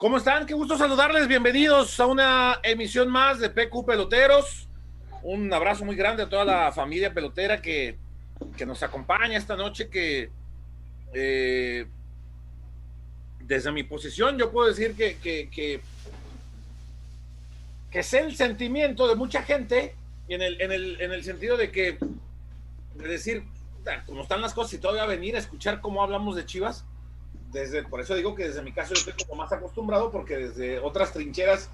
¿Cómo 0.00 0.16
están? 0.16 0.46
Qué 0.46 0.54
gusto 0.54 0.78
saludarles. 0.78 1.26
Bienvenidos 1.26 1.98
a 1.98 2.06
una 2.06 2.60
emisión 2.62 3.10
más 3.10 3.40
de 3.40 3.50
PQ 3.50 3.84
Peloteros. 3.84 4.68
Un 5.24 5.52
abrazo 5.52 5.84
muy 5.84 5.96
grande 5.96 6.22
a 6.22 6.28
toda 6.28 6.44
la 6.44 6.70
familia 6.70 7.12
pelotera 7.12 7.60
que, 7.60 7.98
que 8.56 8.64
nos 8.64 8.80
acompaña 8.84 9.36
esta 9.36 9.56
noche, 9.56 9.88
que 9.88 10.30
eh, 11.12 11.84
desde 13.40 13.72
mi 13.72 13.82
posición 13.82 14.38
yo 14.38 14.52
puedo 14.52 14.68
decir 14.68 14.94
que, 14.94 15.16
que, 15.18 15.82
que, 17.90 18.02
sé 18.04 18.20
el 18.20 18.36
sentimiento 18.36 19.08
de 19.08 19.16
mucha 19.16 19.42
gente 19.42 19.96
en 20.28 20.42
el, 20.42 20.60
en 20.60 20.70
el, 20.70 21.00
en 21.00 21.10
el 21.10 21.24
sentido 21.24 21.56
de 21.56 21.72
que, 21.72 21.98
de 22.94 23.08
decir, 23.08 23.42
como 24.06 24.22
están 24.22 24.42
las 24.42 24.54
cosas 24.54 24.74
y 24.74 24.78
todavía 24.78 25.06
venir 25.06 25.34
a 25.34 25.40
escuchar 25.40 25.80
cómo 25.80 26.04
hablamos 26.04 26.36
de 26.36 26.46
Chivas, 26.46 26.84
desde, 27.52 27.82
por 27.84 28.00
eso 28.00 28.14
digo 28.14 28.34
que 28.34 28.48
desde 28.48 28.62
mi 28.62 28.72
caso 28.72 28.94
yo 28.94 29.00
estoy 29.00 29.14
como 29.26 29.42
más 29.42 29.52
acostumbrado 29.52 30.10
porque 30.10 30.36
desde 30.36 30.78
otras 30.80 31.12
trincheras 31.12 31.70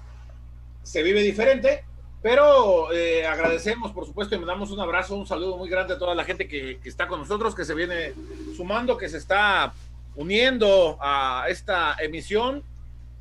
se 0.83 1.03
vive 1.03 1.21
diferente, 1.21 1.83
pero 2.21 2.91
eh, 2.93 3.25
agradecemos 3.25 3.91
por 3.91 4.05
supuesto 4.05 4.35
y 4.35 4.39
me 4.39 4.45
damos 4.45 4.71
un 4.71 4.79
abrazo, 4.79 5.15
un 5.15 5.27
saludo 5.27 5.57
muy 5.57 5.69
grande 5.69 5.95
a 5.95 5.99
toda 5.99 6.15
la 6.15 6.23
gente 6.23 6.47
que, 6.47 6.79
está 6.85 7.07
con 7.07 7.19
nosotros, 7.19 7.55
que 7.55 7.65
se 7.65 7.73
viene 7.73 8.13
sumando, 8.55 8.97
que 8.97 9.09
se 9.09 9.17
está 9.17 9.73
uniendo 10.15 10.97
a 11.01 11.45
esta 11.49 11.95
emisión, 11.99 12.63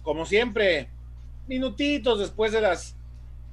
como 0.03 0.27
siempre, 0.27 0.89
minutitos 1.49 2.21
después 2.21 2.53
de 2.53 2.61
las, 2.61 2.95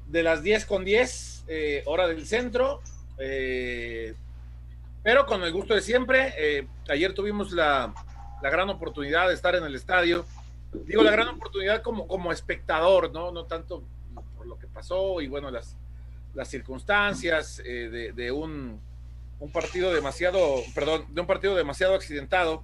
de 0.07 0.23
las 0.23 0.43
10 0.43 0.65
con 0.65 0.85
10, 0.85 1.45
eh, 1.47 1.83
hora 1.85 2.07
del 2.07 2.27
centro, 2.27 2.81
eh, 3.17 4.13
pero 5.03 5.25
con 5.25 5.41
el 5.41 5.51
gusto 5.51 5.73
de 5.73 5.81
siempre, 5.81 6.67
ayer 6.87 7.13
tuvimos 7.15 7.51
la 7.51 7.91
la 8.41 8.49
gran 8.49 8.69
oportunidad 8.69 9.27
de 9.27 9.33
estar 9.33 9.55
en 9.55 9.63
el 9.63 9.75
estadio. 9.75 10.25
Digo, 10.85 11.03
la 11.03 11.11
gran 11.11 11.27
oportunidad 11.27 11.81
como, 11.81 12.07
como 12.07 12.31
espectador, 12.31 13.11
¿no? 13.11 13.31
No 13.31 13.45
tanto 13.45 13.83
por 14.37 14.47
lo 14.47 14.57
que 14.57 14.67
pasó 14.67 15.21
y 15.21 15.27
bueno, 15.27 15.51
las, 15.51 15.77
las 16.33 16.47
circunstancias 16.49 17.61
eh, 17.65 18.11
de, 18.15 18.31
un, 18.31 18.79
un, 19.39 19.51
partido 19.51 19.93
demasiado, 19.93 20.61
perdón, 20.73 21.05
de 21.09 21.21
un 21.21 21.27
partido 21.27 21.55
demasiado 21.55 21.93
accidentado. 21.93 22.63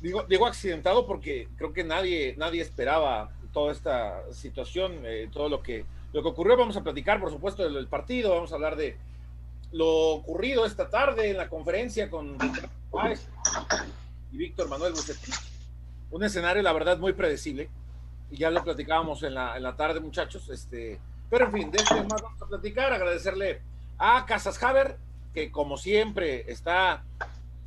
Digo, 0.00 0.24
digo 0.24 0.46
accidentado 0.46 1.06
porque 1.06 1.48
creo 1.56 1.72
que 1.72 1.84
nadie, 1.84 2.34
nadie 2.36 2.62
esperaba 2.62 3.30
toda 3.52 3.72
esta 3.72 4.32
situación, 4.32 5.00
eh, 5.04 5.28
todo 5.32 5.48
lo 5.48 5.62
que, 5.62 5.84
lo 6.12 6.22
que 6.22 6.28
ocurrió. 6.28 6.56
Vamos 6.56 6.76
a 6.76 6.82
platicar, 6.82 7.20
por 7.20 7.30
supuesto, 7.30 7.68
del 7.70 7.86
partido, 7.86 8.34
vamos 8.34 8.52
a 8.52 8.56
hablar 8.56 8.76
de, 8.76 8.96
lo 9.74 10.12
ocurrido 10.12 10.64
esta 10.64 10.88
tarde 10.88 11.30
en 11.30 11.36
la 11.36 11.48
conferencia 11.48 12.08
con 12.08 12.38
y 14.30 14.36
Víctor 14.36 14.68
Manuel 14.68 14.92
Bucetich. 14.92 15.34
Un 16.12 16.22
escenario, 16.22 16.62
la 16.62 16.72
verdad, 16.72 16.96
muy 16.98 17.12
predecible. 17.12 17.68
Y 18.30 18.36
ya 18.36 18.50
lo 18.50 18.62
platicábamos 18.62 19.24
en 19.24 19.34
la, 19.34 19.56
en 19.56 19.64
la 19.64 19.74
tarde, 19.74 19.98
muchachos. 19.98 20.48
Este, 20.48 21.00
pero 21.28 21.46
en 21.46 21.52
fin, 21.52 21.70
de 21.72 21.78
esto 21.78 21.96
más 22.04 22.22
vamos 22.22 22.40
a 22.40 22.46
platicar. 22.46 22.92
Agradecerle 22.92 23.62
a 23.98 24.24
Casas 24.26 24.62
Haber, 24.62 24.96
que 25.34 25.50
como 25.50 25.76
siempre 25.76 26.50
está 26.50 27.02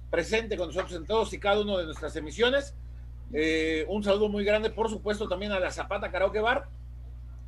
presente 0.09 0.55
con 0.55 0.67
nosotros 0.67 0.93
en 0.93 1.05
todos 1.05 1.33
y 1.33 1.39
cada 1.39 1.59
uno 1.59 1.77
de 1.77 1.85
nuestras 1.85 2.15
emisiones. 2.15 2.73
Eh, 3.33 3.85
un 3.89 4.01
saludo 4.01 4.29
muy 4.29 4.45
grande, 4.45 4.69
por 4.69 4.89
supuesto, 4.89 5.27
también 5.27 5.51
a 5.51 5.59
la 5.59 5.71
Zapata 5.71 6.09
Karaoke 6.09 6.39
Bar. 6.39 6.69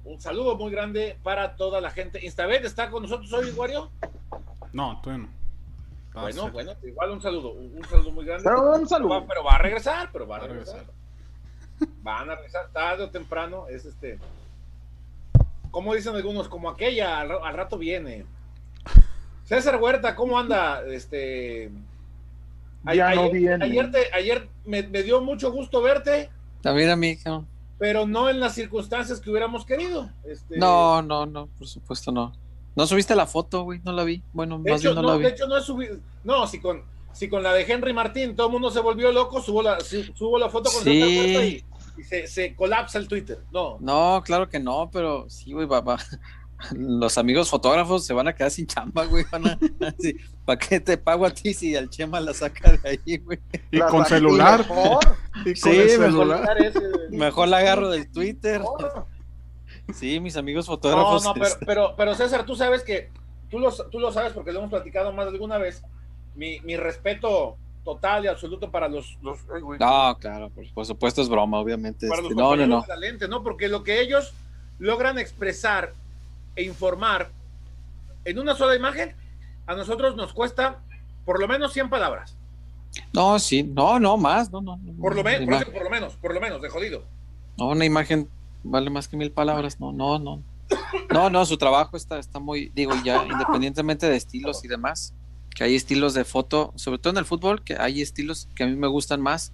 Un 0.04 0.20
saludo 0.20 0.58
muy 0.58 0.70
grande 0.70 1.18
para 1.24 1.56
toda 1.56 1.80
la 1.80 1.92
gente. 1.92 2.26
Instabet 2.26 2.66
está 2.66 2.90
con 2.90 3.04
nosotros 3.04 3.32
hoy, 3.32 3.52
Wario. 3.52 3.90
No, 4.74 5.00
todavía 5.02 5.28
no. 5.28 5.40
Va 6.16 6.22
bueno, 6.24 6.52
bueno, 6.52 6.72
igual 6.84 7.12
un 7.12 7.22
saludo, 7.22 7.52
un 7.52 7.86
saludo 7.88 8.12
muy 8.12 8.26
grande. 8.26 8.44
Pero 8.44 8.74
un 8.74 8.88
saludo. 8.88 9.10
Va, 9.10 9.28
pero 9.28 9.44
va 9.44 9.56
a 9.56 9.58
regresar, 9.60 10.10
pero 10.12 10.28
va 10.28 10.38
a 10.38 10.40
regresar. 10.40 10.86
Van 12.02 12.30
a 12.30 12.36
regresar 12.36 12.70
tarde 12.74 13.04
o 13.04 13.10
temprano, 13.10 13.68
es 13.68 13.86
este. 13.86 14.20
Como 15.72 15.94
dicen 15.94 16.16
algunos, 16.16 16.50
como 16.50 16.70
aquella, 16.70 17.20
al, 17.20 17.32
al 17.32 17.54
rato 17.54 17.78
viene. 17.78 18.26
César 19.44 19.78
Huerta, 19.82 20.16
¿cómo 20.16 20.38
anda? 20.38 20.84
Este. 20.86 21.72
Ya 22.86 23.10
ayer, 23.10 23.16
no 23.16 23.32
viene. 23.32 23.66
Ayer, 23.66 23.92
te, 23.92 24.14
ayer 24.14 24.50
me, 24.66 24.84
me, 24.84 25.04
dio 25.04 25.22
mucho 25.22 25.52
gusto 25.52 25.82
verte. 25.82 26.30
También 26.62 26.90
a 26.90 26.96
mí. 26.96 27.18
Pero 27.78 28.08
no 28.08 28.30
en 28.30 28.40
las 28.40 28.56
circunstancias 28.56 29.20
que 29.20 29.30
hubiéramos 29.30 29.66
querido. 29.66 30.10
Este... 30.24 30.58
No, 30.58 31.02
no, 31.02 31.26
no, 31.26 31.48
por 31.58 31.68
supuesto 31.68 32.12
no. 32.12 32.34
¿No 32.76 32.88
subiste 32.88 33.16
la 33.16 33.28
foto, 33.28 33.64
güey? 33.64 33.82
No 33.84 33.92
la 33.92 34.04
vi. 34.04 34.22
Bueno, 34.34 34.60
de 34.60 34.72
más 34.72 34.82
hecho, 34.82 34.90
bien 34.90 34.96
no, 34.96 35.02
no, 35.02 35.08
la 35.10 35.18
vi. 35.18 35.24
De 35.24 35.30
hecho, 35.30 35.48
no 35.48 35.58
he 35.58 35.62
subido. 35.62 35.98
No, 36.24 36.48
si 36.48 36.60
con, 36.60 36.84
si 37.12 37.28
con 37.28 37.44
la 37.44 37.54
de 37.54 37.64
Henry 37.64 37.94
Martín 37.94 38.36
todo 38.36 38.48
el 38.48 38.54
mundo 38.54 38.72
se 38.72 38.80
volvió 38.80 39.12
loco, 39.12 39.42
subo 39.42 39.62
la, 39.62 39.80
subo 39.82 40.38
la 40.38 40.50
foto 40.50 40.70
con 40.72 40.84
sí. 40.84 40.92
y, 40.92 42.00
y 42.00 42.04
se, 42.04 42.28
se, 42.28 42.56
colapsa 42.56 42.98
el 42.98 43.08
Twitter. 43.08 43.40
No. 43.52 43.78
No, 43.80 44.22
claro 44.26 44.50
que 44.50 44.60
no, 44.60 44.90
pero 44.92 45.30
sí, 45.30 45.52
güey, 45.52 45.68
papá. 45.68 45.98
Los 46.76 47.18
amigos 47.18 47.50
fotógrafos 47.50 48.06
se 48.06 48.14
van 48.14 48.28
a 48.28 48.34
quedar 48.34 48.52
sin 48.52 48.68
chamba, 48.68 49.06
güey. 49.06 49.26
Van 49.32 49.48
a, 49.48 49.60
sí, 50.00 50.16
¿Para 50.46 50.60
qué 50.60 50.80
te 50.80 50.98
pago 50.98 51.26
a 51.26 51.30
ti 51.30 51.54
si 51.54 51.76
al 51.76 51.90
Chema 51.90 52.20
la 52.20 52.34
saca 52.34 52.72
de 52.72 52.90
ahí, 52.90 53.18
güey? 53.18 53.40
Y 53.72 53.80
con 53.80 54.06
celular. 54.06 54.60
Mejor. 54.60 55.00
Y 55.46 55.56
sí, 55.56 55.90
celular. 55.90 56.58
Mejor, 56.60 57.12
mejor 57.12 57.48
la 57.48 57.60
agarro 57.60 57.90
del 57.90 58.12
Twitter. 58.12 58.62
Sí, 59.94 60.20
mis 60.20 60.38
amigos 60.38 60.66
fotógrafos. 60.66 61.24
No, 61.24 61.34
no, 61.34 61.42
pero, 61.42 61.56
pero, 61.66 61.94
pero 61.98 62.16
César, 62.16 62.46
tú 62.46 62.56
sabes 62.56 62.84
que 62.84 63.10
tú 63.50 63.60
lo, 63.60 63.72
tú 63.72 64.00
lo 64.00 64.12
sabes 64.12 64.34
porque 64.34 64.52
lo 64.52 64.60
hemos 64.60 64.72
platicado 64.72 65.12
más 65.12 65.26
de 65.26 65.32
alguna 65.32 65.58
vez, 65.58 65.84
mi, 66.36 66.60
mi 66.62 66.78
respeto 66.78 67.58
total 67.84 68.26
y 68.26 68.28
absoluto 68.28 68.70
para 68.70 68.88
los... 68.88 69.18
los 69.22 69.40
no, 69.80 70.18
claro, 70.20 70.50
por, 70.50 70.72
por, 70.74 70.86
supuesto 70.86 71.22
es 71.22 71.30
broma, 71.30 71.60
obviamente. 71.60 72.08
Para 72.08 72.22
este, 72.22 72.34
los 72.34 72.38
no, 72.38 72.56
no, 72.56 72.68
no. 73.28 73.44
Porque 73.44 73.68
lo 73.68 73.84
que 73.84 74.02
ellos 74.02 74.34
logran 74.78 75.18
expresar 75.18 75.94
e 76.56 76.64
informar 76.64 77.30
en 78.26 78.40
una 78.40 78.56
sola 78.56 78.76
imagen, 78.76 79.16
a 79.66 79.76
nosotros 79.76 80.16
nos 80.16 80.34
cuesta 80.34 80.80
por 81.26 81.40
lo 81.40 81.48
menos 81.48 81.74
100 81.74 81.90
palabras. 81.90 82.36
No, 83.14 83.40
sí, 83.40 83.64
no, 83.64 84.00
no, 84.00 84.18
más, 84.18 84.52
no, 84.52 84.62
no. 84.62 84.80
Por 85.00 85.16
lo, 85.16 85.24
me 85.24 85.40
por, 85.42 85.72
por 85.72 85.84
lo 85.84 85.90
menos, 85.90 86.14
por 86.16 86.34
lo 86.34 86.42
menos, 86.42 86.62
de 86.62 86.70
jodido. 86.70 87.04
No, 87.58 87.70
una 87.70 87.86
imagen 87.86 88.28
vale 88.64 88.90
más 88.90 89.08
que 89.08 89.18
mil 89.18 89.32
palabras, 89.32 89.80
no, 89.80 89.92
no, 89.92 90.20
no. 90.20 90.44
No, 91.12 91.30
no, 91.30 91.46
su 91.46 91.58
trabajo 91.58 91.98
está, 91.98 92.20
está 92.20 92.40
muy, 92.40 92.72
digo, 92.76 92.94
ya 93.04 93.26
independientemente 93.32 94.08
de 94.08 94.16
estilos 94.16 94.64
y 94.64 94.68
demás, 94.68 95.14
que 95.56 95.64
hay 95.64 95.76
estilos 95.76 96.14
de 96.14 96.26
foto, 96.26 96.74
sobre 96.76 97.00
todo 97.00 97.12
en 97.12 97.18
el 97.18 97.26
fútbol, 97.26 97.64
que 97.64 97.76
hay 97.76 98.02
estilos 98.02 98.48
que 98.56 98.64
a 98.64 98.68
mí 98.68 98.76
me 98.76 98.88
gustan 98.88 99.22
más 99.22 99.52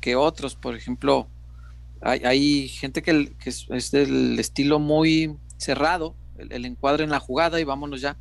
que 0.00 0.16
otros. 0.16 0.54
Por 0.54 0.74
ejemplo, 0.74 1.26
hay, 2.00 2.20
hay 2.24 2.68
gente 2.68 3.02
que, 3.02 3.32
que, 3.38 3.50
es, 3.50 3.90
del 3.90 4.38
estilo 4.38 4.78
muy 4.78 5.36
cerrado, 5.58 6.14
el, 6.38 6.52
el, 6.52 6.64
encuadre 6.64 7.04
en 7.04 7.10
la 7.10 7.20
jugada 7.20 7.60
y 7.60 7.64
vámonos 7.64 8.00
ya. 8.00 8.16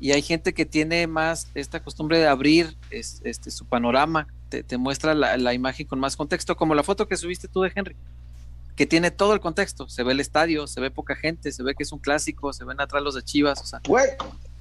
Y 0.00 0.12
hay 0.12 0.22
gente 0.22 0.52
que 0.52 0.66
tiene 0.66 1.06
más 1.06 1.48
esta 1.54 1.82
costumbre 1.82 2.18
de 2.18 2.26
abrir 2.26 2.76
es, 2.90 3.22
este, 3.24 3.50
su 3.50 3.64
panorama, 3.64 4.26
te, 4.50 4.62
te 4.62 4.76
muestra 4.76 5.14
la, 5.14 5.36
la 5.36 5.54
imagen 5.54 5.86
con 5.86 5.98
más 5.98 6.16
contexto, 6.16 6.56
como 6.56 6.74
la 6.74 6.82
foto 6.82 7.08
que 7.08 7.16
subiste 7.16 7.48
tú 7.48 7.62
de 7.62 7.72
Henry 7.74 7.96
que 8.76 8.86
tiene 8.86 9.10
todo 9.10 9.34
el 9.34 9.40
contexto. 9.40 9.88
Se 9.88 10.02
ve 10.02 10.12
el 10.12 10.20
estadio, 10.20 10.66
se 10.66 10.80
ve 10.80 10.90
poca 10.90 11.14
gente, 11.14 11.52
se 11.52 11.62
ve 11.62 11.74
que 11.74 11.84
es 11.84 11.92
un 11.92 11.98
clásico, 11.98 12.52
se 12.52 12.64
ven 12.64 12.80
atrás 12.80 13.02
los 13.02 13.14
de 13.14 13.22
Chivas, 13.22 13.60
o 13.60 13.66
sea, 13.66 13.80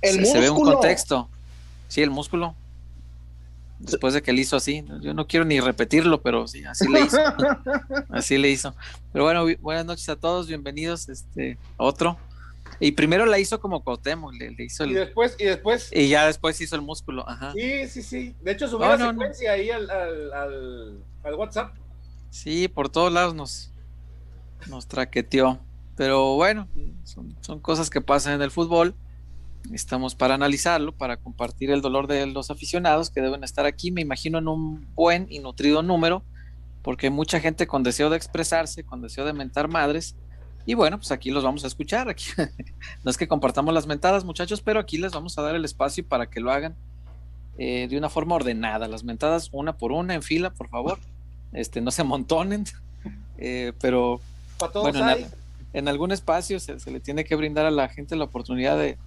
el 0.01 0.15
se, 0.15 0.19
músculo. 0.19 0.33
se, 0.33 0.39
ve 0.39 0.50
un 0.50 0.62
contexto. 0.63 1.30
Sí, 1.88 2.01
el 2.01 2.10
músculo. 2.10 2.56
Después 3.80 4.13
de 4.13 4.21
que 4.21 4.31
le 4.31 4.42
hizo 4.42 4.56
así, 4.56 4.86
yo 5.01 5.13
no 5.13 5.27
quiero 5.27 5.45
ni 5.45 5.60
repetirlo, 5.60 6.21
pero 6.21 6.48
sí, 6.48 6.63
así 6.63 6.88
le 6.88 7.01
hizo. 7.01 7.18
así 8.10 8.38
le 8.38 8.50
hizo. 8.50 8.74
Pero 9.12 9.25
bueno, 9.25 9.45
buenas 9.62 9.86
noches 9.86 10.07
a 10.07 10.15
todos, 10.15 10.48
bienvenidos. 10.48 11.10
Este, 11.10 11.57
otro. 11.75 12.18
Y 12.80 12.94
primero 12.94 13.25
la 13.25 13.39
hizo 13.39 13.60
como 13.60 13.83
Cuauhtémoc, 13.83 14.33
le, 14.33 14.51
le, 14.51 14.63
hizo 14.63 14.83
el... 14.83 14.92
Y 14.92 14.94
después, 14.95 15.36
y 15.38 15.45
después... 15.45 15.89
Y 15.92 16.07
ya 16.10 16.25
después 16.25 16.60
hizo 16.62 16.75
el 16.75 16.81
músculo, 16.81 17.27
ajá. 17.27 17.54
Sí, 17.54 17.88
sí, 17.88 18.04
sí. 18.04 18.36
De 18.42 18.51
hecho, 18.51 18.68
subió 18.68 18.88
no, 18.88 18.92
la 18.92 18.98
no, 18.98 19.12
secuencia 19.12 19.50
no. 19.51 19.56
ahí 19.56 19.69
al, 19.69 19.89
al, 19.89 20.33
al, 20.33 21.04
al 21.24 21.36
WhatsApp. 21.36 21.75
Sí, 22.30 22.68
por 22.68 22.89
todos 22.89 23.12
lados 23.12 23.36
nos, 23.36 23.73
nos 24.69 24.88
traqueteó. 24.88 25.60
Pero 25.95 26.36
bueno, 26.36 26.68
son, 27.04 27.60
cosas 27.60 27.89
que 27.89 28.01
pasan 28.01 28.33
en 28.33 28.42
el 28.42 28.51
fútbol. 28.51 28.95
Estamos 29.71 30.15
para 30.15 30.33
analizarlo, 30.33 30.92
para 30.92 31.18
compartir 31.18 31.71
el 31.71 31.81
dolor 31.81 32.07
de 32.07 32.25
los 32.25 32.51
aficionados 32.51 33.10
que 33.10 33.21
deben 33.21 33.44
estar 33.44 33.65
aquí, 33.65 33.92
me 33.92 34.01
imagino, 34.01 34.39
en 34.39 34.48
un 34.48 34.88
buen 34.94 35.27
y 35.30 35.39
nutrido 35.39 35.83
número, 35.83 36.24
porque 36.81 37.07
hay 37.07 37.13
mucha 37.13 37.39
gente 37.39 37.65
con 37.68 37.83
deseo 37.83 38.10
de 38.10 38.18
expresarse, 38.18 38.83
con 38.83 39.01
deseo 39.01 39.25
de 39.25 39.33
mentar 39.33 39.68
madres. 39.69 40.15
Y 40.65 40.74
bueno, 40.74 40.98
pues 40.98 41.12
aquí 41.12 41.31
los 41.31 41.44
vamos 41.44 41.63
a 41.63 41.68
escuchar. 41.68 42.13
No 43.04 43.12
es 43.12 43.18
que 43.18 43.27
compartamos 43.27 43.74
las 43.74 43.86
mentadas, 43.86 44.25
muchachos, 44.25 44.62
pero 44.62 44.80
aquí 44.80 44.98
les 44.98 45.12
vamos 45.12 45.38
a 45.38 45.42
dar 45.42 45.56
el 45.56 45.65
espacio 45.65 46.06
para 46.07 46.30
que 46.30 46.39
lo 46.39 46.51
hagan 46.51 46.75
eh, 47.57 47.88
de 47.89 47.98
una 47.98 48.10
forma 48.10 48.36
ordenada. 48.36 48.88
Las 48.88 49.04
mentadas 49.04 49.50
una 49.51 49.77
por 49.77 49.92
una, 49.92 50.13
en 50.13 50.24
fila, 50.24 50.50
por 50.54 50.69
favor. 50.69 51.00
Este, 51.51 51.81
no 51.81 51.92
se 51.92 52.01
amontonen. 52.01 52.65
Eh, 53.45 53.74
pero 53.81 54.21
bueno, 54.74 55.10
en, 55.10 55.27
en, 55.74 55.88
algún 55.88 56.12
espacio 56.12 56.60
se, 56.60 56.80
se, 56.80 56.92
le 56.92 57.00
tiene 57.00 57.25
que 57.25 57.36
brindar 57.36 57.65
a 57.65 57.71
la 57.71 57.89
gente 57.89 58.15
la 58.15 58.25
oportunidad 58.25 58.77
de, 58.77 58.98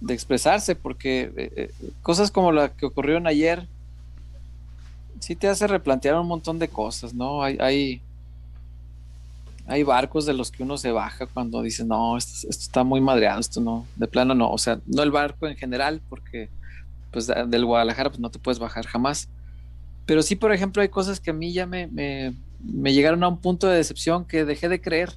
de 0.00 0.14
expresarse, 0.14 0.74
porque 0.74 1.32
eh, 1.36 1.52
eh, 1.56 1.70
cosas 2.02 2.30
como 2.30 2.52
la 2.52 2.70
que 2.70 2.86
ocurrieron 2.86 3.26
ayer, 3.26 3.66
sí 5.20 5.36
te 5.36 5.48
hace 5.48 5.66
replantear 5.66 6.18
un 6.18 6.26
montón 6.26 6.58
de 6.58 6.68
cosas, 6.68 7.12
¿no? 7.12 7.42
Hay, 7.42 7.58
hay, 7.60 8.00
hay 9.66 9.82
barcos 9.82 10.24
de 10.24 10.32
los 10.32 10.50
que 10.50 10.62
uno 10.62 10.78
se 10.78 10.90
baja 10.90 11.26
cuando 11.26 11.62
dice, 11.62 11.84
no, 11.84 12.16
esto, 12.16 12.48
está 12.48 12.82
muy 12.82 13.00
madreado, 13.00 13.40
esto 13.40 13.60
no, 13.60 13.86
de 13.96 14.08
plano 14.08 14.34
no, 14.34 14.50
o 14.50 14.58
sea, 14.58 14.80
no 14.86 15.02
el 15.02 15.10
barco 15.10 15.46
en 15.46 15.56
general, 15.56 16.00
porque 16.08 16.48
pues 17.10 17.26
del 17.26 17.66
Guadalajara 17.66 18.08
pues 18.08 18.20
no 18.20 18.30
te 18.30 18.38
puedes 18.38 18.58
bajar 18.58 18.86
jamás. 18.86 19.28
Pero 20.06 20.22
sí, 20.22 20.34
por 20.34 20.52
ejemplo, 20.52 20.80
hay 20.80 20.88
cosas 20.88 21.20
que 21.20 21.30
a 21.30 21.34
mí 21.34 21.52
ya 21.52 21.66
me, 21.66 21.86
me, 21.88 22.32
me 22.62 22.92
llegaron 22.92 23.22
a 23.24 23.28
un 23.28 23.40
punto 23.40 23.66
de 23.68 23.76
decepción 23.76 24.24
que 24.24 24.44
dejé 24.44 24.68
de 24.68 24.80
creer, 24.80 25.10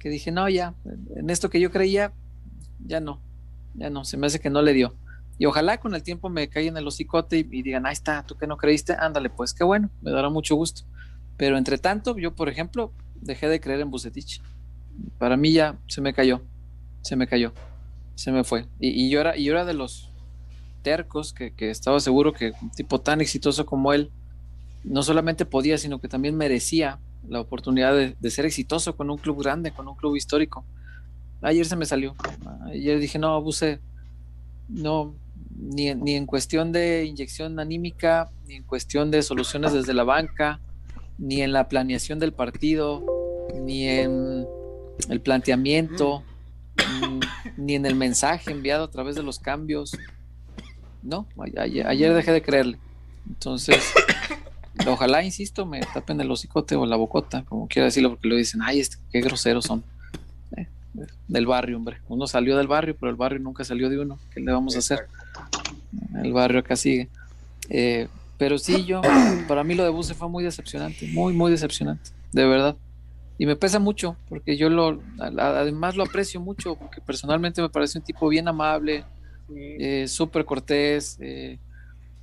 que 0.00 0.08
dije, 0.08 0.30
no, 0.30 0.48
ya, 0.48 0.74
en 1.16 1.30
esto 1.30 1.50
que 1.50 1.60
yo 1.60 1.70
creía, 1.70 2.12
ya 2.84 3.00
no, 3.00 3.20
ya 3.74 3.90
no, 3.90 4.04
se 4.04 4.16
me 4.16 4.26
hace 4.26 4.40
que 4.40 4.50
no 4.50 4.62
le 4.62 4.72
dio. 4.72 4.94
Y 5.38 5.46
ojalá 5.46 5.78
con 5.78 5.94
el 5.94 6.02
tiempo 6.02 6.28
me 6.28 6.48
caigan 6.48 6.74
en 6.74 6.82
el 6.82 6.86
hocicote 6.86 7.38
y, 7.38 7.62
digan, 7.62 7.86
ahí 7.86 7.92
está, 7.92 8.24
tú 8.24 8.36
que 8.36 8.46
no 8.46 8.56
creíste, 8.56 8.94
ándale, 8.98 9.30
pues 9.30 9.52
qué 9.52 9.64
bueno, 9.64 9.90
me 10.00 10.10
dará 10.10 10.28
mucho 10.30 10.54
gusto. 10.54 10.82
Pero 11.36 11.58
entre 11.58 11.78
tanto, 11.78 12.16
yo, 12.18 12.34
por 12.34 12.48
ejemplo, 12.48 12.92
dejé 13.16 13.48
de 13.48 13.60
creer 13.60 13.80
en 13.80 13.90
Bucetich. 13.90 14.40
Para 15.18 15.36
mí 15.36 15.52
ya 15.52 15.76
se 15.88 16.00
me 16.00 16.14
cayó, 16.14 16.42
se 17.02 17.16
me 17.16 17.26
cayó, 17.26 17.52
se 18.14 18.30
me 18.30 18.44
fue. 18.44 18.66
Y, 18.78 19.10
yo, 19.10 19.20
era, 19.20 19.36
y 19.36 19.44
yo 19.44 19.52
era 19.52 19.64
de 19.64 19.74
los 19.74 20.12
tercos 20.82 21.32
que, 21.32 21.52
estaba 21.58 21.98
seguro 21.98 22.32
que 22.32 22.52
un 22.62 22.70
tipo 22.70 23.00
tan 23.00 23.20
exitoso 23.20 23.66
como 23.66 23.92
él 23.92 24.12
no 24.84 25.02
solamente 25.02 25.44
podía, 25.46 25.78
sino 25.78 26.00
que 26.00 26.08
también 26.08 26.36
merecía 26.36 26.98
la 27.28 27.40
oportunidad 27.40 27.94
de, 27.94 28.30
ser 28.30 28.44
exitoso 28.44 28.96
con 28.96 29.10
un 29.10 29.18
club 29.18 29.42
grande, 29.42 29.72
con 29.72 29.88
un 29.88 29.96
club 29.96 30.16
histórico. 30.16 30.64
Ayer 31.40 31.66
se 31.66 31.76
me 31.76 31.86
salió. 31.86 32.14
Ayer 32.66 32.98
dije, 32.98 33.18
no, 33.18 33.34
abuse, 33.34 33.80
no, 34.68 35.14
ni, 35.56 35.88
en 35.88 36.26
cuestión 36.26 36.72
de 36.72 37.04
inyección 37.04 37.58
anímica, 37.58 38.30
ni 38.46 38.56
en 38.56 38.62
cuestión 38.62 39.10
de 39.10 39.22
soluciones 39.22 39.72
desde 39.72 39.94
la 39.94 40.04
banca, 40.04 40.60
ni 41.18 41.42
en 41.42 41.52
la 41.52 41.68
planeación 41.68 42.18
del 42.18 42.32
partido, 42.32 43.04
ni 43.54 43.88
en 43.88 44.46
el 45.08 45.20
planteamiento, 45.20 46.22
ni, 47.56 47.74
en 47.74 47.86
el 47.86 47.94
mensaje 47.94 48.50
enviado 48.50 48.84
a 48.84 48.90
través 48.90 49.14
de 49.14 49.22
los 49.22 49.38
cambios. 49.38 49.96
No, 51.02 51.26
ayer, 51.56 52.14
dejé 52.14 52.32
de 52.32 52.42
creerle. 52.42 52.78
Entonces, 53.26 53.92
ojalá, 54.92 55.24
insisto, 55.24 55.66
me 55.66 55.80
tapen 55.80 56.20
el 56.20 56.30
hocicote 56.30 56.76
o 56.76 56.86
la 56.86 56.96
bocota, 56.96 57.44
como 57.44 57.68
quiera 57.68 57.86
decirlo, 57.86 58.10
porque 58.10 58.28
lo 58.28 58.36
dicen, 58.36 58.62
ay, 58.62 58.80
este, 58.80 58.96
qué 59.10 59.20
groseros 59.20 59.64
son. 59.64 59.82
Eh, 60.56 60.66
del 61.28 61.46
barrio, 61.46 61.76
hombre. 61.76 61.98
Uno 62.08 62.26
salió 62.26 62.56
del 62.56 62.68
barrio, 62.68 62.96
pero 62.98 63.10
el 63.10 63.16
barrio 63.16 63.40
nunca 63.40 63.64
salió 63.64 63.88
de 63.88 63.98
uno. 63.98 64.18
¿Qué 64.32 64.40
le 64.40 64.52
vamos 64.52 64.76
a 64.76 64.78
hacer? 64.78 65.06
El 66.22 66.32
barrio 66.32 66.60
acá 66.60 66.76
sigue. 66.76 67.08
Eh, 67.68 68.08
pero 68.38 68.58
sí, 68.58 68.84
yo, 68.84 69.00
para 69.48 69.64
mí 69.64 69.74
lo 69.74 69.84
de 69.84 69.90
Buse 69.90 70.14
fue 70.14 70.28
muy 70.28 70.44
decepcionante, 70.44 71.06
muy, 71.08 71.32
muy 71.32 71.50
decepcionante, 71.50 72.10
de 72.32 72.46
verdad. 72.46 72.76
Y 73.38 73.46
me 73.46 73.56
pesa 73.56 73.78
mucho, 73.78 74.16
porque 74.28 74.56
yo 74.56 74.68
lo, 74.68 75.00
además 75.18 75.96
lo 75.96 76.04
aprecio 76.04 76.40
mucho, 76.40 76.76
porque 76.76 77.00
personalmente 77.00 77.62
me 77.62 77.68
parece 77.68 77.98
un 77.98 78.04
tipo 78.04 78.28
bien 78.28 78.46
amable, 78.46 79.04
eh, 79.54 80.06
súper 80.08 80.44
cortés, 80.44 81.16
eh, 81.20 81.58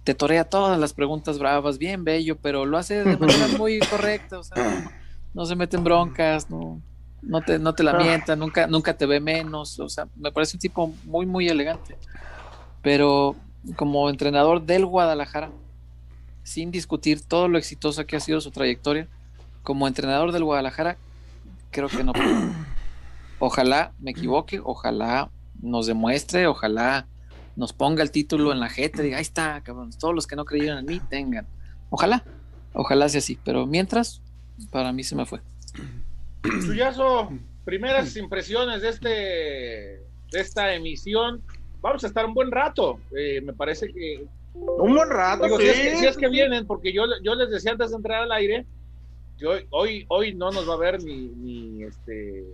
te 0.04 0.16
torea 0.16 0.44
todas 0.44 0.80
las 0.80 0.94
preguntas 0.94 1.38
bravas, 1.38 1.78
bien 1.78 2.04
bello, 2.04 2.38
pero 2.38 2.66
lo 2.66 2.78
hace 2.78 3.04
de 3.04 3.18
manera 3.18 3.48
muy 3.58 3.80
correcta, 3.80 4.40
o 4.40 4.44
sea, 4.44 4.92
no, 5.34 5.46
se 5.46 5.56
mete 5.56 5.78
en 5.78 5.84
broncas, 5.84 6.50
no, 6.50 6.82
no 7.22 7.42
te, 7.42 7.60
no 7.60 7.74
te 7.74 7.84
lamenta, 7.84 8.36
nunca, 8.36 8.68
nunca 8.68 8.96
te 8.96 9.06
ve 9.06 9.20
menos, 9.20 9.80
o 9.80 9.90
sea, 9.90 10.08
me 10.16 10.32
parece 10.32 10.58
un 10.58 10.62
tipo 10.62 10.94
muy, 11.06 11.26
muy 11.26 11.48
elegante. 11.48 11.96
Pero 12.82 13.36
como 13.76 14.10
entrenador 14.10 14.64
del 14.64 14.88
Guadalajara, 14.88 15.52
sin 16.44 16.72
discutir 16.72 17.22
todo 17.22 17.48
lo 17.48 17.60
exitoso 17.60 18.06
que 18.06 18.16
ha 18.16 18.20
sido 18.20 18.42
su 18.42 18.50
trayectoria, 18.50 19.08
como 19.62 19.88
entrenador 19.88 20.32
del 20.32 20.44
Guadalajara, 20.44 20.98
creo 21.70 21.88
que 21.90 22.04
no. 22.04 22.14
Ojalá 23.40 23.92
me 24.00 24.12
equivoque, 24.12 24.62
ojalá 24.64 25.32
nos 25.60 25.88
demuestre, 25.88 26.46
ojalá 26.46 27.08
nos 27.56 27.74
ponga 27.74 28.04
el 28.04 28.12
título 28.12 28.52
en 28.52 28.60
la 28.60 28.70
jeta, 28.70 29.02
diga, 29.02 29.18
ahí 29.18 29.22
está, 29.22 29.62
cabrón, 29.62 29.92
todos 30.00 30.16
los 30.16 30.28
que 30.28 30.36
no 30.36 30.46
creyeron 30.46 30.80
en 30.80 30.86
mí 30.86 31.02
tengan. 31.10 31.48
Ojalá, 31.90 32.24
ojalá 32.74 33.10
sea 33.10 33.20
así, 33.20 33.38
pero 33.44 33.66
mientras, 33.66 34.22
para 34.72 34.92
mí 34.94 35.04
se 35.04 35.16
me 35.16 35.26
fue. 35.26 35.42
Suyazo, 36.66 37.30
primeras 37.66 38.16
impresiones 38.18 38.82
de 38.82 38.90
este 38.90 39.08
de 40.32 40.40
esta 40.40 40.74
emisión 40.74 41.44
vamos 41.82 42.04
a 42.04 42.08
estar 42.08 42.26
un 42.26 42.34
buen 42.34 42.52
rato. 42.52 43.00
Eh, 43.16 43.42
me 43.42 43.54
parece 43.54 43.92
que. 43.92 44.26
Un 44.54 44.96
buen 44.96 45.10
rato, 45.10 45.46
sí. 45.58 45.66
Si 45.98 46.06
es, 46.06 46.18
que, 46.18 46.28
vienen, 46.30 46.68
porque 46.68 46.94
yo, 46.94 47.04
yo 47.24 47.36
les 47.36 47.50
decía 47.50 47.72
antes 47.72 47.92
de 47.92 47.96
entrar 47.96 48.24
al 48.24 48.32
aire 48.32 48.66
que 49.38 49.48
hoy, 49.48 49.66
hoy, 49.70 50.06
hoy 50.10 50.34
no 50.34 50.52
nos 50.52 50.70
va 50.70 50.74
a 50.74 50.78
ver 50.78 51.02
ni, 51.02 51.30
ni, 51.30 51.84
este, 51.84 52.46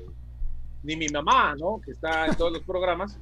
ni 0.83 0.95
mi 0.95 1.07
mamá, 1.07 1.55
¿no? 1.55 1.81
Que 1.83 1.91
está 1.91 2.27
en 2.27 2.35
todos 2.35 2.53
los 2.53 2.61
programas. 2.63 3.19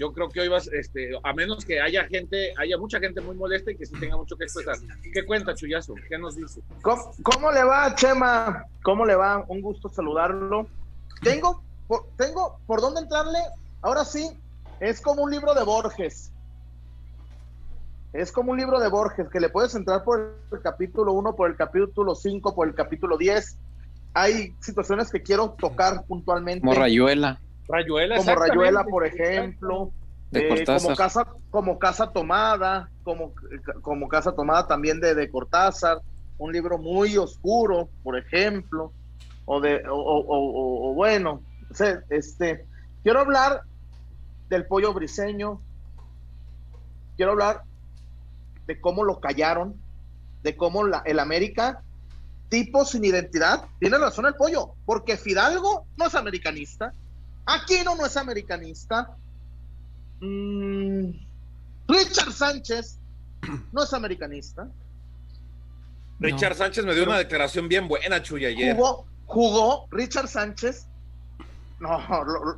Yo 0.00 0.14
creo 0.14 0.30
que 0.30 0.40
hoy 0.40 0.48
vas, 0.48 0.66
este, 0.68 1.10
a 1.22 1.34
menos 1.34 1.62
que 1.62 1.78
haya 1.78 2.06
gente, 2.06 2.54
haya 2.56 2.78
mucha 2.78 2.98
gente 2.98 3.20
muy 3.20 3.36
molesta 3.36 3.70
y 3.70 3.76
que 3.76 3.84
sí 3.84 3.92
tenga 4.00 4.16
mucho 4.16 4.34
que 4.34 4.44
expresar. 4.44 4.76
¿Qué 5.12 5.26
cuenta, 5.26 5.54
Chuyazo? 5.54 5.92
¿Qué 6.08 6.16
nos 6.16 6.36
dice? 6.36 6.62
¿Cómo, 6.80 7.12
cómo 7.22 7.52
le 7.52 7.62
va, 7.64 7.94
Chema? 7.94 8.64
¿Cómo 8.82 9.04
le 9.04 9.14
va? 9.14 9.44
Un 9.48 9.60
gusto 9.60 9.90
saludarlo. 9.90 10.66
Tengo, 11.22 11.62
por, 11.86 12.06
tengo 12.16 12.58
por 12.66 12.80
dónde 12.80 13.02
entrarle. 13.02 13.40
Ahora 13.82 14.06
sí, 14.06 14.26
es 14.80 15.02
como 15.02 15.24
un 15.24 15.30
libro 15.32 15.52
de 15.52 15.64
Borges. 15.64 16.32
Es 18.14 18.32
como 18.32 18.52
un 18.52 18.58
libro 18.58 18.80
de 18.80 18.88
Borges 18.88 19.28
que 19.28 19.38
le 19.38 19.50
puedes 19.50 19.74
entrar 19.74 20.02
por 20.02 20.34
el 20.50 20.62
capítulo 20.62 21.12
1, 21.12 21.36
por 21.36 21.50
el 21.50 21.56
capítulo 21.56 22.14
5, 22.14 22.54
por 22.54 22.66
el 22.66 22.74
capítulo 22.74 23.18
10. 23.18 23.58
Hay 24.14 24.54
situaciones 24.60 25.10
que 25.10 25.20
quiero 25.20 25.50
tocar 25.50 26.06
puntualmente. 26.06 26.66
Como 26.66 26.72
Rayuela. 27.70 28.16
Como 28.16 28.34
Rayuela, 28.34 28.84
por 28.84 29.06
ejemplo. 29.06 29.92
Eh, 30.32 30.64
como 30.64 30.94
casa, 30.94 31.26
como 31.50 31.78
casa 31.78 32.12
tomada, 32.12 32.88
como, 33.02 33.34
como 33.82 34.08
casa 34.08 34.32
tomada 34.32 34.68
también 34.68 35.00
de, 35.00 35.16
de 35.16 35.28
Cortázar, 35.28 35.98
un 36.38 36.52
libro 36.52 36.78
muy 36.78 37.16
oscuro, 37.16 37.88
por 38.04 38.16
ejemplo, 38.16 38.92
o 39.44 39.60
de, 39.60 39.82
o, 39.88 39.96
o, 39.96 40.90
o 40.90 40.94
bueno, 40.94 41.42
este, 42.10 42.64
quiero 43.02 43.20
hablar 43.20 43.62
del 44.48 44.66
pollo 44.66 44.94
briseño. 44.94 45.60
Quiero 47.16 47.32
hablar 47.32 47.62
de 48.66 48.80
cómo 48.80 49.04
lo 49.04 49.20
callaron, 49.20 49.74
de 50.42 50.56
cómo 50.56 50.84
la, 50.86 51.02
el 51.04 51.18
América, 51.18 51.82
tipo 52.48 52.84
sin 52.84 53.04
identidad, 53.04 53.64
tiene 53.78 53.98
razón 53.98 54.26
el 54.26 54.34
pollo, 54.34 54.74
porque 54.86 55.16
Fidalgo 55.16 55.86
no 55.96 56.06
es 56.06 56.14
americanista, 56.14 56.94
Aquino 57.46 57.94
no 57.96 58.06
es 58.06 58.16
americanista, 58.16 59.16
mm, 60.20 61.10
Richard 61.88 62.32
Sánchez 62.32 62.98
no 63.72 63.82
es 63.82 63.92
americanista. 63.92 64.68
Richard 66.20 66.54
Sánchez 66.54 66.84
me 66.84 66.94
dio 66.94 67.04
una 67.04 67.18
declaración 67.18 67.68
bien 67.68 67.88
buena, 67.88 68.22
Chuy, 68.22 68.44
ayer. 68.44 68.76
Jugó, 68.76 69.06
jugó 69.26 69.88
Richard 69.90 70.28
Sánchez. 70.28 70.86
No, 71.80 71.98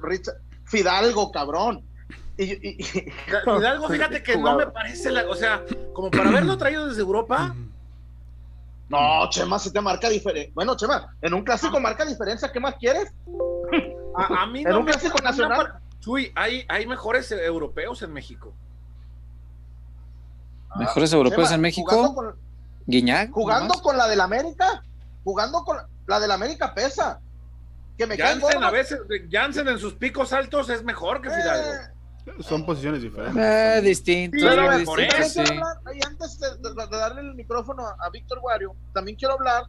Richard, 0.03 0.37
Fidalgo, 0.65 1.31
cabrón. 1.31 1.85
Y, 2.37 2.83
Fidalgo, 2.83 3.89
fíjate 3.89 4.23
que 4.23 4.37
no 4.37 4.57
me 4.57 4.67
parece, 4.67 5.13
la, 5.13 5.29
o 5.29 5.35
sea, 5.35 5.65
como 5.93 6.11
para 6.11 6.31
haberlo 6.31 6.59
traído 6.59 6.89
desde 6.89 7.03
Europa. 7.03 7.55
No, 8.89 9.31
Chema, 9.31 9.59
si 9.59 9.73
te 9.73 9.81
marca 9.81 10.09
diferencia. 10.09 10.53
Bueno, 10.55 10.77
Chema, 10.77 11.15
en 11.23 11.35
un 11.35 11.45
clásico 11.45 11.79
marca 11.79 12.05
diferencia, 12.05 12.51
¿qué 12.51 12.59
más 12.59 12.75
quieres? 12.75 13.13
A, 14.15 14.47
mí 14.47 14.65
no 14.65 14.85
clásico 14.85 15.19
nacional. 15.23 15.81
Chuy, 16.01 16.33
hay, 16.35 16.65
hay 16.69 16.87
mejores 16.87 17.31
europeos 17.33 18.03
en 18.03 18.13
México. 18.13 18.53
Ah, 20.71 20.81
¿Mejores 20.81 21.13
europeos 21.13 21.53
en 21.53 21.61
México? 21.61 21.91
Jugando 21.91 22.37
Guiñac. 22.87 23.31
Jugando 23.31 23.75
con 23.75 23.97
la 23.97 24.09
del 24.09 24.21
América. 24.21 24.83
Jugando 25.25 25.65
con 25.65 25.77
la 26.07 26.19
del 26.19 26.31
América 26.31 26.75
pesa 26.75 27.21
que 27.97 28.07
me 28.07 28.17
Jansen, 28.17 28.63
a 28.63 28.71
veces, 28.71 29.01
Jansen 29.31 29.69
en 29.69 29.79
sus 29.79 29.95
picos 29.95 30.33
altos 30.33 30.69
es 30.71 30.83
mejor 30.83 31.21
que 31.21 31.31
Fidalgo. 31.31 31.73
Eh, 32.27 32.43
Son 32.43 32.65
posiciones 32.65 33.03
diferentes. 33.03 33.37
Eh, 33.37 33.81
distinto. 33.83 34.37
Y 34.39 34.47
antes 34.47 36.39
de, 36.39 36.87
darle 36.91 37.21
el 37.21 37.35
micrófono 37.35 37.87
a, 37.87 38.11
Víctor 38.11 38.41
Guario, 38.41 38.75
también 38.93 39.17
quiero 39.17 39.35
hablar 39.35 39.65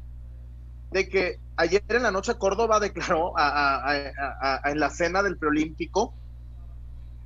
de 0.94 1.10
que 1.10 1.40
ayer 1.58 1.84
en 1.90 2.04
la 2.04 2.12
noche 2.12 2.36
Córdoba 2.36 2.80
declaró 2.80 3.34
en 3.38 4.80
la 4.80 4.90
cena 4.90 5.22
del 5.22 5.38
preolímpico, 5.38 6.14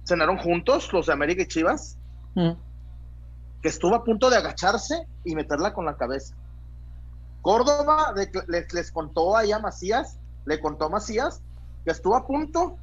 cenaron 0.05 0.37
juntos 0.37 0.91
los 0.93 1.07
de 1.07 1.13
América 1.13 1.43
y 1.43 1.47
Chivas, 1.47 1.97
mm. 2.35 2.51
que 3.61 3.69
estuvo 3.69 3.93
a 3.95 4.03
punto 4.03 4.29
de 4.29 4.37
agacharse 4.37 5.05
y 5.23 5.35
meterla 5.35 5.73
con 5.73 5.85
la 5.85 5.97
cabeza. 5.97 6.35
Córdoba 7.41 8.13
les, 8.47 8.73
les 8.73 8.91
contó 8.91 9.37
ahí 9.37 9.51
a 9.51 9.59
Macías 9.59 10.17
le 10.47 10.59
contó 10.59 10.85
a 10.85 10.89
Macías 10.89 11.41
que 11.83 11.91
estuvo 11.91 12.15
a 12.15 12.25
punto. 12.25 12.77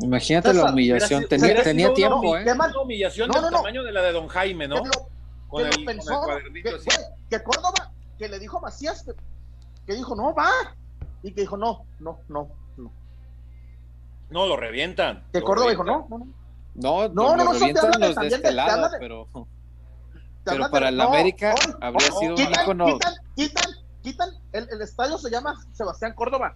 Imagínate 0.00 0.52
la 0.52 0.72
humillación, 0.72 1.26
tenía, 1.28 1.62
tenía 1.62 1.94
tiempo, 1.94 2.36
¿eh? 2.36 2.42
Una 2.50 2.82
humillación 2.82 3.30
del 3.30 3.50
tamaño 3.50 3.84
de 3.84 3.92
la 3.92 4.02
de 4.02 4.12
Don 4.12 4.26
Jaime, 4.26 4.66
¿no? 4.66 4.82
que 4.82 5.64
lo 5.64 5.86
pensó, 5.86 6.20
que, 7.30 7.42
Córdoba, 7.44 7.92
que 8.18 8.28
le 8.28 8.40
dijo 8.40 8.60
Macías 8.60 9.04
que, 9.04 9.12
dijo, 9.92 10.16
no, 10.16 10.34
va, 10.34 10.48
y 11.22 11.32
que 11.32 11.42
dijo, 11.42 11.56
no, 11.56 11.84
no, 12.00 12.18
no, 12.28 12.48
no. 12.76 12.92
No, 14.30 14.46
lo 14.46 14.56
revientan. 14.56 15.24
Que 15.32 15.42
Córdoba 15.42 15.70
dijo, 15.70 15.84
no, 15.84 16.06
no, 16.08 16.18
no. 16.18 16.26
No, 16.74 17.08
no, 17.08 17.36
no, 17.36 17.44
no, 17.44 17.52
revientan 17.52 18.00
los 18.00 18.16
de 18.16 18.26
este 18.26 18.52
lado, 18.52 18.88
pero, 18.98 19.28
pero 20.44 20.70
para 20.70 20.88
el 20.88 21.00
América 21.00 21.54
habría 21.80 22.10
sido 22.10 22.34
un 22.34 22.40
icono. 22.40 22.86
Quitan, 22.86 23.14
quitan, 23.36 23.70
quitan, 24.02 24.28
el, 24.52 24.68
el, 24.72 24.82
estadio 24.82 25.18
se 25.18 25.30
llama 25.30 25.54
Sebastián 25.72 26.14
Córdoba. 26.14 26.54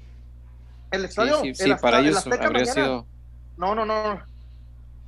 El 0.91 1.05
estadio. 1.05 1.41
Sí, 1.41 1.55
sí, 1.55 1.65
sí 1.65 1.75
para 1.81 2.01
ellos 2.01 2.27
habría 2.27 2.65
sido. 2.67 3.07
No, 3.57 3.75
no, 3.75 3.85
no. 3.85 4.21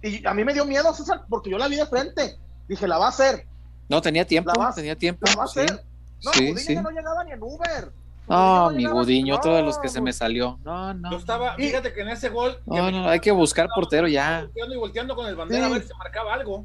Y 0.03 0.25
a 0.27 0.35
mí 0.35 0.45
me 0.45 0.55
dio 0.55 0.65
miedo, 0.65 0.93
César, 0.95 1.23
porque 1.29 1.51
yo 1.51 1.59
la 1.59 1.69
vi 1.69 1.77
de 1.77 1.87
frente. 1.87 2.39
Dije, 2.69 2.87
la 2.87 2.99
va 2.99 3.07
a 3.07 3.11
hacer. 3.11 3.47
No, 3.89 4.01
tenía 4.01 4.25
tiempo, 4.25 4.53
tenía 4.75 4.97
tiempo. 4.97 5.27
La 5.27 5.35
va 5.35 5.43
a 5.43 5.47
hacer. 5.47 5.85
No, 6.25 6.33
sí, 6.33 6.57
sí. 6.57 6.77
no 6.77 6.91
llegaba 6.91 7.25
ni 7.25 7.33
en 7.33 7.43
Uber. 7.43 7.93
No, 8.31 8.71
mi 8.71 8.87
Gudiño, 8.87 9.41
todos 9.41 9.65
los 9.65 9.77
que 9.79 9.89
se 9.89 10.01
me 10.01 10.13
salió. 10.13 10.59
No, 10.65 10.95
no. 10.95 11.11
Yo 11.11 11.17
estaba, 11.17 11.57
fíjate 11.57 11.93
que 11.93 12.03
en 12.03 12.11
ese 12.11 12.29
gol. 12.29 12.61
No, 12.65 12.89
no, 12.91 13.09
hay 13.09 13.19
que 13.19 13.33
buscar 13.33 13.69
portero 13.75 14.07
ya. 14.07 14.43
Volteando 14.43 14.75
y 14.75 14.79
volteando 14.79 15.17
con 15.17 15.27
el 15.27 15.35
bandera 15.35 15.67
a 15.67 15.71
ver 15.71 15.83
si 15.83 15.93
marcaba 15.95 16.35
algo. 16.35 16.65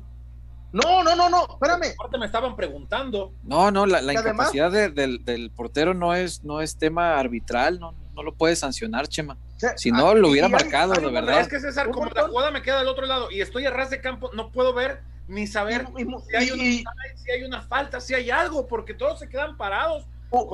No, 0.71 1.03
no, 1.03 1.15
no, 1.15 1.27
no, 1.27 1.47
espérame. 1.49 1.93
Aparte 1.97 2.17
me 2.19 2.27
estaban 2.27 2.55
preguntando. 2.55 3.33
No, 3.43 3.71
no, 3.71 3.87
la, 3.87 4.13
incapacidad 4.13 4.71
del, 4.71 5.51
portero 5.55 5.95
no 5.95 6.13
es, 6.13 6.43
no 6.43 6.61
es 6.61 6.77
tema 6.77 7.17
arbitral, 7.17 7.79
no, 7.79 7.95
no 8.13 8.21
lo 8.21 8.35
puede 8.35 8.55
sancionar, 8.55 9.07
Chema. 9.07 9.37
si 9.75 9.91
no, 9.91 10.13
lo 10.13 10.29
hubiera 10.29 10.49
marcado, 10.49 10.93
de 10.93 11.09
verdad. 11.09 11.39
Es 11.39 11.47
que 11.47 11.59
César, 11.59 11.89
como 11.89 12.11
la 12.11 12.27
jugada 12.27 12.51
me 12.51 12.61
queda 12.61 12.77
del 12.79 12.89
otro 12.89 13.07
lado 13.07 13.31
y 13.31 13.41
estoy 13.41 13.65
a 13.65 13.71
ras 13.71 13.89
de 13.89 14.01
campo, 14.01 14.29
no 14.33 14.51
puedo 14.51 14.73
ver 14.73 15.01
ni 15.27 15.47
saber 15.47 15.87
si, 15.95 16.35
hay 16.35 16.51
una, 16.51 16.83
si 17.15 17.31
hay 17.31 17.43
una 17.43 17.61
falta, 17.61 17.99
si 17.99 18.13
hay 18.13 18.29
algo, 18.29 18.67
porque 18.67 18.93
todos 18.93 19.17
se 19.17 19.27
quedan 19.29 19.57
parados. 19.57 20.05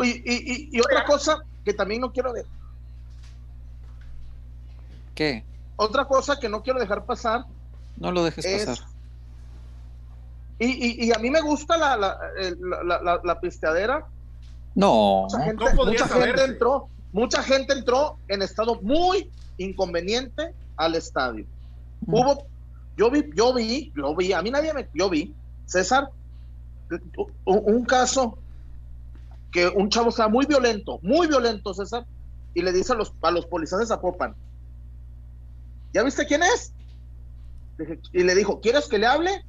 Y, 0.04 0.80
otra 0.80 1.06
cosa 1.06 1.44
que 1.64 1.74
también 1.74 2.02
no 2.02 2.12
quiero 2.12 2.34
ver. 2.34 2.46
¿Qué? 5.16 5.44
Otra 5.76 6.06
cosa 6.06 6.40
que 6.40 6.50
no 6.50 6.62
quiero 6.62 6.80
dejar 6.80 7.06
pasar. 7.06 7.46
No 7.98 8.12
lo 8.12 8.24
dejes 8.24 8.46
pasar. 8.46 8.86
Y, 10.60 11.12
a 11.12 11.18
mí 11.20 11.30
me 11.32 11.42
gusta 11.42 11.78
la, 11.78 11.98
la, 11.98 13.22
la, 13.24 13.40
pisteadera. 13.40 14.06
No, 14.76 15.24
mucha 15.24 15.44
gente, 15.44 15.66
mucha 15.74 16.08
gente 16.08 16.44
entró, 16.44 16.88
mucha 17.12 17.44
gente 17.44 17.74
entró 17.74 18.18
en 18.28 18.42
estado 18.42 18.80
muy 18.82 19.30
inconveniente 19.58 20.54
al 20.78 20.96
estadio. 20.96 21.46
Mm. 22.06 22.14
Hubo 22.14 22.46
yo 22.98 23.10
vi, 23.10 23.24
yo 23.36 23.54
vi, 23.54 23.92
lo 23.96 24.16
vi, 24.16 24.34
a 24.34 24.42
mí 24.42 24.52
nadie 24.52 24.74
me, 24.74 24.88
yo 24.94 25.10
vi, 25.10 25.34
César, 25.66 26.10
un, 27.46 27.86
caso 27.86 28.38
que 29.52 29.68
un 29.68 29.90
chavo 29.90 30.10
estaba 30.10 30.30
muy 30.30 30.46
violento, 30.46 31.00
muy 31.02 31.28
violento, 31.28 31.74
César, 31.74 32.06
y 32.54 32.62
le 32.62 32.72
dice 32.72 32.94
a 32.94 32.96
los, 32.96 33.14
a 33.22 33.32
los 33.32 33.46
policías 33.46 33.80
de 33.80 33.88
Zapopan, 33.88 34.36
¿ya 35.94 36.04
viste 36.04 36.26
quién 36.26 36.44
es? 36.44 36.74
Y 38.14 38.24
le 38.24 38.36
dijo, 38.36 38.62
¿quieres 38.62 38.88
que 38.88 39.00
le 39.00 39.08
hable? 39.08 39.44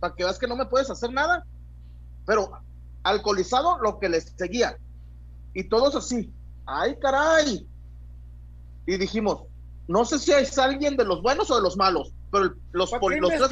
Para 0.00 0.14
que 0.14 0.24
veas 0.24 0.38
que 0.38 0.46
no 0.46 0.56
me 0.56 0.66
puedes 0.66 0.90
hacer 0.90 1.12
nada. 1.12 1.44
Pero 2.24 2.50
alcoholizado 3.02 3.78
lo 3.78 3.98
que 3.98 4.08
les 4.08 4.32
seguía. 4.36 4.76
Y 5.54 5.64
todos 5.64 5.94
así, 5.94 6.32
ay 6.66 6.96
caray. 7.00 7.66
Y 8.86 8.96
dijimos, 8.96 9.42
no 9.86 10.04
sé 10.04 10.18
si 10.18 10.32
es 10.32 10.56
alguien 10.58 10.96
de 10.96 11.04
los 11.04 11.22
buenos 11.22 11.50
o 11.50 11.56
de 11.56 11.62
los 11.62 11.76
malos, 11.76 12.12
pero 12.30 12.44
los, 12.44 12.54
los 12.72 12.90
tres 12.90 13.00
policías. 13.00 13.50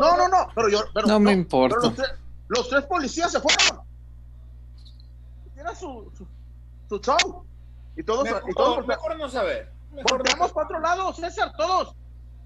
No, 0.00 0.16
no, 0.16 0.28
no, 0.28 0.48
pero 0.54 0.68
yo. 0.68 0.82
no, 1.06 1.20
me 1.20 1.32
importa. 1.32 1.76
los, 2.48 2.68
tres, 2.68 2.84
policías 2.86 3.32
se 3.32 3.40
fueron. 3.40 3.85
Era 5.66 5.74
su, 5.74 6.12
su, 6.88 6.98
show. 7.00 7.44
Y 7.96 8.02
todos. 8.04 8.22
Mejor, 8.22 8.42
y 8.48 8.54
todos 8.54 8.86
mejor 8.86 9.18
no 9.18 9.28
saber. 9.28 9.68
Volteamos 10.08 10.52
para 10.52 10.66
otro 10.66 10.80
lado, 10.80 11.12
César, 11.12 11.52
todos. 11.56 11.94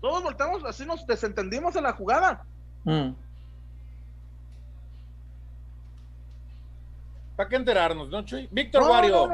Todos 0.01 0.23
volteamos, 0.23 0.65
así 0.65 0.87
nos 0.87 1.07
desentendimos 1.07 1.77
en 1.77 1.83
la 1.83 1.93
jugada. 1.93 2.43
Mm. 2.85 3.11
¿Para 7.37 7.49
qué 7.49 7.57
enterarnos, 7.57 8.09
no, 8.09 8.25
Chuy? 8.25 8.49
Víctor 8.51 8.85
Wario. 8.85 9.29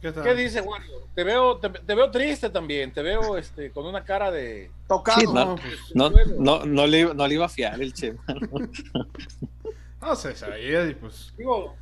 ¿Qué, 0.00 0.34
dice 0.34 0.60
Wario? 0.60 0.90
Te 1.14 1.22
veo, 1.22 1.58
te, 1.58 1.94
veo 1.94 2.10
triste 2.10 2.50
también, 2.50 2.92
te 2.92 3.02
veo 3.02 3.36
este, 3.36 3.70
con 3.70 3.86
una 3.86 4.02
cara 4.02 4.32
de... 4.32 4.72
Tocado. 4.88 5.32
no, 5.32 5.56
no, 5.94 6.10
no, 6.38 6.64
no, 6.64 6.86
le, 6.86 7.14
no 7.14 7.28
le 7.28 7.34
iba 7.34 7.46
a 7.46 7.48
fiar 7.48 7.80
el 7.80 7.92
Chema. 7.92 8.24
No 10.00 10.16
sé, 10.16 10.34
sabía 10.34 10.86
y 10.88 10.94
pues. 10.94 11.32
Digo, 11.36 11.76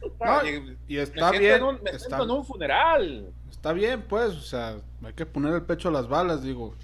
y 0.88 0.96
está 0.96 1.30
bien. 1.30 1.62
me 1.82 1.90
está, 1.90 2.22
en 2.22 2.30
un 2.30 2.44
funeral. 2.44 3.32
Está 3.50 3.72
bien, 3.72 4.02
pues, 4.08 4.34
o 4.34 4.40
sea, 4.40 4.76
hay 5.04 5.12
que 5.12 5.24
poner 5.24 5.54
el 5.54 5.62
pecho 5.62 5.88
a 5.88 5.92
las 5.92 6.08
balas, 6.08 6.42
digo. 6.42 6.74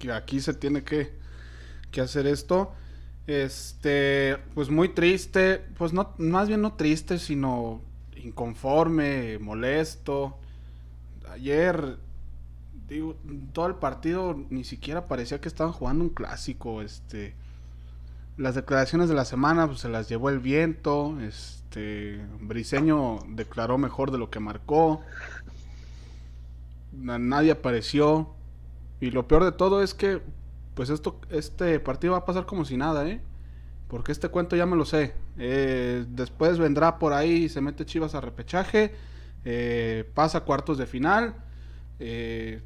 Que 0.00 0.10
aquí 0.10 0.40
se 0.40 0.54
tiene 0.54 0.82
que, 0.82 1.12
que 1.92 2.00
hacer 2.00 2.26
esto. 2.26 2.72
Este, 3.28 4.38
pues 4.54 4.70
muy 4.70 4.88
triste, 4.88 5.58
pues 5.76 5.92
no, 5.92 6.14
más 6.18 6.48
bien 6.48 6.62
no 6.62 6.74
triste, 6.74 7.18
sino 7.18 7.80
inconforme, 8.16 9.38
molesto. 9.38 10.38
Ayer, 11.30 11.98
digo, 12.88 13.16
todo 13.52 13.66
el 13.66 13.74
partido 13.76 14.34
ni 14.50 14.64
siquiera 14.64 15.06
parecía 15.06 15.40
que 15.40 15.48
estaban 15.48 15.72
jugando 15.72 16.04
un 16.04 16.10
clásico. 16.10 16.82
Este, 16.82 17.36
las 18.38 18.54
declaraciones 18.54 19.08
de 19.08 19.14
la 19.14 19.24
semana 19.24 19.66
pues, 19.66 19.80
se 19.80 19.88
las 19.88 20.08
llevó 20.08 20.30
el 20.30 20.38
viento. 20.38 21.18
Este, 21.20 22.24
Briseño 22.40 23.18
declaró 23.28 23.76
mejor 23.76 24.10
de 24.10 24.18
lo 24.18 24.30
que 24.30 24.40
marcó. 24.40 25.02
Nadie 26.92 27.50
apareció. 27.50 28.30
Y 29.00 29.10
lo 29.10 29.28
peor 29.28 29.44
de 29.44 29.52
todo 29.52 29.82
es 29.82 29.92
que, 29.92 30.22
pues 30.74 30.88
esto, 30.88 31.20
este 31.30 31.78
partido 31.80 32.12
va 32.12 32.20
a 32.20 32.24
pasar 32.24 32.46
como 32.46 32.64
si 32.64 32.76
nada, 32.76 33.06
¿eh? 33.08 33.20
Porque 33.88 34.12
este 34.12 34.28
cuento 34.28 34.56
ya 34.56 34.66
me 34.66 34.76
lo 34.76 34.84
sé. 34.84 35.14
Eh, 35.36 36.04
después 36.08 36.58
vendrá 36.58 36.98
por 36.98 37.12
ahí, 37.12 37.48
se 37.48 37.60
mete 37.60 37.86
Chivas 37.86 38.14
a 38.14 38.20
repechaje, 38.20 38.94
eh, 39.44 40.08
pasa 40.14 40.40
cuartos 40.40 40.78
de 40.78 40.86
final. 40.86 41.34
Eh, 42.00 42.60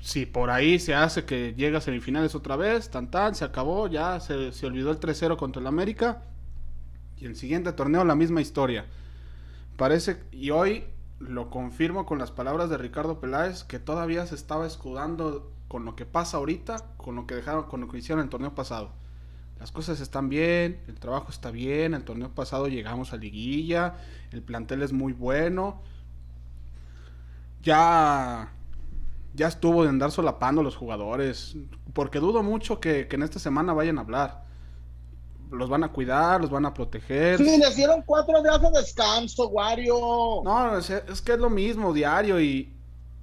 si 0.00 0.26
por 0.26 0.50
ahí 0.50 0.78
se 0.78 0.94
hace 0.94 1.24
que 1.24 1.54
llega 1.54 1.78
a 1.78 1.80
semifinales 1.80 2.34
otra 2.34 2.56
vez, 2.56 2.90
tan 2.90 3.10
tan, 3.10 3.34
se 3.34 3.44
acabó, 3.44 3.88
ya 3.88 4.20
se, 4.20 4.52
se 4.52 4.66
olvidó 4.66 4.90
el 4.90 5.00
3-0 5.00 5.36
contra 5.36 5.60
el 5.60 5.66
América. 5.66 6.22
Y 7.16 7.26
el 7.26 7.36
siguiente 7.36 7.72
torneo 7.72 8.04
la 8.04 8.14
misma 8.14 8.40
historia. 8.40 8.86
Parece, 9.76 10.22
y 10.32 10.50
hoy 10.50 10.84
lo 11.18 11.50
confirmo 11.50 12.06
con 12.06 12.18
las 12.18 12.30
palabras 12.30 12.70
de 12.70 12.78
Ricardo 12.78 13.20
Peláez, 13.20 13.64
que 13.64 13.78
todavía 13.78 14.26
se 14.26 14.34
estaba 14.34 14.66
escudando 14.66 15.52
con 15.68 15.84
lo 15.84 15.96
que 15.96 16.06
pasa 16.06 16.36
ahorita, 16.36 16.84
con 16.96 17.16
lo 17.16 17.26
que 17.26 17.34
dejaron, 17.34 17.64
con 17.64 17.80
lo 17.80 17.88
que 17.88 17.98
hicieron 17.98 18.20
en 18.20 18.24
el 18.24 18.30
torneo 18.30 18.54
pasado 18.54 18.92
las 19.64 19.72
cosas 19.72 20.00
están 20.00 20.28
bien, 20.28 20.80
el 20.88 20.98
trabajo 20.98 21.30
está 21.30 21.50
bien, 21.50 21.94
el 21.94 22.04
torneo 22.04 22.28
pasado 22.34 22.68
llegamos 22.68 23.12
a 23.12 23.16
liguilla, 23.16 23.94
el 24.30 24.42
plantel 24.42 24.82
es 24.82 24.92
muy 24.92 25.12
bueno. 25.12 25.80
Ya 27.62 28.52
ya 29.34 29.48
estuvo 29.48 29.82
de 29.82 29.88
andar 29.88 30.10
solapando 30.10 30.62
los 30.62 30.76
jugadores, 30.76 31.56
porque 31.92 32.20
dudo 32.20 32.42
mucho 32.42 32.80
que, 32.80 33.08
en 33.10 33.22
esta 33.22 33.38
semana 33.38 33.72
vayan 33.72 33.98
a 33.98 34.02
hablar. 34.02 34.44
Los 35.50 35.68
van 35.68 35.84
a 35.84 35.92
cuidar, 35.92 36.40
los 36.40 36.50
van 36.50 36.66
a 36.66 36.74
proteger. 36.74 37.38
Sí, 37.38 37.58
les 37.58 37.76
dieron 37.76 38.02
cuatro 38.06 38.42
días 38.42 38.60
de 38.60 38.70
descanso, 38.70 39.48
Wario. 39.48 40.42
No, 40.42 40.78
es, 40.78 40.90
es 40.90 41.20
que 41.20 41.32
es 41.32 41.38
lo 41.38 41.50
mismo, 41.50 41.92
diario, 41.92 42.40
y 42.40 42.72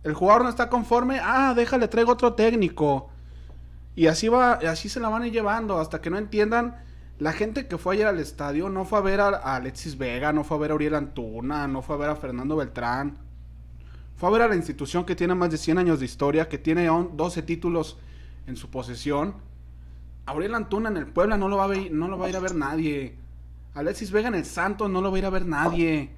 el 0.03 0.13
jugador 0.13 0.43
no 0.43 0.49
está 0.49 0.69
conforme, 0.69 1.19
ah, 1.21 1.53
déjale, 1.55 1.87
traigo 1.87 2.11
otro 2.11 2.33
técnico. 2.33 3.09
Y 3.95 4.07
así 4.07 4.27
va, 4.27 4.53
así 4.53 4.89
se 4.89 4.99
la 4.99 5.09
van 5.09 5.23
a 5.23 5.27
ir 5.27 5.33
llevando 5.33 5.79
hasta 5.79 6.01
que 6.01 6.09
no 6.09 6.17
entiendan. 6.17 6.83
La 7.19 7.33
gente 7.33 7.67
que 7.67 7.77
fue 7.77 7.95
ayer 7.95 8.07
al 8.07 8.19
estadio 8.19 8.69
no 8.69 8.85
fue 8.85 8.99
a 8.99 9.01
ver 9.01 9.21
a, 9.21 9.27
Alexis 9.55 9.97
Vega, 9.97 10.33
no 10.33 10.43
fue 10.43 10.57
a 10.57 10.59
ver 10.59 10.71
a 10.71 10.75
Uriel 10.75 10.95
Antuna, 10.95 11.67
no 11.67 11.81
fue 11.81 11.95
a 11.95 11.99
ver 11.99 12.09
a 12.09 12.15
Fernando 12.15 12.55
Beltrán. 12.55 13.17
Fue 14.21 14.29
a 14.29 14.33
ver 14.33 14.43
a 14.43 14.47
la 14.47 14.55
institución 14.55 15.03
que 15.03 15.15
tiene 15.15 15.33
más 15.33 15.49
de 15.49 15.57
100 15.57 15.79
años 15.79 15.99
de 15.99 16.05
historia, 16.05 16.47
que 16.47 16.59
tiene 16.59 16.85
12 16.85 17.41
títulos 17.41 17.97
en 18.45 18.55
su 18.55 18.69
posesión. 18.69 19.33
A 20.27 20.35
Uriel 20.35 20.53
Antuna 20.53 20.89
en 20.89 20.97
el 20.97 21.07
Puebla 21.07 21.37
no 21.37 21.49
lo 21.49 21.57
va 21.57 21.63
a, 21.63 21.67
ver, 21.67 21.91
no 21.91 22.07
lo 22.07 22.19
va 22.19 22.27
a 22.27 22.29
ir 22.29 22.35
a 22.35 22.39
ver 22.39 22.53
nadie. 22.53 23.15
Alexis 23.73 24.11
Vega 24.11 24.27
en 24.27 24.35
el 24.35 24.45
Santos 24.45 24.91
no 24.91 25.01
lo 25.01 25.09
va 25.09 25.15
a 25.15 25.19
ir 25.21 25.25
a 25.25 25.31
ver 25.31 25.47
nadie. 25.47 26.11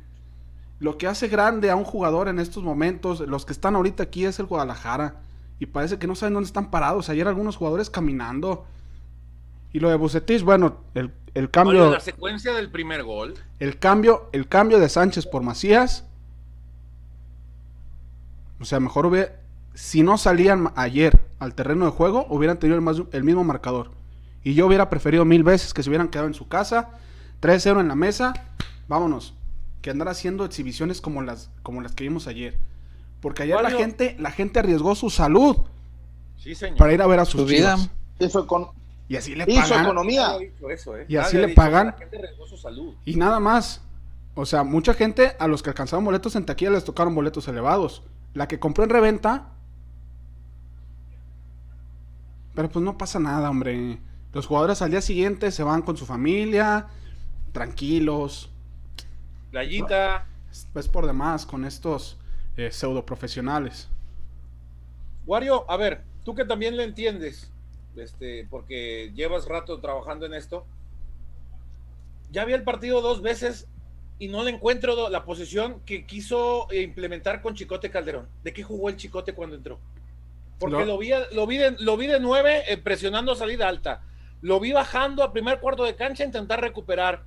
Lo 0.82 0.98
que 0.98 1.08
hace 1.08 1.30
grande 1.30 1.72
a 1.72 1.78
un 1.78 1.86
jugador 1.86 2.28
en 2.28 2.40
estos 2.40 2.62
momentos, 2.62 3.22
los 3.22 3.46
que 3.46 3.54
están 3.54 3.74
ahorita 3.78 4.04
aquí 4.04 4.26
es 4.26 4.38
el 4.38 4.48
Guadalajara 4.48 5.22
y 5.60 5.68
parece 5.68 5.98
que 5.98 6.06
no 6.06 6.16
saben 6.16 6.34
dónde 6.34 6.48
están 6.48 6.72
parados. 6.72 7.08
Ayer 7.08 7.26
algunos 7.30 7.56
jugadores 7.56 7.90
caminando. 7.90 8.66
Y 9.72 9.80
lo 9.80 9.90
de 9.90 9.96
Bucetich, 9.96 10.44
bueno, 10.44 10.80
el, 10.94 11.10
el 11.36 11.50
cambio. 11.50 11.90
la 11.90 12.02
secuencia 12.02 12.52
del 12.52 12.70
primer 12.70 13.04
gol. 13.04 13.36
El 13.62 13.80
cambio, 13.80 14.28
el 14.34 14.50
cambio 14.50 14.82
de 14.82 14.90
Sánchez 14.90 15.26
por 15.26 15.42
Macías. 15.42 16.06
O 18.60 18.66
sea, 18.66 18.80
mejor 18.80 19.06
hubiera. 19.06 19.32
Si 19.74 20.04
no 20.04 20.18
salían 20.18 20.72
ayer 20.76 21.20
al 21.40 21.56
terreno 21.56 21.86
de 21.86 21.92
juego, 21.92 22.28
hubieran 22.30 22.60
tenido 22.60 22.78
el, 22.78 23.08
el 23.12 23.24
mismo 23.24 23.44
marcador. 23.44 23.92
Y 24.44 24.54
yo 24.54 24.68
hubiera 24.68 24.90
preferido 24.90 25.26
mil 25.26 25.44
veces 25.44 25.74
que 25.74 25.82
se 25.82 25.90
hubieran 25.90 26.10
quedado 26.10 26.28
en 26.28 26.34
su 26.34 26.48
casa, 26.48 26.90
3-0 27.42 27.80
en 27.80 27.88
la 27.88 27.96
mesa, 27.96 28.34
vámonos, 28.88 29.34
que 29.82 29.90
andar 29.90 30.10
haciendo 30.10 30.46
exhibiciones 30.46 31.02
como 31.02 31.22
las, 31.22 31.50
como 31.64 31.82
las 31.82 31.94
que 31.94 32.04
vimos 32.04 32.28
ayer. 32.28 32.58
Porque 33.22 33.44
ayer 33.44 33.62
la 33.62 33.72
gente, 33.72 34.16
la 34.20 34.32
gente 34.32 34.60
arriesgó 34.60 34.96
su 34.96 35.10
salud 35.10 35.58
para 36.78 36.94
ir 36.94 37.02
a 37.02 37.08
ver 37.08 37.20
a 37.20 37.26
sus 37.26 37.50
vida. 37.50 37.78
Y 39.08 39.16
así 39.16 39.36
le 39.36 39.46
pagan. 39.46 39.84
economía. 39.86 40.36
¿eh? 40.40 41.06
Y 41.08 41.16
así 41.16 41.38
le 41.38 41.50
pagan. 41.50 41.96
Y 43.06 43.16
nada 43.16 43.40
más. 43.40 43.82
O 44.36 44.46
sea, 44.46 44.64
mucha 44.64 44.94
gente, 44.94 45.36
a 45.40 45.48
los 45.48 45.62
que 45.62 45.70
alcanzaron 45.70 46.04
boletos 46.04 46.36
en 46.36 46.46
taquilla 46.46 46.72
les 46.72 46.84
tocaron 46.84 47.14
boletos 47.14 47.48
elevados. 47.48 48.02
La 48.34 48.48
que 48.48 48.60
compró 48.60 48.84
en 48.84 48.90
reventa. 48.90 49.50
Pero 52.56 52.70
pues 52.70 52.84
no 52.84 52.98
pasa 52.98 53.20
nada, 53.20 53.50
hombre. 53.50 54.00
Los 54.34 54.48
jugadores 54.48 54.82
al 54.82 54.92
día 54.92 55.02
siguiente 55.02 55.52
se 55.52 55.63
van 55.63 55.82
con 55.82 55.98
su 55.98 56.06
familia, 56.06 56.88
tranquilos. 57.52 58.50
Playita. 59.52 60.25
Es, 60.75 60.88
por 60.88 61.08
demás 61.08 61.46
con 61.46 61.66
estos 61.66 62.18
eh, 62.58 62.72
pseudo 62.72 63.06
profesionales. 63.06 63.89
Wario, 65.26 65.69
a 65.69 65.78
ver, 65.78 66.04
tú 66.24 66.36
que 66.36 66.46
también 66.46 66.78
le 66.78 66.84
entiendes, 66.84 67.52
este, 67.96 68.46
porque 68.50 69.12
llevas 69.15 69.48
rato 69.48 69.80
trabajando 69.80 70.26
en 70.26 70.34
esto. 70.34 70.65
Ya 72.32 72.46
vi 72.46 72.54
el 72.54 72.63
partido 72.63 73.02
dos 73.02 73.22
veces 73.22 73.67
y 74.24 74.30
no 74.30 74.42
le 74.42 74.52
encuentro 74.52 75.10
la 75.10 75.26
posición 75.26 75.82
que 75.86 76.06
quiso 76.06 76.70
implementar 76.72 77.42
con 77.42 77.56
Chicote 77.56 77.92
Calderón. 77.92 78.30
¿De 78.42 78.54
qué 78.54 78.64
jugó 78.64 78.88
el 78.88 78.96
Chicote 78.96 79.34
cuando 79.34 79.58
entró? 79.58 79.80
Porque 80.60 80.86
lo, 80.86 80.98
vi, 80.98 81.12
lo, 81.34 81.46
vi 81.46 81.58
de, 81.58 81.76
lo 81.80 81.98
vi 81.98 82.08
de 82.08 82.22
nueve 82.22 82.62
eh, 82.70 82.78
presionando 82.78 83.36
salida 83.36 83.68
alta. 83.68 84.02
Lo 84.40 84.62
vi 84.62 84.72
bajando 84.72 85.24
a 85.24 85.34
primer 85.34 85.60
cuarto 85.60 85.84
de 85.84 85.96
cancha 85.96 86.24
a 86.24 86.26
intentar 86.26 86.62
recuperar. 86.62 87.24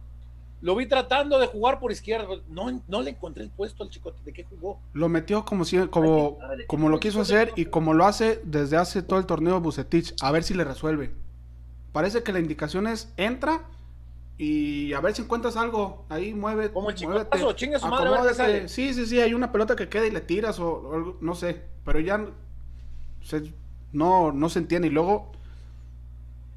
Lo 0.62 0.74
vi 0.74 0.86
tratando 0.86 1.38
de 1.38 1.48
jugar 1.48 1.80
por 1.80 1.92
izquierda. 1.92 2.28
No, 2.48 2.82
no 2.88 3.02
le 3.02 3.10
encontré 3.10 3.42
el 3.42 3.50
puesto 3.50 3.84
al 3.84 3.90
Chicote. 3.90 4.22
¿De 4.24 4.32
qué 4.32 4.44
jugó? 4.44 4.80
Lo 4.94 5.10
metió 5.10 5.44
como, 5.44 5.66
si, 5.66 5.76
como, 5.88 6.38
como 6.66 6.88
lo 6.88 6.98
quiso 6.98 7.20
hacer 7.20 7.52
y 7.56 7.66
como 7.66 7.92
lo 7.92 8.06
hace 8.06 8.40
desde 8.42 8.78
hace 8.78 9.02
todo 9.02 9.18
el 9.18 9.26
torneo 9.26 9.60
Bucetich. 9.60 10.14
A 10.22 10.32
ver 10.32 10.44
si 10.44 10.54
le 10.54 10.64
resuelve. 10.64 11.12
Parece 11.92 12.22
que 12.22 12.32
la 12.32 12.38
indicación 12.38 12.86
es 12.86 13.12
entra 13.18 13.66
y 14.38 14.92
a 14.92 15.00
ver 15.00 15.14
si 15.14 15.22
encuentras 15.22 15.56
algo. 15.56 16.04
Ahí 16.08 16.34
mueve. 16.34 16.70
Como 16.70 16.90
el 16.90 16.96
chicotazo, 16.96 17.52
chingue 17.54 17.78
su 17.78 17.86
madre. 17.86 18.68
Sí, 18.68 18.92
sí, 18.92 19.06
sí. 19.06 19.20
Hay 19.20 19.32
una 19.32 19.50
pelota 19.50 19.76
que 19.76 19.88
queda 19.88 20.06
y 20.06 20.10
le 20.10 20.20
tiras 20.20 20.58
o, 20.60 21.16
no 21.20 21.34
sé. 21.34 21.62
Pero 21.84 22.00
ya 22.00 22.26
no, 23.92 24.32
no 24.32 24.48
se 24.48 24.58
entiende. 24.58 24.88
Y 24.88 24.90
luego, 24.90 25.32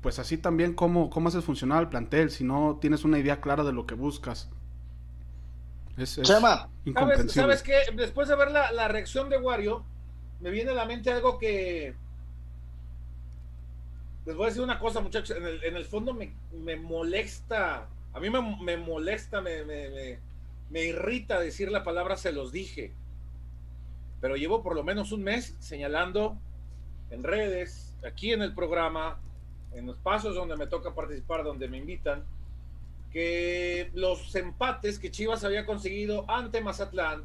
pues 0.02 0.20
así 0.20 0.38
también 0.38 0.74
cómo, 0.74 1.10
cómo 1.10 1.30
haces 1.30 1.46
funcionar 1.46 1.84
el 1.84 1.90
plantel 1.90 2.32
si 2.32 2.44
no 2.44 2.80
tienes 2.82 3.06
una 3.06 3.18
idea 3.18 3.40
clara 3.40 3.64
de 3.64 3.72
lo 3.72 3.86
que 3.86 3.96
buscas. 3.96 4.50
Es, 5.98 6.22
Chema. 6.22 6.70
¿Sabes, 7.28 7.64
qué? 7.64 7.78
Después 7.96 8.28
de 8.28 8.36
ver 8.36 8.52
la, 8.52 8.72
la 8.72 8.88
reacción 8.88 9.30
de 9.30 9.38
Wario, 9.38 9.84
me 10.42 10.50
viene 10.50 10.72
a 10.72 10.74
la 10.74 10.86
mente 10.86 11.12
algo 11.12 11.38
que 11.38 11.96
les 14.26 14.36
voy 14.36 14.46
a 14.46 14.50
decir 14.50 14.62
una 14.62 14.80
cosa, 14.80 15.02
muchachos. 15.02 15.36
En 15.38 15.76
el, 15.76 15.86
fondo 15.86 16.14
me, 16.14 16.76
molesta, 16.76 17.88
a 18.14 18.20
mí 18.20 18.30
me, 18.30 18.78
molesta, 18.78 19.42
me, 19.42 19.64
me, 20.70 20.84
irrita 20.84 21.40
decir 21.40 21.72
la 21.72 21.84
palabra 21.84 22.18
se 22.18 22.32
los 22.32 22.52
dije. 22.52 22.94
Pero 24.22 24.36
llevo 24.36 24.62
por 24.62 24.76
lo 24.76 24.84
menos 24.84 25.12
un 25.12 25.24
mes 25.24 25.56
señalando 25.60 26.38
en 27.10 27.24
redes, 27.24 27.98
aquí 28.06 28.34
en 28.34 28.42
el 28.42 28.54
programa, 28.54 29.20
en 29.74 29.88
los 29.88 29.98
pasos 29.98 30.36
donde 30.36 30.58
me 30.58 30.68
toca 30.68 30.94
participar, 30.94 31.44
donde 31.44 31.68
me 31.68 31.78
invitan, 31.78 32.24
que 33.12 33.90
los 33.94 34.36
empates 34.36 35.00
que 35.00 35.10
Chivas 35.10 35.44
había 35.44 35.66
conseguido 35.66 36.30
ante 36.30 36.62
Mazatlán, 36.62 37.24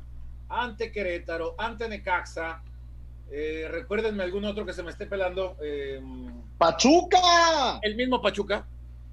ante 0.49 0.93
Querétaro, 0.93 1.55
ante 1.59 1.89
Necaxa, 1.89 2.63
eh, 3.37 3.67
recuérdenme 3.69 4.23
algún 4.23 4.45
otro 4.45 4.65
que 4.65 4.73
se 4.73 4.85
me 4.85 4.91
esté 4.91 5.07
pelando. 5.07 5.57
Eh, 5.61 6.01
Pachuca. 6.57 7.81
El 7.83 7.97
mismo 7.97 8.23
Pachuca. 8.23 8.69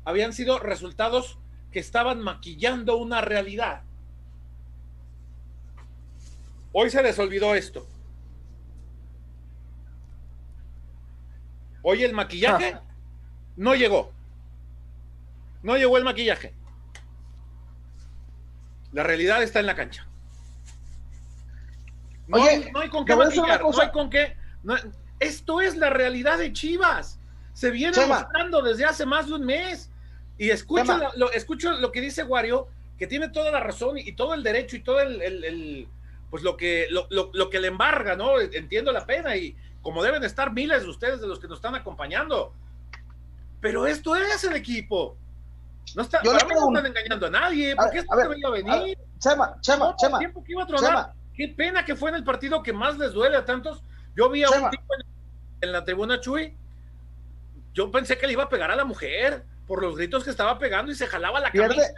Habían 0.05 0.31
sido 0.31 0.59
resultados 0.59 1.39
que 1.71 1.79
estaban 1.79 2.21
maquillando 2.21 2.97
una 2.97 3.21
realidad. 3.21 3.81
Hoy 6.71 6.91
se 6.91 7.01
les 7.01 7.17
olvidó 7.17 7.55
esto. 7.55 7.87
Hoy 11.81 12.03
el 12.03 12.13
maquillaje 12.13 12.73
ah. 12.75 12.83
no 13.55 13.73
llegó. 13.73 14.13
No 15.63 15.77
llegó 15.77 15.97
el 15.97 16.03
maquillaje. 16.03 16.53
La 18.91 19.01
realidad 19.01 19.41
está 19.41 19.59
en 19.59 19.65
la 19.65 19.75
cancha. 19.75 20.07
No, 22.31 22.79
hay, 22.79 22.89
con 22.89 23.05
qué 23.05 23.15
maquillar, 23.15 23.61
no 23.61 23.79
hay 23.79 23.91
con 23.91 24.09
qué. 24.09 24.35
esto 25.19 25.61
es 25.61 25.75
la 25.75 25.89
realidad 25.89 26.37
de 26.37 26.53
Chivas. 26.53 27.19
Se 27.53 27.69
viene 27.69 28.05
mostrando 28.05 28.61
desde 28.61 28.85
hace 28.85 29.05
más 29.05 29.27
de 29.27 29.33
un 29.33 29.45
mes. 29.45 29.89
Y 30.37 30.49
escucho 30.49 30.97
lo, 31.15 31.31
escucho 31.31 31.71
lo 31.73 31.91
que 31.91 32.01
dice 32.01 32.23
Wario, 32.23 32.67
que 32.97 33.05
tiene 33.05 33.29
toda 33.29 33.51
la 33.51 33.59
razón 33.59 33.97
y, 33.97 34.11
todo 34.13 34.33
el 34.33 34.43
derecho 34.43 34.75
y 34.75 34.79
todo 34.79 34.99
el, 35.01 35.87
pues 36.29 36.41
lo 36.43 36.57
que, 36.57 36.87
lo, 36.89 37.49
que 37.49 37.59
le 37.59 37.67
embarga, 37.67 38.15
¿no? 38.15 38.39
Entiendo 38.39 38.91
la 38.91 39.05
pena 39.05 39.35
y 39.35 39.55
como 39.81 40.01
deben 40.01 40.23
estar 40.23 40.51
miles 40.51 40.83
de 40.83 40.89
ustedes 40.89 41.21
de 41.21 41.27
los 41.27 41.39
que 41.39 41.47
nos 41.47 41.57
están 41.57 41.75
acompañando. 41.75 42.53
Pero 43.59 43.85
esto 43.85 44.15
es 44.15 44.43
el 44.43 44.55
equipo. 44.55 45.17
No, 45.95 46.03
está, 46.03 46.21
no 46.23 46.31
están 46.31 46.85
engañando 46.85 47.27
a 47.27 47.29
nadie, 47.29 47.75
porque 47.75 47.99
esto 47.99 48.15
no 48.15 48.37
iba 48.37 48.49
a 48.49 48.51
venir. 48.51 48.97
Chema, 49.19 49.57
Chema, 49.61 49.95
Chema. 49.97 50.17
tiempo 50.17 50.43
que 50.43 50.53
iba 50.53 50.63
a 50.63 50.67
tronar. 50.67 51.13
Qué 51.35 51.47
pena 51.47 51.85
que 51.85 51.95
fue 51.95 52.09
en 52.09 52.17
el 52.17 52.23
partido 52.23 52.61
que 52.61 52.73
más 52.73 52.97
les 52.97 53.13
duele 53.13 53.37
a 53.37 53.45
tantos. 53.45 53.83
Yo 54.15 54.29
vi 54.29 54.43
a 54.43 54.49
un 54.49 54.69
tipo 54.69 54.93
en, 55.61 55.71
la 55.71 55.83
tribuna 55.83 56.19
Chuy. 56.19 56.55
Yo 57.73 57.89
pensé 57.89 58.17
que 58.17 58.27
le 58.27 58.33
iba 58.33 58.43
a 58.43 58.49
pegar 58.49 58.69
a 58.69 58.75
la 58.75 58.83
mujer 58.83 59.43
por 59.67 59.81
los 59.81 59.95
gritos 59.95 60.23
que 60.23 60.29
estaba 60.29 60.59
pegando 60.59 60.91
y 60.91 60.95
se 60.95 61.07
jalaba 61.07 61.39
la 61.39 61.51
camisa. 61.51 61.93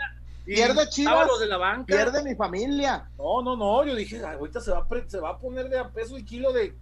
Y 0.46 0.56
pierde 0.56 0.88
Chivas, 0.90 1.26
los 1.26 1.40
de 1.40 1.48
la 1.48 1.58
banca. 1.58 1.86
Pierde 1.86 2.22
mi 2.22 2.36
familia. 2.36 3.10
No, 3.18 3.42
no, 3.42 3.56
no. 3.56 3.84
Yo 3.86 3.96
dije, 3.96 4.24
ahorita 4.24 4.60
se 4.60 4.72
va, 4.72 4.80
a, 4.80 5.10
se 5.10 5.20
va 5.20 5.30
a 5.32 5.38
poner 5.38 5.70
de 5.70 5.80
a 5.80 5.90
peso 5.90 6.18
y 6.18 6.24
kilo 6.24 6.52
de. 6.52 6.76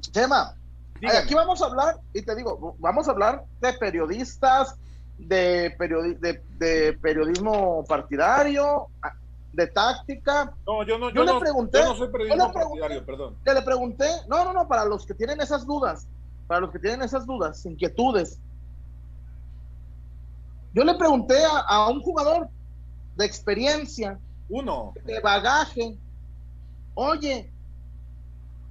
Chema, 0.00 0.54
aquí 1.18 1.34
vamos 1.34 1.62
a 1.62 1.66
hablar, 1.66 1.96
y 2.12 2.22
te 2.22 2.34
digo, 2.34 2.76
vamos 2.78 3.08
a 3.08 3.12
hablar 3.12 3.44
de 3.60 3.72
periodistas, 3.74 4.76
de, 5.18 5.74
de 6.58 6.92
periodismo 6.94 7.84
partidario, 7.84 8.88
de 9.56 9.66
táctica. 9.66 10.54
No, 10.66 10.84
yo 10.84 10.98
no, 10.98 11.10
yo, 11.10 11.24
le 11.24 11.40
pregunté, 11.40 11.82
no 11.82 11.96
soy 11.96 12.08
periodista 12.08 12.52
partidario, 12.52 13.04
perdón. 13.04 13.36
le 13.42 13.62
pregunté, 13.62 14.06
no, 14.28 14.44
no, 14.44 14.52
no, 14.52 14.68
para 14.68 14.84
los 14.84 15.06
que 15.06 15.14
tienen 15.14 15.40
esas 15.40 15.66
dudas, 15.66 16.06
para 16.46 16.60
los 16.60 16.70
que 16.70 16.78
tienen 16.78 17.02
esas 17.02 17.26
dudas, 17.26 17.64
inquietudes. 17.64 18.38
Yo 20.74 20.84
le 20.84 20.94
pregunté 20.94 21.38
a, 21.66 21.88
un 21.88 22.02
jugador 22.02 22.50
de 23.16 23.24
experiencia, 23.24 24.18
uno, 24.50 24.92
de 25.06 25.20
bagaje, 25.20 25.96
oye, 26.94 27.50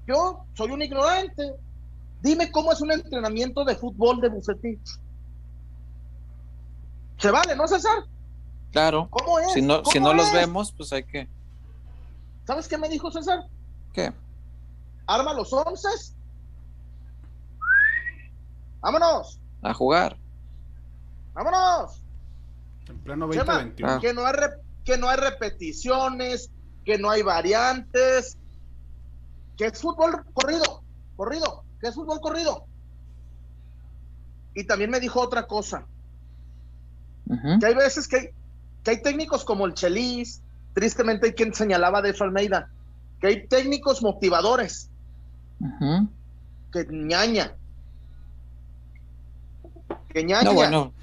yo 0.05 0.45
soy 0.53 0.69
un 0.69 0.83
ignorante, 0.83 1.55
dime 2.21 2.51
cómo 2.51 2.71
es 2.71 2.79
un 2.79 2.91
entrenamiento 2.91 3.65
de 3.65 3.75
fútbol 3.75 4.21
de 4.21 4.29
Bucetich. 4.29 4.99
Se 7.17 7.31
vale, 7.31 7.55
¿no, 7.55 7.67
César? 7.67 8.05
Claro. 8.75 9.07
¿Cómo 9.09 9.39
es? 9.39 9.53
Si 9.53 9.61
no, 9.61 9.85
si 9.85 10.01
no 10.01 10.13
los 10.13 10.33
vemos, 10.33 10.73
pues 10.73 10.91
hay 10.91 11.05
que. 11.05 11.29
¿Sabes 12.45 12.67
qué 12.67 12.77
me 12.77 12.89
dijo 12.89 13.09
César? 13.09 13.45
¿Qué? 13.93 14.11
Arma 15.07 15.33
los 15.33 15.53
once. 15.53 15.87
Vámonos. 18.81 19.39
A 19.61 19.73
jugar. 19.73 20.17
Vámonos. 21.33 22.03
En 22.89 22.99
pleno 22.99 23.27
2021. 23.27 23.89
Ah. 23.89 23.99
que, 24.01 24.13
no 24.13 24.25
hay 24.25 24.33
que 24.83 24.97
no 24.97 25.07
hay 25.07 25.17
repeticiones, 25.19 26.51
que 26.83 26.97
no 26.97 27.09
hay 27.09 27.21
variantes, 27.21 28.37
que 29.55 29.67
es 29.67 29.81
fútbol 29.81 30.25
corrido, 30.33 30.83
corrido, 31.15 31.63
que 31.79 31.87
es 31.87 31.95
fútbol 31.95 32.19
corrido. 32.19 32.65
Y 34.53 34.65
también 34.65 34.89
me 34.89 34.99
dijo 34.99 35.21
otra 35.21 35.47
cosa. 35.47 35.87
Que 37.59 37.65
hay 37.65 37.73
veces 37.73 38.05
que 38.09 38.35
que 38.85 38.91
hay 38.91 39.01
técnicos 39.01 39.43
como 39.43 39.65
el 39.65 39.73
Chelis, 39.73 40.43
tristemente 40.73 41.27
hay 41.27 41.33
quien 41.33 41.53
señalaba 41.53 42.03
de 42.03 42.11
eso 42.11 42.23
Almeida, 42.23 42.69
que 43.19 43.27
hay 43.27 43.47
técnicos 43.47 44.03
motivadores, 44.03 44.91
que 46.71 46.85
ñaña. 46.91 47.55
Que 50.09 50.23
ñaña. 50.23 50.43
No, 50.43 50.53
bueno, 50.53 50.93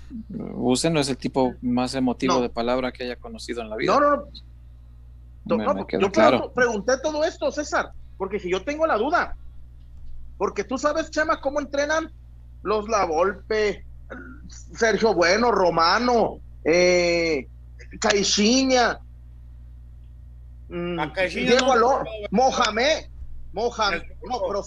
usted 0.55 0.91
no 0.91 1.01
es 1.01 1.09
el 1.09 1.17
tipo 1.17 1.55
más 1.61 1.95
emotivo 1.97 2.41
de 2.41 2.49
palabra 2.49 2.93
que 2.93 3.03
haya 3.03 3.17
conocido 3.17 3.63
en 3.63 3.71
la 3.71 3.77
vida. 3.77 3.93
No, 3.93 4.01
no, 4.01 5.75
no. 5.75 5.87
yo 5.89 6.53
pregunté 6.55 6.99
todo 7.03 7.25
esto, 7.25 7.51
César, 7.51 7.91
porque 8.17 8.39
si 8.39 8.49
yo 8.49 8.63
tengo 8.63 8.87
la 8.87 8.97
duda, 8.97 9.35
porque 10.39 10.63
tú 10.63 10.79
sabes, 10.79 11.11
Chema, 11.11 11.41
cómo 11.41 11.59
entrenan 11.59 12.13
los 12.63 12.89
La 12.89 13.07
Volpe, 13.07 13.85
Sergio 14.49 15.15
Bueno, 15.15 15.51
Romano, 15.51 16.39
eh, 16.63 17.49
Caixinha, 18.01 19.01
mm, 20.69 21.01
Diego 21.29 21.73
Alonso, 21.73 22.11
Mohamed, 22.31 23.07
Mohamed, 23.53 24.03
no, 24.29 24.41
pero 24.47 24.63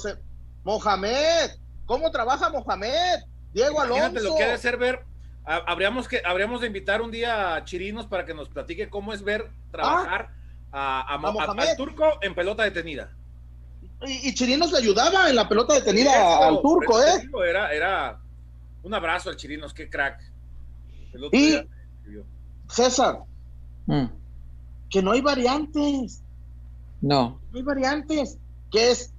Mohamed, 0.63 1.51
¿cómo 1.85 2.11
trabaja 2.11 2.49
Mohamed? 2.49 3.19
Diego 3.53 3.81
Alonso. 3.81 4.21
lo 4.21 4.35
que 4.35 4.43
debe 4.43 4.57
ser 4.57 4.77
ver, 4.77 5.03
habríamos 5.45 6.07
que 6.07 6.21
habríamos 6.25 6.61
de 6.61 6.67
invitar 6.67 7.01
un 7.01 7.11
día 7.11 7.55
a 7.55 7.63
Chirinos 7.63 8.05
para 8.05 8.25
que 8.25 8.33
nos 8.33 8.49
platique 8.49 8.89
cómo 8.89 9.13
es 9.13 9.23
ver 9.23 9.49
trabajar 9.71 10.29
ah, 10.71 11.05
a, 11.07 11.71
a, 11.71 11.75
Turco 11.75 12.03
en 12.21 12.35
pelota 12.35 12.63
detenida. 12.63 13.11
Y, 14.05 14.33
Chirinos 14.33 14.71
le 14.71 14.79
ayudaba 14.79 15.29
en 15.29 15.35
la 15.35 15.47
pelota 15.47 15.73
detenida 15.73 16.47
al 16.47 16.61
Turco, 16.61 17.01
¿eh? 17.01 17.27
Era, 17.47 17.73
era 17.73 18.19
un 18.83 18.93
abrazo 18.93 19.29
al 19.29 19.37
Chirinos, 19.37 19.73
qué 19.73 19.89
crack. 19.89 20.19
y 21.31 21.61
César, 22.69 23.23
mm. 23.85 24.05
que 24.89 25.01
no 25.01 25.11
hay 25.11 25.21
variantes. 25.21 26.21
No. 27.01 27.39
No 27.51 27.57
hay 27.57 27.63
variantes. 27.63 28.37
Que 28.71 28.91
es 28.91 29.13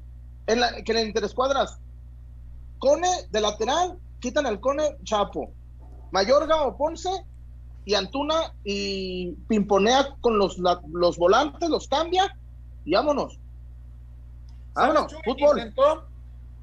en 0.46 0.60
la, 0.60 0.82
que 0.82 0.92
en 0.92 1.08
interescuadras, 1.08 1.78
Cone 2.78 3.08
de 3.30 3.40
lateral, 3.40 3.98
quitan 4.20 4.46
el 4.46 4.60
Cone 4.60 4.96
Chapo. 5.04 5.52
Mayorga 6.12 6.62
o 6.62 6.76
Ponce 6.76 7.10
y 7.84 7.94
Antuna 7.94 8.52
y 8.64 9.32
pimponea 9.48 10.14
con 10.20 10.38
los, 10.38 10.58
los 10.58 11.16
volantes, 11.16 11.68
los 11.68 11.88
cambia 11.88 12.36
y 12.84 12.94
vámonos. 12.94 13.38
Vámonos, 14.74 15.14
fútbol. 15.24 15.72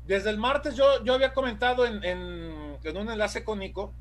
desde 0.05 0.29
el 0.29 0.37
martes 0.37 0.75
yo, 0.75 1.03
yo 1.03 1.13
había 1.13 1.33
comentado 1.33 1.85
en, 1.85 2.03
en, 2.03 2.77
en 2.83 2.97
un 2.97 3.09
enlace 3.09 3.43
con 3.43 3.59
Nico 3.59 3.91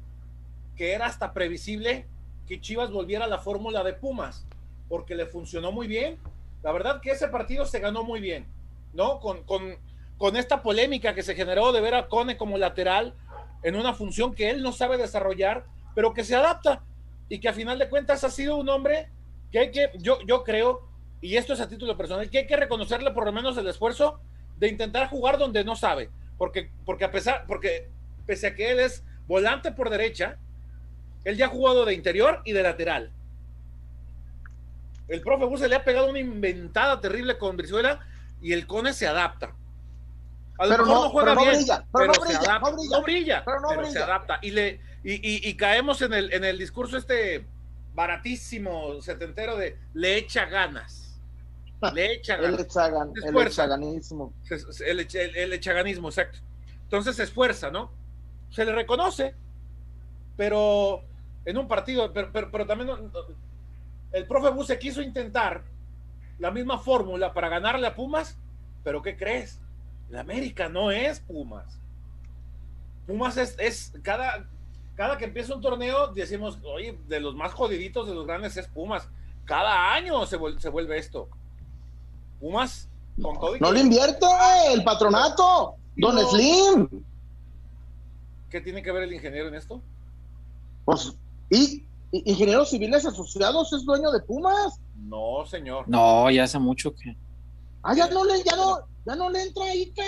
que 0.77 0.93
era 0.93 1.07
hasta 1.07 1.33
previsible 1.33 2.07
que 2.53 2.61
Chivas 2.61 2.91
volviera 2.91 3.25
a 3.25 3.29
la 3.29 3.39
fórmula 3.39 3.83
de 3.83 3.95
Pumas, 3.95 4.45
porque 4.91 5.15
le 5.15 5.25
funcionó 5.25 5.73
muy 5.73 5.87
bien. 5.87 6.19
La 6.63 6.71
verdad 6.71 7.01
que 7.01 7.11
ese 7.11 7.29
partido 7.29 7.65
se 7.65 7.81
ganó 7.81 8.05
muy 8.05 8.21
bien, 8.21 8.45
¿no? 8.93 9.21
Con, 9.21 9.43
con, 9.45 9.79
con 10.19 10.37
esta 10.37 10.63
polémica 10.63 11.15
que 11.15 11.23
se 11.23 11.35
generó 11.35 11.73
de 11.73 11.81
ver 11.81 11.95
a 11.95 12.09
Cone 12.09 12.37
como 12.37 12.59
lateral 12.59 13.15
en 13.63 13.75
una 13.75 13.95
función 13.95 14.35
que 14.35 14.51
él 14.51 14.63
no 14.63 14.71
sabe 14.71 14.99
desarrollar, 14.99 15.65
pero 15.95 16.13
que 16.13 16.25
se 16.25 16.37
adapta 16.37 16.83
y 17.31 17.41
que 17.41 17.49
a 17.49 17.55
final 17.55 17.79
de 17.79 17.89
cuentas 17.89 18.23
ha 18.23 18.29
sido 18.29 18.59
un 18.59 18.69
hombre 18.69 19.09
que 19.51 19.59
hay 19.59 19.71
que, 19.71 19.91
yo, 19.95 20.19
yo 20.27 20.45
creo, 20.45 20.87
y 21.23 21.39
esto 21.39 21.55
es 21.55 21.61
a 21.61 21.71
título 21.71 21.97
personal, 21.97 22.29
que 22.29 22.41
hay 22.41 22.47
que 22.47 22.57
reconocerle 22.57 23.13
por 23.13 23.25
lo 23.25 23.33
menos 23.33 23.57
el 23.57 23.67
esfuerzo 23.67 24.21
de 24.59 24.69
intentar 24.69 25.09
jugar 25.09 25.39
donde 25.39 25.65
no 25.65 25.75
sabe, 25.75 26.11
porque, 26.37 26.69
porque 26.85 27.07
a 27.07 27.11
pesar, 27.11 27.47
porque 27.47 27.89
pese 28.27 28.49
a 28.49 28.55
que 28.55 28.73
él 28.73 28.81
es 28.81 29.03
volante 29.27 29.73
por 29.73 29.89
derecha, 29.89 30.37
él 31.25 31.37
ya 31.37 31.47
ha 31.47 31.49
jugado 31.49 31.85
de 31.85 31.95
interior 31.95 32.43
y 32.45 32.53
de 32.53 32.63
lateral. 32.63 33.13
El 35.09 35.21
profe 35.21 35.45
Buse 35.45 35.69
le 35.69 35.77
ha 35.77 35.85
pegado 35.85 36.09
una 36.09 36.19
inventada 36.19 37.01
terrible 37.01 37.39
con 37.39 37.57
Brizuela 37.57 38.01
y 38.41 38.53
el 38.53 38.67
Cone 38.67 38.93
se 38.93 39.07
adapta. 39.07 39.55
A 40.59 40.67
lo 40.67 40.71
pero 40.71 40.87
mejor 40.87 41.05
no, 41.05 41.11
juega 41.11 41.35
bien, 41.35 41.67
pero, 41.93 42.15
se 42.15 42.37
adapta. 42.37 42.71
No 42.91 43.03
brilla, 43.03 43.45
pero, 43.45 43.91
se 43.91 43.99
adapta. 43.99 44.39
Y, 44.43 44.51
le, 44.51 44.81
y, 45.03 45.55
caemos 45.55 46.03
en 46.03 46.13
el, 46.13 46.33
en 46.33 46.45
el 46.45 46.59
discurso 46.59 46.97
este 46.97 47.47
baratísimo, 47.95 49.01
setentero 49.03 49.57
de 49.57 49.79
le 49.95 50.17
echa 50.17 50.47
ganas. 50.47 51.21
Le 51.95 52.13
echa 52.13 52.37
ganas. 52.37 52.55
el, 52.55 52.61
echaganismo. 52.61 54.33
El, 54.87 55.01
el, 55.35 55.53
echaganismo, 55.53 56.09
exacto. 56.09 56.39
Entonces 56.85 57.17
se 57.17 57.25
esfuerza, 57.25 57.73
¿no? 57.73 57.91
Se 58.51 58.65
le 58.65 58.73
reconoce, 58.73 59.35
pero 60.37 61.03
en 61.45 61.59
un 61.59 61.69
partido, 61.69 62.13
pero, 62.13 62.31
pero, 62.33 62.67
también 62.67 62.91
el 64.13 64.27
profe 64.27 64.51
Buse 64.51 64.79
quiso 64.79 65.03
intentar 65.03 65.65
la 66.39 66.51
misma 66.51 66.79
fórmula 66.79 67.33
para 67.33 67.49
ganarle 67.49 67.87
a 67.87 67.95
Pumas, 67.95 68.39
pero 68.85 69.03
¿qué 69.03 69.17
crees? 69.17 69.61
La 70.09 70.21
América 70.21 70.69
no 70.69 70.91
es 70.91 71.21
Pumas. 71.21 71.79
Pumas 73.07 73.37
es, 73.37 73.57
es 73.59 73.93
cada, 74.03 74.49
cada 74.95 75.19
que 75.19 75.25
empieza 75.25 75.55
un 75.55 75.61
torneo, 75.61 76.09
decimos, 76.09 76.59
oye, 76.65 76.99
de 77.09 77.21
los 77.21 77.35
más 77.35 77.53
jodiditos 77.53 78.07
de 78.07 78.15
los 78.15 78.27
grandes 78.27 78.57
es 78.57 78.69
Pumas. 78.69 79.09
Cada 79.45 79.93
año 79.95 80.25
se, 80.27 80.37
vuelve, 80.37 80.61
se 80.61 80.69
vuelve 80.69 80.99
esto. 80.99 81.29
Pumas, 82.41 82.89
con 83.21 83.39
todo 83.39 83.57
No 83.59 83.73
le 83.73 83.81
invierte 83.81 84.27
el 84.73 84.85
patronato, 84.85 85.75
Don 85.97 86.19
Slim. 86.19 86.89
¿Qué 88.51 88.61
tiene 88.61 88.83
que 88.83 88.93
ver 88.93 89.05
el 89.05 89.13
ingeniero 89.13 89.49
en 89.49 89.55
esto? 89.55 89.81
Pues 90.85 91.17
¿Y 91.53 91.85
ingenieros 92.13 92.71
civiles 92.71 93.05
asociados 93.05 93.73
es 93.75 93.85
dueño 93.85 94.11
de 94.11 94.21
Pumas? 94.21 94.81
No, 94.97 95.45
señor. 95.45 95.87
No, 95.87 96.31
ya 96.31 96.45
hace 96.45 96.59
mucho 96.59 96.95
que. 96.95 97.15
Ah, 97.83 97.95
ya 97.95 98.09
no 98.09 98.25
le, 98.25 98.43
ya 98.43 98.57
no, 98.57 98.79
ya 99.05 99.17
no 99.17 99.29
le 99.29 99.43
entra 99.43 99.75
Ica. 99.75 100.03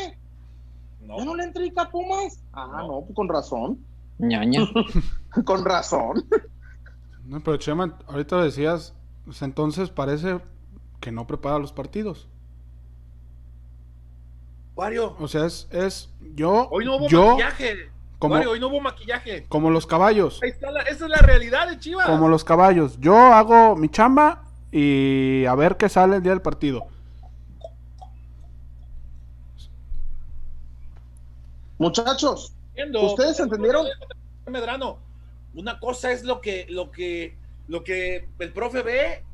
No. 1.03 1.19
¿Ya 1.19 1.25
no 1.27 1.35
le 1.35 1.45
entra 1.45 1.67
Ica 1.67 1.83
a 1.83 1.91
Pumas? 1.91 2.41
Ah, 2.55 2.85
no, 2.87 3.03
pues 3.03 3.15
con 3.15 3.29
razón. 3.29 3.79
Ñaña. 4.19 4.63
con 5.45 5.67
razón. 5.67 6.27
No, 7.27 7.43
pero 7.43 7.59
Chema, 7.59 7.99
ahorita 8.07 8.43
decías, 8.43 8.95
pues 9.27 9.43
entonces 9.43 9.91
parece 9.91 10.41
que 11.01 11.13
no 11.13 11.27
prepara 11.27 11.59
los 11.59 11.73
partidos. 11.73 12.27
Wario. 14.77 15.15
O 15.19 15.29
sea, 15.29 15.45
es, 15.45 15.69
es 15.71 16.09
yo. 16.35 16.69
Hoy 16.71 16.87
no 16.87 16.97
hubo 16.97 17.09
yo, 17.09 17.33
maquillaje. 17.33 17.91
Como, 18.29 18.51
hoy 18.51 18.59
no 18.59 18.69
hubo 18.69 18.81
maquillaje. 18.81 19.45
Como 19.49 19.71
los 19.71 19.87
caballos. 19.87 20.41
Ahí 20.43 20.49
está 20.49 20.71
esa 20.83 21.05
es 21.05 21.11
la 21.11 21.19
realidad 21.19 21.69
de 21.69 21.79
Chivas. 21.79 22.07
Como 22.07 22.29
los 22.29 22.43
caballos. 22.43 22.99
Yo 22.99 23.17
hago 23.17 23.77
mi 23.77 23.91
chamba 23.91 24.45
y 24.73 25.45
a 25.45 25.55
ver 25.55 25.77
qué 25.77 25.91
sale 25.91 26.17
el 26.17 26.23
día 26.23 26.33
del 26.33 26.41
partido. 26.41 26.87
Muchachos, 31.77 32.55
¿ustedes 33.03 33.41
entendieron? 33.41 33.87
Medrano, 34.47 34.99
una 35.55 35.79
cosa 35.79 36.13
es 36.13 36.25
lo 36.25 36.41
que, 36.41 36.67
lo 36.71 36.91
que, 36.91 37.37
lo 37.69 37.85
que 37.85 38.29
el 38.39 38.53
profe 38.53 38.83
ve 38.83 39.25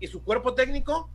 y 0.00 0.08
su 0.08 0.24
cuerpo 0.24 0.54
técnico 0.54 1.08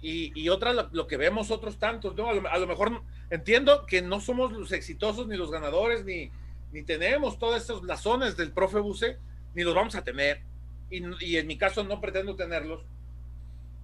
y, 0.00 0.48
otra 0.48 0.72
lo, 0.72 1.06
que 1.06 1.16
vemos 1.16 1.50
otros 1.50 1.78
tantos, 1.78 2.14
¿no? 2.14 2.28
A 2.28 2.58
lo, 2.58 2.66
mejor 2.66 3.02
entiendo 3.30 3.84
que 3.84 4.00
no 4.00 4.20
somos 4.20 4.52
los 4.52 4.70
exitosos 4.70 5.26
ni 5.26 5.36
los 5.36 5.50
ganadores, 5.50 6.04
ni, 6.04 6.30
ni 6.72 6.82
tenemos 6.84 7.38
todos 7.38 7.56
estos 7.56 7.82
blasones 7.82 8.36
del 8.36 8.52
profe 8.52 8.78
Buse, 8.78 9.18
ni 9.54 9.64
los 9.64 9.74
vamos 9.74 9.96
a 9.96 10.04
tener. 10.04 10.42
Y, 10.90 11.36
en 11.36 11.46
mi 11.46 11.58
caso 11.58 11.82
no 11.84 12.00
pretendo 12.00 12.36
tenerlos, 12.36 12.82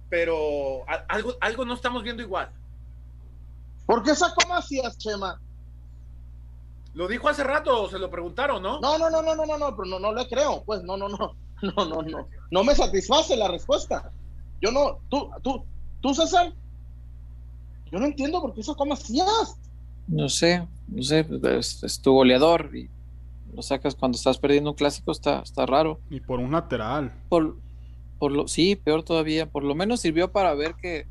pero 0.09 0.85
algo, 1.07 1.35
algo 1.41 1.65
no 1.65 1.73
estamos 1.73 2.01
viendo 2.01 2.23
igual. 2.23 2.49
¿Por 3.85 4.01
qué 4.01 4.15
sacó 4.15 4.47
Macías, 4.47 4.97
Chema? 4.97 5.39
Lo 6.93 7.09
dijo 7.09 7.27
hace 7.27 7.43
rato, 7.43 7.89
se 7.89 7.99
lo 7.99 8.09
preguntaron, 8.09 8.63
¿no? 8.63 8.79
No, 8.79 8.97
no, 8.97 9.09
no, 9.09 9.21
no, 9.21 9.35
no, 9.35 9.45
no, 9.45 9.57
no, 9.57 9.75
pero 9.75 9.89
no, 9.89 9.99
no 9.99 10.13
le 10.13 10.27
creo, 10.29 10.63
pues, 10.65 10.81
no, 10.83 10.95
no, 10.95 11.09
no, 11.09 11.35
no, 11.61 11.85
no, 11.85 12.01
no, 12.01 12.29
no 12.49 12.63
me 12.63 12.73
satisface 12.73 13.35
la 13.35 13.49
respuesta. 13.49 14.11
Yo 14.61 14.71
no, 14.71 14.99
tú, 15.09 15.29
tú, 15.43 15.65
¿Tú, 16.05 16.13
César? 16.13 16.53
Yo 17.91 17.99
no 17.99 18.05
entiendo 18.05 18.39
por 18.39 18.53
qué 18.53 18.61
sacó 18.61 18.85
Macías. 18.85 19.57
No 20.07 20.29
sé, 20.29 20.67
no 20.87 21.01
sé, 21.01 21.25
es, 21.57 21.99
tu 21.99 22.13
goleador 22.13 22.69
y 22.75 22.91
lo 23.55 23.63
sacas 23.63 23.95
cuando 23.95 24.15
estás 24.15 24.37
perdiendo 24.37 24.69
un 24.69 24.75
clásico, 24.75 25.11
está, 25.11 25.39
está 25.39 25.65
raro. 25.65 25.99
Y 26.11 26.19
por 26.19 26.39
un 26.39 26.51
lateral. 26.51 27.11
Por, 27.27 27.57
por 28.19 28.31
lo, 28.31 28.47
sí, 28.47 28.75
peor 28.75 29.01
todavía, 29.01 29.49
por 29.49 29.63
lo 29.63 29.73
menos 29.73 29.99
sirvió 29.99 30.31
para 30.31 30.53
ver 30.53 30.75
que, 30.75 31.07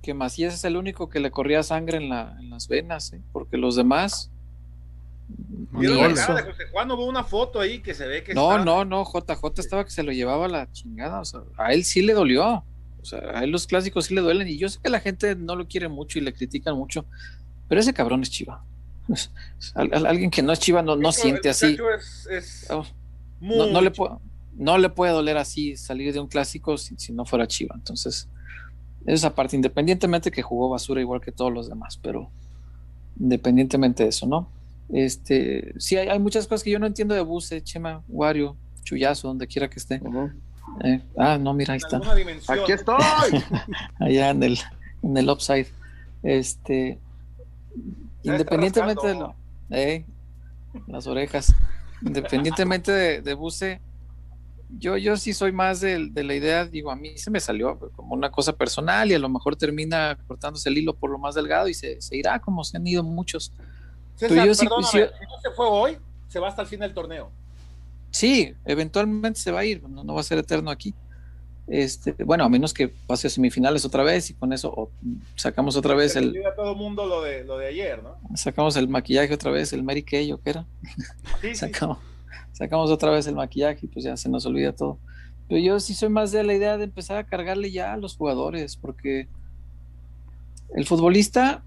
que 0.00 0.14
Macías 0.14 0.54
es 0.54 0.64
el 0.64 0.78
único 0.78 1.10
que 1.10 1.20
le 1.20 1.30
corría 1.30 1.62
sangre 1.62 1.98
en, 1.98 2.08
la, 2.08 2.34
en 2.40 2.48
las 2.48 2.66
venas, 2.66 3.12
¿eh? 3.12 3.20
porque 3.34 3.58
los 3.58 3.76
demás... 3.76 4.30
Juan 6.72 6.90
hubo 6.90 7.04
una 7.04 7.24
foto 7.24 7.60
ahí 7.60 7.80
que 7.80 7.92
se 7.92 8.08
ve 8.08 8.24
que... 8.24 8.32
No, 8.32 8.64
no, 8.64 8.86
no, 8.86 9.04
JJ 9.04 9.58
estaba 9.58 9.84
que 9.84 9.90
se 9.90 10.02
lo 10.02 10.12
llevaba 10.12 10.48
la 10.48 10.72
chingada, 10.72 11.20
o 11.20 11.26
sea, 11.26 11.42
a 11.58 11.74
él 11.74 11.84
sí 11.84 12.00
le 12.00 12.14
dolió. 12.14 12.64
O 13.00 13.04
sea, 13.04 13.20
a 13.34 13.44
él 13.44 13.50
los 13.50 13.66
clásicos 13.66 14.06
sí 14.06 14.14
le 14.14 14.20
duelen 14.20 14.48
y 14.48 14.58
yo 14.58 14.68
sé 14.68 14.78
que 14.82 14.90
la 14.90 15.00
gente 15.00 15.34
no 15.36 15.56
lo 15.56 15.68
quiere 15.68 15.88
mucho 15.88 16.18
y 16.18 16.22
le 16.22 16.32
critican 16.32 16.76
mucho, 16.76 17.06
pero 17.68 17.80
ese 17.80 17.92
cabrón 17.92 18.22
es 18.22 18.30
chiva. 18.30 18.64
alguien 19.74 20.30
que 20.30 20.42
no 20.42 20.52
es 20.52 20.58
chiva 20.58 20.82
no, 20.82 20.96
no 20.96 21.12
siente 21.12 21.48
así. 21.48 21.76
Oh, 22.70 22.84
no, 23.40 23.80
le 23.80 23.90
puede, 23.90 24.14
no 24.56 24.78
le 24.78 24.88
puede 24.90 25.12
doler 25.12 25.36
así 25.36 25.76
salir 25.76 26.12
de 26.12 26.20
un 26.20 26.26
clásico 26.26 26.76
si, 26.76 27.12
no 27.12 27.24
fuera 27.24 27.46
chiva. 27.46 27.74
Entonces, 27.76 28.28
esa 29.06 29.34
parte, 29.34 29.56
independientemente 29.56 30.30
que 30.30 30.42
jugó 30.42 30.68
basura 30.68 31.00
igual 31.00 31.20
que 31.20 31.32
todos 31.32 31.52
los 31.52 31.68
demás, 31.68 31.98
pero 32.02 32.30
independientemente 33.18 34.02
de 34.02 34.08
eso, 34.10 34.26
¿no? 34.26 34.50
Este, 34.90 35.74
sí, 35.78 35.96
hay, 35.96 36.18
muchas 36.18 36.46
cosas 36.46 36.64
que 36.64 36.70
yo 36.70 36.78
no 36.78 36.86
entiendo 36.86 37.14
de 37.14 37.20
Buse, 37.20 37.62
Chema, 37.62 38.02
Wario, 38.08 38.56
Chuyazo, 38.84 39.28
donde 39.28 39.46
quiera 39.46 39.68
que 39.68 39.78
esté. 39.78 40.00
Eh, 40.84 41.02
ah, 41.16 41.38
no, 41.38 41.54
mira, 41.54 41.74
ahí 41.74 41.78
está. 41.78 42.00
Aquí 42.48 42.72
estoy. 42.72 42.98
Allá 44.00 44.30
en 44.30 44.42
el, 44.42 44.58
en 45.02 45.16
el 45.16 45.30
upside. 45.30 45.68
Este, 46.22 46.98
independientemente 48.22 49.06
de 49.06 49.14
lo, 49.14 49.34
eh, 49.70 50.04
las 50.86 51.06
orejas. 51.06 51.54
independientemente 52.02 52.92
de, 52.92 53.22
de 53.22 53.34
Buse, 53.34 53.80
yo, 54.70 54.96
yo 54.96 55.16
sí 55.16 55.32
soy 55.32 55.52
más 55.52 55.80
de, 55.80 56.10
la 56.14 56.34
idea, 56.34 56.66
digo, 56.66 56.90
a 56.90 56.96
mí 56.96 57.16
se 57.16 57.30
me 57.30 57.40
salió 57.40 57.78
como 57.96 58.14
una 58.14 58.30
cosa 58.30 58.52
personal 58.52 59.10
y 59.10 59.14
a 59.14 59.18
lo 59.18 59.28
mejor 59.28 59.56
termina 59.56 60.18
cortándose 60.26 60.68
el 60.68 60.78
hilo 60.78 60.94
por 60.94 61.10
lo 61.10 61.18
más 61.18 61.34
delgado 61.34 61.68
y 61.68 61.74
se, 61.74 61.98
irá 62.12 62.38
como 62.40 62.64
se 62.64 62.76
han 62.76 62.86
ido 62.86 63.02
muchos. 63.02 63.52
César, 64.16 64.28
Pero 64.36 64.46
yo 64.46 64.54
si 64.54 64.66
no 64.66 64.82
se 64.82 65.10
fue 65.56 65.66
hoy, 65.66 65.98
se 66.28 66.38
va 66.38 66.48
hasta 66.48 66.62
el 66.62 66.68
fin 66.68 66.80
del 66.80 66.92
torneo. 66.92 67.30
Sí, 68.10 68.54
eventualmente 68.64 69.38
se 69.38 69.50
va 69.50 69.60
a 69.60 69.64
ir, 69.64 69.82
no, 69.82 70.04
no 70.04 70.14
va 70.14 70.20
a 70.20 70.24
ser 70.24 70.38
eterno 70.38 70.70
aquí. 70.70 70.94
Este, 71.66 72.12
bueno, 72.24 72.44
a 72.44 72.48
menos 72.48 72.72
que 72.72 72.88
pase 72.88 73.26
a 73.26 73.30
semifinales 73.30 73.84
otra 73.84 74.02
vez 74.02 74.30
y 74.30 74.34
con 74.34 74.54
eso 74.54 74.90
sacamos 75.36 75.76
otra 75.76 75.94
vez 75.94 76.16
el. 76.16 76.34
A 76.46 76.54
todo 76.54 76.74
mundo 76.74 77.06
lo 77.06 77.22
de, 77.22 77.44
lo 77.44 77.58
de 77.58 77.66
ayer, 77.66 78.02
¿no? 78.02 78.16
Sacamos 78.34 78.74
el 78.76 78.88
maquillaje 78.88 79.34
otra 79.34 79.50
vez, 79.50 79.74
el 79.74 79.82
Mary 79.82 80.02
Kay, 80.02 80.32
¿o 80.32 80.40
qué 80.40 80.50
era? 80.50 80.66
Sí, 81.42 81.54
sacamos, 81.54 81.98
sacamos 82.52 82.90
otra 82.90 83.10
vez 83.10 83.26
el 83.26 83.34
maquillaje 83.34 83.80
y 83.82 83.88
pues 83.88 84.04
ya 84.04 84.16
se 84.16 84.30
nos 84.30 84.46
olvida 84.46 84.72
todo. 84.72 84.98
Pero 85.46 85.60
yo 85.60 85.78
sí 85.78 85.94
soy 85.94 86.08
más 86.08 86.32
de 86.32 86.42
la 86.42 86.54
idea 86.54 86.78
de 86.78 86.84
empezar 86.84 87.18
a 87.18 87.24
cargarle 87.24 87.70
ya 87.70 87.92
a 87.92 87.96
los 87.98 88.16
jugadores, 88.16 88.76
porque 88.76 89.28
el 90.74 90.86
futbolista 90.86 91.62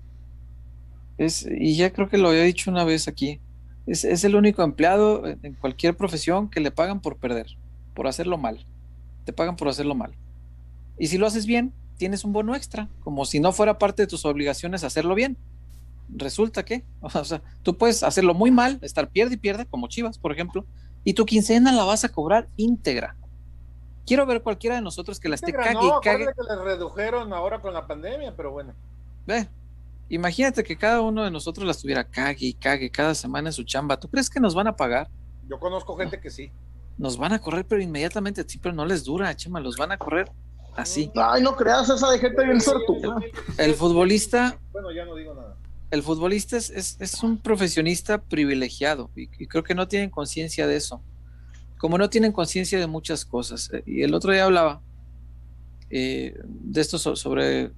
es, 1.18 1.48
y 1.60 1.76
ya 1.76 1.92
creo 1.92 2.10
que 2.10 2.18
lo 2.18 2.30
había 2.30 2.44
dicho 2.44 2.72
una 2.72 2.84
vez 2.84 3.08
aquí, 3.08 3.40
es, 3.86 4.04
es 4.04 4.24
el 4.24 4.36
único 4.36 4.64
empleado 4.64 5.26
en 5.26 5.54
cualquier 5.56 5.96
profesión 5.96 6.50
que 6.50 6.60
le 6.60 6.72
pagan 6.72 7.02
por 7.02 7.18
perder, 7.18 7.48
por 7.94 8.08
hacerlo 8.08 8.38
mal 8.38 8.66
te 9.24 9.34
pagan 9.34 9.56
por 9.56 9.68
hacerlo 9.68 9.96
mal. 9.96 10.14
Y 10.98 11.08
si 11.08 11.18
lo 11.18 11.28
haces 11.28 11.46
bien, 11.46 11.74
tienes 11.98 12.24
un 12.24 12.34
bono 12.34 12.56
extra, 12.56 12.90
como 13.04 13.26
si 13.26 13.40
no 13.40 13.52
fuera 13.52 13.78
parte 13.78 14.04
de 14.04 14.08
tus 14.08 14.26
obligaciones 14.26 14.84
hacerlo 14.84 15.16
bien. 15.16 15.38
Resulta 16.10 16.64
que, 16.64 16.84
o 17.02 17.10
sea, 17.10 17.42
tú 17.64 17.78
puedes 17.78 18.04
hacerlo 18.04 18.34
muy 18.34 18.52
mal, 18.52 18.80
estar 18.82 19.10
pierde 19.10 19.36
y 19.36 19.38
pierde, 19.38 19.66
como 19.66 19.88
Chivas, 19.88 20.18
por 20.18 20.32
ejemplo, 20.32 20.66
y 21.04 21.14
tu 21.14 21.26
quincena 21.26 21.72
la 21.72 21.84
vas 21.84 22.04
a 22.04 22.10
cobrar 22.10 22.48
íntegra. 22.58 23.16
Quiero 24.06 24.26
ver 24.26 24.42
cualquiera 24.42 24.76
de 24.76 24.82
nosotros 24.82 25.20
que 25.20 25.30
la 25.30 25.36
esté 25.36 25.54
cague 25.54 25.74
y 25.74 25.92
cague. 26.04 26.26
que 26.26 26.44
le 26.44 26.64
redujeron 26.64 27.32
ahora 27.34 27.62
con 27.62 27.74
la 27.74 27.86
pandemia, 27.86 28.36
pero 28.36 28.52
bueno. 28.52 28.74
Ve, 29.28 29.48
imagínate 30.14 30.64
que 30.64 30.78
cada 30.78 31.02
uno 31.02 31.24
de 31.24 31.32
nosotros 31.32 31.66
la 31.66 31.72
estuviera 31.72 32.04
cague 32.04 32.48
y 32.48 32.54
cague 32.54 32.90
cada 32.90 33.16
semana 33.16 33.50
en 33.50 33.54
su 33.54 33.64
chamba. 33.64 34.00
¿Tú 34.00 34.10
crees 34.10 34.30
que 34.30 34.40
nos 34.40 34.54
van 34.54 34.68
a 34.68 34.76
pagar? 34.76 35.10
Yo 35.50 35.60
conozco 35.60 35.96
gente 35.98 36.20
que 36.20 36.30
sí 36.30 36.52
nos 37.02 37.18
van 37.18 37.34
a 37.34 37.40
correr, 37.40 37.66
pero 37.66 37.82
inmediatamente, 37.82 38.46
sí, 38.48 38.60
pero 38.60 38.76
no 38.76 38.86
les 38.86 39.04
dura, 39.04 39.36
Chema, 39.36 39.60
los 39.60 39.76
van 39.76 39.92
a 39.92 39.98
correr 39.98 40.32
así. 40.76 41.12
Ay, 41.16 41.42
no 41.42 41.56
creas 41.56 41.90
esa 41.90 42.12
de 42.12 42.20
gente 42.20 42.46
bien 42.46 42.62
sortuda. 42.62 43.18
El 43.58 43.74
futbolista. 43.74 44.60
Bueno, 44.72 44.92
ya 44.92 45.04
no 45.06 45.16
digo 45.16 45.34
nada. 45.34 45.58
El 45.90 46.04
futbolista 46.04 46.58
es, 46.58 46.70
es, 46.70 47.24
un 47.24 47.38
profesionista 47.38 48.22
privilegiado 48.22 49.10
y, 49.16 49.28
creo 49.48 49.64
que 49.64 49.76
no 49.76 49.88
tienen 49.88 50.10
conciencia 50.10 50.68
de 50.68 50.78
eso. 50.78 51.02
Como 51.80 51.98
no 51.98 52.10
tienen 52.10 52.32
conciencia 52.32 52.80
de 52.80 52.88
muchas 52.88 53.26
cosas. 53.26 53.72
Eh, 53.74 53.84
y 53.88 54.04
el 54.04 54.14
otro 54.14 54.32
día 54.32 54.46
hablaba 54.46 54.82
eh, 55.90 56.40
de 56.44 56.82
esto 56.82 56.98
sobre. 57.00 57.72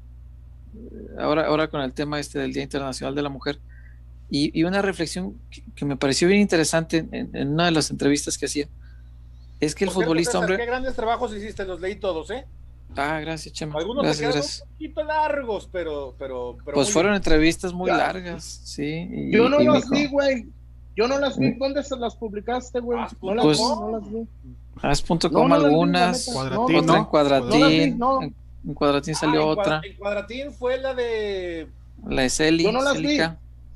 Ahora, 1.20 1.48
ahora 1.48 1.68
con 1.68 1.82
el 1.82 1.94
tema 1.94 2.20
este 2.20 2.40
del 2.40 2.54
Día 2.54 2.64
Internacional 2.64 3.16
de 3.16 3.22
la 3.22 3.30
Mujer. 3.30 3.60
Y, 4.30 4.64
una 4.64 4.82
reflexión 4.82 5.38
que, 5.76 5.86
me 5.86 5.96
pareció 5.96 6.28
bien 6.28 6.42
interesante 6.42 7.08
en 7.12 7.50
una 7.50 7.66
de 7.66 7.72
las 7.72 7.92
entrevistas 7.92 8.38
que 8.38 8.48
hacía 8.48 8.68
es 9.66 9.76
que 9.76 9.86
el 9.86 9.92
futbolista, 9.92 10.40
hombre. 10.40 10.58
Qué 10.58 10.66
grandes 10.66 10.96
trabajos 10.96 11.34
hiciste, 11.34 11.66
los 11.66 11.80
leí 11.80 11.96
todos, 11.96 12.30
¿eh? 12.32 12.46
Ah, 12.96 13.20
gracias, 13.22 13.54
Chema. 13.54 13.80
Algunos 13.80 14.04
gracias, 14.04 14.62
un 14.62 14.72
poquito 14.74 15.04
largos, 15.04 15.70
pero. 15.72 16.16
pero, 16.20 16.58
pues 16.74 16.92
fueron 16.92 17.16
entrevistas 17.16 17.74
muy 17.74 17.90
largas, 17.90 18.44
sí. 18.44 19.10
Yo 19.32 19.50
no 19.50 19.60
las 19.60 19.90
vi, 19.90 20.08
güey. 20.08 20.48
Yo 20.96 21.08
no 21.08 21.18
las 21.18 21.38
vi. 21.38 21.54
¿Dónde 21.54 21.84
se 21.84 21.96
las 21.96 22.16
publicaste, 22.16 22.80
güey? 22.80 23.00
No, 23.00 23.08
pues, 23.42 23.60
no 23.60 24.00
las 24.00 24.12
vi. 24.12 24.28
Haz.com 24.82 25.54
algunas, 25.54 26.26
cuadratín, 26.26 26.76
otra 26.76 26.98
en 26.98 27.06
cuadratín. 27.06 28.36
En 28.66 28.74
cuadratín 28.74 29.16
salió 29.16 29.42
ah, 29.42 29.46
otra. 29.46 29.82
En 29.84 29.98
cuadratín 29.98 30.52
fue 30.52 30.78
la 30.78 30.94
de. 30.94 31.68
La 32.08 32.24
de 32.24 32.30
Celi. 32.30 32.64
Yo 32.64 32.72
no 32.72 32.82
las 32.82 32.98
vi. 32.98 33.20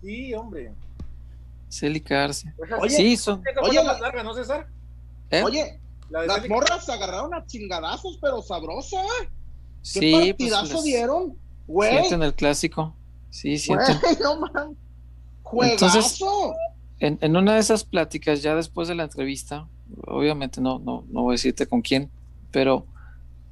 Sí, 0.02 0.34
hombre. 0.34 0.71
Celica 1.69 2.23
Arce. 2.23 2.54
Oye, 2.80 2.95
sí, 2.95 3.17
son. 3.17 3.43
Oye, 3.62 3.84
las 3.84 4.00
largas, 4.00 4.23
¿no, 4.23 4.34
César? 4.34 4.67
¿Eh? 5.30 5.43
Oye, 5.43 5.80
las 6.10 6.47
morras 6.47 6.86
se 6.86 6.93
agarraron 6.93 7.34
a 7.34 7.45
chingadazos, 7.45 8.17
pero 8.21 8.41
sabrosa. 8.41 9.02
¿Qué 9.93 10.00
sí, 10.00 10.12
pues, 10.12 10.52
partidazo 10.52 10.84
dieron? 10.84 11.38
Güey. 11.67 12.13
en 12.13 12.23
el 12.23 12.34
clásico. 12.34 12.95
Sí, 13.30 13.58
siento. 13.58 13.86
no 14.21 14.39
man. 14.39 14.78
Juegazo. 15.43 16.56
en, 17.00 17.17
en, 17.21 17.36
una 17.36 17.56
de 17.56 17.60
esas 17.60 17.84
pláticas, 17.84 18.41
ya 18.41 18.56
después 18.56 18.88
de 18.88 18.95
la 18.95 19.04
entrevista, 19.04 19.67
obviamente 20.06 20.60
no, 20.60 20.80
no, 20.80 21.06
no 21.10 21.23
voy 21.23 21.34
a 21.34 21.36
decirte 21.36 21.67
con 21.67 21.82
quién, 21.82 22.10
pero 22.52 22.86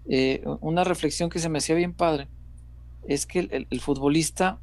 eh, 0.07 0.43
una 0.61 0.83
reflexión 0.83 1.29
que 1.29 1.39
se 1.39 1.49
me 1.49 1.57
hacía 1.57 1.75
bien 1.75 1.93
padre 1.93 2.27
es 3.07 3.25
que 3.25 3.39
el, 3.69 3.81
futbolista 3.81 4.59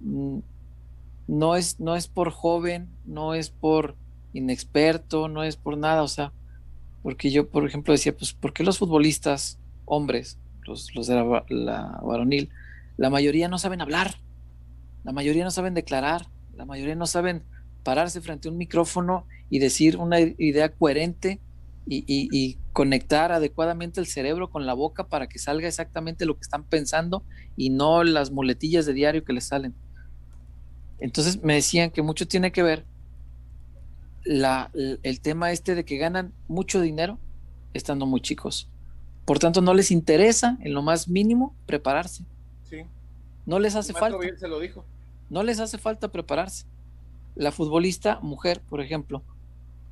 mm, 0.00 0.38
no, 1.28 1.56
es, 1.56 1.80
no 1.80 1.96
es 1.96 2.08
por 2.08 2.30
joven, 2.30 2.88
no 3.04 3.34
es 3.34 3.50
por 3.50 3.96
inexperto, 4.32 5.28
no 5.28 5.42
es 5.42 5.56
por 5.56 5.76
nada, 5.76 6.02
o 6.02 6.08
sea, 6.08 6.32
porque 7.02 7.30
yo, 7.30 7.48
por 7.48 7.66
ejemplo, 7.66 7.92
decía, 7.92 8.16
pues, 8.16 8.32
¿por 8.32 8.52
qué 8.52 8.64
los 8.64 8.78
futbolistas, 8.78 9.58
hombres, 9.84 10.38
los, 10.62 10.94
los 10.94 11.06
de 11.06 11.14
la, 11.48 12.00
varonil, 12.02 12.50
la 12.96 13.10
mayoría 13.10 13.48
no 13.48 13.58
saben 13.58 13.80
hablar, 13.80 14.16
la 15.04 15.12
mayoría 15.12 15.44
no 15.44 15.50
saben 15.50 15.74
declarar, 15.74 16.26
la 16.54 16.64
mayoría 16.64 16.96
no 16.96 17.06
saben 17.06 17.42
pararse 17.82 18.20
frente 18.20 18.48
a 18.48 18.50
un 18.50 18.58
micrófono 18.58 19.26
y 19.50 19.60
decir 19.60 19.96
una 19.96 20.18
idea 20.20 20.70
coherente 20.70 21.40
y, 21.86 22.04
y, 22.08 22.58
conectar 22.76 23.32
adecuadamente 23.32 24.00
el 24.00 24.06
cerebro 24.06 24.50
con 24.50 24.66
la 24.66 24.74
boca 24.74 25.08
para 25.08 25.28
que 25.28 25.38
salga 25.38 25.66
exactamente 25.66 26.26
lo 26.26 26.34
que 26.34 26.42
están 26.42 26.62
pensando 26.62 27.24
y 27.56 27.70
no 27.70 28.04
las 28.04 28.30
muletillas 28.30 28.84
de 28.84 28.92
diario 28.92 29.24
que 29.24 29.32
les 29.32 29.44
salen. 29.44 29.74
Entonces 30.98 31.42
me 31.42 31.54
decían 31.54 31.90
que 31.90 32.02
mucho 32.02 32.28
tiene 32.28 32.52
que 32.52 32.62
ver 32.62 32.84
la, 34.24 34.70
el 34.74 35.20
tema 35.22 35.52
este 35.52 35.74
de 35.74 35.86
que 35.86 35.96
ganan 35.96 36.34
mucho 36.48 36.82
dinero 36.82 37.18
estando 37.72 38.04
muy 38.04 38.20
chicos. 38.20 38.68
Por 39.24 39.38
tanto, 39.38 39.62
no 39.62 39.72
les 39.72 39.90
interesa 39.90 40.58
en 40.60 40.74
lo 40.74 40.82
más 40.82 41.08
mínimo 41.08 41.56
prepararse. 41.64 42.26
Sí. 42.68 42.82
No 43.46 43.58
les 43.58 43.74
hace 43.74 43.94
falta. 43.94 44.18
se 44.36 44.48
lo 44.48 44.60
dijo. 44.60 44.84
No 45.30 45.42
les 45.42 45.60
hace 45.60 45.78
falta 45.78 46.08
prepararse. 46.12 46.66
La 47.36 47.52
futbolista 47.52 48.20
mujer, 48.20 48.60
por 48.68 48.82
ejemplo, 48.82 49.22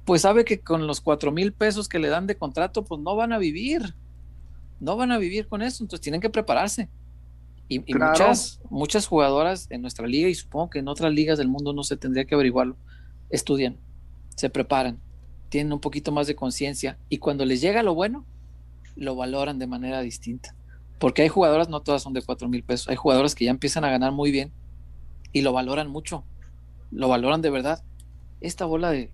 pues 0.04 0.22
sabe 0.22 0.44
que 0.44 0.60
con 0.60 0.86
los 0.86 1.00
cuatro 1.00 1.32
mil 1.32 1.52
pesos 1.52 1.88
que 1.88 1.98
le 1.98 2.08
dan 2.08 2.26
de 2.26 2.36
contrato, 2.36 2.84
pues 2.84 3.00
no 3.00 3.16
van 3.16 3.32
a 3.32 3.38
vivir. 3.38 3.94
No 4.80 4.96
van 4.96 5.12
a 5.12 5.18
vivir 5.18 5.48
con 5.48 5.62
eso, 5.62 5.82
entonces 5.82 6.02
tienen 6.02 6.20
que 6.20 6.30
prepararse. 6.30 6.88
Y, 7.68 7.78
muchas, 7.78 8.60
muchas 8.68 9.06
jugadoras 9.06 9.66
en 9.70 9.80
nuestra 9.80 10.06
liga, 10.06 10.28
y 10.28 10.34
supongo 10.34 10.70
que 10.70 10.80
en 10.80 10.88
otras 10.88 11.12
ligas 11.12 11.38
del 11.38 11.48
mundo 11.48 11.72
no 11.72 11.82
se 11.82 11.96
tendría 11.96 12.26
que 12.26 12.34
averiguarlo, 12.34 12.76
estudian 13.30 13.78
se 14.36 14.50
preparan, 14.50 15.00
tienen 15.48 15.72
un 15.72 15.80
poquito 15.80 16.12
más 16.12 16.26
de 16.26 16.34
conciencia 16.34 16.98
y 17.08 17.18
cuando 17.18 17.44
les 17.44 17.60
llega 17.60 17.82
lo 17.82 17.94
bueno, 17.94 18.24
lo 18.96 19.16
valoran 19.16 19.58
de 19.58 19.66
manera 19.66 20.00
distinta. 20.00 20.54
Porque 20.98 21.22
hay 21.22 21.28
jugadoras, 21.28 21.68
no 21.68 21.80
todas 21.80 22.02
son 22.02 22.12
de 22.12 22.22
cuatro 22.22 22.48
mil 22.48 22.62
pesos, 22.62 22.88
hay 22.88 22.96
jugadoras 22.96 23.34
que 23.34 23.44
ya 23.44 23.50
empiezan 23.50 23.84
a 23.84 23.90
ganar 23.90 24.12
muy 24.12 24.30
bien 24.30 24.52
y 25.32 25.42
lo 25.42 25.52
valoran 25.52 25.88
mucho, 25.88 26.24
lo 26.90 27.08
valoran 27.08 27.42
de 27.42 27.50
verdad. 27.50 27.82
Esta 28.40 28.64
bola 28.64 28.90
de... 28.90 29.10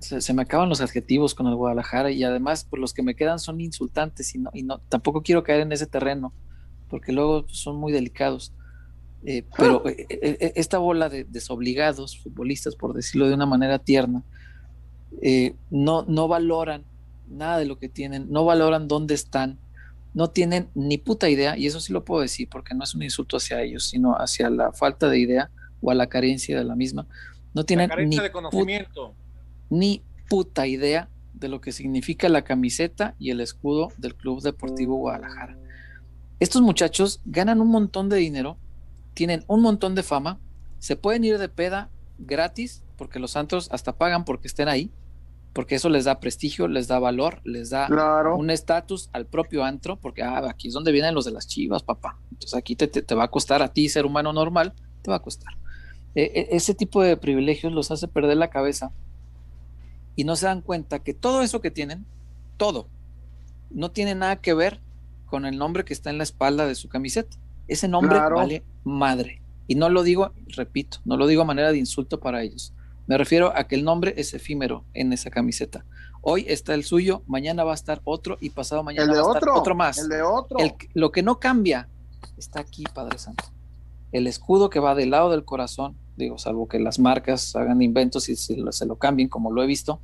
Se, 0.00 0.32
me 0.34 0.42
acaban 0.42 0.68
los 0.68 0.80
adjetivos 0.80 1.34
con 1.34 1.46
el 1.46 1.54
Guadalajara 1.54 2.10
y 2.10 2.24
además 2.24 2.64
por 2.64 2.70
pues, 2.70 2.80
los 2.80 2.94
que 2.94 3.02
me 3.02 3.14
quedan 3.14 3.38
son 3.38 3.60
insultantes 3.60 4.34
y 4.34 4.38
no, 4.38 4.50
y 4.52 4.62
no 4.62 4.78
tampoco 4.78 5.22
quiero 5.22 5.42
caer 5.42 5.60
en 5.60 5.72
ese 5.72 5.86
terreno 5.86 6.32
porque 6.88 7.12
luego 7.12 7.46
son 7.48 7.76
muy 7.76 7.92
delicados. 7.92 8.52
Eh, 9.24 9.44
pero 9.56 9.86
eh, 9.88 10.06
eh, 10.08 10.52
esta 10.54 10.78
bola 10.78 11.08
de 11.08 11.24
desobligados, 11.24 12.18
futbolistas, 12.18 12.76
por 12.76 12.94
decirlo 12.94 13.28
de 13.28 13.34
una 13.34 13.46
manera 13.46 13.78
tierna, 13.78 14.22
no, 15.70 16.04
no 16.06 16.28
valoran 16.28 16.84
nada 17.28 17.58
de 17.58 17.66
lo 17.66 17.78
que 17.78 17.88
tienen, 17.88 18.30
no 18.30 18.44
valoran 18.44 18.88
dónde 18.88 19.14
están, 19.14 19.58
no 20.14 20.30
tienen 20.30 20.68
ni 20.74 20.98
puta 20.98 21.28
idea, 21.28 21.56
y 21.56 21.66
eso 21.66 21.80
sí 21.80 21.92
lo 21.92 22.04
puedo 22.04 22.22
decir 22.22 22.48
porque 22.48 22.74
no 22.74 22.84
es 22.84 22.94
un 22.94 23.02
insulto 23.02 23.36
hacia 23.36 23.60
ellos, 23.62 23.84
sino 23.84 24.14
hacia 24.14 24.50
la 24.50 24.72
falta 24.72 25.08
de 25.08 25.18
idea 25.18 25.50
o 25.80 25.90
a 25.90 25.94
la 25.94 26.08
carencia 26.08 26.56
de 26.56 26.64
la 26.64 26.76
misma. 26.76 27.06
No 27.54 27.64
tienen 27.64 27.90
ni, 28.08 28.16
conocimiento. 28.30 29.14
Ni 29.70 30.02
puta 30.28 30.66
idea 30.66 31.08
de 31.34 31.48
lo 31.48 31.60
que 31.60 31.72
significa 31.72 32.28
la 32.28 32.42
camiseta 32.42 33.14
y 33.18 33.30
el 33.30 33.40
escudo 33.40 33.92
del 33.96 34.14
Club 34.14 34.42
Deportivo 34.42 34.96
Guadalajara. 34.96 35.56
Estos 36.40 36.62
muchachos 36.62 37.20
ganan 37.24 37.60
un 37.60 37.68
montón 37.68 38.08
de 38.08 38.16
dinero 38.16 38.58
tienen 39.18 39.42
un 39.48 39.62
montón 39.62 39.96
de 39.96 40.04
fama, 40.04 40.38
se 40.78 40.94
pueden 40.94 41.24
ir 41.24 41.38
de 41.38 41.48
peda 41.48 41.90
gratis, 42.20 42.84
porque 42.96 43.18
los 43.18 43.32
santos 43.32 43.68
hasta 43.72 43.98
pagan 43.98 44.24
porque 44.24 44.46
estén 44.46 44.68
ahí, 44.68 44.92
porque 45.52 45.74
eso 45.74 45.88
les 45.88 46.04
da 46.04 46.20
prestigio, 46.20 46.68
les 46.68 46.86
da 46.86 47.00
valor, 47.00 47.40
les 47.42 47.70
da 47.70 47.88
un 48.36 48.48
estatus 48.48 49.10
al 49.12 49.26
propio 49.26 49.64
antro, 49.64 49.98
porque 49.98 50.22
ah, 50.22 50.48
aquí 50.48 50.68
es 50.68 50.74
donde 50.74 50.92
vienen 50.92 51.16
los 51.16 51.24
de 51.24 51.32
las 51.32 51.48
chivas, 51.48 51.82
papá. 51.82 52.16
Entonces 52.30 52.54
aquí 52.54 52.76
te, 52.76 52.86
te, 52.86 53.14
va 53.16 53.24
a 53.24 53.28
costar 53.28 53.60
a 53.60 53.72
ti, 53.72 53.88
ser 53.88 54.06
humano 54.06 54.32
normal, 54.32 54.72
te 55.02 55.10
va 55.10 55.16
a 55.16 55.22
costar. 55.22 55.54
E, 56.14 56.22
e, 56.22 56.48
ese 56.56 56.74
tipo 56.74 57.02
de 57.02 57.16
privilegios 57.16 57.72
los 57.72 57.90
hace 57.90 58.06
perder 58.06 58.36
la 58.36 58.50
cabeza 58.50 58.92
y 60.18 60.24
no 60.24 60.34
se 60.34 60.46
dan 60.46 60.62
cuenta 60.62 60.98
que 60.98 61.14
todo 61.14 61.42
eso 61.42 61.60
que 61.60 61.70
tienen, 61.70 62.04
todo, 62.56 62.88
no 63.70 63.92
tiene 63.92 64.16
nada 64.16 64.40
que 64.40 64.52
ver 64.52 64.80
con 65.26 65.46
el 65.46 65.56
nombre 65.56 65.84
que 65.84 65.92
está 65.92 66.10
en 66.10 66.18
la 66.18 66.24
espalda 66.24 66.66
de 66.66 66.74
su 66.74 66.88
camiseta. 66.88 67.36
Ese 67.68 67.86
nombre 67.86 68.18
vale 68.18 68.64
madre. 68.82 69.42
Y 69.68 69.76
no 69.76 69.88
lo 69.88 70.02
digo, 70.02 70.32
repito, 70.48 70.98
no 71.04 71.16
lo 71.16 71.28
digo 71.28 71.42
a 71.42 71.44
manera 71.44 71.70
de 71.70 71.78
insulto 71.78 72.18
para 72.18 72.42
ellos. 72.42 72.74
Me 73.06 73.16
refiero 73.16 73.56
a 73.56 73.68
que 73.68 73.76
el 73.76 73.84
nombre 73.84 74.14
es 74.16 74.34
efímero 74.34 74.84
en 74.92 75.12
esa 75.12 75.30
camiseta. 75.30 75.84
Hoy 76.20 76.46
está 76.48 76.74
el 76.74 76.82
suyo, 76.82 77.22
mañana 77.28 77.62
va 77.62 77.70
a 77.70 77.76
estar 77.76 78.00
otro 78.02 78.38
y 78.40 78.50
pasado 78.50 78.82
mañana 78.82 79.12
va 79.12 79.18
a 79.20 79.34
estar 79.36 79.50
otro, 79.50 79.76
más. 79.76 79.98
El 79.98 80.08
de 80.08 80.22
otro. 80.22 80.58
lo 80.94 81.12
que 81.12 81.22
no 81.22 81.38
cambia 81.38 81.88
está 82.36 82.58
aquí, 82.58 82.82
Padre 82.92 83.18
Santo. 83.18 83.44
El 84.10 84.26
escudo 84.26 84.68
que 84.68 84.80
va 84.80 84.96
del 84.96 85.10
lado 85.10 85.30
del 85.30 85.44
corazón, 85.44 85.96
digo, 86.18 86.36
salvo 86.36 86.68
que 86.68 86.78
las 86.78 86.98
marcas 86.98 87.54
hagan 87.56 87.80
inventos 87.80 88.28
y 88.28 88.36
se 88.36 88.56
lo, 88.56 88.72
se 88.72 88.84
lo 88.84 88.96
cambien 88.96 89.28
como 89.28 89.52
lo 89.52 89.62
he 89.62 89.66
visto, 89.66 90.00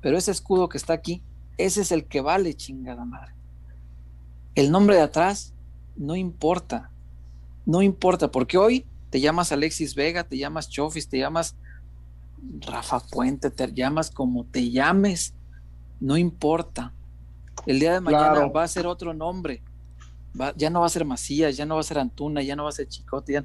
pero 0.00 0.18
ese 0.18 0.32
escudo 0.32 0.68
que 0.68 0.76
está 0.76 0.92
aquí, 0.92 1.22
ese 1.56 1.80
es 1.82 1.92
el 1.92 2.04
que 2.04 2.20
vale 2.20 2.54
chingada 2.54 3.04
madre. 3.04 3.32
El 4.54 4.70
nombre 4.70 4.96
de 4.96 5.02
atrás 5.02 5.54
no 5.96 6.16
importa, 6.16 6.90
no 7.64 7.80
importa, 7.82 8.30
porque 8.30 8.58
hoy 8.58 8.84
te 9.10 9.20
llamas 9.20 9.52
Alexis 9.52 9.94
Vega, 9.94 10.24
te 10.24 10.36
llamas 10.36 10.68
Chofis, 10.68 11.08
te 11.08 11.18
llamas 11.18 11.56
Rafa 12.60 13.00
Puente, 13.00 13.50
te 13.50 13.72
llamas 13.72 14.10
como 14.10 14.44
te 14.44 14.70
llames, 14.70 15.34
no 16.00 16.16
importa. 16.16 16.92
El 17.66 17.78
día 17.78 17.94
de 17.94 18.00
mañana 18.00 18.46
va 18.46 18.64
a 18.64 18.68
ser 18.68 18.86
otro 18.86 19.14
nombre. 19.14 19.62
ya 20.56 20.70
no 20.70 20.80
va 20.80 20.86
a 20.86 20.90
ser 20.90 21.04
Macías, 21.04 21.56
ya 21.56 21.66
no 21.66 21.76
va 21.76 21.82
a 21.82 21.84
ser 21.84 21.98
Antuna, 21.98 22.42
ya 22.42 22.56
no 22.56 22.64
va 22.64 22.70
a 22.70 22.72
ser 22.72 22.88
Chicote. 22.88 23.44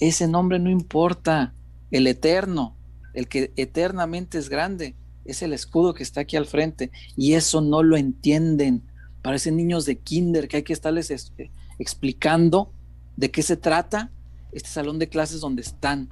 Ese 0.00 0.28
nombre 0.28 0.58
no 0.58 0.70
importa. 0.70 1.54
El 1.90 2.06
eterno, 2.06 2.76
el 3.14 3.28
que 3.28 3.52
eternamente 3.56 4.38
es 4.38 4.48
grande, 4.48 4.96
es 5.24 5.42
el 5.42 5.52
escudo 5.52 5.94
que 5.94 6.02
está 6.02 6.22
aquí 6.22 6.36
al 6.36 6.46
frente. 6.46 6.90
Y 7.16 7.34
eso 7.34 7.60
no 7.60 7.82
lo 7.82 7.96
entienden. 7.96 8.82
Parecen 9.22 9.56
niños 9.56 9.86
de 9.86 9.98
kinder 9.98 10.48
que 10.48 10.58
hay 10.58 10.62
que 10.62 10.72
estarles 10.72 11.10
este, 11.10 11.50
explicando 11.78 12.72
de 13.16 13.30
qué 13.30 13.42
se 13.42 13.56
trata 13.56 14.10
este 14.52 14.68
salón 14.68 14.98
de 14.98 15.08
clases 15.08 15.40
donde 15.40 15.62
están. 15.62 16.08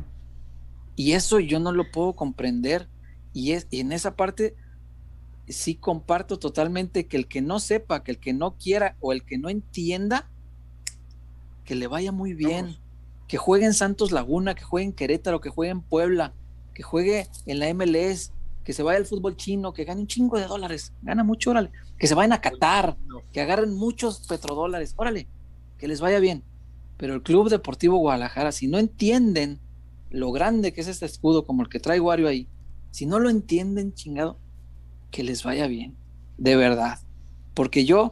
Y 0.97 1.13
eso 1.13 1.41
yo 1.41 1.61
no 1.61 1.73
lo 1.73 1.91
puedo 1.91 2.15
comprender. 2.15 2.89
Y, 3.33 3.53
es, 3.53 3.67
en 3.71 3.93
esa 3.93 4.17
parte 4.17 4.55
sí 5.49 5.75
comparto 5.75 6.39
totalmente 6.39 7.07
que 7.07 7.17
el 7.17 7.27
que 7.27 7.43
no 7.43 7.61
sepa, 7.61 8.03
que 8.03 8.13
el 8.13 8.19
que 8.19 8.33
no 8.33 8.57
quiera 8.57 8.97
o 9.01 9.13
el 9.13 9.25
que 9.25 9.39
no 9.39 9.49
entienda, 9.49 10.31
que 11.65 11.75
le 11.75 11.87
vaya 11.87 12.13
muy 12.13 12.35
bien. 12.35 12.77
Que 13.27 13.37
juegue 13.39 13.67
en 13.67 13.75
Santos 13.75 14.13
Laguna, 14.13 14.55
que 14.55 14.65
juegue 14.65 14.87
en 14.87 14.93
Querétaro, 14.93 15.41
que 15.41 15.51
juegue 15.51 15.73
en 15.73 15.81
Puebla, 15.81 16.35
que 16.75 16.83
juegue 16.83 17.29
en 17.47 17.59
la 17.59 17.73
MLS, 17.73 18.33
que 18.65 18.73
se 18.73 18.83
vaya 18.83 18.99
al 18.99 19.07
fútbol 19.07 19.37
chino, 19.37 19.73
que 19.73 19.85
gane 19.85 20.01
un 20.01 20.07
chingo 20.07 20.39
de 20.39 20.47
dólares, 20.47 20.93
gana 21.03 21.23
mucho, 21.23 21.51
órale, 21.51 21.71
que 21.99 22.07
se 22.07 22.15
vayan 22.15 22.33
a 22.33 22.41
Qatar, 22.41 22.97
que 23.33 23.41
agarren 23.41 23.75
muchos 23.75 24.27
petrodólares, 24.27 24.95
órale, 24.97 25.29
que 25.79 25.87
les 25.87 26.01
vaya 26.01 26.19
bien. 26.19 26.43
Pero 26.97 27.15
el 27.15 27.23
Club 27.23 27.51
Deportivo 27.51 27.99
Guadalajara, 27.99 28.53
si 28.53 28.67
no 28.67 28.79
entienden 28.79 29.61
lo 30.11 30.33
grande 30.33 30.73
que 30.73 30.81
es 30.81 30.89
este 30.89 31.07
escudo, 31.07 31.45
como 31.45 31.63
el 31.63 31.69
que 31.69 31.81
trae 31.81 32.01
Wario 32.01 32.29
ahí, 32.29 32.49
si 32.91 33.07
no 33.07 33.19
lo 33.19 33.29
entienden, 33.29 33.95
chingado, 33.95 34.39
que 35.11 35.25
les 35.25 35.43
vaya 35.43 35.67
bien, 35.67 35.97
de 36.39 36.57
verdad. 36.57 36.99
Porque 37.53 37.85
yo 37.85 38.11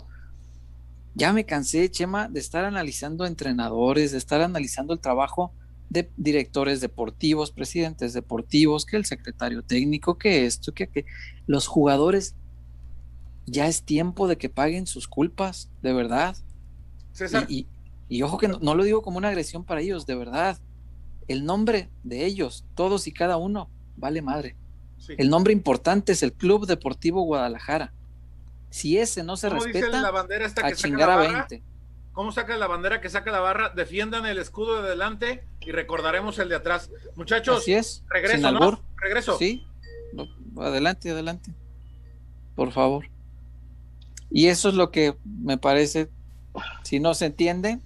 ya 1.14 1.32
me 1.32 1.44
cansé, 1.44 1.90
Chema, 1.90 2.28
de 2.28 2.40
estar 2.40 2.64
analizando 2.64 3.26
entrenadores, 3.26 4.12
de 4.12 4.18
estar 4.18 4.40
analizando 4.40 4.92
el 4.92 5.00
trabajo 5.00 5.52
de 5.90 6.10
directores 6.16 6.80
deportivos, 6.80 7.50
presidentes 7.50 8.14
deportivos, 8.14 8.86
que 8.86 8.96
el 8.96 9.04
secretario 9.04 9.62
técnico, 9.62 10.16
que 10.16 10.46
esto, 10.46 10.72
que, 10.72 10.88
que 10.88 11.04
los 11.46 11.66
jugadores, 11.66 12.34
ya 13.46 13.66
es 13.66 13.82
tiempo 13.82 14.26
de 14.26 14.38
que 14.38 14.48
paguen 14.48 14.86
sus 14.86 15.06
culpas, 15.06 15.70
de 15.82 15.92
verdad. 15.92 16.36
César. 17.12 17.46
Y 18.12 18.20
ojo 18.20 18.36
que 18.36 18.46
no, 18.46 18.74
lo 18.74 18.84
digo 18.84 19.00
como 19.00 19.16
una 19.16 19.28
agresión 19.28 19.64
para 19.64 19.80
ellos, 19.80 20.04
de 20.04 20.14
verdad. 20.14 20.58
El 21.28 21.46
nombre 21.46 21.88
de 22.02 22.26
ellos, 22.26 22.66
todos 22.74 23.06
y 23.06 23.12
cada 23.12 23.38
uno, 23.38 23.70
vale 23.96 24.20
madre. 24.20 24.54
El 25.16 25.30
nombre 25.30 25.54
importante 25.54 26.12
es 26.12 26.22
el 26.22 26.34
Club 26.34 26.66
Deportivo 26.66 27.22
Guadalajara. 27.22 27.94
Si 28.72 28.96
ese 28.96 29.22
no 29.22 29.36
se 29.36 29.50
respeta, 29.50 30.00
la 30.00 30.10
bandera 30.10 30.46
esta 30.46 30.62
que 30.62 30.72
a 30.72 30.74
chingar 30.74 31.10
a 31.10 31.16
20. 31.18 31.62
¿Cómo 32.12 32.32
saca 32.32 32.56
la 32.56 32.66
bandera 32.66 33.02
que 33.02 33.10
saca 33.10 33.30
la 33.30 33.40
barra? 33.40 33.68
Defiendan 33.68 34.24
el 34.24 34.38
escudo 34.38 34.82
de 34.82 34.88
delante 34.88 35.44
y 35.60 35.72
recordaremos 35.72 36.38
el 36.38 36.48
de 36.48 36.56
atrás. 36.56 36.90
Muchachos, 37.14 37.58
Así 37.58 37.74
es. 37.74 38.02
regreso, 38.08 38.50
¿no? 38.50 38.82
Regreso. 38.96 39.36
Sí, 39.36 39.66
adelante, 40.58 41.10
adelante. 41.10 41.52
Por 42.54 42.72
favor. 42.72 43.04
Y 44.30 44.46
eso 44.46 44.70
es 44.70 44.74
lo 44.74 44.90
que 44.90 45.16
me 45.24 45.58
parece, 45.58 46.08
si 46.82 46.98
no 46.98 47.12
se 47.12 47.26
entiende, 47.26 47.78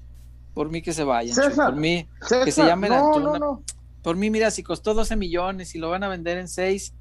por 0.54 0.70
mí 0.70 0.82
que 0.82 0.92
se 0.92 1.02
vayan. 1.02 1.36
por 1.56 1.74
mí 1.74 2.08
que 2.44 2.52
se 2.52 2.64
llamen 2.64 2.90
no, 2.90 3.64
Por 4.02 4.14
mí, 4.14 4.30
mira, 4.30 4.52
si 4.52 4.62
costó 4.62 4.94
12 4.94 5.16
millones 5.16 5.74
y 5.74 5.78
lo 5.78 5.90
van 5.90 6.04
a 6.04 6.08
vender 6.08 6.38
en 6.38 6.46
6, 6.46 6.94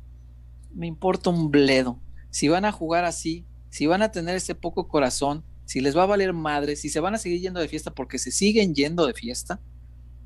me 0.74 0.88
importa 0.88 1.30
un 1.30 1.52
bledo. 1.52 2.00
Si 2.32 2.48
van 2.48 2.66
a 2.66 2.72
jugar 2.72 3.06
así, 3.06 3.46
si 3.76 3.88
van 3.88 4.02
a 4.02 4.10
tener 4.10 4.38
ese 4.38 4.56
poco 4.56 4.88
corazón, 4.88 5.44
si 5.66 5.82
les 5.82 5.98
va 5.98 6.04
a 6.04 6.06
valer 6.06 6.32
madre, 6.32 6.78
si 6.78 6.88
se 6.88 7.02
van 7.02 7.14
a 7.14 7.18
seguir 7.18 7.42
yendo 7.42 7.60
de 7.60 7.68
fiesta 7.68 7.92
porque 7.92 8.20
se 8.20 8.32
siguen 8.32 8.74
yendo 8.74 9.06
de 9.06 9.14
fiesta, 9.14 9.60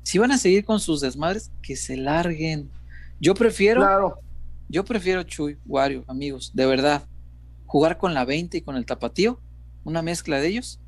si 0.04 0.18
van 0.18 0.30
a 0.30 0.38
seguir 0.38 0.64
con 0.64 0.78
sus 0.78 1.00
desmadres, 1.00 1.50
que 1.60 1.74
se 1.74 1.96
larguen. 1.96 2.70
Yo 3.18 3.34
prefiero, 3.34 4.20
yo 4.68 4.84
prefiero 4.84 5.24
Chuy, 5.24 5.58
Wario, 5.66 6.04
amigos, 6.06 6.52
de 6.54 6.64
verdad, 6.64 7.08
jugar 7.66 7.98
con 7.98 8.14
la 8.14 8.24
20 8.24 8.58
y 8.58 8.60
con 8.60 8.76
el 8.76 8.86
tapatío, 8.86 9.40
una 9.82 10.00
mezcla 10.00 10.38
de 10.38 10.46
ellos, 10.46 10.78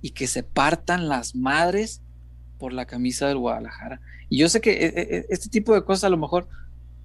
y 0.00 0.12
que 0.12 0.26
se 0.26 0.42
partan 0.42 1.10
las 1.10 1.34
madres 1.34 2.00
por 2.58 2.72
la 2.72 2.86
camisa 2.86 3.28
del 3.28 3.36
Guadalajara. 3.36 4.00
Y 4.30 4.38
yo 4.38 4.48
sé 4.48 4.62
que 4.62 4.70
eh, 4.72 4.92
eh, 4.96 5.26
este 5.28 5.50
tipo 5.50 5.74
de 5.74 5.84
cosas 5.84 6.04
a 6.04 6.08
lo 6.08 6.16
mejor 6.16 6.48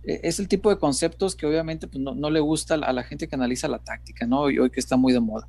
es 0.03 0.39
el 0.39 0.47
tipo 0.47 0.69
de 0.69 0.77
conceptos 0.77 1.35
que 1.35 1.45
obviamente 1.45 1.87
pues, 1.87 2.01
no, 2.01 2.29
le 2.29 2.39
gusta 2.39 2.75
a 2.75 2.93
la 2.93 3.03
gente 3.03 3.27
que 3.27 3.35
analiza 3.35 3.67
la 3.67 3.79
táctica, 3.79 4.25
¿no? 4.25 4.41
Hoy, 4.41 4.59
hoy 4.59 4.69
que 4.69 4.79
está 4.79 4.97
muy 4.97 5.13
de 5.13 5.19
moda. 5.19 5.47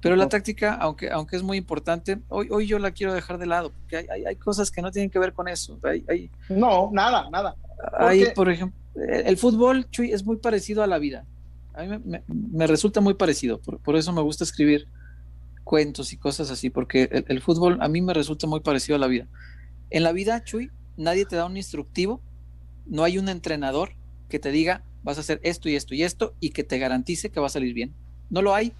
Pero 0.00 0.16
la 0.16 0.28
táctica, 0.28 0.74
aunque, 0.74 1.10
aunque 1.10 1.36
es 1.36 1.44
muy 1.44 1.56
importante, 1.56 2.18
hoy, 2.28 2.48
hoy 2.50 2.66
yo 2.66 2.80
la 2.80 2.90
quiero 2.90 3.14
dejar 3.14 3.38
de 3.38 3.46
lado, 3.46 3.70
porque 3.70 3.98
hay, 4.10 4.24
hay, 4.24 4.34
cosas 4.34 4.72
que 4.72 4.82
no 4.82 4.90
tienen 4.90 5.10
que 5.10 5.18
ver 5.20 5.32
con 5.32 5.46
eso. 5.46 5.78
Hay, 5.84 6.28
no, 6.48 6.90
nada, 6.92 7.30
nada. 7.30 7.54
Hay, 7.98 8.26
por 8.34 8.50
ejemplo, 8.50 8.76
el 8.96 9.36
fútbol, 9.36 9.88
Chuy, 9.90 10.10
es 10.10 10.24
muy 10.24 10.38
parecido 10.38 10.82
a 10.82 10.88
la 10.88 10.98
vida. 10.98 11.24
A 11.74 11.84
mí 11.84 12.00
me, 12.04 12.24
me, 12.26 12.66
resulta 12.66 13.00
muy 13.00 13.14
parecido, 13.14 13.60
por, 13.60 13.78
por, 13.78 13.94
eso 13.94 14.12
me 14.12 14.22
gusta 14.22 14.42
escribir 14.42 14.88
cuentos 15.62 16.12
y 16.12 16.16
cosas 16.16 16.50
así, 16.50 16.68
porque 16.68 17.24
el, 17.28 17.40
fútbol 17.40 17.78
a 17.80 17.88
mí 17.88 18.02
me 18.02 18.12
resulta 18.12 18.46
muy 18.46 18.60
parecido 18.60 18.96
a 18.96 18.98
la 18.98 19.06
vida. 19.06 19.28
En 19.90 20.02
la 20.02 20.12
vida, 20.12 20.42
Chuy, 20.42 20.70
nadie 20.96 21.24
te 21.26 21.36
da 21.36 21.46
un 21.46 21.56
instructivo, 21.56 22.20
no 22.86 23.04
hay 23.04 23.18
un 23.18 23.28
entrenador 23.28 23.92
que 24.28 24.38
te 24.38 24.50
diga 24.50 24.82
vas 25.02 25.18
a 25.18 25.20
hacer 25.20 25.40
esto 25.42 25.68
y 25.68 25.76
esto 25.76 25.94
y 25.94 26.02
esto 26.02 26.34
y 26.40 26.50
que 26.50 26.64
te 26.64 26.78
garantice 26.78 27.30
que 27.30 27.40
va 27.40 27.46
a 27.46 27.50
salir 27.50 27.74
bien. 27.74 27.92
No 28.30 28.40
lo 28.40 28.54
hay, 28.54 28.72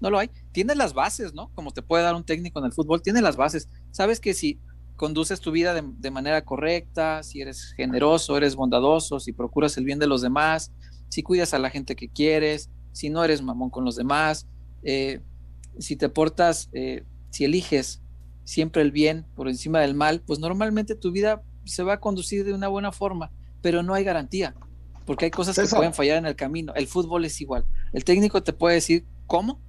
no 0.00 0.10
lo 0.10 0.18
hay. 0.18 0.30
Tienes 0.52 0.76
las 0.76 0.94
bases, 0.94 1.34
¿no? 1.34 1.50
Como 1.54 1.70
te 1.70 1.82
puede 1.82 2.04
dar 2.04 2.14
un 2.14 2.24
técnico 2.24 2.58
en 2.58 2.66
el 2.66 2.72
fútbol, 2.72 3.02
tiene 3.02 3.22
las 3.22 3.36
bases. 3.36 3.68
Sabes 3.90 4.20
que 4.20 4.34
si 4.34 4.58
conduces 4.96 5.40
tu 5.40 5.50
vida 5.50 5.72
de, 5.72 5.82
de, 5.98 6.10
manera 6.10 6.44
correcta, 6.44 7.22
si 7.22 7.40
eres 7.40 7.72
generoso, 7.72 8.36
eres 8.36 8.54
bondadoso, 8.54 9.18
si 9.18 9.32
procuras 9.32 9.78
el 9.78 9.84
bien 9.84 9.98
de 9.98 10.06
los 10.06 10.20
demás, 10.20 10.72
si 11.08 11.22
cuidas 11.22 11.54
a 11.54 11.58
la 11.58 11.70
gente 11.70 11.96
que 11.96 12.08
quieres, 12.08 12.70
si 12.92 13.10
no 13.10 13.24
eres 13.24 13.42
mamón 13.42 13.70
con 13.70 13.84
los 13.84 13.96
demás, 13.96 14.46
eh, 14.82 15.20
si 15.78 15.96
te 15.96 16.08
portas, 16.08 16.68
eh, 16.72 17.04
si 17.30 17.44
eliges 17.44 18.02
siempre 18.44 18.82
el 18.82 18.90
bien 18.90 19.26
por 19.36 19.48
encima 19.48 19.80
del 19.80 19.94
mal, 19.94 20.22
pues 20.26 20.38
normalmente 20.38 20.94
tu 20.94 21.12
vida 21.12 21.42
se 21.64 21.82
va 21.82 21.94
a 21.94 22.00
conducir 22.00 22.44
de 22.44 22.52
una 22.52 22.68
buena 22.68 22.92
forma, 22.92 23.30
pero 23.62 23.82
no 23.82 23.94
hay 23.94 24.04
garantía, 24.04 24.54
porque 25.04 25.26
hay 25.26 25.30
cosas 25.30 25.56
que 25.56 25.74
pueden 25.74 25.94
fallar 25.94 26.18
en 26.18 26.26
el 26.26 26.36
camino. 26.36 26.72
El 26.74 26.86
fútbol 26.86 27.24
es 27.24 27.40
igual. 27.40 27.64
El 27.92 28.04
técnico 28.04 28.42
te 28.42 28.52
puede 28.52 28.76
decir 28.76 29.04
cómo, 29.26 29.60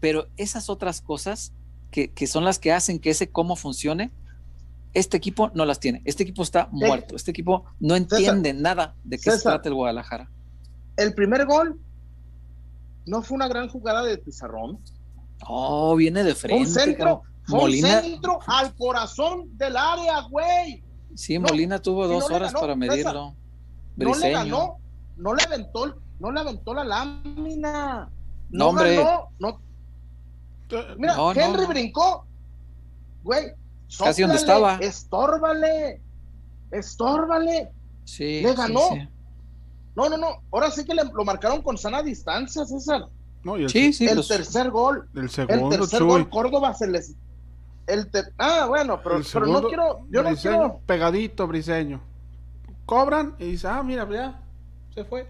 pero 0.00 0.28
esas 0.36 0.68
otras 0.68 1.00
cosas 1.00 1.52
que, 1.90 2.26
son 2.26 2.44
las 2.44 2.58
que 2.58 2.72
hacen 2.72 2.98
que 2.98 3.10
ese 3.10 3.30
cómo 3.30 3.56
funcione, 3.56 4.10
este 4.92 5.16
equipo 5.16 5.50
no 5.54 5.64
las 5.64 5.80
tiene. 5.80 6.02
Este 6.04 6.22
equipo 6.22 6.42
está 6.42 6.68
muerto. 6.70 7.16
Este 7.16 7.30
equipo 7.30 7.64
no 7.80 7.96
entiende 7.96 8.52
nada 8.54 8.94
de 9.04 9.18
qué 9.18 9.30
se 9.30 9.42
trata 9.42 9.68
el 9.68 9.74
Guadalajara. 9.74 10.30
El 10.96 11.14
primer 11.14 11.46
gol 11.46 11.78
no 13.06 13.22
fue 13.22 13.36
una 13.36 13.48
gran 13.48 13.68
jugada 13.68 14.02
de 14.02 14.18
Pizarrón. 14.18 14.78
Oh, 15.46 15.94
viene 15.96 16.24
de 16.24 16.34
frente. 16.34 16.60
Un 16.60 16.66
centro, 16.66 17.22
un 17.48 17.70
centro 17.70 18.40
al 18.46 18.74
corazón 18.74 19.56
del 19.56 19.76
área, 19.76 20.22
güey. 20.22 20.82
Sí, 21.16 21.38
Molina 21.38 21.80
tuvo 21.80 22.06
dos 22.06 22.30
horas 22.30 22.52
para 22.52 22.76
medirlo. 22.76 23.34
no 23.96 24.14
le 24.14 24.30
ganó, 24.30 24.76
no 25.16 25.34
le 25.34 25.42
aventó, 25.42 25.96
no 26.20 26.30
le 26.30 26.40
aventó 26.40 26.74
la 26.74 26.84
lámina. 26.84 28.10
No, 28.50 28.68
hombre. 28.68 29.04
no. 29.38 29.60
Mira, 30.98 31.16
Henry 31.34 31.66
brincó. 31.66 32.26
Güey, 33.22 33.52
casi 33.98 34.22
donde 34.22 34.36
estaba. 34.36 34.76
Estórbale. 34.76 36.00
Estórbale. 36.70 37.70
Sí. 38.04 38.42
Le 38.42 38.54
ganó. 38.54 38.90
No, 39.94 40.08
no, 40.10 40.16
no. 40.18 40.42
Ahora 40.52 40.70
sí 40.70 40.84
que 40.84 40.94
lo 40.94 41.24
marcaron 41.24 41.62
con 41.62 41.78
sana 41.78 42.02
distancia, 42.02 42.64
César. 42.66 43.08
No, 43.42 43.56
el, 43.56 43.70
sí, 43.70 43.92
sí, 43.92 44.06
el 44.06 44.26
tercer 44.26 44.70
gol. 44.70 45.08
El 45.14 45.30
segundo, 45.30 45.74
el 45.74 45.80
tercer 45.80 46.02
gol, 46.02 46.28
Córdoba 46.28 46.74
se 46.74 46.88
les. 46.88 47.14
El 47.86 48.10
ah, 48.38 48.66
bueno, 48.68 49.00
pero, 49.02 49.20
pero 49.32 49.46
no 49.46 49.62
quiero. 49.62 50.06
Yo 50.10 50.22
no 50.22 50.34
quiero. 50.34 50.80
Pegadito, 50.86 51.46
briseño. 51.46 52.00
Cobran 52.84 53.34
y 53.38 53.52
dice, 53.52 53.68
ah, 53.68 53.82
mira, 53.82 54.08
ya, 54.10 54.40
se 54.94 55.04
fue. 55.04 55.28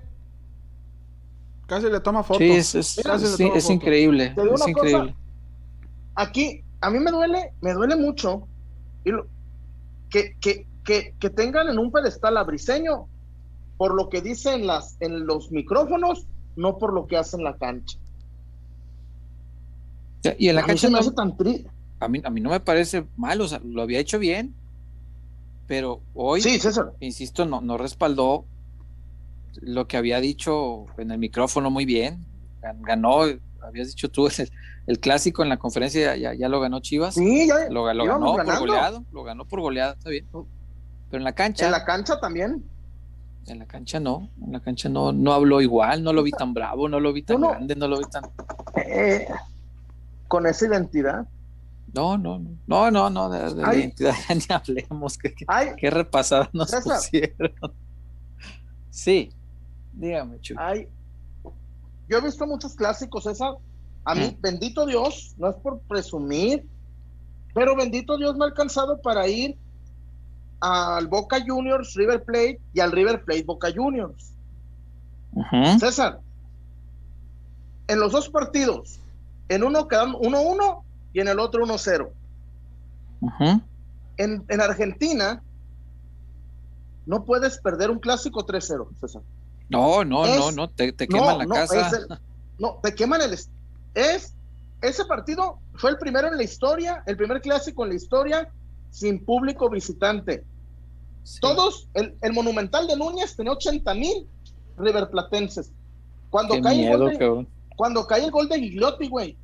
Casi 1.66 1.90
le 1.90 2.00
toma 2.00 2.22
foto. 2.22 2.38
Sí, 2.38 2.50
es, 2.50 2.74
es, 2.74 2.98
increíble. 3.70 4.34
Es 4.36 4.68
increíble. 4.68 5.14
aquí, 6.14 6.62
a 6.80 6.90
mí 6.90 6.98
me 6.98 7.11
duele, 7.11 7.52
me 7.61 7.72
duele 7.72 7.96
mucho 7.96 8.46
y 9.04 9.11
que, 10.11 10.36
que, 10.40 10.66
que, 10.84 11.14
que, 11.18 11.30
tengan 11.30 11.68
en 11.68 11.78
un 11.78 11.90
pedestal 11.90 12.36
a 12.36 12.44
Briseño 12.44 13.09
por 13.76 13.94
lo 13.94 14.09
que 14.09 14.22
dice 14.22 14.54
en, 14.54 14.66
las, 14.66 14.96
en 15.00 15.26
los 15.26 15.50
micrófonos, 15.50 16.26
no 16.54 16.78
por 16.78 16.92
lo 16.92 17.07
que 17.07 17.16
hace 17.16 17.36
en 17.36 17.44
la 17.44 17.57
cancha. 17.57 17.98
Y 20.38 20.48
en 20.48 20.57
la 20.57 20.64
cancha 20.64 20.88
no, 20.88 21.00
tan 21.12 21.36
a 22.01 22.09
mí, 22.09 22.20
a 22.24 22.30
mí 22.30 22.40
no 22.40 22.51
me 22.51 22.61
parece 22.61 23.07
mal, 23.16 23.40
o 23.40 23.49
sea, 23.49 23.61
lo 23.64 23.82
había 23.82 23.99
hecho 23.99 24.18
bien, 24.18 24.55
pero 25.66 26.01
hoy, 26.14 26.40
sí, 26.40 26.59
insisto, 27.01 27.44
no, 27.44 27.61
no 27.61 27.76
respaldó 27.76 28.44
lo 29.61 29.88
que 29.88 29.97
había 29.97 30.20
dicho 30.20 30.86
en 30.99 31.11
el 31.11 31.18
micrófono 31.18 31.70
muy 31.70 31.84
bien. 31.84 32.24
Ganó, 32.80 33.22
habías 33.62 33.88
dicho 33.88 34.11
tú, 34.11 34.28
el, 34.86 35.01
clásico 35.01 35.42
en 35.42 35.49
la 35.49 35.57
conferencia 35.57 36.16
ya, 36.16 36.34
ya, 36.34 36.49
lo 36.49 36.61
ganó 36.61 36.80
Chivas. 36.80 37.14
Sí, 37.14 37.49
ya 37.49 37.68
lo, 37.70 37.84
ganó 37.84 38.34
por 38.36 38.59
goleado, 38.59 39.05
lo 39.12 39.24
ganó 39.24 39.44
por 39.44 39.61
goleada, 39.61 39.92
está 39.94 40.11
bien. 40.11 40.26
Pero 40.30 40.47
en 41.18 41.24
la 41.24 41.32
cancha. 41.32 41.66
En 41.66 41.72
la 41.72 41.84
cancha 41.84 42.20
también. 42.20 42.64
En 43.47 43.61
la 43.61 43.66
cancha 43.66 44.01
no, 44.01 44.28
en 44.44 44.53
la 44.53 44.61
cancha 44.61 44.88
no, 44.88 45.12
no 45.12 45.32
habló 45.32 45.61
igual, 45.61 46.03
no 46.03 46.12
lo 46.12 46.24
vi 46.24 46.32
tan 46.32 46.53
bravo, 46.53 46.88
no 46.88 46.99
lo 46.99 47.12
vi 47.12 47.22
tan 47.22 47.40
grande, 47.40 47.76
no 47.76 47.86
lo 47.86 47.99
vi 47.99 48.05
tan. 48.07 48.24
Eh, 48.76 49.28
con 50.26 50.47
esa 50.47 50.66
identidad. 50.66 51.28
No, 51.97 52.18
no, 52.18 52.38
no, 52.38 52.59
no, 52.66 52.90
no, 52.90 53.09
no, 53.09 53.30
de, 53.30 53.55
la 53.55 53.74
identidad 53.74 54.14
ya 54.28 54.34
ni 54.34 54.44
hablemos, 54.51 55.16
qué, 55.16 55.34
qué 55.78 55.90
repasada 55.90 56.51
nos 56.53 56.70
pusieron. 56.70 57.55
Sí, 58.90 59.30
dígame, 59.94 60.38
Chuy. 60.40 60.57
yo 62.07 62.18
he 62.18 62.20
visto 62.20 62.47
muchos 62.47 62.74
clásicos, 62.74 63.24
esa, 63.26 63.55
a 64.05 64.14
mí, 64.14 64.36
bendito 64.40 64.84
Dios, 64.84 65.34
no 65.38 65.49
es 65.49 65.57
por 65.57 65.80
presumir, 65.80 66.66
pero 67.55 67.74
bendito 67.74 68.18
Dios 68.18 68.36
me 68.36 68.44
ha 68.44 68.49
alcanzado 68.49 69.01
para 69.01 69.26
ir 69.26 69.57
al 70.61 71.09
Boca 71.09 71.38
Juniors 71.47 71.94
River 71.94 72.22
Plate 72.24 72.61
y 72.74 72.80
al 72.80 72.92
River 72.92 73.24
Plate 73.24 73.44
Boca 73.44 73.68
Juniors. 73.74 74.34
César, 75.80 76.20
en 77.88 78.01
los 78.01 78.12
dos 78.12 78.28
partidos, 78.28 79.01
en 79.49 79.64
uno 79.64 79.88
quedan 79.88 80.12
1-1 80.12 80.82
y 81.16 81.20
en 81.20 81.28
el 81.28 81.38
otro 81.38 81.64
1-0. 81.64 82.10
en, 84.18 84.44
en, 84.48 84.60
Argentina 84.60 85.42
no 87.06 87.24
puedes 87.24 87.56
perder 87.58 87.90
un 87.90 87.98
clásico 87.98 88.46
3-0, 88.46 88.86
César. 89.00 89.22
No, 89.70 90.04
no, 90.04 90.26
no, 90.26 90.52
no, 90.52 90.68
te, 90.68 90.94
queman 90.94 91.38
la 91.38 91.46
casa. 91.46 92.20
no, 92.58 92.80
te 92.82 92.94
queman 92.94 93.22
el... 93.22 93.32
Es, 93.94 94.34
ese 94.82 95.06
partido 95.06 95.58
fue 95.76 95.92
el 95.92 95.96
primero 95.96 96.28
en 96.28 96.36
la 96.36 96.42
historia, 96.42 97.02
el 97.06 97.16
primer 97.16 97.40
clásico 97.40 97.84
en 97.84 97.88
la 97.88 97.94
historia 97.94 98.50
sin 98.90 99.24
público 99.24 99.70
visitante. 99.70 100.44
Todos, 101.40 101.88
el, 101.94 102.32
Monumental 102.34 102.86
de 102.88 102.94
Núñez 102.94 103.34
tenía 103.34 103.52
80 103.52 103.94
mil 103.94 104.28
riverplatenses. 104.76 105.72
Cuando 106.28 106.60
cae, 106.60 106.90
el 106.90 106.98
gol 106.98 107.10
de, 107.10 107.46
cuando 107.74 108.06
cae 108.06 108.22
el 108.22 108.30
gol 108.30 108.50
de 108.50 108.60
Gigliotti, 108.60 109.08
güey, 109.08 109.38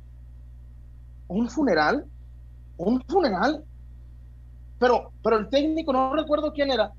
un 1.33 1.49
funeral, 1.49 2.05
un 2.77 3.01
funeral. 3.07 3.63
Pero, 4.79 5.11
pero 5.23 5.37
el 5.37 5.49
técnico, 5.49 5.93
no 5.93 6.13
recuerdo 6.13 6.51
quién 6.53 6.71
era, 6.71 6.91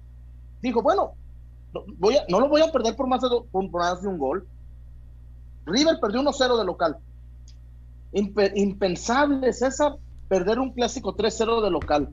dijo, 0.62 0.82
bueno, 0.82 1.12
voy 1.98 2.16
no 2.28 2.40
lo 2.40 2.48
voy 2.48 2.62
a 2.62 2.72
perder 2.72 2.96
por 2.96 3.06
más 3.06 3.20
de, 3.20 3.28
por 3.50 3.70
más 3.70 4.02
de 4.02 4.08
un 4.08 4.18
gol. 4.18 4.46
River 5.66 5.98
perdió 6.00 6.20
1-0 6.20 6.58
de 6.58 6.64
local. 6.64 6.98
impensable, 8.12 9.52
César, 9.52 9.96
perder 10.28 10.58
un 10.58 10.72
clásico 10.72 11.16
3-0 11.16 11.62
de 11.62 11.70
local. 11.70 12.08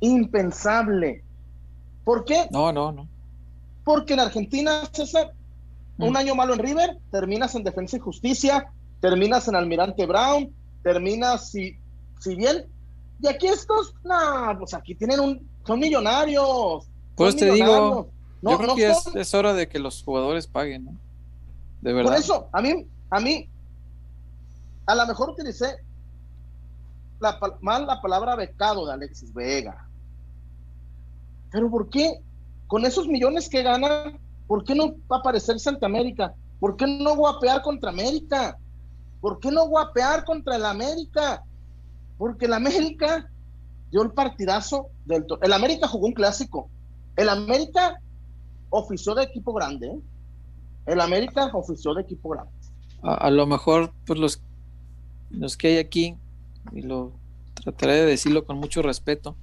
Impensable. 0.00 1.24
¿Por 2.04 2.24
qué? 2.24 2.48
No, 2.50 2.72
no, 2.72 2.92
no. 2.92 3.08
Porque 3.84 4.14
en 4.14 4.20
Argentina, 4.20 4.82
César, 4.92 5.32
un 5.98 6.12
mm. 6.12 6.16
año 6.16 6.34
malo 6.34 6.54
en 6.54 6.60
River, 6.60 6.98
terminas 7.10 7.54
en 7.54 7.64
Defensa 7.64 7.96
y 7.96 8.00
Justicia, 8.00 8.70
terminas 9.00 9.48
en 9.48 9.56
Almirante 9.56 10.06
Brown, 10.06 10.52
terminas 10.82 11.50
si, 11.50 11.76
si 12.20 12.34
bien. 12.34 12.66
Y 13.20 13.28
aquí 13.28 13.48
estos, 13.48 13.94
no, 14.04 14.58
pues 14.58 14.74
aquí 14.74 14.94
tienen 14.94 15.20
un, 15.20 15.48
son 15.66 15.80
millonarios. 15.80 16.86
Pues 17.16 17.36
te 17.36 17.50
digo, 17.50 18.08
no, 18.40 18.50
yo 18.50 18.58
creo 18.58 18.74
que 18.76 19.20
es, 19.20 19.34
hora 19.34 19.52
de 19.54 19.68
que 19.68 19.78
los 19.78 20.02
jugadores 20.02 20.46
paguen, 20.46 20.84
¿no? 20.84 20.92
De 21.80 21.92
verdad. 21.92 22.12
Por 22.12 22.20
eso, 22.20 22.48
a 22.52 22.62
mí, 22.62 22.86
a 23.10 23.20
mí, 23.20 23.48
a 24.86 24.94
lo 24.94 25.06
mejor 25.06 25.30
utilicé 25.30 25.78
la, 27.20 27.38
mal 27.60 27.86
la 27.86 28.00
palabra 28.00 28.36
becado 28.36 28.86
de 28.86 28.92
Alexis 28.92 29.32
Vega. 29.34 29.88
Pero 31.50 31.70
¿por 31.70 31.88
qué? 31.90 32.20
Con 32.66 32.84
esos 32.84 33.08
millones 33.08 33.48
que 33.48 33.62
ganan, 33.62 34.18
¿por 34.46 34.64
qué 34.64 34.74
no 34.74 34.94
va 35.10 35.16
a 35.16 35.20
aparecer 35.20 35.58
Santa 35.58 35.86
América? 35.86 36.34
¿Por 36.60 36.76
qué 36.76 36.86
no 36.86 37.16
guapear 37.16 37.62
contra 37.62 37.90
América? 37.90 38.58
¿Por 39.20 39.40
qué 39.40 39.50
no 39.50 39.66
guapear 39.68 40.24
contra 40.24 40.56
el 40.56 40.64
América? 40.64 41.42
Porque 42.16 42.46
el 42.46 42.52
América 42.52 43.30
dio 43.90 44.02
el 44.02 44.12
partidazo 44.12 44.88
del... 45.06 45.24
El 45.42 45.52
América 45.52 45.88
jugó 45.88 46.06
un 46.06 46.12
clásico. 46.12 46.68
El 47.16 47.28
América 47.28 48.00
ofició 48.70 49.14
de 49.14 49.24
equipo 49.24 49.52
grande. 49.52 49.88
¿eh? 49.88 50.00
El 50.86 51.00
América 51.00 51.50
ofició 51.52 51.94
de 51.94 52.02
equipo 52.02 52.30
grande. 52.30 52.52
A, 53.02 53.30
lo 53.30 53.46
mejor, 53.46 53.92
pues 54.06 54.18
los, 54.18 54.42
los 55.30 55.56
que 55.56 55.68
hay 55.68 55.78
aquí, 55.78 56.16
y 56.72 56.82
lo 56.82 57.12
trataré 57.54 57.94
de 57.94 58.06
decirlo 58.06 58.44
con 58.44 58.58
mucho 58.58 58.82
respeto, 58.82 59.36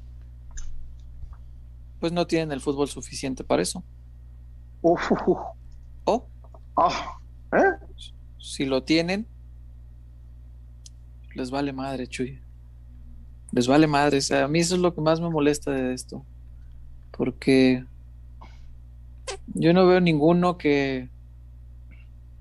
pues 1.99 2.11
no 2.11 2.27
tienen 2.27 2.51
el 2.51 2.61
fútbol 2.61 2.89
suficiente 2.89 3.43
para 3.43 3.61
eso. 3.61 3.83
Uf. 4.81 5.11
O 6.03 6.27
ah, 6.75 7.17
¿eh? 7.53 7.71
si 8.37 8.65
lo 8.65 8.83
tienen, 8.83 9.25
les 11.35 11.51
vale 11.51 11.73
madre, 11.73 12.07
Chuy. 12.07 12.39
Les 13.51 13.67
vale 13.67 13.87
madre. 13.87 14.19
a 14.31 14.47
mí 14.47 14.59
eso 14.59 14.75
es 14.75 14.81
lo 14.81 14.93
que 14.95 15.01
más 15.01 15.19
me 15.19 15.29
molesta 15.29 15.71
de 15.71 15.93
esto. 15.93 16.25
Porque 17.11 17.85
yo 19.53 19.73
no 19.73 19.85
veo 19.85 20.01
ninguno 20.01 20.57
que, 20.57 21.09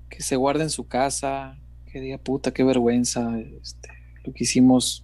que 0.09 0.23
se 0.23 0.35
guarde 0.35 0.63
en 0.63 0.69
su 0.69 0.87
casa, 0.87 1.57
que 1.91 1.99
diga 1.99 2.17
puta, 2.17 2.51
qué 2.51 2.63
vergüenza. 2.63 3.39
Este, 3.39 3.89
lo 4.23 4.33
que 4.33 4.45
hicimos 4.45 5.03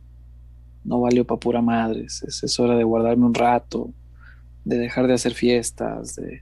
no 0.84 1.00
valió 1.00 1.26
para 1.26 1.40
pura 1.40 1.62
madre. 1.62 2.06
es 2.06 2.60
hora 2.60 2.76
de 2.76 2.84
guardarme 2.84 3.26
un 3.26 3.34
rato 3.34 3.94
de 4.66 4.78
dejar 4.78 5.08
de 5.08 5.14
hacer 5.14 5.34
fiestas, 5.34 6.16
de, 6.16 6.42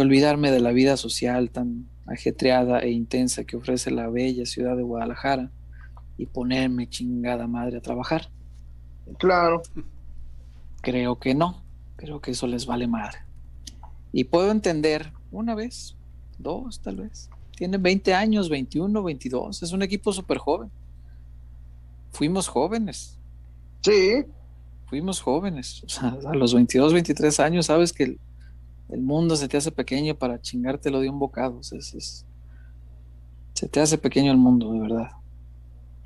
olvidarme 0.00 0.50
de 0.50 0.60
la 0.60 0.70
vida 0.70 0.96
social 0.96 1.50
tan 1.50 1.86
ajetreada 2.06 2.80
e 2.80 2.90
intensa 2.90 3.44
que 3.44 3.56
ofrece 3.56 3.90
la 3.90 4.08
bella 4.08 4.46
ciudad 4.46 4.76
de 4.76 4.82
Guadalajara 4.82 5.50
y 6.20 6.26
ponerme 6.26 6.88
chingada 6.88 7.46
madre 7.46 7.78
a 7.78 7.80
trabajar. 7.80 8.30
Claro. 9.18 9.62
Creo 10.82 11.18
que 11.18 11.34
no, 11.34 11.62
creo 11.96 12.20
que 12.20 12.32
eso 12.32 12.46
les 12.46 12.66
vale 12.66 12.86
madre. 12.86 13.18
Y 14.12 14.24
puedo 14.24 14.50
entender 14.50 15.12
una 15.30 15.54
vez, 15.54 15.96
dos 16.38 16.80
tal 16.80 16.96
vez. 16.96 17.30
Tienen 17.56 17.82
20 17.82 18.14
años, 18.14 18.48
21, 18.48 19.02
22, 19.02 19.62
es 19.62 19.72
un 19.72 19.82
equipo 19.82 20.12
súper 20.12 20.38
joven. 20.38 20.70
Fuimos 22.12 22.48
jóvenes. 22.48 23.18
Sí 23.82 24.24
fuimos 24.90 25.20
jóvenes, 25.20 25.84
o 25.84 25.88
sea, 25.88 26.18
a 26.26 26.34
los 26.34 26.52
22, 26.52 26.92
23 26.92 27.38
años 27.40 27.66
sabes 27.66 27.92
que 27.92 28.18
el, 28.88 29.00
mundo 29.00 29.36
se 29.36 29.46
te 29.46 29.56
hace 29.56 29.70
pequeño 29.70 30.16
para 30.16 30.40
chingártelo 30.40 30.98
de 30.98 31.08
un 31.08 31.20
bocado, 31.20 31.62
se 31.62 31.78
te 33.68 33.80
hace 33.80 33.98
pequeño 33.98 34.32
el 34.32 34.36
mundo, 34.36 34.72
de 34.72 34.80
verdad. 34.80 35.10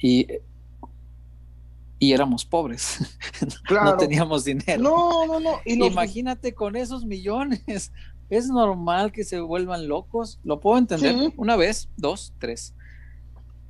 Y, 0.06 0.26
y 1.98 2.12
éramos 2.12 2.44
pobres, 2.44 2.98
no 3.70 3.96
teníamos 3.96 4.44
dinero. 4.44 4.82
No, 4.82 5.26
no, 5.26 5.40
no. 5.40 5.60
Imagínate 5.64 6.52
con 6.52 6.76
esos 6.76 7.06
millones, 7.06 7.90
es 8.28 8.48
normal 8.48 9.12
que 9.12 9.24
se 9.24 9.40
vuelvan 9.40 9.88
locos, 9.88 10.40
lo 10.44 10.60
puedo 10.60 10.76
entender, 10.76 11.32
una 11.38 11.56
vez, 11.56 11.88
dos, 11.96 12.34
tres. 12.38 12.74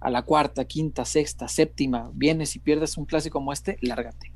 A 0.01 0.11
la 0.11 0.23
cuarta, 0.23 0.65
quinta, 0.65 1.05
sexta, 1.05 1.47
séptima, 1.47 2.11
vienes 2.13 2.57
y 2.57 2.59
pierdes 2.59 2.97
un 2.97 3.05
clásico 3.05 3.39
como 3.39 3.53
este, 3.53 3.79
lárgate. 3.81 4.33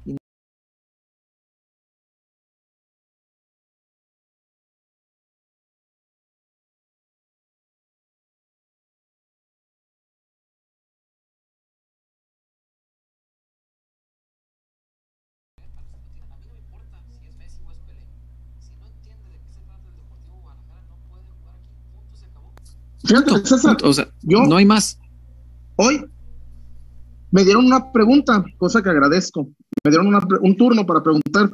Fíjate, 23.08 23.46
César, 23.46 23.76
o 23.82 23.92
sea, 23.92 24.10
yo, 24.22 24.44
no 24.44 24.56
hay 24.56 24.66
más. 24.66 24.98
Hoy 25.76 26.04
me 27.30 27.42
dieron 27.42 27.64
una 27.64 27.90
pregunta, 27.90 28.44
cosa 28.58 28.82
que 28.82 28.90
agradezco. 28.90 29.48
Me 29.82 29.90
dieron 29.90 30.12
un 30.42 30.56
turno 30.56 30.84
para 30.84 31.02
preguntar. 31.02 31.50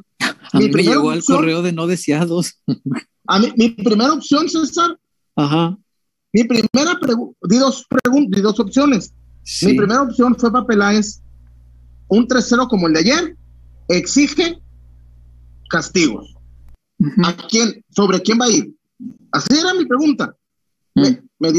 A 0.52 0.58
mi 0.58 0.66
mí 0.66 0.72
me 0.72 0.82
llegó 0.82 1.10
al 1.10 1.22
correo 1.22 1.62
de 1.62 1.72
no 1.72 1.86
deseados. 1.86 2.60
A 3.26 3.38
mí, 3.38 3.52
mi 3.56 3.70
primera 3.70 4.12
opción, 4.12 4.48
César. 4.48 4.98
Ajá. 5.36 5.78
Mi 6.32 6.44
primera 6.44 6.98
pregunta, 7.00 7.38
di 7.48 7.58
dos, 7.58 7.86
di 8.28 8.40
dos 8.40 8.58
opciones. 8.58 9.14
Mi 9.62 9.74
primera 9.74 10.02
opción 10.02 10.34
fue 10.36 10.50
para 10.50 10.66
Peláez, 10.66 11.22
un 12.08 12.26
3-0 12.26 12.68
como 12.68 12.88
el 12.88 12.94
de 12.94 13.00
ayer, 13.00 13.36
exige 13.88 14.58
castigos. 15.68 16.34
¿A 17.24 17.36
quién? 17.48 17.84
¿Sobre 17.90 18.20
quién 18.20 18.40
va 18.40 18.46
a 18.46 18.50
ir? 18.50 18.74
Así 19.30 19.58
era 19.58 19.74
mi 19.74 19.84
pregunta. 19.86 20.34
Me, 21.38 21.52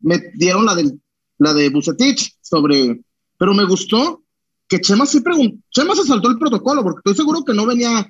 me, 0.00 0.22
dieron 0.34 0.64
la, 0.66 0.74
del, 0.74 1.00
la 1.38 1.52
de 1.54 1.70
Bucetich 1.70 2.36
sobre 2.40 3.00
pero 3.38 3.54
me 3.54 3.64
gustó 3.64 4.22
que 4.68 4.80
Chema 4.80 5.06
sí 5.06 5.20
preguntó, 5.20 5.58
Chema 5.70 5.94
se 5.94 6.04
saltó 6.04 6.28
el 6.28 6.38
protocolo, 6.38 6.82
porque 6.82 6.98
estoy 6.98 7.14
seguro 7.14 7.44
que 7.44 7.54
no 7.54 7.66
venía. 7.66 8.08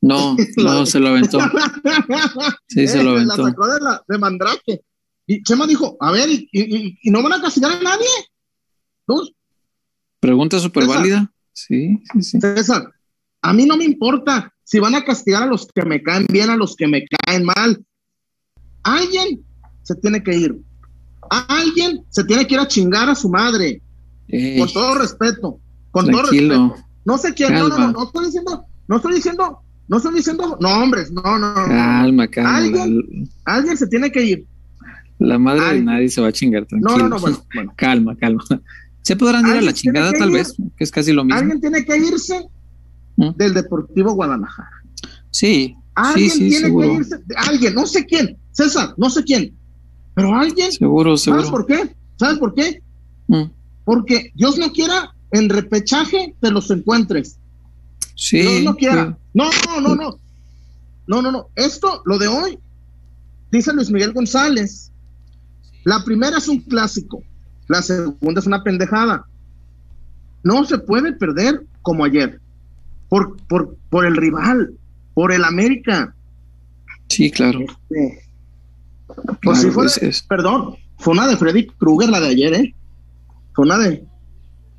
No, 0.00 0.34
no, 0.56 0.86
se 0.86 0.98
lo 0.98 1.08
aventó. 1.08 1.38
Sí, 2.68 2.86
se 2.88 3.02
lo 3.02 3.10
aventó. 3.16 3.36
La 3.36 3.50
sacó 3.50 3.66
de, 3.66 3.80
la, 3.80 4.02
de 4.08 4.18
Mandrake. 4.18 4.84
Y 5.26 5.42
Chema 5.42 5.66
dijo, 5.66 5.96
a 6.00 6.10
ver, 6.10 6.28
¿y, 6.30 6.98
no 7.10 7.22
van 7.22 7.34
a 7.34 7.42
castigar 7.42 7.72
a 7.72 7.82
nadie? 7.82 8.08
Pregunta 10.20 10.58
súper 10.58 10.86
válida. 10.86 11.30
Sí, 11.52 12.02
sí, 12.12 12.22
sí. 12.22 12.40
César, 12.40 12.90
a 13.42 13.52
mí 13.52 13.66
no 13.66 13.76
me 13.76 13.84
importa 13.84 14.52
si 14.64 14.78
van 14.78 14.94
a 14.94 15.04
castigar 15.04 15.42
a 15.42 15.46
los 15.46 15.66
que 15.66 15.84
me 15.84 16.02
caen 16.02 16.26
bien, 16.30 16.48
a 16.48 16.56
los 16.56 16.76
que 16.76 16.86
me 16.88 17.04
caen 17.06 17.44
mal. 17.44 17.84
Alguien 18.82 19.44
se 19.90 19.96
tiene 19.96 20.22
que 20.22 20.36
ir. 20.36 20.56
Alguien 21.48 22.04
se 22.10 22.22
tiene 22.22 22.46
que 22.46 22.54
ir 22.54 22.60
a 22.60 22.68
chingar 22.68 23.08
a 23.08 23.14
su 23.16 23.28
madre 23.28 23.82
con 24.58 24.72
todo 24.72 24.94
respeto, 24.94 25.58
con 25.90 26.08
todo 26.08 26.22
respeto. 26.22 26.76
No 27.04 27.18
sé 27.18 27.34
quién, 27.34 27.54
no, 27.54 27.68
no, 27.68 27.90
no, 27.90 28.04
estoy 28.04 28.26
diciendo, 28.26 28.64
no 28.86 28.96
estoy 28.96 29.14
diciendo, 29.16 29.60
no 29.88 29.96
estoy 29.96 30.14
diciendo 30.14 30.56
nombres, 30.60 31.10
no, 31.10 31.38
no. 31.38 31.54
Calma, 31.54 32.28
calma. 32.28 32.56
Alguien, 32.56 33.28
alguien 33.44 33.76
se 33.76 33.88
tiene 33.88 34.12
que 34.12 34.24
ir. 34.24 34.46
La 35.18 35.38
madre 35.38 35.74
de 35.74 35.82
nadie 35.82 36.08
se 36.08 36.20
va 36.20 36.28
a 36.28 36.32
chingar, 36.32 36.66
tranquilo. 36.66 36.96
No, 36.96 36.98
no, 36.98 37.08
no, 37.08 37.20
bueno, 37.20 37.44
bueno. 37.52 37.72
calma, 37.76 38.16
calma. 38.16 38.44
Se 39.02 39.16
podrán 39.16 39.46
ir 39.48 39.54
a 39.54 39.62
la 39.62 39.72
chingada, 39.72 40.12
tal 40.12 40.30
vez, 40.30 40.54
que 40.76 40.84
es 40.84 40.90
casi 40.90 41.12
lo 41.12 41.24
mismo. 41.24 41.40
Alguien 41.40 41.60
tiene 41.60 41.84
que 41.84 41.96
irse 41.96 42.46
¿Mm? 43.16 43.30
del 43.36 43.54
Deportivo 43.54 44.12
Guadalajara. 44.12 44.70
Sí. 45.30 45.74
Alguien 45.94 46.30
sí, 46.30 46.48
tiene 46.48 46.70
que 46.70 46.92
irse, 46.92 47.16
alguien, 47.36 47.74
no 47.74 47.86
sé 47.86 48.06
quién, 48.06 48.36
César, 48.52 48.94
no 48.96 49.10
sé 49.10 49.24
quién, 49.24 49.54
pero 50.20 50.34
alguien. 50.34 50.72
Seguro, 50.72 51.16
seguro. 51.16 51.42
¿Sabes 51.42 51.50
por 51.50 51.66
qué? 51.66 51.94
¿Sabes 52.16 52.38
por 52.38 52.54
qué? 52.54 52.82
¿Mm? 53.28 53.44
Porque 53.84 54.30
Dios 54.34 54.58
no 54.58 54.72
quiera 54.72 55.14
en 55.32 55.48
repechaje 55.48 56.34
te 56.40 56.50
los 56.50 56.70
encuentres. 56.70 57.38
Sí. 58.14 58.40
Dios 58.40 58.62
no 58.62 58.76
quiera. 58.76 59.16
No, 59.34 59.50
no, 59.66 59.80
no, 59.80 59.94
no. 59.94 60.18
No, 61.06 61.22
no, 61.22 61.32
no. 61.32 61.48
Esto, 61.56 62.02
lo 62.04 62.18
de 62.18 62.28
hoy, 62.28 62.58
dice 63.50 63.72
Luis 63.72 63.90
Miguel 63.90 64.12
González. 64.12 64.90
La 65.84 66.04
primera 66.04 66.38
es 66.38 66.48
un 66.48 66.60
clásico. 66.60 67.22
La 67.68 67.82
segunda 67.82 68.40
es 68.40 68.46
una 68.46 68.62
pendejada. 68.62 69.24
No 70.42 70.64
se 70.64 70.78
puede 70.78 71.12
perder 71.12 71.64
como 71.82 72.04
ayer. 72.04 72.40
Por, 73.08 73.36
por, 73.48 73.76
por 73.88 74.06
el 74.06 74.16
rival, 74.16 74.72
por 75.14 75.32
el 75.32 75.44
América. 75.44 76.14
Sí, 77.08 77.30
claro. 77.30 77.60
Este, 77.60 78.22
pues 79.42 79.60
si 79.60 79.70
fuera, 79.70 79.90
perdón, 80.28 80.76
fue 80.98 81.12
una 81.12 81.26
de 81.26 81.36
Freddy 81.36 81.66
Krueger 81.66 82.10
la 82.10 82.20
de 82.20 82.28
ayer, 82.28 82.54
¿eh? 82.54 82.74
Fue 83.54 83.64
una 83.64 83.78
de. 83.78 84.04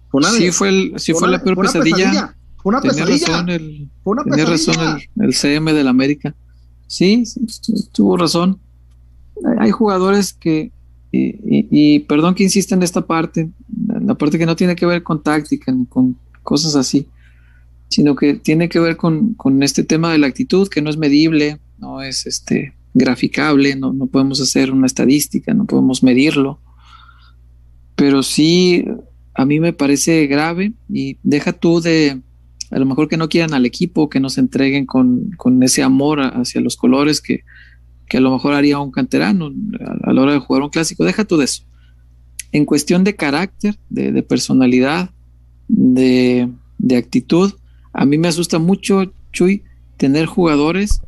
Fue 0.09 0.23
sí, 0.23 0.51
fue, 0.51 0.69
el, 0.69 0.93
sí 0.97 1.13
fue, 1.13 1.29
la 1.29 1.41
peor 1.41 1.57
pesadilla. 1.57 2.35
Fue 2.57 2.69
una 2.69 2.81
tenía 2.81 3.05
razón 3.05 3.49
el, 3.49 3.89
tenía 4.29 4.45
razón 4.45 4.99
el, 5.19 5.33
CM 5.33 5.73
del 5.73 5.87
América. 5.87 6.35
Sí, 6.87 7.23
tuvo 7.91 8.17
razón. 8.17 8.59
Hay 9.57 9.71
jugadores 9.71 10.33
que, 10.33 10.71
y, 11.11 11.99
perdón 11.99 12.35
que 12.35 12.43
insista 12.43 12.75
en 12.75 12.83
esta 12.83 13.01
parte, 13.01 13.49
la 13.87 14.15
parte 14.15 14.37
que 14.37 14.45
no 14.45 14.55
tiene 14.55 14.75
que 14.75 14.85
ver 14.85 15.01
con 15.01 15.23
táctica 15.23 15.71
ni 15.71 15.85
con 15.85 16.17
cosas 16.43 16.75
así, 16.75 17.07
sino 17.89 18.15
que 18.15 18.35
tiene 18.35 18.69
que 18.69 18.79
ver 18.79 18.97
con, 18.97 19.33
con 19.33 19.63
este 19.63 19.83
tema 19.83 20.11
de 20.11 20.19
la 20.19 20.27
actitud 20.27 20.67
que 20.67 20.81
no 20.81 20.89
es 20.89 20.97
medible, 20.97 21.59
no 21.79 22.01
es 22.01 22.27
este 22.27 22.75
graficable, 22.93 23.75
no, 23.75 23.93
no 23.93 24.07
podemos 24.07 24.41
hacer 24.41 24.71
una 24.71 24.87
estadística, 24.87 25.53
no 25.53 25.65
podemos 25.65 26.03
medirlo 26.03 26.59
pero 28.01 28.23
sí 28.23 28.83
a 29.35 29.45
mí 29.45 29.59
me 29.59 29.73
parece 29.73 30.25
grave 30.25 30.73
y 30.89 31.17
deja 31.21 31.53
tú 31.53 31.81
de 31.81 32.19
a 32.71 32.79
lo 32.79 32.85
mejor 32.87 33.07
que 33.07 33.15
no 33.15 33.29
quieran 33.29 33.53
al 33.53 33.67
equipo, 33.67 34.09
que 34.09 34.19
nos 34.19 34.39
entreguen 34.39 34.87
con, 34.87 35.29
ese 35.61 35.83
amor 35.83 36.19
hacia 36.19 36.61
los 36.61 36.77
colores 36.77 37.21
que, 37.21 37.43
a 38.11 38.19
lo 38.19 38.31
mejor 38.31 38.55
haría 38.55 38.79
un 38.79 38.89
canterano 38.89 39.51
a, 40.03 40.13
la 40.13 40.19
hora 40.19 40.33
de 40.33 40.39
jugar 40.39 40.63
un 40.63 40.69
clásico. 40.69 41.05
Deja 41.05 41.25
tú 41.25 41.37
de 41.37 41.45
eso. 41.45 41.63
En 42.51 42.65
cuestión 42.65 43.03
de 43.03 43.15
carácter, 43.15 43.77
de, 43.91 44.23
personalidad, 44.23 45.11
de, 45.67 46.49
de, 46.79 46.97
actitud, 46.97 47.53
a 47.93 48.03
mí 48.05 48.17
me 48.17 48.29
asusta 48.29 48.57
mucho, 48.57 49.13
Chuy, 49.31 49.61
tener 49.97 50.25
jugadores 50.25 51.03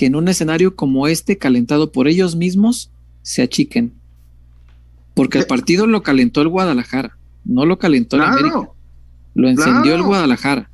que 0.00 0.06
en 0.06 0.16
un 0.16 0.28
escenario 0.28 0.76
como 0.76 1.08
este, 1.08 1.36
calentado 1.36 1.92
por 1.92 2.08
ellos 2.08 2.34
mismos, 2.34 2.90
se 3.20 3.42
achiquen. 3.42 3.92
Porque 5.12 5.36
el 5.36 5.44
partido 5.44 5.86
lo 5.86 6.02
calentó 6.02 6.40
el 6.40 6.48
Guadalajara, 6.48 7.18
no 7.44 7.66
lo 7.66 7.78
calentó 7.78 8.16
el 8.16 8.22
América. 8.22 8.70
Lo 9.34 9.46
encendió 9.46 9.94
el 9.94 10.02
Guadalajara. 10.02 10.70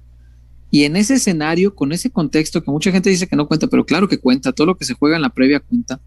Y 0.71 0.85
en 0.85 0.95
ese 0.95 1.15
escenario, 1.15 1.75
con 1.75 1.91
ese 1.91 2.09
contexto 2.09 2.63
que 2.63 2.71
mucha 2.71 2.93
gente 2.93 3.11
dice 3.11 3.27
que 3.27 3.35
no 3.35 3.49
cuenta, 3.49 3.67
pero 3.67 3.85
claro 3.85 4.07
que 4.07 4.19
cuenta, 4.19 4.53
todo 4.53 4.69
lo 4.69 4.77
que 4.77 4.85
se 4.85 4.95
juega 4.95 5.17
en 5.17 5.23
la 5.23 5.31
previa 5.31 5.59
cuenta. 5.59 6.01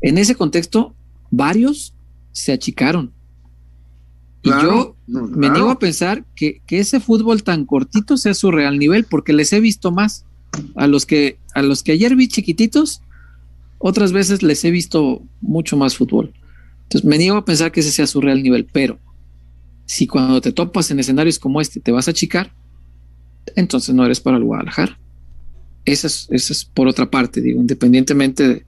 En 0.00 0.16
ese 0.16 0.36
contexto, 0.36 0.94
varios 1.32 1.92
se 2.30 2.52
achicaron. 2.52 3.12
Y 4.42 4.50
yo 4.50 4.94
me 5.08 5.50
niego 5.50 5.70
a 5.70 5.80
pensar 5.80 6.24
que, 6.36 6.62
que, 6.68 6.78
ese 6.78 7.00
fútbol 7.00 7.42
tan 7.42 7.64
cortito 7.66 8.16
sea 8.16 8.32
su 8.32 8.52
real 8.52 8.78
nivel, 8.78 9.06
porque 9.06 9.32
les 9.32 9.52
he 9.52 9.58
visto 9.58 9.90
más. 9.90 10.24
A 10.74 10.86
los 10.86 11.06
que, 11.06 11.38
a 11.54 11.62
los 11.62 11.82
que 11.82 11.92
ayer 11.92 12.16
vi 12.16 12.28
chiquititos, 12.28 13.02
otras 13.78 14.12
veces 14.12 14.42
les 14.42 14.64
he 14.64 14.70
visto 14.70 15.22
mucho 15.40 15.76
más 15.76 15.96
fútbol. 15.96 16.32
Entonces, 16.84 17.08
me 17.08 17.18
niego 17.18 17.36
a 17.36 17.44
pensar 17.44 17.70
que 17.70 17.80
ese 17.80 17.92
sea 17.92 18.06
su 18.06 18.20
real 18.20 18.42
nivel, 18.42 18.66
pero 18.72 18.98
si 19.88 20.06
cuando 20.06 20.40
te 20.40 20.52
topas 20.52 20.90
en 20.90 21.00
escenarios 21.00 21.38
como 21.38 21.60
este 21.60 21.80
te 21.80 21.92
vas 21.92 22.08
a 22.08 22.10
achicar, 22.10 22.52
entonces 23.56 23.94
no 23.94 24.04
eres 24.04 24.20
para 24.20 24.36
el 24.36 24.44
Guadalajara. 24.44 24.98
Esa 25.84 26.06
es, 26.06 26.70
por 26.74 26.88
otra 26.88 27.10
parte, 27.10 27.40
digo, 27.40 27.60
independientemente 27.60 28.66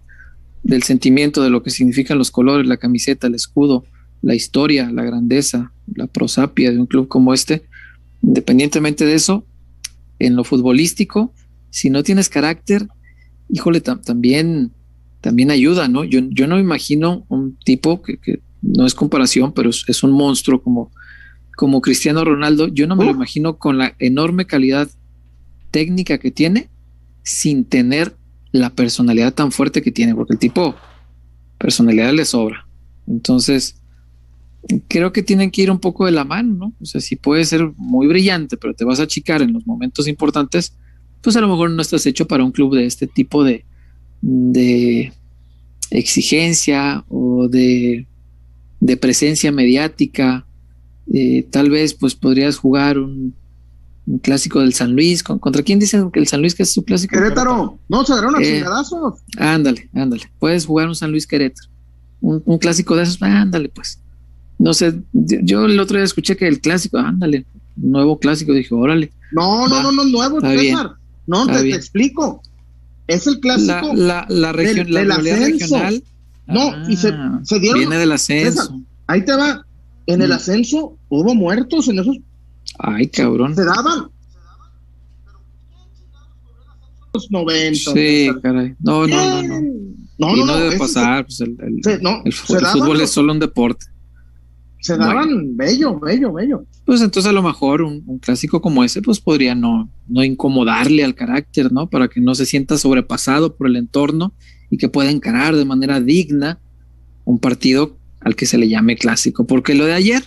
del 0.63 0.83
sentimiento 0.83 1.43
de 1.43 1.51
lo 1.51 1.63
que 1.63 1.71
significan 1.71 2.17
los 2.17 2.31
colores, 2.31 2.67
la 2.67 2.79
camiseta, 2.79 3.27
el 3.27 3.35
escudo, 3.35 3.85
la 4.23 4.35
historia, 4.35 4.91
la 4.91 5.05
grandeza, 5.05 5.73
la 5.95 6.07
prosapia 6.07 6.71
de 6.71 6.79
un 6.79 6.87
club 6.87 7.09
como 7.09 7.35
este, 7.35 7.65
independientemente 8.23 9.05
de 9.05 9.15
eso, 9.15 9.45
en 10.19 10.37
lo 10.37 10.45
futbolístico, 10.45 11.35
si 11.71 11.91
no 11.91 12.03
tienes 12.03 12.29
carácter, 12.29 12.89
híjole, 13.49 13.81
también 13.81 14.73
también 15.21 15.51
ayuda, 15.51 15.89
¿no? 15.89 16.05
Yo, 16.05 16.21
yo 16.31 16.47
no 16.47 16.57
me 16.57 16.63
imagino 16.63 17.25
un 17.29 17.57
tipo 17.57 18.03
que, 18.03 18.19
no 18.63 18.87
es 18.87 18.95
comparación, 18.95 19.53
pero 19.53 19.71
es, 19.71 20.03
un 20.03 20.13
monstruo 20.13 20.63
como, 20.63 20.91
como 21.57 21.81
Cristiano 21.81 22.25
Ronaldo. 22.25 22.69
Yo 22.69 22.87
no 22.87 22.97
me 22.97 23.05
lo 23.05 23.11
imagino 23.11 23.59
con 23.59 23.79
la 23.79 23.95
enorme 23.99 24.47
calidad 24.47 24.89
técnica 25.71 26.19
que 26.19 26.31
tiene 26.31 26.69
sin 27.23 27.65
tener 27.65 28.17
la 28.53 28.71
personalidad 28.71 29.33
tan 29.33 29.53
fuerte 29.53 29.83
que 29.83 29.93
tiene, 29.93 30.15
porque 30.15 30.35
el 30.35 30.39
tipo 30.39 30.75
personalidad 31.59 32.13
le 32.13 32.25
sobra. 32.25 32.67
Entonces, 33.07 33.81
creo 34.89 35.13
que 35.13 35.23
tienen 35.23 35.51
que 35.51 35.63
ir 35.63 35.71
un 35.71 35.79
poco 35.79 36.07
de 36.07 36.13
la 36.13 36.25
mano, 36.25 36.55
¿no? 36.55 36.73
O 36.81 36.85
sea, 36.85 37.01
si 37.01 37.17
puede 37.17 37.45
ser 37.45 37.71
muy 37.77 38.07
brillante, 38.07 38.57
pero 38.57 38.75
te 38.75 38.85
vas 38.85 39.01
a 39.01 39.05
achicar 39.05 39.43
en 39.43 39.53
los 39.53 39.67
momentos 39.67 40.09
importantes, 40.09 40.77
pues 41.23 41.37
a 41.37 41.41
lo 41.41 41.49
mejor 41.49 41.71
no 41.71 41.83
estás 41.83 42.07
hecho 42.07 42.27
para 42.27 42.45
un 42.45 42.53
club 42.53 42.75
de 42.77 42.87
este 42.87 43.07
tipo 43.07 43.45
de, 43.45 43.65
de 44.23 45.13
exigencia 45.91 47.05
o 47.09 47.49
de, 47.49 48.07
presencia 49.01 49.53
mediática. 49.53 50.47
Eh, 51.13 51.45
tal 51.51 51.71
vez 51.71 51.95
pues 51.95 52.15
podrías 52.15 52.57
jugar 52.57 52.99
un, 52.99 53.35
clásico 54.23 54.61
del 54.61 54.75
San 54.75 54.95
Luis. 54.95 55.23
¿Contra 55.23 55.63
quién 55.63 55.79
dicen 55.79 56.11
que 56.11 56.21
el 56.21 56.27
San 56.27 56.41
Luis 56.41 56.55
que 56.55 56.63
es 56.63 56.73
su 56.73 56.85
clásico? 56.85 57.17
Querétaro. 57.17 57.79
No, 57.89 58.05
se 58.05 58.15
dará 58.15 58.29
una 58.29 58.41
eh, 58.41 58.65
Ándale, 59.39 59.89
ándale. 59.95 60.31
Puedes 60.39 60.67
jugar 60.67 60.89
un 60.89 60.95
San 60.95 61.11
Luis 61.11 61.27
Querétaro. 61.27 61.69
Un, 62.21 62.59
clásico 62.59 62.97
de 62.97 63.05
esos, 63.05 63.23
ándale 63.23 63.69
pues. 63.69 64.01
No 64.59 64.75
sé, 64.75 65.01
yo 65.13 65.65
el 65.65 65.81
otro 65.81 65.97
día 65.97 66.05
escuché 66.05 66.37
que 66.37 66.47
el 66.47 66.61
clásico, 66.61 66.99
ándale, 66.99 67.47
nuevo 67.77 68.19
clásico, 68.19 68.53
dije, 68.53 68.75
órale. 68.75 69.11
No, 69.33 69.67
no, 69.69 69.83
no, 69.83 69.91
no, 69.91 70.05
nuevo, 70.05 70.39
César. 70.41 71.00
No, 71.31 71.47
te, 71.47 71.63
te, 71.63 71.75
explico. 71.75 72.43
Es 73.07 73.27
el 73.27 73.39
clásico. 73.41 73.93
La, 73.95 74.27
la, 74.29 74.53
región, 74.53 74.93
la 74.93 75.19
del 75.19 75.37
regional. 75.39 76.03
No, 76.47 76.89
y 76.89 76.97
se, 76.97 77.09
Ah, 77.09 77.41
se 77.45 77.59
dieron. 77.61 77.79
Viene 77.81 77.97
del 77.99 78.13
ascenso. 78.13 78.81
Ahí 79.07 79.25
te 79.25 79.33
va. 79.37 79.65
En 80.07 80.23
el 80.23 80.31
Mm. 80.31 80.33
ascenso 80.33 80.97
hubo 81.09 81.35
muertos 81.35 81.89
en 81.89 82.01
esos. 82.01 82.17
Ay, 82.79 83.07
cabrón. 83.09 83.55
Se 83.55 83.65
daban. 83.65 84.09
Los 87.13 87.31
90. 87.31 87.75
Sí, 87.79 87.93
César. 88.27 88.41
caray. 88.41 88.75
No, 88.81 89.07
no, 89.07 89.43
no, 89.43 89.43
no. 89.43 89.61
No, 90.19 90.37
y 90.37 90.41
no, 90.41 90.47
no, 90.47 90.47
no, 90.47 90.57
debe 90.59 90.79
pasar. 90.79 91.25
Pues 91.25 91.41
el, 91.41 91.57
el- 91.61 91.81
Se, 91.83 91.99
no, 92.01 92.23
el 92.25 92.33
se 92.33 92.53
el 92.55 92.61
daban, 92.63 92.79
fútbol 92.79 92.99
los- 92.99 93.03
es 93.05 93.11
solo 93.11 93.33
un 93.33 93.39
deporte. 93.39 93.87
Se 94.81 94.97
daban 94.97 95.57
bello, 95.57 95.99
bello, 95.99 96.33
bello. 96.33 96.65
Pues 96.85 97.01
entonces 97.03 97.31
a 97.31 97.35
lo 97.35 97.43
mejor 97.43 97.83
un, 97.83 98.03
un 98.07 98.19
clásico 98.19 98.61
como 98.61 98.83
ese 98.83 99.03
pues 99.03 99.21
podría 99.21 99.55
no, 99.55 99.91
no 100.09 100.25
incomodarle 100.25 101.05
al 101.05 101.15
carácter, 101.15 101.73
¿no? 101.73 101.89
Para 101.89 102.09
que 102.09 102.21
no 102.21 102.35
se 102.35 102.47
sienta 102.47 102.79
sobrepasado 102.79 103.57
por 103.57 103.67
el 103.67 103.77
entorno 103.77 104.33
y 104.71 104.79
que 104.79 104.89
pueda 104.89 105.11
encarar 105.11 105.55
de 105.57 105.65
manera 105.65 106.01
digna 106.01 106.59
un 107.25 107.39
partido 107.39 107.97
al 108.21 108.37
que 108.37 108.47
se 108.47 108.59
le 108.59 108.69
llame 108.69 108.97
clásico. 108.97 109.47
Porque 109.47 109.75
lo 109.75 109.85
de 109.85 109.93
ayer 109.93 110.23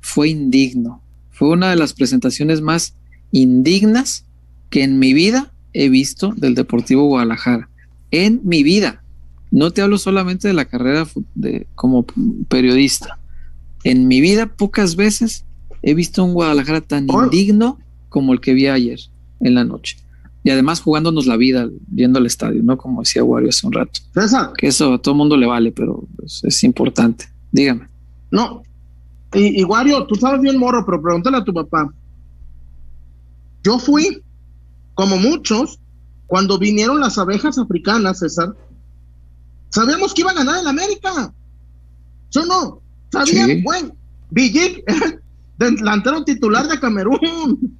fue 0.00 0.28
indigno. 0.28 1.02
Fue 1.30 1.48
una 1.48 1.70
de 1.70 1.76
las 1.76 1.92
presentaciones 1.92 2.60
más 2.60 2.94
indignas 3.32 4.24
que 4.70 4.82
en 4.82 4.98
mi 4.98 5.14
vida 5.14 5.52
he 5.72 5.88
visto 5.88 6.32
del 6.36 6.54
Deportivo 6.54 7.06
Guadalajara. 7.06 7.68
En 8.10 8.40
mi 8.44 8.62
vida. 8.62 9.02
No 9.50 9.70
te 9.70 9.82
hablo 9.82 9.98
solamente 9.98 10.48
de 10.48 10.54
la 10.54 10.64
carrera 10.64 11.06
de, 11.34 11.66
como 11.74 12.04
periodista. 12.48 13.18
En 13.86 14.08
mi 14.08 14.20
vida 14.20 14.46
pocas 14.46 14.96
veces 14.96 15.44
he 15.80 15.94
visto 15.94 16.24
un 16.24 16.34
Guadalajara 16.34 16.80
tan 16.80 17.06
indigno 17.08 17.78
como 18.08 18.32
el 18.32 18.40
que 18.40 18.52
vi 18.52 18.66
ayer 18.66 18.98
en 19.38 19.54
la 19.54 19.62
noche. 19.62 19.96
Y 20.42 20.50
además 20.50 20.80
jugándonos 20.80 21.26
la 21.26 21.36
vida, 21.36 21.68
viendo 21.86 22.18
el 22.18 22.26
estadio, 22.26 22.64
¿no? 22.64 22.76
Como 22.76 23.02
decía 23.02 23.22
Wario 23.22 23.48
hace 23.48 23.64
un 23.64 23.72
rato. 23.72 24.00
César, 24.12 24.52
Que 24.58 24.66
eso 24.66 24.94
a 24.94 24.98
todo 24.98 25.14
mundo 25.14 25.36
le 25.36 25.46
vale, 25.46 25.70
pero 25.70 26.02
es 26.24 26.64
importante. 26.64 27.26
Dígame. 27.52 27.86
no. 28.32 28.62
Y, 29.32 29.60
y 29.60 29.64
Wario, 29.64 30.04
tú 30.06 30.16
sabes 30.16 30.40
bien 30.40 30.58
morro, 30.58 30.84
pero 30.84 31.00
pregúntale 31.00 31.36
a 31.36 31.44
tu 31.44 31.52
papá. 31.54 31.88
Yo 33.62 33.78
fui, 33.78 34.20
como 34.94 35.16
muchos, 35.16 35.78
cuando 36.26 36.58
vinieron 36.58 37.00
las 37.00 37.18
abejas 37.18 37.56
africanas, 37.58 38.18
César. 38.18 38.56
Sabíamos 39.68 40.12
que 40.12 40.22
iba 40.22 40.32
a 40.32 40.34
ganar 40.34 40.60
el 40.60 40.66
América. 40.66 41.32
¿Sí 42.30 42.38
o 42.40 42.46
no? 42.46 42.85
Sabían, 43.12 43.48
Sí. 43.48 43.62
güey. 43.62 43.92
Villic 44.30 44.82
era 44.86 45.06
el 45.70 45.76
delantero 45.76 46.24
titular 46.24 46.66
de 46.68 46.78
Camerún. 46.80 47.78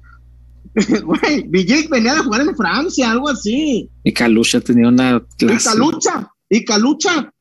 Güey, 1.03 1.41
Villic 1.47 1.89
venía 1.89 2.13
de 2.13 2.19
jugar 2.21 2.41
en 2.41 2.55
Francia, 2.55 3.09
algo 3.09 3.29
así. 3.29 3.89
Y 4.03 4.13
Calucha 4.13 4.61
tenía 4.61 4.87
una 4.89 5.17
Y 5.17 5.35
clase. 5.45 5.69
Calucha, 5.69 6.31
y 6.49 6.63
Calucha. 6.65 7.33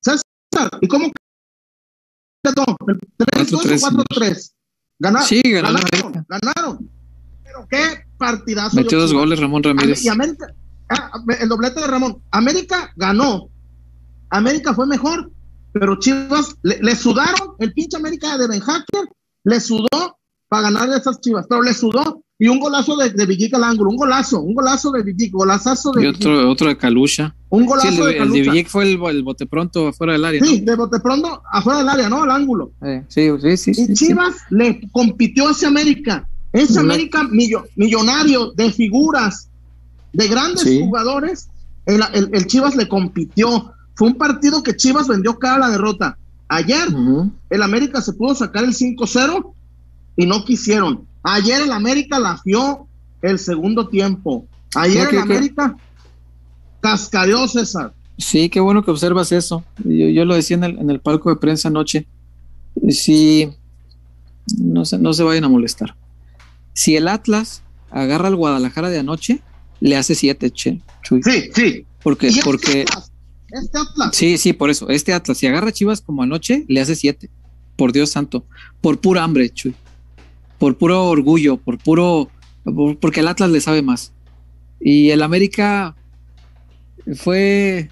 César, 0.00 0.70
¿y 0.80 0.86
cómo 0.86 1.10
quedó? 2.44 2.64
¿3-2 3.18 3.52
o 3.52 3.58
4-3, 3.62 3.80
4-3? 3.80 4.52
Gana- 5.00 5.22
Sí, 5.22 5.42
ganaron, 5.44 5.76
América. 5.92 6.24
ganaron. 6.28 6.90
Pero 7.42 7.66
qué 7.68 8.04
partidazo. 8.16 8.76
Metió 8.76 9.00
dos 9.00 9.12
goles 9.12 9.40
Ramón 9.40 9.62
Am- 9.66 9.76
Ramírez. 9.76 10.04
Y 10.04 10.08
América, 10.08 10.46
ah, 10.88 11.10
el 11.40 11.48
doblete 11.48 11.80
de 11.80 11.86
Ramón. 11.88 12.22
América 12.30 12.92
ganó. 12.94 13.48
América 14.30 14.72
fue 14.72 14.86
mejor, 14.86 15.32
pero 15.78 15.98
Chivas 15.98 16.56
le, 16.62 16.78
le 16.80 16.96
sudaron 16.96 17.50
el 17.58 17.72
pinche 17.72 17.96
América 17.96 18.36
de 18.38 18.48
Ben 18.48 18.60
Hacker, 18.60 19.04
le 19.44 19.60
sudó 19.60 19.88
para 20.48 20.62
ganar 20.62 20.90
a 20.90 20.96
esas 20.96 21.20
Chivas, 21.20 21.46
pero 21.48 21.62
le 21.62 21.74
sudó. 21.74 22.22
Y 22.38 22.48
un 22.48 22.60
golazo 22.60 22.96
de, 22.98 23.08
de 23.10 23.24
Villic 23.24 23.54
al 23.54 23.64
ángulo, 23.64 23.88
un 23.90 23.96
golazo, 23.96 24.42
un 24.42 24.54
golazo 24.54 24.90
de 24.90 25.02
Villic, 25.02 25.32
golazazo 25.32 25.90
de 25.92 26.04
Y 26.04 26.06
otro, 26.08 26.50
otro 26.50 26.68
de 26.68 26.76
Calucha. 26.76 27.34
un 27.48 27.62
Sí, 27.62 27.66
golazo 27.66 27.88
el 27.88 27.96
de 27.96 28.00
de, 28.02 28.06
el 28.06 28.12
de 28.12 28.18
Calucha. 28.18 28.50
Villic 28.52 28.68
fue 28.68 28.82
el, 28.84 29.00
el 29.02 29.22
bote 29.22 29.46
pronto 29.46 29.88
afuera 29.88 30.12
del 30.12 30.24
área. 30.24 30.44
Sí, 30.44 30.60
de 30.60 30.76
bote 30.76 31.00
pronto 31.00 31.40
afuera 31.50 31.78
del 31.78 31.88
área, 31.88 32.08
¿no? 32.10 32.22
Al 32.24 32.30
ángulo. 32.30 32.72
Eh, 32.82 33.04
sí, 33.08 33.30
sí, 33.40 33.56
sí. 33.56 33.70
Y 33.70 33.74
sí, 33.74 33.86
sí. 33.86 33.94
Chivas 33.94 34.34
le 34.50 34.80
compitió 34.92 35.48
a 35.48 35.52
ese 35.52 35.64
América. 35.66 36.28
Ese 36.52 36.78
América 36.78 37.22
millo- 37.22 37.64
millonario 37.74 38.52
de 38.52 38.70
figuras, 38.70 39.48
de 40.12 40.28
grandes 40.28 40.60
Sí. 40.62 40.80
jugadores, 40.80 41.48
el, 41.86 42.02
el- 42.12 42.28
el 42.34 42.46
Chivas 42.46 42.76
le 42.76 42.86
compitió. 42.86 43.72
Fue 43.96 44.08
un 44.08 44.14
partido 44.14 44.62
que 44.62 44.76
Chivas 44.76 45.08
vendió 45.08 45.38
cara 45.38 45.56
a 45.56 45.58
la 45.58 45.70
derrota. 45.70 46.18
Ayer 46.48 46.86
el 47.50 47.62
América 47.62 48.00
se 48.00 48.12
pudo 48.12 48.34
sacar 48.34 48.62
el 48.62 48.74
5-0 48.74 49.52
y 50.16 50.26
no 50.26 50.44
quisieron. 50.44 51.06
Ayer 51.22 51.62
el 51.62 51.72
América 51.72 52.20
la 52.20 52.38
fió 52.38 52.86
el 53.22 53.38
segundo 53.38 53.88
tiempo. 53.88 54.46
Ayer 54.74 55.08
el 55.10 55.18
América 55.18 55.76
cascadeó 56.80 57.48
César. 57.48 57.94
Sí, 58.18 58.48
qué 58.48 58.60
bueno 58.60 58.84
que 58.84 58.90
observas 58.90 59.32
eso. 59.32 59.64
Yo, 59.84 60.08
yo 60.08 60.24
lo 60.24 60.34
decía 60.34 60.56
en 60.56 60.64
el, 60.64 60.78
en 60.78 60.90
el 60.90 61.00
palco 61.00 61.30
de 61.30 61.36
prensa 61.36 61.68
anoche. 61.68 62.06
Sí, 62.88 63.50
no 64.58 64.84
se, 64.84 64.98
no 64.98 65.12
se 65.14 65.22
vayan 65.22 65.44
a 65.44 65.48
molestar. 65.48 65.96
Si 66.74 66.96
el 66.96 67.08
Atlas 67.08 67.62
agarra 67.90 68.28
al 68.28 68.36
Guadalajara 68.36 68.90
de 68.90 68.98
anoche, 68.98 69.40
le 69.80 69.96
hace 69.96 70.14
siete, 70.14 70.50
che, 70.50 70.80
Chuy. 71.02 71.22
Sí, 71.22 71.50
sí. 71.54 71.86
Porque, 72.02 72.30
porque, 72.44 72.82
Atlas, 72.82 73.10
este 73.58 73.78
Atlas, 73.78 74.10
sí, 74.12 74.38
sí, 74.38 74.52
por 74.52 74.70
eso. 74.70 74.88
Este 74.88 75.12
Atlas, 75.12 75.38
si 75.38 75.46
agarra 75.46 75.72
Chivas 75.72 76.00
como 76.00 76.22
anoche, 76.22 76.64
le 76.68 76.80
hace 76.80 76.94
siete. 76.96 77.30
Por 77.76 77.92
Dios 77.92 78.10
santo. 78.10 78.44
Por 78.80 78.98
pura 79.00 79.22
hambre, 79.24 79.50
Chuy. 79.50 79.74
Por 80.58 80.78
puro 80.78 81.04
orgullo, 81.06 81.56
por 81.58 81.78
puro. 81.78 82.30
por- 82.64 82.98
porque 82.98 83.20
el 83.20 83.28
Atlas 83.28 83.50
le 83.50 83.60
sabe 83.60 83.82
más. 83.82 84.12
Y 84.80 85.10
el 85.10 85.22
América 85.22 85.94
fue. 87.16 87.90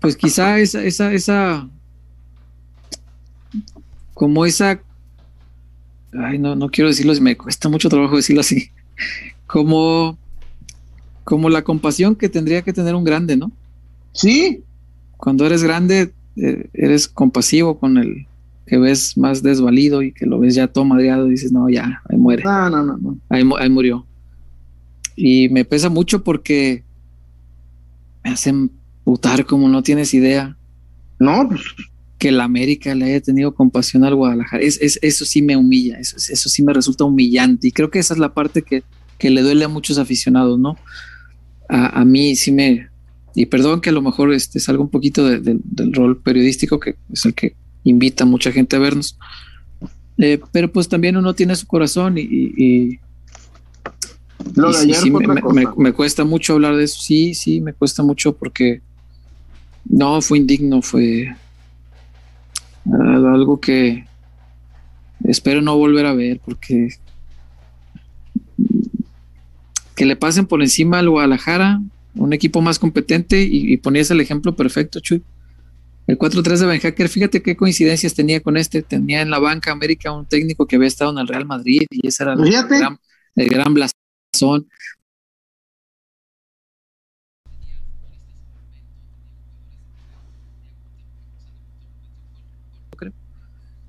Pues 0.00 0.16
quizá 0.16 0.58
esa, 0.60 0.82
esa, 0.84 1.12
esa. 1.12 1.68
Como 4.14 4.46
esa. 4.46 4.80
Ay, 6.18 6.38
no, 6.38 6.54
no 6.56 6.68
quiero 6.70 6.88
decirlo, 6.88 7.12
me 7.20 7.36
cuesta 7.36 7.68
mucho 7.68 7.88
trabajo 7.88 8.16
decirlo 8.16 8.40
así. 8.40 8.70
Como. 9.46 10.18
Como 11.24 11.48
la 11.48 11.62
compasión 11.62 12.14
que 12.14 12.28
tendría 12.28 12.62
que 12.62 12.72
tener 12.72 12.94
un 12.94 13.02
grande, 13.02 13.36
¿no? 13.36 13.50
Sí, 14.16 14.62
cuando 15.16 15.46
eres 15.46 15.62
grande, 15.62 16.12
eh, 16.36 16.68
eres 16.74 17.08
compasivo 17.08 17.78
con 17.78 17.96
el 17.98 18.26
que 18.66 18.78
ves 18.78 19.16
más 19.16 19.42
desvalido 19.42 20.02
y 20.02 20.12
que 20.12 20.26
lo 20.26 20.38
ves 20.40 20.54
ya 20.56 20.66
todo 20.66 20.84
madreado 20.84 21.26
y 21.28 21.30
dices, 21.30 21.52
no, 21.52 21.68
ya, 21.68 22.02
ahí 22.08 22.18
muere, 22.18 22.42
no, 22.42 22.68
no, 22.68 22.82
no, 22.84 22.96
no. 22.98 23.18
ahí, 23.28 23.44
mu- 23.44 23.56
ahí 23.56 23.70
murió. 23.70 24.06
Y 25.14 25.48
me 25.50 25.64
pesa 25.64 25.88
mucho 25.88 26.22
porque 26.24 26.84
me 28.24 28.30
hacen 28.30 28.70
putar 29.04 29.46
como 29.46 29.68
no 29.68 29.82
tienes 29.82 30.12
idea 30.14 30.56
No, 31.18 31.48
pues 31.48 31.60
que 32.18 32.32
la 32.32 32.44
América 32.44 32.94
le 32.94 33.04
haya 33.04 33.20
tenido 33.20 33.54
compasión 33.54 34.02
al 34.02 34.14
Guadalajara. 34.14 34.62
Es, 34.62 34.80
es- 34.80 34.98
eso 35.02 35.26
sí 35.26 35.42
me 35.42 35.54
humilla, 35.54 35.98
eso, 35.98 36.16
eso 36.16 36.48
sí 36.48 36.62
me 36.62 36.72
resulta 36.72 37.04
humillante. 37.04 37.68
Y 37.68 37.72
creo 37.72 37.90
que 37.90 37.98
esa 37.98 38.14
es 38.14 38.18
la 38.20 38.32
parte 38.32 38.62
que, 38.62 38.82
que 39.18 39.28
le 39.28 39.42
duele 39.42 39.64
a 39.66 39.68
muchos 39.68 39.98
aficionados, 39.98 40.58
¿no? 40.58 40.78
A, 41.68 42.00
a 42.00 42.04
mí 42.06 42.34
sí 42.34 42.52
me... 42.52 42.88
Y 43.38 43.46
perdón 43.46 43.80
que 43.82 43.90
a 43.90 43.92
lo 43.92 44.00
mejor 44.02 44.32
este, 44.32 44.58
salga 44.60 44.82
un 44.82 44.88
poquito 44.88 45.24
de- 45.28 45.40
de- 45.40 45.60
del 45.62 45.92
rol 45.92 46.16
periodístico, 46.16 46.80
que 46.80 46.96
es 47.12 47.24
el 47.26 47.34
que 47.34 47.54
invita 47.84 48.24
a 48.24 48.26
mucha 48.26 48.50
gente 48.50 48.74
a 48.76 48.78
vernos. 48.78 49.16
Eh, 50.18 50.40
pero 50.52 50.72
pues 50.72 50.88
también 50.88 51.16
uno 51.18 51.34
tiene 51.34 51.54
su 51.54 51.66
corazón 51.66 52.16
y, 52.16 52.22
y- 52.22 52.54
y- 52.56 52.98
lo 54.54 54.70
y 54.70 54.72
de 54.72 54.78
ayer 54.78 54.96
sí, 54.96 55.10
fue 55.10 55.20
me, 55.26 55.34
otra 55.34 55.52
me- 55.52 55.62
cosa. 55.64 55.74
me 55.82 55.92
cuesta 55.92 56.24
mucho 56.24 56.54
hablar 56.54 56.76
de 56.76 56.84
eso. 56.84 56.98
Sí, 57.00 57.34
sí, 57.34 57.60
me 57.60 57.74
cuesta 57.74 58.02
mucho 58.02 58.34
porque 58.34 58.80
no 59.84 60.20
fue 60.22 60.38
indigno, 60.38 60.80
fue 60.80 61.28
ah, 62.90 63.32
algo 63.34 63.60
que 63.60 64.06
espero 65.24 65.60
no 65.60 65.76
volver 65.76 66.06
a 66.06 66.14
ver 66.14 66.40
porque 66.44 66.88
que 69.94 70.04
le 70.06 70.16
pasen 70.16 70.46
por 70.46 70.62
encima 70.62 70.98
al 70.98 71.08
Guadalajara, 71.10 71.80
un 72.16 72.32
equipo 72.32 72.60
más 72.60 72.78
competente 72.78 73.42
y, 73.42 73.72
y 73.72 73.76
ponías 73.76 74.10
el 74.10 74.20
ejemplo 74.20 74.54
perfecto, 74.56 75.00
Chuy. 75.00 75.22
El 76.06 76.18
4-3 76.18 76.58
de 76.58 76.66
Ben 76.66 76.80
Hacker, 76.80 77.08
fíjate 77.08 77.42
qué 77.42 77.56
coincidencias 77.56 78.14
tenía 78.14 78.40
con 78.40 78.56
este. 78.56 78.82
Tenía 78.82 79.22
en 79.22 79.30
la 79.30 79.40
banca 79.40 79.72
América 79.72 80.12
un 80.12 80.24
técnico 80.24 80.66
que 80.66 80.76
había 80.76 80.88
estado 80.88 81.10
en 81.10 81.18
el 81.18 81.26
Real 81.26 81.46
Madrid 81.46 81.82
y 81.90 82.06
ese 82.06 82.22
era 82.22 82.34
el 82.34 82.40
gran, 82.48 82.98
el 83.34 83.48
gran 83.48 83.74
blasón. 83.74 84.68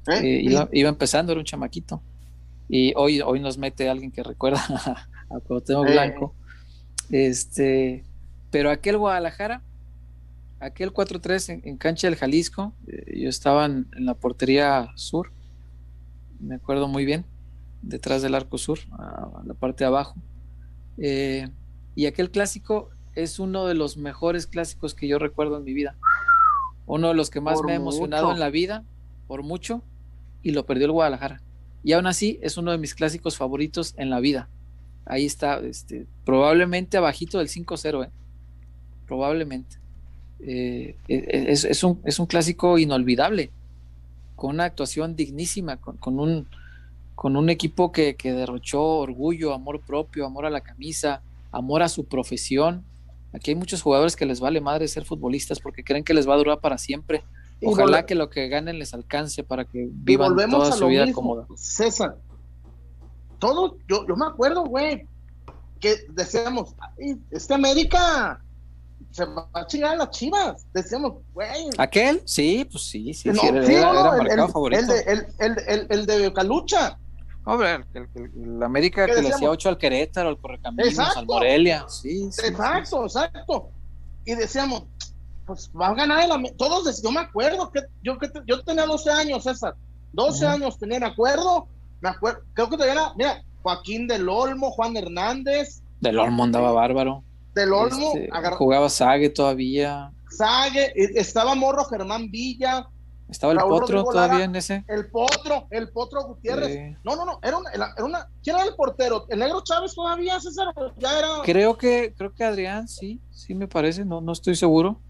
¿Eh? 0.08 0.20
Eh, 0.24 0.42
iba, 0.44 0.70
iba 0.72 0.90
empezando, 0.90 1.32
era 1.32 1.40
un 1.40 1.46
chamaquito. 1.46 2.02
Y 2.70 2.94
hoy, 2.96 3.22
hoy 3.22 3.40
nos 3.40 3.58
mete 3.58 3.90
alguien 3.90 4.12
que 4.12 4.24
recuerda 4.24 4.60
a 5.30 5.40
Cuauhtémoc 5.40 5.88
Eh. 5.88 5.92
Blanco. 5.92 6.36
Este, 7.12 8.04
pero 8.52 8.72
aquel 8.72 8.98
Guadalajara, 8.98 9.62
aquel 10.60 10.92
4-3 10.92 11.54
en, 11.54 11.62
en 11.64 11.78
cancha 11.78 12.08
del 12.08 12.16
Jalisco, 12.16 12.74
eh, 12.88 13.22
yo 13.22 13.30
estaba 13.30 13.66
en, 13.66 13.88
en 13.96 14.06
la 14.06 14.14
portería 14.14 14.90
sur, 14.96 15.32
me 16.40 16.56
acuerdo 16.56 16.88
muy 16.88 17.06
bien, 17.06 17.26
detrás 17.82 18.22
del 18.22 18.36
arco 18.36 18.58
sur, 18.58 18.80
a 18.98 19.42
la 19.46 19.54
parte 19.54 19.84
de 19.84 19.88
abajo. 19.88 20.16
Eh, 20.98 21.50
y 21.96 22.06
aquel 22.06 22.32
clásico 22.32 22.90
es 23.16 23.40
uno 23.40 23.66
de 23.66 23.74
los 23.74 23.98
mejores 23.98 24.48
clásicos 24.48 24.94
que 24.94 25.08
yo 25.08 25.20
recuerdo 25.20 25.58
en 25.58 25.64
mi 25.64 25.74
vida. 25.74 25.96
Uno 26.86 27.10
de 27.10 27.16
los 27.16 27.30
que 27.30 27.42
más 27.42 27.62
me 27.64 27.74
ha 27.74 27.76
emocionado 27.76 28.32
en 28.32 28.40
la 28.40 28.50
vida, 28.50 28.84
por 29.28 29.44
mucho, 29.44 29.84
y 30.42 30.52
lo 30.52 30.66
perdió 30.66 30.86
el 30.86 30.92
Guadalajara. 30.92 31.42
Y 31.84 31.94
aún 31.94 32.08
así 32.08 32.40
es 32.42 32.58
uno 32.58 32.72
de 32.72 32.78
mis 32.78 32.96
clásicos 32.96 33.38
favoritos 33.38 33.94
en 33.98 34.10
la 34.10 34.20
vida. 34.20 34.50
Ahí 35.06 35.26
está, 35.26 35.60
este, 35.60 36.06
probablemente 36.26 36.98
abajito 36.98 37.40
del 37.40 37.48
5-0, 37.48 38.06
¿eh? 38.06 38.12
Probablemente. 39.08 39.78
Eh, 40.40 40.96
e, 41.08 41.46
es, 41.52 41.84
un, 41.84 42.00
es, 42.04 42.20
un, 42.20 42.28
clásico 42.28 42.78
inolvidable, 42.78 43.50
con 44.36 44.52
una 44.52 44.66
actuación 44.66 45.16
dignísima, 45.16 45.78
con, 45.78 46.20
un, 46.20 46.48
con 47.16 47.36
un 47.36 47.50
equipo 47.50 47.92
que, 47.92 48.16
derrochó 48.22 48.84
orgullo, 48.84 49.54
amor 49.54 49.82
propio, 49.82 50.26
amor 50.26 50.46
a 50.46 50.52
la 50.52 50.62
camisa, 50.62 51.22
amor 51.52 51.82
a 51.82 51.90
su 51.90 52.06
profesión. 52.06 52.84
Aquí 53.34 53.52
hay 53.52 53.56
muchos 53.56 53.82
jugadores 53.82 54.16
que 54.16 54.26
les 54.26 54.40
vale 54.40 54.62
madre 54.62 54.88
ser 54.88 55.06
futbolistas 55.06 55.60
porque 55.60 55.84
creen 55.84 56.04
que 56.04 56.14
les 56.14 56.28
va 56.30 56.36
a 56.36 56.38
durar 56.38 56.60
para 56.60 56.78
siempre. 56.78 57.24
Ojalá 57.64 58.06
que 58.06 58.14
lo 58.14 58.30
que 58.30 58.48
ganen 58.48 58.78
les 58.78 58.94
alcance 58.94 59.44
para 59.44 59.66
que 59.66 59.90
vivan 59.92 60.36
toda 60.50 60.72
su 60.72 60.86
vida 60.88 61.12
cómoda. 61.12 61.48
César, 61.56 62.18
todo, 63.40 63.78
yo, 63.88 64.06
yo 64.08 64.16
me 64.16 64.28
acuerdo, 64.28 64.64
güey, 64.66 65.08
que 65.80 66.06
decíamos, 66.10 66.76
este 67.32 67.54
América 67.56 68.42
se 69.12 69.26
va 69.26 69.48
a 69.54 69.66
chingar 69.66 69.94
a 69.94 69.96
las 69.96 70.12
chivas. 70.12 70.66
Decíamos, 70.74 71.14
güey. 71.34 71.70
¿Aquel? 71.78 72.22
Sí, 72.26 72.68
pues 72.72 72.84
sí, 72.84 73.14
sí, 73.14 73.32
sí, 73.34 73.48
era, 73.48 73.60
el, 74.20 74.52
favorito. 74.52 74.82
El 74.82 74.88
de, 74.88 75.26
el, 75.40 75.88
el, 75.90 76.06
de 76.06 76.34
Calucha. 76.34 76.98
Hombre, 77.46 77.86
el, 77.94 78.62
América 78.62 79.06
que 79.06 79.22
le 79.22 79.30
hacía 79.30 79.50
8 79.50 79.70
al 79.70 79.78
Querétaro, 79.78 80.30
al 80.30 80.38
Correcaminos, 80.38 81.00
al 81.00 81.26
Morelia. 81.26 81.86
Sí, 81.88 82.30
sí 82.32 82.46
exacto, 82.46 83.06
exacto. 83.06 83.70
Y 84.26 84.36
decíamos, 84.36 84.84
pues 85.46 85.72
va 85.80 85.88
a 85.88 85.94
ganar 85.96 86.24
el 86.24 86.32
América. 86.32 86.58
Todos, 86.58 87.02
yo 87.02 87.12
me 87.12 87.22
acuerdo 87.22 87.72
que 87.72 87.82
yo, 88.04 88.18
que 88.18 88.30
yo 88.46 88.62
tenía 88.64 88.86
12 88.86 89.10
años, 89.10 89.44
César. 89.44 89.76
12 90.14 90.46
años 90.46 90.78
tenía, 90.78 91.00
me 91.00 91.08
acuerdo. 91.08 91.68
Me 92.02 92.10
acuerdo, 92.10 92.42
creo 92.54 92.70
que 92.70 92.78
tenía, 92.78 93.14
mira, 93.16 93.42
Joaquín 93.64 94.08
del 94.08 94.30
Olmo, 94.30 94.70
Juan 94.72 94.96
Hernández. 94.96 95.82
Del 96.02 96.20
Olmo 96.20 96.44
andaba 96.44 96.72
bárbaro 96.72 97.24
del 97.58 97.74
Olmo. 97.74 98.14
Este, 98.16 98.30
jugaba 98.52 98.90
Sague 98.90 99.30
todavía. 99.30 100.12
Sague, 100.30 100.94
estaba 100.96 101.56
Morro 101.56 101.84
Germán 101.86 102.30
Villa. 102.30 102.88
¿Estaba 103.30 103.52
el 103.52 103.60
Potro 103.60 104.06
todavía 104.06 104.46
en 104.46 104.56
ese? 104.56 104.86
El 104.88 105.10
Potro, 105.10 105.68
el 105.70 105.90
Potro 105.90 106.24
Gutiérrez. 106.24 106.98
No, 107.04 107.18
no, 107.18 107.26
no, 107.26 107.40
era 107.44 107.58
una, 107.58 107.72
era 107.72 108.06
una, 108.06 108.30
¿quién 108.42 108.56
era 108.56 108.66
el 108.66 108.76
portero? 108.76 109.26
¿El 109.28 109.40
Negro 109.40 109.62
Chávez 109.66 109.94
todavía, 109.94 110.40
César? 110.40 110.68
Ya 110.98 111.20
era... 111.20 111.28
Creo 111.44 111.78
que, 111.78 112.14
creo 112.18 112.34
que 112.34 112.46
Adrián, 112.46 112.88
sí, 112.88 113.20
sí 113.32 113.54
me 113.54 113.68
parece, 113.68 114.06
no, 114.06 114.22
no 114.22 114.32
estoy 114.32 114.56
seguro. 114.56 115.02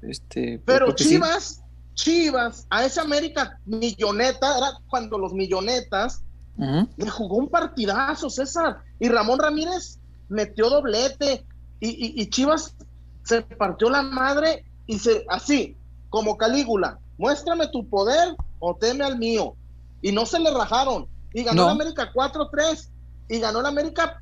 Este, 0.00 0.62
pero 0.64 0.92
Chivas, 0.92 1.62
Chivas, 1.92 2.66
a 2.70 2.86
esa 2.86 3.02
América 3.02 3.58
milloneta, 3.66 4.56
era 4.56 4.70
cuando 4.88 5.18
los 5.18 5.34
millonetas 5.34 6.22
le 6.56 7.10
jugó 7.10 7.36
un 7.36 7.48
partidazo, 7.48 8.30
César, 8.30 8.78
y 8.98 9.08
Ramón 9.08 9.38
Ramírez 9.38 9.98
metió 10.28 10.70
doblete, 10.70 11.44
y, 11.80 12.28
Chivas 12.30 12.74
se 13.22 13.42
partió 13.42 13.90
la 13.90 14.02
madre 14.02 14.64
y 14.86 14.98
se, 14.98 15.24
así, 15.28 15.76
como 16.10 16.36
Calígula, 16.36 16.98
muéstrame 17.18 17.68
tu 17.68 17.86
poder 17.88 18.34
o 18.58 18.74
teme 18.74 19.04
al 19.04 19.18
mío. 19.18 19.54
Y 20.00 20.12
no 20.12 20.26
se 20.26 20.38
le 20.40 20.50
rajaron. 20.50 21.06
Y 21.32 21.42
ganó 21.44 21.66
la 21.66 21.72
América 21.72 22.12
4-3. 22.12 22.88
Y 23.28 23.38
ganó 23.38 23.60
la 23.60 23.68
América. 23.68 24.20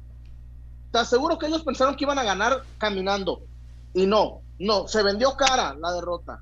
Te 0.91 0.99
aseguro 0.99 1.39
que 1.39 1.47
ellos 1.47 1.63
pensaron 1.63 1.95
que 1.95 2.05
iban 2.05 2.19
a 2.19 2.25
ganar 2.25 2.63
caminando. 2.79 3.43
Y 3.95 4.07
no, 4.07 4.41
no, 4.59 4.89
se 4.89 5.03
vendió 5.03 5.37
cara 5.37 5.75
la 5.75 5.93
derrota. 5.93 6.41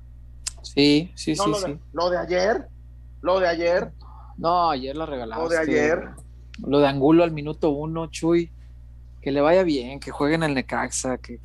Sí, 0.61 1.11
sí, 1.15 1.35
sí, 1.35 1.49
lo, 1.49 1.55
sí. 1.55 1.71
De, 1.71 1.79
lo 1.93 2.09
de 2.09 2.17
ayer, 2.17 2.67
lo 3.21 3.39
de 3.39 3.47
ayer. 3.47 3.91
No, 4.37 4.71
ayer 4.71 4.95
la 4.97 5.05
regalaste. 5.05 5.43
Lo 5.43 5.49
de 5.49 5.57
ayer. 5.57 6.09
Lo 6.65 6.79
de 6.79 6.87
Angulo 6.87 7.23
al 7.23 7.31
minuto 7.31 7.69
uno, 7.69 8.07
Chuy 8.07 8.49
que 9.25 9.31
le 9.31 9.41
vaya 9.41 9.63
bien, 9.63 9.99
que 9.99 10.11
jueguen 10.11 10.43
el 10.43 10.53
Necaxa, 10.53 11.17
que, 11.17 11.39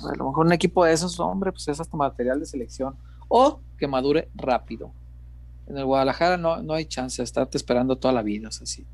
a 0.00 0.16
lo 0.18 0.26
mejor 0.26 0.44
un 0.44 0.52
equipo 0.52 0.84
de 0.84 0.92
esos, 0.92 1.18
hombre, 1.18 1.50
pues 1.50 1.66
es 1.66 1.80
hasta 1.80 1.96
material 1.96 2.38
de 2.38 2.44
selección, 2.44 2.94
o 3.28 3.58
que 3.78 3.86
madure 3.86 4.28
rápido. 4.34 4.92
En 5.66 5.78
el 5.78 5.86
Guadalajara 5.86 6.36
no, 6.36 6.62
no 6.62 6.74
hay 6.74 6.84
chance 6.84 7.22
de 7.22 7.24
estarte 7.24 7.56
esperando 7.56 7.96
toda 7.96 8.12
la 8.12 8.20
vida, 8.20 8.48
o 8.48 8.52
sea, 8.52 8.66
si, 8.66 8.84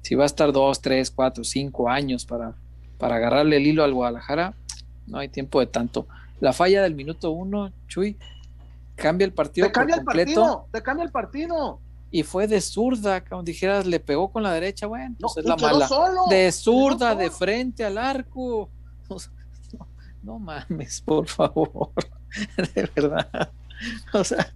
si 0.00 0.14
va 0.14 0.22
a 0.22 0.26
estar 0.26 0.52
dos, 0.52 0.80
tres, 0.80 1.10
cuatro, 1.10 1.42
cinco 1.42 1.88
años 1.88 2.24
para, 2.24 2.54
para 2.98 3.16
agarrarle 3.16 3.56
el 3.56 3.66
hilo 3.66 3.82
al 3.82 3.94
Guadalajara, 3.94 4.54
no 5.08 5.18
hay 5.18 5.28
tiempo 5.28 5.58
de 5.58 5.66
tanto. 5.66 6.06
La 6.38 6.52
falla 6.52 6.84
del 6.84 6.94
minuto 6.94 7.32
uno, 7.32 7.72
Chuy, 7.88 8.16
cambia 8.94 9.24
el 9.24 9.32
partido. 9.32 9.66
Te 9.66 9.72
cambia 9.72 9.96
el 9.96 10.04
partido, 10.04 10.68
te 10.70 10.82
cambia 10.84 11.04
el 11.04 11.10
partido 11.10 11.80
y 12.14 12.22
fue 12.24 12.46
de 12.46 12.60
zurda, 12.60 13.24
como 13.24 13.42
dijeras, 13.42 13.86
le 13.86 13.98
pegó 13.98 14.30
con 14.30 14.42
la 14.42 14.52
derecha, 14.52 14.86
bueno, 14.86 15.16
pues 15.18 15.38
es 15.38 15.44
la 15.46 15.56
mala. 15.56 15.88
de 16.28 16.52
zurda, 16.52 17.14
de 17.14 17.30
frente 17.30 17.84
al 17.84 17.98
arco. 17.98 18.68
No, 20.22 20.38
mames, 20.38 21.00
por 21.00 21.26
favor, 21.26 21.90
de 22.76 22.88
verdad. 22.94 23.50
O 24.12 24.22
sea, 24.22 24.52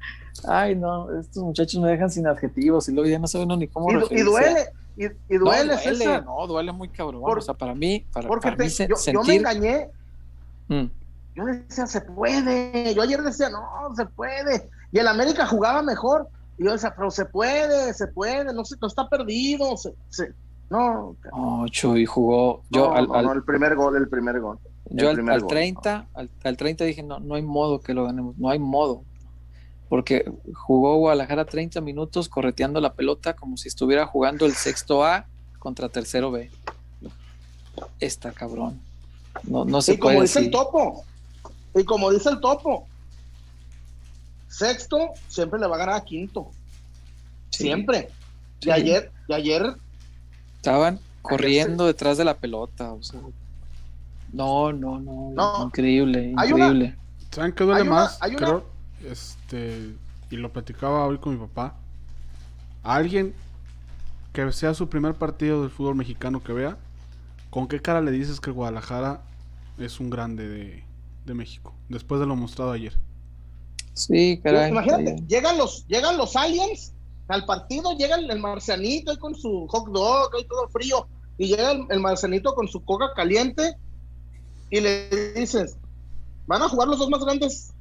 ay 0.47 0.77
no, 0.77 1.11
estos 1.19 1.43
muchachos 1.43 1.81
me 1.83 1.89
dejan 1.91 2.09
sin 2.09 2.25
adjetivos 2.29 2.89
y 2.89 2.93
luego 2.93 3.11
ya 3.11 3.19
no 3.19 3.27
saben 3.27 3.49
ni 3.59 3.67
cómo. 3.67 3.91
Y, 3.91 4.21
y 4.21 4.23
duele, 4.23 4.69
y, 4.97 5.09
duele, 5.37 5.75
no, 5.75 5.83
duele, 5.83 6.23
no, 6.23 6.47
duele 6.47 6.71
muy 6.71 6.89
cabrón. 6.89 7.21
o 7.25 7.41
sea, 7.41 7.55
para 7.55 7.75
mí, 7.75 8.07
para, 8.13 8.29
porque 8.29 8.53
mí 8.53 8.69
yo, 8.69 9.13
yo, 9.13 9.25
me 9.25 9.35
engañé. 9.35 9.91
Mm. 10.69 10.85
Yo 11.35 11.45
decía, 11.47 11.87
se 11.89 12.01
puede. 12.01 12.95
Yo 12.95 13.03
ayer 13.03 13.21
decía, 13.23 13.51
no, 13.51 13.93
se 13.97 14.07
puede. 14.07 14.71
Y 14.93 15.01
el 15.01 15.09
América 15.09 15.47
jugaba 15.47 15.83
mejor 15.83 16.29
y 16.59 16.65
yo 16.65 16.73
decía, 16.73 16.95
pero 16.97 17.11
se 17.11 17.27
puede, 17.27 17.93
se 17.93 18.07
puede, 18.09 18.53
no, 18.53 18.65
se, 18.65 18.77
no 18.81 18.89
está 18.89 19.09
perdido. 19.09 19.77
Se, 19.77 19.93
se, 20.09 20.33
no. 20.71 21.17
Ocho 21.33 21.97
y 21.97 22.07
jugó. 22.07 22.63
Yo 22.71 22.93
al, 22.93 23.09
no, 23.09 23.33
el 23.33 23.43
primer 23.43 23.75
gol, 23.77 23.97
el 23.97 24.09
primer 24.09 24.41
gol. 24.41 24.59
Yo 24.91 25.11
al, 25.11 25.29
al 25.29 25.47
30, 25.47 26.09
al, 26.15 26.31
al, 26.45 26.57
30 26.57 26.85
dije, 26.85 27.03
no, 27.03 27.19
no 27.19 27.35
hay 27.35 27.43
modo 27.43 27.81
que 27.81 27.93
lo 27.93 28.05
ganemos, 28.05 28.39
no 28.39 28.49
hay 28.49 28.59
modo. 28.59 29.03
Porque 29.89 30.31
jugó 30.55 30.97
Guadalajara 30.97 31.45
30 31.45 31.81
minutos 31.81 32.29
correteando 32.29 32.81
la 32.81 32.95
pelota 32.95 33.35
como 33.35 33.57
si 33.57 33.69
estuviera 33.69 34.07
jugando 34.07 34.47
el 34.47 34.55
sexto 34.55 35.05
A 35.05 35.27
contra 35.59 35.89
tercero 35.89 36.31
B. 36.31 36.51
Está 38.01 38.33
cabrón. 38.33 38.81
No, 39.45 39.65
no 39.65 39.83
se 39.83 39.95
y 39.95 39.99
como 39.99 40.23
dice 40.23 40.39
el 40.41 40.51
topo, 40.51 41.05
y 41.75 41.85
como 41.85 42.11
dice 42.11 42.31
el 42.31 42.41
topo, 42.41 42.87
sexto 44.57 45.11
siempre 45.29 45.61
le 45.61 45.67
va 45.67 45.77
a 45.77 45.79
ganar 45.79 45.97
a 45.97 46.05
quinto. 46.05 46.51
Siempre. 47.51 48.09
Y 48.61 48.71
ayer, 48.71 49.13
y 49.29 49.35
ayer. 49.35 49.77
Estaban 50.57 50.99
corriendo 51.23 51.87
detrás 51.87 52.17
de 52.17 52.25
la 52.25 52.35
pelota. 52.35 52.95
no, 54.33 54.73
no, 54.73 54.99
no, 54.99 55.65
Increíble, 55.65 56.31
increíble. 56.31 56.97
¿Saben 57.31 57.53
qué 57.53 57.65
duele 57.65 57.85
más? 57.85 58.19
Creo, 58.37 58.65
este, 59.05 59.95
y 60.31 60.37
lo 60.37 60.51
platicaba 60.53 61.07
hoy 61.07 61.19
con 61.19 61.35
mi 61.35 61.47
papá. 61.47 61.75
alguien 62.83 63.35
que 64.33 64.51
sea 64.53 64.75
su 64.75 64.89
primer 64.89 65.15
partido 65.15 65.63
del 65.63 65.71
fútbol 65.71 65.97
mexicano 65.97 66.43
que 66.43 66.53
vea, 66.53 66.79
¿con 67.51 67.69
qué 67.69 67.81
cara 67.81 68.01
le 68.01 68.11
dices 68.11 68.41
que 68.41 68.51
Guadalajara 68.51 69.21
es 69.79 70.01
un 70.01 70.09
grande 70.09 70.49
de, 70.49 70.85
de 71.27 71.35
México? 71.35 71.75
Después 71.89 72.21
de 72.21 72.27
lo 72.27 72.37
mostrado 72.37 72.73
ayer. 72.73 72.95
Sí, 73.97 74.39
caray. 74.43 74.71
Imagínate, 74.71 75.17
llegan 75.27 75.57
los, 75.57 75.87
llegan 75.87 76.19
los 76.19 76.37
aliens 76.37 76.93
al 77.29 77.47
partido, 77.47 77.97
llega 77.97 78.17
el, 78.17 78.39
marcianito 78.39 79.19
con 79.19 79.35
su 79.35 79.67
hot 79.69 79.89
dog 79.89 80.31
y 80.39 80.45
todo 80.45 80.69
frío, 80.69 81.09
y 81.39 81.49
llega 81.49 81.73
el, 81.73 82.01
marcianito 82.01 82.55
con 82.55 82.69
su 82.69 82.85
coca 82.85 83.07
caliente 83.17 83.75
y 84.71 84.81
le 84.81 85.09
dices, 85.35 85.79
van 86.47 86.63
a 86.63 86.69
jugar 86.69 86.89
los 86.89 86.99
dos 86.99 87.09
más 87.09 87.25
grandes 87.25 87.73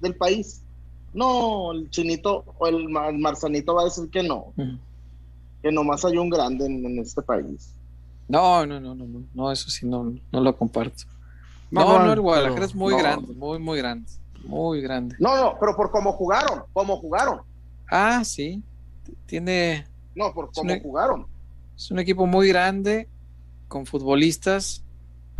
del 0.00 0.14
país. 0.14 0.62
No, 1.12 1.72
el 1.72 1.90
chinito 1.90 2.44
o 2.58 2.68
el, 2.68 2.88
marcianito 2.88 3.74
va 3.74 3.82
a 3.82 3.86
decir 3.86 4.08
que 4.10 4.22
no, 4.22 4.52
que 5.60 5.72
nomás 5.72 6.04
hay 6.04 6.18
un 6.18 6.30
grande 6.30 6.66
en, 6.66 6.98
este 7.00 7.20
país. 7.20 7.74
No, 8.28 8.64
no, 8.64 8.78
no, 8.78 8.94
no, 8.94 9.06
no, 9.06 9.22
no, 9.34 9.50
eso 9.50 9.70
sí 9.70 9.86
no, 9.86 10.14
no 10.30 10.40
lo 10.40 10.56
comparto. 10.56 11.02
No, 11.68 12.04
no, 12.04 12.12
el 12.12 12.20
Guadalajara 12.20 12.64
es 12.64 12.74
muy 12.76 12.96
grande, 12.96 13.34
muy, 13.34 13.58
muy 13.58 13.78
grande. 13.78 14.08
Muy 14.44 14.80
grande. 14.80 15.16
No, 15.18 15.36
no, 15.36 15.56
pero 15.58 15.76
por 15.76 15.90
cómo 15.90 16.12
jugaron, 16.12 16.62
cómo 16.72 16.96
jugaron. 16.96 17.40
Ah, 17.90 18.22
sí. 18.24 18.62
Tiene. 19.26 19.86
No, 20.14 20.32
por 20.32 20.52
cómo 20.52 20.70
e- 20.70 20.80
jugaron. 20.80 21.26
Es 21.76 21.90
un 21.90 21.98
equipo 21.98 22.26
muy 22.26 22.48
grande, 22.48 23.08
con 23.68 23.86
futbolistas 23.86 24.84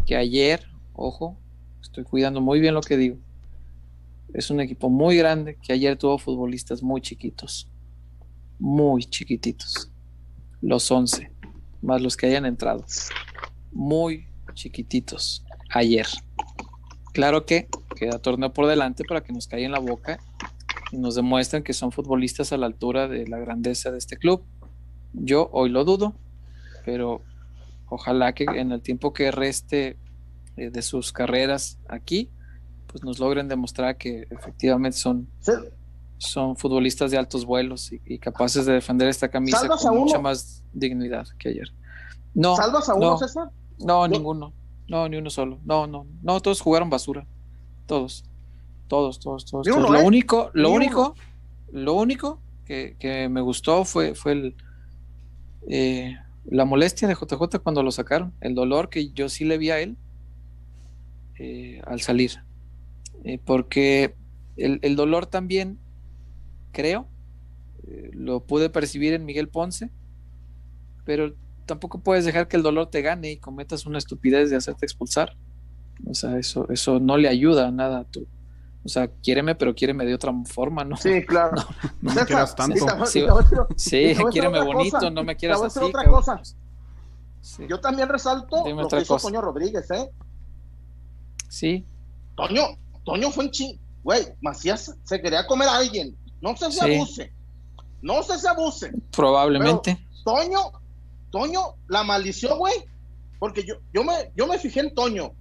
que 0.07 0.15
ayer, 0.15 0.67
ojo, 0.95 1.37
estoy 1.83 2.05
cuidando 2.05 2.41
muy 2.41 2.61
bien 2.61 2.75
lo 2.75 2.81
que 2.81 2.97
digo. 2.97 3.17
Es 4.35 4.51
un 4.51 4.61
equipo 4.61 4.89
muy 4.91 5.17
grande 5.17 5.57
que 5.57 5.73
ayer 5.73 5.97
tuvo 5.97 6.19
futbolistas 6.19 6.83
muy 6.83 7.01
chiquitos. 7.01 7.71
Muy 8.59 9.05
chiquititos. 9.05 9.91
Los 10.61 10.91
11, 10.91 11.33
más 11.83 12.03
los 12.03 12.17
que 12.17 12.27
hayan 12.27 12.45
entrado. 12.45 12.85
Muy 13.73 14.27
chiquititos 14.55 15.45
ayer 15.71 16.07
claro 17.19 17.45
que 17.45 17.69
queda 17.97 18.21
torneo 18.21 18.53
por 18.53 18.69
delante 18.69 19.03
para 19.03 19.23
que 19.23 19.33
nos 19.33 19.49
caiga 19.49 19.67
en 19.67 19.73
la 19.73 19.81
boca 19.81 20.21
y 20.93 20.99
nos 20.99 21.17
demuestren 21.17 21.65
que 21.65 21.73
son 21.73 21.91
futbolistas 21.91 22.53
a 22.53 22.57
la 22.57 22.67
altura 22.67 23.09
de 23.09 23.27
la 23.27 23.39
grandeza 23.39 23.91
de 23.91 23.99
este 23.99 24.19
club. 24.19 24.45
Yo 25.15 25.49
hoy 25.51 25.69
lo 25.69 25.85
dudo, 25.85 26.15
pero 26.85 27.23
ojalá 27.89 28.35
que 28.35 28.45
en 28.45 28.71
el 28.71 28.83
tiempo 28.83 29.13
que 29.13 29.33
reste 29.33 29.99
eh, 30.57 30.71
de 30.71 30.81
sus 30.81 31.11
carreras 31.13 31.81
aquí, 31.89 32.31
pues 32.87 33.03
nos 33.03 33.19
logren 33.19 33.49
demostrar 33.49 33.97
que 33.97 34.29
efectivamente 34.31 34.97
son, 34.97 35.29
son 36.19 36.57
futbolistas 36.57 37.11
de 37.11 37.19
altos 37.19 37.45
vuelos 37.45 37.91
y, 37.91 38.21
capaces 38.21 38.65
de 38.65 38.75
defender 38.75 39.09
esta 39.09 39.29
camisa 39.29 39.67
con 39.67 39.99
mucha 39.99 40.21
más 40.21 40.63
dignidad 40.73 41.27
que 41.37 41.49
ayer. 41.49 41.69
No, 42.33 42.55
¿Salvas 42.55 42.89
a 42.89 42.95
uno, 42.95 43.19
César? 43.19 43.51
No, 43.81 44.07
ninguno. 44.07 44.53
No, 44.89 45.09
ni 45.09 45.19
uno 45.19 45.31
solo. 45.31 45.61
No, 45.65 45.87
no. 45.87 46.07
No, 46.23 46.41
todos 46.41 46.61
jugaron 46.61 46.91
basura. 46.91 47.27
Todos. 47.87 48.25
Todos, 48.89 49.21
todos, 49.21 49.45
todos. 49.45 49.67
Lo 49.67 49.95
¿eh? 49.95 50.03
único, 50.03 50.51
lo 50.55 50.71
único, 50.71 51.15
lo 51.73 51.93
único 51.93 52.41
que, 52.65 53.29
me 53.31 53.43
gustó 53.43 53.85
fue, 53.85 54.15
fue 54.15 54.33
el 54.33 54.57
eh, 55.69 56.17
la 56.47 56.65
molestia 56.65 57.07
de 57.07 57.15
JJ 57.15 57.59
cuando 57.63 57.83
lo 57.83 57.91
sacaron. 57.91 58.33
El 58.41 58.55
dolor 58.55 58.89
que 58.89 59.11
yo 59.11 59.29
sí 59.29 59.45
le 59.45 59.59
vi 59.59 59.71
a 59.71 59.81
él 59.81 59.97
eh, 61.39 61.83
al 61.87 62.01
salir. 62.01 62.33
porque 63.45 64.15
el, 64.57 64.79
el, 64.83 64.97
dolor 64.97 65.27
también, 65.27 65.79
creo, 66.73 67.07
lo 68.13 68.41
pude 68.41 68.71
percibir 68.71 69.13
en 69.13 69.27
Miguel 69.27 69.49
Ponce, 69.49 69.91
pero 71.05 71.35
tampoco 71.69 72.01
puedes 72.01 72.25
dejar 72.25 72.49
que 72.49 72.57
el 72.57 72.63
dolor 72.65 72.91
te 72.91 73.03
gane 73.03 73.31
y 73.31 73.37
cometas 73.37 73.87
una 73.87 73.99
estupidez 73.99 74.51
de 74.51 74.57
hacerte 74.57 74.87
expulsar. 74.87 75.37
O 76.09 76.15
sea, 76.15 76.37
eso, 76.39 76.67
eso 76.71 76.99
no 76.99 77.17
le 77.17 77.29
ayuda 77.29 77.69
a 77.69 77.71
nada 77.71 78.01
a 78.01 78.05
tu. 78.05 78.27
O 78.85 78.89
sea, 78.89 79.09
quiéreme, 79.09 79.55
pero 79.55 79.75
quiéreme 79.75 80.07
de 80.07 80.15
otra 80.15 80.33
forma, 80.47 80.83
¿no? 80.83 80.97
Sí, 80.97 81.25
claro. 81.27 81.57
No, 82.01 82.15
me 82.15 82.25
quieras 82.25 82.57
tanto. 82.57 82.87
Sí, 83.07 83.27
sí, 83.77 84.17
quiéreme 84.33 84.65
bonito, 84.65 85.11
no 85.11 85.23
me 85.23 85.37
quieras 85.37 85.61
así. 85.63 85.79
otra 85.81 86.05
cosa. 86.05 86.41
Yo 87.69 87.81
también 87.81 88.09
resalto 88.09 88.67
lo 88.67 88.89
que 88.89 89.01
hizo 89.01 89.17
Toño 89.19 89.41
Rodríguez, 89.41 89.91
¿eh? 89.91 90.11
Sí. 91.49 91.85
Toño, 92.35 92.63
Toño 93.05 93.31
fue 93.31 93.45
un 93.45 93.51
ching. 93.51 93.79
Güey, 94.03 94.27
Macías 94.41 94.97
se 95.05 95.21
quería 95.21 95.47
comer 95.47 95.69
a 95.69 95.77
alguien. 95.77 96.17
No 96.41 96.57
se 96.57 96.71
se 96.73 96.85
abuse. 96.85 97.33
No 98.01 98.23
se 98.23 98.39
se 98.39 98.49
abuse. 98.49 98.93
Probablemente. 99.11 99.99
Toño 100.25 100.78
Toño 101.31 101.75
la 101.89 102.05
maldició, 102.05 102.57
güey. 102.57 102.75
Porque 103.39 103.65
yo, 103.65 103.77
yo, 103.93 104.05
me, 104.05 104.33
yo 104.37 104.47
me 104.47 104.59
fijé 104.59 104.81
en 104.81 104.95
Toño. 104.95 105.33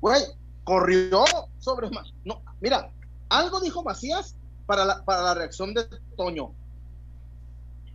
Güey, 0.00 0.22
corrió 0.64 1.24
sobre. 1.58 1.88
No, 2.24 2.42
mira, 2.60 2.90
algo 3.28 3.60
dijo 3.60 3.82
Macías 3.82 4.34
para 4.66 4.84
la, 4.84 5.04
para 5.04 5.22
la 5.22 5.34
reacción 5.34 5.74
de 5.74 5.86
Toño. 6.16 6.52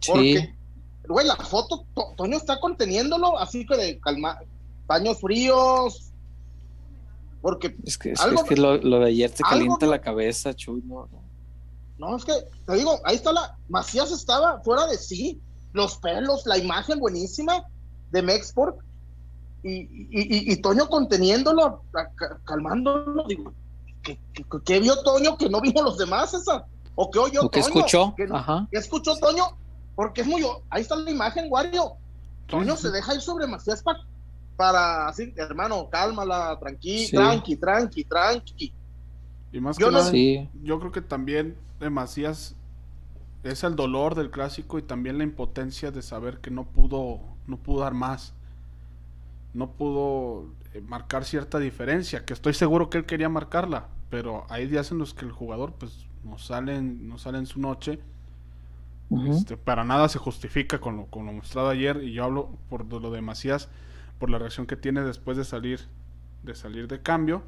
Porque, 0.07 0.55
güey, 1.07 1.27
la 1.27 1.35
foto, 1.35 1.85
Toño 2.15 2.37
está 2.37 2.59
conteniendo,lo 2.59 3.37
así 3.37 3.65
que 3.65 3.77
de 3.77 3.99
calma, 3.99 4.39
paños 4.87 5.19
fríos. 5.19 6.11
Porque. 7.41 7.75
Es 7.83 7.97
que, 7.97 8.13
es, 8.13 8.57
lo, 8.57 8.99
de 8.99 9.05
ayer 9.05 9.31
te 9.31 9.43
calienta 9.43 9.85
la 9.85 9.99
cabeza, 9.99 10.55
Chuy. 10.55 10.81
No, 10.85 11.07
no. 11.07 11.21
no, 11.97 12.15
es 12.15 12.23
que 12.23 12.33
te 12.65 12.73
digo, 12.75 12.99
ahí 13.03 13.17
está 13.17 13.33
la. 13.33 13.57
Macías 13.67 14.11
estaba 14.11 14.61
fuera 14.61 14.87
de 14.87 14.97
sí 14.97 15.41
los 15.73 15.97
pelos, 15.97 16.45
la 16.45 16.57
imagen 16.57 16.99
buenísima 16.99 17.63
de 18.11 18.21
Mexport 18.21 18.77
y, 19.63 19.87
y, 20.09 20.55
Toño 20.57 20.87
conteniéndolo, 20.87 21.83
calmándolo. 22.45 23.25
Digo, 23.27 23.53
¿qué, 24.01 24.79
vio 24.79 25.01
Toño 25.03 25.37
que 25.37 25.49
no 25.49 25.61
vimos 25.61 25.83
los 25.83 25.97
demás 25.97 26.33
esa? 26.33 26.65
¿O 26.95 27.11
qué 27.11 27.19
oyó 27.19 27.47
Toño? 27.47 27.65
escuchó? 27.65 28.13
¿Qué, 28.15 28.27
escuchó 28.71 29.15
Toño? 29.17 29.43
Porque 29.95 30.21
es 30.21 30.27
muy. 30.27 30.43
Ahí 30.69 30.81
está 30.81 30.95
la 30.95 31.11
imagen, 31.11 31.45
Wario. 31.49 31.93
Toño 32.47 32.75
se 32.75 32.89
deja 32.89 33.13
ir 33.13 33.21
sobre 33.21 33.47
Macías 33.47 33.83
para, 34.57 35.07
así, 35.07 35.31
hermano, 35.37 35.87
cálmala, 35.89 36.57
tranqui, 36.59 37.09
tranqui, 37.11 37.55
tranqui, 37.55 38.03
tranqui. 38.03 38.73
Y 39.53 39.59
más 39.59 39.77
yo 39.77 39.87
que 39.87 39.93
nada, 39.93 40.11
yo 40.63 40.79
creo 40.79 40.91
que 40.91 41.01
también 41.01 41.55
de 41.79 41.89
Macías 41.89 42.55
es 43.43 43.63
el 43.63 43.75
dolor 43.75 44.15
del 44.15 44.29
clásico 44.29 44.77
y 44.77 44.81
también 44.81 45.17
la 45.17 45.23
impotencia 45.23 45.91
de 45.91 46.01
saber 46.01 46.39
que 46.39 46.51
no 46.51 46.65
pudo, 46.65 47.19
no 47.47 47.57
pudo 47.57 47.81
dar 47.81 47.93
más. 47.93 48.33
No 49.53 49.71
pudo 49.71 50.47
eh, 50.73 50.81
marcar 50.81 51.25
cierta 51.25 51.59
diferencia, 51.59 52.25
que 52.25 52.33
estoy 52.33 52.53
seguro 52.53 52.89
que 52.89 52.99
él 52.99 53.05
quería 53.05 53.27
marcarla, 53.27 53.87
pero 54.09 54.45
hay 54.49 54.67
días 54.67 54.91
en 54.91 54.97
los 54.97 55.13
que 55.13 55.25
el 55.25 55.31
jugador 55.31 55.73
pues 55.73 56.05
no 56.23 56.37
sale, 56.37 56.81
no 56.81 57.17
sale 57.17 57.37
en 57.37 57.45
su 57.45 57.59
noche. 57.59 57.99
Este, 59.27 59.57
para 59.57 59.83
nada 59.83 60.07
se 60.07 60.19
justifica 60.19 60.79
con 60.79 60.95
lo, 60.95 61.05
con 61.07 61.25
lo 61.25 61.33
mostrado 61.33 61.67
ayer 61.67 62.01
y 62.01 62.13
yo 62.13 62.23
hablo 62.23 62.49
por 62.69 62.85
lo 62.85 63.11
de 63.11 63.21
Macías, 63.21 63.67
por 64.19 64.29
la 64.29 64.37
reacción 64.37 64.67
que 64.67 64.77
tiene 64.77 65.01
después 65.01 65.35
de 65.35 65.43
salir 65.43 65.81
de 66.43 66.55
salir 66.55 66.87
de 66.87 67.01
cambio 67.01 67.43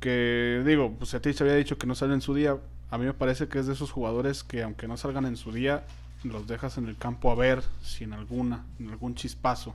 que 0.00 0.62
digo, 0.66 0.94
pues 0.98 1.14
a 1.14 1.20
ti 1.20 1.32
se 1.32 1.44
había 1.44 1.56
dicho 1.56 1.78
que 1.78 1.86
no 1.86 1.94
sale 1.94 2.14
en 2.14 2.20
su 2.20 2.34
día, 2.34 2.58
a 2.90 2.98
mí 2.98 3.04
me 3.04 3.14
parece 3.14 3.48
que 3.48 3.58
es 3.58 3.66
de 3.66 3.72
esos 3.72 3.90
jugadores 3.90 4.44
que 4.44 4.62
aunque 4.62 4.86
no 4.88 4.96
salgan 4.96 5.26
en 5.26 5.36
su 5.36 5.52
día, 5.52 5.84
los 6.22 6.46
dejas 6.46 6.78
en 6.78 6.88
el 6.88 6.96
campo 6.96 7.30
a 7.30 7.34
ver 7.34 7.62
si 7.82 8.04
en 8.04 8.12
alguna, 8.12 8.64
en 8.78 8.90
algún 8.90 9.14
chispazo. 9.14 9.74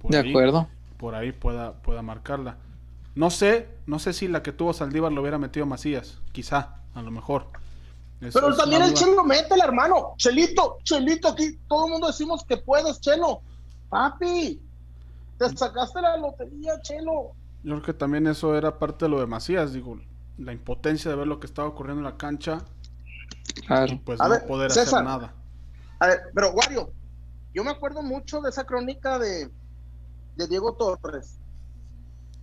Por 0.00 0.10
de 0.10 0.18
acuerdo. 0.18 0.68
Por 0.98 1.14
ahí 1.14 1.32
pueda, 1.32 1.74
pueda 1.74 2.02
marcarla. 2.02 2.56
No 3.14 3.30
sé, 3.30 3.68
no 3.86 3.98
sé 3.98 4.12
si 4.12 4.28
la 4.28 4.42
que 4.42 4.52
tuvo 4.52 4.72
Saldívar 4.72 5.12
lo 5.12 5.22
hubiera 5.22 5.38
metido 5.38 5.66
Macías, 5.66 6.18
quizá, 6.32 6.76
a 6.94 7.02
lo 7.02 7.10
mejor. 7.10 7.46
Pero 8.20 8.54
también 8.56 8.82
el 8.82 8.94
Chelo 8.94 9.24
mete 9.24 9.54
el 9.54 9.60
hermano. 9.60 10.14
Chelito, 10.16 10.78
Chelito, 10.82 11.28
aquí 11.28 11.58
todo 11.68 11.86
el 11.86 11.92
mundo 11.92 12.06
decimos 12.06 12.44
que 12.44 12.56
puedes, 12.56 13.00
Chelo. 13.00 13.40
Papi, 13.90 14.60
te 15.38 15.56
sacaste 15.56 16.00
la 16.00 16.16
lotería, 16.16 16.80
Chelo. 16.80 17.32
Yo 17.62 17.72
creo 17.74 17.82
que 17.82 17.92
también 17.92 18.26
eso 18.26 18.56
era 18.56 18.78
parte 18.78 19.04
de 19.04 19.10
lo 19.10 19.20
de 19.20 19.26
Macías, 19.26 19.72
digo, 19.72 19.98
la 20.38 20.52
impotencia 20.52 21.10
de 21.10 21.16
ver 21.16 21.26
lo 21.26 21.40
que 21.40 21.46
estaba 21.46 21.68
ocurriendo 21.68 22.00
en 22.00 22.12
la 22.12 22.16
cancha 22.16 22.64
y 23.88 23.96
pues 23.96 24.18
no 24.18 24.46
poder 24.46 24.70
hacer 24.70 24.92
nada. 25.02 25.34
A 25.98 26.08
ver, 26.08 26.20
pero 26.34 26.52
Wario, 26.52 26.92
yo 27.54 27.64
me 27.64 27.70
acuerdo 27.70 28.02
mucho 28.02 28.40
de 28.40 28.50
esa 28.50 28.64
crónica 28.64 29.18
de, 29.18 29.50
de 30.36 30.46
Diego 30.46 30.74
Torres 30.74 31.38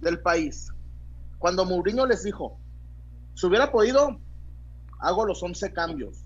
del 0.02 0.20
país, 0.20 0.70
cuando 1.38 1.66
Mourinho 1.66 2.06
les 2.06 2.24
dijo, 2.24 2.58
si 3.36 3.46
hubiera 3.46 3.72
podido, 3.72 4.20
hago 5.00 5.26
los 5.26 5.42
11 5.42 5.72
cambios. 5.72 6.24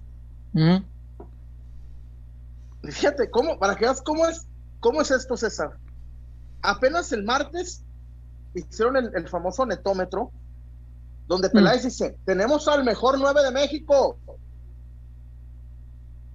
Fíjate, 2.84 3.30
¿cómo, 3.30 3.60
para 3.60 3.76
que 3.76 3.86
veas 3.86 4.02
cómo 4.02 4.26
es, 4.26 4.48
cómo 4.80 5.02
es 5.02 5.12
esto, 5.12 5.36
César. 5.36 5.78
Apenas 6.62 7.12
el 7.12 7.24
martes 7.24 7.84
hicieron 8.56 8.96
el, 8.96 9.12
el 9.16 9.28
famoso 9.28 9.66
netómetro 9.66 10.32
donde 11.28 11.50
Peláez 11.50 11.84
mm. 11.84 11.88
dice, 11.88 12.18
tenemos 12.26 12.68
al 12.68 12.84
mejor 12.84 13.20
9 13.20 13.44
de 13.44 13.52
México. 13.52 14.18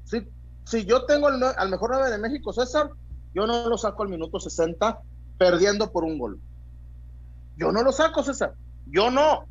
Si, 0.05 0.26
si 0.64 0.84
yo 0.84 1.07
tengo 1.07 1.28
al 1.28 1.70
mejor 1.70 1.90
9 1.93 2.11
de 2.11 2.18
México, 2.18 2.53
César, 2.53 2.90
yo 3.34 3.47
no 3.47 3.68
lo 3.68 3.78
saco 3.78 4.03
al 4.03 4.11
minuto 4.11 4.38
60 4.38 5.01
perdiendo 5.38 5.90
por 5.90 6.05
un 6.05 6.18
gol. 6.18 6.38
Yo 7.57 7.72
no 7.72 7.82
lo 7.82 7.93
saco, 7.93 8.22
César. 8.22 8.55
Yo 8.86 9.11
no. 9.11 9.47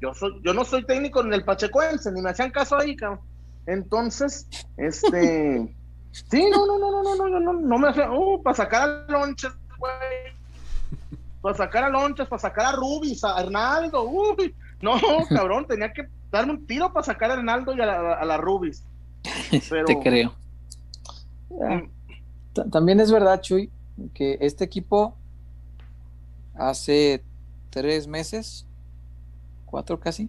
Yo, 0.00 0.14
soy, 0.14 0.40
yo 0.42 0.54
no 0.54 0.64
soy 0.64 0.84
técnico 0.86 1.20
en 1.20 1.34
el 1.34 1.44
Pachecoense, 1.44 2.10
ni 2.12 2.22
me 2.22 2.30
hacían 2.30 2.50
caso 2.50 2.78
ahí, 2.78 2.96
cabrón. 2.96 3.20
Entonces, 3.66 4.46
este... 4.76 5.76
sí, 6.12 6.50
no, 6.50 6.66
no, 6.66 6.78
no, 6.78 6.90
no, 6.90 7.02
no, 7.02 7.28
no, 7.28 7.40
no, 7.40 7.52
no 7.52 7.78
me 7.78 7.88
hacían... 7.88 8.10
Uh, 8.12 8.42
para 8.42 8.56
sacar 8.56 8.88
a 8.88 9.12
Lonches, 9.12 9.52
güey. 9.76 10.38
Para 11.42 11.56
sacar 11.56 11.84
a 11.84 11.88
Lonches, 11.90 12.28
para 12.28 12.40
sacar 12.40 12.66
a 12.66 12.72
Rubis, 12.72 13.22
a 13.24 13.40
Hernaldo, 13.40 14.04
uy 14.04 14.54
no, 14.80 14.98
cabrón, 15.28 15.66
tenía 15.66 15.92
que 15.92 16.08
darme 16.30 16.52
un 16.52 16.66
tiro 16.66 16.92
para 16.92 17.04
sacar 17.04 17.30
a 17.30 17.34
Arnaldo 17.34 17.74
y 17.74 17.80
a 17.80 17.86
la, 17.86 18.36
Rubis. 18.36 18.84
Te 19.50 19.98
creo. 20.00 20.34
También 22.70 23.00
es 23.00 23.10
verdad, 23.10 23.40
Chuy, 23.40 23.70
que 24.14 24.38
este 24.40 24.64
equipo 24.64 25.14
hace 26.54 27.22
tres 27.70 28.06
meses, 28.06 28.66
cuatro 29.66 30.00
casi, 30.00 30.28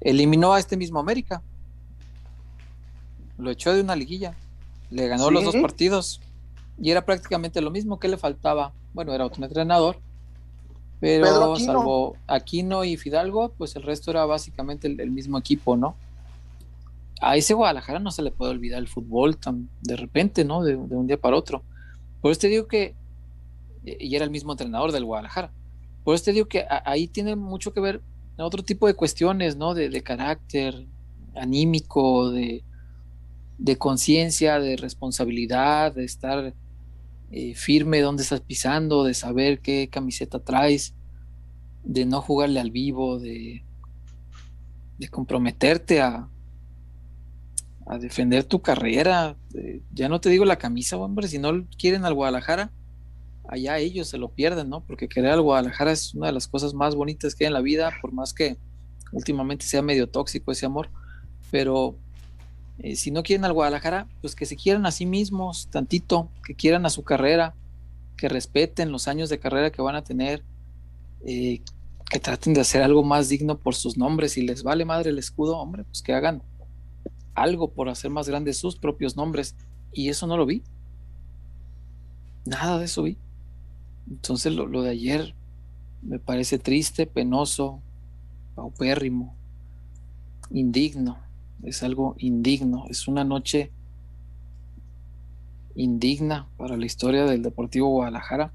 eliminó 0.00 0.52
a 0.52 0.58
este 0.58 0.76
mismo 0.76 0.98
América. 0.98 1.42
Lo 3.38 3.50
echó 3.50 3.72
de 3.72 3.80
una 3.80 3.96
liguilla. 3.96 4.34
Le 4.90 5.08
ganó 5.08 5.30
los 5.30 5.44
dos 5.44 5.56
partidos. 5.56 6.20
Y 6.78 6.90
era 6.90 7.04
prácticamente 7.04 7.60
lo 7.60 7.70
mismo 7.70 7.98
que 7.98 8.08
le 8.08 8.18
faltaba. 8.18 8.72
Bueno, 8.92 9.14
era 9.14 9.24
otro 9.24 9.42
entrenador 9.44 9.98
pero 11.00 11.56
salvo 11.56 12.16
Aquino 12.26 12.84
y 12.84 12.98
Fidalgo, 12.98 13.52
pues 13.56 13.74
el 13.74 13.82
resto 13.82 14.10
era 14.10 14.26
básicamente 14.26 14.86
el, 14.86 15.10
mismo 15.10 15.38
equipo, 15.38 15.76
¿no? 15.76 15.96
A 17.22 17.36
ese 17.36 17.54
Guadalajara 17.54 17.98
no 17.98 18.10
se 18.10 18.22
le 18.22 18.30
puede 18.30 18.52
olvidar 18.52 18.78
el 18.78 18.88
fútbol 18.88 19.38
tan 19.38 19.70
de 19.80 19.96
repente, 19.96 20.44
¿no? 20.44 20.62
De, 20.62 20.76
un 20.76 21.06
día 21.06 21.18
para 21.18 21.36
otro. 21.36 21.62
Por 22.20 22.30
eso 22.30 22.42
te 22.42 22.48
digo 22.48 22.66
que, 22.66 22.94
y 23.82 24.14
era 24.14 24.26
el 24.26 24.30
mismo 24.30 24.52
entrenador 24.52 24.92
del 24.92 25.06
Guadalajara, 25.06 25.50
por 26.04 26.14
eso 26.14 26.24
te 26.24 26.32
digo 26.32 26.46
que 26.46 26.66
ahí 26.84 27.08
tiene 27.08 27.34
mucho 27.34 27.72
que 27.72 27.80
ver 27.80 28.02
otro 28.36 28.62
tipo 28.62 28.86
de 28.86 28.94
cuestiones, 28.94 29.56
¿no? 29.56 29.74
De, 29.74 30.02
carácter 30.02 30.86
anímico, 31.34 32.30
de, 32.30 32.62
de 33.58 33.76
conciencia, 33.76 34.58
de 34.58 34.76
responsabilidad, 34.76 35.94
de 35.94 36.04
estar 36.04 36.54
eh, 37.30 37.54
firme 37.54 38.00
donde 38.00 38.22
estás 38.22 38.40
pisando, 38.40 39.04
de 39.04 39.14
saber 39.14 39.60
qué 39.60 39.88
camiseta 39.88 40.40
traes, 40.40 40.94
de 41.84 42.04
no 42.04 42.20
jugarle 42.20 42.60
al 42.60 42.70
vivo, 42.70 43.18
de, 43.18 43.62
comprometerte 45.10 46.00
a, 46.00 46.28
a 47.86 47.98
defender 47.98 48.44
tu 48.44 48.60
carrera. 48.60 49.36
ya 49.92 50.08
no 50.08 50.20
te 50.20 50.28
digo 50.28 50.44
la 50.44 50.56
camisa, 50.56 50.96
hombre, 50.96 51.28
si 51.28 51.38
no 51.38 51.66
quieren 51.78 52.04
al 52.04 52.14
Guadalajara, 52.14 52.70
allá 53.48 53.78
ellos 53.78 54.08
se 54.08 54.18
lo 54.18 54.28
pierden, 54.28 54.68
¿no? 54.68 54.84
Porque 54.84 55.08
querer 55.08 55.32
al 55.32 55.42
Guadalajara 55.42 55.92
es 55.92 56.14
una 56.14 56.28
de 56.28 56.32
las 56.32 56.46
cosas 56.46 56.74
más 56.74 56.94
bonitas 56.94 57.34
que 57.34 57.44
hay 57.44 57.48
en 57.48 57.54
la 57.54 57.60
vida, 57.60 57.92
por 58.00 58.12
más 58.12 58.32
que 58.32 58.58
últimamente 59.12 59.64
sea 59.66 59.82
medio 59.82 60.08
tóxico 60.08 60.52
ese 60.52 60.66
amor, 60.66 60.90
pero 61.50 61.96
eh, 62.82 62.96
si 62.96 63.10
no 63.10 63.22
quieren 63.22 63.44
al 63.44 63.52
Guadalajara, 63.52 64.08
pues 64.22 64.34
que 64.34 64.46
se 64.46 64.56
quieran 64.56 64.86
a 64.86 64.90
sí 64.90 65.04
mismos 65.04 65.68
tantito, 65.70 66.30
que 66.44 66.54
quieran 66.54 66.86
a 66.86 66.90
su 66.90 67.02
carrera, 67.02 67.54
que 68.16 68.28
respeten 68.28 68.90
los 68.90 69.06
años 69.06 69.28
de 69.28 69.38
carrera 69.38 69.70
que 69.70 69.82
van 69.82 69.96
a 69.96 70.02
tener, 70.02 70.42
eh, 71.26 71.60
que 72.10 72.20
traten 72.20 72.54
de 72.54 72.62
hacer 72.62 72.82
algo 72.82 73.02
más 73.02 73.28
digno 73.28 73.58
por 73.58 73.74
sus 73.74 73.98
nombres. 73.98 74.32
Si 74.32 74.42
les 74.42 74.62
vale 74.62 74.86
madre 74.86 75.10
el 75.10 75.18
escudo, 75.18 75.58
hombre, 75.58 75.84
pues 75.84 76.00
que 76.00 76.14
hagan 76.14 76.42
algo 77.34 77.70
por 77.70 77.90
hacer 77.90 78.10
más 78.10 78.28
grandes 78.28 78.56
sus 78.56 78.76
propios 78.76 79.14
nombres. 79.14 79.54
Y 79.92 80.08
eso 80.08 80.26
no 80.26 80.38
lo 80.38 80.46
vi. 80.46 80.62
Nada 82.46 82.78
de 82.78 82.86
eso 82.86 83.02
vi. 83.02 83.18
Entonces 84.08 84.54
lo, 84.54 84.66
lo 84.66 84.82
de 84.82 84.90
ayer 84.90 85.34
me 86.02 86.18
parece 86.18 86.58
triste, 86.58 87.06
penoso, 87.06 87.82
paupérrimo, 88.54 89.34
indigno 90.50 91.29
es 91.62 91.82
algo 91.82 92.14
indigno, 92.18 92.84
es 92.88 93.08
una 93.08 93.24
noche 93.24 93.70
indigna 95.74 96.48
para 96.56 96.76
la 96.76 96.86
historia 96.86 97.24
del 97.24 97.42
Deportivo 97.42 97.88
Guadalajara. 97.88 98.52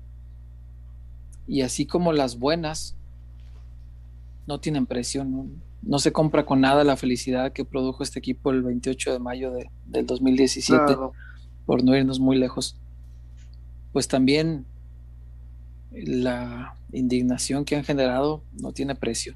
Y 1.48 1.62
así 1.62 1.86
como 1.86 2.14
las 2.14 2.40
buenas 2.40 2.96
no 4.48 4.60
tienen 4.60 4.86
precio, 4.86 5.26
no, 5.26 6.00
se 6.00 6.12
compra 6.12 6.46
con 6.46 6.62
nada 6.62 6.84
la 6.84 6.98
felicidad 6.98 7.52
que 7.54 7.66
produjo 7.66 8.04
este 8.04 8.20
equipo 8.20 8.52
el 8.52 8.64
28 8.64 9.14
de 9.14 9.20
mayo 9.20 9.52
de, 9.52 9.70
del 9.86 10.06
2017, 10.06 10.98
por 11.66 11.84
no 11.84 11.96
irnos 11.96 12.20
muy 12.20 12.38
lejos. 12.38 12.78
Pues 13.94 14.08
también 14.08 14.66
la 15.92 16.76
indignación 16.92 17.66
que 17.66 17.76
han 17.76 17.84
generado 17.84 18.42
no 18.60 18.72
tiene 18.72 18.96
precio. 18.96 19.36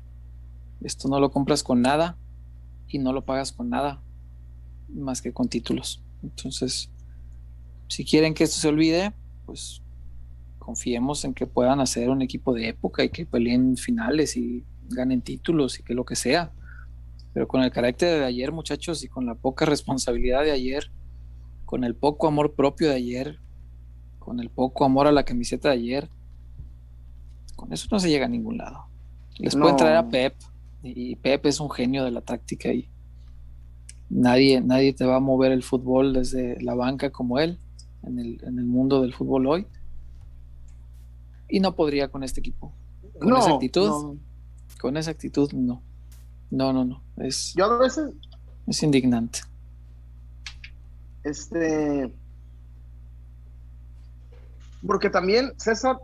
Esto 0.81 1.07
no 1.07 1.19
lo 1.19 1.31
compras 1.31 1.63
con 1.63 1.81
nada 1.81 2.17
y 2.89 2.99
no 2.99 3.13
lo 3.13 3.23
pagas 3.23 3.51
con 3.51 3.69
nada 3.69 4.01
más 4.89 5.21
que 5.21 5.31
con 5.31 5.47
títulos. 5.47 6.03
Entonces, 6.23 6.89
si 7.87 8.03
quieren 8.03 8.33
que 8.33 8.43
esto 8.43 8.59
se 8.59 8.67
olvide, 8.67 9.13
pues 9.45 9.81
confiemos 10.57 11.23
en 11.25 11.33
que 11.33 11.47
puedan 11.47 11.79
hacer 11.79 12.09
un 12.09 12.21
equipo 12.21 12.53
de 12.53 12.69
época 12.69 13.03
y 13.03 13.09
que 13.09 13.25
peleen 13.25 13.77
finales 13.77 14.35
y 14.37 14.63
ganen 14.89 15.21
títulos 15.21 15.79
y 15.79 15.83
que 15.83 15.93
lo 15.93 16.05
que 16.05 16.15
sea. 16.15 16.51
Pero 17.33 17.47
con 17.47 17.61
el 17.61 17.71
carácter 17.71 18.19
de 18.19 18.25
ayer, 18.25 18.51
muchachos, 18.51 19.03
y 19.03 19.07
con 19.07 19.25
la 19.25 19.35
poca 19.35 19.65
responsabilidad 19.65 20.43
de 20.43 20.51
ayer, 20.51 20.91
con 21.65 21.83
el 21.83 21.95
poco 21.95 22.27
amor 22.27 22.55
propio 22.55 22.89
de 22.89 22.95
ayer, 22.95 23.39
con 24.17 24.39
el 24.39 24.49
poco 24.49 24.83
amor 24.85 25.07
a 25.07 25.11
la 25.11 25.23
camiseta 25.23 25.69
de 25.69 25.75
ayer, 25.75 26.09
con 27.55 27.71
eso 27.71 27.87
no 27.91 27.99
se 27.99 28.09
llega 28.09 28.25
a 28.25 28.29
ningún 28.29 28.57
lado. 28.57 28.85
Les 29.37 29.55
pueden 29.55 29.77
traer 29.77 29.97
a 29.97 30.09
Pep, 30.09 30.35
y 30.83 31.15
Pepe 31.17 31.49
es 31.49 31.59
un 31.59 31.69
genio 31.69 32.03
de 32.03 32.11
la 32.11 32.21
táctica 32.21 32.71
y 32.71 32.89
nadie, 34.09 34.61
nadie 34.61 34.93
te 34.93 35.05
va 35.05 35.17
a 35.17 35.19
mover 35.19 35.51
el 35.51 35.63
fútbol 35.63 36.13
desde 36.13 36.61
la 36.61 36.73
banca 36.75 37.11
como 37.11 37.39
él 37.39 37.59
en 38.03 38.19
el, 38.19 38.43
en 38.43 38.59
el 38.59 38.65
mundo 38.65 39.01
del 39.01 39.13
fútbol 39.13 39.47
hoy. 39.47 39.67
Y 41.47 41.59
no 41.59 41.75
podría 41.75 42.09
con 42.09 42.23
este 42.23 42.39
equipo. 42.39 42.71
Con 43.19 43.35
esa 43.35 43.53
actitud. 43.53 44.17
Con 44.79 44.97
esa 44.97 45.11
actitud, 45.11 45.51
no. 45.53 45.81
No, 46.51 46.73
no, 46.73 46.85
no. 46.85 47.01
Es, 47.17 47.53
Yo 47.55 47.65
a 47.65 47.77
veces. 47.79 48.11
Es 48.67 48.83
indignante. 48.83 49.39
Este. 51.23 52.13
Porque 54.85 55.09
también, 55.09 55.51
César, 55.57 55.97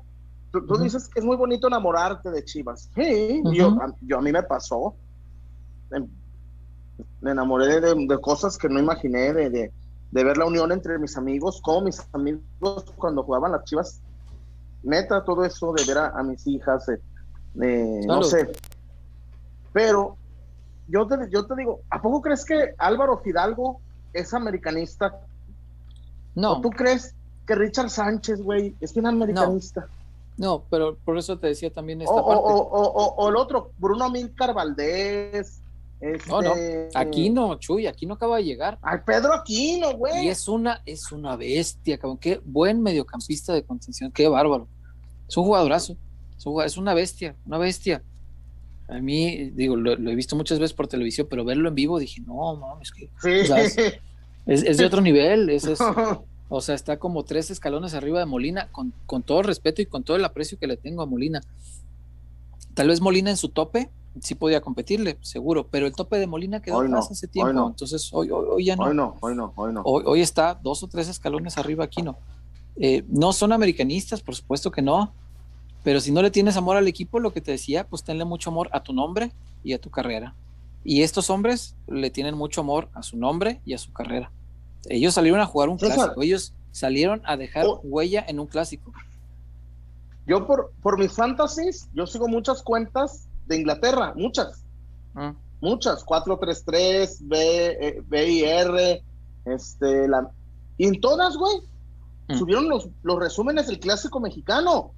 Tú, 0.62 0.78
dices 0.78 1.08
que 1.08 1.20
es 1.20 1.26
muy 1.26 1.36
bonito 1.36 1.68
enamorarte 1.68 2.30
de 2.32 2.43
Chivas. 2.43 2.89
Sí, 2.95 3.41
yo, 3.53 3.78
a, 3.82 4.22
mí 4.22 4.32
me 4.32 4.43
pasó. 4.43 4.95
Me 7.22 7.32
enamoré 7.32 7.82
de, 7.82 8.20
cosas 8.20 8.58
que 8.58 8.70
no 8.70 8.80
imaginé, 8.80 9.34
de, 9.34 9.72
ver 10.12 10.38
la 10.38 10.45
unión 10.45 10.72
entre 10.72 10.97
mis 10.99 11.18
amigos, 11.18 11.60
como 11.62 11.82
mis 11.82 12.01
amigos 12.14 12.86
cuando 12.95 13.24
jugaban 13.24 13.51
las 13.51 13.64
Chivas. 13.66 14.01
Neta, 14.84 15.24
todo 15.24 15.43
eso 15.43 15.74
de 15.74 15.84
ver 15.86 15.97
a, 15.97 16.24
mis 16.24 16.45
hijas, 16.47 16.86
no 17.56 18.24
sé. 18.24 18.51
Pero 19.74 20.16
yo 20.88 21.08
te, 21.08 21.30
yo 21.30 21.45
te 21.45 21.56
digo, 21.56 21.82
¿a 21.89 22.01
poco 22.01 22.22
crees 22.22 22.45
que 22.45 22.76
Álvaro 22.78 23.18
Fidalgo 23.18 23.82
es 24.14 24.34
americanista? 24.34 25.20
No. 26.36 26.62
tú 26.62 26.70
crees 26.70 27.16
que 27.45 27.56
Richard 27.56 27.89
Sánchez, 27.89 28.41
güey, 28.41 28.76
es 28.80 28.95
un 28.95 29.06
americanista? 29.06 29.82
No, 29.82 30.05
pero 30.69 30.97
por 31.03 31.17
eso 31.17 31.38
te 31.38 31.47
decía 31.47 31.71
también 31.71 32.01
esta 32.01 32.13
o, 32.13 32.27
parte. 32.27 32.41
O, 32.43 33.29
el 33.29 33.36
otro, 33.36 33.71
Bruno 33.77 34.09
Milcar 34.09 34.53
Valdés. 34.53 35.61
Este... 36.01 36.29
No, 36.29 36.41
no, 36.41 36.53
Aquino, 36.93 37.55
Chuy, 37.55 37.88
Aquino 37.88 38.15
acaba 38.15 38.38
de 38.38 38.43
llegar. 38.43 38.77
Ay, 38.81 38.99
Pedro 39.05 39.33
Aquino, 39.33 39.95
güey. 39.95 40.25
Y 40.25 40.29
es 40.29 40.47
una, 40.47 40.81
es 40.86 41.11
una 41.11 41.36
bestia, 41.36 41.97
cabrón. 41.97 42.17
Qué 42.17 42.41
buen 42.43 42.81
mediocampista 42.81 43.53
de 43.53 43.63
contención, 43.63 44.11
qué 44.11 44.27
bárbaro. 44.27 44.67
Es 45.27 45.38
un 45.38 45.45
jugadorazo, 45.45 45.95
es 46.65 46.77
una 46.77 46.93
bestia, 46.93 47.36
una 47.45 47.57
bestia. 47.57 48.03
A 48.88 48.99
mí, 48.99 49.49
digo, 49.51 49.75
lo, 49.75 49.93
he 49.93 50.15
visto 50.15 50.36
muchas 50.36 50.59
veces 50.59 50.73
por 50.73 50.88
televisión, 50.88 51.27
pero 51.29 51.43
verlo 51.43 51.69
en 51.69 51.75
vivo 51.75 51.97
dije, 51.97 52.21
no, 52.21 52.55
mames, 52.55 52.91
que. 52.91 53.09
es, 54.45 54.77
de 54.77 54.86
otro 54.86 55.01
nivel, 55.01 55.49
es, 55.49 55.63
es 55.63 55.79
O 56.49 56.61
sea, 56.61 56.75
está 56.75 56.97
como 56.97 57.23
tres 57.23 57.49
escalones 57.49 57.93
arriba 57.93 58.19
de 58.19 58.25
Molina, 58.25 58.69
con, 58.71 59.23
todo 59.23 59.39
el 59.39 59.45
respeto 59.45 59.81
y 59.81 59.87
con 59.87 60.03
todo 60.03 60.17
el 60.17 60.25
aprecio 60.25 60.59
que 60.59 60.67
le 60.67 60.77
tengo 60.77 61.01
a 61.01 61.05
Molina. 61.05 61.41
Tal 62.73 62.89
vez 62.89 63.01
Molina 63.01 63.31
en 63.31 63.37
su 63.37 63.49
tope 63.49 63.89
sí 64.21 64.35
podía 64.35 64.61
competirle, 64.61 65.17
seguro, 65.21 65.67
pero 65.67 65.87
el 65.87 65.93
tope 65.93 66.17
de 66.17 66.27
Molina 66.27 66.61
quedó 66.61 66.81
atrás 66.81 67.11
hace 67.11 67.27
tiempo, 67.27 67.67
entonces 67.67 68.09
hoy, 68.13 68.29
hoy, 68.31 68.65
ya 68.65 68.75
no. 68.75 68.83
Hoy 68.85 68.95
no, 68.95 69.15
hoy 69.19 69.35
no, 69.35 69.53
hoy 69.55 69.73
no. 69.73 69.81
Hoy, 69.83 70.21
está 70.21 70.53
dos 70.55 70.83
o 70.83 70.87
tres 70.87 71.09
escalones 71.09 71.57
arriba 71.57 71.83
aquí, 71.83 72.01
no. 72.01 72.17
Eh, 72.77 73.03
no 73.07 73.33
son 73.33 73.51
americanistas, 73.51 74.21
por 74.21 74.35
supuesto 74.35 74.71
que 74.71 74.81
no, 74.81 75.13
pero 75.83 75.99
si 75.99 76.11
no 76.11 76.21
le 76.21 76.31
tienes 76.31 76.57
amor 76.57 76.77
al 76.77 76.87
equipo, 76.87 77.19
lo 77.19 77.33
que 77.33 77.41
te 77.41 77.51
decía, 77.51 77.87
pues 77.87 78.03
tenle 78.03 78.25
mucho 78.25 78.49
amor 78.49 78.69
a 78.71 78.83
tu 78.83 78.93
nombre 78.93 79.31
y 79.63 79.73
a 79.73 79.79
tu 79.79 79.89
carrera. 79.89 80.33
Y 80.83 81.01
estos 81.01 81.29
hombres 81.29 81.75
le 81.87 82.09
tienen 82.09 82.35
mucho 82.35 82.61
amor 82.61 82.89
a 82.93 83.03
su 83.03 83.17
nombre 83.17 83.61
y 83.65 83.73
a 83.73 83.77
su 83.77 83.91
carrera. 83.91 84.31
Ellos 84.89 85.13
salieron 85.13 85.39
a 85.39 85.45
jugar 85.45 85.69
un 85.69 85.77
clásico, 85.77 86.21
ellos 86.21 86.53
salieron 86.71 87.21
a 87.25 87.38
dejar 87.38 87.65
oh. 87.65 87.79
huella 87.83 88.25
en 88.27 88.39
un 88.39 88.47
clásico. 88.47 88.91
Yo 90.27 90.45
por, 90.47 90.71
por 90.81 90.97
mis 90.97 91.13
fantasies, 91.13 91.88
yo 91.93 92.07
sigo 92.07 92.27
muchas 92.27 92.63
cuentas 92.63 93.27
de 93.45 93.57
Inglaterra, 93.57 94.13
muchas. 94.15 94.63
Ah. 95.15 95.33
Muchas, 95.61 96.03
433, 96.03 97.27
B, 97.27 97.77
eh, 97.79 99.03
este, 99.45 100.07
la... 100.07 100.29
Y 100.77 100.88
en 100.88 100.99
todas, 100.99 101.38
güey, 101.38 101.61
mm. 102.27 102.38
subieron 102.38 102.67
los, 102.67 102.89
los 103.03 103.19
resúmenes 103.19 103.67
del 103.67 103.79
clásico 103.79 104.19
mexicano. 104.19 104.91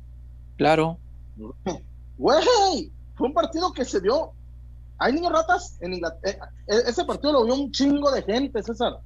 Claro. 0.58 0.98
Güey, 2.18 2.92
fue 3.14 3.28
un 3.28 3.34
partido 3.36 3.72
que 3.72 3.86
se 3.86 4.02
dio. 4.02 4.32
Hay 4.98 5.14
niños 5.14 5.32
ratas 5.32 5.78
en 5.82 5.94
Inglaterra. 5.94 6.52
E, 6.66 6.74
e, 6.74 6.90
ese 6.90 7.06
partido 7.06 7.34
lo 7.34 7.46
vio 7.46 7.54
un 7.54 7.72
chingo 7.72 8.10
de 8.10 8.24
gente, 8.24 8.64
César. 8.64 8.98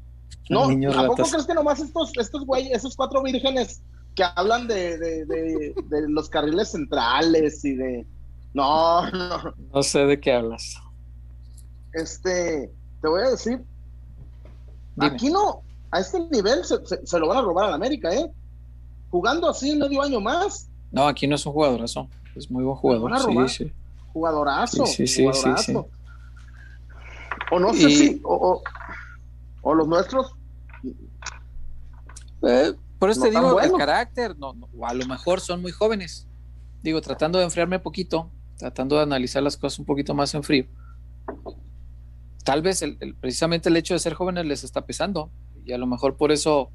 No, 0.49 0.63
¿a 0.65 1.07
poco 1.07 1.23
crees 1.23 1.45
que 1.45 1.53
nomás 1.53 1.79
estos, 1.79 2.11
estos 2.17 2.45
güey, 2.45 2.71
esos 2.71 2.95
cuatro 2.95 3.23
vírgenes 3.23 3.81
que 4.15 4.23
hablan 4.35 4.67
de, 4.67 4.97
de, 4.97 5.25
de, 5.25 6.09
los 6.09 6.29
carriles 6.29 6.71
centrales 6.71 7.63
y 7.63 7.75
de. 7.75 8.05
No, 8.53 9.09
no. 9.11 9.53
No 9.73 9.83
sé 9.83 9.99
de 10.05 10.19
qué 10.19 10.33
hablas. 10.33 10.75
Este, 11.93 12.69
te 13.01 13.07
voy 13.07 13.21
a 13.21 13.31
decir. 13.31 13.63
Aquí 14.99 15.29
no, 15.29 15.61
a 15.89 15.99
este 15.99 16.19
nivel 16.29 16.65
se, 16.65 16.75
se, 17.05 17.19
lo 17.19 17.27
van 17.27 17.37
a 17.37 17.41
robar 17.41 17.65
a 17.65 17.69
la 17.69 17.75
América, 17.75 18.13
¿eh? 18.13 18.29
Jugando 19.09 19.49
así 19.49 19.75
medio 19.75 20.01
año 20.01 20.19
más. 20.19 20.69
No, 20.91 21.07
aquí 21.07 21.27
no 21.27 21.35
es 21.35 21.45
un 21.45 21.53
jugadorazo. 21.53 22.09
Es 22.35 22.51
muy 22.51 22.63
buen 22.63 22.75
jugador. 22.75 23.47
Sí, 23.47 23.65
sí. 23.65 23.71
Jugadorazo. 24.11 24.85
Sí, 24.85 25.07
sí, 25.07 25.25
sí, 25.33 25.73
O 27.51 27.59
no 27.59 27.73
sé 27.73 27.89
si. 27.89 28.21
O, 28.23 28.33
o 28.33 28.63
los 29.63 29.87
nuestros. 29.87 30.35
Eh, 32.43 32.73
por 32.99 33.09
eso 33.09 33.21
te 33.21 33.29
digo, 33.29 33.59
el 33.59 33.71
carácter, 33.73 34.37
no, 34.37 34.55
o 34.77 34.85
a 34.85 34.93
lo 34.93 35.05
mejor 35.07 35.39
son 35.39 35.61
muy 35.61 35.71
jóvenes. 35.71 36.27
digo, 36.83 37.01
tratando 37.01 37.39
de 37.39 37.45
enfriarme 37.45 37.77
un 37.77 37.83
poquito, 37.83 38.29
tratando 38.57 38.95
de 38.97 39.03
analizar 39.03 39.43
las 39.43 39.57
cosas 39.57 39.79
un 39.79 39.85
poquito 39.85 40.13
más 40.13 40.33
en 40.33 40.43
frío, 40.43 40.65
tal 42.43 42.61
vez 42.61 42.83
precisamente 43.19 43.69
el 43.69 43.77
hecho 43.77 43.93
de 43.93 43.99
ser 43.99 44.13
jóvenes 44.13 44.45
les 44.45 44.63
está 44.63 44.85
pesando 44.85 45.29
y 45.65 45.73
a 45.73 45.77
lo 45.77 45.85
mejor 45.85 46.17
por 46.17 46.31
eso 46.31 46.71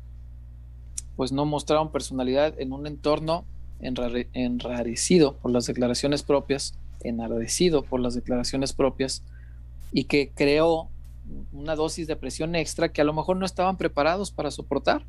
pues 1.17 1.33
no 1.33 1.45
mostraron 1.45 1.91
personalidad 1.91 2.55
en 2.59 2.73
un 2.73 2.87
entorno 2.87 3.45
enrarecido 3.81 5.37
por 5.37 5.51
las 5.51 5.67
declaraciones 5.67 6.23
propias, 6.23 6.79
enardecido 7.03 7.83
por 7.83 8.01
las 8.01 8.15
declaraciones 8.15 8.73
propias 8.73 9.23
y 9.93 10.05
que 10.05 10.31
creó 10.35 10.89
una 11.53 11.75
dosis 11.75 12.07
de 12.07 12.17
presión 12.17 12.55
extra 12.55 12.93
que 12.93 13.01
a 13.01 13.05
lo 13.05 13.13
mejor 13.13 13.37
no 13.37 13.47
estaban 13.47 13.77
preparados 13.77 14.31
para 14.31 14.51
soportar. 14.51 15.05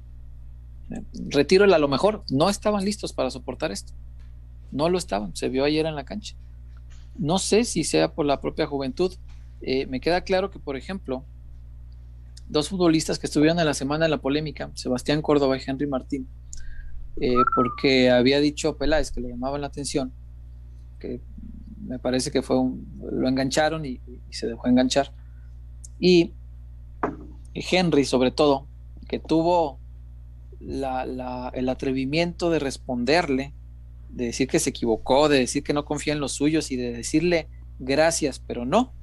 Retiro 1.13 1.65
el 1.65 1.73
a 1.73 1.79
lo 1.79 1.87
mejor, 1.87 2.23
no 2.29 2.49
estaban 2.49 2.85
listos 2.85 3.13
para 3.13 3.29
soportar 3.29 3.71
esto. 3.71 3.93
No 4.71 4.89
lo 4.89 4.97
estaban, 4.97 5.35
se 5.35 5.49
vio 5.49 5.63
ayer 5.63 5.85
en 5.85 5.95
la 5.95 6.05
cancha. 6.05 6.35
No 7.17 7.39
sé 7.39 7.63
si 7.63 7.83
sea 7.83 8.13
por 8.13 8.25
la 8.25 8.41
propia 8.41 8.67
juventud. 8.67 9.13
Eh, 9.61 9.85
me 9.87 9.99
queda 9.99 10.21
claro 10.21 10.51
que, 10.51 10.59
por 10.59 10.77
ejemplo, 10.77 11.25
dos 12.47 12.69
futbolistas 12.69 13.19
que 13.19 13.27
estuvieron 13.27 13.59
en 13.59 13.65
la 13.65 13.73
semana 13.73 14.05
en 14.05 14.11
la 14.11 14.19
polémica, 14.19 14.71
Sebastián 14.75 15.21
Córdoba 15.21 15.57
y 15.57 15.61
Henry 15.65 15.87
Martín, 15.87 16.27
eh, 17.19 17.33
porque 17.55 18.09
había 18.09 18.39
dicho 18.39 18.77
Peláez 18.77 19.11
que 19.11 19.21
le 19.21 19.29
llamaban 19.29 19.61
la 19.61 19.67
atención, 19.67 20.13
que 20.99 21.19
me 21.87 21.99
parece 21.99 22.31
que 22.31 22.41
fue 22.41 22.57
un, 22.59 22.87
lo 23.11 23.27
engancharon 23.27 23.85
y, 23.85 23.99
se 24.29 24.47
dejó 24.47 24.67
enganchar. 24.67 25.11
Y, 25.99 26.33
Henry, 27.53 28.05
sobre 28.05 28.31
todo, 28.31 28.67
que 29.07 29.19
tuvo 29.19 29.79
el 30.59 31.69
atrevimiento 31.69 32.49
de 32.49 32.59
responderle, 32.59 33.53
de 34.09 34.25
decir 34.25 34.47
que 34.47 34.59
se 34.59 34.71
equivocó, 34.71 35.29
de 35.29 35.39
decir 35.39 35.63
que 35.63 35.73
no 35.73 35.85
confía 35.85 36.13
en 36.13 36.19
los 36.19 36.33
suyos 36.33 36.71
y 36.71 36.75
de 36.75 36.91
decirle 36.91 37.47
gracias, 37.79 38.39
pero 38.39 38.65
no. 38.65 38.93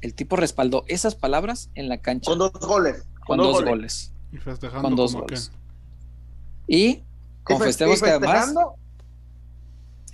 El 0.00 0.14
tipo 0.14 0.36
respaldó 0.36 0.84
esas 0.88 1.14
palabras 1.14 1.70
en 1.74 1.88
la 1.88 1.98
cancha. 1.98 2.30
Con 2.30 2.38
dos 2.38 2.52
goles. 2.52 3.06
Con, 3.26 3.38
dos, 3.38 3.62
goles. 3.62 4.12
Y 4.32 4.38
festejando 4.38 4.82
con 4.82 4.96
dos 4.96 5.14
goles. 5.14 5.52
Y 6.66 7.02
con 7.44 7.60
festejos 7.60 8.02
que 8.02 8.10
además. 8.10 8.54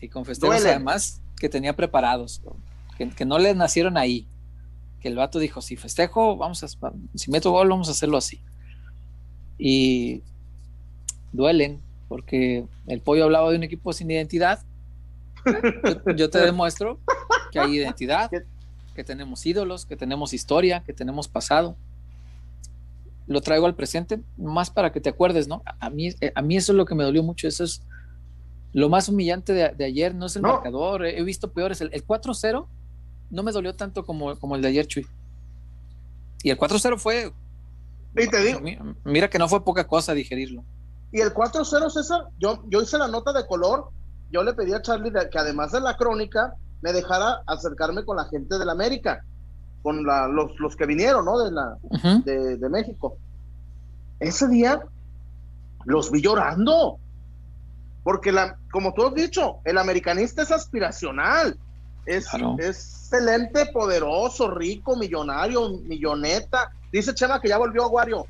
Y 0.01 0.09
con 0.09 0.25
festejos 0.25 0.57
además 0.57 1.23
que 1.39 1.49
tenía 1.49 1.77
preparados, 1.77 2.43
que, 2.97 3.25
no 3.25 3.39
le 3.39 3.55
nacieron 3.55 3.97
ahí. 3.97 4.27
Que 5.01 5.09
el 5.09 5.17
vato 5.17 5.39
dijo: 5.39 5.61
si 5.61 5.77
festejo, 5.77 6.37
vamos 6.37 6.63
a. 6.63 6.69
Si 7.15 7.31
meto 7.31 7.51
gol, 7.51 7.69
vamos 7.69 7.89
a 7.89 7.93
hacerlo 7.93 8.17
así. 8.17 8.41
Y 9.59 10.23
duelen, 11.33 11.81
porque 12.09 12.65
el 12.87 13.01
pollo 13.01 13.25
hablaba 13.25 13.51
de 13.51 13.57
un 13.57 13.63
equipo 13.63 13.93
sin 13.93 14.11
identidad. 14.11 14.61
yo 16.17 16.31
te 16.31 16.39
demuestro 16.39 16.99
que 17.53 17.61
hay 17.61 17.77
identidad, 17.77 18.31
que 18.95 19.05
tenemos 19.05 19.45
ídolos, 19.47 19.87
que 19.87 19.97
tenemos 19.97 20.33
historia, 20.33 20.83
que 20.85 20.93
tenemos 20.93 21.29
pasado. 21.29 21.77
Lo 23.27 23.41
traigo 23.41 23.67
al 23.67 23.75
presente 23.75 24.21
más 24.37 24.71
para 24.71 24.93
que 24.93 25.01
te 25.01 25.09
acuerdes, 25.09 25.49
¿no? 25.49 25.63
A 25.81 25.91
mí, 25.91 26.15
eh, 26.21 26.33
a 26.35 26.43
mí 26.43 26.57
eso 26.57 26.73
es 26.73 26.77
lo 26.77 26.87
que 26.87 26.95
me 26.95 27.05
dolió 27.05 27.23
mucho. 27.23 27.49
Eso 27.49 27.65
es 27.65 27.83
lo 28.73 28.89
más 28.89 29.09
humillante 29.09 29.53
de, 29.53 29.85
ayer, 29.85 30.15
no 30.15 30.27
es 30.27 30.37
el 30.37 30.43
marcador. 30.43 31.07
He 31.07 31.23
visto 31.23 31.51
peores. 31.51 31.81
El, 31.81 31.91
4-0 31.91 32.67
no 33.31 33.43
me 33.43 33.53
dolió 33.53 33.75
tanto 33.75 34.05
como, 34.05 34.39
como 34.39 34.57
el 34.57 34.63
de 34.63 34.69
ayer, 34.69 34.87
Chuy. 34.87 35.07
Y 36.43 36.51
el 36.51 36.59
4-0 36.59 36.99
fue. 36.99 37.33
Y 38.17 38.29
te 38.29 38.41
digo, 38.41 38.61
mira 39.05 39.29
que 39.29 39.39
no 39.39 39.49
fue 39.49 39.65
poca 39.65 39.87
cosa 39.87 40.15
digerirlo. 40.15 40.65
Y 41.13 41.21
el 41.21 41.33
4-0, 41.33 41.91
César, 41.91 42.29
yo, 42.39 42.63
yo 42.69 42.83
hice 42.83 42.99
la 42.99 43.09
nota 43.09 43.33
de 43.33 43.47
color. 43.47 43.91
Yo 44.31 44.43
le 44.43 44.55
pedí 44.55 44.73
a 44.73 44.83
Charlie 44.83 45.13
que 45.31 45.39
además 45.39 45.73
de 45.73 45.81
la 45.81 45.97
crónica, 45.97 46.55
me 46.83 46.93
dejara 46.93 47.43
acercarme 47.47 48.05
con 48.05 48.17
la 48.17 48.27
gente 48.27 48.59
de 48.59 48.65
la 48.65 48.73
América, 48.73 49.25
con 49.83 50.05
los, 50.05 50.59
los, 50.59 50.77
que 50.77 50.87
vinieron, 50.87 51.25
¿no? 51.25 51.39
De, 51.39 51.51
la, 51.51 51.77
de, 52.25 52.69
México. 52.69 53.17
Ese 54.21 54.49
día 54.49 54.83
los 55.85 56.11
vi 56.11 56.23
llorando, 56.23 56.99
porque 58.03 58.33
la, 58.33 58.59
como 58.71 58.95
tú 58.95 59.07
has 59.07 59.15
dicho, 59.15 59.59
el 59.65 59.79
americanista 59.79 60.43
es 60.43 60.51
aspiracional, 60.51 61.59
es, 62.07 62.29
excelente, 62.59 63.67
poderoso, 63.67 64.51
rico, 64.51 64.97
millonario, 64.97 65.69
milloneta. 65.81 66.73
Dice 66.93 67.15
Chema 67.15 67.41
que 67.41 67.49
ya 67.49 67.59
volvió 67.59 67.83
a 67.83 67.87
Aguario. 67.87 68.27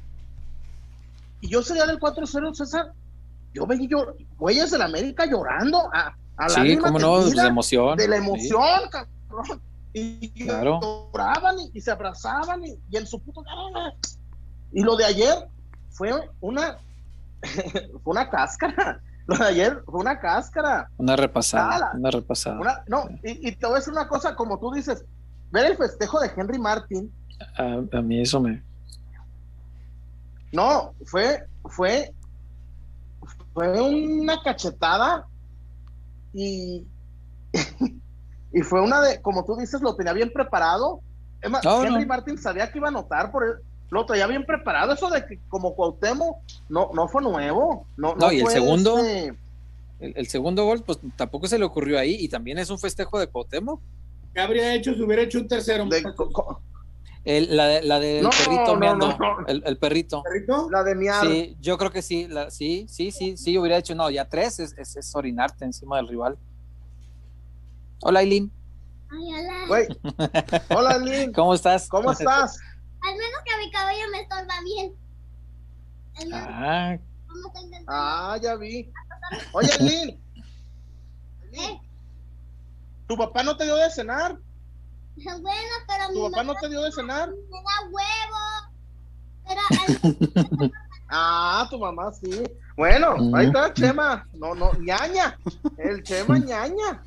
Y 1.40 1.48
yo 1.48 1.62
sería 1.62 1.86
del 1.86 2.00
4-0, 2.00 2.54
César. 2.54 2.92
Yo 3.52 3.66
veía 3.66 3.88
güeyes 4.38 4.70
de 4.70 4.78
la 4.78 4.86
América 4.86 5.26
llorando. 5.26 5.90
A, 5.92 6.14
sí, 6.48 6.76
cómo 6.78 6.98
no, 6.98 7.24
de 7.24 7.46
emoción. 7.46 7.96
De 7.96 8.08
la 8.08 8.16
emoción, 8.16 8.80
cabrón. 8.90 9.60
Y 9.92 10.44
lloraban 10.44 11.56
y, 11.72 11.80
se 11.80 11.90
abrazaban 11.90 12.62
y, 12.66 12.78
en 12.92 13.06
su 13.06 13.18
puto 13.18 13.42
Y 14.72 14.82
lo 14.82 14.94
de 14.96 15.06
ayer 15.06 15.48
fue 15.90 16.12
una 16.40 16.76
fue 18.02 18.12
una 18.12 18.28
cáscara. 18.28 19.00
Lo 19.28 19.36
de 19.36 19.44
ayer 19.44 19.82
fue 19.86 20.00
una 20.00 20.18
cáscara. 20.18 20.88
Una 20.98 21.16
repasada. 21.16 21.92
una 21.94 22.10
repasada. 22.10 22.84
no, 22.86 23.08
y, 23.24 23.52
te 23.52 23.66
voy 23.66 23.76
a 23.76 23.78
decir 23.78 23.92
una 23.92 24.06
cosa, 24.06 24.36
como 24.36 24.58
tú 24.58 24.72
dices, 24.72 25.04
ver 25.50 25.66
el 25.66 25.76
festejo 25.76 26.20
de 26.20 26.30
Henry 26.36 26.58
Martin. 26.58 27.12
A, 27.58 27.98
a 27.98 28.02
mí 28.02 28.20
eso 28.20 28.40
me. 28.40 28.62
No, 30.52 30.94
fue, 31.06 31.44
fue, 31.64 32.14
fue 33.52 33.80
una 33.80 34.40
cachetada 34.42 35.26
y, 36.32 36.86
y 38.52 38.62
fue 38.62 38.80
una 38.80 39.00
de, 39.00 39.20
como 39.20 39.44
tú 39.44 39.56
dices, 39.56 39.82
lo 39.82 39.96
tenía 39.96 40.12
bien 40.12 40.32
preparado. 40.32 41.00
Henry 41.42 42.06
Martin 42.06 42.38
sabía 42.38 42.70
que 42.70 42.78
iba 42.78 42.88
a 42.88 42.90
anotar 42.90 43.30
por 43.30 43.44
él, 43.44 43.54
lo 43.90 44.06
traía 44.06 44.26
bien 44.26 44.44
preparado. 44.44 44.92
Eso 44.92 45.10
de 45.10 45.24
que 45.26 45.38
como 45.48 45.74
Cuauhtémoc 45.74 46.38
no, 46.68 46.90
no 46.94 47.08
fue 47.08 47.22
nuevo. 47.22 47.86
No, 47.96 48.14
no, 48.14 48.32
y 48.32 48.40
el 48.40 48.48
segundo, 48.48 48.98
este 48.98 49.34
el, 50.00 50.26
segundo 50.26 50.64
gol, 50.64 50.82
pues 50.82 50.98
tampoco 51.16 51.46
se 51.46 51.58
le 51.58 51.64
ocurrió 51.64 51.98
ahí 51.98 52.16
y 52.20 52.28
también 52.28 52.58
es 52.58 52.70
un 52.70 52.78
festejo 52.78 53.18
de 53.18 53.28
Cuauhtémoc. 53.28 53.80
¿Qué 54.34 54.40
habría 54.40 54.74
hecho 54.74 54.94
si 54.94 55.02
hubiera 55.02 55.22
hecho 55.22 55.38
un 55.38 55.48
tercero? 55.48 55.88
El, 57.24 57.56
la, 57.56 57.80
la 57.80 57.98
del 57.98 58.28
perrito 58.28 58.76
meando, 58.76 59.16
el, 59.48 59.78
perrito. 59.78 60.22
La 60.70 60.84
de 60.84 60.94
miar. 60.94 61.26
Sí, 61.26 61.56
yo 61.60 61.76
creo 61.76 61.90
que 61.90 62.02
sí, 62.02 62.28
la, 62.28 62.50
sí, 62.50 62.86
sí, 62.88 63.10
sí, 63.10 63.36
sí, 63.36 63.58
hubiera 63.58 63.78
hecho, 63.78 63.94
no, 63.94 64.10
ya 64.10 64.28
tres 64.28 64.60
es, 64.60 64.76
es, 64.78 65.16
orinarte 65.16 65.64
encima 65.64 65.96
del 65.96 66.06
rival. 66.06 66.38
Hola, 68.02 68.20
Aileen. 68.20 68.52
hola. 69.10 69.88
hola, 70.68 70.90
Aileen. 70.90 71.32
¿Cómo 71.32 71.54
estás? 71.54 71.88
¿Cómo 71.88 72.12
estás? 72.12 72.60
Al 73.06 73.16
menos 73.16 73.40
que 73.44 73.56
mi 73.58 73.70
cabello 73.70 74.04
me 74.10 74.20
estorba 74.22 74.54
bien. 74.64 74.92
Ah. 76.32 76.98
ah, 77.86 78.38
ya 78.42 78.56
vi. 78.56 78.90
Oye, 79.52 79.70
Aileen. 79.78 80.20
¿Eh? 81.52 81.80
¿Tu 83.06 83.16
papá 83.16 83.44
no 83.44 83.56
te 83.56 83.64
dio 83.64 83.76
de 83.76 83.90
cenar? 83.90 84.38
Bueno, 85.16 85.74
pero 85.88 86.08
¿Tu 86.12 86.30
papá 86.30 86.42
no 86.42 86.54
te 86.56 86.68
dio 86.68 86.82
de 86.82 86.92
cenar? 86.92 87.30
Me 87.30 87.62
da 87.62 87.80
huevo. 87.90 88.42
Pero 89.46 90.72
ah, 91.08 91.66
tu 91.70 91.78
mamá 91.78 92.12
sí. 92.12 92.44
Bueno, 92.76 93.16
ahí 93.34 93.46
está 93.46 93.72
Chema. 93.72 94.26
No, 94.34 94.54
no, 94.54 94.74
ñaña. 94.74 95.38
El 95.78 96.02
Chema 96.02 96.38
ñaña. 96.38 97.02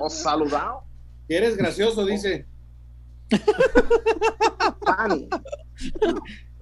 Os 0.00 0.14
saludado. 0.14 0.82
Eres 1.28 1.56
gracioso, 1.56 2.04
dice. 2.06 2.46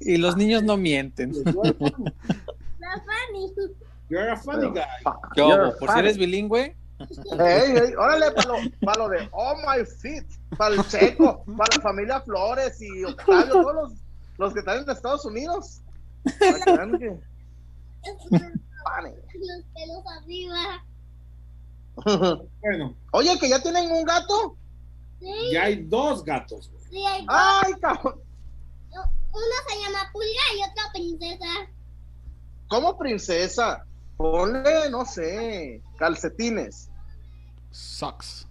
Y 0.00 0.16
los 0.18 0.36
niños 0.36 0.62
no 0.62 0.76
mienten. 0.76 1.32
La 1.44 3.02
Fanny. 3.04 3.52
You're 4.08 4.30
a 4.30 4.36
funny 4.36 4.68
guy. 4.70 4.84
Yo, 5.36 5.76
por 5.78 5.90
si 5.90 5.98
eres 5.98 6.18
bilingüe. 6.18 6.76
Hey, 7.38 7.92
órale, 7.98 8.30
para 8.80 8.98
lo, 8.98 9.08
de 9.10 9.28
Oh 9.32 9.54
My 9.56 9.84
Feet, 9.84 10.26
para 10.56 10.76
el 10.76 10.86
Checo, 10.86 11.44
para 11.44 11.76
la 11.76 11.82
familia 11.82 12.20
Flores 12.22 12.80
y 12.80 13.04
Octavio, 13.04 13.52
todos 13.52 13.74
los, 13.74 13.92
los 14.38 14.54
que 14.54 14.60
están 14.60 14.82
en 14.82 14.90
Estados 14.90 15.24
Unidos. 15.26 15.82
que... 16.98 17.18
los 19.38 19.64
pelos 19.74 20.04
arriba. 20.22 20.84
bueno. 22.60 22.94
Oye, 23.12 23.38
que 23.38 23.48
ya 23.48 23.60
tienen 23.60 23.90
un 23.90 24.04
gato. 24.04 24.56
Sí. 25.20 25.52
Ya 25.52 25.64
hay 25.64 25.84
dos 25.84 26.24
gatos. 26.24 26.70
Sí, 26.90 27.04
hay 27.04 27.24
dos. 27.24 27.34
Ay, 27.36 27.72
cabrón. 27.80 28.20
Uno 29.36 29.54
se 29.68 29.80
llama 29.82 30.10
Pulga 30.12 30.28
y 30.56 30.62
otro 30.62 30.92
Princesa. 30.94 31.46
¿Cómo 32.68 32.98
princesa? 32.98 33.84
Ponle, 34.16 34.90
no 34.90 35.04
sé, 35.04 35.82
calcetines. 35.98 36.88
Socks. 37.70 38.46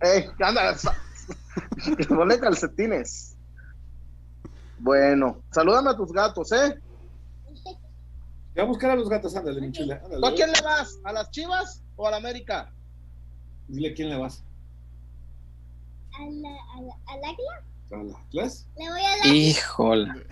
Eh, 0.00 0.28
anda, 0.40 0.76
ponle 2.08 2.40
calcetines. 2.40 3.36
Bueno, 4.80 5.40
salúdame 5.52 5.90
a 5.90 5.96
tus 5.96 6.12
gatos, 6.12 6.50
¿eh? 6.50 6.80
Voy 8.54 8.62
a 8.62 8.66
buscar 8.66 8.90
a 8.90 8.96
los 8.96 9.08
gatos, 9.08 9.34
ándale, 9.34 9.60
mi 9.60 9.72
chula. 9.72 10.00
¿Tú 10.02 10.26
a 10.26 10.34
quién 10.34 10.52
le 10.52 10.60
vas? 10.60 10.98
¿A 11.04 11.12
las 11.12 11.30
Chivas 11.30 11.82
o 11.96 12.06
a 12.06 12.10
la 12.10 12.16
América? 12.18 12.70
Dile 13.68 13.90
a 13.90 13.94
quién 13.94 14.10
le 14.10 14.16
vas. 14.18 14.44
¿Al, 16.18 16.42
Atlas? 18.04 18.66
Le 18.78 18.88
voy 18.90 19.00
a 19.00 19.16
dar. 19.24 19.26
Híjole. 19.26 20.26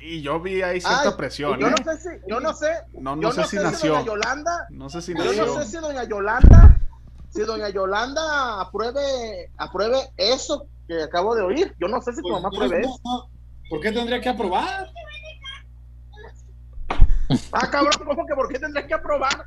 Y 0.00 0.20
yo 0.22 0.40
vi 0.40 0.62
ahí 0.62 0.80
cierta 0.80 1.10
Ay, 1.10 1.14
presión. 1.16 1.58
Yo 1.60 1.68
¿eh? 1.68 1.70
no 1.70 1.92
sé 1.92 1.96
si, 2.00 2.08
yo 2.28 2.40
no 2.40 2.52
sé, 2.54 2.66
No, 2.92 3.14
no 3.16 3.22
yo 3.22 3.32
sé 3.32 3.40
no 3.42 3.46
si 3.46 3.56
sé 3.56 3.62
nació. 3.62 3.92
doña 3.94 4.04
Yolanda, 4.06 4.66
No 4.70 4.88
sé 4.90 5.02
si 5.02 5.14
yo 5.14 5.24
nació. 5.24 5.46
no 5.46 5.62
sé 5.62 5.68
si 5.70 5.76
doña 5.78 6.04
Yolanda, 6.04 6.80
si 7.30 7.40
doña 7.42 7.68
Yolanda 7.68 8.60
apruebe, 8.60 9.50
apruebe 9.58 9.98
eso 10.16 10.66
que 10.88 11.02
acabo 11.02 11.34
de 11.36 11.42
oír. 11.42 11.74
Yo 11.80 11.86
no 11.88 12.00
sé 12.02 12.12
si 12.12 12.16
tu 12.22 12.28
Pues, 12.28 12.42
mamá 12.42 12.48
no, 12.52 12.56
apruebe 12.64 12.82
no, 12.82 12.88
eso. 12.94 13.00
no. 13.04 13.30
¿Por 13.70 13.80
qué 13.80 13.92
tendría 13.92 14.20
que 14.20 14.28
aprobar? 14.28 14.92
Ah, 17.52 17.70
cabrón, 17.70 17.92
¿cómo 18.04 18.26
que 18.26 18.34
por 18.34 18.48
qué 18.48 18.58
tendrás 18.58 18.86
que 18.86 18.94
aprobar? 18.94 19.46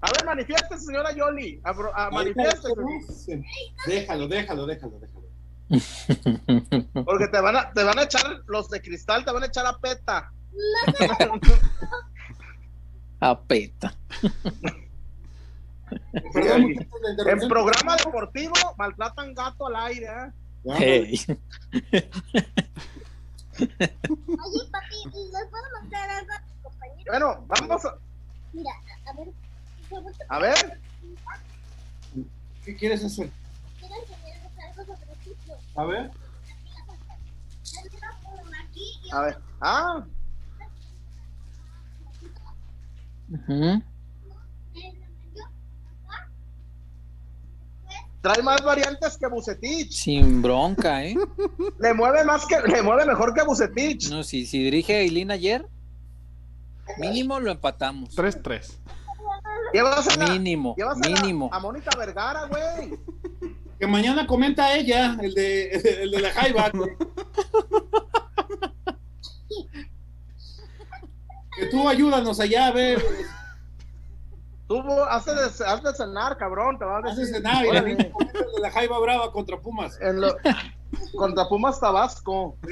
A 0.00 0.10
ver, 0.12 0.24
manifieste, 0.24 0.78
señora 0.78 1.12
Yoli. 1.12 1.60
Apro- 1.62 1.92
ah, 1.94 2.08
manifieste, 2.10 2.68
Déjalo, 3.86 4.26
déjalo, 4.28 4.66
déjalo, 4.66 4.98
déjalo. 5.00 5.24
porque 7.04 7.26
te 7.28 7.40
van 7.40 7.56
a, 7.56 7.72
te 7.72 7.82
van 7.84 7.98
a 7.98 8.02
echar 8.02 8.42
los 8.46 8.68
de 8.68 8.82
cristal, 8.82 9.24
te 9.24 9.32
van 9.32 9.42
a 9.44 9.46
echar 9.46 9.64
a 9.66 9.78
peta. 9.78 10.30
Apeta. 13.20 13.94
Perdón, 16.32 16.62
Sí. 16.62 16.66
muchachos, 16.74 17.00
la 17.24 17.32
En 17.32 17.48
programa 17.48 17.96
deportivo 17.96 18.52
maltratan 18.76 19.32
gato 19.34 19.66
al 19.68 19.76
aire, 19.76 20.06
¿eh? 20.06 20.32
Hey. 20.76 21.20
Oye, 23.58 24.62
papi, 24.70 24.96
¿y 25.04 25.32
les 25.32 25.46
puedo 25.50 25.64
mostrar 25.80 26.10
algo 26.10 26.32
a? 26.32 26.42
Bueno, 27.06 27.44
vamos 27.46 27.84
a, 27.84 27.94
Mira, 28.52 28.70
a, 29.06 29.10
a 29.10 29.14
ver. 29.14 29.28
a 30.28 30.38
ver. 30.38 30.80
¿Qué 32.64 32.76
quieres 32.76 33.04
hacer? 33.04 33.30
Quiero 33.78 33.94
enseñarles 33.96 34.58
algo 34.78 34.84
sobre 34.96 35.12
el 35.12 35.18
fútbol. 35.18 35.58
A 35.76 35.84
ver. 35.84 36.10
A 39.12 39.20
ver. 39.20 39.38
Ah, 39.60 40.04
Ujú. 43.30 43.82
trae 48.20 48.42
más 48.42 48.62
variantes 48.62 49.18
que 49.18 49.26
Bucetich. 49.26 49.92
Sin 49.92 50.40
bronca, 50.40 51.04
¿eh? 51.04 51.14
Le 51.78 51.92
mueve 51.92 52.24
más 52.24 52.46
que, 52.46 52.58
le 52.60 52.82
mueve 52.82 53.04
mejor 53.04 53.34
que 53.34 53.42
Bucetich. 53.42 54.08
No, 54.08 54.22
si, 54.22 54.46
si 54.46 54.62
dirige 54.62 55.00
Eileen 55.00 55.30
ayer, 55.30 55.66
mínimo 56.98 57.40
lo 57.40 57.50
empatamos. 57.50 58.14
3-3. 58.16 58.78
Llevas 59.72 60.06
a 60.08 60.16
la- 60.16 60.26
Mínimo, 60.32 60.74
llevas 60.76 61.00
a 61.02 61.08
la- 61.08 61.20
mínimo. 61.20 61.50
a 61.52 61.58
Mónica 61.58 61.90
Vergara, 61.98 62.46
güey. 62.46 62.98
Que 63.78 63.86
mañana 63.86 64.26
comenta 64.26 64.72
ella, 64.76 65.16
el 65.20 65.34
de, 65.34 65.70
el 66.02 66.10
de 66.10 66.20
la 66.20 66.30
Jaiba. 66.32 66.70
que 71.56 71.66
tú 71.66 71.88
ayúdanos 71.88 72.40
allá 72.40 72.66
a 72.68 72.72
ver, 72.72 73.02
Tú 74.66 74.80
has 75.10 75.26
de, 75.26 75.92
cenar, 75.94 76.38
cabrón, 76.38 76.78
te 76.78 76.86
vas 76.86 77.04
a 77.04 77.08
decir. 77.14 77.26
cenar 77.34 77.64
y 77.66 77.68
Órale. 77.68 77.90
el 77.92 77.96
de 77.98 78.12
la 78.62 78.70
Jaiba 78.70 78.98
Brava 78.98 79.30
contra 79.30 79.60
Pumas. 79.60 80.00
En 80.00 80.20
lo- 80.22 80.36
contra 81.16 81.46
Pumas 81.48 81.78
Tabasco. 81.80 82.56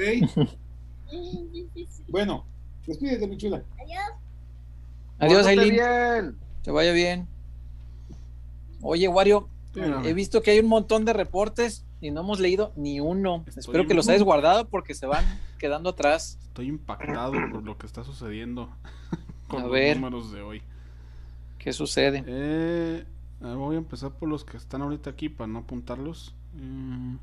Bueno, 2.09 2.47
despídete, 2.87 3.27
mi 3.27 3.37
chula. 3.37 3.63
Adiós. 3.81 4.03
Adiós, 5.19 5.47
Eileen. 5.47 5.71
bien. 5.75 6.37
Que 6.63 6.71
vaya 6.71 6.93
bien. 6.93 7.29
Oye, 8.81 9.09
Wario, 9.09 9.49
he 10.05 10.13
visto 10.13 10.43
que 10.43 10.51
hay 10.51 10.59
un 10.61 10.67
montón 10.69 11.05
de 11.05 11.13
reportes 11.13 11.85
y 12.01 12.11
no 12.11 12.21
hemos 12.23 12.41
leído 12.41 12.73
ni 12.77 12.99
uno. 13.01 13.45
Estoy 13.47 13.61
Espero 13.61 13.87
que 13.87 13.95
los 13.95 14.09
hayas 14.09 14.23
guardado 14.25 14.69
porque 14.69 14.95
se 14.95 15.07
van 15.07 15.25
quedando 15.59 15.91
atrás. 15.91 16.39
Estoy 16.43 16.67
impactado 16.69 17.33
por 17.53 17.63
lo 17.63 17.79
que 17.79 17.87
está 17.87 18.03
sucediendo 18.05 18.69
con 19.49 19.61
A 19.61 19.63
los 19.65 19.73
ver. 19.73 19.97
números 19.97 20.33
de 20.33 20.43
hoy. 20.43 20.63
¿Qué 21.59 21.73
sucede? 21.73 22.25
Eh, 22.27 23.05
eh, 23.41 23.55
voy 23.55 23.77
a 23.77 23.79
empezar 23.79 24.11
por 24.11 24.29
los 24.29 24.45
que 24.45 24.57
están 24.57 24.83
ahorita 24.83 25.11
aquí 25.11 25.29
para 25.29 25.47
no 25.47 25.61
apuntarlos. 25.61 26.35
Mm, 26.55 27.17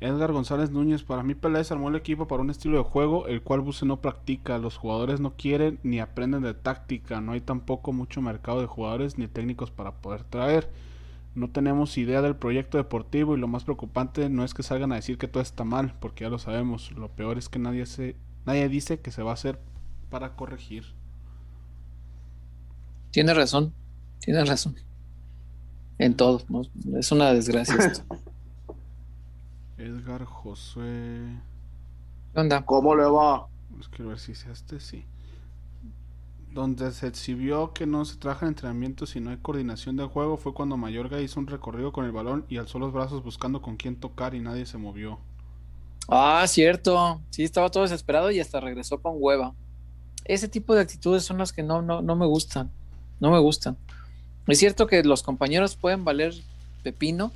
Edgar 0.00 0.32
González 0.32 0.70
Núñez, 0.70 1.02
para 1.02 1.22
mí 1.22 1.34
Peláez 1.34 1.70
armó 1.70 1.90
el 1.90 1.94
equipo 1.94 2.26
para 2.26 2.40
un 2.40 2.48
estilo 2.48 2.78
de 2.78 2.84
juego 2.84 3.26
el 3.26 3.42
cual 3.42 3.60
Buse 3.60 3.84
no 3.84 4.00
practica. 4.00 4.56
Los 4.56 4.78
jugadores 4.78 5.20
no 5.20 5.36
quieren 5.36 5.78
ni 5.82 6.00
aprenden 6.00 6.42
de 6.42 6.54
táctica. 6.54 7.20
No 7.20 7.32
hay 7.32 7.42
tampoco 7.42 7.92
mucho 7.92 8.22
mercado 8.22 8.62
de 8.62 8.66
jugadores 8.66 9.18
ni 9.18 9.28
técnicos 9.28 9.70
para 9.70 9.92
poder 10.00 10.24
traer. 10.24 10.70
No 11.34 11.50
tenemos 11.50 11.98
idea 11.98 12.22
del 12.22 12.34
proyecto 12.34 12.78
deportivo 12.78 13.36
y 13.36 13.40
lo 13.40 13.46
más 13.46 13.64
preocupante 13.64 14.30
no 14.30 14.42
es 14.42 14.54
que 14.54 14.62
salgan 14.62 14.90
a 14.92 14.96
decir 14.96 15.18
que 15.18 15.28
todo 15.28 15.42
está 15.42 15.64
mal, 15.64 15.94
porque 16.00 16.24
ya 16.24 16.30
lo 16.30 16.38
sabemos. 16.38 16.92
Lo 16.92 17.08
peor 17.10 17.36
es 17.36 17.50
que 17.50 17.58
nadie 17.58 17.84
se, 17.84 18.16
nadie 18.46 18.70
dice 18.70 19.00
que 19.00 19.10
se 19.10 19.22
va 19.22 19.32
a 19.32 19.34
hacer 19.34 19.60
para 20.08 20.34
corregir. 20.34 20.84
Tienes 23.10 23.36
razón, 23.36 23.74
tienes 24.20 24.48
razón. 24.48 24.76
En 25.98 26.14
todo, 26.14 26.40
¿no? 26.48 26.62
es 26.98 27.12
una 27.12 27.34
desgracia 27.34 27.76
esto. 27.76 28.02
Edgar 29.80 30.24
Josué. 30.24 31.20
¿Qué 32.32 32.40
onda? 32.40 32.64
¿Cómo 32.64 32.94
le 32.94 33.04
va? 33.04 33.46
Es 33.80 33.88
que 33.88 34.02
a 34.02 34.06
ver 34.06 34.18
si 34.18 34.32
es 34.32 34.46
este, 34.46 34.78
sí. 34.78 35.04
Donde 36.52 36.90
se 36.92 37.06
exhibió 37.06 37.72
que 37.72 37.86
no 37.86 38.04
se 38.04 38.16
trabaja 38.16 38.44
en 38.44 38.50
entrenamiento 38.50 39.06
si 39.06 39.20
no 39.20 39.30
hay 39.30 39.38
coordinación 39.38 39.96
del 39.96 40.08
juego 40.08 40.36
fue 40.36 40.52
cuando 40.52 40.76
Mayorga 40.76 41.20
hizo 41.20 41.40
un 41.40 41.46
recorrido 41.46 41.92
con 41.92 42.04
el 42.04 42.12
balón 42.12 42.44
y 42.48 42.58
alzó 42.58 42.78
los 42.78 42.92
brazos 42.92 43.22
buscando 43.22 43.62
con 43.62 43.76
quién 43.76 43.96
tocar 43.96 44.34
y 44.34 44.40
nadie 44.40 44.66
se 44.66 44.78
movió. 44.78 45.20
Ah, 46.08 46.44
cierto. 46.48 47.20
Sí, 47.30 47.44
estaba 47.44 47.70
todo 47.70 47.84
desesperado 47.84 48.30
y 48.30 48.40
hasta 48.40 48.60
regresó 48.60 49.00
con 49.00 49.14
hueva. 49.16 49.54
Ese 50.24 50.48
tipo 50.48 50.74
de 50.74 50.82
actitudes 50.82 51.24
son 51.24 51.38
las 51.38 51.52
que 51.52 51.62
no, 51.62 51.82
no, 51.82 52.02
no 52.02 52.16
me 52.16 52.26
gustan. 52.26 52.70
No 53.20 53.30
me 53.30 53.38
gustan. 53.38 53.76
Es 54.46 54.58
cierto 54.58 54.86
que 54.86 55.04
los 55.04 55.22
compañeros 55.22 55.76
pueden 55.76 56.04
valer 56.04 56.34
pepino, 56.82 57.30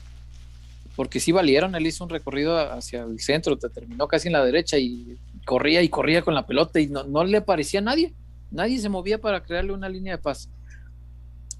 porque 0.96 1.20
sí 1.20 1.32
valieron. 1.32 1.74
Él 1.74 1.86
hizo 1.86 2.04
un 2.04 2.10
recorrido 2.10 2.56
hacia 2.72 3.02
el 3.02 3.20
centro, 3.20 3.56
te 3.58 3.68
terminó 3.68 4.06
casi 4.08 4.28
en 4.28 4.32
la 4.34 4.44
derecha 4.44 4.78
y 4.78 5.18
corría 5.44 5.82
y 5.82 5.88
corría 5.88 6.22
con 6.22 6.34
la 6.34 6.46
pelota 6.46 6.80
y 6.80 6.86
no, 6.88 7.04
no 7.04 7.24
le 7.24 7.40
parecía 7.40 7.80
a 7.80 7.82
nadie. 7.82 8.12
Nadie 8.50 8.78
se 8.78 8.88
movía 8.88 9.20
para 9.20 9.42
crearle 9.42 9.72
una 9.72 9.88
línea 9.88 10.16
de 10.16 10.22
paz. 10.22 10.48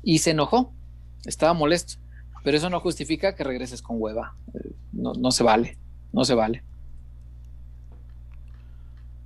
Y 0.02 0.18
se 0.18 0.30
enojó, 0.30 0.72
estaba 1.24 1.52
molesto. 1.54 1.94
Pero 2.44 2.56
eso 2.58 2.68
no 2.70 2.78
justifica 2.80 3.34
que 3.34 3.42
regreses 3.42 3.80
con 3.82 3.96
hueva. 4.00 4.34
Eh, 4.54 4.70
No, 4.92 5.12
no 5.14 5.30
se 5.32 5.42
vale, 5.42 5.76
no 6.12 6.24
se 6.24 6.34
vale. 6.34 6.62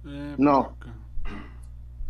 Eh, 0.07 0.35
No. 0.39 0.77
acá. 0.79 0.95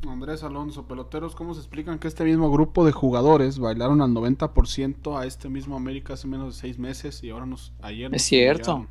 Andrés 0.06 0.42
Alonso, 0.44 0.86
peloteros, 0.86 1.34
¿cómo 1.34 1.54
se 1.54 1.60
explican 1.60 1.98
que 1.98 2.08
este 2.08 2.24
mismo 2.24 2.50
grupo 2.50 2.84
de 2.86 2.92
jugadores 2.92 3.58
bailaron 3.58 4.00
al 4.00 4.10
90% 4.12 5.18
a 5.18 5.26
este 5.26 5.48
mismo 5.48 5.76
América 5.76 6.14
hace 6.14 6.26
menos 6.28 6.54
de 6.54 6.60
seis 6.60 6.78
meses 6.78 7.22
y 7.24 7.30
ahora 7.30 7.46
nos 7.46 7.72
ayer 7.80 8.10
nos 8.10 8.22
Es 8.22 8.28
cierto. 8.28 8.86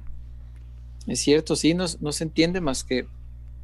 Es 1.07 1.21
cierto, 1.21 1.55
sí, 1.55 1.73
no, 1.73 1.85
no 2.01 2.11
se 2.11 2.23
entiende 2.25 2.59
más 2.61 2.83
que, 2.83 3.07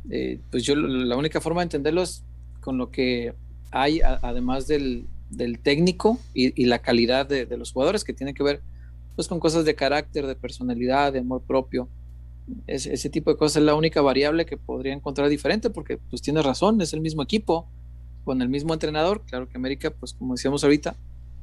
eh, 0.09 0.41
pues 0.51 0.63
yo 0.63 0.75
la 0.75 1.17
única 1.17 1.41
forma 1.41 1.61
de 1.61 1.65
entenderlo 1.65 2.01
es 2.03 2.25
con 2.61 2.77
lo 2.77 2.89
que 2.91 3.35
hay, 3.71 4.01
a- 4.01 4.19
además 4.23 4.67
del, 4.67 5.09
del 5.29 5.59
técnico 5.61 6.19
y, 6.33 6.61
y 6.61 6.65
la 6.67 6.79
calidad 6.81 7.27
de, 7.27 7.45
de 7.45 7.57
los 7.57 7.71
jugadores, 7.73 8.03
que 8.03 8.13
tiene 8.13 8.33
que 8.33 8.43
ver 8.43 8.63
pues 9.15 9.27
con 9.27 9.39
cosas 9.39 9.65
de 9.65 9.75
carácter, 9.75 10.25
de 10.27 10.35
personalidad, 10.35 11.13
de 11.13 11.19
amor 11.19 11.43
propio. 11.45 11.89
Es- 12.67 12.85
ese 12.85 13.09
tipo 13.09 13.31
de 13.31 13.37
cosas 13.37 13.57
es 13.57 13.63
la 13.63 13.75
única 13.75 14.01
variable 14.01 14.45
que 14.45 14.57
podría 14.57 14.93
encontrar 14.93 15.29
diferente, 15.29 15.69
porque 15.69 15.97
pues 15.97 16.21
tienes 16.21 16.45
razón, 16.45 16.81
es 16.81 16.93
el 16.93 17.01
mismo 17.01 17.21
equipo, 17.23 17.67
con 18.25 18.41
el 18.41 18.49
mismo 18.49 18.73
entrenador. 18.73 19.21
Claro 19.25 19.47
que 19.49 19.57
América, 19.57 19.91
pues 19.91 20.13
como 20.13 20.33
decíamos 20.33 20.63
ahorita, 20.63 20.95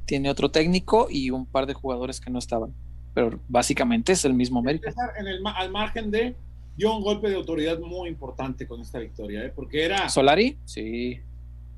tiene 0.07 0.31
otro 0.31 0.51
técnico 0.51 1.09
y 1.11 1.31
un 1.31 1.47
par 1.47 1.67
de 1.67 1.75
jugadores 1.75 2.21
que 2.21 2.31
no 2.31 2.39
estaban. 2.39 2.73
Pero 3.15 3.39
básicamente 3.49 4.13
es 4.13 4.25
el 4.25 4.35
mismo 4.35 4.59
América. 4.61 4.93
En 5.19 5.27
el, 5.27 5.41
al 5.47 5.71
margen 5.71 6.11
de 6.11 6.35
dio 6.77 6.97
un 6.97 7.03
golpe 7.03 7.29
de 7.29 7.37
autoridad 7.37 7.79
muy 7.81 8.09
importante 8.09 8.67
con 8.67 8.81
esta 8.81 8.99
victoria, 8.99 9.45
¿eh? 9.45 9.53
porque 9.55 9.85
era, 9.85 10.09
¿Solari? 10.09 10.57
Sí. 10.65 11.19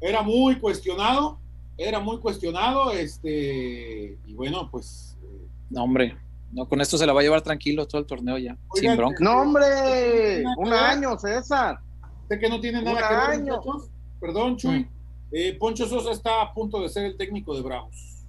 era 0.00 0.22
muy 0.22 0.56
cuestionado, 0.56 1.38
era 1.78 1.98
muy 2.00 2.18
cuestionado, 2.18 2.92
este, 2.92 4.16
y 4.26 4.34
bueno, 4.34 4.68
pues 4.70 5.16
eh, 5.24 5.46
No, 5.70 5.84
hombre. 5.84 6.14
No, 6.52 6.66
con 6.68 6.80
esto 6.80 6.98
se 6.98 7.06
la 7.06 7.12
va 7.14 7.20
a 7.20 7.22
llevar 7.22 7.40
tranquilo 7.42 7.86
todo 7.88 8.00
el 8.00 8.06
torneo 8.06 8.36
ya. 8.38 8.56
Oigan, 8.68 8.90
sin 8.92 8.96
bronca. 8.96 9.16
No, 9.24 9.40
hombre, 9.40 10.44
un 10.58 10.72
año, 10.72 11.18
César. 11.18 11.80
sé 12.28 12.38
que 12.38 12.48
no 12.48 12.60
tiene 12.60 12.78
Un 12.80 12.84
nada 12.84 13.08
que 13.08 13.14
ver, 13.14 13.40
año. 13.40 13.56
muchachos. 13.56 13.90
Perdón, 14.20 14.56
Chuy. 14.56 14.80
Mm. 14.80 14.88
Eh, 15.32 15.56
Poncho 15.58 15.86
Sosa 15.88 16.10
está 16.12 16.42
a 16.42 16.52
punto 16.52 16.80
de 16.82 16.90
ser 16.90 17.06
el 17.06 17.16
técnico 17.16 17.54
de 17.56 17.62
Bravos. 17.62 18.22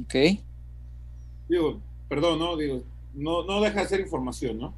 Ok. 0.00 0.14
Digo, 1.48 1.80
perdón, 2.08 2.38
no, 2.38 2.56
digo, 2.56 2.82
no, 3.14 3.44
no 3.44 3.60
deja 3.60 3.80
de 3.80 3.86
ser 3.88 4.00
información, 4.00 4.58
¿no? 4.58 4.74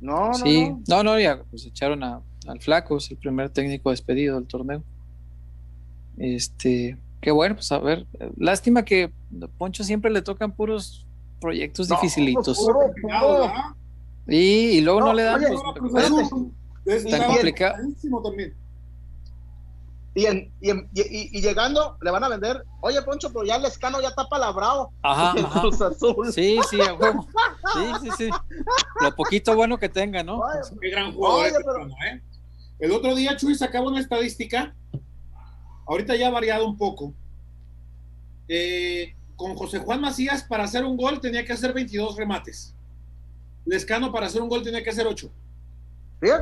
No, 0.00 0.34
sí, 0.34 0.74
no, 0.88 1.04
no, 1.04 1.18
ya 1.20 1.44
pues 1.44 1.64
echaron 1.64 2.02
a, 2.02 2.20
al 2.48 2.60
Flaco, 2.60 2.96
es 2.96 3.08
el 3.12 3.18
primer 3.18 3.50
técnico 3.50 3.90
despedido 3.90 4.34
del 4.36 4.48
torneo. 4.48 4.82
Este, 6.18 6.96
qué 7.22 7.30
bueno, 7.30 7.54
pues 7.54 7.72
a 7.72 7.78
ver, 7.78 8.04
lástima 8.36 8.84
que 8.84 9.10
Poncho 9.56 9.84
siempre 9.84 10.10
le 10.10 10.20
tocan 10.20 10.52
puros 10.52 11.06
proyectos 11.40 11.88
dificilitos. 11.88 12.58
y, 14.26 14.80
luego 14.82 15.00
no, 15.00 15.14
le 15.14 15.22
dan, 15.22 15.42
pues, 16.84 17.04
tan 17.04 17.24
complicado. 17.24 17.76
Y, 20.14 20.26
en, 20.26 20.52
y, 20.60 20.70
y, 20.92 21.40
llegando 21.40 21.96
le 22.02 22.10
van 22.10 22.22
a 22.22 22.28
vender, 22.28 22.64
oye 22.82 23.00
Poncho, 23.00 23.32
pero 23.32 23.46
ya 23.46 23.56
el 23.56 23.64
escano 23.64 23.98
ya 24.02 24.08
está 24.08 24.28
palabrado. 24.28 24.90
Ajá, 25.02 25.32
Sí, 26.32 26.58
sí, 26.68 26.78
Sí, 26.78 27.92
sí, 28.02 28.10
sí. 28.18 28.30
Lo 29.00 29.14
poquito 29.14 29.56
bueno 29.56 29.78
que 29.78 29.88
tenga, 29.88 30.22
¿no? 30.22 30.42
Qué 30.80 30.90
gran 30.90 31.14
jugador. 31.14 31.46
¿eh? 31.46 32.20
El 32.78 32.90
otro 32.90 33.14
día 33.14 33.36
Chuy 33.36 33.54
sacaba 33.54 33.86
una 33.86 34.00
estadística, 34.00 34.74
ahorita 35.86 36.16
ya 36.16 36.28
ha 36.28 36.30
variado 36.30 36.66
un 36.66 36.76
poco. 36.76 37.14
Eh, 38.48 39.14
con 39.36 39.54
José 39.54 39.78
Juan 39.78 40.00
Macías 40.00 40.44
para 40.44 40.64
hacer 40.64 40.84
un 40.84 40.96
gol 40.96 41.20
tenía 41.20 41.44
que 41.44 41.52
hacer 41.52 41.72
22 41.72 42.16
remates. 42.16 42.74
Lescano 43.64 44.12
para 44.12 44.26
hacer 44.26 44.42
un 44.42 44.48
gol 44.48 44.62
tenía 44.62 44.82
que 44.82 44.90
hacer 44.90 45.06
8. 45.06 45.30
¿Bien? 46.20 46.36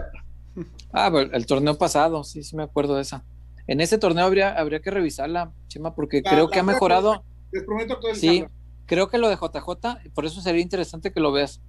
Ah, 0.93 1.11
el 1.33 1.47
torneo 1.47 1.79
pasado, 1.79 2.25
sí, 2.25 2.43
sí 2.43 2.57
me 2.57 2.63
acuerdo 2.63 2.97
de 2.97 3.03
esa. 3.03 3.25
En 3.67 3.81
ese 3.81 3.99
torneo 3.99 4.25
habría, 4.25 4.53
habría 4.59 4.81
que 4.81 4.91
revisarla, 4.91 5.53
Chema, 5.69 5.95
porque 5.95 6.23
creo 6.23 6.49
que 6.49 6.59
ha 6.59 6.65
mejorado. 6.65 7.25
Les 7.53 7.63
prometo 7.65 8.01
que 8.01 8.15
Sí, 8.15 8.45
creo 8.87 9.09
que 9.09 9.19
lo 9.19 9.29
de 9.29 9.37
JJ, 9.37 10.11
por 10.13 10.25
eso 10.25 10.41
sería 10.41 10.61
interesante 10.61 11.13
que 11.13 11.21
lo 11.21 11.33
veas. 11.33 11.61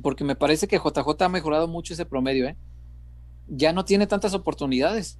Porque 0.00 0.22
me 0.22 0.36
parece 0.36 0.68
que 0.68 0.78
JJ 0.78 1.24
ha 1.24 1.28
mejorado 1.28 1.66
mucho 1.66 1.92
ese 1.92 2.06
promedio, 2.06 2.46
¿eh? 2.46 2.56
Ya 3.48 3.72
no 3.72 3.84
tiene 3.84 4.06
tantas 4.06 4.34
oportunidades. 4.34 5.18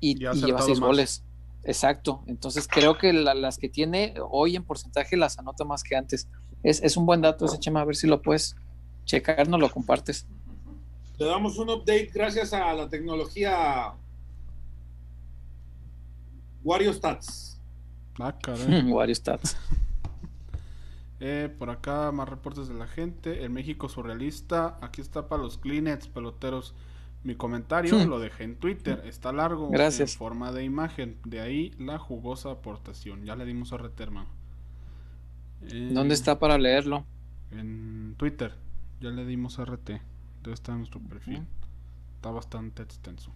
Y, 0.00 0.16
lleva 0.16 0.62
seis 0.62 0.80
goles. 0.80 1.24
Exacto. 1.62 2.22
Entonces 2.26 2.66
creo 2.66 2.96
que 2.96 3.12
las 3.12 3.58
que 3.58 3.68
tiene 3.68 4.14
hoy 4.30 4.56
en 4.56 4.64
porcentaje 4.64 5.16
las 5.16 5.38
anota 5.38 5.64
más 5.64 5.82
que 5.82 5.96
antes. 5.96 6.28
Es, 6.62 6.82
es 6.82 6.96
un 6.96 7.06
buen 7.06 7.20
dato 7.20 7.46
ese 7.46 7.58
Chema, 7.58 7.80
a 7.80 7.84
ver 7.84 7.96
si 7.96 8.06
lo 8.06 8.20
puedes 8.22 8.56
checar, 9.04 9.48
no 9.48 9.58
lo 9.58 9.70
compartes. 9.70 10.26
Le 11.18 11.26
damos 11.26 11.58
un 11.58 11.68
update 11.68 12.10
gracias 12.14 12.52
a 12.52 12.72
la 12.72 12.88
tecnología 12.88 13.94
Wario 16.62 16.92
Stats. 16.92 17.60
Ah, 18.18 18.36
caray. 18.38 18.82
Wario 18.90 19.14
Stats. 19.14 19.56
Eh, 21.22 21.54
por 21.58 21.68
acá 21.68 22.10
más 22.12 22.30
reportes 22.30 22.66
de 22.68 22.72
la 22.72 22.86
gente. 22.86 23.44
El 23.44 23.50
México 23.50 23.90
surrealista. 23.90 24.78
Aquí 24.80 25.02
está 25.02 25.28
para 25.28 25.42
los 25.42 25.58
Kleenex 25.58 26.08
peloteros. 26.08 26.74
Mi 27.22 27.34
comentario 27.34 27.98
hmm. 27.98 28.08
lo 28.08 28.18
dejé 28.18 28.44
en 28.44 28.56
Twitter. 28.56 29.02
Está 29.04 29.32
largo. 29.32 29.68
Gracias. 29.70 30.12
En 30.12 30.18
forma 30.18 30.52
de 30.52 30.64
imagen. 30.64 31.18
De 31.24 31.40
ahí 31.40 31.74
la 31.78 31.98
jugosa 31.98 32.50
aportación. 32.50 33.24
Ya 33.24 33.36
le 33.36 33.44
dimos 33.44 33.72
a 33.72 33.76
Reterma. 33.76 34.26
Eh, 35.62 35.90
¿Dónde 35.92 36.14
está 36.14 36.38
para 36.38 36.56
leerlo? 36.56 37.04
En 37.50 38.14
Twitter. 38.16 38.54
Ya 39.00 39.10
le 39.10 39.26
dimos 39.26 39.58
a 39.58 39.64
RT. 39.64 39.88
Debe 40.42 40.54
estar 40.54 40.72
en 40.72 40.78
nuestro 40.78 41.00
perfil. 41.00 41.46
Está 42.16 42.30
bastante 42.30 42.82
extenso. 42.82 43.32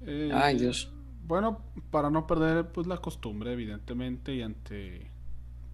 Eh, 0.00 0.30
Ay, 0.34 0.58
Dios 0.58 0.90
bueno, 1.26 1.60
para 1.90 2.10
no 2.10 2.26
perder 2.26 2.68
pues 2.68 2.86
la 2.86 2.98
costumbre, 2.98 3.52
evidentemente, 3.52 4.34
y 4.34 4.42
ante 4.42 5.10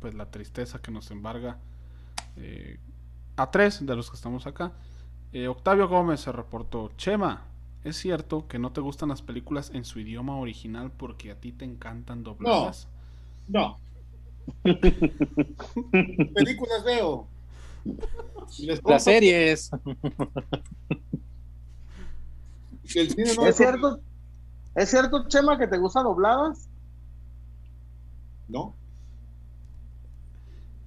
pues 0.01 0.14
la 0.14 0.31
tristeza 0.31 0.81
que 0.81 0.90
nos 0.90 1.10
embarga 1.10 1.59
eh, 2.36 2.78
a 3.36 3.51
tres 3.51 3.85
de 3.85 3.97
los 3.97 4.10
que 4.10 4.16
estamos 4.16 4.47
acá. 4.47 4.72
Eh, 5.32 5.48
Octavio 5.48 5.89
Gómez 5.89 6.20
se 6.20 6.32
reportó, 6.32 6.90
Chema, 6.97 7.44
es 7.85 7.97
cierto 7.97 8.48
que 8.48 8.59
no 8.59 8.73
te 8.73 8.81
gustan 8.81 9.11
las 9.11 9.23
películas 9.23 9.70
en 9.73 9.85
su 9.85 10.01
idioma 10.01 10.36
original 10.36 10.90
porque 10.90 11.31
a 11.31 11.36
ti 11.36 11.52
te 11.52 11.65
encantan 11.65 12.24
dobladas. 12.24 12.89
No. 13.48 13.78
películas 14.62 16.85
veo. 16.85 17.27
Las 18.85 19.05
series. 19.05 19.70
El 22.94 23.11
cine 23.11 23.35
no 23.36 23.47
es 23.47 23.57
cierto. 23.57 24.01
¿Es 24.74 24.90
cierto, 24.90 25.27
Chema, 25.28 25.59
que 25.59 25.66
te 25.66 25.78
gustan 25.78 26.05
dobladas? 26.05 26.69
No. 28.48 28.74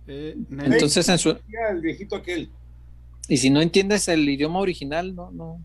Eh, 0.08 0.36
Entonces 0.50 1.08
en 1.08 1.18
su... 1.18 1.30
El 1.30 1.82
viejito 1.82 2.18
aquel. 2.18 2.52
Y 3.28 3.38
si 3.38 3.50
no 3.50 3.62
entiendes 3.62 4.08
el 4.08 4.28
idioma 4.28 4.60
original, 4.60 5.16
no, 5.16 5.32
no, 5.32 5.62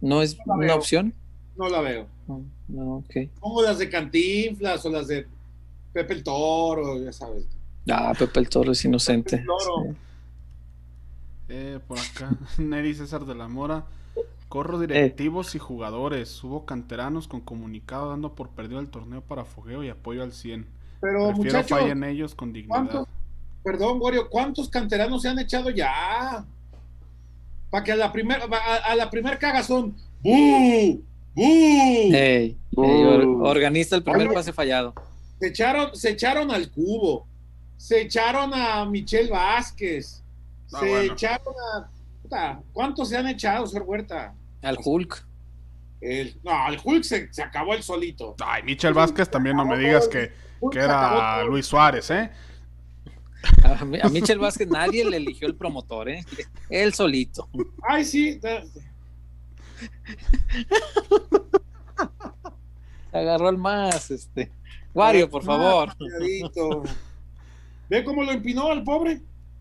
no 0.00 0.22
es 0.22 0.36
una 0.46 0.74
opción. 0.74 1.14
No 1.56 1.68
la 1.68 1.80
veo. 1.80 2.06
No, 2.68 2.96
ok. 2.96 3.14
Pongo 3.40 3.62
las 3.62 3.78
de 3.78 3.88
Cantinflas 3.88 4.84
o 4.86 4.90
las 4.90 5.08
de 5.08 5.26
Pepe 5.92 6.14
el 6.14 6.24
Toro, 6.24 7.02
ya 7.02 7.12
sabes. 7.12 7.46
Ah, 7.90 8.12
Pepe 8.18 8.40
el 8.40 8.48
Toro 8.48 8.72
es 8.72 8.84
inocente. 8.84 9.44
Eh, 11.48 11.78
por 11.86 11.98
acá, 11.98 12.36
Neri 12.58 12.94
César 12.94 13.24
de 13.24 13.34
la 13.34 13.48
Mora. 13.48 13.84
Corro 14.48 14.78
directivos 14.78 15.54
y 15.54 15.58
jugadores. 15.58 16.42
Hubo 16.44 16.64
canteranos 16.64 17.26
con 17.26 17.40
comunicado 17.40 18.10
dando 18.10 18.34
por 18.34 18.50
perdido 18.50 18.80
el 18.80 18.88
torneo 18.88 19.20
para 19.20 19.44
fogueo 19.44 19.82
y 19.82 19.88
apoyo 19.88 20.22
al 20.22 20.32
100. 20.32 20.66
Pero 21.00 21.32
Prefiero 21.34 21.64
fallen 21.64 22.04
ellos 22.04 22.34
con 22.34 22.52
dignidad. 22.52 23.06
Perdón, 23.64 23.96
Wario, 23.98 24.28
¿cuántos 24.28 24.68
canteranos 24.68 25.22
se 25.22 25.28
han 25.28 25.38
echado 25.38 25.70
ya? 25.70 26.44
Para 27.70 27.82
que 27.82 27.92
a 27.92 27.96
la 27.96 28.12
primera 28.12 28.44
a, 28.84 28.94
la 28.94 29.08
primer 29.08 29.38
cagazón. 29.38 29.96
¡Bú! 30.20 31.02
¡Bú! 31.34 33.42
organiza 33.42 33.96
el 33.96 34.04
primer 34.04 34.32
pase 34.34 34.52
fallado. 34.52 34.92
Se 35.40 35.48
echaron, 35.48 35.96
se 35.96 36.10
echaron 36.10 36.50
al 36.50 36.70
cubo. 36.70 37.26
Se 37.78 38.02
echaron 38.02 38.52
a 38.52 38.84
Michelle 38.84 39.30
Vázquez. 39.30 40.22
Ah, 40.72 40.80
se 40.80 41.06
echaron 41.06 41.54
a. 42.30 42.60
¿Cuántos 42.72 43.08
se 43.08 43.16
han 43.16 43.28
echado, 43.28 43.66
señor 43.66 43.84
Huerta? 43.86 44.34
Al 44.60 44.76
Hulk. 44.82 45.26
El, 46.02 46.38
no, 46.44 46.68
el 46.68 46.78
Hulk 46.84 47.02
se, 47.02 47.30
acabó 47.42 47.72
el 47.72 47.82
solito. 47.82 48.36
Ay, 48.44 48.62
Michel 48.62 48.92
Vázquez 48.92 49.30
también 49.30 49.56
no 49.56 49.64
me 49.64 49.78
digas 49.78 50.06
que, 50.06 50.32
que 50.70 50.78
era 50.78 51.42
Luis 51.44 51.64
Suárez, 51.64 52.10
¿eh? 52.10 52.30
A, 53.64 54.08
Michel 54.08 54.38
Vázquez 54.38 54.68
nadie 54.68 55.08
le 55.08 55.18
eligió 55.18 55.46
el 55.46 55.54
promotor, 55.54 56.08
¿eh? 56.08 56.24
Él 56.68 56.94
solito. 56.94 57.48
Ay, 57.86 58.04
sí. 58.04 58.40
Se 58.40 58.64
agarró 63.12 63.48
el 63.48 63.58
más, 63.58 64.10
este. 64.10 64.50
Wario, 64.92 65.28
por 65.28 65.42
favor. 65.42 65.94
¿Ve 67.88 68.04
cómo 68.04 68.22
lo 68.22 68.32
empinó 68.32 68.70
al 68.70 68.82
pobre? 68.82 69.20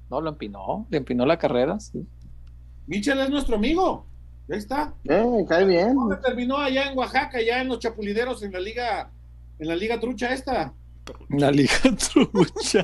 No, 0.10 0.22
lo 0.22 0.30
empinó, 0.30 0.86
le 0.90 0.98
empinó 0.98 1.26
la 1.26 1.38
carrera, 1.38 1.80
sí. 1.80 2.06
Michel 2.88 3.20
es 3.20 3.30
nuestro 3.30 3.56
amigo. 3.56 4.06
Ahí 4.50 4.58
está. 4.58 4.94
Eh, 5.06 5.46
cae 5.48 5.66
bien. 5.66 5.96
¿Dónde 5.96 6.18
terminó 6.18 6.58
allá 6.58 6.92
en 6.92 6.98
Oaxaca, 6.98 7.42
ya 7.42 7.62
en 7.62 7.70
los 7.70 7.80
chapulideros, 7.80 8.44
en 8.44 8.52
la 8.52 8.60
liga, 8.60 9.10
en 9.58 9.68
la 9.68 9.76
liga 9.76 10.00
trucha 10.00 10.34
esta? 10.34 10.74
La 11.30 11.52
liga 11.52 11.74
trucha. 12.14 12.84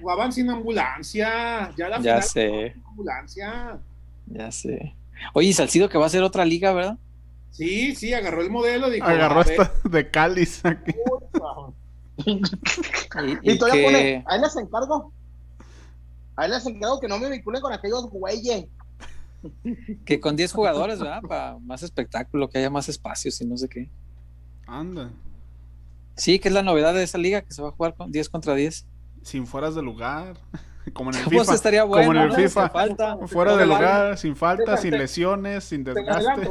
Jugaban 0.00 0.32
sin 0.32 0.50
ambulancia. 0.50 1.72
Ya 1.76 1.88
la 1.88 2.00
ya 2.00 2.22
sé. 2.22 2.74
ambulancia. 2.86 3.78
Ya 4.26 4.50
sé. 4.50 4.94
Oye, 5.34 5.52
Salcido 5.52 5.88
que 5.88 5.98
va 5.98 6.06
a 6.06 6.10
ser 6.10 6.22
otra 6.22 6.44
liga, 6.44 6.72
¿verdad? 6.72 6.98
Sí, 7.50 7.94
sí, 7.94 8.12
agarró 8.14 8.42
el 8.42 8.50
modelo. 8.50 8.90
Dijo, 8.90 9.06
agarró 9.06 9.42
esta 9.42 9.72
de 9.84 10.10
Cáliz. 10.10 10.62
y, 13.42 13.58
todavía 13.58 13.84
pone, 13.84 14.24
ahí 14.26 14.40
les 14.40 14.56
encargo. 14.56 15.12
Ahí 16.36 16.50
les 16.50 16.66
encargo 16.66 16.98
que 16.98 17.08
no 17.08 17.18
me 17.18 17.28
vinculen 17.30 17.60
con 17.60 17.72
aquellos 17.72 18.08
güeyes. 18.08 18.66
Que 20.04 20.20
con 20.20 20.36
10 20.36 20.52
jugadores, 20.52 21.00
¿verdad? 21.00 21.20
Para 21.22 21.58
más 21.58 21.82
espectáculo, 21.82 22.48
que 22.48 22.58
haya 22.58 22.70
más 22.70 22.88
espacios 22.88 23.40
y 23.40 23.44
no 23.44 23.56
sé 23.56 23.68
qué. 23.68 23.90
Anda. 24.66 25.10
Sí, 26.16 26.38
que 26.38 26.48
es 26.48 26.54
la 26.54 26.62
novedad 26.62 26.94
de 26.94 27.02
esa 27.02 27.18
liga, 27.18 27.42
que 27.42 27.52
se 27.52 27.60
va 27.62 27.68
a 27.68 27.72
jugar 27.72 27.94
con 27.94 28.12
10 28.12 28.28
contra 28.28 28.54
10. 28.54 28.86
Sin 29.22 29.46
fueras 29.46 29.74
de 29.74 29.82
lugar. 29.82 30.36
Como 30.92 31.10
en 31.10 31.16
el 31.16 31.24
pues 31.24 31.40
FIFA. 31.42 31.54
estaría 31.54 31.84
bueno, 31.84 32.06
como 32.08 32.20
en 32.20 32.30
el 32.30 32.36
FIFA. 32.36 32.68
Fuera 33.28 33.56
de 33.56 33.66
lugar, 33.66 34.18
sin 34.18 34.34
falta, 34.34 34.76
sin 34.76 34.90
lesiones, 34.98 35.62
sin 35.62 35.84
desgaste. 35.84 36.48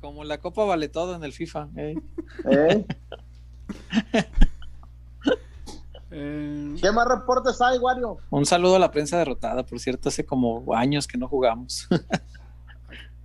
Como 0.00 0.22
la 0.22 0.38
Copa 0.38 0.64
vale 0.64 0.88
todo 0.88 1.16
en 1.16 1.24
el 1.24 1.32
FIFA. 1.32 1.68
¿eh? 1.76 1.98
¿Eh? 2.48 2.86
Eh, 6.10 6.76
¿Qué 6.80 6.92
más 6.92 7.08
reportes 7.08 7.60
hay, 7.60 7.78
Wario? 7.78 8.18
Un 8.30 8.46
saludo 8.46 8.76
a 8.76 8.78
la 8.78 8.90
prensa 8.90 9.18
derrotada, 9.18 9.66
por 9.66 9.80
cierto, 9.80 10.08
hace 10.08 10.24
como 10.24 10.64
años 10.74 11.06
que 11.06 11.18
no 11.18 11.28
jugamos. 11.28 11.88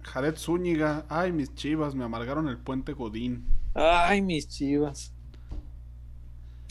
Jared 0.01 0.35
Zúñiga, 0.35 1.05
ay, 1.07 1.31
mis 1.31 1.53
chivas, 1.55 1.95
me 1.95 2.03
amargaron 2.03 2.47
el 2.49 2.57
puente 2.57 2.93
Godín. 2.93 3.45
Ay, 3.73 4.21
mis 4.21 4.47
chivas. 4.47 5.12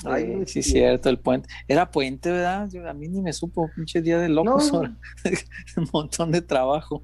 Ay, 0.05 0.45
sí, 0.47 0.63
cierto, 0.63 1.09
el 1.09 1.19
puente. 1.19 1.49
Era 1.69 1.91
puente, 1.91 2.31
¿verdad? 2.31 2.69
a 2.89 2.95
mí 2.95 3.09
ni 3.09 3.21
me 3.21 3.33
supo, 3.33 3.71
pinche 3.75 4.03
día 4.03 4.19
de 4.19 4.29
locos. 4.29 4.71
Un 5.77 5.89
montón 5.93 6.33
de 6.33 6.43
trabajo. 6.43 7.03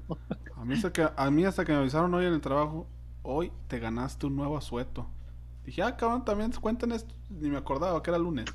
A 0.55 0.65
mí, 0.65 0.75
hasta 0.75 0.91
que, 0.91 1.07
a 1.15 1.31
mí 1.31 1.45
hasta 1.45 1.65
que 1.65 1.71
me 1.71 1.79
avisaron 1.79 2.13
hoy 2.13 2.25
en 2.25 2.33
el 2.33 2.41
trabajo, 2.41 2.87
hoy 3.23 3.51
te 3.67 3.79
ganaste 3.79 4.25
un 4.25 4.35
nuevo 4.35 4.57
asueto. 4.57 5.07
Dije, 5.65 5.83
ah, 5.83 5.95
cabrón, 5.95 6.25
también 6.25 6.51
cuenten 6.51 6.91
esto. 6.91 7.13
Ni 7.29 7.49
me 7.49 7.57
acordaba 7.57 8.01
que 8.03 8.09
era 8.09 8.17
lunes. 8.17 8.45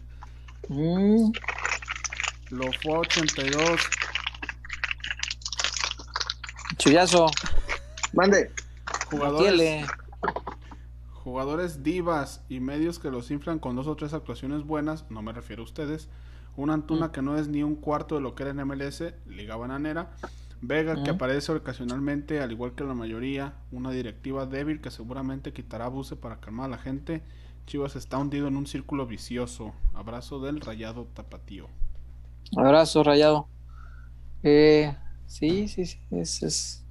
Mm. 0.68 1.30
Lo 2.50 2.64
fue 2.82 2.98
82. 2.98 3.80
Chuyazo. 6.76 7.26
Mande. 8.12 8.50
Jugadores. 9.10 9.86
Jugadores 11.24 11.82
divas 11.82 12.44
y 12.50 12.60
medios 12.60 12.98
que 12.98 13.10
los 13.10 13.30
inflan 13.30 13.58
con 13.58 13.74
dos 13.74 13.86
o 13.86 13.96
tres 13.96 14.12
actuaciones 14.12 14.64
buenas, 14.64 15.10
no 15.10 15.22
me 15.22 15.32
refiero 15.32 15.62
a 15.62 15.64
ustedes. 15.64 16.10
Una 16.54 16.74
Antuna 16.74 17.08
mm. 17.08 17.12
que 17.12 17.22
no 17.22 17.38
es 17.38 17.48
ni 17.48 17.62
un 17.62 17.76
cuarto 17.76 18.14
de 18.14 18.20
lo 18.20 18.34
que 18.34 18.42
era 18.42 18.52
en 18.52 18.68
MLS, 18.68 19.02
Liga 19.26 19.56
Bananera. 19.56 20.10
Vega 20.60 21.02
que 21.02 21.10
aparece 21.10 21.52
ocasionalmente, 21.52 22.40
al 22.40 22.52
igual 22.52 22.74
que 22.74 22.84
la 22.84 22.94
mayoría. 22.94 23.54
Una 23.72 23.90
directiva 23.90 24.46
débil 24.46 24.80
que 24.80 24.90
seguramente 24.90 25.52
quitará 25.52 25.88
buce 25.88 26.14
para 26.14 26.40
calmar 26.40 26.66
a 26.66 26.70
la 26.70 26.78
gente. 26.78 27.22
Chivas 27.66 27.96
está 27.96 28.18
hundido 28.18 28.46
en 28.46 28.56
un 28.56 28.66
círculo 28.66 29.06
vicioso. 29.06 29.72
Abrazo 29.94 30.40
del 30.40 30.60
rayado 30.60 31.06
tapatío. 31.14 31.68
Abrazo, 32.56 33.02
rayado. 33.02 33.48
Eh, 34.42 34.94
sí, 35.26 35.68
sí, 35.68 35.86
sí. 35.86 35.98
Es, 36.10 36.84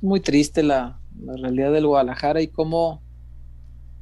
muy 0.00 0.20
triste 0.20 0.62
la, 0.62 1.00
realidad 1.26 1.72
del 1.72 1.86
Guadalajara 1.86 2.40
y 2.40 2.48
cómo 2.48 3.02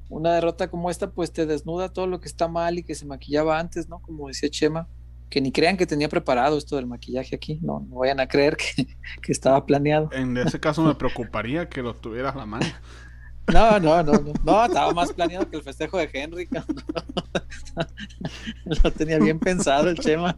una 0.08 0.34
derrota 0.34 0.68
como 0.68 0.90
esta, 0.90 1.10
pues 1.10 1.32
te 1.32 1.46
desnuda 1.46 1.92
todo 1.92 2.06
lo 2.06 2.20
que 2.20 2.28
está 2.28 2.48
mal 2.48 2.78
y 2.78 2.84
que 2.84 2.94
se 2.94 3.06
maquillaba 3.06 3.58
antes, 3.58 3.88
¿no? 3.88 4.00
Como 4.00 4.28
decía 4.28 4.48
Chema, 4.48 4.88
que 5.28 5.40
ni 5.40 5.50
crean 5.50 5.76
que 5.76 5.86
tenía 5.86 6.08
preparado 6.08 6.56
esto 6.56 6.76
del 6.76 6.86
maquillaje 6.86 7.34
aquí, 7.34 7.58
no, 7.62 7.84
no 7.88 7.96
vayan 7.96 8.20
a 8.20 8.28
creer 8.28 8.56
que, 8.56 8.86
que 9.22 9.32
estaba 9.32 9.66
planeado. 9.66 10.08
En 10.12 10.36
ese 10.36 10.60
caso 10.60 10.82
me 10.82 10.94
preocuparía 10.94 11.68
que 11.68 11.82
lo 11.82 11.94
tuvieras 11.94 12.34
a 12.34 12.38
la 12.38 12.46
mano. 12.46 12.66
No, 13.52 13.78
no, 13.78 14.02
no, 14.02 14.12
no, 14.12 14.32
no, 14.42 14.64
estaba 14.64 14.92
más 14.92 15.12
planeado 15.12 15.48
que 15.48 15.56
el 15.56 15.62
festejo 15.62 15.98
de 15.98 16.10
Henry. 16.12 16.48
Lo 18.82 18.90
tenía 18.90 19.20
bien 19.20 19.38
pensado 19.38 19.88
el 19.88 19.96
Chema. 19.96 20.36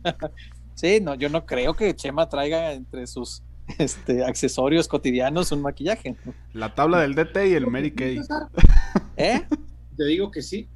Sí, 0.75 1.01
no, 1.01 1.15
yo 1.15 1.31
no 1.31 1.47
creo 1.47 1.73
que 1.73 1.97
Chema 1.97 2.29
traiga 2.29 2.73
entre 2.73 3.07
sus 3.07 3.43
este, 3.79 4.25
accesorios 4.25 4.89
cotidianos 4.89 5.53
un 5.53 5.63
maquillaje. 5.63 6.17
La 6.53 6.75
tabla 6.75 7.01
del 7.01 7.15
DT 7.15 7.49
y 7.49 7.55
el 7.55 7.67
Mary 7.67 7.93
Kay. 7.93 8.21
¿Eh? 9.17 9.43
Te 9.97 10.05
digo 10.05 10.31
que 10.31 10.43
sí. 10.43 10.69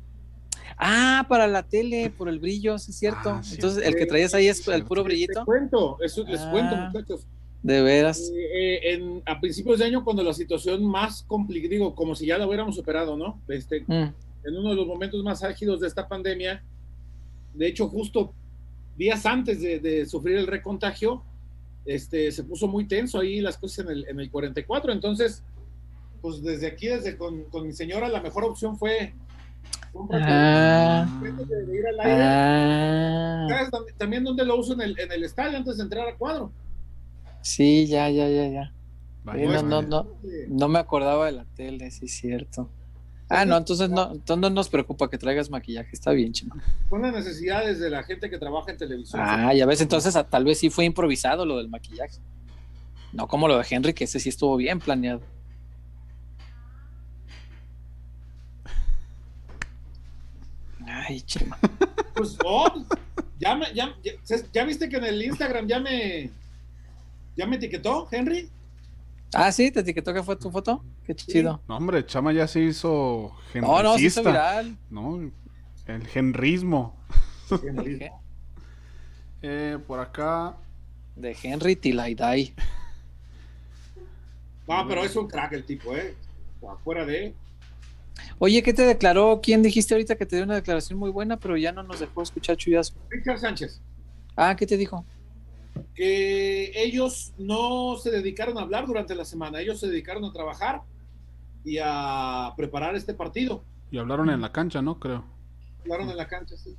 Ah, 0.77 1.27
para 1.29 1.47
la 1.47 1.63
tele, 1.63 2.11
por 2.11 2.29
el 2.29 2.39
brillo, 2.39 2.79
sí 2.79 2.91
es 2.91 2.99
cierto. 2.99 3.31
Ah, 3.31 3.43
Entonces, 3.51 3.87
el 3.87 3.95
que 3.95 4.07
traías 4.07 4.35
ahí 4.35 4.49
es 4.49 4.67
el 4.69 4.85
puro 4.85 5.05
brillito. 5.05 5.41
Les 5.41 5.45
cuento, 5.45 5.99
eso 6.01 6.25
les 6.25 6.41
cuento, 6.41 6.75
ah. 6.75 6.91
muchachos. 6.93 7.27
De 7.63 7.81
veras. 7.81 8.33
Eh, 8.35 8.43
eh, 8.53 8.95
en, 8.95 9.23
a 9.25 9.39
principios 9.41 9.79
de 9.79 9.85
año, 9.85 10.03
cuando 10.03 10.25
la 10.25 10.33
situación 10.33 10.85
más 10.85 11.23
complicada, 11.23 11.71
digo, 11.71 11.95
como 11.95 12.17
si 12.17 12.27
ya 12.27 12.39
la 12.39 12.47
hubiéramos 12.47 12.75
superado, 12.75 13.17
¿no? 13.17 13.41
Este, 13.49 13.85
mm. 13.87 14.13
En 14.45 14.57
uno 14.59 14.71
de 14.71 14.77
los 14.77 14.87
momentos 14.87 15.23
más 15.23 15.45
álgidos 15.45 15.81
de 15.81 15.87
esta 15.87 16.09
pandemia, 16.09 16.65
de 17.55 17.67
hecho, 17.69 17.89
justo 17.89 18.35
días 18.97 19.25
antes 19.27 19.61
de, 19.61 20.07
sufrir 20.07 20.37
el 20.37 20.47
recontagio, 20.47 21.23
este, 21.85 22.31
se 22.33 22.45
puso 22.45 22.69
muy 22.69 22.87
tenso 22.87 23.19
ahí 23.21 23.41
las 23.41 23.59
cosas 23.59 23.87
en 23.87 23.93
el, 23.93 24.09
en 24.09 24.21
el 24.21 24.31
44. 24.31 24.93
Entonces, 24.93 25.43
pues 26.21 26.43
desde 26.43 26.69
aquí, 26.69 26.89
desde 26.89 27.17
con, 27.17 27.45
con 27.45 27.67
mi 27.67 27.73
señora, 27.73 28.09
la 28.09 28.21
mejor 28.21 28.45
opción 28.45 28.79
fue 28.79 29.13
ah, 30.13 31.07
de, 31.21 31.77
ir 31.77 31.87
al 31.87 32.01
aire. 32.01 32.23
Ah. 32.23 33.69
También 33.99 34.25
donde 34.25 34.45
lo 34.45 34.59
uso 34.59 34.75
en 34.75 34.83
el, 34.83 34.99
en 34.99 35.13
el 35.13 35.25
estadio 35.25 35.57
antes 35.57 35.77
de 35.77 35.83
entrar 35.83 36.09
a 36.09 36.17
cuadro. 36.17 36.53
Sí, 37.43 37.87
ya, 37.87 38.09
ya, 38.09 38.29
ya, 38.29 38.49
ya. 38.49 38.73
no, 39.25 39.63
no, 39.63 39.83
no, 39.83 40.07
no 40.49 40.69
me 40.69 40.79
acordaba 40.79 41.27
de 41.27 41.33
la 41.33 41.45
tele, 41.57 41.91
sí 41.91 42.07
es 42.07 42.13
cierto. 42.13 42.71
Ah, 43.33 43.45
no, 43.45 43.57
entonces 43.57 43.89
no, 43.89 44.13
entonces 44.13 44.41
no 44.41 44.51
nos 44.51 44.69
preocupa 44.69 45.09
que 45.09 45.19
traigas 45.19 45.51
maquillaje, 45.51 45.91
está 45.93 46.13
bien, 46.13 46.33
chino. 46.33 46.55
Son 46.91 47.03
las 47.03 47.13
necesidades 47.13 47.79
de 47.81 47.91
la 47.91 48.03
gente 48.03 48.29
que 48.29 48.39
trabaja 48.39 48.71
en 48.71 48.77
televisión. 48.77 49.23
Ah, 49.25 49.55
ya 49.55 49.65
ves, 49.67 49.81
entonces 49.81 50.17
tal 50.29 50.45
vez 50.45 50.59
sí 50.59 50.71
fue 50.71 50.85
improvisado 50.85 51.47
lo 51.47 51.57
del 51.57 51.69
maquillaje. 51.69 52.19
No 53.13 53.27
como 53.27 53.49
lo 53.49 53.59
de 53.59 53.67
Henry, 53.69 53.93
que 53.95 54.05
ese 54.05 54.21
sí 54.21 54.29
estuvo 54.29 54.57
bien 54.57 54.79
planeado. 54.79 55.23
Ay, 60.87 61.21
chema. 61.23 61.59
Pues, 62.15 62.37
oh, 62.45 62.85
ya, 63.39 63.55
me, 63.55 63.73
ya, 63.75 63.95
ya 64.53 64.65
viste 64.65 64.89
que 64.89 64.97
en 64.97 65.05
el 65.05 65.23
Instagram 65.23 65.67
ya 65.67 65.81
me, 65.81 66.31
¿Ya 67.37 67.47
me 67.47 67.57
etiquetó, 67.57 68.09
Henry? 68.11 68.49
Ah, 69.35 69.51
sí, 69.51 69.71
te 69.71 69.81
etiquetó 69.81 70.13
que 70.13 70.23
fue 70.23 70.37
tu 70.37 70.51
foto. 70.51 70.85
Qué 71.07 71.15
chido. 71.15 71.63
No, 71.67 71.77
hombre, 71.77 72.05
Chama 72.05 72.33
ya 72.33 72.47
se 72.47 72.61
hizo 72.61 73.35
No, 73.55 73.83
no, 73.83 73.97
se 73.97 74.05
hizo 74.05 74.23
viral. 74.23 74.77
No, 74.91 75.31
el 75.87 76.07
genrismo. 76.07 76.97
eh, 79.43 79.79
por 79.87 80.01
acá. 80.01 80.57
De 81.17 81.37
Henry 81.43 81.77
Tilaidai. 81.77 82.55
No, 84.69 84.87
pero 84.87 85.05
es 85.05 85.17
un 85.17 85.29
crack 85.29 85.53
el 85.53 85.65
tipo, 85.65 85.95
¿eh? 85.97 86.15
Afuera 86.69 87.05
de. 87.05 87.35
Oye, 88.39 88.63
¿qué 88.63 88.73
te 88.73 88.83
declaró? 88.83 89.41
¿Quién 89.43 89.63
dijiste 89.63 89.95
ahorita 89.95 90.17
que 90.17 90.27
te 90.27 90.37
dio 90.37 90.45
una 90.45 90.55
declaración 90.55 90.99
muy 90.99 91.11
buena, 91.11 91.39
pero 91.39 91.57
ya 91.57 91.73
no 91.73 91.83
nos 91.83 92.01
dejó 92.01 92.23
escuchar 92.23 92.57
chullazo? 92.57 92.95
Richard 93.11 93.39
Sánchez. 93.39 93.81
Ah, 94.37 94.55
¿qué 94.57 94.67
te 94.67 94.77
dijo? 94.77 95.05
Que 95.95 96.73
ellos 96.75 97.35
no 97.39 97.97
se 97.97 98.11
dedicaron 98.11 98.59
a 98.59 98.63
hablar 98.63 98.87
durante 98.87 99.15
la 99.15 99.25
semana, 99.25 99.61
ellos 99.61 99.81
se 99.81 99.89
dedicaron 99.89 100.25
a 100.25 100.33
trabajar 100.33 100.83
y 101.65 101.79
a 101.83 102.53
preparar 102.57 102.95
este 102.95 103.15
partido. 103.15 103.65
Y 103.91 103.99
hablaron 103.99 104.31
en 104.31 104.41
la 104.41 104.53
cancha, 104.53 104.83
¿no? 104.83 104.99
Creo. 104.99 105.25
Hablaron 105.83 106.11
en 106.11 106.17
la 106.17 106.27
cancha, 106.27 106.57
sí. 106.57 106.77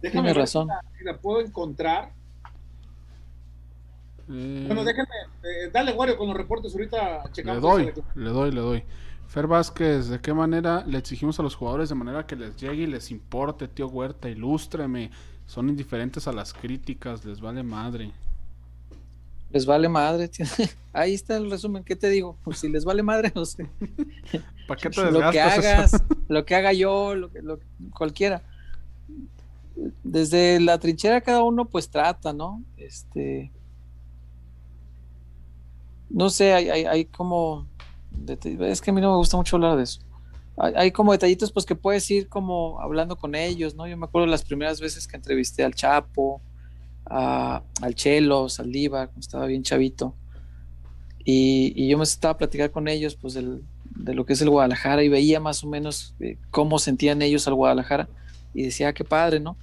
Déjame 0.00 0.32
razón. 0.32 0.68
Si 0.96 1.04
la, 1.04 1.18
puedo 1.18 1.40
encontrar. 1.40 2.12
Eh, 4.30 4.64
bueno, 4.66 4.84
déjame, 4.84 5.08
eh, 5.42 5.70
dale, 5.72 5.92
Wario, 5.92 6.16
con 6.16 6.28
los 6.28 6.36
reportes 6.36 6.72
ahorita 6.72 7.30
checamos. 7.32 7.62
Le 7.62 7.68
doy, 7.68 7.92
le 8.14 8.30
doy, 8.30 8.52
le 8.52 8.60
doy. 8.60 8.84
Fer 9.26 9.46
Vázquez, 9.46 10.08
¿de 10.08 10.20
qué 10.20 10.32
manera 10.32 10.84
le 10.86 10.96
exigimos 10.96 11.38
a 11.38 11.42
los 11.42 11.54
jugadores 11.54 11.90
de 11.90 11.94
manera 11.94 12.26
que 12.26 12.34
les 12.34 12.56
llegue 12.56 12.84
y 12.84 12.86
les 12.86 13.10
importe, 13.10 13.68
tío 13.68 13.88
Huerta? 13.88 14.28
Ilústreme. 14.28 15.10
Son 15.48 15.66
indiferentes 15.70 16.28
a 16.28 16.32
las 16.32 16.52
críticas, 16.52 17.24
les 17.24 17.40
vale 17.40 17.62
madre. 17.62 18.12
Les 19.50 19.64
vale 19.64 19.88
madre. 19.88 20.30
Ahí 20.92 21.14
está 21.14 21.38
el 21.38 21.50
resumen. 21.50 21.82
¿Qué 21.84 21.96
te 21.96 22.10
digo? 22.10 22.36
Pues 22.44 22.58
si 22.58 22.68
les 22.68 22.84
vale 22.84 23.02
madre, 23.02 23.32
no 23.34 23.46
sé. 23.46 23.66
¿Para 24.68 24.78
qué 24.78 24.90
te 24.90 25.10
Lo 25.10 25.30
que 25.30 25.40
hagas, 25.40 26.04
lo 26.28 26.44
que 26.44 26.54
haga 26.54 26.74
yo, 26.74 27.14
lo 27.14 27.32
que, 27.32 27.40
lo, 27.40 27.58
cualquiera. 27.94 28.42
Desde 30.04 30.60
la 30.60 30.78
trinchera 30.78 31.22
cada 31.22 31.42
uno 31.42 31.64
pues 31.64 31.88
trata, 31.88 32.34
¿no? 32.34 32.62
Este. 32.76 33.50
No 36.10 36.28
sé, 36.28 36.52
hay, 36.52 36.68
hay, 36.68 36.84
hay 36.84 37.04
como. 37.06 37.66
Es 38.60 38.82
que 38.82 38.90
a 38.90 38.92
mí 38.92 39.00
no 39.00 39.12
me 39.12 39.16
gusta 39.16 39.38
mucho 39.38 39.56
hablar 39.56 39.78
de 39.78 39.84
eso 39.84 40.00
hay 40.58 40.90
como 40.90 41.12
detallitos 41.12 41.52
pues 41.52 41.64
que 41.64 41.76
puedes 41.76 42.10
ir 42.10 42.28
como 42.28 42.80
hablando 42.80 43.16
con 43.16 43.34
ellos, 43.34 43.74
¿no? 43.74 43.86
Yo 43.86 43.96
me 43.96 44.06
acuerdo 44.06 44.26
las 44.26 44.42
primeras 44.42 44.80
veces 44.80 45.06
que 45.06 45.16
entrevisté 45.16 45.62
al 45.62 45.74
Chapo, 45.74 46.40
al 47.04 47.94
Chelo, 47.94 48.48
Saldívar, 48.48 49.06
cuando 49.08 49.20
estaba 49.20 49.46
bien 49.46 49.62
chavito, 49.62 50.14
y, 51.24 51.86
yo 51.88 51.98
me 51.98 52.04
estaba 52.04 52.32
a 52.32 52.38
platicar 52.38 52.70
con 52.70 52.88
ellos 52.88 53.14
pues 53.14 53.34
de 53.34 54.14
lo 54.14 54.26
que 54.26 54.32
es 54.32 54.40
el 54.40 54.50
Guadalajara 54.50 55.02
y 55.02 55.08
veía 55.08 55.40
más 55.40 55.62
o 55.62 55.68
menos 55.68 56.14
eh, 56.20 56.38
cómo 56.50 56.78
sentían 56.78 57.20
ellos 57.22 57.46
al 57.46 57.54
Guadalajara 57.54 58.08
y 58.54 58.62
decía, 58.64 58.88
ah, 58.88 58.92
qué 58.94 59.04
padre, 59.04 59.38
¿no? 59.38 59.56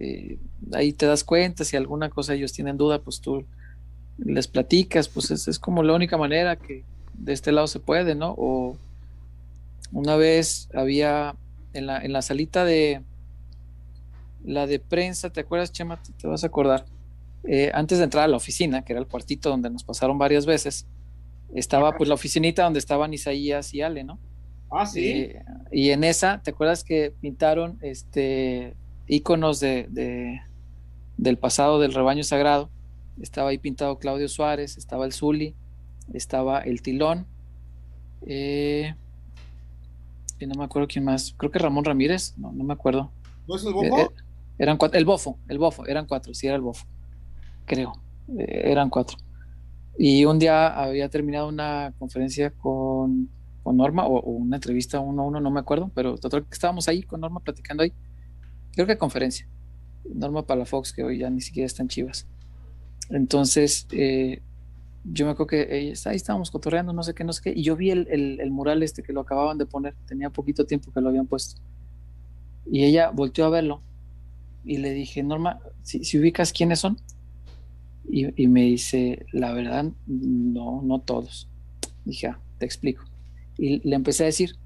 Eh, 0.00 0.38
ahí 0.72 0.92
te 0.92 1.06
das 1.06 1.22
cuenta, 1.22 1.64
si 1.64 1.76
alguna 1.76 2.10
cosa 2.10 2.34
ellos 2.34 2.52
tienen 2.52 2.76
duda, 2.76 2.98
pues 2.98 3.20
tú 3.20 3.44
les 4.18 4.48
platicas, 4.48 5.08
pues 5.08 5.30
es, 5.30 5.46
es 5.48 5.58
como 5.58 5.82
la 5.82 5.94
única 5.94 6.18
manera 6.18 6.56
que 6.56 6.84
de 7.14 7.32
este 7.32 7.52
lado 7.52 7.68
se 7.68 7.78
puede, 7.78 8.14
¿no? 8.14 8.34
Una 9.94 10.16
vez 10.16 10.68
había 10.74 11.36
en 11.72 11.86
la, 11.86 11.98
en 11.98 12.12
la 12.12 12.20
salita 12.20 12.64
de 12.64 13.02
la 14.44 14.66
de 14.66 14.78
prensa, 14.78 15.30
¿te 15.30 15.40
acuerdas, 15.40 15.72
Chema? 15.72 16.02
Te, 16.02 16.26
vas 16.26 16.44
a 16.44 16.48
acordar. 16.48 16.84
Eh, 17.44 17.70
antes 17.72 17.98
de 17.98 18.04
entrar 18.04 18.24
a 18.24 18.28
la 18.28 18.36
oficina, 18.36 18.84
que 18.84 18.92
era 18.92 19.00
el 19.00 19.06
cuartito 19.06 19.48
donde 19.48 19.70
nos 19.70 19.84
pasaron 19.84 20.18
varias 20.18 20.46
veces, 20.46 20.86
estaba 21.54 21.96
pues 21.96 22.08
la 22.08 22.14
oficinita 22.14 22.64
donde 22.64 22.80
estaban 22.80 23.14
Isaías 23.14 23.72
y 23.72 23.82
Ale, 23.82 24.04
¿no? 24.04 24.18
Ah, 24.70 24.84
sí. 24.84 25.08
Eh, 25.08 25.42
y 25.70 25.90
en 25.90 26.04
esa, 26.04 26.42
¿te 26.42 26.50
acuerdas 26.50 26.82
que 26.82 27.12
pintaron 27.20 27.78
este 27.80 28.74
íconos 29.06 29.60
de, 29.60 30.40
del 31.16 31.38
pasado 31.38 31.80
del 31.80 31.94
rebaño 31.94 32.24
sagrado? 32.24 32.68
Estaba 33.20 33.50
ahí 33.50 33.58
pintado 33.58 33.98
Claudio 33.98 34.28
Suárez, 34.28 34.76
estaba 34.76 35.04
el 35.04 35.12
Zuli, 35.12 35.54
estaba 36.12 36.58
el 36.60 36.82
Tilón, 36.82 37.26
eh, 38.26 38.94
no 40.40 40.54
me 40.56 40.64
acuerdo 40.64 40.88
quién 40.88 41.04
más, 41.04 41.34
creo 41.36 41.50
que 41.50 41.58
Ramón 41.58 41.84
Ramírez, 41.84 42.34
no, 42.36 42.52
no 42.52 42.64
me 42.64 42.74
acuerdo. 42.74 43.10
¿No 43.48 43.56
es 43.56 43.64
el 43.64 43.72
bofo? 43.72 43.98
Eh, 43.98 44.08
eran 44.58 44.76
cuatro, 44.76 44.98
el 44.98 45.04
bofo, 45.04 45.38
el 45.48 45.58
bofo, 45.58 45.86
eran 45.86 46.06
cuatro, 46.06 46.34
sí 46.34 46.46
era 46.46 46.56
el 46.56 46.62
bofo, 46.62 46.86
creo, 47.66 47.92
eran 48.36 48.90
cuatro. 48.90 49.16
Y 49.98 50.24
un 50.24 50.38
día 50.38 50.68
había 50.68 51.08
terminado 51.08 51.48
una 51.48 51.92
conferencia 51.98 52.50
con, 52.50 53.28
con 53.62 53.76
Norma, 53.76 54.06
o, 54.06 54.20
una 54.20 54.56
entrevista 54.56 55.00
uno 55.00 55.22
a 55.22 55.26
uno, 55.26 55.40
no 55.40 55.50
me 55.50 55.60
acuerdo, 55.60 55.90
pero 55.94 56.18
total 56.18 56.44
que 56.44 56.52
estábamos 56.52 56.88
ahí 56.88 57.02
con 57.02 57.20
Norma 57.20 57.40
platicando 57.40 57.82
ahí. 57.82 57.92
Creo 58.72 58.86
que 58.86 58.98
conferencia. 58.98 59.48
Norma 60.04 60.46
Palafox, 60.46 60.92
que 60.92 61.02
hoy 61.02 61.18
ya 61.18 61.30
ni 61.30 61.40
siquiera 61.40 61.66
están 61.66 61.88
chivas. 61.88 62.26
Entonces, 63.10 63.86
eh, 63.92 64.42
yo 65.04 65.26
me 65.26 65.32
acuerdo 65.32 65.48
que 65.48 65.94
ahí 66.06 66.16
estábamos 66.16 66.50
cotorreando, 66.50 66.92
no 66.92 67.02
sé 67.02 67.14
qué, 67.14 67.24
no 67.24 67.32
sé 67.32 67.42
qué, 67.42 67.52
y 67.54 67.62
yo 67.62 67.76
vi 67.76 67.90
el, 67.90 68.08
el, 68.08 68.50
mural 68.50 68.82
este 68.82 69.02
que 69.02 69.12
lo 69.12 69.20
acababan 69.20 69.58
de 69.58 69.66
poner, 69.66 69.94
tenía 70.06 70.30
poquito 70.30 70.64
tiempo 70.64 70.92
que 70.92 71.00
lo 71.00 71.10
habían 71.10 71.26
puesto. 71.26 71.60
Y 72.70 72.84
ella 72.84 73.10
volteó 73.10 73.44
a 73.44 73.50
verlo 73.50 73.82
y 74.64 74.78
le 74.78 74.92
dije, 74.92 75.22
Norma, 75.22 75.60
si, 75.82 76.04
si 76.04 76.18
ubicas 76.18 76.52
quiénes 76.52 76.80
son, 76.80 76.98
y, 78.08 78.48
me 78.48 78.62
dice, 78.62 79.26
la 79.32 79.52
verdad, 79.52 79.86
no, 80.06 80.82
no 80.82 81.00
todos. 81.00 81.48
Dije, 82.04 82.28
ah, 82.28 82.40
te 82.58 82.66
explico. 82.66 83.04
Y 83.56 83.86
le 83.88 83.96
empecé 83.96 84.24
a 84.24 84.26
decir, 84.26 84.56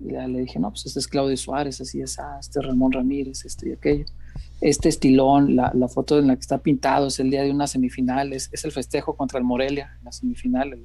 y 0.00 0.10
le 0.10 0.40
dije, 0.40 0.58
no, 0.58 0.70
pues 0.70 0.86
este 0.86 0.98
es 0.98 1.08
Claudio 1.08 1.36
Suárez, 1.36 1.80
así 1.80 2.00
es, 2.00 2.18
ah, 2.18 2.38
este 2.40 2.60
es 2.60 2.66
Ramón 2.66 2.92
Ramírez, 2.92 3.44
esto 3.44 3.68
y 3.68 3.72
aquello. 3.72 4.04
Este 4.60 4.88
estilón, 4.88 5.54
la, 5.54 5.70
la, 5.74 5.88
foto 5.88 6.18
en 6.18 6.26
la 6.26 6.34
que 6.34 6.40
está 6.40 6.58
pintado 6.58 7.06
es 7.06 7.20
el 7.20 7.30
día 7.30 7.42
de 7.42 7.50
una 7.50 7.66
semifinal, 7.66 8.32
es, 8.32 8.50
el 8.64 8.72
festejo 8.72 9.16
contra 9.16 9.38
el 9.38 9.44
Morelia, 9.44 9.98
la 10.02 10.10
semifinal, 10.12 10.78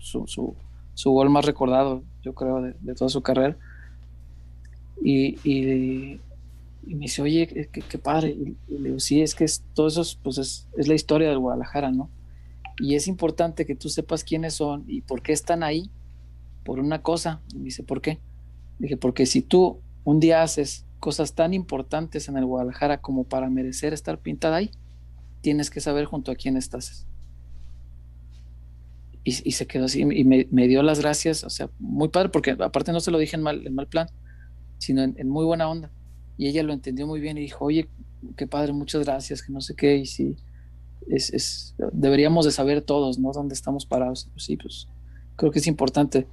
su, 0.00 0.26
su, 0.26 0.56
su, 0.94 1.10
gol 1.10 1.28
más 1.28 1.44
recordado, 1.44 2.02
yo 2.22 2.34
creo, 2.34 2.62
de, 2.62 2.74
de 2.80 2.94
toda 2.94 3.10
su 3.10 3.22
carrera. 3.22 3.56
Y, 5.02 5.36
y, 5.48 6.20
y 6.86 6.94
me 6.94 7.02
dice, 7.02 7.22
oye, 7.22 7.68
qué, 7.70 7.98
padre. 7.98 8.30
Y, 8.30 8.78
le 8.78 8.88
digo, 8.88 9.00
sí, 9.00 9.22
es 9.22 9.34
que 9.34 9.44
es, 9.44 9.64
todo 9.74 9.88
eso 9.88 10.02
pues 10.22 10.38
es, 10.38 10.68
es, 10.76 10.88
la 10.88 10.94
historia 10.94 11.28
del 11.28 11.38
Guadalajara, 11.38 11.90
¿no? 11.90 12.10
Y 12.78 12.94
es 12.94 13.06
importante 13.06 13.66
que 13.66 13.74
tú 13.74 13.88
sepas 13.88 14.24
quiénes 14.24 14.54
son 14.54 14.84
y 14.88 15.02
por 15.02 15.22
qué 15.22 15.32
están 15.32 15.62
ahí. 15.62 15.90
Por 16.64 16.78
una 16.78 17.02
cosa. 17.02 17.40
Y 17.52 17.58
me 17.58 17.64
dice, 17.64 17.82
¿por 17.82 18.00
qué? 18.00 18.18
Dije, 18.78 18.96
porque 18.96 19.26
si 19.26 19.42
tú 19.42 19.80
un 20.04 20.20
día 20.20 20.42
haces 20.42 20.86
cosas 21.02 21.34
tan 21.34 21.52
importantes 21.52 22.28
en 22.28 22.38
el 22.38 22.46
Guadalajara 22.46 23.02
como 23.02 23.24
para 23.24 23.50
merecer 23.50 23.92
estar 23.92 24.18
pintada 24.20 24.56
ahí, 24.56 24.70
tienes 25.42 25.68
que 25.68 25.80
saber 25.80 26.06
junto 26.06 26.30
a 26.30 26.36
quién 26.36 26.56
estás. 26.56 27.06
Y, 29.24 29.32
se 29.52 29.66
quedó 29.68 29.84
así 29.84 30.00
y 30.00 30.24
me, 30.24 30.66
dio 30.66 30.82
las 30.82 31.00
gracias, 31.00 31.44
o 31.44 31.50
sea, 31.50 31.70
muy 31.78 32.08
padre, 32.08 32.30
porque 32.30 32.52
aparte 32.58 32.90
no 32.92 32.98
se 32.98 33.12
lo 33.12 33.18
dije 33.18 33.36
en 33.36 33.42
mal, 33.42 33.64
en 33.64 33.74
mal 33.74 33.86
plan, 33.86 34.08
sino 34.78 35.02
en 35.02 35.28
muy 35.28 35.44
buena 35.44 35.68
onda 35.68 35.92
y 36.36 36.48
ella 36.48 36.62
lo 36.62 36.72
entendió 36.72 37.06
muy 37.06 37.20
bien 37.20 37.38
y 37.38 37.42
dijo, 37.42 37.64
oye, 37.64 37.88
qué 38.36 38.46
padre, 38.46 38.72
muchas 38.72 39.04
gracias, 39.04 39.42
que 39.42 39.52
no 39.52 39.60
sé 39.60 39.76
qué, 39.76 39.96
y 39.96 40.06
sí, 40.06 40.36
es, 41.08 41.32
es, 41.32 41.76
deberíamos 41.92 42.44
de 42.44 42.50
saber 42.50 42.82
todos, 42.82 43.18
¿no? 43.18 43.32
Dónde 43.32 43.54
estamos 43.54 43.86
parados. 43.86 44.28
Pues 44.32 44.44
sí, 44.44 44.56
pues 44.56 44.88
creo 45.36 45.50
que 45.50 45.58
es 45.58 45.66
importante. 45.66 46.26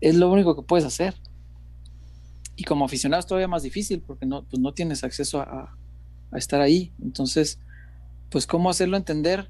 Es 0.00 0.14
lo 0.14 0.30
único 0.30 0.54
que 0.56 0.62
puedes 0.62 0.84
hacer. 0.84 1.14
Y 2.58 2.64
como 2.64 2.84
aficionado 2.84 3.20
es 3.20 3.26
todavía 3.26 3.46
más 3.46 3.62
difícil 3.62 4.02
porque 4.04 4.26
no, 4.26 4.42
pues 4.42 4.60
no 4.60 4.74
tienes 4.74 5.04
acceso 5.04 5.40
a, 5.40 5.76
a 6.32 6.38
estar 6.38 6.60
ahí. 6.60 6.92
Entonces, 7.00 7.60
pues 8.30 8.48
cómo 8.48 8.68
hacerlo 8.68 8.96
entender. 8.96 9.48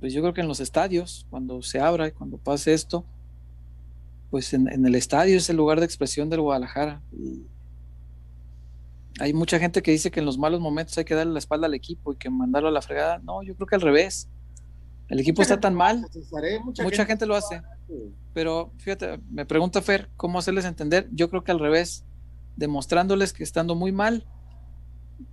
Pues 0.00 0.14
yo 0.14 0.22
creo 0.22 0.32
que 0.32 0.40
en 0.40 0.48
los 0.48 0.60
estadios, 0.60 1.26
cuando 1.28 1.60
se 1.60 1.78
abra 1.78 2.08
y 2.08 2.12
cuando 2.12 2.38
pase 2.38 2.72
esto, 2.72 3.04
pues 4.30 4.54
en, 4.54 4.72
en, 4.72 4.86
el 4.86 4.94
estadio 4.94 5.36
es 5.36 5.50
el 5.50 5.58
lugar 5.58 5.78
de 5.78 5.84
expresión 5.84 6.30
del 6.30 6.40
Guadalajara. 6.40 7.02
Y, 7.12 7.44
hay 9.18 9.34
mucha 9.34 9.58
gente 9.58 9.82
que 9.82 9.90
dice 9.90 10.10
que 10.10 10.20
en 10.20 10.26
los 10.26 10.38
malos 10.38 10.60
momentos 10.60 10.96
hay 10.96 11.04
que 11.04 11.14
darle 11.14 11.34
la 11.34 11.38
espalda 11.40 11.66
al 11.66 11.74
equipo 11.74 12.14
y 12.14 12.16
que 12.16 12.30
mandarlo 12.30 12.70
a 12.70 12.72
la 12.72 12.80
fregada. 12.80 13.18
No, 13.18 13.42
yo 13.42 13.54
creo 13.54 13.66
que 13.66 13.74
al 13.74 13.80
revés. 13.82 14.30
El 15.08 15.20
equipo 15.20 15.42
está 15.42 15.60
tan 15.60 15.74
mal. 15.74 16.06
Mucha, 16.64 17.04
gente, 17.04 17.26
lo 17.26 17.36
hace. 17.36 17.62
Pero 18.34 18.72
fíjate, 18.78 19.20
me 19.30 19.46
pregunta 19.46 19.80
Fer, 19.82 20.10
¿cómo 20.16 20.38
hacerles 20.38 20.64
entender? 20.64 21.08
Yo 21.12 21.30
creo 21.30 21.44
que 21.44 21.52
al 21.52 21.58
revés, 21.58 22.04
demostrándoles 22.56 23.32
que 23.32 23.42
estando 23.42 23.74
muy 23.74 23.92
mal, 23.92 24.26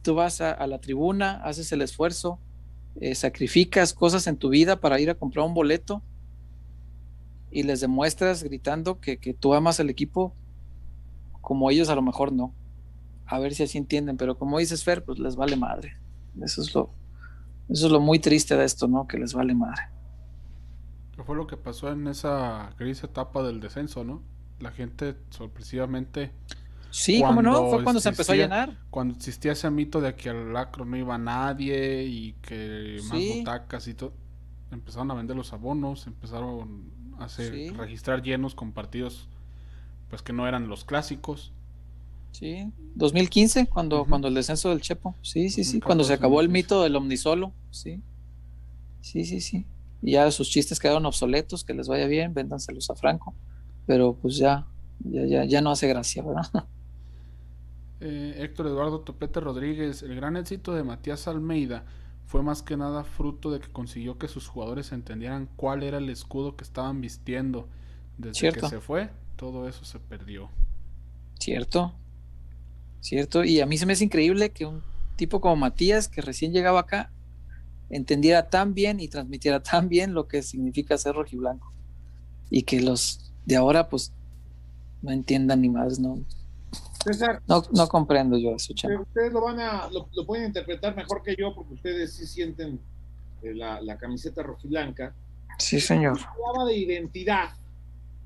tú 0.01 0.15
vas 0.15 0.39
a, 0.41 0.65
la 0.67 0.79
tribuna, 0.79 1.41
haces 1.43 1.71
el 1.71 1.81
esfuerzo, 1.81 2.39
eh, 3.01 3.15
sacrificas 3.15 3.93
cosas 3.93 4.27
en 4.27 4.37
tu 4.37 4.49
vida 4.49 4.79
para 4.79 4.99
ir 4.99 5.09
a 5.09 5.15
comprar 5.15 5.45
un 5.45 5.53
boleto 5.53 6.03
y 7.51 7.63
les 7.63 7.81
demuestras 7.81 8.43
gritando 8.43 8.99
que, 8.99 9.17
que 9.17 9.33
tú 9.33 9.53
amas 9.53 9.79
al 9.79 9.89
equipo 9.89 10.35
como 11.41 11.69
ellos 11.69 11.89
a 11.89 11.95
lo 11.95 12.01
mejor 12.01 12.31
no 12.31 12.53
a 13.25 13.39
ver 13.39 13.53
si 13.53 13.63
así 13.63 13.77
entienden, 13.77 14.17
pero 14.17 14.37
como 14.37 14.59
dices 14.59 14.83
Fer, 14.83 15.03
pues 15.03 15.19
les 15.19 15.35
vale 15.35 15.55
madre. 15.55 15.97
Eso 16.41 16.61
es 16.61 16.73
lo, 16.73 16.91
eso 17.69 17.87
es 17.87 17.91
lo 17.91 17.99
muy 17.99 18.19
triste 18.19 18.55
de 18.55 18.65
esto, 18.65 18.87
¿no? 18.87 19.07
Que 19.07 19.17
les 19.17 19.33
vale 19.33 19.55
madre. 19.55 19.81
¿Qué 21.23 21.27
fue 21.27 21.37
lo 21.37 21.47
que 21.47 21.55
pasó 21.55 21.89
en 21.89 22.05
esa 22.09 22.75
gris 22.77 23.01
etapa 23.01 23.43
del 23.43 23.61
descenso, 23.61 24.03
no? 24.03 24.21
La 24.59 24.71
gente 24.71 25.15
sorpresivamente... 25.29 26.33
Sí, 26.91 27.21
¿cómo 27.21 27.41
no? 27.41 27.69
Fue 27.69 27.81
cuando 27.81 28.01
se 28.01 28.09
empezó 28.09 28.33
a 28.33 28.35
llenar. 28.35 28.77
Cuando 28.89 29.15
existía 29.15 29.53
ese 29.53 29.69
mito 29.69 30.01
de 30.01 30.15
que 30.15 30.31
al 30.31 30.51
lacro 30.51 30.83
no 30.83 30.97
iba 30.97 31.17
nadie 31.17 32.03
y 32.03 32.33
que 32.41 32.99
más 33.07 33.37
butacas 33.37 33.87
y 33.87 33.93
todo. 33.93 34.11
Empezaron 34.69 35.11
a 35.11 35.13
vender 35.13 35.37
los 35.37 35.53
abonos, 35.53 36.07
empezaron 36.07 36.91
a 37.17 37.23
hacer, 37.23 37.73
registrar 37.77 38.21
llenos 38.21 38.53
con 38.53 38.73
partidos 38.73 39.29
pues 40.09 40.21
que 40.21 40.33
no 40.33 40.45
eran 40.45 40.67
los 40.67 40.83
clásicos. 40.83 41.53
Sí, 42.33 42.69
2015, 42.95 43.67
cuando, 43.67 44.03
cuando 44.03 44.27
el 44.27 44.33
descenso 44.33 44.71
del 44.71 44.81
Chepo. 44.81 45.15
Sí, 45.21 45.49
sí, 45.49 45.63
sí. 45.63 45.79
Cuando 45.79 46.03
se 46.03 46.11
acabó 46.11 46.41
el 46.41 46.49
mito 46.49 46.83
del 46.83 46.97
omnisolo. 46.97 47.53
Sí. 47.71 48.01
Sí, 48.99 49.23
sí, 49.23 49.39
sí. 49.39 49.65
Ya 50.03 50.29
sus 50.31 50.49
chistes 50.49 50.79
quedaron 50.79 51.05
obsoletos, 51.05 51.63
que 51.63 51.73
les 51.73 51.87
vaya 51.87 52.07
bien, 52.07 52.33
véndanselos 52.33 52.89
a 52.89 52.95
Franco. 52.95 53.33
Pero 53.87 54.15
pues 54.21 54.35
ya, 54.35 54.67
ya, 54.99 55.45
ya, 55.45 55.61
no 55.61 55.71
hace 55.71 55.87
gracia, 55.87 56.23
¿verdad? 56.23 56.45
Eh, 58.05 58.43
Héctor 58.43 58.67
Eduardo 58.67 58.99
Topete 58.99 59.39
Rodríguez, 59.39 60.03
el 60.03 60.13
gran 60.13 60.35
éxito 60.35 60.73
de 60.73 60.83
Matías 60.83 61.25
Almeida 61.29 61.85
fue 62.25 62.43
más 62.43 62.61
que 62.61 62.75
nada 62.75 63.05
fruto 63.05 63.49
de 63.49 63.61
que 63.61 63.71
consiguió 63.71 64.17
que 64.17 64.27
sus 64.27 64.49
jugadores 64.49 64.91
entendieran 64.91 65.47
cuál 65.55 65.83
era 65.83 65.99
el 65.99 66.09
escudo 66.09 66.57
que 66.57 66.65
estaban 66.65 66.99
vistiendo. 66.99 67.69
Desde 68.17 68.51
que 68.51 68.67
se 68.67 68.81
fue, 68.81 69.09
todo 69.37 69.69
eso 69.69 69.85
se 69.85 69.99
perdió. 69.99 70.49
Cierto, 71.39 71.93
¿cierto? 72.99 73.45
Y 73.45 73.61
a 73.61 73.65
mí 73.65 73.77
se 73.77 73.85
me 73.85 73.93
hace 73.93 74.03
increíble 74.03 74.49
que 74.49 74.65
un 74.65 74.83
tipo 75.15 75.39
como 75.39 75.55
Matías, 75.55 76.09
que 76.09 76.21
recién 76.21 76.51
llegaba 76.51 76.81
acá, 76.81 77.12
entendiera 77.95 78.49
tan 78.49 78.73
bien 78.73 78.99
y 78.99 79.07
transmitiera 79.07 79.61
tan 79.63 79.89
bien 79.89 80.13
lo 80.13 80.27
que 80.27 80.41
significa 80.41 80.97
ser 80.97 81.15
rojiblanco. 81.15 81.71
Y 82.49 82.63
que 82.63 82.81
los 82.81 83.31
de 83.45 83.55
ahora, 83.55 83.89
pues, 83.89 84.13
no 85.01 85.11
entiendan 85.11 85.61
ni 85.61 85.69
más, 85.69 85.99
¿no? 85.99 86.19
no, 87.47 87.63
no 87.73 87.87
comprendo 87.89 88.37
yo 88.37 88.55
eso, 88.55 88.73
Ustedes 88.73 89.33
lo 89.33 89.41
van 89.41 89.59
a, 89.59 89.89
lo, 89.89 90.07
pueden 90.25 90.45
interpretar 90.45 90.95
mejor 90.95 91.21
que 91.21 91.35
yo, 91.37 91.53
porque 91.53 91.73
ustedes 91.73 92.13
sí 92.13 92.25
sienten 92.25 92.79
eh, 93.41 93.53
la, 93.53 93.81
la, 93.81 93.97
camiseta 93.97 94.41
rojiblanca. 94.41 95.13
Sí, 95.57 95.81
señor. 95.81 96.17
Hablaba 96.19 96.65
de 96.69 96.77
identidad. 96.77 97.49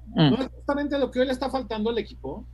Mm. 0.10 0.30
¿No 0.30 0.42
es 0.42 0.50
justamente 0.50 1.00
lo 1.00 1.10
que 1.10 1.20
hoy 1.20 1.26
le 1.26 1.32
está 1.32 1.50
faltando 1.50 1.90
al 1.90 1.98
equipo? 1.98 2.46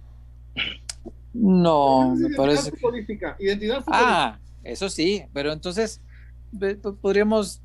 No, 1.33 2.15
me 2.15 2.33
parece. 2.35 2.71
Futbolística, 2.71 3.35
identidad 3.39 3.83
futbolística. 3.83 4.23
Ah, 4.25 4.39
eso 4.63 4.89
sí, 4.89 5.25
pero 5.33 5.51
entonces 5.51 5.99
podríamos 7.01 7.61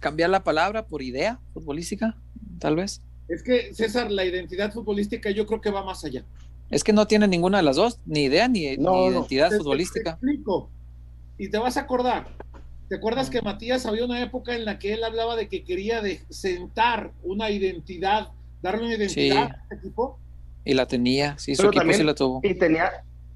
cambiar 0.00 0.30
la 0.30 0.44
palabra 0.44 0.86
por 0.86 1.02
idea 1.02 1.40
futbolística, 1.52 2.16
tal 2.58 2.76
vez. 2.76 3.02
Es 3.28 3.42
que, 3.42 3.74
César, 3.74 4.10
la 4.10 4.24
identidad 4.24 4.72
futbolística 4.72 5.30
yo 5.30 5.46
creo 5.46 5.60
que 5.60 5.70
va 5.70 5.84
más 5.84 6.04
allá. 6.04 6.24
Es 6.70 6.84
que 6.84 6.92
no 6.92 7.06
tiene 7.06 7.28
ninguna 7.28 7.58
de 7.58 7.64
las 7.64 7.76
dos, 7.76 7.98
ni 8.06 8.24
idea 8.24 8.48
ni, 8.48 8.64
identidad 8.64 9.50
futbolística. 9.50 10.10
explico. 10.10 10.70
Y 11.38 11.48
te 11.48 11.58
vas 11.58 11.76
a 11.76 11.80
acordar. 11.80 12.26
¿Te 12.88 12.96
acuerdas 12.96 13.30
que 13.30 13.42
Matías 13.42 13.84
había 13.86 14.04
una 14.04 14.22
época 14.22 14.54
en 14.54 14.64
la 14.64 14.78
que 14.78 14.92
él 14.92 15.02
hablaba 15.02 15.34
de 15.34 15.48
que 15.48 15.64
quería 15.64 16.02
de 16.02 16.20
sentar 16.28 17.12
una 17.22 17.50
identidad, 17.50 18.28
darle 18.62 18.84
una 18.86 18.94
identidad 18.94 19.50
a 19.50 19.62
este 19.62 19.74
equipo? 19.74 20.18
Y 20.64 20.74
la 20.74 20.86
tenía, 20.86 21.36
sí, 21.38 21.54
su 21.56 21.66
equipo 21.66 21.92
sí 21.92 22.04
la 22.04 22.14
tuvo. 22.14 22.40
Y 22.44 22.54
tenía, 22.54 22.90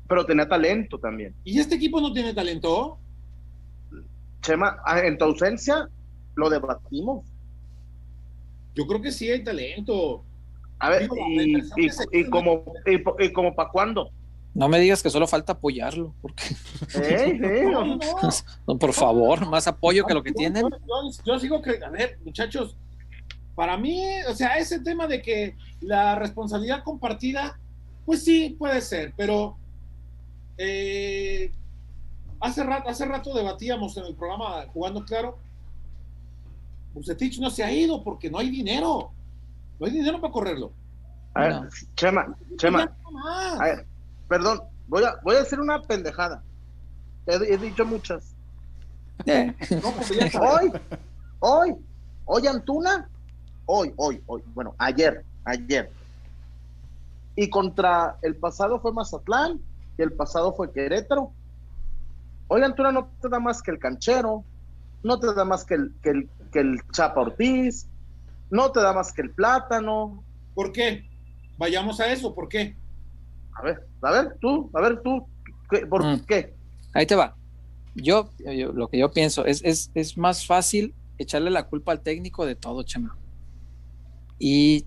pero 0.08 0.24
tenía 0.24 0.48
talento 0.48 0.98
también. 0.98 1.34
¿Y 1.44 1.58
este 1.58 1.74
equipo 1.74 2.00
no 2.00 2.12
tiene 2.12 2.32
talento? 2.32 2.98
Chema, 4.40 4.78
ah, 4.84 5.00
en 5.00 5.18
tu 5.18 5.24
ausencia 5.24 5.88
lo 6.34 6.50
debatimos. 6.50 7.24
Yo 8.74 8.86
creo 8.86 9.00
que 9.00 9.12
sí 9.12 9.30
hay 9.30 9.44
talento. 9.44 10.24
A 10.78 10.88
ver, 10.88 11.08
y, 12.12 12.30
como, 12.30 12.64
y, 13.18 13.32
como 13.32 13.54
para 13.54 13.70
cuándo? 13.70 14.10
No 14.54 14.68
me 14.68 14.80
digas 14.80 15.02
que 15.02 15.10
solo 15.10 15.26
falta 15.26 15.52
apoyarlo, 15.52 16.14
porque. 16.22 16.44
por 18.80 18.92
favor, 18.92 19.46
más 19.46 19.66
apoyo 19.66 20.04
que 20.04 20.14
lo 20.14 20.22
que 20.22 20.32
tienen. 20.32 20.66
yo, 21.24 21.38
sigo 21.38 21.60
que, 21.60 21.84
a 21.84 21.90
ver, 21.90 22.18
muchachos, 22.24 22.76
para 23.54 23.76
mí, 23.76 24.02
o 24.28 24.34
sea, 24.34 24.56
ese 24.56 24.80
tema 24.80 25.06
de 25.06 25.20
que 25.20 25.54
la 25.82 26.14
responsabilidad 26.14 26.82
compartida, 26.82 27.58
pues 28.06 28.24
sí, 28.24 28.56
puede 28.58 28.80
ser, 28.80 29.12
pero 29.16 29.56
eh, 30.56 31.52
hace, 32.40 32.64
rato, 32.64 32.88
hace 32.88 33.04
rato 33.04 33.34
debatíamos 33.34 33.96
en 33.96 34.06
el 34.06 34.14
programa 34.14 34.66
Jugando 34.72 35.04
Claro. 35.04 35.38
Bucetich 36.94 37.38
no 37.38 37.50
se 37.50 37.62
ha 37.62 37.72
ido 37.72 38.02
porque 38.02 38.30
no 38.30 38.38
hay 38.38 38.50
dinero. 38.50 39.12
No 39.78 39.86
hay 39.86 39.92
dinero 39.92 40.20
para 40.20 40.32
correrlo. 40.32 40.72
A 41.34 41.42
ver, 41.42 41.68
Chema, 41.94 42.36
Chema. 42.56 42.92
A 43.58 43.64
ver, 43.64 43.86
perdón, 44.28 44.62
voy 44.88 45.04
a, 45.04 45.14
voy 45.22 45.36
a 45.36 45.42
hacer 45.42 45.60
una 45.60 45.80
pendejada. 45.82 46.42
He, 47.26 47.56
dicho 47.58 47.84
muchas. 47.86 48.34
Eh. 49.26 49.54
Pues 49.68 50.34
hoy, 50.34 50.72
hoy, 51.38 51.76
hoy 52.24 52.46
Antuna, 52.46 53.08
hoy, 53.66 53.92
hoy, 53.96 54.22
hoy, 54.26 54.42
bueno, 54.54 54.74
ayer, 54.78 55.24
ayer. 55.44 55.92
Y 57.36 57.48
contra 57.48 58.16
el 58.22 58.34
pasado 58.36 58.80
fue 58.80 58.92
Mazatlán, 58.92 59.60
y 59.96 60.02
el 60.02 60.12
pasado 60.12 60.52
fue 60.54 60.72
Querétaro. 60.72 61.32
Hoy 62.52 62.62
Antuna 62.64 62.90
no 62.90 63.08
te 63.22 63.28
da 63.28 63.38
más 63.38 63.62
que 63.62 63.70
el 63.70 63.78
canchero, 63.78 64.44
no 65.04 65.20
te 65.20 65.32
da 65.32 65.44
más 65.44 65.64
que 65.64 65.74
el, 65.74 65.94
que 66.02 66.10
el, 66.10 66.28
que 66.50 66.58
el 66.58 66.80
Chapa 66.90 67.20
Ortiz, 67.20 67.86
no 68.50 68.72
te 68.72 68.80
da 68.80 68.92
más 68.92 69.12
que 69.12 69.22
el 69.22 69.30
plátano. 69.30 70.24
¿Por 70.52 70.72
qué? 70.72 71.08
Vayamos 71.58 72.00
a 72.00 72.12
eso, 72.12 72.34
¿por 72.34 72.48
qué? 72.48 72.74
A 73.52 73.62
ver, 73.62 73.86
a 74.02 74.10
ver, 74.10 74.36
tú, 74.40 74.68
a 74.74 74.80
ver, 74.80 75.00
tú, 75.00 75.28
¿por 75.88 76.04
mm. 76.04 76.24
qué? 76.26 76.52
Ahí 76.92 77.06
te 77.06 77.14
va. 77.14 77.36
Yo, 77.94 78.30
lo 78.44 78.88
que 78.88 78.98
yo 78.98 79.12
pienso 79.12 79.44
es, 79.44 79.62
es, 79.62 79.92
es, 79.94 80.18
más 80.18 80.44
fácil 80.44 80.92
echarle 81.18 81.52
la 81.52 81.68
culpa 81.68 81.92
al 81.92 82.00
técnico 82.00 82.46
de 82.46 82.56
todo, 82.56 82.82
Chema. 82.82 83.16
Y 84.40 84.86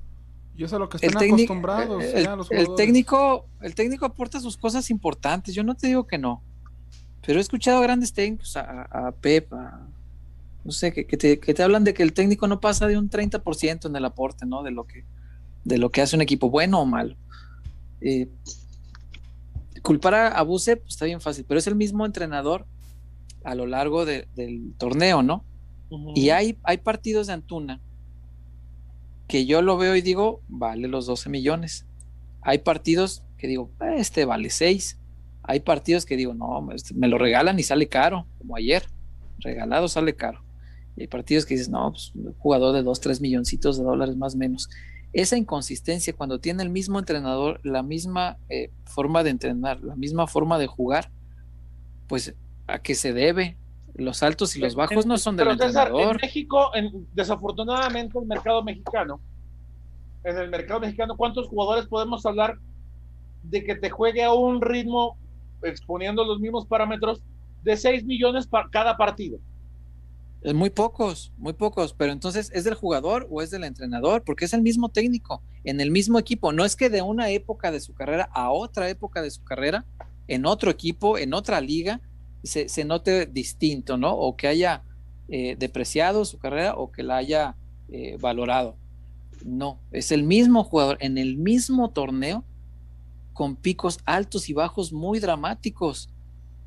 yo 0.58 0.68
sé 0.68 0.78
lo 0.78 0.90
que 0.90 0.98
están 0.98 1.24
acostumbrados. 1.24 2.04
El, 2.52 2.76
técnico, 2.76 3.46
el 3.62 3.74
técnico 3.74 4.06
aporta 4.06 4.42
sus 4.42 4.58
cosas 4.58 4.90
importantes. 4.90 5.56
Yo 5.56 5.64
no 5.64 5.76
te 5.76 5.88
digo 5.88 6.06
que 6.06 6.18
no. 6.18 6.42
Pero 7.26 7.40
he 7.40 7.42
escuchado 7.42 7.80
a 7.80 7.84
grandes 7.84 8.14
técnicos, 8.14 8.58
a, 8.58 8.84
a 8.84 9.12
Pep, 9.12 9.52
no 10.64 10.72
sé, 10.72 10.94
que, 10.94 11.04
te, 11.06 11.40
que, 11.40 11.54
te, 11.54 11.64
hablan 11.64 11.84
de 11.84 11.94
que 11.94 12.04
el 12.04 12.14
técnico 12.14 12.48
no 12.48 12.60
pasa 12.60 12.88
de 12.88 12.98
un 12.98 13.10
30% 13.10 13.86
en 13.86 13.96
el 13.96 14.06
aporte, 14.06 14.46
¿no? 14.46 14.64
De 14.64 14.72
lo 14.72 14.86
que, 14.86 15.06
de 15.64 15.78
lo 15.78 15.92
que 15.92 16.02
hace 16.02 16.16
un 16.16 16.22
equipo, 16.22 16.50
bueno 16.50 16.80
o 16.80 16.86
malo. 16.86 17.16
Eh, 18.02 18.30
culpar 19.82 20.16
a, 20.16 20.42
Buse 20.42 20.78
pues, 20.78 20.94
está 20.94 21.06
bien 21.06 21.22
fácil, 21.22 21.46
pero 21.48 21.60
es 21.60 21.68
el 21.68 21.76
mismo 21.76 22.06
entrenador 22.06 22.66
a 23.44 23.56
lo 23.56 23.68
largo 23.68 24.06
del 24.06 24.74
torneo, 24.78 25.22
¿no? 25.22 25.46
Y 26.16 26.30
hay, 26.30 26.58
hay 26.64 26.78
partidos 26.78 27.28
de 27.28 27.34
Antuna 27.34 27.80
que 29.28 29.46
yo 29.46 29.62
lo 29.62 29.78
veo 29.78 29.96
y 29.96 30.02
digo, 30.02 30.42
vale 30.48 30.88
los 30.88 31.06
12 31.06 31.30
millones. 31.30 31.86
Hay 32.42 32.60
partidos 32.60 33.24
que 33.38 33.48
digo, 33.48 33.72
ah, 33.80 33.96
este 33.96 34.26
vale 34.26 34.50
6. 34.50 35.00
Hay 35.44 35.60
partidos 35.60 36.06
que 36.06 36.18
digo, 36.18 36.34
no, 36.34 36.72
este, 36.72 36.94
me 36.94 37.08
lo 37.08 37.18
regalan 37.18 37.60
y 37.60 37.64
sale 37.64 37.88
caro, 37.88 38.26
como 38.40 38.56
ayer. 38.56 38.84
Regalado 39.40 39.88
sale 39.88 40.16
caro. 40.16 40.42
Y 40.96 41.02
hay 41.02 41.08
partidos 41.08 41.46
que 41.46 41.56
dices, 41.56 41.70
no, 41.70 41.92
pues 41.92 42.12
un 42.16 42.34
jugador 42.34 42.74
de 42.74 42.84
2, 42.84 43.00
3 43.00 43.22
milloncitos 43.22 43.78
de 43.78 43.84
dólares 43.84 44.16
más 44.16 44.36
o 44.36 44.38
menos 44.38 44.70
esa 45.14 45.38
inconsistencia 45.38 46.14
cuando 46.14 46.40
tiene 46.40 46.64
el 46.64 46.70
mismo 46.70 46.98
entrenador, 46.98 47.60
la 47.64 47.84
misma 47.84 48.38
eh, 48.50 48.72
forma 48.86 49.24
de 49.24 49.30
entrenar, 49.30 49.80
la 49.82 49.96
misma 49.96 50.26
forma 50.26 50.58
de 50.58 50.66
jugar, 50.66 51.12
pues 52.08 52.36
a 52.68 52.80
qué 52.80 52.96
se 52.96 53.14
debe. 53.14 53.56
Los 53.94 54.24
altos 54.24 54.56
y 54.56 54.60
los 54.60 54.74
bajos 54.74 55.06
no 55.06 55.20
son 55.20 55.38
del 55.38 55.50
entrenador. 55.50 56.16
en 56.16 56.22
México, 56.22 56.72
desafortunadamente, 57.14 58.18
el 58.18 58.26
mercado 58.26 58.64
mexicano, 58.64 59.22
en 60.24 60.36
el 60.36 60.50
mercado 60.50 60.80
mexicano, 60.80 61.16
¿cuántos 61.16 61.48
jugadores 61.48 61.86
podemos 61.86 62.26
hablar 62.26 62.58
de 63.44 63.64
que 63.64 63.76
te 63.76 63.92
juegue 63.92 64.24
a 64.24 64.34
un 64.34 64.62
ritmo 64.62 65.16
exponiendo 65.64 66.24
los 66.24 66.40
mismos 66.40 66.66
parámetros 66.66 67.22
de 67.64 67.78
6 67.78 68.06
millones 68.06 68.48
para 68.48 68.70
cada 68.70 68.98
partido? 68.98 69.40
Eh, 70.44 70.54
muy 70.54 70.70
pocos, 70.70 71.32
muy 71.38 71.54
pocos, 71.54 71.94
pero 71.94 72.12
entonces 72.12 72.52
¿es 72.54 72.66
del 72.66 72.74
jugador 72.74 73.28
o 73.32 73.42
es 73.42 73.50
del 73.50 73.64
entrenador? 73.64 74.24
Porque 74.24 74.46
es 74.46 74.54
el 74.54 74.62
mismo 74.62 74.90
técnico, 74.90 75.42
en 75.64 75.80
el 75.80 75.90
mismo 75.90 76.20
equipo. 76.20 76.52
No 76.52 76.66
es 76.66 76.76
que 76.76 76.90
de 76.90 77.02
una 77.02 77.30
época 77.30 77.72
de 77.72 77.80
su 77.80 77.94
carrera 77.94 78.30
a 78.34 78.52
otra 78.52 78.90
época 78.90 79.22
de 79.22 79.32
su 79.32 79.44
carrera, 79.44 79.86
en 80.28 80.46
otro 80.46 80.70
equipo, 80.70 81.18
en 81.18 81.34
otra 81.34 81.62
liga, 81.62 82.02
se, 82.44 82.84
note 82.84 83.26
distinto, 83.26 83.98
¿no? 83.98 84.14
O 84.14 84.36
que 84.36 84.48
haya 84.48 84.84
eh, 85.30 85.56
depreciado 85.58 86.26
su 86.26 86.38
carrera 86.40 86.76
o 86.76 86.92
que 86.92 87.04
la 87.04 87.18
haya 87.18 87.56
eh, 87.90 88.18
valorado. 88.20 88.76
No, 89.46 89.80
es 89.92 90.12
el 90.12 90.24
mismo 90.24 90.64
jugador 90.66 90.98
en 91.00 91.18
el 91.18 91.38
mismo 91.38 91.92
torneo 91.92 92.44
con 93.34 93.56
picos 93.56 94.00
altos 94.06 94.50
y 94.50 94.54
bajos 94.54 94.94
muy 94.94 95.20
dramáticos. 95.20 96.10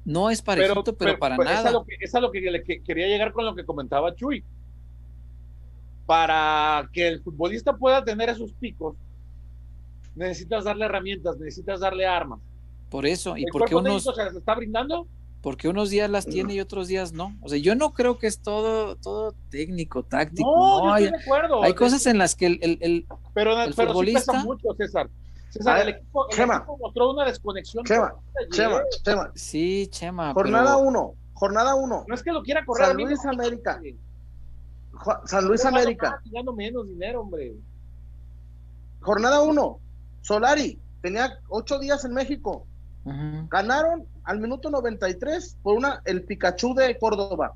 No 0.05 0.31
es 0.31 0.43
parejito, 0.43 0.97
pero, 0.97 1.19
para 1.19 1.37
nada. 1.37 1.61
Es 2.01 2.15
a, 2.15 2.21
lo 2.21 2.31
que, 2.31 2.41
quería 2.85 3.07
llegar 3.09 3.33
con 3.33 3.45
lo 3.45 3.55
que 3.55 3.65
comentaba 3.65 4.15
Chuy. 4.15 4.45
Para 6.07 6.89
que 6.93 7.09
el 7.09 7.23
futbolista 7.23 7.77
pueda 7.77 8.05
tener 8.05 8.29
esos 8.29 8.53
picos, 8.53 8.95
necesitas 10.15 10.65
darle 10.65 10.85
herramientas, 10.85 11.37
necesitas 11.39 11.81
darle 11.81 12.07
armas. 12.07 12.41
Por 12.89 13.05
eso, 13.05 13.37
y 13.37 13.45
porque 13.51 13.75
unos 13.75 14.05
se 14.05 14.25
las 14.25 14.37
está 14.37 14.55
brindando. 14.55 15.09
Porque 15.43 15.69
unos 15.69 15.91
días 15.91 16.09
las 16.11 16.27
tiene 16.27 16.55
y 16.55 16.61
otros 16.61 16.89
días 16.89 17.13
no. 17.13 17.37
O 17.41 17.49
sea, 17.49 17.59
yo 17.59 17.75
no 17.75 17.93
creo 17.93 18.19
que 18.19 18.27
es 18.27 18.41
todo, 18.41 18.97
todo 18.97 19.33
técnico, 19.51 20.03
táctico. 20.03 20.49
No, 20.49 20.93
hay, 20.93 21.05
de 21.05 21.17
acuerdo. 21.17 21.63
Hay 21.63 21.75
cosas 21.75 22.07
en 22.07 22.19
las 22.19 22.35
que 22.35 22.47
el, 22.47 22.79
el, 22.81 23.07
pero, 23.35 23.55
futbolista. 23.73 24.45
mucho, 24.45 24.75
César. 24.77 25.09
César, 25.51 25.81
el, 25.81 25.89
equipo, 25.91 26.27
mostró 26.79 27.11
una 27.11 27.25
desconexión. 27.25 27.85
Chema, 27.85 28.15
Chema, 28.51 28.83
Chema. 29.03 29.31
Sí, 29.35 29.89
Chema. 29.91 30.33
Jornada 30.35 30.77
1, 30.77 31.15
jornada 31.35 31.75
1. 31.75 32.05
No 32.07 32.15
es 32.15 32.23
que 32.23 32.33
lo 32.33 32.43
quiera 32.43 32.65
correr. 32.65 32.89
San 32.89 32.97
Luis 32.97 33.25
América. 33.25 33.81
San 35.25 35.47
Luis 35.47 35.65
América. 35.65 36.21
menos 36.55 36.89
dinero, 36.89 37.21
hombre. 37.21 37.55
Jornada 39.01 39.41
1. 39.43 39.81
Solari 40.23 40.79
tenía 41.01 41.39
ocho 41.49 41.79
días 41.79 42.05
en 42.05 42.13
México. 42.13 42.67
Ganaron 43.05 44.05
al 44.25 44.41
minuto 44.41 44.69
93 44.69 45.59
por 45.63 45.77
una 45.77 46.03
el 46.05 46.25
Pikachu 46.25 46.75
de 46.75 46.99
Córdoba. 46.99 47.55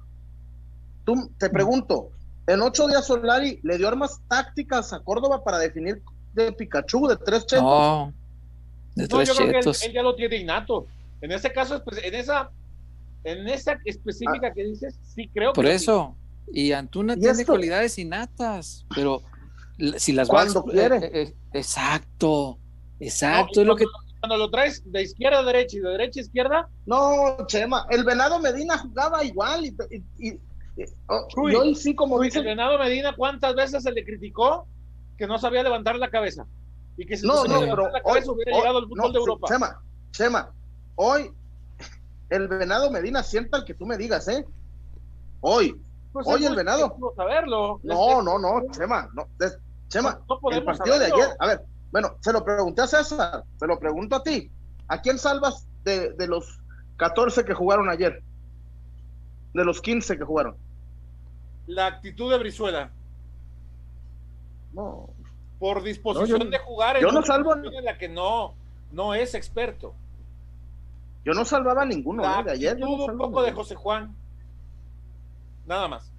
Tú 1.05 1.29
te 1.39 1.51
pregunto, 1.51 2.11
en 2.47 2.63
ocho 2.63 2.87
días 2.87 3.07
Solari 3.07 3.59
le 3.65 3.77
dio 3.77 3.89
armas 3.89 4.21
tácticas 4.29 4.93
a 4.93 5.01
Córdoba 5.01 5.43
para 5.43 5.59
definir 5.59 6.03
de 6.35 6.53
Pikachu, 6.53 7.09
de 7.09 7.17
tres 7.17 7.47
chetos. 7.47 7.63
No, 7.63 8.13
de 8.95 9.09
tres 9.09 9.29
yo 9.29 9.35
creo 9.35 9.63
que 9.63 9.87
él, 9.87 9.93
ya 9.93 10.03
lo 10.03 10.15
tiene 10.15 10.37
innato. 10.37 10.87
En 11.21 11.33
ese 11.33 11.53
caso, 11.53 11.83
pues, 11.85 12.03
en 12.03 12.15
esa, 12.15 12.51
en 13.25 13.49
esa 13.49 13.79
específica 13.85 14.49
ah. 14.49 14.53
que 14.53 14.65
dices, 14.65 14.95
sí 15.15 15.29
creo 15.33 15.53
Por 15.53 15.67
eso. 15.67 16.17
Y 16.53 16.73
Antuna 16.73 17.17
tiene 17.17 17.45
cualidades 17.45 17.99
innatas, 17.99 18.85
pero 18.95 19.23
si 19.97 20.13
las 20.13 20.29
cuando 20.29 20.65
quiere. 20.65 20.97
Eh, 20.97 21.11
eh, 21.13 21.35
exacto, 21.53 22.59
exacto. 22.99 23.61
es 23.61 23.67
lo 23.67 23.77
que 23.77 23.85
cuando 24.21 24.37
lo 24.37 24.51
traes 24.51 24.83
de 24.85 25.03
izquierda 25.03 25.39
a 25.39 25.43
derecha 25.45 25.79
y 25.79 25.81
de 25.81 25.91
derecha 25.91 26.21
a 26.21 26.23
izquierda. 26.23 26.69
No, 26.87 27.39
Chema, 27.47 27.87
el 27.91 28.05
Venado 28.05 28.39
Medina 28.39 28.77
jugaba 28.79 29.25
igual 29.25 29.65
y, 29.65 29.75
y, 30.19 30.39
oh, 31.07 31.75
sí, 31.75 31.95
como 31.95 32.21
dice. 32.21 32.41
El 32.41 32.47
Venado 32.47 32.79
Medina, 32.79 33.15
¿cuántas 33.17 33.55
veces 33.55 33.83
se 33.83 33.93
le 33.93 34.05
criticó 34.05 34.67
que 35.21 35.27
no 35.27 35.39
sabía 35.39 35.63
levantar 35.63 35.97
la 35.97 36.09
cabeza. 36.09 36.47
Y 36.97 37.05
que 37.05 37.19
si 37.19 37.27
no, 37.27 37.45
no, 37.45 37.61
pero 37.61 37.91
la 37.91 38.03
cabeza 38.03 38.33
hubiera 38.33 38.57
llegado 38.57 38.79
al 38.79 38.89
fútbol 38.89 39.13
de 39.13 39.19
Europa. 39.19 39.49
Chema, 39.49 39.83
Chema, 40.13 40.51
hoy 40.95 41.31
el 42.31 42.49
venado 42.49 42.91
Medina 42.91 43.23
sienta 43.23 43.59
el 43.59 43.65
que 43.65 43.75
tú 43.75 43.85
me 43.85 43.99
digas, 43.99 44.27
¿eh? 44.29 44.47
Hoy. 45.43 45.79
Pues 46.15 46.27
hoy 46.27 46.47
el 46.47 46.57
venado. 46.57 46.97
Saberlo. 47.15 47.81
No, 47.83 48.23
no, 48.23 48.39
no, 48.39 48.63
Chema, 48.71 49.11
no, 49.13 49.29
Chema, 49.89 50.19
el 50.53 50.65
partido 50.65 50.99
de 50.99 51.05
ayer, 51.05 51.37
a 51.39 51.47
ver, 51.49 51.65
bueno, 51.93 52.17
se 52.21 52.33
lo 52.33 52.43
pregunté 52.43 52.81
a 52.81 52.87
César, 52.87 53.45
se 53.59 53.67
lo 53.67 53.79
pregunto 53.79 54.17
a 54.17 54.23
ti. 54.23 54.51
¿A 54.89 55.03
quién 55.03 55.19
salvas 55.19 55.67
de, 55.85 56.15
de 56.15 56.27
los 56.29 56.63
14 56.97 57.45
que 57.45 57.53
jugaron 57.53 57.91
ayer? 57.91 58.23
De 59.53 59.65
los 59.67 59.83
15 59.83 60.17
que 60.17 60.25
jugaron. 60.25 60.57
La 61.67 61.89
actitud 61.89 62.31
de 62.31 62.39
Brizuela. 62.39 62.91
No. 64.73 65.09
Por 65.59 65.83
disposición 65.83 66.51
de 66.51 66.59
jugar 66.59 66.97
en 66.97 67.03
yo 67.03 67.13
no 67.13 67.23
salvo 67.23 67.55
en 67.55 67.85
la 67.85 67.99
que 67.99 68.09
no, 68.09 68.55
no 68.93 69.15
es 69.15 69.35
experto. 69.35 69.95
Yo 71.25 71.33
no 71.33 71.45
salvaba 71.45 71.85
ninguno 71.85 72.25
¿eh? 72.25 72.45
de 72.45 72.53
ayer. 72.53 72.79
un 72.83 73.19
poco 73.19 73.43
de 73.43 73.53
José 73.53 73.75
Juan. 73.75 74.15
Nada 75.67 75.87
más. 75.89 76.11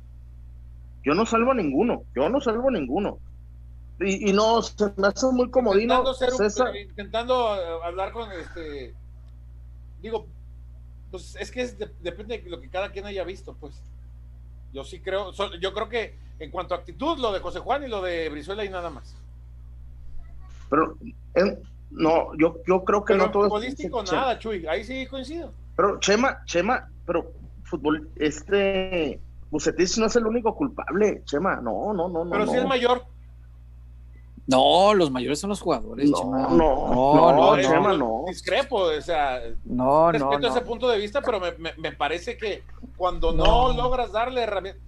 Yo 1.04 1.14
no 1.16 1.26
salvo 1.26 1.52
a 1.52 1.56
ninguno. 1.56 2.04
Yo 2.16 2.30
no 2.30 2.40
salvo 2.40 2.70
a 2.70 2.72
ninguno. 2.72 3.18
Y, 4.00 4.34
no, 4.34 4.62
se 4.64 4.92
me 4.98 5.08
hace 5.08 5.28
muy 5.28 5.50
comodino. 5.50 6.04
Intentando, 6.04 6.76
intentando 6.76 7.56
eh, 7.56 7.80
hablar 7.84 8.12
con 8.12 8.32
este. 8.32 8.96
Digo, 10.02 10.26
pues 11.12 11.36
es 11.40 11.52
que 11.52 11.68
depende 12.02 12.40
de 12.40 12.50
lo 12.50 12.60
que 12.60 12.70
cada 12.70 12.92
quien 12.92 13.06
haya 13.06 13.24
visto, 13.24 13.56
pues. 13.60 13.84
Yo 14.74 14.84
sí 14.84 15.00
creo, 15.02 15.32
yo 15.60 15.74
creo 15.74 15.90
que 15.90 16.16
en 16.40 16.50
cuanto 16.50 16.74
a 16.74 16.78
actitud, 16.78 17.18
lo 17.20 17.32
de 17.32 17.40
José 17.40 17.60
Juan 17.60 17.84
y 17.84 17.88
lo 17.88 18.02
de 18.02 18.30
Brizuela 18.30 18.66
y 18.66 18.70
nada 18.70 18.90
más. 18.90 19.16
Pero 20.70 20.98
No, 21.92 22.30
yo, 22.38 22.58
yo 22.66 22.84
creo 22.84 23.04
que 23.04 23.14
pero 23.14 23.26
no 23.26 23.32
todo 23.32 23.44
futbolístico 23.44 24.04
nada, 24.04 24.40
Chuy, 24.40 24.66
ahí 24.66 24.84
sí 24.84 25.06
coincido. 25.08 25.52
Pero 25.76 26.00
Chema, 26.00 26.44
Chema, 26.46 26.90
pero 27.06 27.32
fútbol, 27.64 28.10
este 28.16 29.20
Bucetich 29.50 29.98
no 29.98 30.06
es 30.06 30.16
el 30.16 30.26
único 30.26 30.56
culpable, 30.56 31.22
Chema, 31.26 31.58
no, 31.58 31.94
no, 31.94 32.08
no, 32.08 32.24
no. 32.26 32.32
Pero 32.32 32.46
no. 32.46 32.52
sí 32.52 32.58
es 32.58 32.66
mayor. 32.66 33.04
No, 34.48 34.94
los 34.94 35.12
mayores 35.12 35.40
son 35.40 35.50
los 35.50 35.62
jugadores, 35.62 36.10
no, 36.10 36.18
Chema. 36.18 36.40
No, 36.50 36.56
no, 36.56 37.56
no, 37.56 37.62
Chema, 37.62 37.94
no. 37.94 38.24
Discrepo, 38.28 38.78
o 38.78 39.02
sea, 39.02 39.40
no, 39.64 40.12
respeto 40.12 40.40
no, 40.40 40.48
ese 40.48 40.62
punto 40.62 40.90
de 40.90 40.98
vista, 40.98 41.22
pero 41.22 41.40
me, 41.40 41.52
me, 41.54 41.74
me 41.78 41.92
parece 41.92 42.38
que 42.38 42.64
cuando 42.98 43.32
no, 43.34 43.72
logras 43.74 44.12
darle 44.12 44.42
herramientas. 44.42 44.84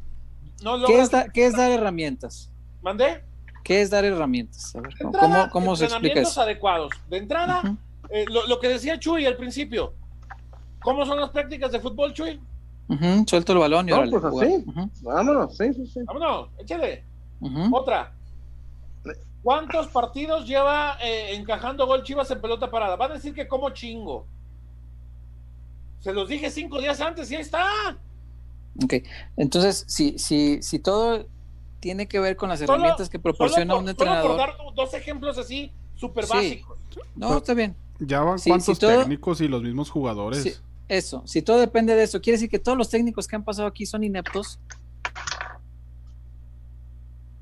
No 0.63 0.77
logras... 0.77 0.89
¿Qué, 0.89 1.01
es 1.01 1.11
da, 1.11 1.30
¿Qué 1.30 1.45
es 1.45 1.55
dar 1.55 1.71
herramientas? 1.71 2.51
¿Mandé? 2.81 3.23
¿Qué 3.63 3.81
es 3.81 3.89
dar 3.89 4.03
herramientas? 4.03 4.75
A 4.75 4.81
ver, 4.81 4.93
entrada, 4.99 5.49
¿Cómo, 5.49 5.49
cómo 5.51 5.75
se 5.75 5.85
explica 5.85 6.19
eso? 6.19 6.41
adecuados. 6.41 6.91
De 7.09 7.17
entrada, 7.17 7.61
uh 7.63 7.67
-huh. 7.67 7.77
eh, 8.09 8.25
lo, 8.27 8.45
lo, 8.47 8.59
que 8.59 8.67
decía 8.67 8.99
Chuy 8.99 9.25
al 9.25 9.38
principio. 9.38 9.93
¿Cómo 10.81 11.05
son 11.05 11.19
las 11.19 11.30
prácticas 11.30 11.71
de 11.71 11.80
fútbol, 11.80 12.13
Chuy? 12.13 12.41
Uh 12.89 12.95
-huh. 12.95 13.30
Suelto 13.30 13.53
el 13.53 13.59
balón 13.59 13.88
y 13.88 13.91
no, 13.91 13.97
órale, 13.97 14.11
pues 14.19 14.25
así. 14.25 14.63
Uh 14.65 14.73
-huh. 14.73 14.89
Vámonos, 15.01 15.55
sí, 15.55 15.73
sí, 15.73 15.88
sí. 15.88 15.99
Vámonos, 16.05 16.49
échale. 16.59 17.05
Otra. 17.71 18.11
¿Cuántos 19.44 19.88
partidos 19.88 20.48
lleva 20.48 20.98
eh, 21.03 21.36
encajando 21.36 21.86
gol 21.86 22.03
Chivas 22.03 22.32
en 22.32 22.40
pelota 22.40 22.72
parada? 22.72 22.95
Van 22.95 23.11
a 23.11 23.15
decir 23.15 23.34
que 23.34 23.48
como 23.48 23.70
chingo. 23.72 24.26
Se 25.99 26.14
los 26.14 26.30
dije 26.30 26.49
cinco 26.49 26.80
días 26.80 27.02
antes 27.02 27.30
y 27.30 27.36
ahí 27.36 27.41
está. 27.41 27.65
Ok, 28.84 28.95
entonces, 29.38 29.84
si, 29.88 30.18
si, 30.18 30.61
si 30.64 30.80
todo 30.80 31.28
tiene 31.80 32.07
que 32.07 32.20
ver 32.20 32.38
con 32.38 32.49
las 32.49 32.60
solo, 32.60 32.74
herramientas 32.74 33.10
que 33.10 33.20
proporciona 33.20 33.74
por, 33.74 33.84
un 33.84 33.90
entrenador. 33.90 34.32
Solo 34.32 34.38
por 34.38 34.48
dar 34.48 34.76
dos 34.76 34.94
ejemplos 34.94 35.38
así, 35.38 35.72
súper 35.95 36.26
sí. 36.26 36.34
básicos. 36.34 36.80
No, 37.15 37.38
está 37.38 37.53
bien. 37.53 37.76
Ya 37.99 38.22
van 38.22 38.40
sí, 38.40 38.49
cuántos 38.49 38.78
si 38.78 38.82
todo, 38.82 38.99
técnicos 38.99 39.41
y 39.41 39.49
los 39.49 39.61
mismos 39.61 39.90
jugadores. 39.90 40.41
Sí, 40.41 40.53
eso, 40.88 41.24
si 41.26 41.41
todo 41.41 41.60
depende 41.60 41.95
de 41.95 42.03
eso, 42.03 42.22
quiere 42.22 42.36
decir 42.38 42.49
que 42.49 42.60
todos 42.60 42.78
los 42.78 42.90
técnicos 42.90 43.28
que 43.28 43.36
han 43.36 43.44
pasado 43.44 43.68
aquí 43.68 43.86
son 43.86 44.03
ineptos. 44.03 44.60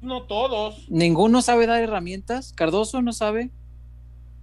No 0.01 0.23
todos. 0.23 0.89
Ninguno 0.89 1.41
sabe 1.41 1.67
dar 1.67 1.81
herramientas. 1.81 2.53
Cardoso 2.53 3.01
no 3.01 3.13
sabe. 3.13 3.51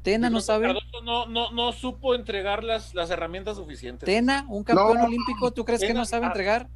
Tena 0.02 0.30
no 0.30 0.40
sabe. 0.40 0.66
Cardoso 0.66 1.02
no, 1.02 1.26
no, 1.26 1.50
no 1.50 1.72
supo 1.72 2.14
entregar 2.14 2.62
las, 2.62 2.94
las 2.94 3.10
herramientas 3.10 3.56
suficientes. 3.56 4.06
Tena, 4.06 4.46
un 4.48 4.62
campeón 4.62 4.98
no. 4.98 5.04
olímpico, 5.04 5.50
¿tú 5.50 5.64
crees 5.64 5.80
Tena, 5.80 5.92
que 5.92 5.98
no 5.98 6.04
sabe 6.04 6.26
entregar? 6.26 6.68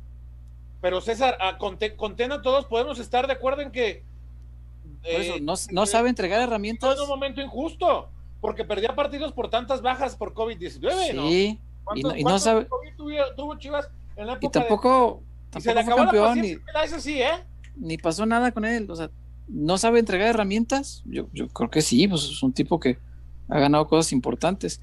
Pero 0.81 1.01
César, 1.01 1.39
ah, 1.41 1.59
con, 1.59 1.79
te, 1.79 1.95
con, 1.95 2.17
Tena 2.17 2.43
todos 2.43 2.67
podemos 2.67 2.99
estar 2.99 3.27
de 3.27 3.35
acuerdo 3.35 3.63
en 3.63 3.71
que. 3.71 4.05
Eh, 5.05 5.39
no, 5.41 5.55
no 5.71 5.87
sabe 5.87 6.09
entregar 6.09 6.41
herramientas. 6.41 6.97
En 6.97 7.03
un 7.03 7.09
momento 7.09 7.41
injusto, 7.41 8.09
porque 8.41 8.65
perdía 8.65 8.95
partidos 8.97 9.33
por 9.33 9.49
tantas 9.49 9.81
bajas 9.81 10.17
por 10.17 10.35
COVID-19. 10.35 11.07
Sí, 11.07 11.13
¿no? 11.15 11.31
y 11.95 12.03
no, 12.03 12.17
y 12.17 12.25
no 12.25 12.39
sabe. 12.39 12.67
Tuvo, 12.97 13.11
tuvo 13.37 13.59
Chivas 13.59 13.89
en 14.17 14.27
la 14.27 14.33
época 14.35 14.47
y 14.47 14.51
tampoco, 14.51 15.23
de... 15.25 15.51
tampoco 15.51 15.59
y 15.59 15.61
se 15.61 15.75
le 15.75 15.85
fue 15.85 15.93
acabó 15.93 16.11
campeón. 16.11 16.37
La 16.37 16.43
ni, 16.43 16.85
ese 16.85 17.01
sí, 17.01 17.23
¿eh? 17.23 17.45
Ni 17.77 17.99
pasó 17.99 18.27
nada 18.27 18.53
con 18.53 18.65
él. 18.65 18.91
O 18.91 18.97
sea, 18.97 19.11
no 19.49 19.79
sabe 19.79 19.99
entregar 19.99 20.29
herramientas. 20.29 21.03
Yo, 21.07 21.29
yo 21.33 21.49
creo 21.49 21.71
que 21.71 21.83
sí, 21.83 22.09
pues 22.09 22.25
es 22.25 22.43
un 22.43 22.53
tipo 22.53 22.81
que 22.81 22.99
ha 23.49 23.59
ganado 23.59 23.87
cosas 23.87 24.13
importantes. 24.13 24.81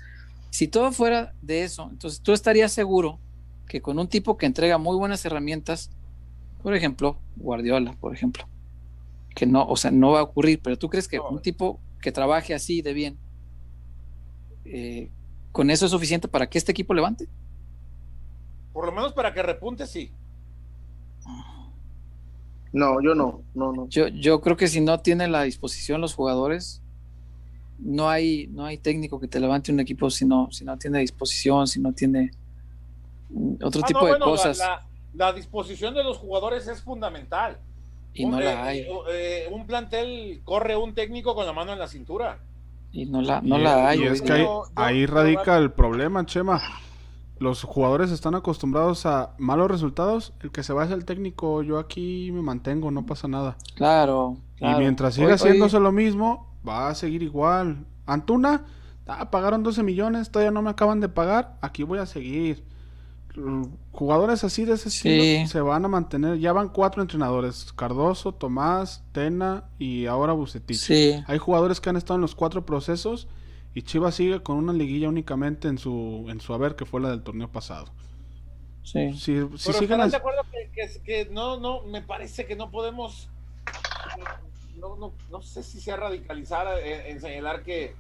Si 0.50 0.68
todo 0.68 0.92
fuera 0.92 1.34
de 1.42 1.64
eso, 1.64 1.88
entonces 1.92 2.22
tú 2.22 2.34
estarías 2.34 2.72
seguro 2.72 3.20
que 3.68 3.82
con 3.82 4.00
un 4.00 4.08
tipo 4.08 4.38
que 4.38 4.46
entrega 4.46 4.78
muy 4.78 4.98
buenas 4.98 5.24
herramientas, 5.26 5.92
por 6.64 6.76
ejemplo, 6.76 7.18
Guardiola, 7.36 7.96
por 8.00 8.14
ejemplo, 8.14 8.46
que 9.36 9.46
no, 9.46 9.66
o 9.66 9.78
sea, 9.78 9.92
no 9.92 10.12
va 10.12 10.20
a 10.20 10.24
ocurrir, 10.24 10.60
pero 10.62 10.78
tú 10.78 10.90
crees 10.90 11.08
que 11.08 11.18
no. 11.18 11.30
un 11.30 11.42
tipo 11.42 11.80
que 12.02 12.12
trabaje 12.12 12.54
así 12.54 12.82
de 12.82 12.94
bien, 12.94 13.18
eh, 14.66 15.10
con 15.52 15.70
eso 15.70 15.86
es 15.86 15.92
suficiente 15.92 16.28
para 16.28 16.50
que 16.50 16.58
este 16.58 16.72
equipo 16.72 16.94
levante? 16.94 17.28
Por 18.74 18.86
lo 18.86 18.92
menos 18.92 19.14
para 19.14 19.34
que 19.34 19.42
repunte, 19.42 19.88
sí. 19.88 20.12
No, 22.72 23.02
yo 23.02 23.16
no, 23.16 23.42
no, 23.56 23.74
no. 23.74 23.88
Yo, 23.90 24.08
yo 24.08 24.42
creo 24.42 24.56
que 24.56 24.68
si 24.68 24.82
no 24.82 25.00
tienen 25.00 25.32
la 25.32 25.44
disposición 25.44 26.02
los 26.02 26.14
jugadores, 26.14 26.84
no 27.80 28.10
hay, 28.10 28.48
no 28.48 28.66
hay 28.66 28.78
técnico 28.78 29.20
que 29.20 29.28
te 29.28 29.40
levante 29.40 29.72
un 29.72 29.80
equipo 29.80 30.10
si 30.10 30.26
no, 30.26 30.52
si 30.52 30.66
no 30.66 30.78
tiene 30.78 31.00
disposición, 31.00 31.68
si 31.68 31.80
no 31.80 31.94
tiene 31.94 32.32
otro 33.62 33.82
ah, 33.84 33.88
tipo 33.88 34.00
no, 34.02 34.06
de 34.06 34.12
bueno, 34.12 34.26
cosas. 34.26 34.58
La, 34.60 34.68
la, 34.68 34.86
la, 35.14 35.34
disposición 35.34 35.94
de 35.94 36.04
los 36.04 36.18
jugadores 36.18 36.68
es 36.68 36.82
fundamental. 36.82 37.58
Y 38.14 38.26
no 38.26 38.38
un, 38.38 38.44
la 38.44 38.54
eh, 38.54 38.58
hay. 38.58 38.88
Eh, 39.12 39.48
un 39.52 39.66
plantel 39.66 40.42
corre 40.44 40.76
un 40.76 40.94
técnico 40.94 41.36
con 41.36 41.46
la 41.46 41.54
mano 41.54 41.74
en 41.74 41.80
la 41.80 41.88
cintura. 41.88 42.40
Y 42.92 43.06
no 43.06 43.22
la, 43.22 43.42
no 43.42 43.60
y, 43.60 43.64
la 43.64 43.88
hay. 43.88 44.04
Y 44.04 44.08
es 44.08 44.22
que 44.22 44.34
ahí, 44.34 44.48
ahí 44.76 45.06
radica 45.06 45.58
el 45.58 45.72
problema, 45.72 46.26
Chema. 46.26 46.62
Los 47.40 47.64
jugadores 47.64 48.12
están 48.12 48.36
acostumbrados 48.36 49.06
a 49.06 49.34
malos 49.38 49.72
resultados. 49.72 50.34
El 50.42 50.52
que 50.52 50.62
se 50.62 50.74
va 50.74 50.84
es 50.84 50.92
el 50.92 51.06
técnico. 51.06 51.64
Yo 51.64 51.80
aquí 51.80 52.32
me 52.34 52.42
mantengo, 52.42 52.92
no 52.92 53.06
pasa 53.06 53.30
nada. 53.30 53.56
Claro. 53.76 54.38
claro. 54.58 54.78
Y 54.78 54.82
mientras 54.82 55.16
siga 55.16 55.36
haciéndose 55.36 55.80
lo 55.80 55.94
mismo, 55.94 56.54
va 56.68 56.90
a 56.90 56.96
seguir 56.96 57.24
igual. 57.24 57.86
Antuna, 58.06 58.66
ah, 59.08 59.32
pagaron 59.32 59.64
12 59.64 59.84
millones, 59.84 60.32
todavía 60.32 60.52
no 60.52 60.62
me 60.62 60.70
acaban 60.70 61.00
de 61.00 61.08
pagar. 61.08 61.58
Aquí 61.62 61.84
voy 61.84 62.00
a 62.00 62.06
seguir. 62.06 62.66
Jugadores 63.92 64.44
así 64.44 64.66
de 64.66 64.74
ese 64.74 64.90
estilo 64.90 65.24
sí. 65.24 65.48
se 65.48 65.62
van 65.62 65.86
a 65.86 65.88
mantener. 65.88 66.40
Ya 66.40 66.52
van 66.52 66.68
cuatro 66.68 67.02
entrenadores: 67.02 67.72
Cardoso, 67.74 68.34
Tomás, 68.34 69.04
Tena 69.14 69.64
y 69.78 70.08
ahora 70.08 70.34
Bucetich. 70.34 70.78
Sí. 70.78 71.24
Hay 71.26 71.38
jugadores 71.38 71.80
que 71.80 71.90
han 71.90 71.96
estado 71.96 72.16
en 72.16 72.22
los 72.22 72.36
cuatro 72.36 72.66
procesos 72.66 73.30
y 73.80 73.82
Chivas 73.82 74.16
sigue 74.16 74.44
con 74.44 74.58
una 74.58 74.74
liguilla 74.74 75.08
únicamente 75.08 75.70
en 75.70 75.78
su 75.78 76.26
en 76.30 76.42
su 76.42 76.54
haber 76.54 76.76
que 76.76 76.84
fue 76.84 77.00
la 77.00 77.12
del 77.12 77.24
torneo 77.24 77.50
pasado. 77.50 77.86
Sí. 78.84 79.14
Si, 79.14 79.40
si 79.58 79.68
Pero 79.68 79.80
siguen 79.80 80.00
las... 80.00 80.12
de 80.12 80.18
acuerdo 80.18 80.42
que, 80.52 80.70
que, 80.74 81.02
que, 81.02 81.32
no 81.32 81.58
no 81.58 81.84
me 81.84 82.02
parece 82.02 82.46
que 82.46 82.58
no 82.58 82.72
podemos 82.72 83.30
no, 84.76 84.98
no, 84.98 85.14
no 85.32 85.42
sé 85.42 85.64
si 85.64 85.80
sea 85.80 85.96
radicalizar 85.96 86.68
en, 86.80 87.06
en, 87.06 87.22
señalar 87.22 87.64
que 87.64 87.96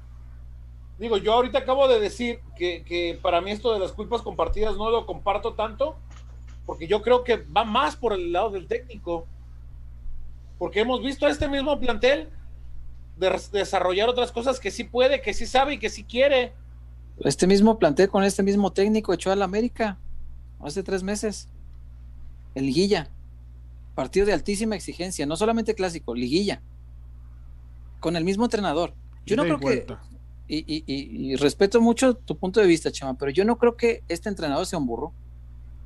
digo 0.97 1.15
yo 1.15 1.31
ahorita 1.31 1.59
acabo 1.59 1.87
de 1.87 2.01
decir 2.01 2.41
que, 2.57 2.83
que 2.83 3.17
para 3.21 3.39
mí 3.39 3.51
esto 3.51 3.73
de 3.73 3.79
las 3.79 3.93
culpas 3.93 4.21
compartidas 4.21 4.75
no 4.75 4.89
lo 4.89 5.05
comparto 5.05 5.53
tanto 5.53 5.95
porque 6.65 6.87
yo 6.87 7.01
creo 7.01 7.23
que 7.23 7.37
va 7.37 7.63
más 7.63 7.95
por 7.95 8.11
el 8.11 8.33
lado 8.33 8.49
del 8.49 8.67
técnico 8.67 9.27
porque 10.57 10.81
hemos 10.81 11.01
visto 11.01 11.25
a 11.25 11.29
este 11.29 11.47
mismo 11.47 11.79
plantel 11.79 12.29
de 13.19 13.39
desarrollar 13.51 14.09
otras 14.09 14.31
cosas 14.31 14.59
que 14.59 14.71
sí 14.71 14.83
puede, 14.83 15.21
que 15.21 15.33
sí 15.33 15.45
sabe 15.45 15.73
y 15.73 15.79
que 15.79 15.89
sí 15.89 16.03
quiere. 16.03 16.53
Este 17.19 17.47
mismo 17.47 17.77
plantel 17.77 18.09
con 18.09 18.23
este 18.23 18.43
mismo 18.43 18.71
técnico 18.71 19.13
echó 19.13 19.31
al 19.31 19.41
América 19.41 19.97
hace 20.61 20.83
tres 20.83 21.03
meses. 21.03 21.49
El 22.55 22.65
Liguilla. 22.65 23.09
Partido 23.93 24.25
de 24.25 24.33
altísima 24.33 24.75
exigencia, 24.75 25.25
no 25.25 25.35
solamente 25.35 25.75
clásico, 25.75 26.15
Liguilla. 26.15 26.61
Con 27.99 28.15
el 28.15 28.23
mismo 28.23 28.45
entrenador. 28.45 28.93
Yo 29.25 29.35
no 29.35 29.43
creo 29.43 29.59
que. 29.59 29.85
Y, 30.47 30.57
y, 30.59 30.83
y, 30.87 31.31
y, 31.31 31.35
respeto 31.35 31.79
mucho 31.79 32.15
tu 32.15 32.35
punto 32.35 32.59
de 32.59 32.65
vista, 32.65 32.91
Chema, 32.91 33.13
pero 33.15 33.29
yo 33.29 33.45
no 33.45 33.59
creo 33.59 33.77
que 33.77 34.01
este 34.07 34.29
entrenador 34.29 34.65
sea 34.65 34.79
un 34.79 34.87
burro. 34.87 35.13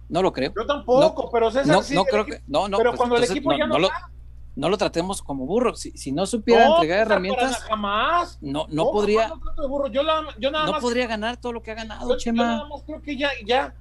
No 0.08 0.22
lo 0.22 0.32
creo. 0.32 0.54
Yo 0.56 0.66
tampoco, 0.66 1.02
no, 1.02 1.30
pero 1.32 1.52
César, 1.52 1.68
no, 1.68 1.84
sí, 1.84 1.96
no 1.96 2.06
creo 2.06 2.26
que. 2.26 2.42
No, 2.48 2.70
no, 2.70 2.78
pero 2.78 2.92
pues 2.92 2.98
cuando 2.98 3.16
entonces, 3.16 3.32
el 3.32 3.38
equipo 3.38 3.52
no, 3.52 3.58
ya 3.58 3.68
no, 3.68 3.74
no 3.74 3.80
lo, 3.80 3.88
está, 3.88 4.10
no 4.56 4.70
lo 4.70 4.78
tratemos 4.78 5.22
como 5.22 5.46
burro. 5.46 5.76
Si, 5.76 5.92
si 5.98 6.12
no 6.12 6.26
supiera 6.26 6.66
no, 6.68 6.76
entregar 6.76 7.00
César, 7.00 7.12
herramientas, 7.12 7.58
jamás. 7.64 8.38
no, 8.42 8.68
no 8.70 8.92
podría, 8.92 9.28
no 9.30 9.40
trato 9.40 9.62
de 9.64 9.68
burro. 9.68 9.88
Yo, 9.88 10.04
la, 10.04 10.24
yo 10.40 10.52
nada 10.52 10.66
no 10.66 10.72
más, 10.74 10.82
podría 10.82 11.08
ganar 11.08 11.38
todo 11.38 11.54
lo 11.54 11.64
que 11.64 11.72
ha 11.72 11.76
ganado, 11.76 12.08
yo, 12.08 12.16
yo 12.16 12.18
Chema. 12.18 12.44
nada 12.44 12.68
más 12.68 12.84
creo 12.84 13.02
que 13.02 13.18
ya, 13.18 13.30
ya 13.46 13.74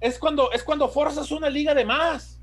es 0.00 0.18
cuando, 0.18 0.52
es 0.52 0.62
cuando 0.62 0.88
forzas 0.88 1.30
una 1.30 1.48
liga 1.50 1.74
de 1.74 1.84
más. 1.84 2.38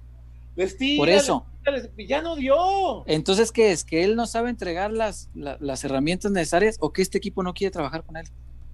Les 0.57 0.77
tira, 0.77 0.99
Por 1.01 1.09
eso. 1.09 1.45
les- 1.65 1.89
les- 1.95 2.07
ya 2.07 2.21
no 2.21 2.35
dio. 2.35 3.05
Entonces, 3.07 3.51
¿qué 3.51 3.71
es? 3.71 3.83
¿Que 3.83 4.03
él 4.03 4.15
no 4.15 4.25
sabe 4.25 4.49
entregar 4.49 4.91
las, 4.91 5.29
la- 5.33 5.57
las 5.59 5.83
herramientas 5.83 6.31
necesarias 6.31 6.77
o 6.79 6.91
que 6.93 7.01
este 7.01 7.17
equipo 7.17 7.43
no 7.43 7.53
quiere 7.53 7.71
trabajar 7.71 8.03
con 8.03 8.15
él? 8.17 8.27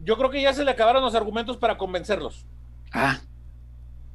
Yo 0.03 0.17
creo 0.17 0.29
que 0.31 0.41
ya 0.41 0.53
se 0.53 0.63
le 0.63 0.71
acabaron 0.71 1.03
los 1.03 1.13
argumentos 1.15 1.57
para 1.57 1.77
convencerlos. 1.77 2.45
Ah, 2.91 3.19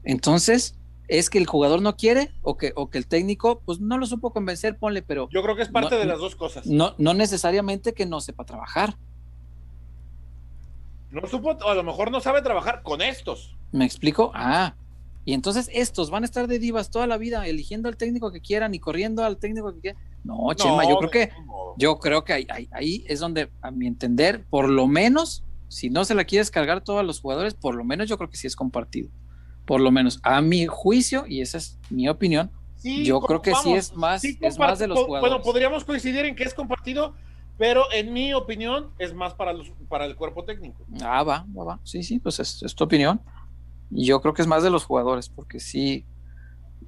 entonces, 0.05 0.74
¿es 1.09 1.31
que 1.31 1.39
el 1.39 1.47
jugador 1.47 1.83
no 1.83 1.97
quiere 1.97 2.33
o 2.43 2.57
que, 2.57 2.73
o 2.77 2.91
que 2.91 2.99
el 2.99 3.07
técnico, 3.07 3.61
pues 3.65 3.81
no 3.81 3.99
lo 3.99 4.07
supo 4.07 4.33
convencer, 4.33 4.78
ponle, 4.78 5.03
pero 5.03 5.28
Yo 5.31 5.43
creo 5.43 5.57
que 5.57 5.62
es 5.62 5.69
parte 5.69 5.95
No, 5.95 6.01
de 6.01 6.07
las 6.07 6.19
dos 6.19 6.37
cosas. 6.37 6.66
no, 6.66 6.95
no 6.99 7.15
necesariamente 7.15 7.93
que 7.95 8.07
no 8.07 8.20
sepa 8.20 8.45
trabajar. 8.45 8.97
No 11.11 11.27
supo, 11.28 11.51
o 11.51 11.69
a 11.69 11.74
lo 11.74 11.83
mejor 11.85 12.11
no 12.11 12.20
sabe 12.20 12.43
trabajar 12.43 12.83
con 12.83 13.01
estos. 13.01 13.57
¿Me 13.73 13.85
explico? 13.85 14.33
Ah, 14.35 14.74
y 15.24 15.33
entonces 15.33 15.70
estos 15.73 16.11
van 16.11 16.23
a 16.23 16.27
estar 16.27 16.47
de 16.47 16.59
divas 16.59 16.91
toda 16.91 17.07
la 17.07 17.16
vida, 17.16 17.47
eligiendo 17.47 17.89
al 17.89 17.97
técnico 17.97 18.31
que 18.31 18.41
quieran 18.41 18.74
y 18.74 18.78
corriendo 18.78 19.24
al 19.24 19.39
técnico 19.39 19.74
que 19.74 19.81
quieran. 19.81 20.03
No, 20.24 20.53
Chema, 20.55 20.89
yo 20.89 20.99
creo 20.99 21.11
que, 21.11 21.31
yo 21.78 21.99
creo 21.99 22.24
que 22.24 22.33
ahí, 22.33 22.47
ahí, 22.51 22.69
ahí 22.73 23.05
es 23.09 23.20
donde, 23.20 23.49
a 23.62 23.70
mi 23.70 23.87
entender, 23.87 24.45
por 24.51 24.69
lo 24.69 24.87
menos, 24.87 25.45
si 25.69 25.91
no 25.91 26.05
se 26.05 26.15
la 26.15 26.24
quieres 26.24 26.51
cargar 26.51 26.81
todos 26.83 27.05
los 27.05 27.20
jugadores, 27.20 27.55
por 27.55 27.74
lo 27.74 27.85
menos 27.85 28.09
yo 28.09 28.19
creo 28.19 28.31
que 28.31 28.37
sí 28.37 28.47
es 28.47 28.57
compartido. 28.57 29.09
Por 29.66 29.80
lo 29.80 29.90
menos, 29.90 30.20
a 30.22 30.40
mi 30.40 30.66
juicio, 30.66 31.26
y 31.26 31.40
esa 31.43 31.59
es 31.59 31.78
mi 31.90 32.09
opinión, 32.09 32.51
Sí, 32.76 33.05
yo 33.05 33.20
creo 33.20 33.43
que 33.43 33.55
sí 33.55 33.72
es 33.72 33.94
más, 33.94 34.20
sí 34.20 34.38
es 34.40 34.59
más 34.59 34.78
de 34.78 34.86
los 34.86 34.98
jugadores. 35.01 35.30
Bueno, 35.30 35.43
podríamos 35.43 35.84
coincidir 35.84 36.24
en 36.26 36.36
que 36.36 36.44
es 36.44 36.55
compartido, 36.55 37.14
pero 37.59 37.90
en 37.93 38.12
mi 38.12 38.34
opinión 38.34 38.90
es 38.98 39.14
más 39.14 39.34
para, 39.34 39.52
los, 39.52 39.72
para 39.88 40.05
el 40.05 40.14
cuerpo 40.14 40.44
técnico. 40.44 40.84
Ah, 41.02 41.22
va, 41.22 41.47
va, 41.56 41.64
va. 41.64 41.80
Sí, 41.84 42.02
sí, 42.02 42.18
pues 42.18 42.38
es, 42.38 42.74
tu 42.74 42.84
opinión. 42.84 43.20
Y 43.90 44.05
yo 44.05 44.20
creo 44.20 44.34
que 44.34 44.43
es 44.43 44.48
más 44.48 44.62
de 44.62 44.70
los 44.70 44.84
jugadores, 44.84 45.28
porque 45.28 45.59
sí, 45.59 46.05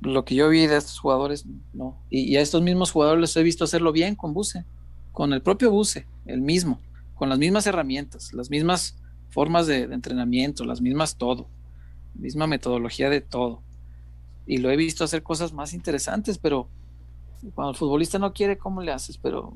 lo 0.00 0.24
que 0.24 0.34
yo 0.34 0.48
vi 0.48 0.66
de 0.66 0.76
estos 0.76 0.98
jugadores, 0.98 1.46
no. 1.72 1.98
Y, 2.10 2.36
a 2.36 2.42
estos 2.42 2.62
mismos 2.62 2.92
jugadores 2.92 3.20
les 3.20 3.36
he 3.36 3.42
visto 3.42 3.64
hacerlo 3.64 3.92
bien 3.92 4.14
con 4.14 4.34
Buse, 4.34 4.64
con 5.12 5.32
el 5.32 5.42
propio 5.42 5.70
Buse, 5.70 6.06
el 6.26 6.42
mismo, 6.42 6.80
con 7.14 7.28
las 7.28 7.38
mismas 7.38 7.66
herramientas, 7.66 8.32
las 8.34 8.50
mismas 8.50 8.96
formas 9.30 9.66
de, 9.66 9.86
de 9.86 9.94
entrenamiento, 9.94 10.64
las 10.64 10.80
mismas 10.80 11.16
todo, 11.16 11.48
misma 12.14 12.47
metodología 12.47 13.10
de 13.10 13.20
todo. 13.20 13.62
Y 14.47 14.59
lo 14.59 14.70
he 14.70 14.76
visto 14.76 15.05
hacer 15.05 15.22
cosas 15.22 15.52
más 15.52 15.74
interesantes, 15.74 16.39
pero 16.39 16.68
cuando 17.55 17.70
el 17.70 17.76
futbolista 17.76 18.18
no 18.18 18.32
quiere, 18.32 18.59
¿cómo 18.59 18.82
le 18.82 18.93
haces? 18.93 19.18
Pero 19.18 19.55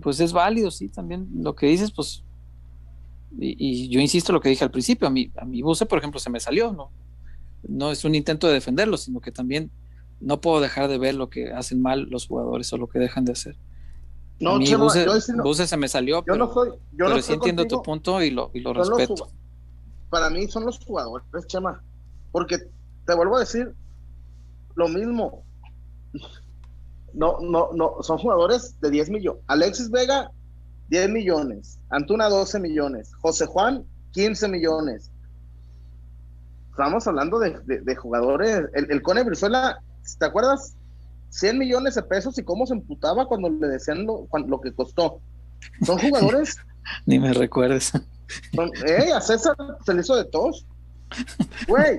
pues 0.00 0.20
es 0.20 0.32
válido, 0.32 0.70
sí, 0.70 0.88
también 0.88 1.28
lo 1.34 1.54
que 1.54 1.66
dices, 1.66 1.90
pues, 1.90 2.22
y, 3.38 3.88
yo 3.88 4.00
insisto 4.00 4.32
lo 4.32 4.40
que 4.40 4.48
dije 4.48 4.64
al 4.64 4.70
principio, 4.70 5.08
a 5.08 5.10
mi, 5.10 5.30
a 5.36 5.44
mi 5.44 5.62
buce, 5.62 5.86
por 5.86 5.98
ejemplo, 5.98 6.20
se 6.20 6.30
me 6.30 6.40
salió, 6.40 6.72
¿no? 6.72 6.90
No 7.68 7.90
es 7.90 8.04
un 8.04 8.14
intento 8.14 8.46
de 8.46 8.54
defenderlo, 8.54 8.96
sino 8.96 9.20
que 9.20 9.32
también 9.32 9.70
no 10.20 10.40
puedo 10.40 10.60
dejar 10.60 10.88
de 10.88 10.98
ver 10.98 11.14
lo 11.14 11.30
que 11.30 11.52
hacen 11.52 11.80
mal 11.80 12.08
los 12.10 12.26
jugadores 12.26 12.72
o 12.72 12.76
lo 12.76 12.88
que 12.88 12.98
dejan 12.98 13.24
de 13.24 13.32
hacer. 13.32 13.56
No, 14.38 14.58
mi 14.58 14.74
buce, 14.74 15.66
se 15.66 15.76
me 15.76 15.88
salió, 15.88 16.24
yo 16.26 16.36
no 16.36 16.52
soy, 16.52 16.70
yo 16.92 17.06
pero 17.06 17.20
sí 17.20 17.34
entiendo 17.34 17.66
tu 17.66 17.82
punto 17.82 18.22
y 18.22 18.30
lo, 18.30 18.50
y 18.54 18.60
lo 18.60 18.72
respeto. 18.72 19.28
Para 20.10 20.28
mí 20.28 20.48
son 20.48 20.66
los 20.66 20.78
jugadores, 20.84 21.24
Chema, 21.46 21.80
porque 22.32 22.58
te 23.06 23.14
vuelvo 23.14 23.36
a 23.36 23.40
decir 23.40 23.74
lo 24.74 24.88
mismo, 24.88 25.44
no, 27.12 27.38
no, 27.40 27.70
no, 27.72 28.02
son 28.02 28.18
jugadores 28.18 28.80
de 28.80 28.90
10 28.90 29.10
millones. 29.10 29.42
Alexis 29.46 29.90
Vega, 29.90 30.30
10 30.88 31.10
millones. 31.10 31.78
Antuna, 31.90 32.28
12 32.28 32.60
millones. 32.60 33.12
José 33.20 33.46
Juan, 33.46 33.84
15 34.12 34.48
millones. 34.48 35.10
Estamos 36.70 37.06
hablando 37.06 37.38
de, 37.38 37.96
jugadores. 37.96 38.62
El, 38.74 39.02
Cone 39.02 39.24
Brizuela, 39.24 39.82
¿te 40.18 40.24
acuerdas? 40.24 40.76
100 41.30 41.58
millones 41.58 41.94
de 41.94 42.02
pesos 42.02 42.38
y 42.38 42.42
cómo 42.42 42.66
se 42.66 42.74
emputaba 42.74 43.26
cuando 43.26 43.50
le 43.50 43.68
decían 43.68 44.04
lo, 44.04 44.26
lo 44.46 44.60
que 44.60 44.72
costó. 44.72 45.20
Son 45.84 45.98
jugadores. 45.98 46.56
Ni 47.06 47.18
me 47.18 47.32
recuerdes. 47.32 47.92
eh, 48.86 49.12
a 49.14 49.20
César 49.20 49.54
se 49.84 49.94
le 49.94 50.00
hizo 50.00 50.16
de 50.16 50.24
tos. 50.24 50.66
Güey, 51.66 51.98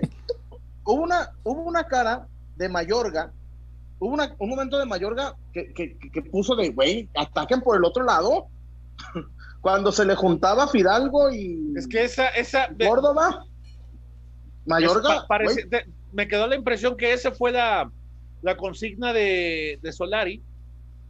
hubo 0.84 1.04
una, 1.04 1.32
hubo 1.44 1.64
una 1.64 1.84
cara 1.84 2.28
de 2.56 2.70
Mayorga 2.70 3.32
hubo 4.02 4.18
un 4.40 4.50
momento 4.50 4.80
de 4.80 4.86
Mayorga 4.86 5.36
que, 5.54 5.72
que, 5.74 6.22
puso 6.24 6.56
de, 6.56 6.70
güey, 6.70 7.08
ataquen 7.16 7.62
por 7.62 7.78
el 7.78 7.86
otro 7.86 8.04
lado. 8.04 8.48
Cuando 9.62 9.92
se 9.92 10.06
le 10.06 10.16
juntaba 10.16 10.68
Fidalgo 10.68 11.32
y. 11.32 11.74
Es 11.78 11.88
que 11.88 12.04
esa. 12.04 12.30
esa 12.30 12.68
Córdoba. 12.80 13.46
Mayorga. 14.66 15.26
me 16.12 16.28
quedó 16.28 16.48
la 16.48 16.56
impresión 16.56 16.98
que 16.98 17.14
esa 17.14 17.32
fue 17.32 17.52
la, 17.52 17.92
la 18.42 18.58
consigna 18.58 19.14
de, 19.14 19.80
de, 19.82 19.92
Solari 19.92 20.42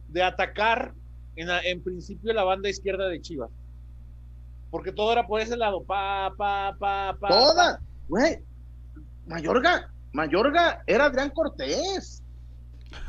de 0.08 0.22
atacar 0.22 0.94
en, 1.36 1.48
en, 1.48 1.82
principio 1.82 2.32
la 2.32 2.44
banda 2.44 2.68
izquierda 2.68 3.08
de 3.08 3.20
Chivas. 3.20 3.50
Porque 4.70 4.92
todo 4.92 5.12
era 5.12 5.26
por 5.26 5.40
ese 5.40 5.56
lado. 5.56 5.82
Pa, 5.82 6.32
pa, 6.36 6.74
pa, 6.78 7.16
pa. 7.18 7.28
Toda. 7.28 7.80
Güey. 8.08 8.38
Mayorga. 9.26 9.90
Mayorga 10.12 10.82
era 10.86 11.06
Adrián 11.06 11.30
Cortés. 11.30 12.22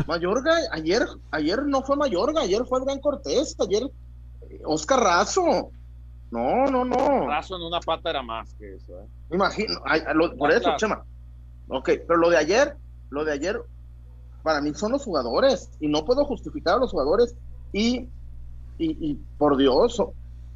Mayorga, 0.07 0.55
ayer, 0.71 1.05
ayer 1.31 1.63
no 1.65 1.81
fue 1.81 1.95
Mayorga, 1.95 2.41
ayer 2.41 2.65
fue 2.65 2.79
Adrián 2.79 2.99
Cortés, 2.99 3.55
ayer 3.59 3.83
eh, 4.49 4.61
Oscar 4.65 4.99
Razo. 4.99 5.71
No, 6.31 6.65
no, 6.65 6.83
no. 6.83 7.27
Razo 7.27 7.57
en 7.57 7.63
una 7.63 7.79
pata 7.79 8.09
era 8.09 8.23
más 8.23 8.53
que 8.55 8.75
eso, 8.75 8.99
¿eh? 8.99 9.07
Imagino, 9.31 9.81
por 10.37 10.51
eso, 10.51 10.71
Chema. 10.77 11.03
Ok, 11.67 11.89
pero 12.07 12.17
lo 12.17 12.29
de 12.29 12.37
ayer, 12.37 12.75
lo 13.09 13.23
de 13.23 13.33
ayer, 13.33 13.61
para 14.41 14.61
mí 14.61 14.73
son 14.73 14.91
los 14.91 15.03
jugadores, 15.03 15.69
y 15.79 15.87
no 15.87 16.05
puedo 16.05 16.25
justificar 16.25 16.75
a 16.75 16.79
los 16.79 16.91
jugadores, 16.91 17.35
y, 17.73 18.07
y, 18.77 19.15
por 19.37 19.57
Dios, 19.57 20.01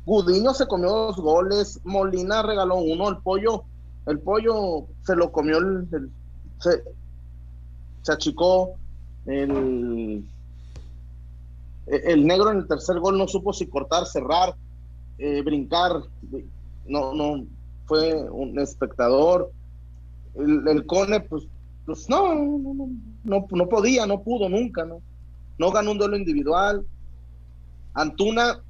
Gudiño 0.06 0.54
se 0.54 0.68
comió 0.68 0.90
dos 0.90 1.18
goles, 1.18 1.82
Molina 1.84 2.42
regaló 2.42 2.78
uno, 2.78 3.10
el 3.10 3.18
pollo, 3.18 3.64
el 4.06 4.20
pollo 4.20 4.86
se 5.06 5.16
lo 5.16 5.32
comió 5.32 5.58
el, 5.58 6.10
se, 6.60 6.84
se 8.04 8.12
achicó, 8.12 8.76
el, 9.26 10.24
el 11.88 12.28
negro 12.28 12.52
en 12.52 12.60
el 12.60 12.68
tercer 12.68 13.00
gol 13.00 13.18
no 13.18 13.28
supo 13.28 13.54
si 13.54 13.68
cortar, 13.68 14.06
cerrar, 14.06 14.56
eh, 15.18 15.42
brincar. 15.42 16.04
No, 16.86 17.14
no, 17.14 17.46
fue 17.86 18.30
un 18.30 18.60
espectador. 18.60 19.52
El, 20.36 20.86
Cone, 20.86 21.22
pues, 21.22 21.48
pues 21.86 22.08
no, 22.10 22.36
no, 22.36 22.90
no, 23.24 23.48
no, 23.50 23.70
podía, 23.70 24.06
no 24.06 24.22
pudo 24.22 24.50
nunca, 24.50 24.86
¿no? 24.86 25.02
No 25.58 25.72
ganó 25.72 25.92
un 25.92 25.98
duelo 25.98 26.16
individual. 26.16 26.86
Antuna, 27.98 28.62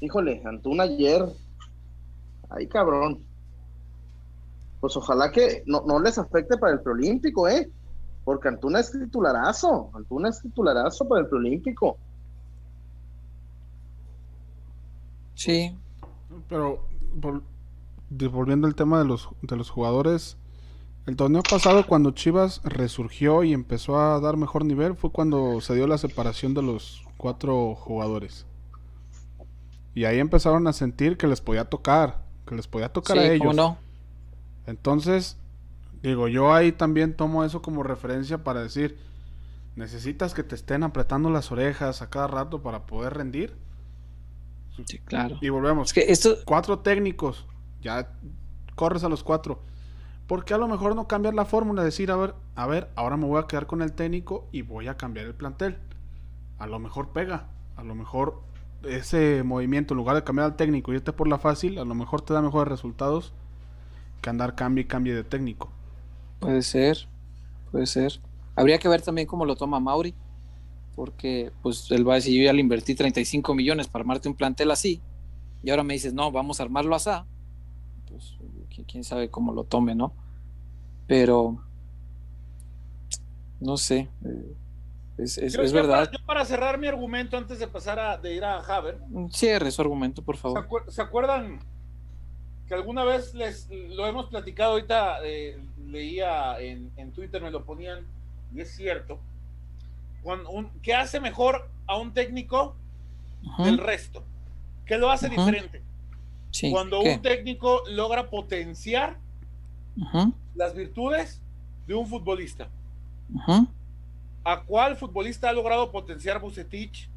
híjole, 0.00 0.42
Antuna 0.44 0.82
ayer, 0.82 1.24
ay 2.50 2.66
cabrón. 2.68 3.24
Pues 4.82 4.96
ojalá 4.98 5.32
que 5.32 5.62
no, 5.64 5.82
no 5.86 5.98
les 5.98 6.18
afecte 6.18 6.58
para 6.58 6.74
el 6.74 6.80
preolímpico, 6.80 7.48
¿eh? 7.48 7.70
Porque 8.22 8.48
Antuna 8.48 8.80
es 8.80 8.92
titularazo, 8.92 9.90
Antuna 9.94 10.28
es 10.28 10.42
titularazo 10.42 11.08
para 11.08 11.22
el 11.22 11.28
preolímpico. 11.28 11.96
Sí. 15.34 15.74
Pero 16.50 16.84
volviendo 18.10 18.66
al 18.66 18.74
tema 18.74 18.98
de 18.98 19.06
los, 19.06 19.30
de 19.40 19.56
los 19.56 19.70
jugadores, 19.70 20.36
el 21.06 21.16
torneo 21.16 21.42
pasado 21.42 21.86
cuando 21.86 22.10
Chivas 22.10 22.60
resurgió 22.62 23.42
y 23.42 23.54
empezó 23.54 23.98
a 23.98 24.20
dar 24.20 24.36
mejor 24.36 24.66
nivel 24.66 24.96
fue 24.96 25.10
cuando 25.10 25.62
se 25.62 25.74
dio 25.74 25.86
la 25.86 25.96
separación 25.96 26.52
de 26.52 26.60
los 26.60 27.04
cuatro 27.20 27.74
jugadores. 27.74 28.46
Y 29.94 30.04
ahí 30.04 30.18
empezaron 30.18 30.66
a 30.66 30.72
sentir 30.72 31.18
que 31.18 31.26
les 31.26 31.40
podía 31.40 31.66
tocar, 31.66 32.22
que 32.46 32.54
les 32.54 32.66
podía 32.66 32.88
tocar 32.90 33.18
a 33.18 33.26
ellos. 33.26 33.54
no? 33.54 33.76
Entonces, 34.66 35.36
Digo, 36.02 36.28
yo 36.28 36.54
ahí 36.54 36.72
también 36.72 37.14
tomo 37.14 37.44
eso 37.44 37.60
como 37.60 37.82
referencia 37.82 38.42
para 38.42 38.62
decir, 38.62 38.98
necesitas 39.76 40.32
que 40.32 40.42
te 40.42 40.54
estén 40.54 40.82
apretando 40.82 41.28
las 41.30 41.52
orejas 41.52 42.00
a 42.00 42.08
cada 42.08 42.26
rato 42.26 42.62
para 42.62 42.86
poder 42.86 43.14
rendir. 43.14 43.54
Sí, 44.86 44.98
claro. 45.00 45.36
Y 45.42 45.50
volvemos. 45.50 45.92
que 45.92 46.10
esto... 46.10 46.36
Cuatro 46.46 46.78
técnicos, 46.78 47.46
ya 47.82 48.12
corres 48.76 49.04
a 49.04 49.10
los 49.10 49.22
cuatro. 49.22 49.62
¿Por 50.26 50.44
qué 50.44 50.54
a 50.54 50.58
lo 50.58 50.68
mejor 50.68 50.96
no 50.96 51.06
cambiar 51.06 51.34
la 51.34 51.44
fórmula? 51.44 51.84
Decir, 51.84 52.10
a 52.10 52.16
ver, 52.16 52.34
a 52.54 52.66
ver, 52.66 52.88
ahora 52.94 53.18
me 53.18 53.26
voy 53.26 53.42
a 53.42 53.46
quedar 53.46 53.66
con 53.66 53.82
el 53.82 53.92
técnico 53.92 54.48
y 54.52 54.62
voy 54.62 54.88
a 54.88 54.96
cambiar 54.96 55.26
el 55.26 55.34
plantel. 55.34 55.76
A 56.60 56.66
lo 56.66 56.78
mejor 56.78 57.08
pega, 57.08 57.48
a 57.76 57.82
lo 57.82 57.96
mejor 57.96 58.40
ese 58.84 59.42
movimiento, 59.42 59.94
en 59.94 59.98
lugar 59.98 60.14
de 60.14 60.24
cambiar 60.24 60.46
al 60.46 60.56
técnico 60.56 60.92
y 60.92 60.96
irte 60.96 61.12
por 61.12 61.26
la 61.26 61.38
fácil, 61.38 61.78
a 61.78 61.84
lo 61.84 61.94
mejor 61.94 62.20
te 62.20 62.32
da 62.32 62.40
mejores 62.40 62.68
resultados 62.68 63.32
que 64.22 64.30
andar 64.30 64.54
cambio 64.54 64.82
y 64.82 64.86
cambio 64.86 65.16
de 65.16 65.24
técnico. 65.24 65.70
Puede 66.38 66.62
ser, 66.62 67.08
puede 67.72 67.86
ser. 67.86 68.20
Habría 68.54 68.78
que 68.78 68.88
ver 68.88 69.02
también 69.02 69.26
cómo 69.26 69.44
lo 69.44 69.56
toma 69.56 69.80
Mauri, 69.80 70.14
porque 70.94 71.50
pues 71.62 71.90
él 71.90 72.06
va 72.08 72.12
a 72.12 72.16
decir, 72.16 72.38
yo 72.38 72.44
ya 72.44 72.52
le 72.52 72.60
invertí 72.60 72.94
35 72.94 73.54
millones 73.54 73.88
para 73.88 74.02
armarte 74.02 74.28
un 74.28 74.34
plantel 74.34 74.70
así, 74.70 75.00
y 75.62 75.70
ahora 75.70 75.82
me 75.82 75.94
dices, 75.94 76.14
no, 76.14 76.30
vamos 76.30 76.60
a 76.60 76.62
armarlo 76.62 76.94
así, 76.94 77.10
pues 78.06 78.36
quién 78.86 79.04
sabe 79.04 79.30
cómo 79.30 79.52
lo 79.52 79.64
tome, 79.64 79.94
¿no? 79.94 80.12
Pero, 81.06 81.62
no 83.60 83.76
sé, 83.76 84.08
eh, 84.24 84.56
es, 85.22 85.72
verdad. 85.72 86.06
Para, 86.06 86.10
yo 86.10 86.26
para 86.26 86.44
cerrar 86.44 86.78
mi 86.78 86.86
argumento 86.86 87.36
antes 87.36 87.58
de 87.58 87.66
pasar 87.66 87.98
a 87.98 88.16
de 88.16 88.34
ir 88.34 88.44
a 88.44 88.58
Haber. 88.58 88.98
Cierre 89.30 89.70
su 89.70 89.82
argumento, 89.82 90.22
por 90.22 90.36
favor. 90.36 90.66
¿Se, 90.88 91.02
acuerdan 91.02 91.60
que 92.66 92.74
alguna 92.74 93.04
vez 93.04 93.34
les 93.34 93.68
lo 93.70 94.06
hemos 94.06 94.26
platicado 94.26 94.72
ahorita? 94.72 95.18
Eh, 95.24 95.58
leía 95.86 96.58
en, 96.60 97.12
Twitter, 97.12 97.42
me 97.42 97.50
lo 97.50 97.64
ponían, 97.64 98.04
y 98.54 98.60
es 98.60 98.74
cierto. 98.74 99.18
Cuando 100.22 100.70
¿Qué 100.82 100.94
hace 100.94 101.18
mejor 101.18 101.68
a 101.86 101.96
un 101.96 102.12
técnico 102.12 102.74
del 103.58 103.78
resto? 103.78 104.22
¿Qué 104.84 104.98
lo 104.98 105.10
hace 105.10 105.28
diferente? 105.28 105.82
Cuando 106.70 107.00
un 107.00 107.22
técnico 107.22 107.82
logra 107.88 108.28
potenciar 108.28 109.18
las 110.54 110.74
virtudes 110.74 111.40
de 111.86 111.94
un 111.94 112.06
futbolista. 112.06 112.68
¿A 114.44 114.62
cuál 114.62 114.96
futbolista 114.96 115.50
ha 115.50 115.52
logrado 115.52 115.90
potenciar 115.92 116.40
Bucetich 116.40 117.08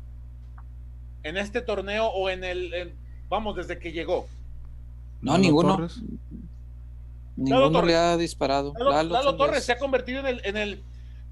en 1.23 1.37
este 1.37 1.61
torneo 1.61 2.07
o 2.07 2.29
en 2.29 2.43
el, 2.43 2.93
vamos, 3.29 3.55
desde 3.55 3.79
que 3.79 3.91
llegó? 3.91 4.27
No, 5.21 5.37
ninguno. 5.37 5.87
Ninguno 7.35 7.81
le 7.81 7.95
ha 7.95 8.17
disparado. 8.17 8.73
Lalo, 8.77 9.35
Torres 9.35 9.63
se 9.63 9.71
ha 9.71 9.77
convertido 9.77 10.19
en 10.19 10.27
el, 10.27 10.41
en 10.43 10.57
el 10.57 10.83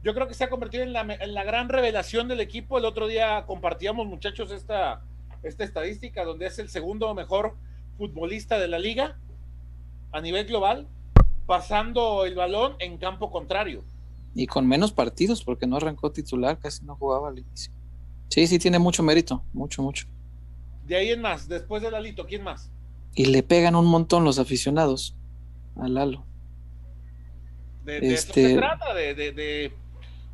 yo 0.03 0.15
creo 0.15 0.27
que 0.27 0.33
se 0.33 0.43
ha 0.43 0.49
convertido 0.49 0.83
en 0.83 0.93
la, 0.93 1.43
gran 1.43 1.69
revelación 1.69 2.27
del 2.27 2.39
equipo. 2.39 2.77
El 2.77 2.85
otro 2.85 3.07
día 3.07 3.43
compartíamos, 3.45 4.07
muchachos, 4.07 4.51
esta, 4.51 5.01
esta 5.43 5.63
estadística 5.63 6.23
donde 6.23 6.47
es 6.47 6.57
el 6.57 6.69
segundo 6.69 7.13
mejor 7.13 7.55
futbolista 7.97 8.57
de 8.57 8.67
la 8.67 8.79
liga 8.79 9.17
a 10.11 10.21
nivel 10.21 10.47
global, 10.47 10.87
pasando 11.45 12.25
el 12.25 12.33
balón 12.33 12.75
en 12.79 12.97
campo 12.97 13.29
contrario. 13.29 13.83
Y 14.33 14.47
con 14.47 14.67
menos 14.67 14.93
partidos, 14.93 15.43
porque 15.43 15.67
no 15.67 15.77
arrancó 15.77 16.11
titular, 16.11 16.57
casi 16.57 16.85
no 16.85 16.95
jugaba 16.95 17.29
al 17.29 17.39
inicio. 17.39 17.73
Sí, 18.29 18.47
sí, 18.47 18.59
tiene 18.59 18.79
mucho 18.79 19.03
mérito, 19.03 19.43
mucho, 19.51 19.83
mucho. 19.83 20.07
De 20.85 20.95
ahí 20.95 21.09
en 21.09 21.21
más, 21.21 21.47
después 21.47 21.81
de 21.81 21.91
Lalito, 21.91 22.25
¿quién 22.25 22.43
más? 22.43 22.71
Y 23.13 23.25
le 23.25 23.43
pegan 23.43 23.75
un 23.75 23.85
montón 23.85 24.23
los 24.23 24.39
aficionados 24.39 25.17
a 25.75 25.87
Lalo. 25.87 26.25
De, 27.83 27.97
eso 27.97 28.33
se 28.33 28.45
este, 28.45 28.55
trata, 28.55 28.93
de, 28.93 29.73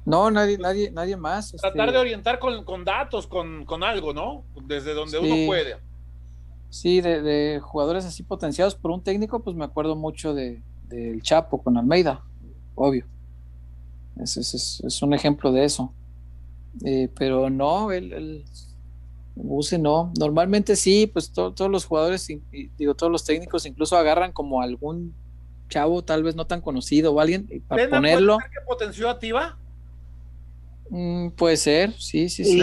No, 0.06 0.30
nadie, 0.30 0.58
nadie, 0.58 0.92
nadie 0.92 1.18
más. 1.18 1.54
Tratar 1.54 1.88
este 1.88 1.92
de 1.94 1.98
orientar 1.98 2.40
con, 2.40 2.86
datos, 2.86 3.26
con, 3.26 3.84
algo, 3.84 4.14
¿no? 4.14 4.44
Desde 4.66 4.94
donde 4.94 5.18
uno 5.18 5.48
puede. 5.48 5.78
Sí, 6.70 7.02
de, 7.02 7.60
jugadores 7.64 8.06
así 8.06 8.24
potenciados 8.24 8.76
por 8.76 8.92
un 8.92 9.02
técnico, 9.02 9.44
pues 9.44 9.56
me 9.56 9.66
acuerdo 9.66 9.96
mucho 9.96 10.34
de, 10.34 10.62
del 10.84 11.22
Chapo 11.22 11.64
con 11.64 11.78
Almeida, 11.78 12.24
obvio. 12.76 13.06
Es, 14.22 14.38
es, 14.38 15.02
un 15.02 15.14
ejemplo 15.14 15.52
de 15.52 15.66
eso. 15.66 15.94
Eh, 16.86 17.10
pero 17.16 17.50
no, 17.50 17.92
el, 17.92 18.14
el 18.14 18.46
Buse 19.36 19.78
no. 19.78 20.12
Normalmente 20.20 20.76
sí, 20.76 21.08
pues 21.08 21.32
todos 21.32 21.70
los 21.70 21.86
jugadores, 21.86 22.28
digo, 22.78 22.96
todos 22.96 23.12
los 23.12 23.24
técnicos 23.24 23.66
incluso 23.66 23.96
agarran 23.98 24.32
como 24.32 24.62
algún 24.62 25.14
chavo, 25.70 26.04
tal 26.04 26.24
vez 26.24 26.36
no 26.36 26.48
tan 26.48 26.62
conocido 26.62 27.14
o 27.14 27.20
alguien, 27.20 27.48
para 27.68 27.90
ponerlo. 27.90 28.36
¿Puede 28.36 28.50
ser 28.50 28.60
que 28.60 28.66
potenció 28.66 29.10
a 29.10 29.20
Tiva? 29.20 29.58
Mm, 30.90 31.30
puede 31.32 31.58
ser, 31.58 31.94
sí, 32.00 32.30
sí, 32.30 32.46
sí. 32.46 32.62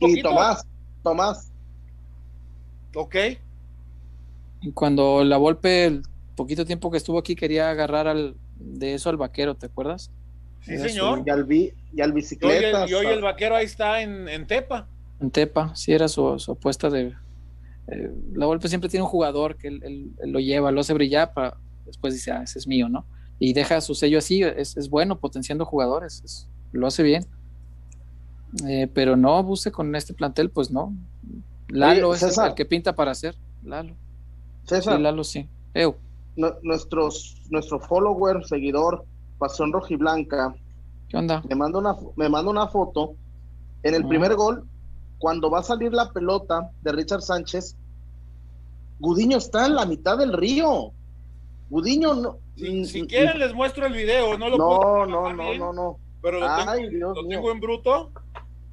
Y, 0.00 0.22
Tomás, 0.22 0.66
Tomás. 1.02 1.50
Ok. 2.94 3.16
Y 4.60 4.72
cuando 4.72 5.24
la 5.24 5.36
Volpe, 5.36 5.86
el 5.86 6.02
poquito 6.36 6.64
tiempo 6.64 6.90
que 6.90 6.96
estuvo 6.96 7.18
aquí, 7.18 7.34
quería 7.34 7.70
agarrar 7.70 8.06
al, 8.06 8.36
de 8.56 8.94
eso 8.94 9.10
al 9.10 9.16
vaquero, 9.16 9.56
¿te 9.56 9.66
acuerdas? 9.66 10.10
Sí, 10.64 10.78
señor. 10.78 11.22
Y 11.26 11.30
al, 11.30 11.46
y 11.50 12.00
al 12.00 12.12
bicicleta. 12.12 12.88
Y 12.88 12.94
hoy, 12.94 13.06
el, 13.06 13.20
vaquero 13.20 13.54
ahí 13.56 13.66
está 13.66 14.00
en, 14.00 14.28
en 14.28 14.46
Tepa. 14.46 14.86
En 15.20 15.30
Tepa, 15.30 15.74
sí 15.76 15.92
era 15.92 16.08
su, 16.08 16.36
apuesta 16.48 16.88
de... 16.90 17.14
Eh, 17.88 18.10
la 18.32 18.46
Volpe 18.46 18.68
siempre 18.68 18.88
tiene 18.88 19.04
un 19.04 19.10
jugador 19.10 19.56
que 19.56 19.68
él, 19.68 20.12
lo 20.24 20.40
lleva, 20.40 20.70
lo 20.70 20.80
hace 20.80 20.94
brillar, 20.94 21.34
para 21.34 21.58
después 21.84 22.14
dice, 22.14 22.32
ah, 22.32 22.42
ese 22.42 22.58
es 22.58 22.66
mío, 22.66 22.88
¿no? 22.88 23.04
Y 23.38 23.52
deja 23.52 23.80
su 23.82 23.94
sello 23.94 24.18
así, 24.18 24.42
es, 24.42 24.88
bueno 24.88 25.18
potenciando 25.18 25.66
jugadores, 25.66 26.48
lo 26.72 26.86
hace 26.86 27.02
bien. 27.02 27.26
Eh, 28.66 28.88
pero 28.94 29.16
no, 29.16 29.42
Buse 29.42 29.70
con 29.70 29.94
este 29.96 30.14
plantel, 30.14 30.48
pues 30.48 30.70
no. 30.70 30.96
Lalo 31.68 32.14
es 32.14 32.22
el 32.22 32.54
que 32.54 32.64
pinta 32.64 32.94
para 32.94 33.10
hacer, 33.10 33.34
Lalo. 33.62 33.94
César. 34.64 34.96
Sí, 34.96 35.02
Lalo 35.02 35.24
sí. 35.24 35.48
nuestros, 36.62 37.42
nuestro 37.50 37.80
follower, 37.80 38.46
seguidor, 38.46 39.04
Pasión 39.38 39.72
Rojiblanca. 39.72 40.54
¿Qué 41.08 41.16
onda? 41.16 41.42
Me 41.48 41.54
manda 41.54 41.78
una, 41.78 41.96
me 42.16 42.28
manda 42.28 42.50
una 42.50 42.68
foto. 42.68 43.14
En 43.82 43.94
el 43.94 44.06
primer 44.06 44.34
gol, 44.34 44.66
cuando 45.18 45.50
va 45.50 45.60
a 45.60 45.62
salir 45.62 45.92
la 45.92 46.10
pelota 46.10 46.70
de 46.82 46.92
Richard 46.92 47.22
Sánchez, 47.22 47.76
Gudiño 48.98 49.38
está 49.38 49.66
en 49.66 49.74
la 49.74 49.86
mitad 49.86 50.16
del 50.16 50.32
río. 50.32 50.92
Gudiño 51.68 52.14
no. 52.14 52.38
Si, 52.56 53.06
quieren 53.06 53.38
les 53.38 53.52
muestro 53.52 53.86
el 53.86 53.92
video, 53.92 54.38
no 54.38 54.48
lo 54.48 54.56
No, 54.56 54.80
puedo 54.80 55.06
no, 55.06 55.32
no, 55.32 55.54
no, 55.54 55.72
no. 55.72 55.98
Pero 56.22 56.40
lo, 56.40 56.46
tengo, 56.56 57.14
lo 57.14 57.28
tengo, 57.28 57.50
en 57.50 57.60
bruto. 57.60 58.10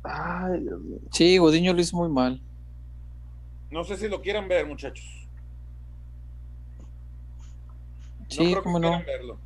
Ay, 0.04 0.62
Dios 0.62 0.80
mío. 0.80 1.00
Sí, 1.12 1.38
Gudiño 1.38 1.74
lo 1.74 1.82
hizo 1.82 1.98
muy 1.98 2.10
mal. 2.10 2.42
No 3.72 3.84
sé 3.84 3.98
si 3.98 4.08
lo 4.08 4.22
quieran 4.22 4.48
ver, 4.48 4.68
muchachos. 4.68 5.06
Sí, 8.28 8.56
cómo 8.64 8.80
no. 8.80 9.02
Verlo. 9.06 9.38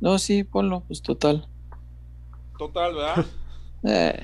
No, 0.00 0.18
sí, 0.18 0.44
ponlo, 0.44 0.80
pues 0.80 1.02
total. 1.02 1.48
Total, 2.58 2.94
¿verdad? 2.94 3.26
eh. 3.84 4.22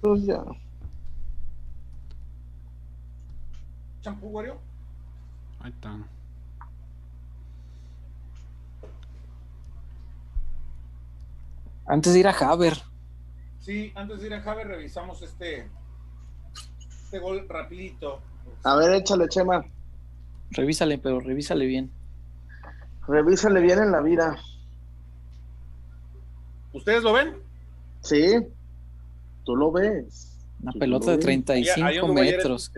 Pues 0.00 0.26
ya. 0.26 0.42
¿Champú, 4.02 4.26
Wario? 4.28 4.58
Ahí 5.60 5.70
está. 5.70 5.96
Antes 11.86 12.12
de 12.12 12.20
ir 12.20 12.26
a 12.26 12.32
Haber. 12.32 12.78
Sí, 13.60 13.92
antes 13.94 14.20
de 14.20 14.26
ir 14.26 14.34
a 14.34 14.42
Haber 14.42 14.66
revisamos 14.66 15.22
este, 15.22 15.68
este 17.04 17.18
gol 17.18 17.46
rapidito. 17.48 18.20
A 18.64 18.74
ver, 18.76 18.92
échale, 18.94 19.28
Chema. 19.28 19.64
Revísale, 20.50 20.98
pero 20.98 21.20
revísale 21.20 21.66
bien. 21.66 21.92
Revísale 23.06 23.60
bien 23.60 23.80
en 23.80 23.92
la 23.92 24.00
vida. 24.00 24.38
¿Ustedes 26.72 27.02
lo 27.02 27.12
ven? 27.12 27.36
Sí, 28.00 28.34
tú 29.44 29.56
lo 29.56 29.72
ves. 29.72 30.38
Una 30.62 30.72
pelota 30.72 31.10
de 31.10 31.18
35 31.18 32.08
metros. 32.08 32.72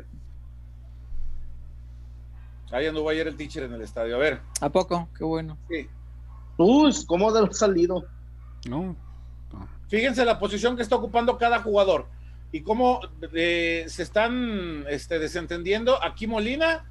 Ahí 2.73 2.87
anduvo 2.87 3.09
ayer 3.09 3.29
el 3.29 3.37
teacher 3.37 3.65
en 3.65 3.75
el 3.75 3.83
estadio. 3.83 4.17
A 4.17 4.19
ver. 4.19 4.41
¿A 4.61 4.69
poco? 4.69 5.09
Qué 5.17 5.23
bueno. 5.23 5.57
Sí. 5.69 5.87
Uy, 6.57 6.93
¿cómo 7.07 7.31
ha 7.31 7.53
salido? 7.53 8.05
No. 8.69 8.97
Fíjense 9.89 10.25
la 10.25 10.39
posición 10.39 10.75
que 10.77 10.83
está 10.83 10.97
ocupando 10.97 11.39
cada 11.39 11.61
jugador 11.61 12.07
y 12.51 12.63
cómo 12.63 13.01
eh, 13.33 13.85
se 13.89 14.03
están 14.03 14.85
este, 14.89 15.19
desentendiendo. 15.19 16.03
Aquí 16.03 16.27
Molina, 16.27 16.91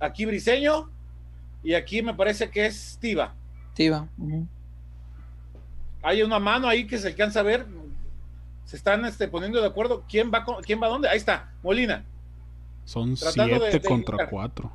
aquí 0.00 0.26
Briseño 0.26 0.90
y 1.66 1.74
aquí 1.74 2.00
me 2.00 2.14
parece 2.14 2.48
que 2.48 2.64
es 2.64 2.96
Tiva. 3.00 3.34
Tiva. 3.74 4.08
Hay 6.00 6.22
una 6.22 6.38
mano 6.38 6.68
ahí 6.68 6.86
que 6.86 6.96
se 6.96 7.08
alcanza 7.08 7.40
a 7.40 7.42
ver. 7.42 7.66
Se 8.64 8.76
están 8.76 9.04
este, 9.04 9.26
poniendo 9.26 9.60
de 9.60 9.66
acuerdo. 9.66 10.04
¿Quién 10.08 10.30
va, 10.32 10.44
con, 10.44 10.62
quién 10.62 10.80
va 10.80 10.86
dónde? 10.86 11.08
Ahí 11.08 11.16
está, 11.16 11.50
Molina. 11.64 12.04
Son 12.84 13.16
siete 13.16 13.80
contra 13.80 14.28
cuatro. 14.30 14.70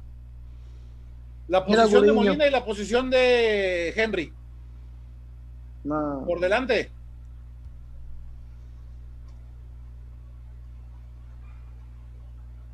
La 1.47 1.65
posición 1.65 2.07
de 2.07 2.11
Molina 2.11 2.45
y 2.45 2.51
la 2.51 2.65
posición 2.65 3.09
de 3.09 3.93
Henry. 3.95 4.33
Por 5.87 6.41
delante. 6.41 6.91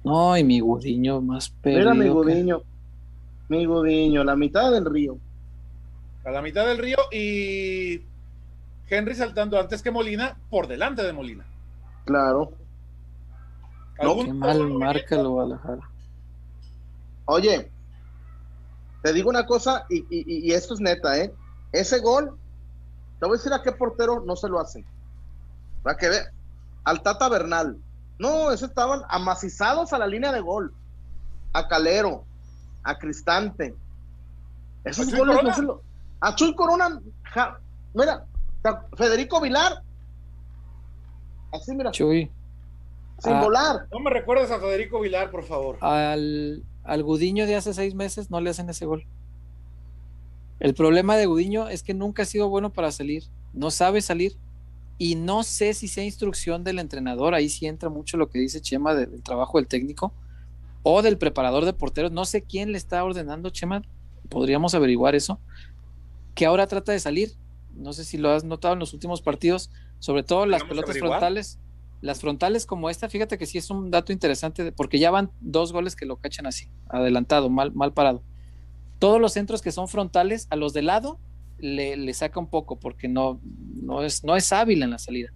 No, 0.03 0.35
y 0.35 0.43
mi 0.43 0.59
Gudiño 0.59 1.21
más 1.21 1.51
perdido. 1.51 1.93
Mira 1.93 2.03
mi 2.03 2.09
Gudiño. 2.09 2.63
Mi 3.49 3.65
Gudiño, 3.65 4.23
la 4.23 4.35
mitad 4.35 4.71
del 4.71 4.85
río. 4.85 5.17
A 6.25 6.31
la 6.31 6.41
mitad 6.41 6.65
del 6.65 6.77
río 6.77 6.97
y 7.11 8.01
Henry 8.89 9.15
saltando 9.15 9.59
antes 9.59 9.81
que 9.81 9.91
Molina, 9.91 10.37
por 10.49 10.67
delante 10.67 11.03
de 11.03 11.13
Molina. 11.13 11.45
Claro. 12.05 12.51
Qué 13.99 14.33
mal 14.33 14.69
marca 14.73 15.15
el 15.15 15.27
Guadalajara. 15.27 15.89
Oye, 17.25 17.71
te 19.01 19.13
digo 19.13 19.29
una 19.29 19.45
cosa, 19.45 19.85
y, 19.89 20.05
y, 20.09 20.51
esto 20.53 20.73
es 20.73 20.79
neta, 20.79 21.17
¿eh? 21.17 21.33
Ese 21.71 21.99
gol, 21.99 22.37
te 23.19 23.25
voy 23.25 23.35
a 23.35 23.37
decir 23.37 23.53
a 23.53 23.61
qué 23.61 23.71
portero 23.71 24.23
no 24.25 24.35
se 24.35 24.47
lo 24.47 24.59
hacen. 24.59 24.85
Para 25.83 25.97
que 25.97 26.09
ve, 26.09 26.19
al 26.83 27.01
Tata 27.01 27.27
Bernal. 27.29 27.77
No, 28.19 28.51
esos 28.51 28.69
estaban 28.69 29.01
amacizados 29.09 29.93
a 29.93 29.97
la 29.97 30.07
línea 30.07 30.31
de 30.31 30.41
gol. 30.41 30.73
A 31.53 31.67
Calero, 31.67 32.23
a 32.83 32.97
Cristante. 32.97 33.75
Esos 34.83 35.13
goles 35.13 35.37
no 35.43 35.53
se 35.53 35.61
lo. 35.61 35.81
A 36.19 36.33
Chuy 36.35 36.55
Corona, 36.55 37.01
mira, 37.93 38.25
Federico 38.95 39.41
Vilar. 39.41 39.83
Así, 41.51 41.75
mira. 41.75 41.91
Chuy. 41.91 42.31
Sin 43.19 43.33
ah. 43.33 43.41
volar. 43.41 43.87
No 43.91 43.99
me 43.99 44.09
recuerdes 44.09 44.51
a 44.51 44.59
Federico 44.59 44.99
Vilar, 44.99 45.31
por 45.31 45.43
favor. 45.43 45.77
Al, 45.81 46.63
al 46.83 47.03
Gudiño 47.03 47.45
de 47.45 47.55
hace 47.55 47.73
seis 47.73 47.93
meses 47.93 48.29
no 48.31 48.41
le 48.41 48.49
hacen 48.49 48.69
ese 48.69 48.85
gol. 48.85 49.05
El 50.59 50.73
problema 50.73 51.17
de 51.17 51.25
Gudiño 51.25 51.69
es 51.69 51.83
que 51.83 51.93
nunca 51.93 52.23
ha 52.23 52.25
sido 52.25 52.49
bueno 52.49 52.71
para 52.71 52.91
salir. 52.91 53.23
No 53.53 53.69
sabe 53.71 54.01
salir. 54.01 54.37
Y 54.97 55.15
no 55.15 55.43
sé 55.43 55.75
si 55.75 55.87
sea 55.87 56.03
instrucción 56.03 56.63
del 56.63 56.79
entrenador. 56.79 57.35
Ahí 57.35 57.49
sí 57.49 57.67
entra 57.67 57.89
mucho 57.89 58.17
lo 58.17 58.29
que 58.29 58.39
dice 58.39 58.61
Chema 58.61 58.95
del 58.95 59.21
trabajo 59.21 59.59
del 59.59 59.67
técnico 59.67 60.13
o 60.83 61.01
del 61.01 61.17
preparador 61.17 61.65
de 61.65 61.73
porteros. 61.73 62.11
No 62.11 62.25
sé 62.25 62.43
quién 62.43 62.71
le 62.71 62.77
está 62.77 63.03
ordenando, 63.03 63.49
Chema. 63.49 63.83
Podríamos 64.29 64.75
averiguar 64.75 65.15
eso. 65.15 65.39
Que 66.35 66.45
ahora 66.45 66.67
trata 66.67 66.91
de 66.91 66.99
salir. 66.99 67.33
No 67.75 67.93
sé 67.93 68.03
si 68.03 68.17
lo 68.17 68.31
has 68.31 68.43
notado 68.43 68.73
en 68.73 68.79
los 68.79 68.93
últimos 68.93 69.21
partidos, 69.21 69.69
sobre 69.99 70.23
todo 70.23 70.45
las 70.45 70.63
pelotas 70.63 70.97
frontales 70.97 71.59
las 72.01 72.21
frontales 72.21 72.65
como 72.65 72.89
esta, 72.89 73.09
fíjate 73.09 73.37
que 73.37 73.45
sí 73.45 73.57
es 73.57 73.69
un 73.69 73.89
dato 73.89 74.11
interesante 74.11 74.71
porque 74.71 74.99
ya 74.99 75.11
van 75.11 75.31
dos 75.41 75.73
goles 75.73 75.95
que 75.95 76.05
lo 76.05 76.17
cachan 76.17 76.45
así, 76.45 76.67
adelantado, 76.89 77.49
mal, 77.49 77.73
mal 77.73 77.93
parado. 77.93 78.23
Todos 78.99 79.19
los 79.19 79.33
centros 79.33 79.61
que 79.61 79.71
son 79.71 79.87
frontales, 79.87 80.47
a 80.49 80.55
los 80.55 80.73
de 80.73 80.83
lado, 80.83 81.19
le, 81.57 82.13
saca 82.13 82.39
un 82.39 82.49
poco 82.49 82.79
porque 82.79 83.07
no, 83.07 83.39
no, 83.81 84.03
es, 84.03 84.23
no 84.23 84.35
es 84.35 84.51
hábil 84.53 84.83
en 84.83 84.91
la 84.91 84.99
salida. 84.99 85.29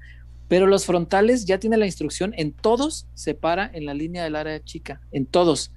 Pero 0.52 0.68
los 0.68 0.86
frontales 0.86 1.46
ya 1.46 1.62
tiene 1.62 1.78
la 1.78 1.86
instrucción, 1.86 2.34
en 2.36 2.52
todos 2.52 3.08
se 3.14 3.36
para 3.36 3.72
en 3.74 3.86
la 3.86 3.94
línea 3.94 4.26
del 4.26 4.36
área 4.36 4.62
chica, 4.62 5.00
en 5.14 5.26
todos, 5.26 5.72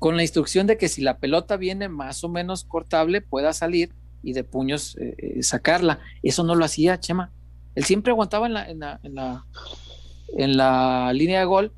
con 0.00 0.16
la 0.16 0.22
instrucción 0.22 0.66
de 0.66 0.76
que 0.76 0.88
si 0.88 1.02
la 1.02 1.18
pelota 1.18 1.56
viene 1.56 1.88
más 1.88 2.24
o 2.24 2.28
menos 2.28 2.64
cortable, 2.64 3.20
pueda 3.20 3.52
salir 3.52 3.92
y 4.24 4.32
de 4.32 4.42
puños 4.42 4.96
eh, 4.98 5.14
eh, 5.18 5.42
sacarla. 5.44 6.00
Eso 6.20 6.42
no 6.42 6.56
lo 6.56 6.64
hacía 6.64 6.98
Chema. 6.98 7.30
Él 7.76 7.84
siempre 7.84 8.10
aguantaba 8.10 8.48
en 8.48 8.54
la, 8.54 8.68
en 8.68 8.80
la, 8.80 8.98
en 9.04 9.14
la, 9.14 9.46
en 10.36 10.56
la 10.56 11.12
línea 11.12 11.38
de 11.38 11.46
gol. 11.46 11.72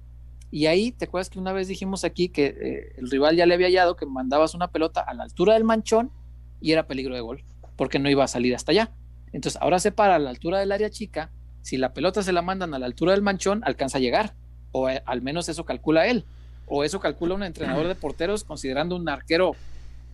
Y 0.50 0.64
ahí, 0.64 0.92
¿te 0.92 1.04
acuerdas 1.04 1.28
que 1.28 1.38
una 1.38 1.52
vez 1.52 1.68
dijimos 1.68 2.04
aquí 2.04 2.30
que 2.30 2.46
eh, 2.46 2.94
el 2.96 3.10
rival 3.10 3.36
ya 3.36 3.44
le 3.44 3.52
había 3.52 3.66
hallado 3.66 3.96
que 3.96 4.06
mandabas 4.06 4.54
una 4.54 4.68
pelota 4.68 5.02
a 5.02 5.12
la 5.12 5.24
altura 5.24 5.52
del 5.52 5.64
manchón 5.64 6.10
y 6.58 6.72
era 6.72 6.86
peligro 6.86 7.14
de 7.14 7.20
gol, 7.20 7.44
porque 7.76 7.98
no 7.98 8.08
iba 8.08 8.24
a 8.24 8.28
salir 8.28 8.54
hasta 8.54 8.72
allá. 8.72 8.92
Entonces, 9.30 9.60
ahora 9.60 9.78
se 9.78 9.92
para 9.92 10.14
a 10.14 10.18
la 10.18 10.30
altura 10.30 10.58
del 10.58 10.72
área 10.72 10.88
chica. 10.88 11.30
Si 11.62 11.76
la 11.76 11.92
pelota 11.92 12.22
se 12.22 12.32
la 12.32 12.42
mandan 12.42 12.74
a 12.74 12.78
la 12.78 12.86
altura 12.86 13.12
del 13.12 13.22
manchón, 13.22 13.62
alcanza 13.64 13.98
a 13.98 14.00
llegar. 14.00 14.34
O 14.72 14.86
al 14.86 15.22
menos 15.22 15.48
eso 15.48 15.64
calcula 15.64 16.06
él. 16.06 16.24
O 16.66 16.84
eso 16.84 17.00
calcula 17.00 17.34
un 17.34 17.42
entrenador 17.42 17.88
de 17.88 17.94
porteros, 17.94 18.44
considerando 18.44 18.96
un 18.96 19.08
arquero, 19.08 19.56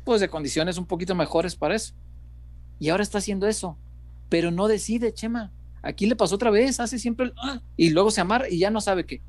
pues 0.04 0.20
de 0.20 0.28
condiciones 0.28 0.78
un 0.78 0.86
poquito 0.86 1.14
mejores 1.14 1.56
para 1.56 1.74
eso. 1.74 1.94
Y 2.78 2.88
ahora 2.88 3.02
está 3.02 3.18
haciendo 3.18 3.46
eso. 3.46 3.76
Pero 4.28 4.50
no 4.50 4.68
decide, 4.68 5.12
Chema. 5.12 5.52
Aquí 5.82 6.06
le 6.06 6.16
pasó 6.16 6.34
otra 6.34 6.50
vez, 6.50 6.80
hace 6.80 6.98
siempre 6.98 7.32
ah, 7.36 7.60
y 7.76 7.90
luego 7.90 8.10
se 8.10 8.20
amarra 8.20 8.48
y 8.48 8.58
ya 8.58 8.70
no 8.70 8.80
sabe 8.80 9.06
qué. 9.06 9.22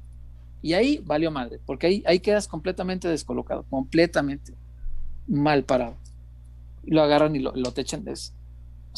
Y 0.64 0.74
ahí 0.74 1.02
valió 1.06 1.30
madre, 1.30 1.60
porque 1.66 1.88
ahí, 1.88 2.04
ahí 2.08 2.20
quedas 2.20 2.48
completamente 2.48 3.08
descolocado, 3.08 3.64
completamente 3.70 4.54
mal 5.28 5.64
parado. 5.64 5.98
Lo 6.84 7.04
agarran 7.04 7.36
y 7.36 7.40
lo, 7.40 7.56
lo 7.56 7.72
techen 7.74 8.04
de 8.04 8.14
eso. 8.14 8.34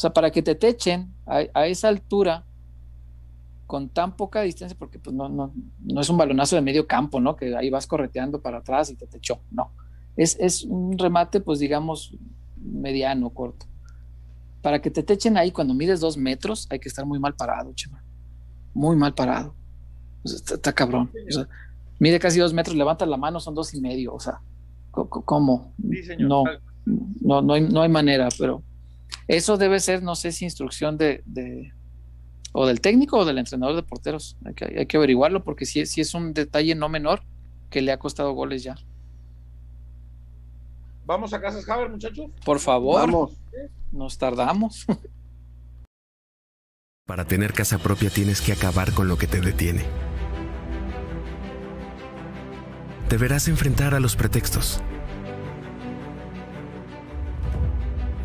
sea, 0.00 0.14
para 0.14 0.30
que 0.30 0.40
te 0.40 0.54
techen 0.54 1.12
a, 1.26 1.66
esa 1.66 1.88
altura, 1.88 2.44
con 3.70 3.88
tan 3.88 4.16
poca 4.16 4.42
distancia, 4.42 4.76
porque 4.76 4.98
pues 4.98 5.14
no, 5.14 5.28
no, 5.28 5.54
no 5.78 6.00
es 6.00 6.10
un 6.10 6.16
balonazo 6.16 6.56
de 6.56 6.62
medio 6.62 6.88
campo, 6.88 7.20
¿no? 7.20 7.36
Que 7.36 7.54
ahí 7.54 7.70
vas 7.70 7.86
correteando 7.86 8.42
para 8.42 8.58
atrás 8.58 8.90
y 8.90 8.96
te 8.96 9.06
techó. 9.06 9.38
No. 9.52 9.70
Es, 10.16 10.36
es 10.40 10.64
un 10.64 10.98
remate, 10.98 11.40
pues 11.40 11.60
digamos, 11.60 12.16
mediano, 12.56 13.30
corto 13.30 13.70
para 14.62 14.80
que 14.80 14.90
te 14.90 15.02
techen 15.02 15.36
ahí 15.36 15.50
cuando 15.50 15.74
mides 15.74 16.00
dos 16.00 16.16
metros, 16.16 16.66
hay 16.70 16.78
que 16.78 16.88
estar 16.88 17.06
muy 17.06 17.18
mal 17.18 17.34
parado, 17.34 17.72
chema. 17.74 18.02
Muy 18.74 18.96
mal 18.96 19.14
parado. 19.14 19.54
está, 20.24 20.72
cabrón. 20.72 21.10
mide 21.98 22.18
casi 22.18 22.38
dos 22.38 22.52
metros, 22.52 22.76
levanta 22.76 23.06
la 23.06 23.16
mano, 23.16 23.40
son 23.40 23.54
dos 23.54 23.72
y 23.74 23.80
medio. 23.80 24.14
O 24.14 24.20
sea, 24.20 24.40
¿cómo? 24.90 25.72
No, 26.18 26.44
no, 26.84 27.42
no 27.42 27.54
hay, 27.54 27.62
no 27.62 27.82
hay 27.82 27.88
manera, 27.88 28.28
pero 28.38 28.62
eso 29.28 29.56
debe 29.56 29.80
ser, 29.80 30.02
no 30.02 30.14
sé 30.14 30.32
si 30.32 30.44
instrucción 30.44 30.98
de, 30.98 31.22
o 32.52 32.66
del 32.66 32.80
técnico 32.80 33.18
o 33.18 33.24
del 33.24 33.38
entrenador 33.38 33.76
de 33.76 33.82
porteros. 33.82 34.36
Hay 34.44 34.54
que, 34.54 34.64
hay 34.64 34.86
que 34.86 34.96
averiguarlo 34.96 35.44
porque 35.44 35.66
si, 35.66 35.86
si 35.86 36.00
es 36.00 36.14
un 36.14 36.34
detalle 36.34 36.74
no 36.74 36.88
menor 36.88 37.22
que 37.70 37.80
le 37.80 37.92
ha 37.92 37.98
costado 37.98 38.32
goles 38.32 38.62
ya. 38.62 38.76
¿Vamos 41.06 41.32
a 41.32 41.40
Casas 41.40 41.68
Haber, 41.68 41.88
muchachos? 41.88 42.30
Por 42.44 42.60
favor. 42.60 43.00
Vamos. 43.00 43.32
Nos 43.90 44.16
tardamos. 44.18 44.86
Para 47.06 47.24
tener 47.24 47.52
casa 47.52 47.78
propia 47.78 48.08
tienes 48.10 48.40
que 48.40 48.52
acabar 48.52 48.92
con 48.92 49.08
lo 49.08 49.18
que 49.18 49.26
te 49.26 49.40
detiene. 49.40 49.82
Deberás 53.08 53.48
enfrentar 53.48 53.96
a 53.96 53.98
los 53.98 54.14
pretextos. 54.14 54.80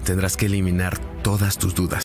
Tendrás 0.04 0.38
que 0.38 0.46
eliminar 0.46 1.00
todas 1.24 1.58
tus 1.58 1.74
dudas. 1.74 2.05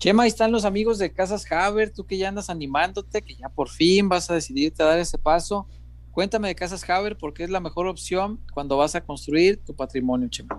Chema, 0.00 0.22
ahí 0.22 0.28
están 0.28 0.50
los 0.50 0.64
amigos 0.64 0.96
de 0.96 1.12
Casas 1.12 1.44
Haber, 1.52 1.90
tú 1.90 2.06
que 2.06 2.16
ya 2.16 2.30
andas 2.30 2.48
animándote, 2.48 3.20
que 3.20 3.34
ya 3.34 3.50
por 3.50 3.68
fin 3.68 4.08
vas 4.08 4.30
a 4.30 4.34
decidirte 4.34 4.82
a 4.82 4.86
dar 4.86 4.98
ese 4.98 5.18
paso. 5.18 5.68
Cuéntame 6.10 6.48
de 6.48 6.54
Casas 6.54 6.88
Haber, 6.88 7.18
¿por 7.18 7.34
qué 7.34 7.44
es 7.44 7.50
la 7.50 7.60
mejor 7.60 7.86
opción 7.86 8.40
cuando 8.54 8.78
vas 8.78 8.94
a 8.94 9.02
construir 9.02 9.58
tu 9.58 9.76
patrimonio, 9.76 10.26
Chema? 10.30 10.58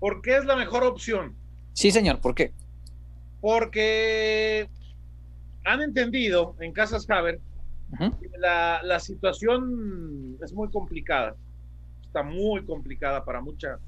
¿Por 0.00 0.20
qué 0.20 0.36
es 0.36 0.44
la 0.46 0.56
mejor 0.56 0.82
opción? 0.82 1.36
Sí, 1.74 1.92
señor, 1.92 2.20
¿por 2.20 2.34
qué? 2.34 2.52
Porque 3.40 4.68
han 5.64 5.82
entendido 5.82 6.56
en 6.58 6.72
Casas 6.72 7.08
Haber 7.08 7.38
que 8.00 8.30
la, 8.36 8.98
situación 8.98 10.36
es 10.42 10.52
muy 10.52 10.68
complicada, 10.70 11.36
está 12.02 12.24
muy 12.24 12.64
complicada 12.64 13.24
para 13.24 13.40
mucha, 13.40 13.78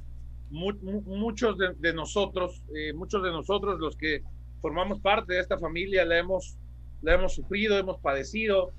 muchos 0.50 1.56
de, 1.58 1.92
nosotros, 1.92 2.62
eh, 2.76 2.92
muchos 2.92 3.24
de 3.24 3.32
nosotros 3.32 3.80
los 3.80 3.96
que 3.96 4.22
formamos 4.62 5.00
parte 5.00 5.34
de 5.34 5.40
esta 5.40 5.58
familia, 5.58 6.04
la 6.04 6.18
hemos, 6.18 6.56
la 7.02 7.14
hemos 7.14 7.34
sufrido, 7.34 7.76
hemos 7.76 8.00
padecido, 8.00 8.72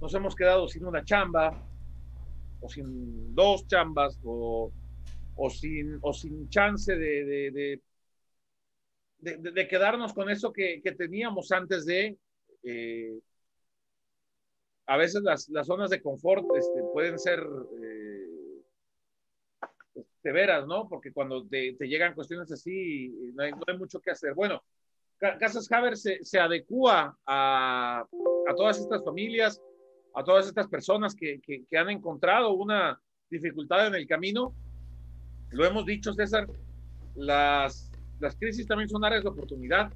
nos 0.00 0.14
hemos 0.14 0.36
quedado 0.36 0.68
sin 0.68 0.86
una 0.86 1.04
chamba, 1.04 1.60
o 2.60 2.68
sin 2.68 3.34
dos 3.34 3.66
chambas, 3.66 4.18
o, 4.24 4.72
o 5.34 5.50
sin, 5.50 5.98
o 6.00 6.12
sin 6.12 6.48
chance 6.48 6.96
de, 6.96 7.50
de, 7.50 7.80
de, 9.18 9.68
quedarnos 9.68 10.12
con 10.14 10.30
eso 10.30 10.52
que, 10.52 10.80
que 10.82 10.92
teníamos 10.92 11.50
antes 11.50 11.84
de... 11.84 12.16
Eh, 12.62 13.18
a 14.86 14.96
veces 14.98 15.22
las, 15.22 15.48
las, 15.48 15.66
zonas 15.66 15.90
de 15.90 16.02
confort 16.02 16.44
este, 16.56 16.82
pueden 16.92 17.18
ser 17.18 17.40
eh, 17.82 18.04
severas, 20.22 20.66
¿no? 20.66 20.88
Porque 20.88 21.10
cuando 21.10 21.46
te, 21.46 21.74
te 21.74 21.88
llegan 21.88 22.14
cuestiones 22.14 22.52
así, 22.52 23.08
no 23.34 23.42
hay, 23.42 23.52
no 23.52 23.62
hay, 23.66 23.78
mucho 23.78 24.00
que 24.00 24.10
hacer. 24.10 24.34
Bueno, 24.34 24.62
Casas 25.18 25.70
Haber 25.70 25.96
se, 25.96 26.22
se 26.24 26.38
adecua 26.38 27.16
a, 27.26 28.04
a, 28.48 28.54
todas 28.54 28.78
estas 28.78 29.02
familias, 29.04 29.60
a 30.14 30.22
todas 30.22 30.46
estas 30.46 30.68
personas 30.68 31.14
que, 31.14 31.40
que, 31.42 31.78
han 31.78 31.90
encontrado 31.90 32.52
una 32.52 33.00
dificultad 33.30 33.86
en 33.86 33.94
el 33.94 34.06
camino. 34.06 34.54
Lo 35.50 35.64
hemos 35.64 35.86
dicho, 35.86 36.12
César, 36.12 36.46
las, 37.14 37.90
las 38.20 38.36
crisis 38.36 38.66
también 38.66 38.88
son 38.88 39.04
áreas 39.04 39.22
de 39.22 39.30
oportunidad, 39.30 39.92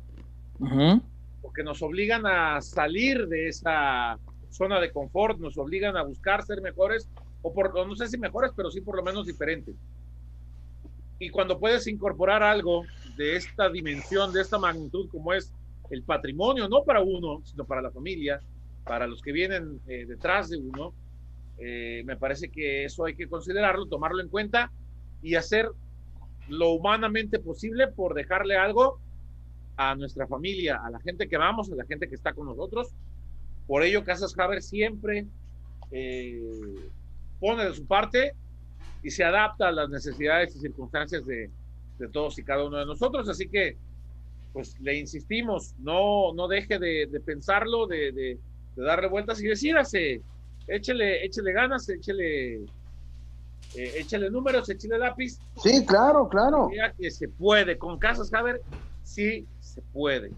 porque 1.42 1.62
nos 1.62 1.82
obligan 1.82 2.26
a 2.26 2.60
salir 2.60 3.26
de 3.28 3.48
esa 3.48 4.18
zona 4.50 4.80
de 4.80 4.92
confort, 4.92 5.38
nos 5.38 5.58
obligan 5.58 5.96
a 5.96 6.02
buscar 6.02 6.44
ser 6.44 6.62
mejores, 6.62 7.08
o 7.42 7.52
por, 7.52 7.74
no 7.74 7.96
sé 7.96 8.08
si 8.08 8.18
mejores, 8.18 8.52
pero 8.56 8.70
sí 8.70 8.80
por 8.80 8.96
lo 8.96 9.02
menos 9.02 9.26
diferentes. 9.26 9.76
Y 11.18 11.30
cuando 11.30 11.58
puedes 11.58 11.86
incorporar 11.86 12.42
algo 12.42 12.84
de 13.18 13.36
esta 13.36 13.68
dimensión, 13.68 14.32
de 14.32 14.40
esta 14.40 14.58
magnitud 14.58 15.08
como 15.10 15.34
es 15.34 15.52
el 15.90 16.04
patrimonio, 16.04 16.68
no 16.68 16.84
para 16.84 17.02
uno, 17.02 17.42
sino 17.44 17.64
para 17.64 17.82
la 17.82 17.90
familia, 17.90 18.40
para 18.84 19.08
los 19.08 19.20
que 19.20 19.32
vienen 19.32 19.80
eh, 19.88 20.06
detrás 20.06 20.48
de 20.48 20.56
uno, 20.56 20.94
eh, 21.58 22.02
me 22.06 22.16
parece 22.16 22.48
que 22.48 22.84
eso 22.84 23.04
hay 23.04 23.16
que 23.16 23.26
considerarlo, 23.26 23.86
tomarlo 23.86 24.22
en 24.22 24.28
cuenta 24.28 24.70
y 25.20 25.34
hacer 25.34 25.68
lo 26.48 26.70
humanamente 26.70 27.40
posible 27.40 27.88
por 27.88 28.14
dejarle 28.14 28.56
algo 28.56 29.00
a 29.76 29.96
nuestra 29.96 30.28
familia, 30.28 30.80
a 30.84 30.88
la 30.88 31.00
gente 31.00 31.28
que 31.28 31.36
vamos, 31.36 31.72
a 31.72 31.74
la 31.74 31.84
gente 31.86 32.08
que 32.08 32.14
está 32.14 32.32
con 32.32 32.46
nosotros. 32.46 32.94
Por 33.66 33.82
ello, 33.82 34.04
Casas 34.04 34.38
Haber 34.38 34.62
siempre 34.62 35.26
eh, 35.90 36.40
pone 37.40 37.64
de 37.64 37.74
su 37.74 37.84
parte 37.84 38.34
y 39.02 39.10
se 39.10 39.24
adapta 39.24 39.68
a 39.68 39.72
las 39.72 39.90
necesidades 39.90 40.54
y 40.54 40.60
circunstancias 40.60 41.26
de, 41.26 41.50
de 41.98 42.08
todos 42.08 42.38
y 42.38 42.44
cada 42.44 42.64
uno 42.64 42.78
de 42.78 42.86
nosotros. 42.86 43.28
Así 43.28 43.48
que, 43.48 43.76
pues 44.52 44.78
le 44.80 44.98
insistimos, 44.98 45.74
no, 45.78 46.32
no 46.34 46.48
deje 46.48 46.78
de, 46.78 47.06
de 47.06 47.20
pensarlo, 47.20 47.86
de, 47.86 48.12
de, 48.12 48.38
darle 48.76 49.08
vueltas 49.08 49.40
y 49.40 49.46
decídase, 49.46 50.22
échele, 50.66 51.24
échele 51.24 51.52
ganas, 51.52 51.88
échele, 51.88 52.54
eh, 53.74 53.92
échele 53.96 54.30
números, 54.30 54.68
échele 54.68 54.98
lápiz. 54.98 55.38
Sí, 55.62 55.84
claro, 55.84 56.28
claro. 56.28 56.68
Mira 56.68 56.92
que 56.92 57.10
se 57.10 57.28
puede, 57.28 57.76
con 57.76 57.98
Casas 57.98 58.32
Haber, 58.32 58.62
sí 59.02 59.46
se 59.60 59.82
puede. 59.92 60.30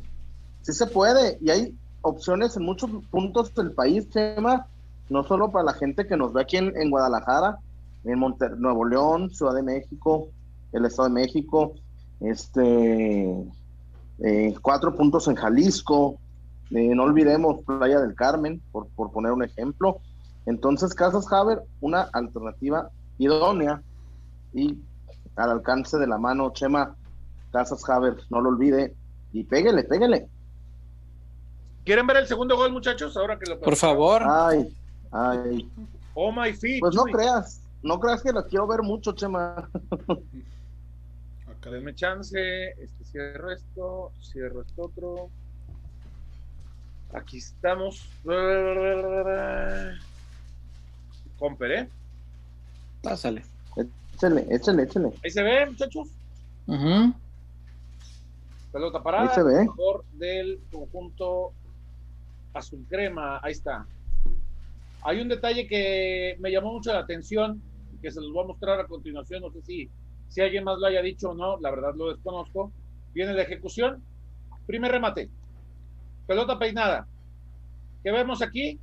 Sí 0.62 0.72
se 0.72 0.86
puede, 0.86 1.38
y 1.40 1.50
hay 1.50 1.74
opciones 2.02 2.56
en 2.56 2.64
muchos 2.64 2.90
puntos 3.10 3.54
del 3.54 3.72
país, 3.72 4.08
tema 4.08 4.66
no 5.10 5.24
solo 5.24 5.50
para 5.50 5.64
la 5.64 5.74
gente 5.74 6.06
que 6.06 6.16
nos 6.16 6.32
ve 6.32 6.42
aquí 6.42 6.56
en, 6.56 6.72
en 6.80 6.90
Guadalajara, 6.90 7.58
en 8.04 8.18
Monter 8.18 8.56
Nuevo 8.56 8.86
León, 8.86 9.30
Ciudad 9.30 9.54
de 9.54 9.62
México, 9.62 10.28
el 10.72 10.84
Estado 10.84 11.08
de 11.08 11.14
México, 11.14 11.74
este, 12.20 13.34
eh, 14.20 14.54
cuatro 14.60 14.94
puntos 14.94 15.28
en 15.28 15.34
Jalisco, 15.34 16.18
eh, 16.70 16.94
no 16.94 17.04
olvidemos 17.04 17.64
Playa 17.64 18.00
del 18.00 18.14
Carmen, 18.14 18.62
por, 18.70 18.86
por 18.88 19.10
poner 19.10 19.32
un 19.32 19.42
ejemplo. 19.42 20.00
Entonces, 20.46 20.94
Casas 20.94 21.32
Haber, 21.32 21.62
una 21.80 22.02
alternativa 22.12 22.90
idónea 23.18 23.82
y 24.52 24.78
al 25.36 25.50
alcance 25.50 25.98
de 25.98 26.06
la 26.06 26.18
mano, 26.18 26.52
Chema, 26.52 26.94
Casas 27.52 27.88
Haber, 27.88 28.16
no 28.30 28.40
lo 28.40 28.50
olvide, 28.50 28.94
y 29.32 29.44
péguele, 29.44 29.84
péguele. 29.84 30.28
¿Quieren 31.84 32.06
ver 32.06 32.18
el 32.18 32.26
segundo 32.26 32.56
gol, 32.56 32.72
muchachos? 32.72 33.16
Ahora 33.16 33.38
que 33.38 33.50
lo 33.50 33.60
Por 33.60 33.76
favor. 33.76 34.22
Ay, 34.24 34.76
ay. 35.10 35.68
Oh 36.14 36.30
my 36.30 36.52
feet. 36.52 36.80
Pues 36.80 36.94
no 36.94 37.04
creas, 37.04 37.60
no 37.82 37.98
creas 37.98 38.22
que 38.22 38.32
lo 38.32 38.44
quiero 38.46 38.66
ver 38.66 38.82
mucho, 38.82 39.12
Chema. 39.12 39.68
Acá 41.60 41.70
denme 41.70 41.94
chance, 41.94 42.70
este 42.70 43.04
cierro 43.04 43.52
esto, 43.52 44.12
cierro 44.22 44.62
esto 44.62 44.82
otro. 44.82 45.30
Aquí 47.12 47.36
estamos. 47.36 48.08
Comper, 51.38 51.70
¿eh? 51.70 51.88
Pásale. 53.02 53.44
Échale, 54.14 54.46
échale, 54.48 54.82
échale. 54.84 55.12
Ahí 55.22 55.30
se 55.30 55.42
ve, 55.42 55.66
muchachos. 55.66 56.08
Pelota 58.72 59.02
parada. 59.02 59.28
Ahí 59.28 59.34
se 59.34 59.42
ve. 59.42 59.68
Del 60.14 60.60
conjunto 60.72 61.52
azul 62.54 62.86
crema. 62.88 63.38
Ahí 63.42 63.52
está. 63.52 63.86
Hay 65.02 65.20
un 65.20 65.28
detalle 65.28 65.66
que 65.66 66.36
me 66.40 66.50
llamó 66.50 66.72
mucho 66.72 66.90
la 66.90 67.00
atención, 67.00 67.60
que 68.00 68.10
se 68.10 68.20
los 68.22 68.32
voy 68.32 68.44
a 68.44 68.46
mostrar 68.46 68.80
a 68.80 68.86
continuación. 68.86 69.42
No 69.42 69.50
sé 69.50 69.60
si, 69.60 69.90
si 70.30 70.40
alguien 70.40 70.64
más 70.64 70.78
lo 70.78 70.86
haya 70.86 71.02
dicho 71.02 71.30
o 71.30 71.34
no, 71.34 71.58
la 71.60 71.70
verdad 71.70 71.92
lo 71.94 72.08
desconozco. 72.14 72.72
Viene 73.12 73.34
la 73.34 73.42
ejecución. 73.42 74.02
Primer 74.66 74.90
remate. 74.90 75.28
Pelota 76.26 76.58
peinada. 76.58 77.06
¿Qué 78.02 78.10
vemos 78.10 78.40
aquí? 78.40 78.80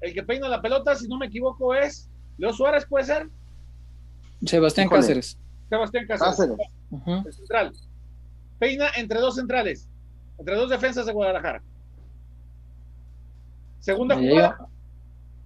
El 0.00 0.12
que 0.12 0.22
peina 0.22 0.48
la 0.48 0.60
pelota, 0.60 0.94
si 0.94 1.08
no 1.08 1.16
me 1.16 1.26
equivoco, 1.26 1.74
es 1.74 2.10
Leo 2.36 2.52
Suárez, 2.52 2.84
¿puede 2.86 3.04
ser? 3.06 3.28
Sebastián 4.44 4.86
Híjole. 4.88 5.00
Cáceres. 5.00 5.38
Sebastián 5.70 6.06
Cáceres. 6.06 6.56
El 7.24 7.32
central. 7.32 7.72
Peina 8.58 8.86
entre 8.96 9.20
dos 9.20 9.36
centrales, 9.36 9.88
entre 10.38 10.56
dos 10.56 10.68
defensas 10.68 11.06
de 11.06 11.12
Guadalajara. 11.12 11.62
Segunda 13.80 14.16
jugada, 14.16 14.58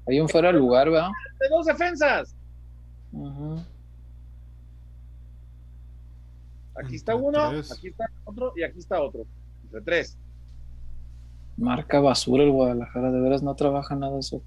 hay- 0.09 0.19
un 0.21 0.29
fuera 0.29 0.49
de 0.53 0.59
lugar, 0.59 0.89
¿verdad? 0.91 1.11
entre 1.33 1.49
dos 1.51 1.67
defensas. 1.67 2.35
Ujú. 3.13 3.63
Aquí 6.75 6.97
está 6.97 7.15
uno, 7.15 7.51
tres. 7.51 7.73
aquí 7.73 7.89
está 7.89 8.07
otro 8.25 8.53
y 8.57 8.63
aquí 8.63 8.79
está 8.79 9.03
otro. 9.03 9.27
Entre 9.65 9.81
tres. 9.83 10.19
Marca 11.57 12.01
basura 12.01 12.43
el 12.45 12.51
Guadalajara, 12.51 13.11
de 13.11 13.21
veras 13.21 13.43
no 13.43 13.55
trabaja 13.55 13.95
nada 13.97 14.19
eso. 14.19 14.43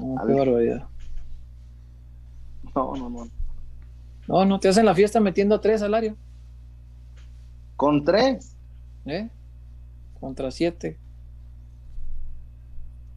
No, 0.00 0.26
qué 0.26 0.32
barbaridad. 0.32 0.86
No, 2.74 2.96
no, 2.96 3.10
no. 3.10 3.28
No, 4.26 4.44
no, 4.44 4.58
te 4.58 4.68
hacen 4.68 4.86
la 4.86 4.94
fiesta 4.94 5.20
metiendo 5.20 5.60
tres 5.60 5.82
al 5.82 5.94
área, 5.94 6.14
Con 7.76 8.04
tres. 8.04 8.56
¿eh? 9.04 9.28
Contra 10.18 10.50
siete, 10.50 10.96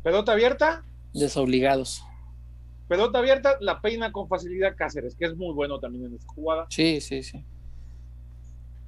Pelota 0.04 0.34
abierta, 0.34 0.84
desobligados. 1.14 2.04
Pelota 2.88 3.20
abierta, 3.20 3.58
la 3.60 3.82
peina 3.82 4.12
con 4.12 4.28
facilidad 4.28 4.76
Cáceres, 4.76 5.16
que 5.16 5.26
es 5.26 5.36
muy 5.36 5.54
bueno 5.54 5.80
también 5.80 6.06
en 6.06 6.14
esta 6.16 6.28
jugada. 6.34 6.66
Sí, 6.70 7.02
sí, 7.02 7.24
sí. 7.24 7.44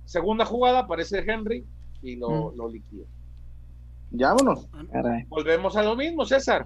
Segunda 0.05 0.45
jugada, 0.45 0.79
aparece 0.79 1.19
Henry 1.19 1.65
y 2.01 2.15
lo, 2.15 2.51
Mm. 2.51 2.57
lo 2.57 2.69
liquida. 2.69 3.05
Llámonos. 4.11 4.67
Caray. 4.91 5.25
Volvemos 5.27 5.75
a 5.75 5.83
lo 5.83 5.95
mismo, 5.95 6.25
César. 6.25 6.65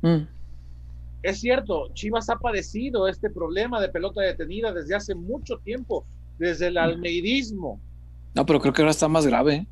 Mm. 0.00 0.22
Es 1.22 1.40
cierto, 1.40 1.92
Chivas 1.94 2.30
ha 2.30 2.36
padecido 2.36 3.08
este 3.08 3.28
problema 3.28 3.80
de 3.80 3.88
pelota 3.88 4.22
detenida 4.22 4.72
desde 4.72 4.94
hace 4.94 5.14
mucho 5.14 5.58
tiempo, 5.58 6.06
desde 6.38 6.68
el 6.68 6.78
almeidismo. 6.78 7.80
No, 8.34 8.46
pero 8.46 8.60
creo 8.60 8.72
que 8.72 8.82
ahora 8.82 8.92
está 8.92 9.08
más 9.08 9.26
grave. 9.26 9.54
¿eh? 9.54 9.66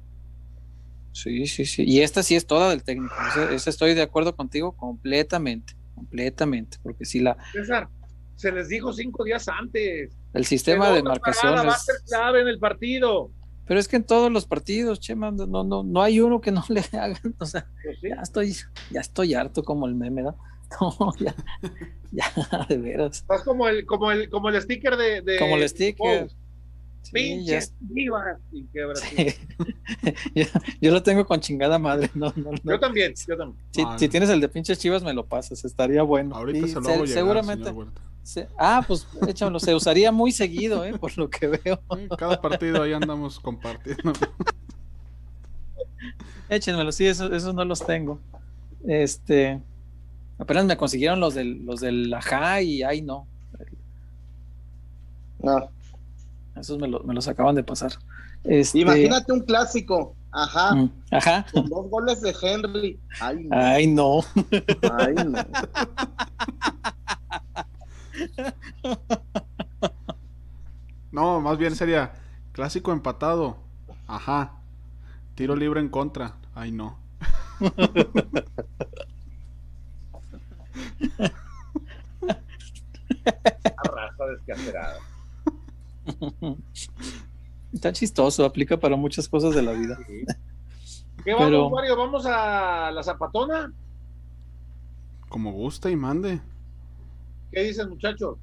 Sí, 1.12 1.46
sí, 1.46 1.64
sí. 1.64 1.84
Y 1.86 2.00
esta 2.00 2.22
sí 2.22 2.34
es 2.34 2.46
toda 2.46 2.68
del 2.70 2.82
técnico. 2.82 3.14
Esa, 3.30 3.52
esa 3.52 3.70
estoy 3.70 3.94
de 3.94 4.02
acuerdo 4.02 4.34
contigo 4.36 4.72
completamente, 4.72 5.74
completamente, 5.96 6.78
porque 6.84 7.04
si 7.04 7.18
la 7.18 7.36
César, 7.52 7.88
se 8.36 8.52
les 8.52 8.68
dijo 8.68 8.92
cinco 8.92 9.24
días 9.24 9.48
antes. 9.48 10.16
el 10.34 10.44
sistema 10.44 10.90
de 10.92 11.02
parada 11.02 11.64
va 11.64 11.72
a 11.72 11.78
ser 11.78 11.96
clave 12.06 12.42
en 12.42 12.48
el 12.48 12.58
partido. 12.60 13.30
pero 13.66 13.80
es 13.80 13.88
que 13.88 13.96
en 13.96 14.04
todos 14.04 14.30
los 14.30 14.46
partidos, 14.46 15.00
Chema, 15.00 15.32
no, 15.32 15.46
no, 15.64 15.82
no 15.82 16.02
hay 16.02 16.20
uno 16.20 16.40
que 16.40 16.52
no 16.52 16.62
le 16.68 16.80
hagan, 17.00 17.34
o 17.38 17.46
sea, 17.46 17.66
Pues 17.82 17.98
sí. 18.00 18.08
ya 18.10 18.22
estoy, 18.22 18.54
ya 18.92 19.00
estoy 19.00 19.34
harto 19.34 19.64
como 19.64 19.86
el 19.86 19.94
meme, 19.96 20.22
¿no? 20.22 20.38
No, 20.80 21.12
ya, 21.20 21.34
ya, 22.10 22.66
de 22.68 22.76
veras. 22.78 23.18
Estás 23.18 23.42
como 23.44 23.68
el, 23.68 23.86
como 23.86 24.10
el, 24.10 24.28
como 24.28 24.48
el 24.48 24.60
sticker 24.60 24.96
de, 24.96 25.22
de- 25.22 25.38
Como 25.38 25.56
el 25.56 25.68
sticker. 25.68 26.24
Oh, 26.24 26.45
Sí, 27.10 27.44
ya 27.44 27.58
pinches 27.58 27.74
divas. 27.80 28.38
Y 28.52 28.64
quebra, 28.66 28.96
sí. 28.96 29.34
yo, 30.34 30.44
yo 30.80 30.90
lo 30.92 31.02
tengo 31.02 31.24
con 31.26 31.40
chingada 31.40 31.78
madre. 31.78 32.10
No, 32.14 32.32
no, 32.36 32.50
no. 32.52 32.58
Yo 32.72 32.80
también, 32.80 33.14
yo 33.26 33.36
también. 33.36 33.58
Si, 33.70 33.82
Ah, 33.82 33.96
si 33.98 34.08
tienes 34.08 34.28
el 34.30 34.40
de 34.40 34.48
pinches 34.48 34.78
chivas, 34.78 35.02
me 35.02 35.12
lo 35.14 35.24
pasas, 35.26 35.64
estaría 35.64 36.02
bueno. 36.02 36.34
Ahorita 36.36 36.66
se 36.68 36.74
lo 36.74 36.82
se- 36.82 36.90
llegar, 36.92 37.08
seguramente. 37.08 37.72
se- 38.22 38.48
ah, 38.58 38.84
pues 38.86 39.06
échamelo, 39.28 39.60
se 39.60 39.74
usaría 39.74 40.10
muy 40.12 40.32
seguido, 40.32 40.84
¿eh? 40.84 40.98
por 40.98 41.16
lo 41.16 41.30
que 41.30 41.46
veo. 41.46 41.80
Cada 42.18 42.40
partido 42.40 42.82
ahí 42.82 42.92
andamos 42.92 43.38
compartiendo. 43.40 44.12
Échenmelo, 46.48 46.92
sí, 46.92 47.06
esos 47.06 47.32
esos 47.32 47.54
no 47.54 47.64
los 47.64 47.84
tengo. 47.84 48.20
Este, 48.86 49.60
apenas 50.38 50.64
me 50.64 50.76
consiguieron 50.76 51.18
los 51.18 51.34
del, 51.34 51.64
los 51.66 51.80
del 51.80 52.12
ajá 52.14 52.60
y 52.62 52.82
ay 52.82 53.02
no, 53.02 53.26
No. 55.42 55.68
Esos 56.60 56.78
me, 56.78 56.88
lo- 56.88 57.00
me 57.00 57.14
los 57.14 57.28
acaban 57.28 57.54
de 57.54 57.62
pasar. 57.62 57.92
Este, 58.44 58.78
Imagínate 58.80 59.32
un 59.32 59.40
clásico. 59.40 60.14
Ajá. 60.32 60.74
mm, 60.74 60.90
Ajá. 61.12 61.46
Con 61.52 61.66
dos 61.68 61.88
goles 61.90 62.20
de 62.20 62.34
Henry. 62.42 63.00
Ay, 63.20 63.44
no. 63.44 63.56
Ay 63.56 63.86
no. 63.86 64.20
Ay, 64.98 65.14
no. 65.24 65.38
No, 71.12 71.40
más 71.40 71.56
bien 71.58 71.74
sería 71.74 72.12
clásico 72.52 72.92
empatado. 72.92 73.56
Ajá. 74.06 74.52
Tiro 75.34 75.56
libre 75.56 75.80
en 75.80 75.88
contra. 75.88 76.36
Ay, 76.54 76.70
no. 76.72 76.98
Raza 83.84 84.24
descacerada. 84.26 84.98
Está 87.72 87.92
chistoso, 87.92 88.44
aplica 88.44 88.78
para 88.78 88.96
muchas 88.96 89.28
cosas 89.28 89.54
de 89.54 89.62
la 89.62 89.72
vida. 89.72 89.98
¿Qué 91.24 91.32
vamos, 91.32 91.46
Pero- 91.46 91.70
Mario? 91.70 91.96
¿Vamos 91.96 92.24
a 92.26 92.90
la 92.90 93.02
zapatona? 93.02 93.72
Como 95.28 95.52
guste 95.52 95.90
y 95.90 95.96
mande. 95.96 96.40
¿Qué 97.52 97.62
dicen, 97.64 97.88
muchachos? 97.90 98.36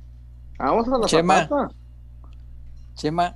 Vamos 0.60 0.88
a 0.88 0.98
la 0.98 1.08
Chema. 1.08 1.40
zapata. 1.44 1.74
Chema, 2.96 3.36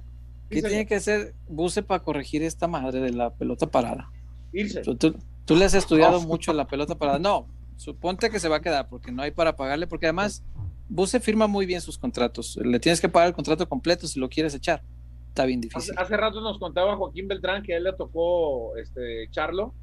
¿qué 0.49 0.55
Dice- 0.57 0.67
tiene 0.67 0.85
que 0.85 0.95
hacer 0.95 1.33
Buse 1.47 1.81
para 1.81 2.03
corregir 2.03 2.43
esta 2.43 2.67
madre 2.67 2.99
de 2.99 3.11
la 3.11 3.31
pelota 3.33 3.67
parada? 3.67 4.11
Irse. 4.53 4.81
Tú, 4.81 4.95
tú- 4.95 5.15
tú 5.45 5.55
le 5.55 5.65
has 5.65 5.73
estudiado 5.73 6.19
mucho 6.27 6.53
la 6.53 6.67
pelota 6.67 6.95
parada. 6.95 7.17
No, 7.19 7.47
suponte 7.77 8.29
que 8.29 8.39
se 8.39 8.49
va 8.49 8.57
a 8.57 8.61
quedar 8.61 8.87
porque 8.89 9.11
no 9.11 9.23
hay 9.23 9.31
para 9.31 9.55
pagarle, 9.55 9.87
porque 9.87 10.05
además 10.07 10.43
Buse 10.89 11.19
firma 11.19 11.47
muy 11.47 11.65
bien 11.65 11.81
sus 11.81 11.97
contratos. 11.97 12.57
Le 12.63 12.79
tienes 12.79 13.01
que 13.01 13.09
pagar 13.09 13.27
el 13.29 13.33
contrato 13.33 13.67
completo 13.67 14.07
si 14.07 14.19
lo 14.19 14.29
quieres 14.29 14.53
echar. 14.55 14.81
Está 15.29 15.45
bien 15.45 15.59
Hace, 15.59 15.67
difícil. 15.69 15.95
hace 15.97 16.17
rato 16.17 16.41
nos 16.41 16.57
contaba 16.59 16.95
Joaquín 16.95 17.27
Beltrán 17.27 17.61
que 17.63 17.73
a 17.73 17.77
él 17.77 17.83
le 17.83 17.93
tocó 17.93 18.75
este 18.77 19.23
echarlo. 19.23 19.73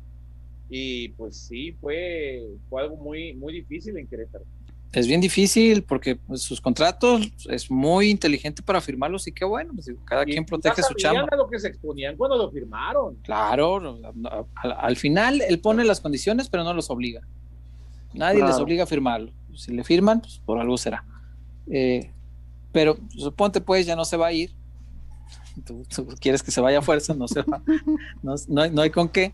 Y 0.71 1.09
pues 1.11 1.37
sí, 1.37 1.73
fue, 1.81 2.43
fue 2.71 2.83
algo 2.83 2.97
muy, 2.97 3.35
muy 3.35 3.53
difícil 3.53 3.97
en 3.99 4.07
Querétaro. 4.09 4.45
Es 4.93 5.07
bien 5.09 5.21
difícil 5.21 5.83
porque 5.83 6.17
pues, 6.17 6.43
sus 6.43 6.61
contratos 6.61 7.29
es 7.51 7.69
muy 7.71 8.11
inteligente 8.11 8.63
para 8.63 8.81
firmarlos 8.81 9.27
y 9.27 9.33
qué 9.33 9.45
bueno, 9.45 9.73
pues, 9.75 9.91
cada 10.05 10.23
Y 10.23 10.27
quien 10.33 10.47
protege 10.47 10.83
su 10.83 10.95
chamba. 10.95 11.27
a 11.31 11.37
lo 11.37 11.49
que 11.49 11.59
se 11.59 11.69
exponían 11.69 12.17
cuando 12.17 12.37
lo 12.37 12.51
firmaron. 12.51 13.17
Claro, 13.25 13.99
al, 14.55 14.73
al 14.73 14.97
final 14.97 15.41
él 15.43 15.59
pone 15.61 15.85
las 15.85 16.01
condiciones, 16.01 16.49
pero 16.49 16.63
no 16.65 16.73
los 16.73 16.91
obliga. 16.91 17.21
Nadie 18.15 18.39
Claro. 18.39 18.53
les 18.53 18.61
obliga 18.63 18.85
a 18.85 18.87
firmarlo. 18.87 19.33
Si 19.57 19.73
le 19.73 19.85
firman, 19.85 20.21
pues 20.21 20.41
por 20.45 20.59
algo 20.59 20.77
será. 20.77 21.05
Eh, 21.71 22.11
pero 22.73 22.97
suponte 23.09 23.61
pues 23.61 23.87
ya 23.87 23.97
no 23.97 24.05
se 24.05 24.17
va 24.17 24.29
a 24.29 24.33
ir. 24.33 24.53
Tú, 25.65 25.85
tú 25.95 26.09
quieres 26.21 26.43
que 26.43 26.51
se 26.51 26.61
vaya 26.61 26.79
a 26.81 26.83
fuerza, 26.83 27.15
no 27.15 27.29
se 27.29 27.43
va. 27.43 27.63
No, 28.23 28.35
no 28.49 28.63
hay, 28.63 28.71
no 28.71 28.83
hay 28.83 28.91
con 28.91 29.09
qué. 29.09 29.33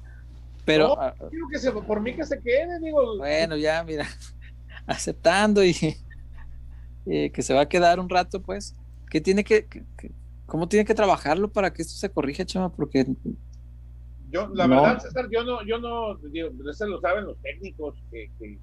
Pero 0.64 0.88
No. 0.88 0.96
ah, 1.00 1.14
Digo 1.30 1.48
que 1.48 1.58
se, 1.58 1.72
por 1.72 2.00
mí 2.00 2.14
que 2.14 2.24
se 2.24 2.40
quede, 2.40 2.78
digo. 2.80 3.16
bueno, 3.16 3.56
ya 3.56 3.82
mira, 3.82 4.06
aceptando 4.86 5.64
y 5.64 5.74
que 7.04 7.42
se 7.42 7.54
va 7.54 7.62
a 7.62 7.68
quedar 7.68 7.98
un 7.98 8.08
rato, 8.08 8.42
pues, 8.42 8.76
que 9.10 9.20
tiene 9.20 9.42
que, 9.42 9.66
cómo 10.46 10.68
tiene 10.68 10.84
que 10.84 10.94
trabajarlo 10.94 11.48
para 11.50 11.72
que 11.72 11.82
esto 11.82 11.94
se 11.94 12.10
corrija, 12.10 12.44
chama, 12.44 12.70
porque 12.70 13.06
yo, 14.30 14.48
la 14.54 14.66
verdad, 14.68 15.00
César, 15.00 15.28
yo 15.30 15.42
no, 15.42 15.64
yo 15.66 15.78
no, 15.78 16.14
digo, 16.30 16.50
eso 16.70 16.86
lo 16.86 17.00
saben 17.00 17.24
los 17.24 17.36
técnicos 17.38 17.96
que, 18.10 18.30
que, 18.38 18.58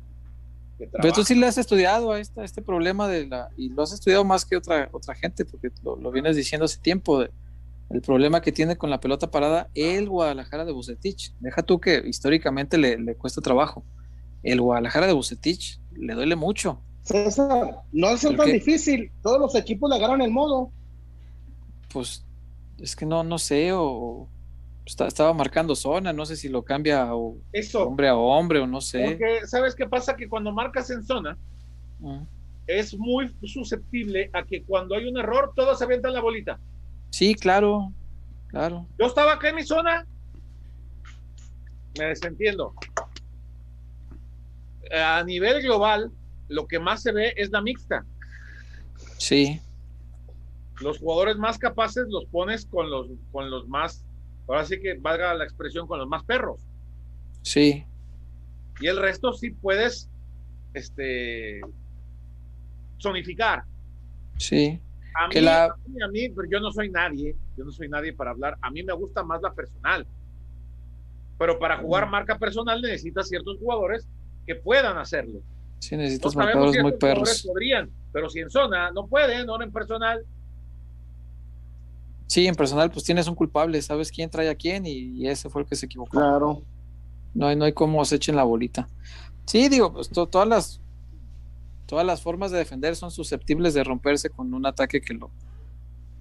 Pero 0.77 1.13
tú 1.13 1.23
sí 1.23 1.35
le 1.35 1.47
has 1.47 1.57
estudiado 1.57 2.11
a, 2.11 2.19
esta, 2.19 2.43
este 2.43 2.61
problema 2.61 3.07
de 3.07 3.27
la, 3.27 3.49
y 3.57 3.69
lo 3.69 3.83
has 3.83 3.93
estudiado 3.93 4.23
más 4.23 4.45
que 4.45 4.55
otra, 4.55 4.89
otra 4.91 5.15
gente, 5.15 5.43
porque 5.45 5.69
lo, 5.83 5.95
lo 5.95 6.11
vienes 6.11 6.35
diciendo 6.35 6.65
hace 6.65 6.79
tiempo, 6.79 7.19
de, 7.19 7.31
el 7.89 8.01
problema 8.01 8.41
que 8.41 8.51
tiene 8.51 8.75
con 8.75 8.89
la 8.89 8.99
pelota 8.99 9.31
parada 9.31 9.69
el 9.73 10.09
Guadalajara 10.09 10.65
de 10.65 10.73
Bucetich. 10.73 11.33
Deja 11.39 11.63
tú 11.63 11.79
que 11.79 12.03
históricamente 12.05 12.77
le, 12.77 12.97
le 12.97 13.15
cuesta 13.15 13.41
trabajo. 13.41 13.83
El 14.43 14.61
Guadalajara 14.61 15.07
de 15.07 15.13
Bucetich 15.13 15.79
le 15.93 16.13
duele 16.13 16.35
mucho. 16.35 16.81
César, 17.03 17.83
no 17.93 18.09
es 18.09 18.21
tan 18.21 18.51
difícil. 18.51 19.11
Todos 19.23 19.39
los 19.39 19.55
equipos 19.55 19.89
le 19.89 19.95
agarran 19.95 20.21
el 20.21 20.31
modo. 20.31 20.71
Pues 21.93 22.25
es 22.77 22.95
que 22.95 23.05
no, 23.05 23.23
no 23.23 23.39
sé, 23.39 23.71
o 23.71 24.27
estaba 24.87 25.33
marcando 25.33 25.75
zona, 25.75 26.13
no 26.13 26.25
sé 26.25 26.35
si 26.35 26.49
lo 26.49 26.63
cambia 26.63 27.13
o 27.13 27.37
hombre 27.75 28.07
a 28.07 28.15
hombre 28.15 28.59
o 28.59 28.67
no 28.67 28.81
sé. 28.81 29.03
Porque, 29.03 29.45
¿sabes 29.45 29.75
qué 29.75 29.87
pasa? 29.87 30.15
Que 30.15 30.29
cuando 30.29 30.51
marcas 30.51 30.89
en 30.89 31.03
zona, 31.03 31.37
es 32.65 32.97
muy 32.97 33.35
susceptible 33.43 34.29
a 34.33 34.43
que 34.43 34.63
cuando 34.63 34.95
hay 34.95 35.07
un 35.07 35.17
error, 35.17 35.53
todos 35.55 35.77
se 35.77 35.83
avientan 35.83 36.13
la 36.13 36.21
bolita. 36.21 36.59
Sí, 37.09 37.35
claro, 37.35 37.91
claro. 38.47 38.85
Yo 38.97 39.05
estaba 39.05 39.33
acá 39.33 39.49
en 39.49 39.55
mi 39.55 39.63
zona, 39.63 40.05
me 41.97 42.05
desentiendo. 42.05 42.73
A 44.91 45.23
nivel 45.23 45.61
global, 45.61 46.11
lo 46.47 46.65
que 46.65 46.79
más 46.79 47.03
se 47.03 47.11
ve 47.11 47.33
es 47.35 47.51
la 47.51 47.61
mixta. 47.61 48.05
Sí. 49.17 49.59
Los 50.79 50.99
jugadores 50.99 51.37
más 51.37 51.57
capaces 51.57 52.05
los 52.07 52.25
pones 52.25 52.65
con 52.65 52.89
los, 52.89 53.07
con 53.31 53.49
los 53.49 53.67
más, 53.67 54.05
ahora 54.47 54.65
sí 54.65 54.79
que 54.79 54.95
valga 54.95 55.33
la 55.33 55.43
expresión, 55.43 55.87
con 55.87 55.99
los 55.99 56.07
más 56.07 56.23
perros. 56.23 56.61
Sí. 57.41 57.85
Y 58.79 58.87
el 58.87 58.97
resto 58.97 59.33
sí 59.33 59.51
puedes, 59.51 60.09
este, 60.73 61.61
zonificar. 63.01 63.63
Sí. 64.37 64.79
A 65.15 65.27
mí, 65.27 65.47
a 65.47 66.07
mí, 66.09 66.29
pero 66.29 66.47
yo 66.47 66.59
no 66.59 66.71
soy 66.71 66.89
nadie, 66.89 67.35
yo 67.57 67.65
no 67.65 67.71
soy 67.71 67.89
nadie 67.89 68.13
para 68.13 68.31
hablar. 68.31 68.57
A 68.61 68.69
mí 68.69 68.83
me 68.83 68.93
gusta 68.93 69.23
más 69.23 69.41
la 69.41 69.51
personal. 69.51 70.05
Pero 71.39 71.57
para 71.59 71.77
jugar 71.77 72.09
marca 72.09 72.37
personal 72.37 72.81
necesitas 72.81 73.27
ciertos 73.27 73.57
jugadores 73.57 74.07
que 74.45 74.55
puedan 74.55 74.97
hacerlo. 74.97 75.39
Sí, 75.79 75.95
necesitas 75.97 76.35
marcadores 76.35 76.81
muy 76.81 76.93
perros. 76.93 77.43
Podrían, 77.45 77.89
pero 78.11 78.29
si 78.29 78.39
en 78.39 78.49
zona 78.49 78.91
no 78.91 79.07
pueden, 79.07 79.45
no 79.45 79.61
en 79.61 79.71
personal. 79.71 80.23
Sí, 82.27 82.45
en 82.45 82.55
personal, 82.55 82.91
pues 82.91 83.05
tienes 83.05 83.27
un 83.27 83.35
culpable, 83.35 83.81
sabes 83.81 84.11
quién 84.11 84.29
trae 84.29 84.49
a 84.49 84.55
quién 84.55 84.85
y, 84.85 85.27
ese 85.27 85.49
fue 85.49 85.61
el 85.61 85.67
que 85.67 85.75
se 85.75 85.85
equivocó. 85.85 86.11
Claro. 86.11 86.61
No 87.33 87.47
hay, 87.47 87.55
no 87.55 87.65
hay 87.65 87.73
cómo 87.73 88.03
se 88.05 88.17
echen 88.17 88.35
la 88.35 88.43
bolita. 88.43 88.87
Sí, 89.45 89.69
digo, 89.69 89.93
pues 89.93 90.09
todas 90.09 90.47
las 90.47 90.81
todas 91.85 92.05
las 92.05 92.21
formas 92.21 92.51
de 92.51 92.57
defender 92.57 92.95
son 92.97 93.11
susceptibles 93.11 93.73
de 93.73 93.83
romperse 93.83 94.29
con 94.29 94.53
un 94.53 94.65
ataque 94.65 94.99
que 94.99 95.13
lo 95.13 95.31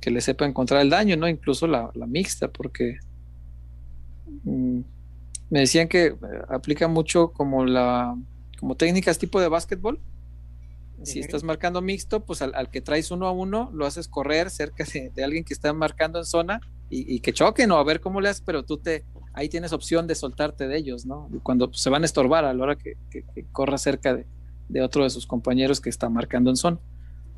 que 0.01 0.11
le 0.11 0.21
sepa 0.21 0.47
encontrar 0.47 0.81
el 0.81 0.91
daño, 0.91 1.17
¿no? 1.17 1.29
Incluso 1.29 1.67
la, 1.67 1.91
mixta, 2.07 2.49
porque 2.49 2.99
mm, 4.45 4.81
me 5.51 5.61
decían 5.61 5.89
que 5.89 6.07
eh, 6.07 6.17
aplica 6.49 6.87
mucho 6.87 7.33
como 7.33 7.65
la 7.65 8.17
como 8.59 8.77
técnicas 8.77 9.19
tipo 9.19 9.41
de 9.41 9.49
básquetbol. 9.49 10.01
Si 11.03 11.21
estás 11.21 11.45
marcando 11.45 11.83
mixto, 11.83 12.25
pues 12.25 12.43
al, 12.43 12.71
que 12.71 12.81
traes 12.81 13.11
uno 13.11 13.27
a 13.27 13.33
uno, 13.33 13.71
lo 13.73 13.87
haces 13.87 14.09
correr 14.09 14.51
cerca 14.51 14.85
de, 14.85 15.25
alguien 15.25 15.45
que 15.45 15.55
está 15.55 15.73
marcando 15.73 16.19
en 16.19 16.25
zona 16.25 16.61
y, 16.89 17.21
que 17.21 17.33
choquen 17.33 17.71
o 17.71 17.77
a 17.77 17.85
ver 17.85 18.01
cómo 18.01 18.21
le 18.21 18.29
haces, 18.29 18.43
pero 18.45 18.65
tú 18.65 18.79
te, 18.79 19.05
ahí 19.33 19.49
tienes 19.49 19.73
opción 19.73 20.07
de 20.07 20.15
soltarte 20.15 20.67
de 20.69 20.77
ellos, 20.77 21.05
¿no? 21.05 21.29
Cuando 21.43 21.73
se 21.73 21.91
van 21.91 22.03
a 22.03 22.07
estorbar 22.07 22.45
a 22.45 22.55
la 22.55 22.63
hora 22.63 22.77
que, 22.77 22.97
que 23.11 23.45
corra 23.53 23.77
cerca 23.77 24.15
de, 24.15 24.27
de 24.69 24.83
otro 24.83 25.05
de 25.05 25.11
sus 25.11 25.27
compañeros 25.27 25.81
que 25.81 25.91
está 25.91 26.09
marcando 26.09 26.51
en 26.51 26.57
zona. 26.57 26.79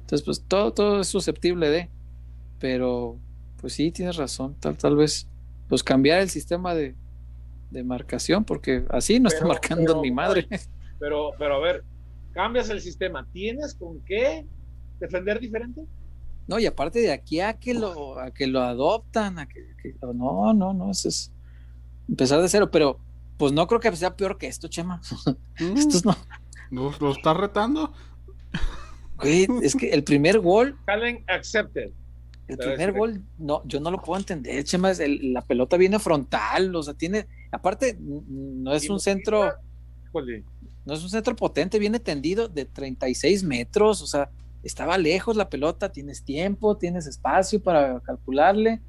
Entonces, 0.01 0.25
pues 0.25 0.45
todo, 0.47 0.73
todo 0.73 1.01
es 1.01 1.09
susceptible 1.09 1.69
de, 1.69 1.89
pero 2.59 3.19
pues 3.61 3.75
sí, 3.75 3.91
tienes 3.91 4.17
razón, 4.17 4.55
tal, 4.61 4.77
tal 4.77 4.97
vez, 4.97 5.27
pues 5.69 5.83
cambiar 5.83 6.21
el 6.21 6.31
sistema 6.31 6.75
de, 6.75 6.95
de 7.71 7.85
marcación, 7.85 8.45
porque 8.45 8.85
así 8.91 9.21
no 9.21 9.29
está 9.29 9.45
marcando 9.47 10.01
mi 10.01 10.11
madre. 10.11 10.47
Pero, 10.99 11.33
pero 11.39 11.57
a 11.57 11.59
ver, 11.61 11.85
cambias 12.39 12.71
el 12.71 12.81
sistema, 12.81 13.27
¿tienes 13.33 13.75
con 13.75 13.99
qué 14.05 14.47
defender 15.01 15.41
diferente? 15.41 15.83
No, 16.47 16.61
y 16.61 16.67
aparte 16.67 17.01
de 17.01 17.11
aquí 17.11 17.41
a 17.41 17.55
que 17.55 17.75
lo, 17.75 18.17
a 18.17 18.31
que 18.31 18.47
lo 18.47 18.61
adoptan, 18.61 19.41
a 19.41 19.49
que, 19.49 19.67
no, 20.15 20.55
no, 20.55 20.73
no, 20.73 20.89
eso 20.89 21.09
es 21.09 21.33
empezar 22.09 22.41
de 22.41 22.49
cero, 22.49 22.71
pero 22.71 23.01
pues 23.39 23.53
no 23.53 23.67
creo 23.67 23.81
que 23.81 23.91
sea 23.97 24.15
peor 24.15 24.39
que 24.39 24.47
esto, 24.47 24.69
Chema. 24.69 25.01
Estos 25.59 26.05
no, 26.05 26.15
¿Lo, 26.71 26.95
lo 27.01 27.11
está 27.11 27.35
retando? 27.35 27.93
es 29.25 29.75
que 29.75 29.91
el 29.91 30.05
primer 30.05 30.39
gol. 30.39 30.79
accepted. 31.27 31.91
El 32.47 32.57
primer 32.57 32.93
gol, 32.93 33.25
no, 33.37 33.63
yo 33.67 33.81
no 33.81 33.91
lo 33.91 34.01
puedo 34.01 34.21
entender, 34.21 34.63
Chema. 34.63 34.93
la 34.97 35.43
pelota 35.43 35.77
viene 35.77 35.99
frontal, 35.99 36.73
o 36.73 36.85
sea, 36.85 36.95
tiene. 36.95 37.27
Aparte, 37.51 37.99
no 37.99 38.73
es 38.75 38.89
un 38.89 39.01
centro. 39.01 39.55
No 40.89 40.95
es 40.95 41.03
un 41.03 41.11
centro 41.11 41.37
potente, 41.37 41.79
viene 41.79 42.01
tendido 42.01 42.49
de 42.49 42.65
36 42.65 43.45
metros, 43.45 44.01
o 44.01 44.07
sea, 44.07 44.31
estaba 44.63 44.97
lejos 44.97 45.37
la 45.37 45.51
pelota, 45.51 45.93
tienes 45.93 46.25
tiempo, 46.25 46.79
tienes 46.79 47.07
espacio 47.07 47.63
para 47.63 48.01
calcularle, 48.01 48.81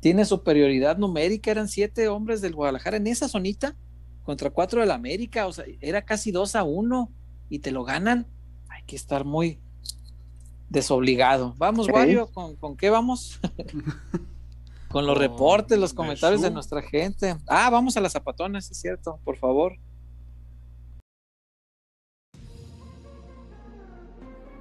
tienes 0.00 0.26
superioridad 0.26 0.98
numérica, 0.98 1.52
eran 1.52 1.68
siete 1.68 2.08
hombres 2.08 2.40
del 2.40 2.56
Guadalajara 2.56 2.96
en 2.96 3.06
esa 3.06 3.28
zonita 3.28 3.76
contra 4.24 4.50
cuatro 4.50 4.80
del 4.80 4.90
América, 4.90 5.46
o 5.46 5.52
sea, 5.52 5.64
era 5.80 6.04
casi 6.04 6.32
dos 6.32 6.56
a 6.56 6.64
uno 6.64 7.12
y 7.48 7.60
te 7.60 7.70
lo 7.70 7.84
ganan, 7.84 8.26
hay 8.68 8.82
que 8.82 8.96
estar 8.96 9.24
muy 9.24 9.60
desobligado. 10.68 11.54
Vamos, 11.56 11.86
Wario, 11.88 12.28
¿con, 12.32 12.76
qué 12.76 12.90
vamos? 12.90 13.38
con 14.88 15.06
los 15.06 15.16
reportes, 15.16 15.78
los 15.78 15.94
comentarios 15.94 16.42
de 16.42 16.50
nuestra 16.50 16.82
gente. 16.82 17.36
Ah, 17.46 17.70
vamos 17.70 17.96
a 17.96 18.00
las 18.00 18.10
zapatonas, 18.10 18.68
es 18.72 18.76
cierto, 18.76 19.20
por 19.22 19.36
favor. 19.36 19.78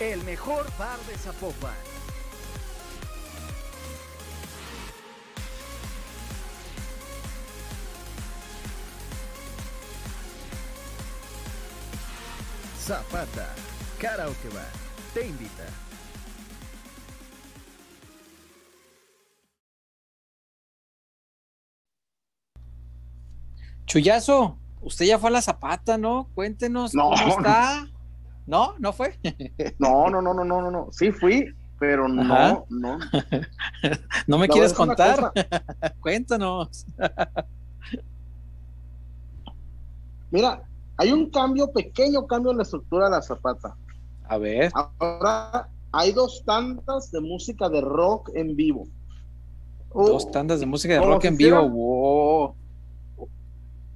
El 0.00 0.24
mejor 0.24 0.66
bar 0.78 0.98
de 1.00 1.14
Zapopan 1.18 1.74
Zapata, 12.78 13.54
Karaoke 14.00 14.48
Bar, 14.48 14.64
te 15.12 15.26
invita. 15.26 15.64
Chuyazo, 23.84 24.56
usted 24.80 25.04
ya 25.04 25.18
fue 25.18 25.28
a 25.28 25.32
la 25.32 25.42
Zapata, 25.42 25.98
¿no? 25.98 26.30
Cuéntenos 26.34 26.92
cómo 26.92 27.14
está. 27.14 27.82
¿No? 27.82 27.90
¿No 28.50 28.92
fue? 28.92 29.14
no, 29.78 30.10
no, 30.10 30.20
no, 30.20 30.34
no, 30.34 30.44
no, 30.44 30.70
no. 30.70 30.88
Sí 30.90 31.12
fui, 31.12 31.54
pero 31.78 32.08
no, 32.08 32.66
no. 32.68 32.98
no 34.26 34.38
me 34.38 34.48
quieres 34.48 34.72
contar. 34.72 35.32
Cuéntanos. 36.00 36.84
Mira, 40.32 40.62
hay 40.96 41.12
un 41.12 41.30
cambio, 41.30 41.70
pequeño 41.72 42.26
cambio 42.26 42.50
en 42.50 42.56
la 42.58 42.64
estructura 42.64 43.04
de 43.06 43.12
la 43.12 43.22
zapata. 43.22 43.76
A 44.28 44.36
ver. 44.36 44.72
Ahora 44.74 45.68
hay 45.92 46.12
dos 46.12 46.42
tantas 46.44 47.10
de 47.12 47.20
música 47.20 47.68
de 47.68 47.80
rock 47.80 48.30
en 48.34 48.56
vivo. 48.56 48.88
Dos 49.94 50.24
uh, 50.24 50.30
tandas 50.30 50.60
de 50.60 50.66
música 50.66 50.94
de 50.94 51.00
rock 51.00 51.24
en 51.24 51.36
vivo, 51.36 51.68
wow. 51.68 52.54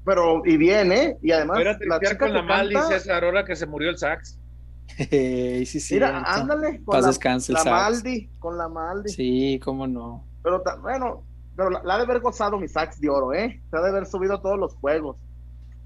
Pero, 0.05 0.43
y 0.45 0.57
bien, 0.57 0.93
¿eh? 0.93 1.17
Y 1.23 1.33
además, 1.33 1.59
la 1.87 1.99
chica 1.99 2.19
con 2.19 2.35
la 2.35 2.43
mal, 2.43 2.69
dice 2.69 2.97
esa 2.97 3.17
ahora 3.17 3.45
que 3.45 3.57
se 3.57 3.67
murió 3.67 3.91
el 3.91 3.99
sax. 3.99 4.39
Sí, 4.87 5.67
sí, 5.81 5.95
Mira, 5.95 6.23
ándale, 6.23 6.83
con 6.85 7.01
Paz 7.01 7.49
la, 7.49 7.65
la 7.65 7.71
Maldi, 7.71 8.31
con 8.39 8.59
la 8.59 8.69
Maldi. 8.69 9.11
Sí, 9.11 9.61
cómo 9.63 9.87
no. 9.87 10.25
Pero, 10.43 10.63
bueno, 10.83 11.23
pero 11.57 11.71
la, 11.71 11.95
ha 11.95 11.97
de 11.99 12.05
haber 12.05 12.21
gozado 12.21 12.59
mi 12.59 12.69
sax 12.69 13.01
de 13.01 13.09
oro, 13.09 13.33
¿eh? 13.33 13.61
Se 13.71 13.77
ha 13.77 13.81
de 13.81 13.91
haber 13.91 14.07
subido 14.07 14.41
todos 14.41 14.59
los 14.59 14.75
juegos. 14.75 15.17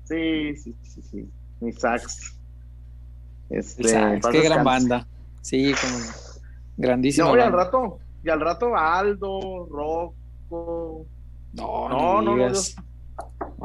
Sí, 0.04 0.56
sí, 0.56 0.74
sí, 0.82 1.02
sí. 1.02 1.30
Mi 1.60 1.72
sax. 1.72 2.36
Este, 3.50 3.88
sax, 3.88 4.26
qué 4.28 4.40
gran 4.42 4.64
banda. 4.64 5.06
Sí, 5.42 5.72
como 5.80 5.98
grandísimo. 6.76 7.28
No, 7.28 7.36
y 7.36 7.40
al 7.40 7.52
rato, 7.52 7.98
y 8.22 8.30
al 8.30 8.40
rato 8.40 8.76
Aldo, 8.76 9.66
Rocco. 9.70 11.06
No, 11.54 11.88
no, 11.88 12.22
no, 12.22 12.36
no, 12.36 12.50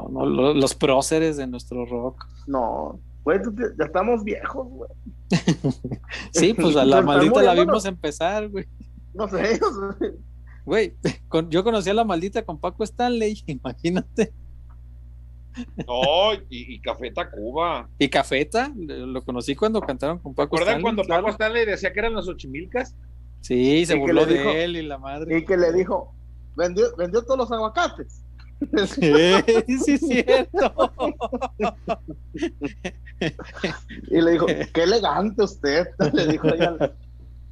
no, 0.10 0.54
los 0.54 0.76
próceres 0.76 1.38
de 1.38 1.48
nuestro 1.48 1.86
rock. 1.86 2.26
No, 2.48 3.00
pues 3.24 3.42
ya 3.78 3.86
estamos 3.86 4.24
viejos, 4.24 4.68
güey. 4.68 4.90
sí, 6.32 6.54
pues 6.54 6.76
a 6.76 6.86
la 6.86 7.02
maldita 7.02 7.42
la 7.42 7.54
vimos 7.54 7.86
empezar, 7.86 8.50
güey. 8.50 8.66
No 9.14 9.28
sé, 9.28 9.60
Güey, 10.66 10.96
yo 11.50 11.64
conocí 11.64 11.90
a 11.90 11.94
la 11.94 12.04
maldita 12.04 12.44
con 12.44 12.60
Paco 12.60 12.84
Stanley, 12.84 13.44
imagínate. 13.48 14.34
No, 15.86 16.34
y, 16.50 16.80
Cafeta 16.82 17.30
Cuba. 17.30 17.88
¿Y 18.00 18.10
Cafeta? 18.10 18.74
Lo 18.76 19.24
conocí 19.24 19.56
cuando 19.56 19.82
cantaron 19.82 20.18
con 20.18 20.34
Paco 20.34 20.58
¿Recuerdan 20.58 20.82
cuando 20.82 21.04
Paco 21.04 21.30
Stanley 21.30 21.66
decía 21.66 21.94
que 21.94 22.00
eran 22.00 22.14
los 22.14 22.28
ochimilcas? 22.28 22.96
Sí, 23.42 23.86
se 23.86 23.94
burló 23.94 24.26
de 24.26 24.64
él 24.64 24.78
y 24.78 24.82
la 24.82 24.98
madre. 24.98 25.38
Y 25.38 25.46
que 25.46 25.56
le 25.56 25.72
dijo, 25.72 26.16
vendió, 26.56 26.96
vendió 26.96 27.22
todos 27.22 27.38
los 27.38 27.52
aguacates. 27.52 28.23
Sí, 28.96 29.78
sí, 29.80 29.92
es 29.94 30.02
cierto. 30.02 30.92
y 34.10 34.22
le 34.22 34.32
dijo, 34.32 34.46
qué 34.46 34.84
elegante 34.84 35.44
usted, 35.44 35.88
le 36.14 36.28
dijo 36.28 36.48
ahí 36.48 36.60
al, 36.62 36.96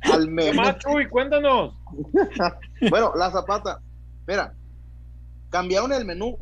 al 0.04 1.02
y 1.02 1.08
cuéntanos. 1.10 1.76
bueno, 2.90 3.14
la 3.16 3.32
zapata, 3.32 3.80
mira, 4.28 4.54
cambiaron 5.50 5.92
el 5.94 6.06
menú. 6.06 6.38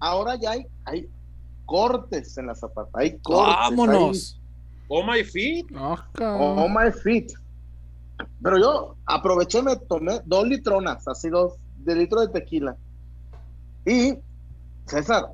Ahora 0.00 0.36
ya 0.36 0.52
hay, 0.52 0.66
hay 0.84 1.08
cortes 1.66 2.36
en 2.36 2.46
la 2.46 2.54
zapata, 2.54 2.90
hay 2.94 3.18
cortes. 3.18 3.56
Vámonos. 3.56 4.40
Oh 4.88 5.02
my 5.02 5.24
feet. 5.24 5.66
Oh 6.20 6.68
my 6.68 6.92
feet. 6.92 7.32
Pero 8.42 8.58
yo 8.58 8.96
aproveché, 9.06 9.62
me 9.62 9.76
tomé 9.76 10.20
dos 10.24 10.46
litronas, 10.46 11.06
así 11.08 11.28
dos 11.30 11.54
de 11.78 11.96
litro 11.96 12.20
de 12.20 12.28
tequila. 12.28 12.76
Y, 13.86 14.14
César, 14.86 15.26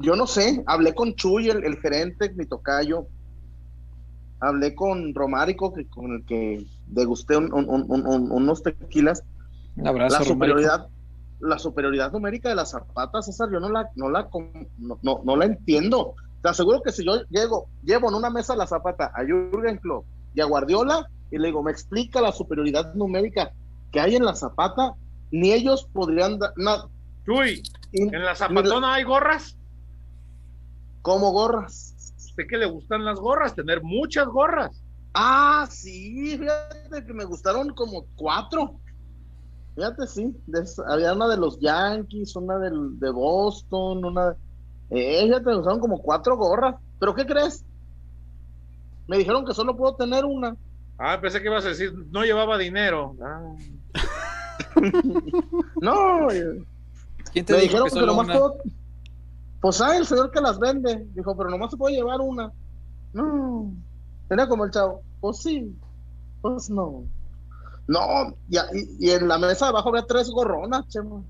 yo 0.00 0.16
no 0.16 0.26
sé, 0.26 0.62
hablé 0.66 0.94
con 0.94 1.14
Chuy, 1.14 1.48
el, 1.48 1.76
gerente, 1.78 2.30
mi 2.34 2.46
tocayo, 2.46 3.06
hablé 4.40 4.74
con 4.74 5.14
Romárico, 5.14 5.72
que, 5.72 5.86
con 5.86 6.12
el 6.12 6.24
que 6.24 6.66
degusté 6.86 7.36
unos 7.36 8.62
tequilas. 8.62 9.22
Un 9.76 9.88
abrazo, 9.88 10.18
la 10.18 10.24
superioridad, 10.24 10.88
la 11.40 11.58
superioridad 11.58 12.12
numérica 12.12 12.48
de 12.48 12.54
las 12.56 12.70
zapatas, 12.70 13.26
César, 13.26 13.50
yo 13.52 13.60
no 13.60 13.68
la, 13.68 13.90
no 13.94 14.08
la, 14.08 14.28
no, 14.78 15.20
no, 15.24 15.36
la 15.36 15.44
entiendo. 15.44 16.14
Te 16.42 16.48
aseguro 16.48 16.82
que 16.82 16.92
si 16.92 17.04
yo 17.04 17.22
llego, 17.30 17.68
llevo 17.82 18.08
en 18.08 18.14
una 18.14 18.30
mesa 18.30 18.56
la 18.56 18.66
zapata 18.66 19.12
a 19.14 19.24
Jürgen 19.24 19.78
Klopp 19.78 20.04
y 20.34 20.40
a 20.40 20.44
Guardiola 20.44 21.08
y 21.30 21.38
le 21.38 21.48
digo, 21.48 21.62
me 21.62 21.70
explica 21.70 22.20
la 22.20 22.32
superioridad 22.32 22.94
numérica 22.94 23.52
que 23.90 24.00
hay 24.00 24.16
en 24.16 24.24
la 24.24 24.34
zapata, 24.34 24.94
ni 25.30 25.52
ellos 25.52 25.88
podrían 25.92 26.38
dar, 26.38 26.52
Chuy, 27.24 27.62
¿en 27.92 28.24
la 28.24 28.34
zapatona 28.34 28.94
hay 28.94 29.04
gorras? 29.04 29.56
¿Cómo 31.02 31.32
gorras? 31.32 31.94
¿Usted 32.16 32.46
que 32.48 32.58
le 32.58 32.66
gustan 32.66 33.04
las 33.04 33.18
gorras? 33.18 33.54
Tener 33.54 33.82
muchas 33.82 34.26
gorras. 34.26 34.82
Ah, 35.14 35.66
sí, 35.70 36.36
fíjate 36.36 37.06
que 37.06 37.14
me 37.14 37.24
gustaron 37.24 37.70
como 37.74 38.06
cuatro. 38.16 38.80
Fíjate, 39.74 40.06
sí. 40.06 40.36
había 40.88 41.12
una 41.12 41.28
de 41.28 41.36
los 41.36 41.58
Yankees, 41.60 42.36
una 42.36 42.58
del, 42.58 42.98
de 42.98 43.10
Boston, 43.10 44.04
una. 44.04 44.36
Eh, 44.90 45.22
fíjate, 45.24 45.46
me 45.46 45.56
gustaron 45.56 45.80
como 45.80 46.00
cuatro 46.00 46.36
gorras. 46.36 46.76
¿Pero 46.98 47.14
qué 47.14 47.24
crees? 47.24 47.64
Me 49.06 49.18
dijeron 49.18 49.44
que 49.44 49.54
solo 49.54 49.76
puedo 49.76 49.94
tener 49.94 50.24
una. 50.24 50.56
Ah, 50.98 51.18
pensé 51.20 51.40
que 51.40 51.48
ibas 51.48 51.64
a 51.64 51.68
decir, 51.68 51.92
no 52.10 52.24
llevaba 52.24 52.58
dinero. 52.58 53.16
Ah. 53.22 53.54
no, 55.80 56.28
¿Quién 57.34 57.44
te 57.44 57.52
me 57.52 57.62
dijeron 57.62 57.88
que, 57.90 58.00
nomás 58.00 58.26
puedo... 58.28 58.56
Pues 59.60 59.80
hay 59.80 59.98
el 59.98 60.06
señor 60.06 60.30
que 60.30 60.40
las 60.40 60.56
vende. 60.58 61.04
Dijo, 61.14 61.36
pero 61.36 61.50
nomás 61.50 61.72
se 61.72 61.76
puede 61.76 61.96
llevar 61.96 62.20
una. 62.20 62.52
No. 63.12 63.72
Tenía 64.28 64.46
como 64.46 64.64
el 64.64 64.70
chavo. 64.70 65.02
Pues 65.20 65.38
sí. 65.38 65.76
Pues 66.40 66.70
no. 66.70 67.02
No, 67.88 68.00
y, 68.48 68.56
y, 69.00 69.10
en 69.10 69.26
la 69.26 69.36
mesa 69.36 69.66
de 69.66 69.70
abajo 69.70 69.88
había 69.88 70.06
tres 70.06 70.30
gorronas, 70.30 70.86
chemo. 70.88 71.24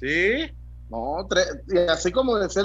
¿Sí? 0.00 0.50
No, 0.88 1.26
tres, 1.28 1.46
y 1.68 1.78
así 1.78 2.12
como 2.12 2.36
de 2.36 2.48
ser 2.48 2.64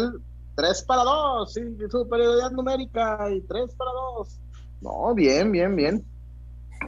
tres 0.55 0.84
para 0.84 1.03
dos, 1.03 1.53
sí, 1.53 1.61
superioridad 1.89 2.51
numérica 2.51 3.30
y 3.31 3.41
tres 3.41 3.73
para 3.76 3.91
dos. 3.91 4.39
No, 4.80 5.14
bien, 5.14 5.51
bien, 5.51 5.76
bien. 5.76 6.05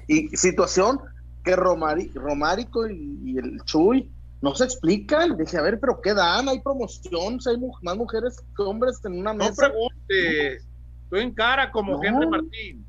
Y 0.07 0.29
situación 0.37 1.01
que 1.43 1.55
Romari, 1.55 2.11
Romárico 2.13 2.87
y, 2.87 3.19
y 3.25 3.37
el 3.37 3.61
Chuy 3.63 4.09
no 4.41 4.55
se 4.55 4.65
explican. 4.65 5.37
Dije, 5.37 5.57
a 5.57 5.61
ver, 5.61 5.79
pero 5.79 5.99
¿qué 6.01 6.13
dan? 6.13 6.47
¿Hay 6.49 6.61
promoción? 6.61 7.39
¿Hay 7.45 7.57
más 7.81 7.97
mujeres 7.97 8.43
que 8.55 8.63
hombres 8.63 8.99
en 9.05 9.19
una 9.19 9.33
mesa? 9.33 9.49
No 9.49 9.55
preguntes. 9.55 10.67
Estoy 11.03 11.21
en 11.21 11.33
cara 11.33 11.71
como 11.71 12.03
Henry 12.03 12.27
Martín. 12.27 12.85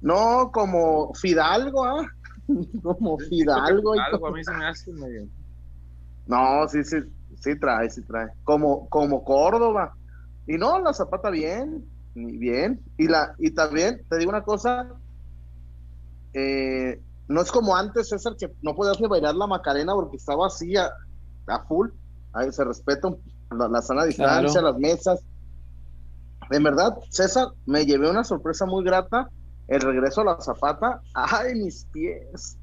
No, 0.00 0.50
como 0.52 1.12
Fidalgo, 1.14 1.84
¿ah? 1.84 2.06
como 2.82 3.18
Fidalgo. 3.18 3.92
Fidalgo 3.92 4.26
a 4.26 4.32
mí 4.32 4.44
se 4.44 4.52
me 4.52 4.66
hace 4.66 4.92
medio. 4.92 5.26
No, 6.26 6.68
sí, 6.68 6.84
sí, 6.84 6.96
sí 7.40 7.58
trae, 7.58 7.88
sí 7.90 8.02
trae. 8.02 8.28
Como, 8.44 8.88
como 8.88 9.24
Córdoba. 9.24 9.94
Y 10.46 10.56
no, 10.56 10.78
la 10.80 10.92
zapata 10.92 11.30
bien, 11.30 11.84
bien. 12.14 12.80
Y 12.96 13.08
la, 13.08 13.34
y 13.38 13.50
también, 13.50 14.02
te 14.08 14.18
digo 14.18 14.30
una 14.30 14.42
cosa, 14.42 14.92
eh, 16.32 17.00
no 17.28 17.42
es 17.42 17.52
como 17.52 17.76
antes, 17.76 18.08
César, 18.08 18.36
que 18.36 18.50
no 18.62 18.74
podías 18.74 19.00
ni 19.00 19.06
bailar 19.06 19.34
la 19.34 19.46
Macarena 19.46 19.92
porque 19.94 20.16
estaba 20.16 20.46
así 20.46 20.74
a, 20.76 20.90
full. 21.66 21.90
Ahí 22.32 22.50
se 22.52 22.64
respeta 22.64 23.14
la, 23.50 23.82
sana 23.82 24.04
distancia, 24.04 24.62
las 24.62 24.78
mesas. 24.78 25.20
En 26.50 26.62
verdad, 26.62 26.96
César, 27.10 27.48
me 27.66 27.84
llevé 27.84 28.08
una 28.10 28.24
sorpresa 28.24 28.64
muy 28.64 28.82
grata. 28.82 29.28
El 29.66 29.82
regreso 29.82 30.22
a 30.22 30.24
la 30.24 30.40
zapata. 30.40 31.02
¡Ay, 31.12 31.54
mis 31.54 31.84
pies! 31.92 32.56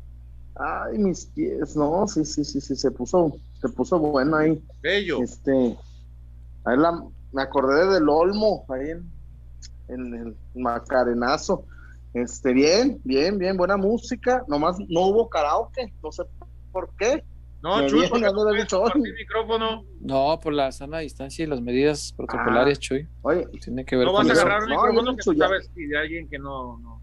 ¡Ay, 0.55 0.97
mis 0.97 1.27
pies! 1.27 1.75
No, 1.75 2.07
sí, 2.07 2.25
sí, 2.25 2.43
sí, 2.43 2.59
sí, 2.59 2.75
se 2.75 2.89
puso, 2.89 3.33
se 3.61 3.69
puso 3.69 3.99
bueno 3.99 4.37
ahí. 4.37 4.63
Bello. 4.81 5.21
Este, 5.21 5.77
ahí 6.63 6.77
la, 6.77 7.03
me 7.31 7.41
acordé 7.43 7.85
del 7.93 8.09
Olmo, 8.09 8.65
ahí 8.69 8.89
en, 8.89 9.11
en 9.89 10.13
el 10.15 10.37
Macarenazo. 10.55 11.65
Este, 12.15 12.53
bien, 12.53 13.01
bien, 13.03 13.37
bien, 13.37 13.57
buena 13.57 13.75
música. 13.75 14.41
Nomás 14.47 14.77
no 14.87 15.01
hubo 15.07 15.29
karaoke, 15.29 15.93
no 16.01 16.13
sé 16.13 16.23
por 16.71 16.89
qué. 16.97 17.25
No, 17.61 17.85
Chuy, 17.87 18.09
micrófono. 19.17 19.83
No, 19.99 20.39
por 20.41 20.53
la 20.53 20.71
sana 20.71 20.99
distancia 20.99 21.43
y 21.43 21.47
las 21.47 21.59
medidas 21.59 22.13
protocolares, 22.15 22.77
ah, 22.77 22.81
Chuy. 22.81 23.07
Oye, 23.21 23.45
tiene 23.61 23.83
que 23.83 23.97
ver 23.97 24.05
no 24.05 24.13
vas 24.13 24.29
a 24.29 24.31
agarrar 24.31 24.63
un 24.63 24.69
micrófono 24.69 25.15
que 25.17 25.23
sabes 25.23 25.69
y 25.75 25.87
de 25.87 25.97
alguien 25.97 26.29
que 26.29 26.39
no, 26.39 26.77
no. 26.77 27.01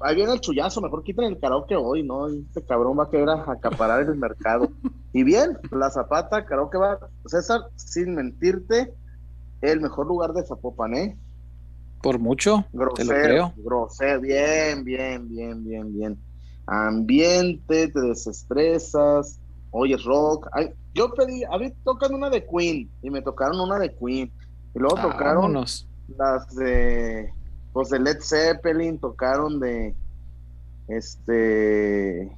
Ahí 0.00 0.14
viene 0.14 0.32
el 0.32 0.40
chullazo, 0.40 0.80
mejor 0.80 1.04
quiten 1.04 1.24
el 1.24 1.38
karaoke 1.38 1.76
hoy, 1.76 2.02
¿no? 2.02 2.28
Este 2.28 2.64
cabrón 2.64 2.98
va 2.98 3.04
a 3.04 3.10
querer 3.10 3.28
acaparar 3.28 4.00
el 4.00 4.16
mercado. 4.16 4.70
Y 5.12 5.24
bien, 5.24 5.58
la 5.72 5.90
Zapata, 5.90 6.46
karaoke 6.46 6.78
va, 6.78 6.98
César, 7.26 7.62
sin 7.76 8.14
mentirte, 8.14 8.94
el 9.60 9.80
mejor 9.82 10.06
lugar 10.06 10.32
de 10.32 10.46
Zapopan, 10.46 10.94
¿eh? 10.94 11.18
Por 12.02 12.18
mucho, 12.18 12.64
grosero, 12.72 12.94
te 12.94 13.04
lo 13.04 13.22
creo. 13.24 13.52
Grosero, 13.56 14.20
bien, 14.20 14.84
bien, 14.84 15.28
bien, 15.28 15.64
bien, 15.64 15.92
bien. 15.92 16.18
Ambiente, 16.66 17.88
te 17.88 18.00
desestresas, 18.00 19.40
oyes 19.70 20.04
rock. 20.04 20.48
Ay, 20.52 20.70
yo 20.94 21.12
pedí, 21.14 21.44
a 21.44 21.58
mí 21.58 21.72
tocan 21.84 22.14
una 22.14 22.30
de 22.30 22.46
Queen 22.46 22.90
y 23.02 23.10
me 23.10 23.22
tocaron 23.22 23.60
una 23.60 23.78
de 23.78 23.94
Queen. 23.94 24.32
Y 24.74 24.78
luego 24.78 24.96
tocaron 24.96 25.54
las 25.54 26.54
de, 26.54 27.32
pues 27.72 27.90
de 27.90 27.98
Led 27.98 28.18
Zeppelin, 28.20 28.98
tocaron 28.98 29.58
de, 29.58 29.94
este, 30.88 32.30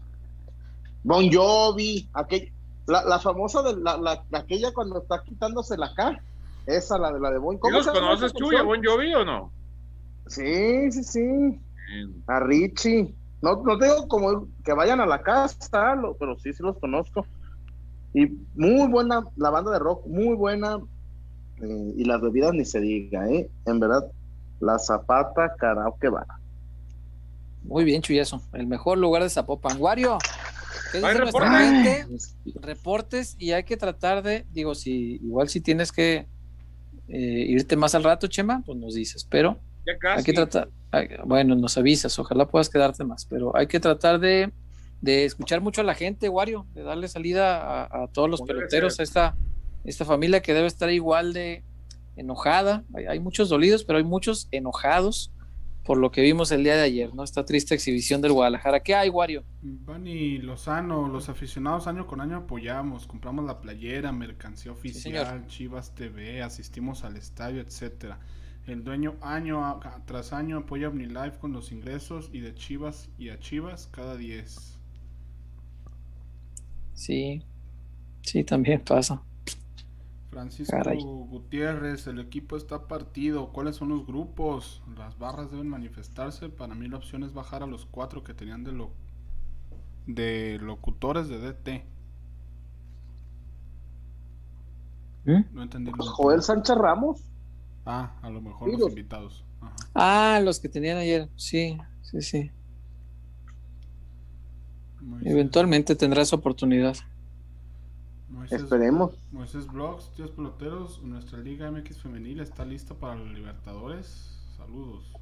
Bon 1.02 1.30
Jovi, 1.30 2.09
aquella, 2.12 2.52
la, 2.86 3.05
la 3.05 3.18
famosa 3.18 3.62
de 3.62 3.76
la, 3.76 3.97
la, 3.98 4.24
aquella 4.32 4.72
cuando 4.72 5.02
está 5.02 5.22
quitándose 5.24 5.76
la 5.76 5.93
cara. 5.94 6.22
Esa, 6.69 6.99
la 6.99 7.11
de 7.11 7.19
la 7.19 7.31
de 7.31 7.39
Bon 7.39 7.57
¿Cómo 7.57 7.78
los 7.78 7.86
conoces 7.86 8.32
tú, 8.35 8.55
a 8.55 8.62
Bon 8.62 8.85
Jovi 8.85 9.15
o 9.15 9.24
no? 9.24 9.51
Sí, 10.27 10.93
sí, 10.93 11.03
sí. 11.03 11.61
A 12.27 12.40
Richie. 12.40 13.15
No, 13.40 13.62
no 13.62 13.78
digo 13.78 14.07
como 14.07 14.47
que 14.62 14.74
vayan 14.74 15.01
a 15.01 15.07
la 15.07 15.23
casa, 15.23 15.97
pero 16.19 16.39
sí, 16.39 16.53
sí 16.53 16.62
los 16.62 16.77
conozco. 16.78 17.27
Y 18.12 18.27
muy 18.55 18.86
buena 18.86 19.24
la 19.36 19.49
banda 19.49 19.70
de 19.70 19.78
rock, 19.78 20.07
muy 20.07 20.36
buena. 20.36 20.78
Eh, 21.62 21.93
y 21.97 22.05
las 22.05 22.20
bebidas 22.20 22.53
ni 22.53 22.66
se 22.66 22.81
diga, 22.81 23.27
¿eh? 23.31 23.51
En 23.65 23.81
verdad, 23.81 24.05
la 24.61 24.78
Zapata 24.78 25.55
Karaoke 25.57 26.11
va. 26.11 26.27
Muy 27.62 27.85
bien, 27.85 28.03
Chuyazo. 28.03 28.43
El 28.53 28.66
mejor 28.66 28.99
lugar 28.99 29.23
de 29.23 29.31
Zapopan. 29.31 29.81
Wario, 29.81 30.19
¿qué 30.93 30.99
dice 30.99 31.19
nuestra 31.19 31.59
gente? 31.59 32.07
Reportes 32.61 33.36
y 33.39 33.53
hay 33.53 33.65
que 33.65 33.78
tratar 33.78 34.23
de, 34.23 34.45
digo, 34.51 34.74
si 34.74 35.15
igual 35.23 35.49
si 35.49 35.62
tienes 35.62 35.93
que 35.93 36.27
eh, 37.09 37.47
irte 37.48 37.76
más 37.76 37.94
al 37.94 38.05
rato, 38.05 38.26
Chema, 38.26 38.62
pues 38.64 38.78
nos 38.78 38.94
dices, 38.94 39.26
pero 39.28 39.59
hay 40.14 40.22
que 40.22 40.32
tratar, 40.32 40.68
bueno, 41.24 41.55
nos 41.55 41.78
avisas, 41.78 42.18
ojalá 42.18 42.47
puedas 42.47 42.68
quedarte 42.68 43.05
más, 43.05 43.24
pero 43.24 43.56
hay 43.56 43.66
que 43.66 43.80
tratar 43.80 44.20
de, 44.20 44.52
escuchar 45.02 45.60
mucho 45.60 45.80
a 45.80 45.85
la 45.85 45.94
gente, 45.94 46.28
Wario, 46.28 46.66
de 46.74 46.82
darle 46.82 47.09
salida 47.09 47.85
a, 47.85 48.09
todos 48.09 48.28
los 48.28 48.43
peloteros, 48.43 49.01
a 49.01 49.02
esta, 49.02 49.36
esta 49.85 50.05
familia 50.05 50.43
que 50.43 50.52
debe 50.52 50.66
estar 50.66 50.90
igual 50.90 51.32
de 51.32 51.62
enojada. 52.16 52.85
Hay, 53.09 53.20
muchos 53.20 53.48
dolidos, 53.48 53.85
pero 53.85 53.98
hay 53.98 54.05
muchos 54.05 54.48
enojados 54.51 55.32
por 55.89 55.97
lo 55.97 56.10
que 56.10 56.20
vimos 56.20 56.52
el 56.52 56.65
día 56.65 56.77
de 56.77 56.82
ayer, 56.82 57.15
¿no? 57.15 57.24
Esta 57.24 57.47
triste 57.47 57.74
exhibición 57.74 58.20
del 58.20 58.35
Guadalajara. 58.35 58.81
¿Qué 58.81 58.94
hay, 58.94 59.09
Wario? 59.09 59.43
Bani 59.62 60.36
Lozano, 60.36 61.09
los 61.09 61.31
aficionados 61.31 61.86
año 61.86 62.06
con 62.06 62.20
año 62.20 62.36
apoyamos, 62.36 63.06
compramos 63.06 63.47
la 63.47 63.62
playera, 63.62 64.12
mercancía 64.12 64.70
oficial, 64.70 65.47
Chivas 65.47 65.94
TV, 65.94 66.43
asistimos 66.43 67.05
al 67.05 67.16
estadio, 67.16 67.62
etcétera. 67.62 68.20
El 68.66 68.85
dueño 68.85 69.16
año 69.23 69.81
tras 70.05 70.35
año 70.35 70.59
apoya 70.59 70.89
OmniLife 70.89 71.39
con 71.39 71.55
los 71.55 71.73
ingresos 71.73 72.28
y 72.35 72.40
de 72.40 72.55
Chivas 72.55 73.09
y 73.16 73.31
a 73.31 73.39
Chivas 73.39 73.89
cada 73.90 74.19
10. 74.19 74.78
Sí, 76.93 77.43
sí, 78.20 78.44
también 78.44 78.82
pasa. 78.82 79.23
Francisco 80.30 80.78
Gutiérrez, 81.30 82.06
el 82.06 82.18
equipo 82.20 82.56
está 82.56 82.86
partido. 82.86 83.50
¿Cuáles 83.52 83.76
son 83.76 83.88
los 83.88 84.06
grupos? 84.06 84.82
Las 84.96 85.18
barras 85.18 85.50
deben 85.50 85.68
manifestarse. 85.68 86.48
Para 86.48 86.74
mí 86.74 86.86
la 86.88 86.98
opción 86.98 87.22
es 87.22 87.32
bajar 87.32 87.62
a 87.62 87.66
los 87.66 87.86
cuatro 87.86 88.22
que 88.22 88.34
tenían 88.34 88.62
de, 88.62 88.72
lo, 88.72 88.92
de 90.06 90.59
locutores 90.60 91.28
de 91.28 91.38
DT. 91.38 91.68
¿Eh? 95.26 95.44
No 95.52 95.62
entendí. 95.62 95.92
Joel 95.96 96.42
Sánchez 96.42 96.76
Ramos. 96.76 97.24
Ah, 97.86 98.18
a 98.22 98.30
lo 98.30 98.42
mejor 98.42 98.70
los 98.70 98.90
invitados. 98.90 99.44
Ah, 99.94 100.40
los 100.44 100.60
que 100.60 100.68
tenían 100.68 100.98
ayer. 100.98 101.28
Sí, 101.36 101.78
sí, 102.02 102.20
sí. 102.20 102.50
Eventualmente 105.22 105.96
tendrá 105.96 106.22
esa 106.22 106.36
oportunidad. 106.36 106.96
Esperemos. 108.50 109.14
Moisés 109.32 109.66
Blogs, 109.66 110.10
tíos 110.14 110.30
peloteros, 110.30 111.02
nuestra 111.02 111.38
Liga 111.38 111.70
MX 111.70 111.98
femenil 112.02 112.40
está 112.40 112.64
lista 112.64 112.94
para 112.94 113.14
los 113.16 113.30
Libertadores. 113.32 114.38
Saludos. 114.56 115.12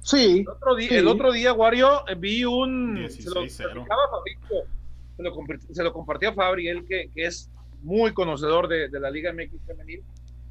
Sí. 0.00 0.40
El 0.40 0.48
otro 0.48 0.74
día, 0.74 0.98
El 0.98 1.08
otro 1.08 1.32
día 1.32 1.52
Wario, 1.52 2.02
vi 2.18 2.44
un. 2.44 3.06
Se 3.10 3.30
lo, 3.30 3.48
se, 3.48 3.64
lo, 3.64 3.84
se 5.72 5.82
lo 5.82 5.92
compartió 5.92 6.30
a 6.30 6.32
Fabri, 6.32 6.68
él 6.68 6.86
que, 6.86 7.10
que 7.14 7.26
es 7.26 7.50
muy 7.82 8.12
conocedor 8.12 8.68
de, 8.68 8.88
de, 8.88 9.00
la 9.00 9.10
Liga 9.10 9.32
MX 9.32 9.60
femenil 9.66 10.02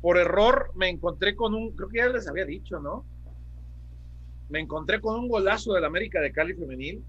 por 0.01 0.17
error 0.17 0.71
me 0.75 0.89
encontré 0.89 1.35
con 1.35 1.53
un, 1.53 1.71
creo 1.75 1.89
que 1.89 1.97
ya 1.97 2.07
les 2.07 2.27
había 2.27 2.45
dicho, 2.45 2.79
¿no? 2.79 3.03
Me 4.49 4.59
encontré 4.59 5.01
con 5.01 5.19
un 5.19 5.27
golazo 5.27 5.73
del 5.73 5.85
América 5.85 6.21
de 6.21 6.31
Cali 6.31 6.53
femenil, 6.53 7.03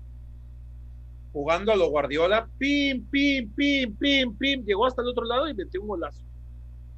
jugando 1.32 1.72
a 1.72 1.76
lo 1.76 1.88
Guardiola, 1.88 2.48
pim, 2.58 3.04
pim, 3.10 3.48
pim, 3.54 3.94
pim, 3.94 4.34
pim, 4.34 4.64
llegó 4.64 4.86
hasta 4.86 5.02
el 5.02 5.08
otro 5.08 5.24
lado 5.24 5.48
y 5.48 5.54
metió 5.54 5.80
un 5.80 5.88
golazo. 5.88 6.24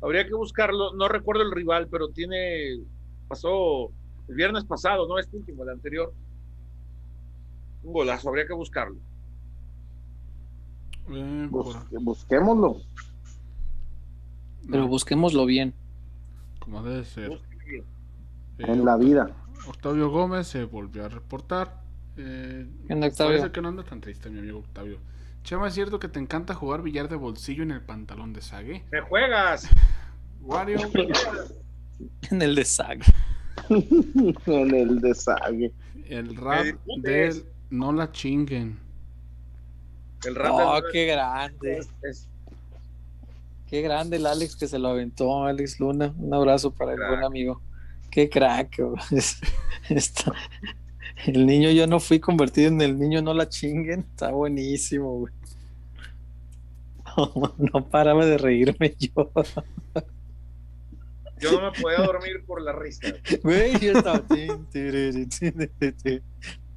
Habría 0.00 0.26
que 0.26 0.34
buscarlo, 0.34 0.94
no 0.94 1.08
recuerdo 1.08 1.42
el 1.42 1.52
rival, 1.52 1.88
pero 1.88 2.08
tiene, 2.08 2.80
pasó 3.28 3.90
el 4.28 4.34
viernes 4.34 4.64
pasado, 4.64 5.06
no 5.06 5.18
este 5.18 5.36
último, 5.36 5.62
el 5.62 5.70
anterior. 5.70 6.12
Un 7.84 7.92
golazo, 7.92 8.28
habría 8.28 8.46
que 8.46 8.54
buscarlo. 8.54 8.96
Eh, 11.10 11.48
busquémoslo. 11.50 12.76
Pero 14.70 14.86
busquémoslo 14.86 15.46
bien. 15.46 15.74
Como 16.60 16.82
debe 16.82 17.04
ser. 17.04 17.40
en 18.58 18.84
la 18.84 18.96
vida. 18.96 19.34
Octavio 19.68 20.10
Gómez 20.10 20.46
se 20.46 20.64
volvió 20.64 21.04
a 21.04 21.08
reportar. 21.08 21.81
Eh, 22.16 22.66
Parece 22.88 23.50
que 23.50 23.62
no 23.62 23.68
anda 23.68 23.84
tan 23.84 24.00
triste, 24.00 24.28
mi 24.30 24.38
amigo 24.38 24.58
Octavio. 24.58 24.98
Chema, 25.44 25.68
¿es 25.68 25.74
cierto 25.74 25.98
que 25.98 26.08
te 26.08 26.20
encanta 26.20 26.54
jugar 26.54 26.82
billar 26.82 27.08
de 27.08 27.16
bolsillo 27.16 27.62
en 27.62 27.72
el 27.72 27.80
pantalón 27.80 28.32
de 28.32 28.42
Sague? 28.42 28.84
¡Me 28.90 29.00
juegas! 29.00 29.68
Wario. 30.40 30.78
en 32.30 32.42
el 32.42 32.54
de 32.54 32.64
Sague. 32.64 33.04
en 33.68 34.74
el 34.74 35.00
de 35.00 35.14
Sague. 35.14 35.72
El 36.06 36.36
rap 36.36 36.66
de 36.98 37.44
No 37.70 37.92
la 37.92 38.12
chinguen. 38.12 38.78
El 40.24 40.34
rap 40.34 40.52
oh, 40.52 40.80
qué 40.92 41.06
grande. 41.06 41.86
Qué 43.66 43.80
grande 43.80 44.18
el 44.18 44.26
Alex 44.26 44.54
que 44.54 44.68
se 44.68 44.78
lo 44.78 44.88
aventó, 44.88 45.44
Alex 45.44 45.80
Luna. 45.80 46.12
Un 46.18 46.34
abrazo 46.34 46.70
para 46.72 46.92
el 46.92 46.98
buen 46.98 47.24
amigo. 47.24 47.62
Qué 48.10 48.28
crack. 48.28 48.78
El 51.26 51.46
niño 51.46 51.70
yo 51.70 51.86
no 51.86 52.00
fui 52.00 52.18
convertido 52.18 52.68
en 52.68 52.80
el 52.80 52.98
niño, 52.98 53.22
no 53.22 53.32
la 53.34 53.48
chinguen. 53.48 54.00
Está 54.00 54.30
buenísimo, 54.30 55.18
güey. 55.20 55.32
No, 57.58 57.88
paraba 57.88 58.24
de 58.24 58.38
reírme 58.38 58.96
yo. 58.98 59.30
Yo 61.38 61.60
no 61.60 61.70
me 61.70 61.80
podía 61.80 61.98
dormir 61.98 62.44
por 62.46 62.62
la 62.62 62.72
risa. 62.72 63.08
Güey, 63.42 63.78
yo 63.80 63.92
estaba. 63.92 64.24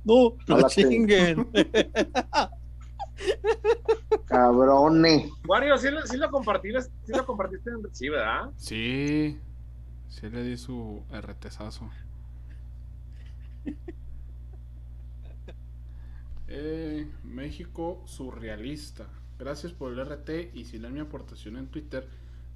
No, 0.03 0.35
no 0.47 0.57
la 0.57 0.67
chinguen. 0.67 1.47
Cabrones. 4.26 5.31
Wario, 5.47 5.77
¿sí, 5.77 5.89
lo, 5.89 6.05
sí 6.05 6.17
lo 6.17 6.30
compartiste, 6.30 6.81
sí 6.81 7.13
lo 7.13 7.26
compartiste 7.26 7.69
en 7.69 7.95
sí, 7.95 8.09
¿verdad? 8.09 8.49
Sí. 8.57 9.39
Sí 10.09 10.30
le 10.30 10.43
di 10.43 10.57
su 10.57 11.03
RTzazo. 11.11 11.89
Eh, 16.47 17.07
México 17.23 18.01
surrealista. 18.05 19.07
Gracias 19.38 19.73
por 19.73 19.91
el 19.91 19.99
RT 19.99 20.53
y 20.53 20.65
si 20.65 20.77
leen 20.80 20.93
mi 20.93 20.99
aportación 20.99 21.57
en 21.57 21.67
Twitter, 21.67 22.07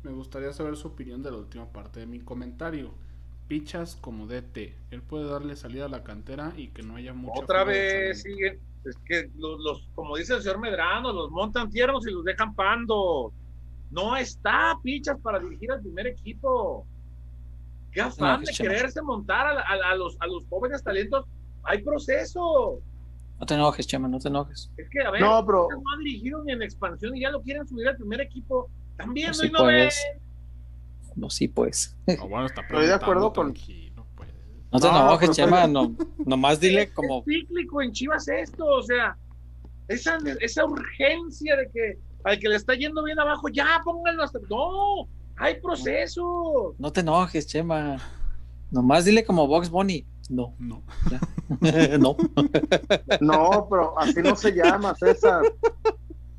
me 0.03 0.11
gustaría 0.11 0.53
saber 0.53 0.77
su 0.77 0.87
opinión 0.87 1.21
de 1.21 1.31
la 1.31 1.37
última 1.37 1.65
parte 1.71 1.99
de 1.99 2.05
mi 2.05 2.19
comentario. 2.19 2.91
Pichas 3.47 3.95
como 3.95 4.27
DT. 4.27 4.75
Él 4.91 5.01
puede 5.01 5.25
darle 5.29 5.55
salida 5.55 5.85
a 5.85 5.89
la 5.89 6.03
cantera 6.03 6.53
y 6.55 6.67
que 6.67 6.83
no 6.83 6.95
haya 6.95 7.13
mucha. 7.13 7.41
Otra 7.41 7.63
vez 7.63 8.21
siguen 8.21 8.59
es 8.85 8.97
que 9.05 9.29
los, 9.37 9.87
como 9.95 10.15
dice 10.15 10.35
el 10.35 10.41
señor 10.41 10.59
Medrano, 10.59 11.11
los 11.11 11.31
montan 11.31 11.69
tiernos 11.69 12.07
y 12.07 12.11
los 12.11 12.23
dejan 12.23 12.53
pando. 12.55 13.33
No 13.91 14.15
está 14.15 14.77
pichas 14.83 15.19
para 15.19 15.39
dirigir 15.39 15.71
al 15.71 15.81
primer 15.81 16.07
equipo. 16.07 16.85
Qué 17.91 18.01
afán 18.01 18.43
de 18.43 18.53
quererse 18.53 19.01
montar 19.01 19.47
a, 19.47 19.95
los, 19.95 20.15
a 20.19 20.27
los 20.27 20.45
jóvenes 20.47 20.83
talentos. 20.83 21.25
Hay 21.63 21.81
proceso. 21.81 22.79
No 23.39 23.45
te 23.45 23.53
enojes, 23.53 23.87
Chema, 23.87 24.07
no 24.07 24.19
te 24.19 24.27
enojes. 24.27 24.69
Es 24.75 24.89
que, 24.89 25.01
a 25.01 25.11
ver, 25.11 25.21
no, 25.21 25.45
pero... 25.45 25.67
no 25.71 25.77
ha 25.77 25.97
dirigido 25.99 26.43
ni 26.43 26.51
en 26.51 26.61
expansión 26.61 27.15
y 27.15 27.21
ya 27.21 27.29
lo 27.29 27.41
quieren 27.41 27.65
subir 27.65 27.87
al 27.87 27.95
primer 27.95 28.19
equipo. 28.21 28.69
También 28.97 29.31
no, 29.31 29.45
y 29.45 29.51
no 29.51 29.65
ven. 29.65 29.89
No, 31.15 31.29
sí, 31.29 31.47
pues. 31.47 31.95
bueno, 32.29 32.45
está 32.45 32.61
Estoy 32.61 32.87
de 32.87 32.93
acuerdo 32.93 33.31
con. 33.31 33.53
No 34.71 34.79
te 34.79 34.87
enojes, 34.87 35.31
Chema, 35.31 35.67
no, 35.67 35.95
nomás 36.25 36.59
dile 36.59 36.91
como. 36.91 37.19
Es 37.19 37.25
cíclico 37.25 37.81
en 37.81 37.91
Chivas 37.91 38.27
esto, 38.27 38.65
o 38.65 38.83
sea, 38.83 39.17
esa, 39.87 40.17
esa 40.41 40.65
urgencia 40.65 41.55
de 41.55 41.69
que 41.71 41.97
al 42.23 42.37
que 42.37 42.49
le 42.49 42.55
está 42.55 42.75
yendo 42.75 43.03
bien 43.03 43.19
abajo, 43.19 43.47
ya 43.47 43.81
pónganlo 43.83 44.23
hasta. 44.23 44.39
No, 44.49 45.07
hay 45.37 45.59
proceso. 45.61 46.75
No 46.77 46.91
te 46.91 46.99
enojes, 46.99 47.47
Chema. 47.47 47.97
Nomás 48.69 49.05
dile 49.05 49.23
como 49.23 49.47
Box 49.47 49.69
Bunny. 49.69 50.05
No. 50.29 50.55
No. 50.59 50.83
no. 51.99 52.15
no, 53.19 53.67
pero 53.69 53.99
así 53.99 54.21
no 54.21 54.35
se 54.35 54.51
llama, 54.51 54.95
César. 54.95 55.43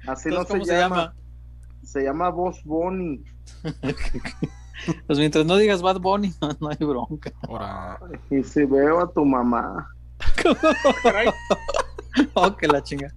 Así 0.06 0.30
no 0.30 0.44
se, 0.44 0.64
se 0.64 0.76
llama? 0.76 1.14
Se 1.82 2.02
llama 2.04 2.30
Box 2.30 2.62
Bunny. 2.64 3.24
Pues 5.06 5.18
mientras 5.18 5.44
no 5.44 5.56
digas 5.56 5.82
Bad 5.82 6.00
Bunny, 6.00 6.32
no, 6.60 6.68
hay 6.68 6.76
bronca. 6.78 7.32
Y 8.30 8.42
si 8.42 8.64
veo 8.64 9.00
a 9.00 9.12
tu 9.12 9.24
mamá. 9.24 9.88
oh, 12.34 12.56
que 12.56 12.68
la 12.68 12.82
chinga. 12.82 13.12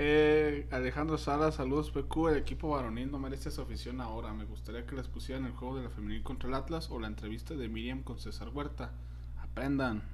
Eh, 0.00 0.68
Alejandro 0.70 1.18
Sala, 1.18 1.50
saludos 1.50 1.90
PQ. 1.90 2.28
El 2.30 2.36
equipo 2.38 2.68
varonil 2.68 3.10
no 3.10 3.18
merece 3.18 3.50
su 3.50 3.60
afición 3.60 4.00
ahora. 4.00 4.32
Me 4.32 4.44
gustaría 4.44 4.86
que 4.86 4.94
les 4.94 5.08
pusieran 5.08 5.44
el 5.44 5.52
juego 5.52 5.76
de 5.76 5.82
la 5.82 5.90
femenil 5.90 6.22
contra 6.22 6.48
el 6.48 6.54
Atlas 6.54 6.88
o 6.92 7.00
la 7.00 7.08
entrevista 7.08 7.54
de 7.54 7.68
Miriam 7.68 8.04
con 8.04 8.16
César 8.20 8.48
Huerta. 8.50 8.92
Aprendan. 9.42 10.04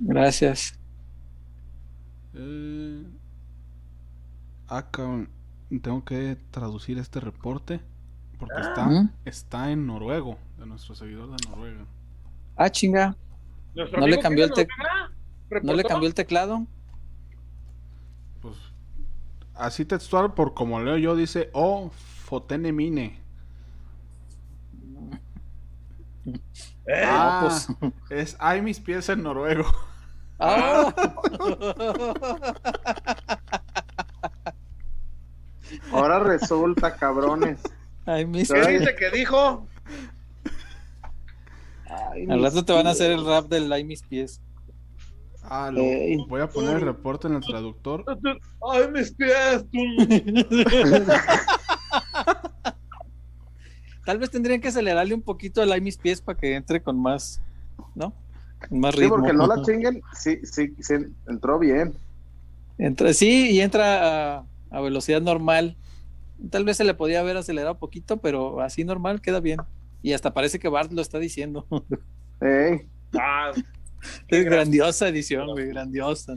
Gracias. 0.00 0.76
Eh, 2.34 3.04
acá 4.66 5.24
tengo 5.80 6.04
que 6.04 6.36
traducir 6.50 6.98
este 6.98 7.20
reporte 7.20 7.80
porque 8.40 8.54
Ah. 8.56 8.68
está, 8.68 9.10
está 9.24 9.70
en 9.70 9.86
noruego, 9.86 10.38
de 10.58 10.66
nuestro 10.66 10.96
seguidor 10.96 11.30
de 11.30 11.48
Noruega. 11.48 11.84
Ah, 12.56 12.68
chinga. 12.68 13.16
¿No 13.76 14.08
le 14.08 14.18
cambió 14.18 14.44
el 14.44 14.50
Ortega 14.50 14.74
¿No 15.62 15.72
le 15.74 15.84
cambió 15.84 16.08
el 16.08 16.14
teclado? 16.14 16.66
Así 19.56 19.84
textual, 19.84 20.34
por 20.34 20.54
como 20.54 20.80
leo 20.80 20.96
yo, 20.98 21.16
dice 21.16 21.50
O 21.52 21.90
Fotene 22.24 22.72
Mine. 22.72 23.20
Eh, 26.86 27.02
Ah, 27.04 27.40
pues. 27.42 27.68
es 28.10 28.36
Hay 28.38 28.60
mis 28.62 28.78
pies 28.80 29.08
en 29.08 29.22
noruego. 29.22 29.64
Ah. 30.38 30.92
Ahora 35.92 36.18
resulta, 36.20 36.94
cabrones. 36.96 37.60
Ay, 38.04 38.24
mis- 38.26 38.50
¿Qué 38.52 38.66
dice 38.78 38.94
que 38.94 39.10
dijo? 39.10 39.66
Ay, 41.88 42.26
Al 42.30 42.42
rato 42.42 42.64
te 42.64 42.72
van 42.72 42.86
a 42.86 42.90
hacer 42.90 43.10
el 43.12 43.24
rap 43.26 43.46
del 43.46 43.72
Ay, 43.72 43.84
mis 43.84 44.02
pies. 44.02 44.40
Ah, 45.48 45.70
lo- 45.72 45.80
Ey. 45.82 46.16
voy 46.28 46.40
a 46.40 46.48
poner 46.48 46.76
el 46.76 46.80
reporte 46.82 47.28
en 47.28 47.34
el 47.34 47.40
traductor. 47.42 48.04
Ay, 48.72 48.88
mis 48.92 49.12
pies. 49.14 49.64
Tal 54.04 54.18
vez 54.18 54.30
tendrían 54.30 54.60
que 54.60 54.68
acelerarle 54.68 55.14
un 55.14 55.22
poquito 55.22 55.62
el 55.62 55.72
Ay, 55.72 55.80
mis 55.80 55.96
pies 55.98 56.20
para 56.20 56.38
que 56.38 56.54
entre 56.54 56.80
con 56.82 57.00
más, 57.00 57.40
¿no? 57.94 58.12
Con 58.68 58.78
más 58.80 58.94
Sí, 58.94 59.00
ritmo. 59.00 59.16
porque 59.16 59.32
no 59.32 59.46
la 59.46 59.60
chinguen. 59.62 60.00
Sí, 60.12 60.38
sí, 60.44 60.74
sí, 60.80 60.94
entró 61.26 61.58
bien. 61.58 61.94
Entra, 62.78 63.12
sí, 63.14 63.50
y 63.50 63.60
entra 63.60 64.38
a, 64.38 64.44
a 64.70 64.80
velocidad 64.80 65.20
normal. 65.20 65.76
Tal 66.50 66.64
vez 66.64 66.76
se 66.76 66.84
le 66.84 66.94
podía 66.94 67.20
haber 67.20 67.36
acelerado 67.36 67.72
un 67.74 67.80
poquito, 67.80 68.18
pero 68.18 68.60
así 68.60 68.84
normal 68.84 69.20
queda 69.20 69.40
bien. 69.40 69.60
Y 70.02 70.12
hasta 70.12 70.32
parece 70.34 70.58
que 70.60 70.68
Bart 70.68 70.92
lo 70.92 71.02
está 71.02 71.18
diciendo. 71.18 71.66
Ey, 72.40 72.82
Ah, 73.18 73.50
es 74.28 74.44
grandiosa 74.44 75.08
edición, 75.08 75.48
güey, 75.48 75.66
grandiosa. 75.68 76.34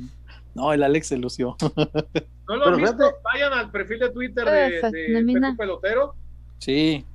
No, 0.56 0.74
el 0.74 0.84
Alex 0.84 1.08
se 1.08 1.18
lució. 1.18 1.56
¿No 2.48 2.56
lo 2.56 2.66
han 2.66 2.78
visto? 2.78 2.98
fíjate- 2.98 3.16
Vayan 3.24 3.54
al 3.54 3.72
perfil 3.72 4.00
de 4.00 4.10
Twitter 4.10 4.46
de, 4.46 4.78
Esa, 4.78 4.90
de. 4.90 5.24
Pepe 5.26 5.56
Pelotero. 5.58 6.16
Sí. 6.58 7.06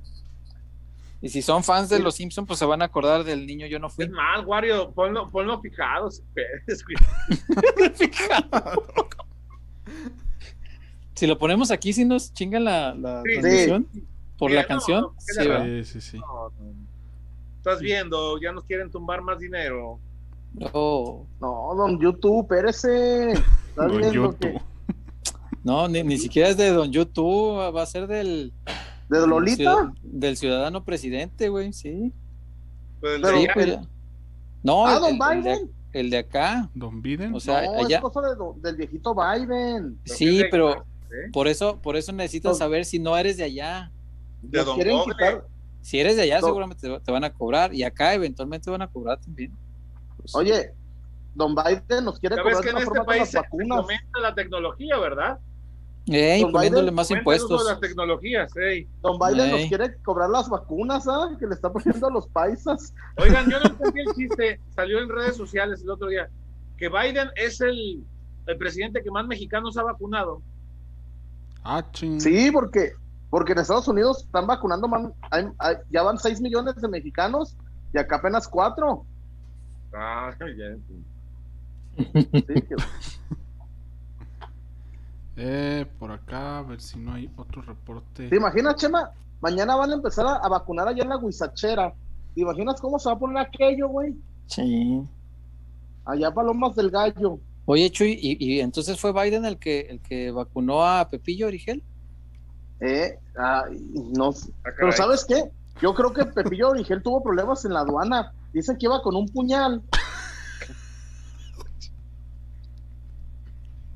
Y 1.21 1.29
si 1.29 1.41
son 1.41 1.63
fans 1.63 1.89
de 1.89 1.99
los 1.99 2.15
Simpsons, 2.15 2.47
pues 2.47 2.59
se 2.59 2.65
van 2.65 2.81
a 2.81 2.85
acordar 2.85 3.23
del 3.23 3.45
niño 3.47 3.65
Yo 3.67 3.79
no 3.79 3.89
fui. 3.89 4.05
Es 4.05 4.11
más, 4.11 4.45
Wario, 4.45 4.91
ponlo, 4.91 5.29
ponlo 5.31 5.59
fijado. 5.59 6.09
si 6.11 6.21
puedes, 6.33 6.83
güey. 6.85 6.95
Si 11.15 11.27
lo 11.27 11.37
ponemos 11.37 11.71
aquí, 11.71 11.93
si 11.93 12.03
nos 12.03 12.33
chingan 12.33 12.65
la, 12.65 12.93
la 12.93 13.23
Sí. 13.23 13.39
transmisión 13.39 13.87
por 14.37 14.49
Sí, 14.51 14.55
la 14.55 14.61
no, 14.63 14.67
canción. 14.67 15.01
no, 15.01 15.15
Sí. 15.17 15.83
Sí, 15.83 15.83
sí, 15.85 16.01
sí. 16.11 16.19
No, 16.19 16.49
no. 16.59 16.73
Estás 17.57 17.79
viendo, 17.79 18.39
ya 18.39 18.51
nos 18.51 18.65
quieren 18.65 18.91
tumbar 18.91 19.21
más 19.21 19.39
dinero. 19.39 19.99
Oh, 20.73 21.25
no, 21.41 21.75
don 21.75 21.99
YouTube, 21.99 22.43
espérese. 22.43 23.31
Está 23.33 23.87
Don 23.87 23.97
viendo 23.97 24.13
YouTube. 24.13 24.39
que. 24.39 24.61
no, 25.63 25.87
ni, 25.87 26.03
ni 26.03 26.17
siquiera 26.17 26.49
es 26.49 26.57
de 26.57 26.69
Don 26.69 26.91
YouTube, 26.91 27.75
va 27.75 27.81
a 27.81 27.85
ser 27.85 28.07
del, 28.07 28.53
¿De 29.09 29.27
Lolita? 29.27 29.55
ciudad- 29.57 29.93
del 30.03 30.37
ciudadano 30.37 30.83
presidente, 30.83 31.49
güey, 31.49 31.73
sí. 31.73 32.13
Pues 33.01 33.19
Pero- 33.21 33.37
de 33.37 33.43
Sí, 33.43 33.43
allá- 33.45 33.53
pues. 33.53 33.79
No, 34.63 34.87
Ah, 34.87 34.95
el, 34.95 34.99
don 35.01 35.09
el- 35.09 35.37
el 35.37 35.43
de, 35.43 35.49
Biden. 35.51 35.71
el 35.93 36.09
de 36.09 36.17
acá. 36.17 36.69
Don 36.73 37.01
Biden. 37.01 37.35
O 37.35 37.39
sea, 37.39 37.65
no, 37.65 37.83
allá. 37.85 37.97
es 37.97 38.01
cosa 38.01 38.21
de 38.21 38.35
del 38.61 38.75
viejito 38.77 39.13
Biden. 39.13 39.99
Sí, 40.05 40.43
pero 40.49 40.73
¿eh? 40.73 41.29
por 41.31 41.47
eso, 41.47 41.79
por 41.81 41.95
eso 41.97 42.11
necesitas 42.13 42.51
Don- 42.53 42.59
saber 42.59 42.85
si 42.85 42.97
no 42.97 43.15
eres 43.17 43.37
de 43.37 43.43
allá. 43.43 43.91
de 44.41 44.63
Don 44.63 44.75
quieren 44.75 44.97
quitar. 45.03 45.45
Si 45.81 45.99
eres 45.99 46.15
de 46.15 46.23
allá, 46.23 46.39
Don- 46.39 46.49
seguramente 46.49 46.87
te, 46.87 46.99
te 46.99 47.11
van 47.11 47.23
a 47.25 47.31
cobrar. 47.33 47.73
Y 47.75 47.83
acá 47.83 48.13
eventualmente 48.15 48.71
van 48.71 48.81
a 48.81 48.87
cobrar 48.87 49.19
también. 49.19 49.51
Pues, 50.31 50.35
Oye, 50.35 50.71
don 51.33 51.53
Biden 51.55 52.05
nos 52.05 52.19
quiere 52.19 52.35
cobrar 52.41 52.61
que 52.63 52.69
en 52.69 52.77
este 52.77 53.03
país 53.03 53.29
se 53.29 53.39
la 54.21 54.33
tecnología, 54.35 54.97
¿verdad? 54.97 55.39
ey, 56.07 56.41
Don 56.43 56.51
poniéndole 56.51 56.83
Biden 56.83 56.95
más 56.95 57.09
impuestos. 57.11 57.65
las 57.65 57.79
tecnologías, 57.79 58.55
ey. 58.57 58.87
Don 59.01 59.17
Biden 59.17 59.49
Ey. 59.49 59.51
nos 59.61 59.69
quiere 59.69 59.95
cobrar 60.03 60.29
las 60.29 60.47
vacunas, 60.49 61.07
¿ah? 61.07 61.29
Que 61.39 61.47
le 61.47 61.55
está 61.55 61.71
poniendo 61.71 62.07
a 62.07 62.11
los 62.11 62.27
paisas. 62.27 62.93
Oigan, 63.17 63.49
yo 63.49 63.59
no 63.59 63.65
entendí 63.69 64.01
el 64.01 64.13
chiste. 64.13 64.59
Salió 64.75 64.99
en 64.99 65.09
redes 65.09 65.35
sociales 65.35 65.81
el 65.81 65.89
otro 65.89 66.07
día. 66.07 66.29
Que 66.77 66.89
Biden 66.89 67.29
es 67.35 67.59
el, 67.61 68.03
el 68.45 68.57
presidente 68.57 69.01
que 69.01 69.09
más 69.09 69.25
mexicanos 69.25 69.77
ha 69.77 69.83
vacunado. 69.83 70.41
Ah, 71.63 71.83
ching. 71.91 72.21
Sí, 72.21 72.51
porque, 72.51 72.91
porque 73.31 73.53
en 73.53 73.59
Estados 73.59 73.87
Unidos 73.87 74.23
están 74.25 74.45
vacunando, 74.45 74.87
man, 74.87 75.11
hay- 75.31 75.47
hay- 75.57 75.77
ya 75.89 76.03
van 76.03 76.19
6 76.19 76.39
millones 76.39 76.75
de 76.75 76.87
mexicanos 76.87 77.57
y 77.93 77.97
acá 77.97 78.17
apenas 78.17 78.47
4. 78.47 79.03
Ah, 79.95 80.31
ya. 80.39 80.75
Sí, 82.13 82.61
que- 82.61 82.75
Eh, 85.37 85.85
por 85.99 86.11
acá, 86.11 86.59
a 86.59 86.61
ver 86.63 86.79
si 86.81 86.97
no 86.97 87.13
hay 87.13 87.29
otro 87.35 87.61
reporte. 87.61 88.29
¿Te 88.29 88.35
imaginas, 88.37 88.75
Chema? 88.75 89.11
Mañana 89.41 89.75
van 89.75 89.91
a 89.91 89.95
empezar 89.95 90.25
a, 90.25 90.35
a 90.37 90.47
vacunar 90.47 90.87
allá 90.87 91.03
en 91.03 91.09
la 91.09 91.17
Huizachera. 91.17 91.93
¿Te 92.33 92.41
imaginas 92.41 92.79
cómo 92.79 92.97
se 92.99 93.09
va 93.09 93.15
a 93.15 93.19
poner 93.19 93.37
aquello, 93.37 93.89
güey? 93.89 94.13
Sí. 94.47 95.01
Allá 96.05 96.31
Palomas 96.33 96.75
del 96.75 96.89
Gallo. 96.89 97.39
Oye, 97.65 97.89
Chuy, 97.89 98.17
¿y, 98.21 98.37
y 98.55 98.59
entonces 98.61 98.99
fue 98.99 99.11
Biden 99.11 99.43
el 99.43 99.57
que, 99.57 99.81
el 99.81 99.99
que 99.99 100.31
vacunó 100.31 100.85
a 100.85 101.09
Pepillo 101.09 101.47
Origel? 101.47 101.83
Eh, 102.79 103.17
no. 103.35 104.29
Ah, 104.29 104.33
caray. 104.63 104.75
Pero 104.79 104.91
¿sabes 104.93 105.25
qué? 105.25 105.49
Yo 105.81 105.93
creo 105.93 106.13
que 106.13 106.25
Pepillo 106.25 106.69
Origel 106.69 107.01
tuvo 107.03 107.21
problemas 107.23 107.63
en 107.65 107.73
la 107.73 107.81
aduana. 107.81 108.33
Dicen 108.53 108.77
que 108.77 108.85
iba 108.85 109.01
con 109.01 109.15
un 109.15 109.27
puñal. 109.27 109.81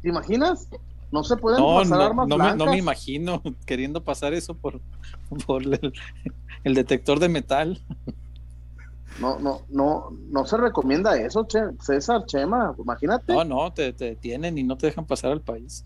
¿Te 0.01 0.09
imaginas? 0.09 0.67
No 1.11 1.23
se 1.23 1.35
pueden 1.37 1.59
No, 1.59 1.75
pasar 1.77 1.97
no, 1.97 2.03
armas 2.03 2.27
no 2.27 2.37
me, 2.37 2.55
no 2.55 2.65
me 2.67 2.77
imagino 2.77 3.41
queriendo 3.65 4.03
pasar 4.03 4.33
eso 4.33 4.53
por, 4.53 4.79
por 5.45 5.63
el, 5.63 5.93
el 6.63 6.73
detector 6.73 7.19
de 7.19 7.29
metal. 7.29 7.81
No, 9.19 9.39
no, 9.39 9.61
no, 9.69 10.11
no 10.29 10.45
se 10.45 10.55
recomienda 10.55 11.17
eso, 11.19 11.45
Che- 11.45 11.75
César, 11.81 12.25
Chema. 12.25 12.73
Imagínate. 12.77 13.33
No, 13.33 13.43
no, 13.43 13.73
te, 13.73 13.91
te 13.91 14.05
detienen 14.05 14.57
y 14.57 14.63
no 14.63 14.77
te 14.77 14.87
dejan 14.87 15.05
pasar 15.05 15.31
al 15.31 15.41
país. 15.41 15.83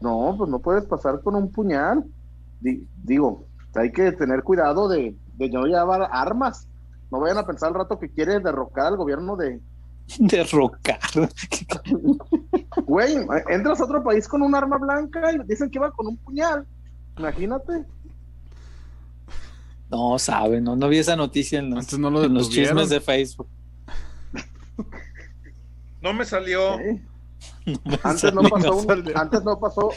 No, 0.00 0.34
pues 0.38 0.48
no 0.48 0.58
puedes 0.60 0.84
pasar 0.86 1.20
con 1.22 1.34
un 1.34 1.50
puñal. 1.50 2.04
Di- 2.60 2.86
digo, 3.02 3.44
hay 3.74 3.92
que 3.92 4.12
tener 4.12 4.42
cuidado 4.42 4.88
de, 4.88 5.14
de 5.36 5.48
no 5.50 5.64
llevar 5.66 6.08
armas. 6.12 6.66
No 7.10 7.20
vayan 7.20 7.38
a 7.38 7.46
pensar 7.46 7.68
al 7.68 7.74
rato 7.74 7.98
que 7.98 8.08
quiere 8.08 8.40
derrocar 8.40 8.86
al 8.86 8.96
gobierno 8.96 9.36
de... 9.36 9.60
Derrocar. 10.18 10.98
Güey, 12.86 13.16
entras 13.48 13.80
a 13.80 13.84
otro 13.84 14.02
país 14.02 14.26
con 14.28 14.42
un 14.42 14.54
arma 14.54 14.78
blanca 14.78 15.32
y 15.32 15.38
dicen 15.46 15.70
que 15.70 15.78
va 15.78 15.90
con 15.92 16.06
un 16.08 16.16
puñal. 16.16 16.66
Imagínate. 17.18 17.84
No, 19.90 20.18
sabe, 20.18 20.60
no, 20.60 20.76
no 20.76 20.88
vi 20.88 20.98
esa 20.98 21.16
noticia 21.16 21.58
en 21.58 21.70
los, 21.70 21.98
no 21.98 22.10
lo 22.10 22.24
en 22.24 22.34
los 22.34 22.48
chismes 22.50 22.88
de 22.88 23.00
Facebook. 23.00 23.48
No 26.00 26.12
me 26.12 26.24
salió. 26.24 26.78
¿eh? 26.80 27.00
Antes 28.02 28.32
no 28.32 28.42
No 28.42 28.48
pasó 28.50 28.76
un- 28.76 28.86
salió. 28.86 29.18
antes 29.18 29.44
no 29.44 29.58
pasó, 29.58 29.90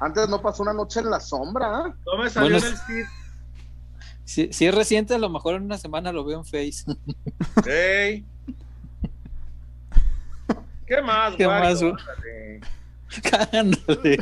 antes 0.00 0.28
no 0.28 0.40
pasó 0.40 0.62
una 0.62 0.72
noche 0.72 1.00
en 1.00 1.10
la 1.10 1.20
sombra. 1.20 1.94
No 2.06 2.22
me 2.22 2.30
salió 2.30 2.50
Bueno, 2.52 2.66
en 2.66 2.72
el 2.72 2.78
feed. 2.78 3.06
Si, 4.24 4.52
si 4.52 4.66
es 4.66 4.74
reciente, 4.74 5.14
a 5.14 5.18
lo 5.18 5.30
mejor 5.30 5.54
en 5.54 5.62
una 5.64 5.78
semana 5.78 6.12
lo 6.12 6.24
veo 6.24 6.38
en 6.38 6.44
Face. 6.44 6.84
Ey. 7.66 8.24
¿Qué 10.86 11.02
más, 11.02 11.34
¿Qué 11.36 11.46
Wario? 11.46 11.68
más, 11.70 11.82
güey? 11.82 11.92
Ándale. 11.92 12.60
Ándale. 13.58 14.18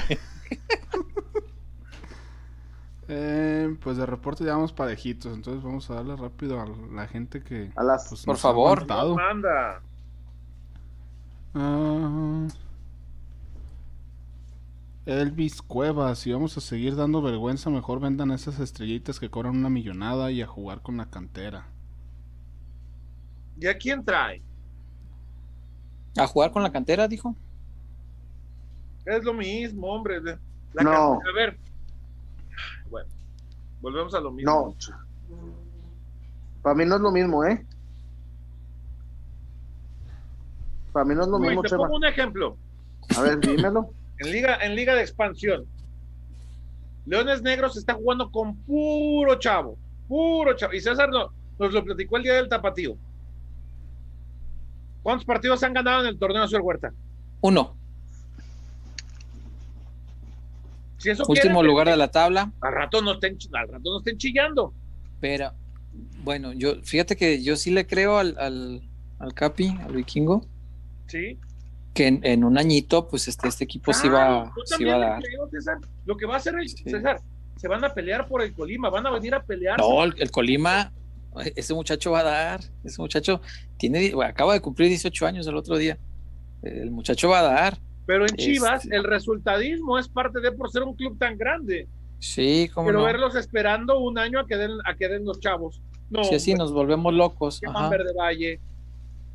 Eh, 3.09 3.77
pues 3.83 3.97
de 3.97 4.05
reporte 4.07 4.45
ya 4.45 4.53
vamos 4.53 4.73
parejitos, 4.73 5.33
entonces 5.33 5.63
vamos 5.63 5.89
a 5.91 5.95
darle 5.95 6.17
rápido 6.17 6.61
a 6.61 6.67
la 6.93 7.07
gente 7.07 7.41
que 7.43 7.71
A 7.77 7.85
las 7.85 8.09
pues, 8.09 8.25
Por 8.25 8.35
ha 8.35 8.39
favor. 8.39 8.85
Manda. 9.15 9.81
Ah, 11.55 12.47
Elvis 15.07 15.63
Cuevas, 15.63 16.19
si 16.19 16.33
vamos 16.33 16.57
a 16.57 16.61
seguir 16.61 16.97
dando 16.97 17.23
vergüenza, 17.23 17.71
mejor 17.71 18.01
vendan 18.01 18.33
esas 18.33 18.59
estrellitas 18.59 19.21
que 19.21 19.31
cobran 19.31 19.57
una 19.57 19.71
millonada 19.71 20.33
y 20.33 20.43
a 20.43 20.49
jugar 20.49 20.83
con 20.83 20.97
la 20.97 21.07
cantera. 21.07 21.69
¿Y 23.59 23.69
a 23.69 23.79
quién 23.79 24.05
trae? 24.05 24.43
A 26.19 26.27
jugar 26.27 26.51
con 26.51 26.65
la 26.65 26.73
cantera, 26.73 27.07
dijo. 27.07 27.37
Es 29.05 29.23
lo 29.23 29.33
mismo, 29.33 29.87
hombre. 29.87 30.21
La 30.73 30.83
No. 30.83 31.15
A 31.15 31.33
ver. 31.37 31.57
Bueno, 32.91 33.09
volvemos 33.81 34.13
a 34.13 34.21
lo 34.21 34.33
mismo. 34.33 34.51
No. 34.51 34.75
Para 36.63 36.75
mí 36.75 36.85
no 36.85 36.97
es 36.97 37.01
lo 37.01 37.13
mismo, 37.13 37.45
¿eh? 37.45 37.65
Para 40.93 41.05
mí 41.05 41.15
no 41.15 41.23
es 41.23 41.29
lo 41.29 41.39
mismo, 41.39 41.63
te 41.63 41.77
pongo 41.77 41.95
un 41.95 42.05
ejemplo. 42.07 42.57
A 43.17 43.23
ver, 43.23 43.39
dímelo. 43.39 43.91
En 44.19 44.33
liga, 44.33 44.59
en 44.63 44.75
liga 44.75 44.95
de 44.95 45.03
expansión. 45.03 45.67
Leones 47.07 47.43
Negros 47.43 47.77
está 47.77 47.95
jugando 47.95 48.31
con 48.31 48.57
puro 48.65 49.39
chavo, 49.39 49.79
puro 50.09 50.55
chavo. 50.57 50.75
Y 50.75 50.81
César 50.81 51.09
nos 51.11 51.73
lo 51.73 51.85
platicó 51.85 52.17
el 52.17 52.25
día 52.25 52.35
del 52.35 52.49
tapatío. 52.49 52.97
¿Cuántos 55.03 55.25
partidos 55.25 55.63
han 55.63 55.73
ganado 55.73 56.01
en 56.01 56.09
el 56.09 56.19
torneo 56.19 56.47
de 56.47 56.59
Huerta? 56.59 56.93
Uno. 57.41 57.77
Último 61.29 61.63
lugar 61.63 61.87
de 61.89 61.97
la 61.97 62.09
tabla. 62.11 62.51
Al 62.61 62.73
rato 62.73 63.01
no 63.01 63.13
estén, 63.13 63.39
al 63.53 63.69
rato 63.69 63.91
no 63.91 63.99
estén 63.99 64.19
chillando. 64.19 64.75
Pero, 65.21 65.53
bueno, 66.25 66.53
yo, 66.53 66.83
fíjate 66.83 67.17
que 67.17 67.43
yo 67.43 67.55
sí 67.55 67.71
le 67.71 67.87
creo 67.87 68.19
al, 68.19 68.37
al, 68.39 68.83
al 69.21 69.33
Capi, 69.33 69.79
al 69.85 69.95
vikingo. 69.95 70.45
Sí. 71.07 71.39
Que 71.97 72.21
en, 72.23 72.45
un 72.45 72.59
añito, 72.59 73.09
pues 73.09 73.27
este, 73.27 73.49
este 73.49 73.65
equipo 73.65 73.93
sí 73.93 74.09
va, 74.09 74.53
sí 74.65 74.85
va 74.85 74.95
a 74.95 74.99
dar. 74.99 75.23
Lo 76.05 76.17
que 76.17 76.27
va 76.27 76.35
a 76.35 76.37
hacer 76.37 76.55
el 76.59 76.69
César, 76.69 77.21
se 77.57 77.69
van 77.69 77.83
a 77.85 77.95
pelear 77.95 78.29
por 78.29 78.43
el 78.43 78.53
Colima, 78.53 78.91
van 78.91 79.07
a 79.07 79.11
venir 79.11 79.35
a 79.35 79.43
pelear. 79.43 79.79
No, 79.79 80.05
el 80.05 80.31
Colima, 80.31 80.93
ese 81.55 81.75
muchacho 81.75 82.11
va 82.13 82.21
a 82.21 82.25
dar, 82.25 82.61
ese 82.85 83.01
muchacho 83.01 83.41
tiene, 83.79 84.13
acaba 84.25 84.53
de 84.53 84.61
cumplir 84.61 84.89
18 84.89 85.27
años 85.27 85.47
el 85.47 85.57
otro 85.57 85.77
día. 85.77 85.99
El 86.63 86.91
muchacho 86.91 87.29
va 87.29 87.41
a 87.41 87.43
dar. 87.43 87.79
Pero 88.07 88.25
en 88.25 88.37
Chivas 88.37 88.85
este 88.85 88.97
el 88.97 89.05
resultadismo 89.05 89.99
es 89.99 90.09
parte 90.09 90.41
de 90.41 90.53
por 90.53 90.71
ser 90.71 90.83
un 90.83 90.95
club 90.95 91.19
tan 91.19 91.37
grande. 91.37 91.89
Sí, 92.19 92.71
como 92.73 92.87
Pero 92.87 93.05
verlos 93.05 93.35
esperando 93.35 93.99
un 93.99 94.19
año 94.19 94.41
a 94.41 94.47
que 94.47 94.57
den, 94.57 94.73
a 94.85 94.95
que 94.95 95.09
den 95.09 95.25
los 95.25 95.41
chavos. 95.41 95.81
No, 96.09 96.25
sí, 96.25 96.37
así 96.37 96.55
nos 96.55 96.73
volvemos 96.73 97.13
locos. 97.13 97.61
Verde 97.61 98.13
Valle. 98.19 98.61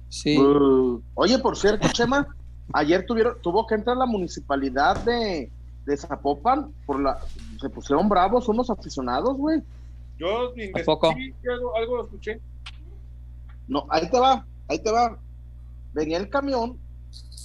Sí. 0.10 0.38
Uh, 0.38 1.02
oye, 1.14 1.38
por 1.40 1.58
cierto, 1.58 1.88
Chema, 1.90 2.28
ayer 2.74 3.06
tuvieron, 3.06 3.38
tuvo 3.42 3.66
que 3.68 3.76
entrar 3.76 3.98
la 3.98 4.06
municipalidad 4.06 5.04
de, 5.04 5.52
de 5.86 5.98
Zapopan 5.98 6.72
por 6.86 7.00
la, 7.00 7.20
se 7.60 7.70
pusieron 7.70 8.10
bravos 8.10 8.48
unos 8.48 8.70
aficionados, 8.70 9.36
güey. 9.38 9.62
Yo 10.18 10.54
investigué, 10.56 11.34
algo, 11.52 11.76
algo 11.76 11.98
lo 11.98 12.04
escuché. 12.04 12.40
No, 13.68 13.86
ahí 13.90 14.10
te 14.10 14.20
va, 14.20 14.46
ahí 14.68 14.80
te 14.80 14.92
va. 14.92 15.18
Venía 15.94 16.18
el 16.18 16.30
camión 16.30 16.78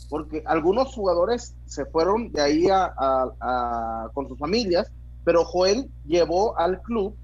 porque 0.08 0.42
algunos 0.46 0.94
jugadores 0.94 1.54
se 1.66 1.84
fueron 1.86 2.30
de 2.32 2.40
ahí 2.40 2.66
a, 2.70 4.10
con 4.12 4.28
sus 4.28 4.38
familias, 4.38 4.90
pero 5.24 5.44
Joel 5.44 5.88
llevó 6.06 6.56
al 6.58 6.80
club 6.82 7.16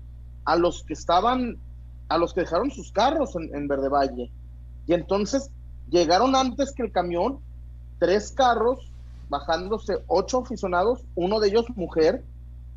a 0.44 0.56
los 0.56 0.82
que 0.82 0.94
estaban, 0.94 1.58
a 2.08 2.18
los 2.18 2.34
que 2.34 2.40
dejaron 2.40 2.70
sus 2.70 2.90
carros 2.90 3.36
en, 3.36 3.54
en 3.54 3.68
Verde 3.68 3.88
Valle. 3.88 4.30
Y 4.86 4.94
entonces 4.94 5.50
llegaron 5.90 6.34
antes 6.34 6.72
que 6.72 6.82
el 6.82 6.92
camión, 6.92 7.38
tres 8.02 8.32
carros, 8.32 8.80
bajándose 9.28 10.02
ocho 10.08 10.40
aficionados, 10.40 11.04
uno 11.14 11.38
de 11.38 11.50
ellos 11.50 11.66
mujer, 11.76 12.24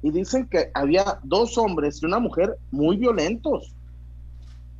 y 0.03 0.11
dicen 0.11 0.47
que 0.47 0.69
había 0.75 1.19
dos 1.23 1.57
hombres 1.57 1.99
y 1.99 2.05
una 2.05 2.19
mujer 2.19 2.59
muy 2.69 2.95
violentos, 2.95 3.73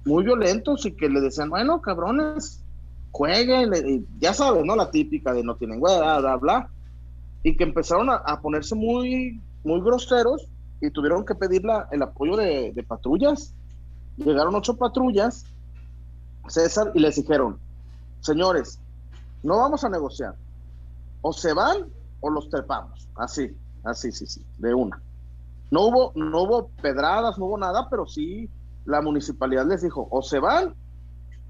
muy 0.06 0.24
violentos 0.24 0.86
y 0.86 0.92
que 0.92 1.10
le 1.10 1.20
decían, 1.20 1.50
bueno, 1.50 1.82
cabrones, 1.82 2.62
jueguen, 3.10 4.06
ya 4.20 4.36
sabes, 4.36 4.64
¿no? 4.64 4.76
La 4.76 4.92
típica 4.92 5.34
de 5.34 5.44
no 5.44 5.56
tienen 5.56 5.82
bla, 5.82 6.20
bla, 6.20 6.36
bla, 6.36 6.70
y 7.42 7.58
que 7.58 7.64
empezaron 7.64 8.12
a, 8.12 8.40
ponerse 8.40 8.76
muy, 8.76 9.42
muy 9.64 9.82
groseros 9.82 10.48
y 10.80 10.92
tuvieron 10.92 11.26
que 11.26 11.34
pedir 11.34 11.64
el 11.90 12.04
apoyo 12.04 12.38
de 12.38 12.86
patrullas. 12.88 13.52
Llegaron 14.18 14.54
ocho 14.54 14.78
patrullas, 14.78 15.44
César, 16.48 16.92
y 16.94 17.00
les 17.00 17.16
dijeron, 17.16 17.58
señores, 18.20 18.80
no 19.46 19.58
vamos 19.58 19.84
a 19.84 19.90
negociar, 19.90 20.36
o 21.22 21.32
se 21.32 21.54
van 21.54 21.86
o 22.20 22.30
los 22.30 22.50
trepamos, 22.50 23.08
así, 23.16 23.56
así, 23.84 24.12
sí, 24.12 24.26
sí, 24.26 24.46
de 24.58 24.74
una. 24.74 25.02
No 25.72 25.84
hubo, 25.84 26.12
no 26.16 26.44
hubo 26.44 26.68
pedradas, 26.82 27.38
no 27.38 27.46
hubo 27.46 27.58
nada, 27.58 27.88
pero 27.90 28.08
sí 28.08 28.50
la 28.86 29.02
municipalidad 29.02 29.66
les 29.66 29.82
dijo, 29.82 30.08
o 30.10 30.22
se 30.22 30.40
van 30.40 30.74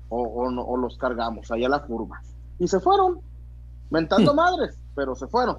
o, 0.09 0.77
los 0.77 0.97
cargamos 0.97 1.51
allá 1.51 1.67
a 1.67 1.69
la 1.69 1.83
curva. 1.83 2.21
Y 2.59 2.67
se 2.67 2.79
fueron, 2.79 3.19
mentando 3.89 4.33
hmm. 4.33 4.35
madres, 4.35 4.79
pero 4.95 5.15
se 5.15 5.27
fueron. 5.27 5.57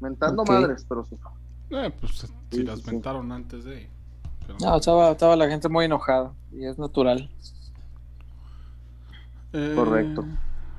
Mentando 0.00 0.44
madres, 0.44 0.84
pero 0.88 1.04
se 1.04 1.16
fueron. 1.16 1.38
Eh, 1.70 1.94
pues 2.00 2.30
si 2.50 2.62
las 2.62 2.86
mentaron 2.86 3.32
antes 3.32 3.64
de... 3.64 3.88
No, 4.60 4.76
estaba, 4.76 5.12
estaba 5.12 5.36
la 5.36 5.48
gente 5.48 5.68
muy 5.68 5.86
enojada 5.86 6.32
y 6.52 6.66
es 6.66 6.78
natural. 6.78 7.30
Eh, 9.52 9.72
Correcto. 9.74 10.24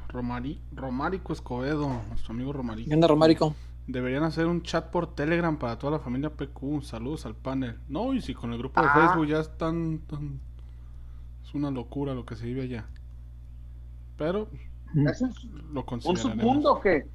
Romari, 0.08 0.62
Romárico 0.72 1.34
Escobedo, 1.34 1.90
nuestro 2.10 2.34
amigo 2.34 2.54
Romarico. 2.54 2.88
¿Qué 2.88 2.94
onda, 2.94 3.08
Romárico? 3.08 3.56
Deberían 3.88 4.24
hacer 4.24 4.46
un 4.46 4.62
chat 4.62 4.90
por 4.92 5.14
Telegram 5.16 5.58
para 5.58 5.78
toda 5.78 5.92
la 5.92 6.00
familia 6.00 6.30
PQ. 6.30 6.84
Saludos 6.84 7.26
al 7.26 7.36
panel. 7.36 7.80
No, 7.90 8.14
y 8.14 8.22
si 8.22 8.34
con 8.34 8.54
el 8.54 8.60
grupo 8.60 8.80
de 8.82 8.88
ah. 8.88 8.94
Facebook 8.94 9.28
ya 9.28 9.40
están, 9.40 10.02
Es 11.44 11.54
una 11.54 11.72
locura 11.72 12.14
lo 12.14 12.26
que 12.26 12.36
se 12.36 12.46
vive 12.46 12.62
allá. 12.62 12.86
Pero 14.18 14.48
lo 14.94 15.86
consideraremos. 15.86 16.26
¿Un 16.26 16.42
submundo 16.42 16.74
o 16.74 16.80
qué? 16.80 17.08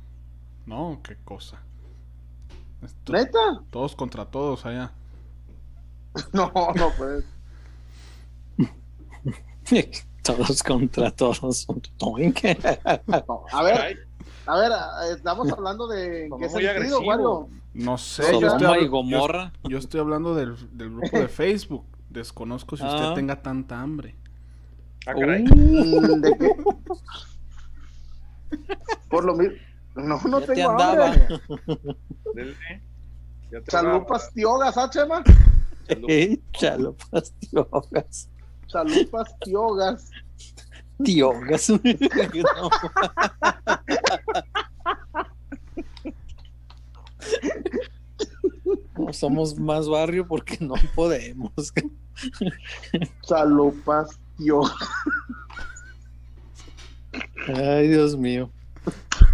No, 0.67 1.01
qué 1.03 1.17
cosa. 1.25 1.63
¿Neta? 3.11 3.63
Todos 3.71 3.97
contra 3.97 4.27
todos 4.27 4.67
allá. 4.67 4.93
no, 6.33 6.53
no 6.53 6.91
puedes. 6.97 7.25
todos 10.29 10.63
contra 10.63 11.11
todos. 11.11 11.67
a 13.53 13.63
ver, 13.63 13.99
a 14.47 14.57
ver, 14.57 14.73
estamos 15.15 15.51
hablando 15.51 15.87
de 15.89 16.31
qué 16.39 16.49
sentido, 16.49 17.01
Wario. 17.01 17.49
No 17.75 17.97
sé, 17.97 18.23
yo 18.41 18.49
estoy, 18.49 18.91
yo, 19.69 19.79
estoy, 19.79 20.01
hablando 20.01 20.35
del, 20.35 20.57
grupo 20.73 21.19
de 21.19 21.29
Facebook. 21.43 21.85
Desconozco 22.11 22.77
si 22.77 22.83
usted 22.83 23.05
ah. 23.05 23.15
tenga 23.15 23.43
tanta 23.43 23.81
hambre. 23.81 24.17
Ah, 25.07 25.15
uh. 25.15 26.21
¿De 26.21 26.39
qué? 26.39 26.57
Por 29.11 29.25
lo 29.25 29.37
mismo. 29.37 29.57
No, 29.95 30.21
no 30.23 30.41
tengo 30.41 30.71
hambre. 30.71 31.29
Chalupas 33.69 34.33
tiogas, 34.33 34.77
¿ah, 34.77 34.91
Chema? 34.91 35.23
Chalupas 36.53 37.33
tiogas. 37.39 38.31
Chalupas 38.69 39.39
tiogas. 39.41 40.11
Tiogas. 41.05 41.71
no 48.97 49.13
somos 49.13 49.59
más 49.59 49.89
barrio 49.89 50.27
porque 50.27 50.59
no 50.61 50.75
podemos. 50.95 51.53
Chalupas 53.27 54.19
tiogas. 54.37 54.73
Ay, 57.47 57.89
Dios 57.89 58.17
mío. 58.17 58.51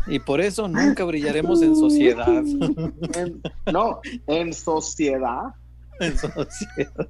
Y 0.06 0.18
por 0.18 0.40
eso 0.40 0.68
nunca 0.68 1.04
brillaremos 1.04 1.62
en 1.62 1.74
sociedad. 1.74 2.42
no, 3.72 4.00
en 4.26 4.52
sociedad. 4.52 5.54
En 6.00 6.18
sociedad. 6.18 7.08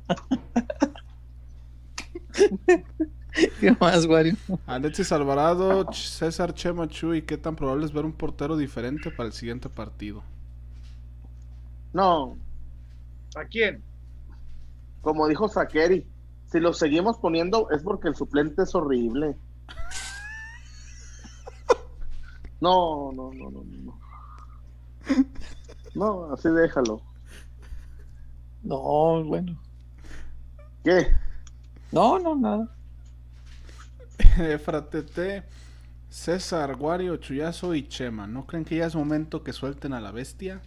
¿Qué 3.61 3.77
más, 3.81 4.07
Wario? 4.07 4.37
Alexis 4.67 5.11
Alvarado, 5.13 5.93
César 5.93 6.55
Chema 6.55 6.89
¿y 7.15 7.23
qué 7.23 7.37
tan 7.37 7.57
probable 7.57 7.85
es 7.85 7.93
ver 7.93 8.05
un 8.05 8.13
portero 8.13 8.57
diferente 8.57 9.11
para 9.11 9.27
el 9.27 9.33
siguiente 9.33 9.69
partido? 9.69 10.23
No. 11.93 12.37
¿A 13.37 13.45
quién? 13.45 13.83
Como 15.01 15.27
dijo 15.29 15.49
Sakeri, 15.49 16.07
si 16.47 16.61
lo 16.61 16.73
seguimos 16.73 17.19
poniendo 17.19 17.69
es 17.71 17.83
porque 17.83 18.09
el 18.09 18.15
suplente 18.15 18.63
es 18.63 18.75
horrible. 18.75 19.37
No, 22.61 23.11
no, 23.13 23.31
no, 23.35 23.51
no, 23.51 23.65
no. 23.65 23.99
No, 25.95 26.33
así 26.33 26.49
déjalo. 26.49 27.03
No, 28.63 29.23
bueno. 29.25 29.61
¿Qué? 30.83 31.15
No, 31.93 32.19
no, 32.19 32.35
nada. 32.35 32.69
Fratete, 34.65 35.45
César, 36.09 36.77
Guario, 36.77 37.17
Chuyazo 37.17 37.75
y 37.75 37.89
Chema. 37.89 38.27
¿No 38.27 38.47
creen 38.47 38.65
que 38.65 38.77
ya 38.77 38.87
es 38.87 38.95
momento 38.95 39.43
que 39.43 39.53
suelten 39.53 39.93
a 39.93 40.01
la 40.01 40.13
bestia? 40.13 40.61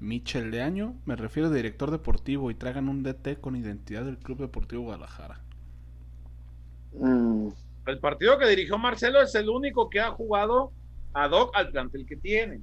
Michel 0.00 0.50
de 0.50 0.62
Año, 0.62 0.96
me 1.06 1.14
refiero 1.14 1.48
a 1.48 1.52
director 1.52 1.92
deportivo 1.92 2.50
y 2.50 2.54
traigan 2.54 2.88
un 2.88 3.04
DT 3.04 3.40
con 3.40 3.54
identidad 3.54 4.04
del 4.04 4.18
Club 4.18 4.38
Deportivo 4.38 4.82
Guadalajara. 4.82 5.40
Mm. 6.94 7.48
El 7.86 7.98
partido 7.98 8.38
que 8.38 8.48
dirigió 8.48 8.78
Marcelo 8.78 9.20
es 9.22 9.34
el 9.34 9.48
único 9.48 9.88
que 9.88 10.00
ha 10.00 10.10
jugado 10.10 10.72
ad 11.14 11.30
hoc 11.32 11.56
al 11.56 11.70
plantel 11.70 12.06
que 12.06 12.16
tiene. 12.16 12.60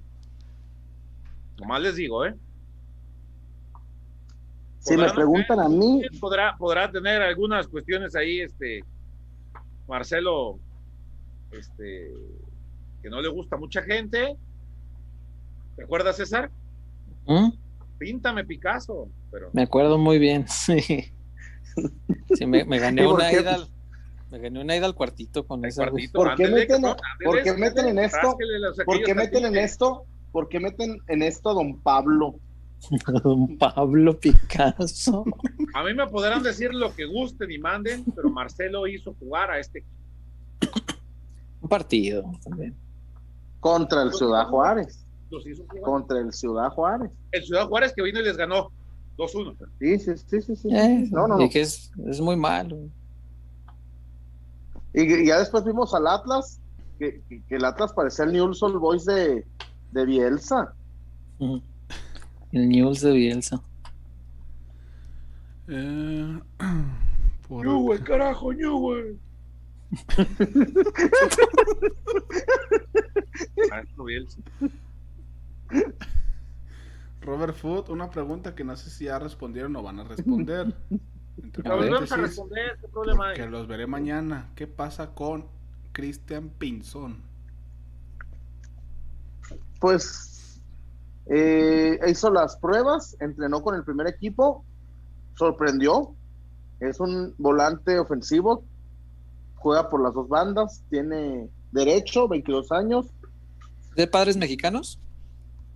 Nomás 1.59 1.81
les 1.81 1.95
digo, 1.95 2.25
¿eh? 2.25 2.35
Si 4.79 4.95
me 4.95 5.09
preguntan 5.11 5.59
a 5.59 5.69
mí. 5.69 6.01
Podrá, 6.19 6.55
podrá 6.57 6.91
tener 6.91 7.21
algunas 7.21 7.67
cuestiones 7.67 8.15
ahí, 8.15 8.41
este, 8.41 8.83
Marcelo 9.87 10.59
este, 11.51 12.13
que 13.01 13.09
no 13.09 13.21
le 13.21 13.29
gusta 13.29 13.55
a 13.55 13.59
mucha 13.59 13.81
gente. 13.81 14.35
¿Te 15.75 15.83
acuerdas, 15.83 16.17
César? 16.17 16.51
¿Mm? 17.25 17.49
Píntame 17.97 18.45
Picasso. 18.45 19.09
Pero... 19.31 19.49
Me 19.53 19.63
acuerdo 19.63 19.97
muy 19.97 20.19
bien, 20.19 20.47
sí. 20.47 20.79
Sí, 22.33 22.45
me, 22.45 22.63
gané 22.63 23.05
una 23.05 23.31
ida 23.31 23.55
al, 23.55 23.67
me 24.31 24.39
gané 24.39 24.61
una 24.61 24.75
ida 24.75 24.85
al 24.85 24.95
cuartito 24.95 25.45
con 25.45 25.63
esa. 25.65 25.89
¿Por 26.13 26.35
qué 26.35 26.47
meten, 26.47 26.81
¿por 27.23 27.43
qué 27.43 27.53
meten 27.53 27.87
en 27.87 27.99
esto? 27.99 28.37
¿Por 28.85 29.03
qué 29.03 29.15
meten 29.15 29.45
en 29.45 29.57
esto? 29.57 30.05
¿Por 30.31 30.49
qué 30.49 30.59
meten 30.59 30.97
en 31.07 31.23
esto 31.23 31.49
a 31.49 31.53
don 31.53 31.79
Pablo? 31.81 32.35
Don 33.23 33.57
Pablo 33.57 34.19
Picasso. 34.19 35.25
A 35.73 35.83
mí 35.83 35.93
me 35.93 36.07
podrán 36.07 36.43
decir 36.43 36.73
lo 36.73 36.93
que 36.95 37.05
gusten 37.05 37.51
y 37.51 37.57
manden, 37.57 38.03
pero 38.15 38.29
Marcelo 38.29 38.87
hizo 38.87 39.13
jugar 39.19 39.51
a 39.51 39.59
este 39.59 39.83
Un 41.61 41.69
partido 41.69 42.31
también. 42.43 42.75
Contra 43.59 44.03
el 44.03 44.13
Ciudad 44.13 44.47
Juárez. 44.47 45.05
Contra 45.83 46.19
el 46.19 46.33
Ciudad 46.33 46.69
Juárez. 46.69 47.11
El 47.31 47.43
Ciudad 47.43 47.67
Juárez 47.67 47.93
que 47.93 48.01
vino 48.01 48.19
y 48.19 48.23
les 48.23 48.37
ganó 48.37 48.71
2-1. 49.17 49.55
Sí, 49.79 49.99
sí, 49.99 50.41
sí, 50.41 50.55
sí. 50.55 50.69
Eh, 50.71 51.07
no, 51.11 51.27
no, 51.27 51.41
Y 51.41 51.49
que 51.49 51.61
es, 51.61 51.91
muy 52.21 52.37
malo. 52.37 52.77
Y, 54.93 55.27
ya 55.27 55.39
después 55.39 55.63
vimos 55.65 55.93
al 55.93 56.07
Atlas, 56.07 56.59
que, 56.97 57.21
el 57.49 57.65
Atlas 57.65 57.93
parecía 57.93 58.25
el 58.25 58.33
Newell's 58.33 58.63
Old 58.63 58.77
Boys 58.77 59.05
de, 59.05 59.45
de 59.91 60.05
Bielsa. 60.05 60.73
El 62.51 62.69
Newell's 62.69 63.01
de 63.01 63.11
Bielsa. 63.11 63.61
Eh, 65.67 66.39
por... 67.47 67.65
Newell, 67.65 68.03
carajo, 68.03 68.53
Newell. 68.53 69.19
Bielsa. 74.05 74.39
Robert 77.21 77.55
Food, 77.55 77.89
una 77.89 78.09
pregunta 78.09 78.55
que 78.55 78.63
no 78.63 78.75
sé 78.75 78.89
si 78.89 79.05
ya 79.05 79.19
respondieron 79.19 79.75
o 79.75 79.83
van 79.83 79.99
a 79.99 80.03
responder. 80.03 80.73
a 81.63 81.75
responder, 82.15 82.77
¿qué 82.81 82.87
problema 82.87 83.29
hay? 83.29 83.35
Que 83.35 83.45
los 83.45 83.67
veré 83.67 83.85
mañana. 83.85 84.49
¿Qué 84.55 84.65
pasa 84.65 85.13
con 85.13 85.45
Cristian 85.91 86.49
Pinzón? 86.49 87.21
Pues 89.79 90.38
eh, 91.29 91.99
hizo 92.07 92.31
las 92.31 92.57
pruebas, 92.57 93.15
entrenó 93.19 93.61
con 93.61 93.75
el 93.75 93.83
primer 93.83 94.07
equipo, 94.07 94.65
sorprendió. 95.35 96.15
Es 96.79 96.99
un 96.99 97.35
volante 97.37 97.99
ofensivo, 97.99 98.63
juega 99.55 99.89
por 99.89 100.01
las 100.01 100.13
dos 100.13 100.27
bandas, 100.27 100.83
tiene 100.89 101.49
derecho, 101.71 102.27
22 102.27 102.71
años. 102.71 103.07
¿De 103.95 104.07
padres 104.07 104.37
mexicanos? 104.37 104.99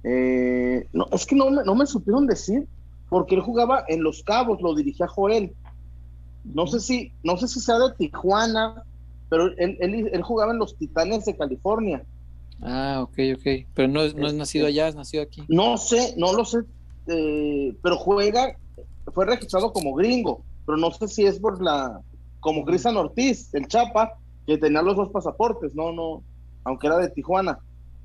Eh, 0.04 0.88
no, 0.92 1.08
es 1.12 1.26
que 1.26 1.36
no, 1.36 1.50
no 1.50 1.76
me 1.76 1.86
supieron 1.86 2.26
decir, 2.26 2.68
porque 3.10 3.36
él 3.36 3.42
jugaba 3.42 3.84
en 3.88 4.02
Los 4.02 4.24
Cabos, 4.24 4.62
lo 4.62 4.74
dirigía 4.76 5.08
Joel. 5.08 5.54
No 6.44 6.68
sé 6.68 6.80
si, 6.80 7.12
no 7.24 7.38
sé 7.38 7.48
si 7.48 7.60
sea 7.60 7.80
de 7.80 7.94
Tijuana, 7.96 8.84
pero 9.30 9.48
él, 9.58 9.78
él, 9.80 10.22
jugaba 10.22 10.52
en 10.52 10.60
los 10.60 10.76
Titanes 10.78 11.26
de 11.26 11.38
California. 11.38 12.04
Ah, 12.62 13.00
ok, 13.02 13.18
ok. 13.36 13.68
Pero 13.74 13.88
no, 13.88 14.02
es, 14.02 14.16
no 14.16 14.28
es 14.28 14.34
nacido 14.34 14.68
allá, 14.68 14.88
es 14.88 14.96
nacido 14.96 15.24
aquí. 15.24 15.44
No 15.48 15.78
sé, 15.78 16.14
no 16.18 16.34
lo 16.34 16.46
sé, 16.46 16.60
eh, 17.08 17.76
pero 17.82 17.98
juega, 17.98 18.56
fue 19.14 19.26
registrado 19.26 19.74
como 19.74 19.94
gringo, 19.94 20.42
pero 20.66 20.78
no 20.78 20.92
sé 20.92 21.08
si 21.08 21.26
es 21.26 21.40
por 21.40 21.62
la, 21.62 22.02
como 22.40 22.66
Cristian 22.66 22.98
Ortiz, 22.98 23.54
el 23.54 23.68
Chapa, 23.68 24.18
que 24.46 24.58
tenía 24.58 24.82
los 24.82 24.96
dos 24.96 25.10
pasaportes, 25.10 25.76
no, 25.76 25.92
no, 25.92 26.24
aunque 26.64 26.88
era 26.88 26.98
de 26.98 27.10
Tijuana. 27.10 27.60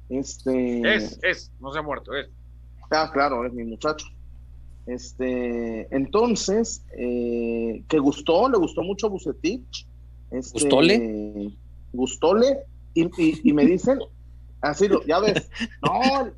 Este... 0.08 0.94
Es, 0.94 1.18
es, 1.22 1.52
no 1.60 1.72
se 1.72 1.78
ha 1.78 1.82
muerto, 1.82 2.14
es. 2.14 2.28
Ah, 2.90 3.10
claro, 3.12 3.44
es 3.44 3.52
mi 3.52 3.64
muchacho. 3.64 4.06
Este, 4.86 5.94
entonces, 5.94 6.82
eh, 6.96 7.82
que 7.88 7.98
gustó, 7.98 8.48
le 8.48 8.56
gustó 8.56 8.82
mucho 8.82 9.10
Bucetich. 9.10 9.86
Este, 10.30 10.60
¿Gustóle? 10.60 11.52
Gustóle, 11.92 12.60
y, 12.94 13.08
y, 13.18 13.52
me 13.52 13.66
dicen, 13.66 13.98
así, 14.60 14.88
ya 15.06 15.20
ves, 15.20 15.48
no, 15.82 16.30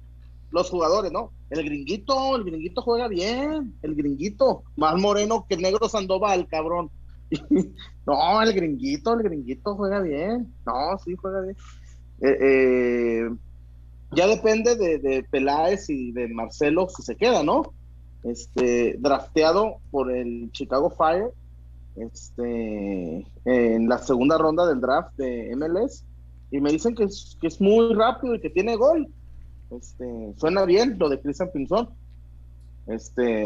los 0.50 0.70
jugadores, 0.70 1.12
¿no? 1.12 1.32
El 1.50 1.64
gringuito, 1.64 2.36
el 2.36 2.44
gringuito 2.44 2.82
juega 2.82 3.08
bien, 3.08 3.74
el 3.82 3.94
gringuito, 3.94 4.62
más 4.76 5.00
moreno 5.00 5.46
que 5.48 5.56
el 5.56 5.62
negro 5.62 5.88
Sandoval, 5.88 6.46
cabrón. 6.48 6.90
no, 8.06 8.42
el 8.42 8.52
gringuito, 8.52 9.14
el 9.14 9.22
gringuito 9.22 9.74
juega 9.76 10.00
bien, 10.00 10.52
no, 10.66 10.98
sí, 11.04 11.14
juega 11.16 11.40
bien. 11.42 11.56
eh, 12.20 12.38
eh 12.40 13.30
ya 14.12 14.26
depende 14.26 14.76
de, 14.76 15.22
Peláez 15.30 15.88
y 15.88 16.12
de 16.12 16.28
Marcelo 16.28 16.88
si 16.88 17.02
se 17.02 17.16
queda, 17.16 17.42
¿no? 17.42 17.74
Este, 18.24 18.96
drafteado 18.98 19.76
por 19.90 20.10
el 20.12 20.50
Chicago 20.52 20.90
Fire 20.90 21.30
este, 21.96 23.26
en 23.44 23.88
la 23.88 23.98
segunda 23.98 24.36
ronda 24.36 24.66
del 24.66 24.80
draft 24.80 25.16
de 25.16 25.54
MLS 25.56 26.04
y 26.50 26.60
me 26.60 26.70
dicen 26.70 26.94
que 26.94 27.04
es, 27.04 27.36
que 27.40 27.46
es 27.46 27.60
muy 27.60 27.94
rápido 27.94 28.34
y 28.34 28.40
que 28.40 28.50
tiene 28.50 28.76
gol. 28.76 29.08
Este, 29.70 30.34
suena 30.36 30.64
bien 30.64 30.96
lo 30.98 31.08
de 31.08 31.20
Christian 31.20 31.50
Pinzón. 31.52 31.90
Este, 32.86 33.44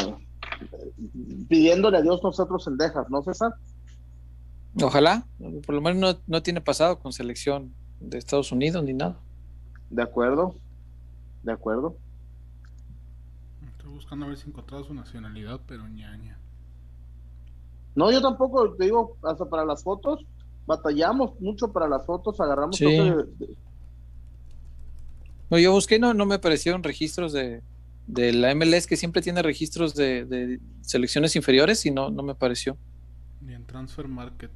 pidiéndole 1.49 1.99
a 1.99 2.02
Dios 2.02 2.23
nosotros 2.23 2.66
en 2.66 2.76
Dejas, 2.78 3.08
¿no, 3.10 3.23
César? 3.23 3.55
Ojalá, 4.83 5.26
por 5.66 5.74
lo 5.74 5.81
menos 5.81 6.00
no, 6.00 6.20
no 6.26 6.42
tiene 6.42 6.60
pasado 6.60 6.99
con 6.99 7.12
selección 7.12 7.73
de 8.00 8.18
Estados 8.18 8.50
Unidos 8.52 8.83
ni 8.84 8.92
nada. 8.92 9.16
De 9.91 10.02
acuerdo, 10.02 10.57
de 11.42 11.52
acuerdo. 11.52 11.97
Estoy 13.70 13.91
buscando 13.91 14.26
a 14.26 14.28
ver 14.31 14.39
si 14.39 14.49
encontraba 14.49 14.83
su 14.83 14.94
nacionalidad, 14.94 15.60
pero 15.66 15.86
ñaña. 15.86 16.39
No, 17.94 18.10
yo 18.10 18.20
tampoco, 18.20 18.74
te 18.74 18.84
digo, 18.86 19.16
hasta 19.23 19.44
para 19.44 19.65
las 19.65 19.84
fotos, 19.84 20.26
batallamos 20.67 21.39
mucho 21.41 21.73
para 21.73 21.89
las 21.89 22.05
fotos, 22.05 22.41
agarramos 22.41 22.76
sí. 22.76 22.86
No, 25.51 25.59
yo 25.59 25.73
busqué, 25.73 25.99
no, 25.99 26.15
no 26.15 26.26
me 26.26 26.36
aparecieron 26.36 26.83
registros 26.83 27.33
de, 27.33 27.62
de 28.07 28.33
la 28.33 28.55
MLS 28.55 28.86
que 28.86 28.97
siempre 28.97 29.23
tiene 29.23 29.43
registros 29.43 29.94
de, 29.94 30.25
de, 30.25 30.60
selecciones 30.81 31.36
inferiores 31.36 31.84
y 31.86 31.91
no, 31.91 32.10
no 32.10 32.23
me 32.23 32.33
apareció. 32.33 32.76
Ni 33.41 33.55
en 33.55 33.65
Transfer 33.67 34.09
Market. 34.09 34.51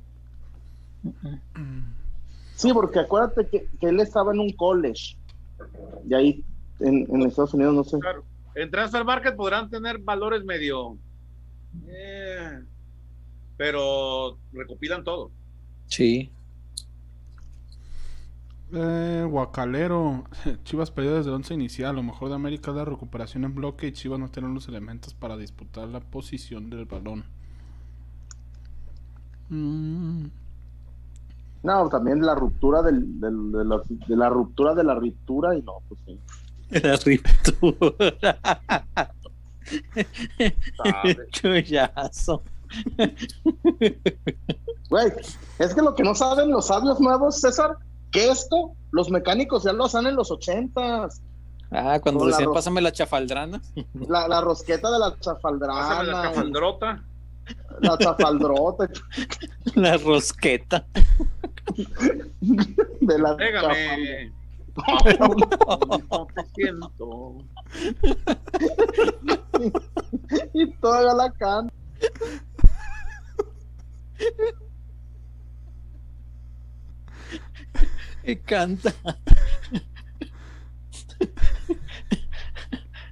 Sí, 2.54 2.72
porque 2.72 2.98
acuérdate 3.00 3.46
que, 3.46 3.68
que, 3.80 3.86
él 3.86 4.00
estaba 4.00 4.32
en 4.32 4.40
un 4.40 4.52
college. 4.52 5.16
Y 6.08 6.14
ahí 6.14 6.44
en, 6.80 7.22
Estados 7.22 7.54
Unidos 7.54 7.74
no 7.74 7.84
sé. 7.84 7.98
Claro. 7.98 8.24
En 8.54 8.70
Transfer 8.70 9.04
Market 9.04 9.36
podrán 9.36 9.70
tener 9.70 9.98
valores 9.98 10.44
medio. 10.44 10.96
Eh, 11.86 12.60
pero 13.56 14.38
recopilan 14.52 15.04
todo. 15.04 15.30
Sí. 15.88 16.30
Eh, 18.72 19.26
Guacalero, 19.28 20.24
Chivas 20.64 20.90
perdió 20.90 21.14
desde 21.14 21.30
el 21.30 21.36
once 21.36 21.54
inicial. 21.54 21.96
Lo 21.96 22.02
mejor 22.02 22.28
de 22.28 22.34
América 22.34 22.70
es 22.70 22.76
la 22.76 22.84
recuperación 22.84 23.44
en 23.44 23.54
bloque 23.54 23.88
y 23.88 23.92
Chivas 23.92 24.20
no 24.20 24.30
tienen 24.30 24.54
los 24.54 24.68
elementos 24.68 25.14
para 25.14 25.36
disputar 25.36 25.88
la 25.88 26.00
posición 26.00 26.70
del 26.70 26.84
balón. 26.84 27.24
Mm. 29.48 30.26
No, 31.62 31.88
también 31.88 32.24
la 32.24 32.34
ruptura 32.34 32.82
del, 32.82 33.18
del, 33.20 33.50
de, 33.50 33.64
la, 33.64 33.80
de, 33.88 34.16
la, 34.16 34.28
ruptura 34.28 34.74
de 34.74 34.84
la 34.84 34.94
ruptura 34.94 35.56
y 35.56 35.62
no, 35.62 35.78
pues 35.88 36.00
sí. 36.06 36.20
La 36.82 36.96
ruptura. 36.96 38.08
Chuyazo. 41.30 42.42
Güey, 44.90 45.12
es 45.58 45.74
que 45.74 45.82
lo 45.82 45.94
que 45.94 46.02
no 46.02 46.14
saben 46.14 46.50
los 46.50 46.68
sabios 46.68 47.00
nuevos, 47.00 47.40
César, 47.40 47.76
que 48.10 48.30
esto, 48.30 48.72
los 48.90 49.10
mecánicos 49.10 49.64
ya 49.64 49.72
lo 49.72 49.84
hacen 49.84 50.06
en 50.06 50.16
los 50.16 50.30
ochentas. 50.30 51.20
Ah, 51.70 51.98
cuando 52.02 52.26
decían, 52.26 52.52
pásame 52.52 52.80
la 52.80 52.92
chafaldrana. 52.92 53.60
La, 54.08 54.26
la, 54.26 54.40
rosqueta 54.40 54.90
de 54.90 54.98
la 54.98 55.14
chafaldrana. 55.20 55.80
Pásame 55.80 56.10
la 56.10 56.22
chafaldrota. 56.22 57.04
La 57.80 57.98
chafaldrota. 57.98 58.88
La 59.74 59.96
rosqueta. 59.98 60.86
De 63.00 63.18
la 63.18 63.36
Pégame. 63.36 64.32
y 70.54 70.70
toda 70.74 71.14
la 71.14 71.32
canta. 71.32 71.74
Y 78.24 78.36
canta. 78.36 78.94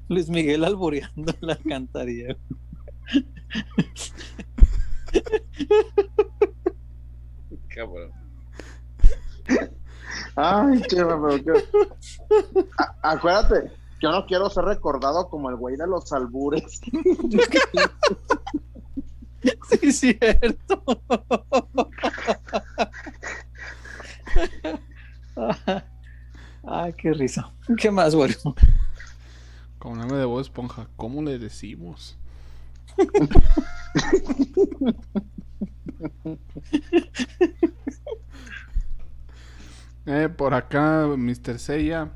Luis 0.09 0.29
Miguel 0.29 0.65
alboreando 0.65 1.35
la 1.41 1.57
cantaría. 1.57 2.37
Ay, 10.37 10.83
Chema, 10.83 11.21
pero 11.23 11.45
qué. 11.45 11.65
acuérdate, 13.03 13.73
yo 14.01 14.11
no 14.11 14.27
quiero 14.27 14.51
ser 14.51 14.65
recordado 14.65 15.29
como 15.29 15.51
el 15.51 15.57
güey 15.57 15.77
de 15.77 15.87
los 15.87 16.13
albures. 16.13 16.81
Sí, 19.81 19.93
cierto. 19.93 20.83
Ay, 26.65 26.93
qué 26.95 27.13
risa. 27.13 27.53
¿Qué 27.77 27.91
más, 27.91 28.15
güey? 28.15 28.35
Como 29.79 29.97
nombre 29.97 30.17
de 30.19 30.25
voz 30.25 30.47
esponja, 30.47 30.89
¿cómo 30.97 31.21
le 31.23 31.39
decimos? 31.39 32.17
eh, 40.07 40.29
por 40.29 40.55
acá, 40.55 41.07
Mr. 41.17 41.59
Seiya. 41.59 42.13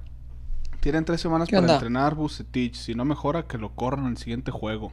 Tienen 0.81 1.05
tres 1.05 1.21
semanas 1.21 1.51
para 1.51 1.75
entrenar 1.75 2.15
Bucetich. 2.15 2.75
Si 2.75 2.95
no 2.95 3.05
mejora, 3.05 3.47
que 3.47 3.59
lo 3.59 3.75
corran 3.75 4.07
en 4.07 4.13
el 4.13 4.17
siguiente 4.17 4.51
juego. 4.51 4.93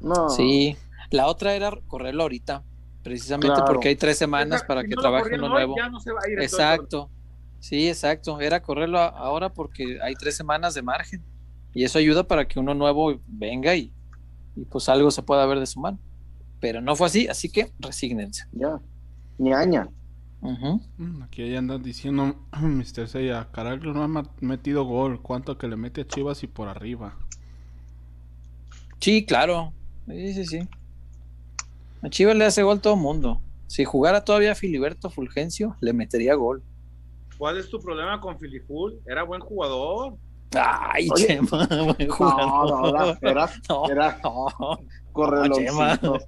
No. 0.00 0.28
Sí. 0.28 0.76
La 1.10 1.26
otra 1.26 1.54
era 1.54 1.72
correrlo 1.86 2.22
ahorita. 2.22 2.62
Precisamente 3.02 3.60
porque 3.66 3.88
hay 3.88 3.96
tres 3.96 4.18
semanas 4.18 4.62
para 4.62 4.84
que 4.84 4.94
trabaje 4.94 5.34
uno 5.34 5.48
nuevo. 5.48 5.74
exacto. 6.38 7.10
Sí, 7.58 7.88
exacto. 7.88 8.40
Era 8.40 8.62
correrlo 8.62 8.98
ahora 8.98 9.50
porque 9.50 9.98
hay 10.02 10.14
tres 10.14 10.36
semanas 10.36 10.74
de 10.74 10.82
margen. 10.82 11.22
Y 11.72 11.84
eso 11.84 11.98
ayuda 11.98 12.24
para 12.24 12.46
que 12.48 12.58
uno 12.58 12.74
nuevo 12.74 13.20
venga 13.26 13.74
y, 13.76 13.92
y 14.56 14.64
pues 14.64 14.88
algo 14.88 15.10
se 15.10 15.22
pueda 15.22 15.46
ver 15.46 15.60
de 15.60 15.66
su 15.66 15.80
mano. 15.80 15.98
Pero 16.60 16.80
no 16.80 16.94
fue 16.96 17.06
así, 17.06 17.28
así 17.28 17.48
que 17.48 17.72
resígnense. 17.78 18.44
Ya. 18.52 18.80
Ñaña. 19.38 19.88
Mm, 20.42 21.22
aquí 21.22 21.50
ya 21.50 21.58
andan 21.58 21.82
diciendo, 21.82 22.34
Mr. 22.60 23.08
Seiya, 23.08 23.48
Caraglio 23.52 23.92
no 23.92 24.04
ha 24.04 24.24
metido 24.40 24.84
gol. 24.84 25.22
¿Cuánto 25.22 25.58
que 25.58 25.68
le 25.68 25.76
mete 25.76 26.02
a 26.02 26.06
Chivas 26.06 26.42
y 26.42 26.46
por 26.46 26.68
arriba? 26.68 27.16
Sí, 29.00 29.24
claro. 29.24 29.72
Sí, 30.06 30.34
sí, 30.34 30.44
sí. 30.44 30.68
A 32.02 32.08
Chivas 32.08 32.36
le 32.36 32.46
hace 32.46 32.62
gol 32.62 32.80
todo 32.80 32.94
el 32.94 33.00
mundo. 33.00 33.42
Si 33.66 33.84
jugara 33.84 34.24
todavía 34.24 34.54
Filiberto 34.54 35.10
Fulgencio, 35.10 35.76
le 35.80 35.92
metería 35.92 36.34
gol. 36.34 36.62
¿Cuál 37.38 37.58
es 37.58 37.68
tu 37.68 37.80
problema 37.80 38.20
con 38.20 38.38
Filiful? 38.38 39.00
Era 39.06 39.22
buen 39.22 39.40
jugador. 39.40 40.14
Ay, 40.52 41.08
Chema, 41.14 41.66
buen 41.96 42.08
jugador. 42.08 42.92
No, 42.92 42.92
no, 42.92 43.16
era, 43.22 43.50
era 43.90 44.20
no, 46.02 46.18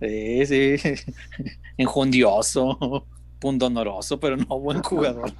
Sí, 0.00 0.46
sí. 0.46 0.76
Enjundioso, 1.76 3.06
pundonoroso, 3.38 4.18
pero 4.18 4.36
no 4.36 4.58
buen 4.58 4.82
jugador. 4.82 5.32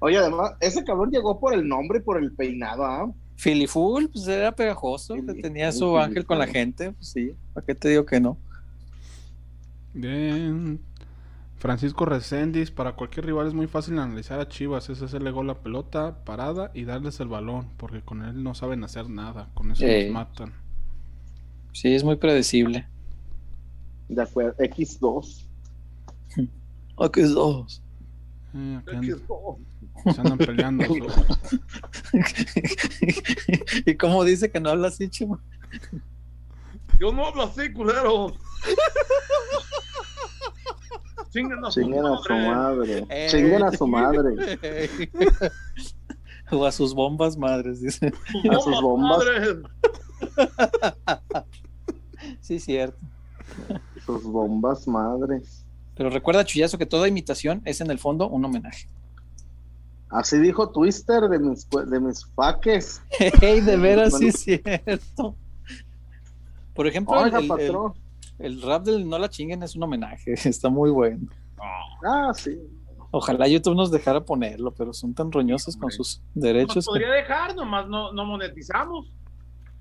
Oye, 0.00 0.18
además, 0.18 0.52
ese 0.60 0.84
cabrón 0.84 1.10
llegó 1.10 1.40
por 1.40 1.54
el 1.54 1.66
nombre 1.66 1.98
y 1.98 2.02
por 2.02 2.22
el 2.22 2.32
peinado, 2.32 2.84
¿ah? 2.84 3.10
Filiful, 3.38 4.10
pues 4.10 4.26
era 4.26 4.50
pegajoso, 4.50 5.14
tenía 5.40 5.70
su 5.70 5.96
ángel 5.96 6.26
con 6.26 6.40
la 6.40 6.48
gente, 6.48 6.90
pues 6.90 7.10
sí, 7.10 7.36
¿para 7.54 7.64
qué 7.64 7.72
te 7.72 7.88
digo 7.88 8.04
que 8.04 8.18
no? 8.18 8.36
Bien. 9.94 10.80
Francisco 11.56 12.04
Reséndiz, 12.04 12.72
para 12.72 12.96
cualquier 12.96 13.26
rival 13.26 13.46
es 13.46 13.54
muy 13.54 13.68
fácil 13.68 13.96
analizar 14.00 14.40
a 14.40 14.48
Chivas, 14.48 14.90
es 14.90 15.02
hacerle 15.02 15.30
gol 15.30 15.46
la 15.46 15.60
pelota 15.60 16.24
parada 16.24 16.72
y 16.74 16.84
darles 16.84 17.20
el 17.20 17.28
balón, 17.28 17.68
porque 17.76 18.00
con 18.00 18.24
él 18.24 18.42
no 18.42 18.56
saben 18.56 18.82
hacer 18.82 19.08
nada, 19.08 19.50
con 19.54 19.70
eso 19.70 19.86
nos 19.86 20.10
matan. 20.10 20.52
Sí, 21.72 21.94
es 21.94 22.02
muy 22.02 22.16
predecible. 22.16 22.88
De 24.08 24.20
acuerdo, 24.20 24.56
X2. 24.56 25.46
X2. 26.96 27.80
Eh, 28.54 28.80
X2. 28.86 29.58
Se 30.14 30.20
andan 30.20 30.38
peleando. 30.38 30.84
¿Y 33.86 33.96
cómo 33.96 34.24
dice 34.24 34.50
que 34.50 34.60
no 34.60 34.70
habla 34.70 34.88
así, 34.88 35.08
chimo? 35.08 35.40
Yo 36.98 37.12
no 37.12 37.26
hablo 37.26 37.44
así, 37.44 37.72
culero. 37.72 38.32
Chinguen 41.30 41.64
a 41.64 41.70
su 41.70 42.32
madre. 42.32 43.06
Chinguen 43.28 43.62
a 43.62 43.72
su 43.72 43.86
madre. 43.86 44.58
o 46.50 46.64
a 46.64 46.72
sus 46.72 46.94
bombas 46.94 47.36
madres, 47.36 47.80
dice. 47.80 48.12
A 48.50 48.60
sus 48.60 48.80
bombas. 48.80 49.22
sí, 52.40 52.58
cierto. 52.58 52.98
Sus 54.04 54.24
bombas 54.24 54.88
madres. 54.88 55.64
Pero 55.98 56.10
recuerda, 56.10 56.44
Chuyazo, 56.44 56.78
que 56.78 56.86
toda 56.86 57.08
imitación 57.08 57.60
es 57.64 57.80
en 57.80 57.90
el 57.90 57.98
fondo 57.98 58.28
un 58.28 58.44
homenaje. 58.44 58.86
Así 60.08 60.38
dijo 60.38 60.70
Twister 60.70 61.28
de 61.28 61.40
mis, 61.40 61.68
de 61.68 62.00
mis 62.00 62.24
faques. 62.36 63.02
Hey, 63.40 63.60
de 63.60 63.76
veras 63.76 64.16
sí 64.16 64.28
es 64.28 64.38
cierto. 64.38 65.34
Por 66.72 66.86
ejemplo, 66.86 67.20
el, 68.38 68.62
rap 68.62 68.84
del 68.84 69.08
No 69.08 69.18
la 69.18 69.28
chinguen 69.28 69.64
es 69.64 69.74
un 69.74 69.82
homenaje, 69.82 70.34
está 70.48 70.68
muy 70.68 70.90
bueno. 70.90 71.26
Ah, 72.06 72.30
sí. 72.32 72.56
Ojalá 73.10 73.48
YouTube 73.48 73.74
nos 73.74 73.90
dejara 73.90 74.20
ponerlo, 74.20 74.70
pero 74.70 74.92
son 74.92 75.14
tan 75.14 75.32
roñosos 75.32 75.76
con 75.76 75.90
sus 75.90 76.22
derechos. 76.32 76.76
Nos 76.76 76.86
podría 76.86 77.10
dejar, 77.10 77.56
nomás 77.56 77.88
no, 77.88 78.12
no 78.12 78.24
monetizamos. 78.24 79.12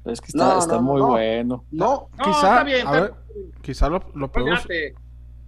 es 0.06 0.20
que 0.20 0.28
está, 0.30 0.58
está 0.58 0.82
muy 0.82 1.00
bueno. 1.00 1.64
No, 1.70 2.10
quizá, 2.24 2.62
a 2.62 2.64
ver, 2.64 3.14
quizá 3.62 3.88
lo, 3.88 4.02
lo. 4.16 4.32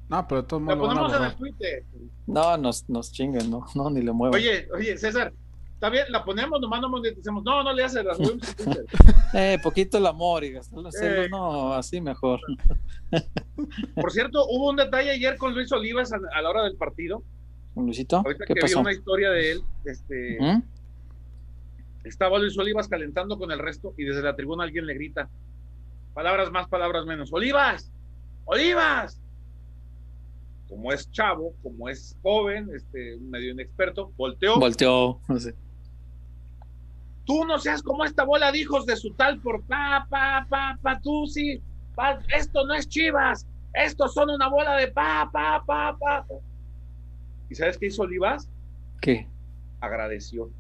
No, 0.10 0.28
pero 0.28 0.44
todo 0.44 0.60
el 0.60 0.66
mundo. 0.66 0.84
Lo 0.84 0.90
ponemos 0.90 1.14
en 1.14 1.24
el 1.24 1.36
Twitter. 1.36 1.84
No, 2.26 2.58
nos, 2.58 2.90
nos 2.90 3.12
chinguen, 3.12 3.50
no, 3.50 3.66
no, 3.76 3.90
ni 3.92 4.02
le 4.02 4.12
muevo. 4.12 4.36
Oye, 4.36 4.68
oye, 4.74 4.98
César, 4.98 5.32
está 5.74 5.90
bien, 5.90 6.06
la 6.10 6.26
ponemos, 6.26 6.60
nomás 6.60 6.82
no 6.82 6.90
moneticemos. 6.90 7.44
No, 7.44 7.64
no 7.64 7.72
le 7.74 7.84
hace 7.84 8.04
las 8.04 8.18
Twitter. 8.18 8.86
eh, 9.34 9.60
poquito 9.62 10.00
el 10.00 10.08
amor 10.08 10.44
y 10.44 10.52
gastar 10.52 10.80
los 10.80 10.96
celos, 10.96 11.28
eh. 11.28 11.30
no, 11.30 11.74
así 11.74 12.02
mejor. 12.02 12.40
Por 13.96 14.12
cierto, 14.12 14.46
hubo 14.48 14.72
un 14.72 14.78
detalle 14.78 15.12
ayer 15.12 15.38
con 15.38 15.54
Luis 15.54 15.72
Olivas 15.72 16.12
a, 16.12 16.42
la 16.42 16.50
hora 16.50 16.64
del 16.64 16.76
partido. 16.76 17.24
¿Con 17.76 17.86
Luisito? 17.86 18.18
Ahorita 18.18 18.46
que 18.46 18.54
vi 18.54 18.74
una 18.74 18.92
historia 18.92 19.30
de 19.30 19.52
él, 19.52 19.64
este. 19.86 20.40
Estaba 22.04 22.40
Luis 22.40 22.58
Olivas 22.58 22.88
calentando 22.88 23.38
con 23.38 23.52
el 23.52 23.60
resto 23.60 23.94
y 23.98 24.06
desde 24.06 24.24
la 24.24 24.36
tribuna 24.36 24.64
alguien 24.64 24.88
le 24.88 24.96
grita: 24.96 25.30
palabras 26.16 26.50
más, 26.52 26.68
palabras 26.68 27.06
menos. 27.06 27.32
¡Olivas! 27.32 27.92
¡Olivas! 28.46 29.22
Como 30.70 30.94
es 30.94 31.12
chavo, 31.12 31.54
como 31.64 31.90
es 31.90 32.16
joven, 32.22 32.70
este, 32.76 33.18
medio 33.18 33.52
inexperto, 33.52 34.14
volteó. 34.16 34.60
Volteó, 34.60 35.20
no 35.28 35.40
sé. 35.40 35.56
Tú 37.26 37.44
no 37.46 37.58
seas 37.60 37.82
como 37.82 38.06
esta 38.06 38.24
bola 38.24 38.52
de 38.52 38.60
hijos 38.60 38.86
de 38.86 38.96
su 38.96 39.12
tal 39.14 39.40
por 39.40 39.64
pa, 39.64 40.06
pa, 40.10 40.46
pa, 40.48 40.78
pa, 40.82 41.00
tú 41.02 41.26
sí. 41.28 41.62
esto 42.36 42.66
no 42.66 42.76
es 42.76 42.88
chivas, 42.88 43.48
estos 43.74 44.14
son 44.14 44.30
una 44.30 44.48
bola 44.48 44.76
de 44.76 44.90
pa, 44.90 45.28
pa, 45.32 45.64
pa, 45.66 45.98
pa. 45.98 46.26
¿Y 47.50 47.56
sabes 47.56 47.78
qué 47.78 47.88
hizo 47.88 48.04
Olivas? 48.04 48.48
¿Qué? 49.02 49.28
Agradeció. 49.82 50.52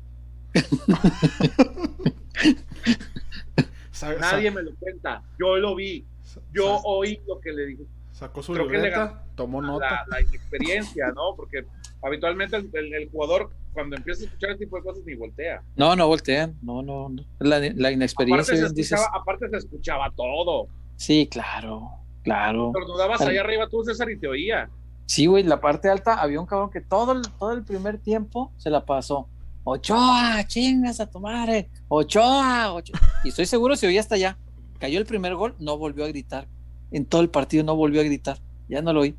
Nadie 4.20 4.50
me 4.50 4.64
lo 4.64 4.74
cuenta, 4.76 5.22
yo 5.40 5.58
lo 5.58 5.76
vi, 5.76 6.04
yo 6.52 6.80
oí 6.84 7.22
lo 7.28 7.40
que 7.40 7.52
le 7.52 7.66
dije. 7.68 7.84
Sacó 8.19 8.43
su 8.43 8.53
libreta, 8.53 9.23
tomó 9.35 9.61
nota. 9.61 10.03
La, 10.09 10.19
inexperiencia, 10.19 11.07
¿no? 11.15 11.38
Porque 11.38 11.64
habitualmente 12.01 12.57
el, 12.57 13.09
jugador 13.09 13.49
cuando 13.72 13.95
empieza 13.95 14.23
a 14.23 14.25
escuchar 14.25 14.49
este 14.51 14.65
tipo 14.65 14.75
de 14.75 14.83
cosas 14.83 15.06
ni 15.06 15.15
voltea. 15.15 15.64
No, 15.77 15.95
no 15.95 16.06
voltean, 16.06 16.57
no, 16.61 16.81
no, 16.81 17.07
no. 17.07 17.23
La, 17.39 17.59
la 17.59 17.91
inexperiencia. 17.93 18.56
Aparte 18.56 18.75
se, 18.75 18.81
escuchaba, 18.81 19.17
aparte 19.17 19.49
se 19.49 19.56
escuchaba 19.56 20.11
todo. 20.17 20.67
Sí, 20.98 21.30
claro, 21.31 21.91
claro. 22.22 22.72
Tornudabas 22.73 23.22
allá 23.22 23.39
arriba 23.39 23.69
tú, 23.69 23.85
César, 23.85 24.11
y 24.11 24.19
te 24.19 24.27
oía. 24.27 24.69
Sí, 25.06 25.25
güey, 25.25 25.43
la 25.43 25.61
parte 25.61 25.88
alta 25.88 26.15
había 26.15 26.41
un 26.41 26.45
cabrón 26.45 26.72
que 26.72 26.81
todo 26.81 27.14
el, 27.14 27.22
todo 27.39 27.53
el 27.53 27.64
primer 27.64 27.99
tiempo 27.99 28.51
se 28.57 28.69
la 28.69 28.85
pasó. 28.85 29.30
Ochoa, 29.64 30.43
chingas 30.45 30.99
a 30.99 31.09
tu 31.09 31.22
madre. 31.22 31.69
Ochoa, 31.88 32.73
Ochoa. 32.73 32.99
Y 33.23 33.30
estoy 33.30 33.45
seguro 33.45 33.77
se 33.77 33.88
oía 33.88 34.01
hasta 34.01 34.15
allá. 34.15 34.38
Cayó 34.77 34.99
el 34.99 35.06
primer 35.06 35.35
gol, 35.35 35.56
no 35.57 35.77
volvió 35.77 36.03
a 36.03 36.09
gritar 36.09 36.49
en 36.92 37.06
todo 37.06 37.22
el 37.22 37.30
partido 37.30 37.64
no 37.64 37.76
volvió 37.76 38.01
a 38.01 38.03
gritar. 38.03 38.40
Ya 38.68 38.82
no 38.82 38.93
lo 38.93 39.01
oí. 39.01 39.16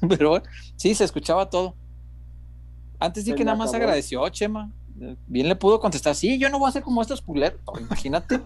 Pero 0.08 0.42
sí, 0.76 0.94
se 0.94 1.04
escuchaba 1.04 1.50
todo. 1.50 1.74
Antes 2.98 3.24
sí 3.24 3.34
que 3.34 3.44
nada 3.44 3.56
más 3.56 3.74
agradeció, 3.74 4.28
Chema. 4.28 4.70
Bien 5.26 5.48
le 5.48 5.56
pudo 5.56 5.80
contestar, 5.80 6.14
sí, 6.14 6.38
yo 6.38 6.50
no 6.50 6.58
voy 6.58 6.66
a 6.66 6.68
hacer 6.68 6.82
como 6.82 7.02
estos 7.02 7.20
culeros. 7.20 7.58
Imagínate. 7.80 8.36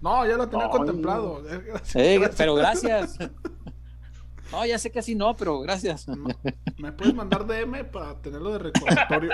no, 0.00 0.26
ya 0.26 0.36
lo 0.36 0.48
tenía 0.48 0.68
contemplado. 0.68 1.42
pero 2.36 2.54
gracias. 2.54 3.18
No, 4.52 4.64
ya 4.64 4.78
sé 4.78 4.92
que 4.92 5.00
así 5.00 5.14
no, 5.14 5.36
pero 5.36 5.60
gracias. 5.60 6.06
¿Me 6.78 6.92
puedes 6.92 7.14
mandar 7.14 7.46
DM 7.46 7.84
para 7.90 8.20
tenerlo 8.22 8.52
de 8.52 8.58
recordatorio? 8.58 9.32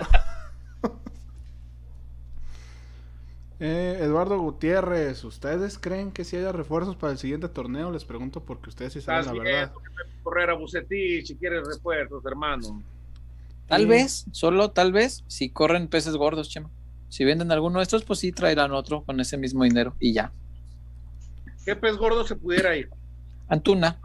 Eh, 3.64 3.98
Eduardo 4.00 4.40
Gutiérrez, 4.40 5.22
¿ustedes 5.22 5.78
creen 5.78 6.10
que 6.10 6.24
si 6.24 6.36
haya 6.36 6.50
refuerzos 6.50 6.96
para 6.96 7.12
el 7.12 7.18
siguiente 7.18 7.48
torneo? 7.48 7.92
Les 7.92 8.04
pregunto 8.04 8.40
porque 8.40 8.70
ustedes 8.70 8.92
sí 8.92 9.00
saben 9.00 9.24
la 9.24 9.32
verdad. 9.40 9.72
Correr 10.24 10.50
a 10.50 10.54
Bucetich 10.54 11.26
si 11.26 11.36
quieres 11.36 11.64
refuerzos, 11.68 12.26
hermano. 12.26 12.82
Tal 13.68 13.86
vez, 13.86 14.26
solo 14.32 14.72
tal 14.72 14.90
vez, 14.90 15.22
si 15.28 15.48
corren 15.48 15.86
peces 15.86 16.16
gordos, 16.16 16.48
Chema. 16.48 16.70
Si 17.08 17.24
venden 17.24 17.52
alguno 17.52 17.78
de 17.78 17.84
estos, 17.84 18.02
pues 18.02 18.18
sí 18.18 18.32
traerán 18.32 18.72
otro 18.72 19.04
con 19.04 19.20
ese 19.20 19.36
mismo 19.36 19.62
dinero 19.62 19.94
y 20.00 20.12
ya. 20.12 20.32
¿Qué 21.64 21.76
pez 21.76 21.96
gordo 21.96 22.26
se 22.26 22.34
pudiera 22.34 22.74
ir? 22.76 22.90
Antuna. 23.46 24.00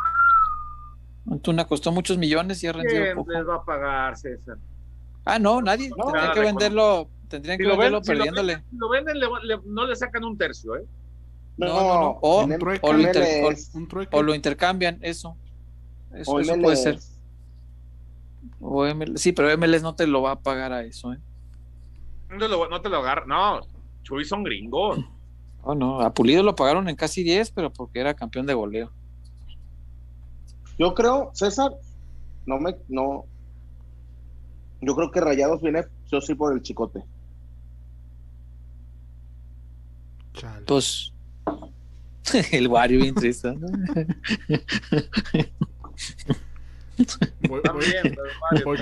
Antuna 1.31 1.65
costó 1.65 1.91
muchos 1.91 2.19
millones 2.19 2.61
y 2.61 2.67
ha 2.67 2.73
rendido 2.73 3.01
¿Quién 3.01 3.15
poco. 3.15 3.31
les 3.31 3.47
va 3.47 3.55
a 3.55 3.65
pagar, 3.65 4.17
César? 4.17 4.59
Ah, 5.25 5.39
no, 5.39 5.63
nadie. 5.63 5.89
No, 5.89 6.13
que 6.31 6.39
de 6.41 6.45
venderlo, 6.45 7.09
tendrían 7.27 7.57
Si 7.57 7.63
que 7.63 7.69
lo, 7.69 7.77
venderlo 7.77 7.97
ven- 7.99 8.03
si 8.05 8.11
lo 8.11 8.17
perdiéndole. 8.17 8.53
venden, 8.55 8.69
si 8.71 8.77
lo 8.77 8.89
venden, 8.89 9.19
le- 9.19 9.27
le- 9.55 9.61
no 9.65 9.85
le 9.85 9.95
sacan 9.95 10.23
un 10.23 10.37
tercio, 10.37 10.75
¿eh? 10.75 10.85
No, 11.57 11.67
no, 11.67 11.99
no. 12.01 12.19
O, 12.21 12.45
lo 12.47 12.53
inter- 12.53 14.09
o 14.11 14.21
lo 14.23 14.35
intercambian, 14.35 14.99
eso. 15.01 15.35
Eso, 16.13 16.31
O 16.31 16.39
eso 16.39 16.53
MLS. 16.55 16.63
puede 16.63 16.75
ser. 16.77 16.99
O 18.61 18.85
MLS 18.85 19.17
sí, 19.21 19.31
pero 19.31 19.49
MLS 19.57 19.81
no 19.83 19.95
te 19.95 20.07
lo 20.07 20.21
va 20.21 20.31
a 20.31 20.39
pagar 20.39 20.71
a 20.71 20.83
eso, 20.83 21.13
¿eh? 21.13 21.17
No 22.29 22.37
te 22.37 22.47
lo, 22.47 22.69
no 22.69 22.81
te 22.81 22.89
lo 22.89 22.97
agarra. 22.97 23.25
No, 23.25 23.61
Chuy 24.03 24.23
son 24.25 24.43
gringos. 24.43 24.99
Oh, 25.63 25.75
no, 25.75 25.99
a 26.01 26.13
Pulido 26.13 26.43
lo 26.43 26.55
pagaron 26.55 26.87
en 26.89 26.95
casi 26.95 27.23
10, 27.23 27.51
pero 27.51 27.71
porque 27.73 27.99
era 27.99 28.13
campeón 28.13 28.45
de 28.45 28.53
goleo. 28.53 28.91
Yo 30.79 30.93
creo, 30.93 31.31
César, 31.33 31.71
no 32.45 32.59
me, 32.59 32.75
no. 32.87 33.25
Yo 34.81 34.95
creo 34.95 35.09
que 35.11 35.19
Rayados 35.21 35.61
viene, 35.61 35.83
yo 36.11 36.21
sí, 36.21 36.35
por 36.35 36.53
el 36.53 36.61
chicote. 36.61 37.03
Chale. 40.37 40.65
Pues 40.65 41.13
el 42.51 42.67
Wario 42.67 42.99
bien 43.01 43.15
triste. 43.15 43.53
¿no? 43.55 43.67
Voy, 47.47 47.61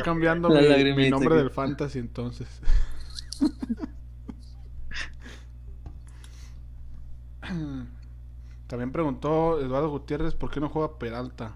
cambiando 0.03 0.49
mi, 0.49 1.09
nombre 1.09 1.29
que- 1.29 1.35
del 1.35 1.49
fantasy 1.49 1.99
entonces. 1.99 2.47
También 8.67 8.91
preguntó 8.91 9.61
Eduardo 9.61 9.89
Gutiérrez 9.89 10.33
por 10.33 10.49
qué 10.49 10.59
no 10.59 10.69
juega 10.69 10.97
Peralta. 10.97 11.55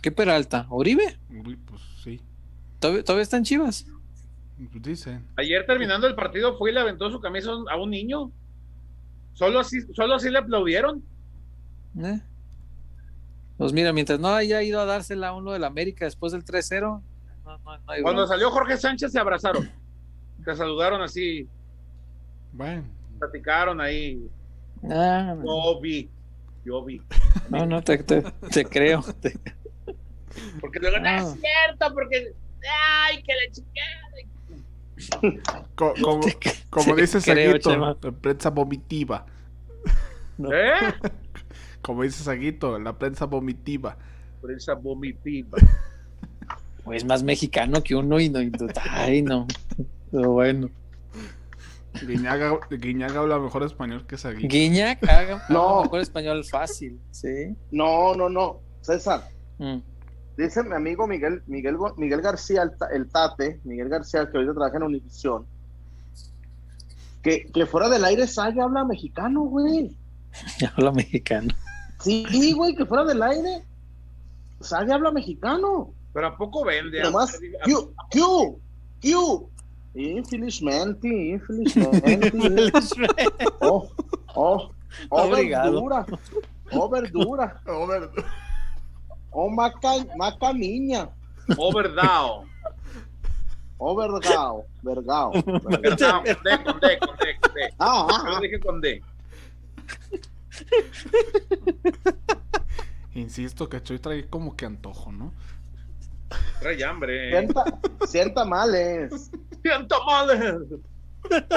¿Qué 0.00 0.12
Peralta? 0.12 0.66
¿Oribe? 0.68 1.18
Uy, 1.30 1.56
pues 1.56 1.80
sí, 2.02 2.20
¿Todavía, 2.78 3.04
todavía 3.04 3.22
están 3.22 3.44
chivas? 3.44 3.86
Pues 4.70 4.82
dicen. 4.82 5.26
Ayer 5.36 5.64
terminando 5.66 6.06
el 6.06 6.14
partido 6.14 6.56
fue 6.56 6.70
y 6.70 6.74
le 6.74 6.80
aventó 6.80 7.10
su 7.10 7.20
camisa 7.20 7.50
a 7.70 7.76
un- 7.76 7.90
niño. 7.90 8.30
Solo 9.34 9.60
así, 9.60 9.80
solo 9.94 10.14
así 10.14 10.28
le 10.30 10.38
aplaudieron. 10.38 11.02
¿Eh? 11.98 12.20
Pues 13.56 13.72
mira, 13.72 13.92
mientras 13.92 14.18
no 14.20 14.28
haya 14.28 14.62
ido 14.62 14.80
a 14.80 14.84
dársela 14.84 15.28
a 15.28 15.34
uno 15.34 15.52
del 15.52 15.64
América 15.64 16.04
después 16.04 16.32
del 16.32 16.44
3-0, 16.44 17.02
no, 17.44 17.58
no- 17.58 17.78
no 17.78 17.92
hay 17.92 18.02
Cuando 18.02 18.22
bronca. 18.22 18.34
salió 18.34 18.50
Jorge 18.50 18.76
Sánchez 18.76 19.12
se 19.12 19.18
abrazaron. 19.18 19.70
Se 20.44 20.56
saludaron 20.56 21.00
así, 21.02 21.48
Bueno, 22.52 22.84
platicaron 23.18 23.80
ahí. 23.80 24.28
Ah, 24.90 25.36
Yo 25.44 25.80
vi, 25.80 26.10
yo 26.64 26.84
vi. 26.84 27.00
no, 27.48 27.64
no, 27.66 27.82
te, 27.82 27.98
te- 27.98 28.22
te 28.50 28.64
creo. 28.64 29.02
te- 29.20 29.38
Porque 30.60 30.78
luego 30.80 30.98
no 30.98 31.08
es 31.08 31.40
cierto, 31.40 31.94
porque. 31.94 32.32
Ay, 33.04 33.22
que 33.22 33.32
la 33.32 33.52
chica. 33.52 33.80
co- 35.74 35.94
como, 36.70 36.96
dice 36.96 37.20
Saguito, 37.20 37.98
prensa 38.20 38.50
vomitiva. 38.50 39.26
¿Eh? 40.38 40.92
Como 41.82 42.02
dice 42.02 42.22
Saguito, 42.24 42.78
la 42.78 42.96
prensa 42.98 43.26
vomitiva. 43.26 43.96
Prensa 44.40 44.74
vomitiva. 44.74 45.58
Pues 46.84 47.04
más 47.04 47.22
mexicano 47.22 47.82
que 47.82 47.94
uno 47.94 48.18
y 48.18 48.28
no. 48.28 48.40
y 48.40 48.50
no- 48.50 48.66
ay, 48.90 49.22
no. 49.22 49.46
Pero 50.10 50.32
bueno. 50.32 50.68
Guiñaga, 52.06 52.58
Guiñaga 52.70 53.20
habla 53.20 53.38
mejor 53.38 53.62
español 53.64 54.06
que 54.06 54.16
Saguito. 54.16 54.48
Guiñac 54.48 55.06
haga 55.08 55.44
No. 55.48 55.76
no. 55.76 55.82
mejor 55.82 56.00
español 56.00 56.42
fácil, 56.44 56.98
¿sí? 57.10 57.54
No, 57.70 58.14
no, 58.14 58.28
no. 58.28 58.60
César, 58.80 59.28
Mm. 59.58 59.78
Dice 60.42 60.62
mi 60.62 60.74
amigo 60.74 61.06
Miguel, 61.06 61.42
Miguel, 61.46 61.76
Miguel 61.96 62.20
García, 62.22 62.62
el, 62.62 62.76
Ta- 62.76 62.88
el 62.92 63.08
Tate, 63.10 63.60
Miguel 63.64 63.88
García, 63.88 64.28
que 64.30 64.36
ahorita 64.36 64.54
trabaja 64.54 64.76
en 64.76 64.82
Univisión, 64.84 65.46
que, 67.22 67.46
que 67.52 67.66
fuera 67.66 67.88
del 67.88 68.04
aire 68.04 68.26
Saya 68.26 68.64
habla 68.64 68.84
mexicano, 68.84 69.42
güey. 69.42 69.94
Habla 70.76 70.92
mexicano. 70.92 71.54
Sí, 72.00 72.52
güey, 72.52 72.74
que 72.74 72.86
fuera 72.86 73.04
del 73.04 73.22
aire. 73.22 73.64
Saya 74.60 74.94
habla 74.94 75.12
mexicano. 75.12 75.92
Pero 76.12 76.26
¿a 76.28 76.36
poco 76.36 76.64
vende? 76.64 77.00
Nomás, 77.02 77.34
¿A- 77.34 77.64
Q, 77.64 77.92
Q, 78.10 78.60
Q. 79.02 79.48
Infelizmente, 79.94 81.06
infelizmente. 81.34 82.38
oh, 83.60 83.88
oh, 84.34 84.70
oh, 85.10 85.22
Obrigado. 85.28 85.72
verdura. 85.72 86.06
Oh, 86.72 86.88
verdura. 86.88 87.60
Oh, 87.66 87.86
ver- 87.86 88.10
Oh, 89.32 89.48
maca, 89.48 90.04
maca 90.16 90.52
niña. 90.52 91.08
Overdao. 91.56 92.44
Oh, 93.78 93.96
vergao. 93.96 94.66
Vergao. 94.82 95.32
Verdao. 95.82 96.22
Con 96.22 96.36
D, 96.44 96.62
con 96.62 96.78
D, 96.80 96.98
con 96.98 97.16
D, 97.16 97.36
con 97.40 97.54
D. 97.54 97.74
Ah, 97.78 98.06
ah, 98.08 98.22
Yo 98.24 98.36
ah. 98.36 98.40
dije 98.40 98.60
con 98.60 98.80
D. 98.80 99.02
Insisto 103.14 103.68
que 103.68 103.82
Choy 103.82 103.98
trae 103.98 104.28
como 104.28 104.56
que 104.56 104.66
antojo, 104.66 105.10
¿no? 105.10 105.32
Trae 106.60 106.84
hambre. 106.84 107.30
Sienta, 107.30 107.64
sienta 108.06 108.44
males. 108.44 109.32
Siento 109.62 110.04
mal. 110.04 110.68
Ya, 111.30 111.48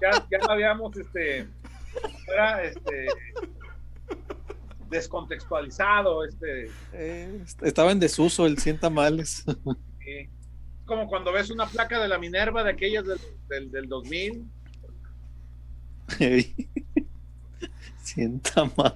ya, 0.00 0.26
ya 0.30 0.38
habíamos, 0.48 0.96
este, 0.96 1.48
era, 2.32 2.62
este, 2.62 3.08
descontextualizado, 4.90 6.24
este, 6.24 6.70
Eh, 6.92 7.44
estaba 7.62 7.92
en 7.92 8.00
desuso 8.00 8.46
el 8.46 8.58
sienta 8.58 8.90
males. 8.90 9.44
eh, 10.06 10.28
como 10.86 11.06
cuando 11.08 11.32
ves 11.32 11.50
una 11.50 11.66
placa 11.66 12.00
de 12.00 12.08
la 12.08 12.18
Minerva 12.18 12.64
de 12.64 12.70
aquellas 12.70 13.04
del, 13.06 13.18
del, 13.48 13.70
del 13.70 13.88
2000, 13.88 14.44
sienta 18.02 18.64
mal. 18.76 18.94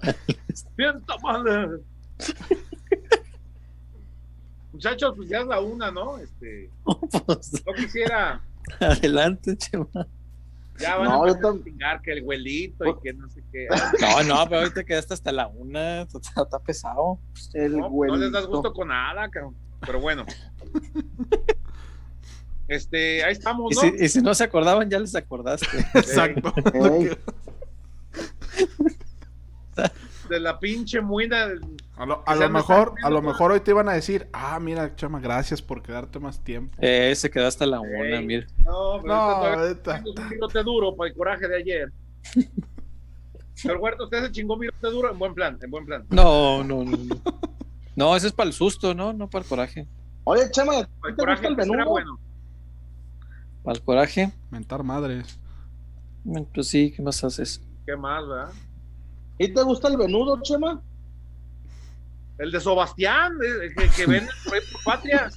siento 0.77 1.19
mal. 1.21 1.83
Muchachos, 4.73 5.13
pues 5.17 5.29
ya 5.29 5.41
es 5.41 5.47
la 5.47 5.61
una, 5.61 5.91
¿no? 5.91 6.19
Este, 6.19 6.71
Pues, 7.27 7.53
no 7.67 7.75
quisiera, 7.75 8.43
adelante, 8.81 9.57
Chema. 9.57 9.89
Ya 10.83 10.97
van 10.97 11.09
No, 11.09 11.25
a 11.25 11.29
tam- 11.41 11.63
chingar 11.65 12.01
que 12.03 12.13
el 12.13 12.23
güelito 12.23 12.87
y 12.87 12.95
que 13.01 13.13
no 13.15 13.29
sé 13.31 13.43
qué. 13.53 13.67
No, 14.01 14.23
no, 14.25 14.45
pero 14.49 14.61
ahorita 14.63 14.85
quedaste 14.85 15.15
hasta 15.15 15.33
la 15.33 15.49
una. 15.49 16.03
Está, 16.13 16.43
está 16.43 16.59
pesado. 16.59 17.19
El 17.55 17.77
No, 17.79 17.89
no 17.91 18.17
les 18.17 18.31
das 18.33 18.47
gusto 18.47 18.73
con 18.73 18.89
nada, 18.89 19.29
cabrón. 19.31 19.57
Pero 19.85 20.01
bueno. 20.01 20.25
Este, 22.69 23.25
ahí 23.25 23.33
estamos, 23.33 23.73
Y 23.73 23.75
¿no? 23.75 23.81
si, 23.99 24.05
y 24.05 24.09
si 24.09 24.21
no 24.23 24.35
se 24.35 24.45
acordaban, 24.45 24.89
ya 24.89 24.99
les 24.99 25.15
acordaste. 25.15 25.67
Exacto. 25.95 26.53
De 30.33 30.41
la 30.41 30.59
pinche 30.59 31.03
muina. 31.03 31.47
A 31.97 32.07
lo, 32.07 32.23
a 32.27 32.35
lo 32.35 32.49
mejor, 32.49 32.95
a 33.03 33.11
lo 33.11 33.21
mejor 33.21 33.53
hoy 33.53 33.61
te 33.61 33.71
iban 33.73 33.87
a 33.91 33.93
decir, 33.93 34.29
ah, 34.33 34.59
mira, 34.59 34.97
Chama, 34.97 35.21
gracias 35.21 35.61
por 35.61 35.83
quedarte 35.83 36.19
más 36.19 36.43
tiempo. 36.43 36.75
Eh, 36.81 37.13
se 37.15 37.31
quedó 37.31 37.47
hasta 37.47 37.67
la 37.67 37.81
una, 37.81 38.19
Ey. 38.19 38.27
mira. 38.27 38.47
No, 38.65 38.99
pero 39.03 39.15
No, 39.15 39.15
ahorita. 39.15 39.97
tengo 40.03 40.15
un 40.23 40.29
virote 40.31 40.63
duro 40.63 40.97
para 40.97 41.11
el 41.11 41.15
coraje 41.17 41.47
de 41.49 41.57
ayer. 41.57 41.93
Pero 43.63 43.79
Huerta, 43.79 44.05
usted 44.05 44.25
se 44.25 44.33
chingó 44.33 44.55
un 44.55 44.61
virote 44.61 44.87
duro 44.91 45.13
en 45.13 45.19
buen 45.19 45.35
plan, 45.35 45.59
en 45.63 45.71
buen 45.71 45.85
plan. 45.85 46.05
No, 46.09 46.65
no, 46.65 46.83
no. 46.85 46.97
No, 46.97 47.23
no 47.95 48.17
ese 48.17 48.29
es 48.29 48.33
para 48.33 48.47
el 48.49 48.55
susto, 48.55 48.95
¿no? 48.95 49.13
No 49.13 49.29
para 49.29 49.43
el 49.45 49.49
coraje. 49.49 49.87
Oye, 50.25 50.51
Chema, 50.51 50.79
¿a 50.79 50.85
ti 50.85 50.91
Para 51.01 51.11
el 51.11 51.17
¿te 51.17 51.21
coraje 51.23 51.47
el 51.47 51.55
pues, 51.55 51.67
era 51.67 51.77
venudo? 51.77 51.91
bueno. 51.91 52.19
Para 53.63 53.77
el 53.77 53.85
coraje. 53.85 54.33
Mentar 54.51 54.83
madres. 54.83 55.39
Pues 56.55 56.69
sí, 56.69 56.91
¿qué 56.97 57.03
más 57.03 57.23
haces? 57.23 57.61
¿Qué 57.87 57.95
más, 57.97 58.27
verdad? 58.27 58.51
¿Y 59.43 59.53
te 59.53 59.63
gusta 59.63 59.89
el 59.89 59.97
venudo, 59.97 60.41
Chema? 60.41 60.81
El 62.39 62.53
de 62.53 62.61
Sebastián, 62.61 63.37
que, 63.77 63.91
que 63.91 64.07
vende 64.07 64.31
por 64.45 64.55
ahí 64.55 64.61
por 64.71 64.85
Patria. 64.85 65.29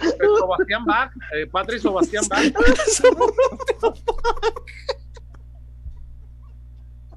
El 0.00 0.36
Sebastián 0.40 0.84
Bach, 0.84 1.12
eh, 1.34 1.46
Patria 1.46 1.76
y 1.76 1.80
Sebastián 1.80 2.24
Bach. 2.28 2.42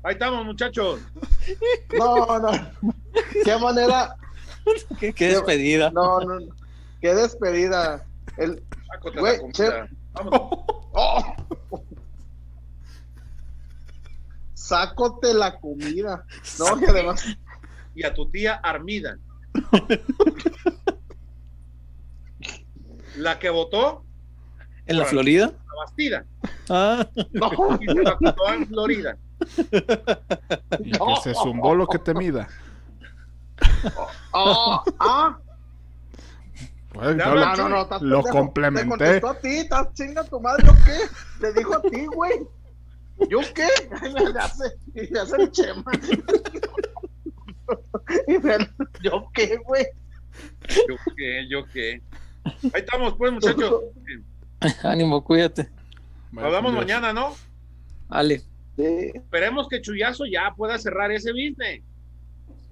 Ahí 0.03 0.13
estamos, 0.13 0.45
muchachos. 0.45 0.99
No, 1.97 2.37
no. 2.37 2.51
Qué 3.43 3.57
manera. 3.57 4.15
¿Qué, 4.99 5.11
qué 5.11 5.29
despedida. 5.29 5.89
No, 5.89 6.19
no. 6.19 6.39
no. 6.39 6.55
Qué 7.01 7.15
despedida. 7.15 8.05
El, 8.37 8.63
Güey, 9.17 9.39
oh. 10.93 11.35
Sácote 14.69 15.33
la 15.33 15.59
comida. 15.59 16.25
No, 16.59 16.79
y 16.79 16.85
además. 16.85 17.25
Y 17.95 18.05
a 18.05 18.13
tu 18.13 18.29
tía 18.29 18.53
Armida. 18.53 19.17
la 23.17 23.39
que 23.39 23.49
votó. 23.49 24.05
¿En 24.85 24.99
la 24.99 25.05
Florida? 25.05 25.47
La 25.47 25.73
Bastida. 25.83 26.25
Ah. 26.69 27.09
No. 27.31 27.79
Y 27.81 27.85
se 27.87 28.01
votó 28.21 28.53
en 28.53 28.67
Florida. 28.67 29.17
Y 30.79 30.91
que 30.91 31.15
se 31.23 31.33
zumbó 31.33 31.73
lo 31.73 31.87
que 31.87 31.97
te 31.97 32.13
mida. 32.13 32.47
Oh, 34.31 34.83
ah. 34.99 35.39
Pues, 36.93 37.15
No, 37.15 37.35
no, 37.35 37.55
no, 37.55 37.69
lo 37.69 37.89
pendejo. 37.89 38.23
Te 38.23 38.29
complementé. 38.29 38.87
contestó 38.87 39.29
a 39.29 39.39
ti, 39.39 39.57
estás 39.57 39.93
chinga 39.93 40.23
tu 40.25 40.39
madre, 40.39 40.63
¿yo 40.65 40.73
qué? 40.85 41.09
Te 41.41 41.53
dijo 41.53 41.75
a 41.75 41.81
ti, 41.81 42.05
güey. 42.05 42.47
¿Yo 43.29 43.39
qué? 43.53 43.67
Me 44.33 44.39
hace, 44.39 44.63
y 44.95 45.11
me 45.11 45.19
hace 45.19 45.35
el 45.41 45.51
chema. 45.51 45.91
¿Yo 49.01 49.29
qué, 49.33 49.57
güey? 49.65 49.85
Yo 50.87 50.95
qué, 51.15 51.47
yo 51.49 51.65
qué. 51.73 52.01
Ahí 52.45 52.81
estamos, 52.81 53.15
pues, 53.17 53.31
muchachos. 53.31 53.81
Ánimo, 54.83 55.23
cuídate. 55.23 55.69
Hablamos 56.37 56.73
mañana, 56.73 57.13
¿no? 57.13 57.33
Ale. 58.09 58.39
Sí. 58.75 59.11
Esperemos 59.13 59.67
que 59.67 59.81
Chuyazo 59.81 60.25
ya 60.25 60.53
pueda 60.55 60.77
cerrar 60.77 61.11
ese 61.11 61.31
business. 61.31 61.83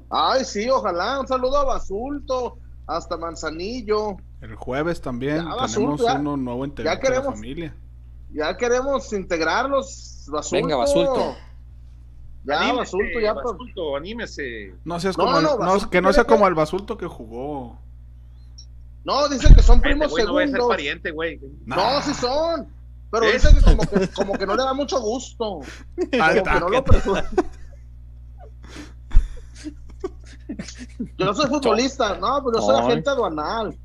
Ay, 0.09 0.45
sí, 0.45 0.69
ojalá. 0.69 1.19
Un 1.19 1.27
saludo 1.27 1.57
a 1.57 1.65
Basulto, 1.65 2.59
hasta 2.85 3.17
Manzanillo. 3.17 4.17
El 4.41 4.55
jueves 4.55 5.01
también 5.01 5.37
Ya, 5.37 5.41
tenemos 5.41 5.61
Basulto, 5.61 6.05
ya- 6.05 6.19
uno 6.19 6.37
nuevo 6.37 6.65
integrante 6.65 7.09
de 7.09 7.15
la 7.17 7.23
familia. 7.23 7.75
Ya 8.31 8.55
queremos 8.55 9.11
integrarlos, 9.13 10.16
Basulto. 10.31 10.55
Venga, 10.65 10.75
Basulto. 10.77 11.35
Ya, 12.45 12.59
Anímese, 12.61 12.77
Basulto, 12.77 13.19
ya. 13.19 13.33
pues. 13.33 13.45
Basulto, 13.45 13.95
anímese. 13.97 14.73
No 14.85 14.99
seas 14.99 15.17
No, 15.17 15.25
como 15.25 15.37
el- 15.39 15.43
no, 15.43 15.51
no, 15.51 15.57
Basulto 15.59 15.89
que 15.89 16.01
no 16.01 16.13
sea 16.13 16.23
como 16.23 16.47
el 16.47 16.53
basulto 16.55 16.97
que 16.97 17.07
jugó. 17.07 17.77
No, 19.03 19.27
dicen 19.29 19.53
que 19.55 19.61
son 19.63 19.77
Este 19.77 19.89
primos 19.89 20.09
no 20.09 20.15
ser 20.15 20.25
segundos. 20.25 20.67
pariente, 20.67 21.11
güey. 21.11 21.39
No, 21.65 22.01
sí 22.01 22.13
son. 22.13 22.67
Pero 23.11 23.25
¿Eh? 23.25 23.33
dicen 23.33 23.55
que 23.55 23.61
como, 23.63 23.81
que 23.85 24.07
como 24.09 24.33
que 24.33 24.45
no 24.45 24.55
le 24.55 24.63
da 24.63 24.73
mucho 24.73 24.99
gusto. 25.01 25.59
Como 25.95 26.43
que 26.43 26.59
no 26.59 26.69
lo 26.69 26.83
presume. 26.83 27.23
Yo 31.17 31.25
no 31.25 31.33
soy 31.33 31.47
futbolista, 31.47 32.17
no, 32.17 32.41
pero 32.43 32.59
yo 32.59 32.65
soy 32.65 32.75
Ay. 32.79 32.87
agente 32.87 33.09
aduanal. 33.09 33.77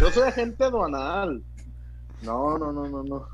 Yo 0.00 0.10
soy 0.10 0.22
agente 0.28 0.64
aduanal. 0.64 1.42
No, 2.22 2.58
no, 2.58 2.72
no, 2.72 2.86
no, 2.88 3.02
no. 3.02 3.28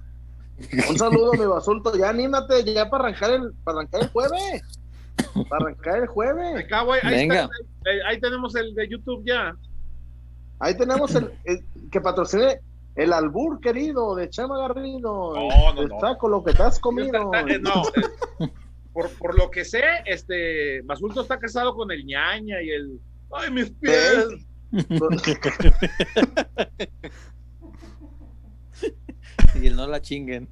Un 0.90 0.98
saludo, 0.98 1.32
mi 1.34 1.46
basulto. 1.46 1.96
Ya 1.96 2.10
anímate, 2.10 2.64
ya 2.64 2.88
para 2.90 3.04
arrancar 3.04 3.30
el, 3.32 3.52
para 3.64 3.78
arrancar 3.78 4.02
el 4.02 4.08
jueves. 4.08 4.62
Para 5.48 5.64
arrancar 5.64 5.98
el 6.02 6.06
jueves. 6.06 6.64
Acá, 6.64 6.82
güey, 6.82 7.00
ahí, 7.02 7.14
Venga. 7.16 7.44
está, 7.44 7.90
ahí, 7.90 7.98
ahí 8.08 8.20
tenemos 8.20 8.54
el 8.54 8.74
de 8.74 8.88
YouTube 8.88 9.22
ya. 9.26 9.54
Ahí 10.58 10.76
tenemos 10.76 11.14
el, 11.14 11.32
el 11.44 11.64
que 11.90 12.00
patrocine 12.00 12.60
el 12.94 13.12
albur 13.12 13.60
querido 13.60 14.14
de 14.14 14.28
Chema 14.30 14.58
Garrido. 14.58 15.34
No, 15.34 15.74
no, 15.74 15.82
el 15.82 15.88
no. 15.88 16.00
saco, 16.00 16.28
lo 16.28 16.44
que 16.44 16.52
te 16.52 16.62
has 16.62 16.78
comido. 16.78 17.30
Eh, 17.48 17.58
No, 17.58 17.82
eh, 17.96 18.48
por, 18.92 19.08
por 19.18 19.36
lo 19.38 19.50
que 19.50 19.64
sé, 19.64 19.82
este 20.04 20.82
Basulto 20.82 21.22
está 21.22 21.38
casado 21.38 21.74
con 21.74 21.90
el 21.90 22.04
ñaña 22.04 22.60
y 22.62 22.70
el. 22.70 23.00
¡Ay, 23.34 23.50
mis 23.50 23.70
pies! 23.70 24.26
Y 29.60 29.66
el 29.66 29.76
no 29.76 29.86
la 29.86 30.00
chinguen. 30.02 30.48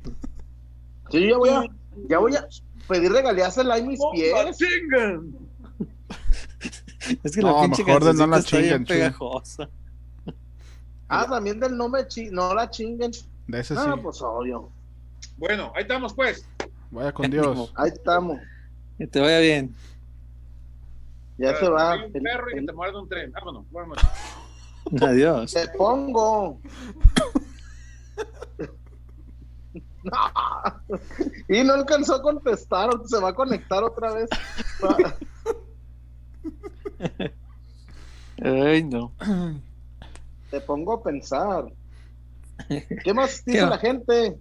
Sí, 1.10 1.28
ya 1.28 1.36
voy 1.38 1.48
a, 1.50 1.64
ya 2.08 2.18
voy 2.18 2.34
a 2.36 2.46
pedir 2.88 3.10
regalías 3.12 3.56
en 3.58 3.68
like 3.68 3.86
mis 3.86 3.98
¡No 3.98 4.06
la 4.12 4.44
pies. 4.44 4.56
chingan! 4.58 5.34
Es 7.24 7.34
que 7.34 7.40
No, 7.40 7.56
la 7.56 7.62
pinche 7.62 7.82
mejor 7.84 8.04
de 8.04 8.14
no 8.14 8.26
la 8.26 8.42
chinguen, 8.42 8.84
pegajosa. 8.84 9.68
Ah, 11.08 11.26
también 11.28 11.58
del 11.58 11.76
no 11.76 11.88
me 11.88 12.06
chi 12.06 12.30
no 12.30 12.54
la 12.54 12.70
chinguen. 12.70 13.10
De 13.48 13.60
ese 13.60 13.74
sí. 13.74 13.80
Ah, 13.84 13.96
pues 14.00 14.20
obvio. 14.22 14.68
Bueno, 15.38 15.72
ahí 15.74 15.82
estamos, 15.82 16.12
pues. 16.14 16.44
Vaya 16.90 17.10
con 17.12 17.28
Dios. 17.30 17.72
Ahí 17.74 17.88
estamos. 17.90 18.38
Que 18.98 19.06
te 19.06 19.18
vaya 19.18 19.40
bien. 19.40 19.74
Ya 21.38 21.56
se 21.56 21.68
va. 21.68 21.92
Hay 21.92 22.00
un 22.00 22.16
El- 22.16 22.22
perro 22.22 22.50
y 22.50 22.54
que 22.60 22.66
te 22.66 22.72
muerde 22.72 22.98
un 23.00 23.08
tren. 23.08 23.32
Vámonos. 23.32 23.98
Adiós. 25.00 25.52
Te 25.52 25.66
pongo. 25.68 26.60
No. 30.02 30.98
Y 31.48 31.64
no 31.64 31.74
alcanzó 31.74 32.16
a 32.16 32.22
contestar, 32.22 32.90
se 33.06 33.20
va 33.20 33.30
a 33.30 33.34
conectar 33.34 33.82
otra 33.82 34.12
vez. 34.12 34.28
Ay, 38.42 38.82
no. 38.84 39.12
Te 40.50 40.60
pongo 40.60 40.94
a 40.94 41.02
pensar. 41.02 41.72
¿Qué 42.68 43.14
más 43.14 43.44
dice 43.44 43.58
¿Qué? 43.58 43.66
la 43.66 43.78
gente? 43.78 44.38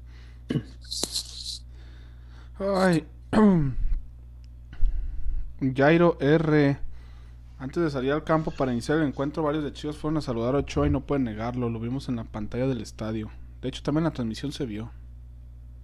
Ay. 2.60 3.06
Jairo 5.76 6.18
R. 6.20 6.78
Antes 7.58 7.84
de 7.84 7.90
salir 7.90 8.14
al 8.14 8.24
campo 8.24 8.52
para 8.52 8.72
iniciar 8.72 9.00
el 9.00 9.08
encuentro, 9.08 9.44
varios 9.44 9.66
de 9.66 9.74
Chivas 9.74 9.98
fueron 9.98 10.18
a 10.18 10.22
saludar 10.22 10.56
a 10.56 10.60
Ochoa 10.60 10.88
y 10.88 10.90
no 10.90 11.02
pueden 11.02 11.26
negarlo. 11.26 11.70
Lo 11.70 11.80
vimos 11.80 12.08
en 12.08 12.16
la 12.16 12.24
pantalla 12.24 12.68
del 12.68 12.82
estadio. 12.82 13.30
De 13.62 13.68
hecho, 13.68 13.84
también 13.84 14.06
la 14.06 14.12
transmisión 14.12 14.54
se 14.54 14.66
vio. 14.66 14.92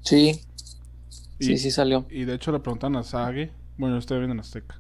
Sí, 0.06 0.40
Y, 1.40 1.46
sí, 1.46 1.58
sí 1.58 1.72
salió. 1.72 2.06
y 2.10 2.26
de 2.26 2.36
hecho 2.36 2.52
le 2.52 2.60
preguntan 2.60 2.96
a 2.96 3.04
Sage, 3.04 3.52
bueno, 3.78 3.98
estoy 3.98 4.20
viendo 4.20 4.34
en 4.34 4.40
Azteca, 4.40 4.80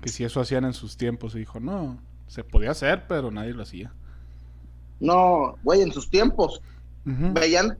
que 0.00 0.10
si 0.10 0.24
eso 0.24 0.40
hacían 0.40 0.64
en 0.64 0.74
sus 0.74 0.96
tiempos. 0.96 1.34
Y 1.34 1.40
dijo, 1.40 1.58
no, 1.58 1.98
se 2.28 2.44
podía 2.44 2.70
hacer, 2.70 3.06
pero 3.08 3.30
nadie 3.30 3.54
lo 3.54 3.62
hacía. 3.62 3.92
No, 5.00 5.56
güey, 5.64 5.80
en 5.82 5.90
sus 5.92 6.08
tiempos. 6.08 6.62
Veían 7.04 7.78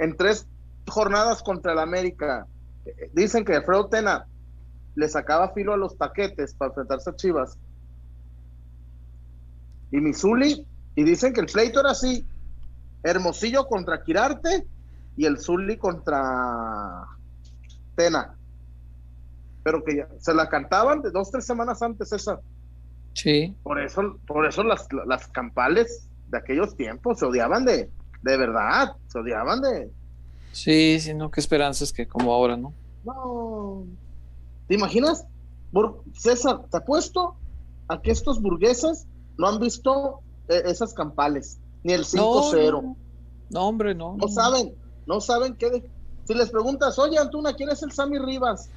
en 0.00 0.16
tres 0.16 0.46
jornadas 0.88 1.40
contra 1.42 1.72
el 1.72 1.78
América. 1.78 2.46
Dicen 3.12 3.44
que 3.44 3.54
Alfredo 3.54 3.86
Tena 3.86 4.26
le 4.96 5.08
sacaba 5.08 5.52
filo 5.52 5.72
a 5.72 5.76
los 5.76 5.96
taquetes 5.96 6.54
para 6.54 6.70
enfrentarse 6.70 7.10
a 7.10 7.14
Chivas. 7.16 7.56
Y 9.92 9.98
Misuli, 9.98 10.66
y 10.96 11.04
dicen 11.04 11.32
que 11.32 11.40
el 11.40 11.46
pleito 11.46 11.78
era 11.80 11.92
así: 11.92 12.26
Hermosillo 13.04 13.66
contra 13.66 14.02
Quirarte 14.02 14.66
y 15.20 15.26
el 15.26 15.38
Zuli 15.38 15.76
contra 15.76 17.04
Tena. 17.94 18.34
Pero 19.62 19.84
que 19.84 19.96
ya 19.96 20.08
se 20.18 20.32
la 20.32 20.48
cantaban 20.48 21.02
de 21.02 21.10
dos, 21.10 21.30
tres 21.30 21.44
semanas 21.44 21.82
antes 21.82 22.10
esa. 22.12 22.40
Sí. 23.12 23.54
Por 23.62 23.78
eso, 23.78 24.16
por 24.26 24.46
eso 24.46 24.62
las, 24.64 24.88
las 25.06 25.28
campales 25.28 26.08
de 26.30 26.38
aquellos 26.38 26.74
tiempos 26.74 27.18
se 27.18 27.26
odiaban 27.26 27.66
de, 27.66 27.90
de 28.22 28.36
verdad, 28.38 28.96
se 29.08 29.18
odiaban 29.18 29.60
de, 29.60 29.90
Sí, 30.52 30.98
sí, 31.00 31.12
no, 31.12 31.30
qué 31.30 31.40
esperanzas 31.40 31.92
que 31.92 32.08
como 32.08 32.32
ahora, 32.32 32.56
¿no? 32.56 32.72
no. 33.04 33.84
¿Te 34.68 34.74
imaginas? 34.76 35.26
Bur- 35.70 36.00
César, 36.14 36.62
te 36.70 36.78
apuesto 36.78 37.36
a 37.88 38.00
que 38.00 38.10
estos 38.10 38.40
burgueses 38.40 39.06
no 39.36 39.48
han 39.48 39.60
visto 39.60 40.20
eh, 40.48 40.62
esas 40.64 40.94
campales, 40.94 41.58
ni 41.84 41.92
el 41.92 42.04
5-0. 42.06 42.72
No, 42.82 42.96
no, 43.50 43.60
hombre, 43.68 43.94
no. 43.94 44.16
No 44.16 44.28
saben, 44.28 44.74
no 45.06 45.20
saben 45.20 45.54
qué. 45.54 45.70
de- 45.70 45.90
Si 46.26 46.34
les 46.34 46.50
preguntas, 46.50 46.98
oye 46.98 47.18
Antuna, 47.18 47.54
¿quién 47.54 47.70
es 47.70 47.82
el 47.82 47.92
Sammy 47.92 48.18
Rivas? 48.18 48.68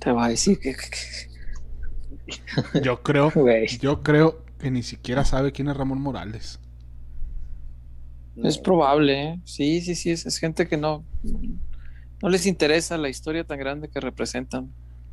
Te 0.00 0.12
va 0.12 0.26
a 0.26 0.28
decir 0.28 0.58
que. 0.58 0.74
Yo 2.82 3.02
creo, 3.02 3.32
yo 3.80 4.02
creo 4.02 4.44
que 4.58 4.70
ni 4.70 4.82
siquiera 4.82 5.24
sabe 5.24 5.52
quién 5.52 5.68
es 5.68 5.76
Ramón 5.76 6.00
Morales. 6.00 6.58
Es 8.42 8.58
probable, 8.58 9.22
¿eh? 9.30 9.40
Sí, 9.44 9.80
sí, 9.80 9.94
sí, 9.94 10.10
es, 10.10 10.26
es 10.26 10.36
gente 10.38 10.68
que 10.68 10.76
no, 10.76 11.04
no 12.22 12.28
les 12.28 12.44
interesa 12.46 12.98
la 12.98 13.08
historia 13.08 13.44
tan 13.44 13.58
grande 13.58 13.88
que 13.88 13.98
representan. 13.98 14.70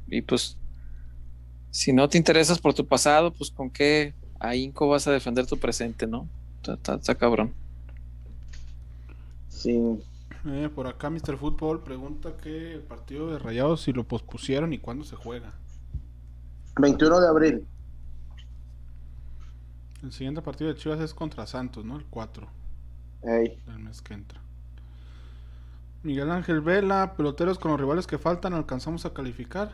Y 0.08 0.22
pues, 0.24 0.58
si 1.72 1.94
no 1.94 2.10
te 2.10 2.18
interesas 2.18 2.60
por 2.60 2.74
tu 2.74 2.86
pasado, 2.86 3.32
pues 3.34 3.50
con 3.50 3.70
qué 3.70 4.14
ahínco 4.40 4.90
vas 4.90 5.08
a 5.08 5.12
defender 5.14 5.46
tu 5.48 5.58
presente, 5.58 6.06
¿no? 6.06 6.28
Está, 6.58 6.74
está- 6.74 6.96
está 6.96 7.16
cabrón. 7.16 7.54
Sí. 9.54 9.80
Eh, 10.46 10.70
por 10.74 10.88
acá 10.88 11.10
Mr. 11.10 11.38
Fútbol 11.38 11.84
pregunta 11.84 12.36
que 12.36 12.74
el 12.74 12.82
partido 12.82 13.32
de 13.32 13.40
Rayados 13.40 13.82
si 13.82 13.94
lo 13.94 14.04
pospusieron 14.04 14.74
y 14.74 14.80
cuándo 14.80 15.06
se 15.06 15.16
juega. 15.16 15.54
21 16.82 17.22
de 17.22 17.28
abril. 17.28 17.68
El 20.02 20.12
siguiente 20.12 20.42
partido 20.42 20.74
de 20.74 20.76
Chivas 20.78 21.00
es 21.00 21.14
contra 21.14 21.48
Santos, 21.48 21.86
¿no? 21.86 21.96
El 21.96 22.06
4 22.06 22.48
Ey. 23.24 23.58
del 23.66 23.80
mes 23.80 24.02
que 24.02 24.16
entra. 24.16 24.42
Miguel 26.02 26.32
Ángel 26.32 26.60
Vela, 26.60 27.14
peloteros 27.16 27.58
con 27.58 27.72
los 27.72 27.80
rivales 27.80 28.08
que 28.08 28.18
faltan, 28.18 28.54
¿alcanzamos 28.54 29.06
a 29.06 29.14
calificar? 29.14 29.72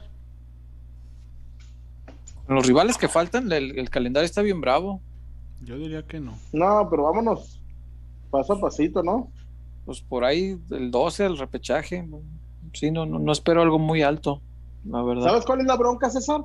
Los 2.48 2.68
rivales 2.68 2.98
que 2.98 3.08
faltan, 3.08 3.52
el, 3.52 3.80
el 3.80 3.90
calendario 3.90 4.26
está 4.26 4.44
bien 4.44 4.62
bravo. 4.62 5.02
Yo 5.62 5.78
diría 5.78 6.06
que 6.06 6.20
no. 6.20 6.38
No, 6.54 6.88
pero 6.92 7.04
vámonos. 7.04 7.60
Paso 8.30 8.54
a 8.54 8.62
pasito, 8.62 9.02
¿no? 9.02 9.32
Pues 9.86 10.02
por 10.02 10.24
ahí 10.24 10.60
el 10.70 10.92
12, 10.92 11.26
el 11.26 11.38
repechaje. 11.38 12.08
Sí, 12.74 12.92
no, 12.92 13.06
no, 13.06 13.20
no 13.20 13.32
espero 13.32 13.62
algo 13.62 13.80
muy 13.80 14.02
alto, 14.04 14.42
la 14.86 15.02
verdad. 15.02 15.26
¿Sabes 15.26 15.46
cuál 15.46 15.62
es 15.62 15.66
la 15.66 15.76
bronca, 15.76 16.10
César? 16.10 16.42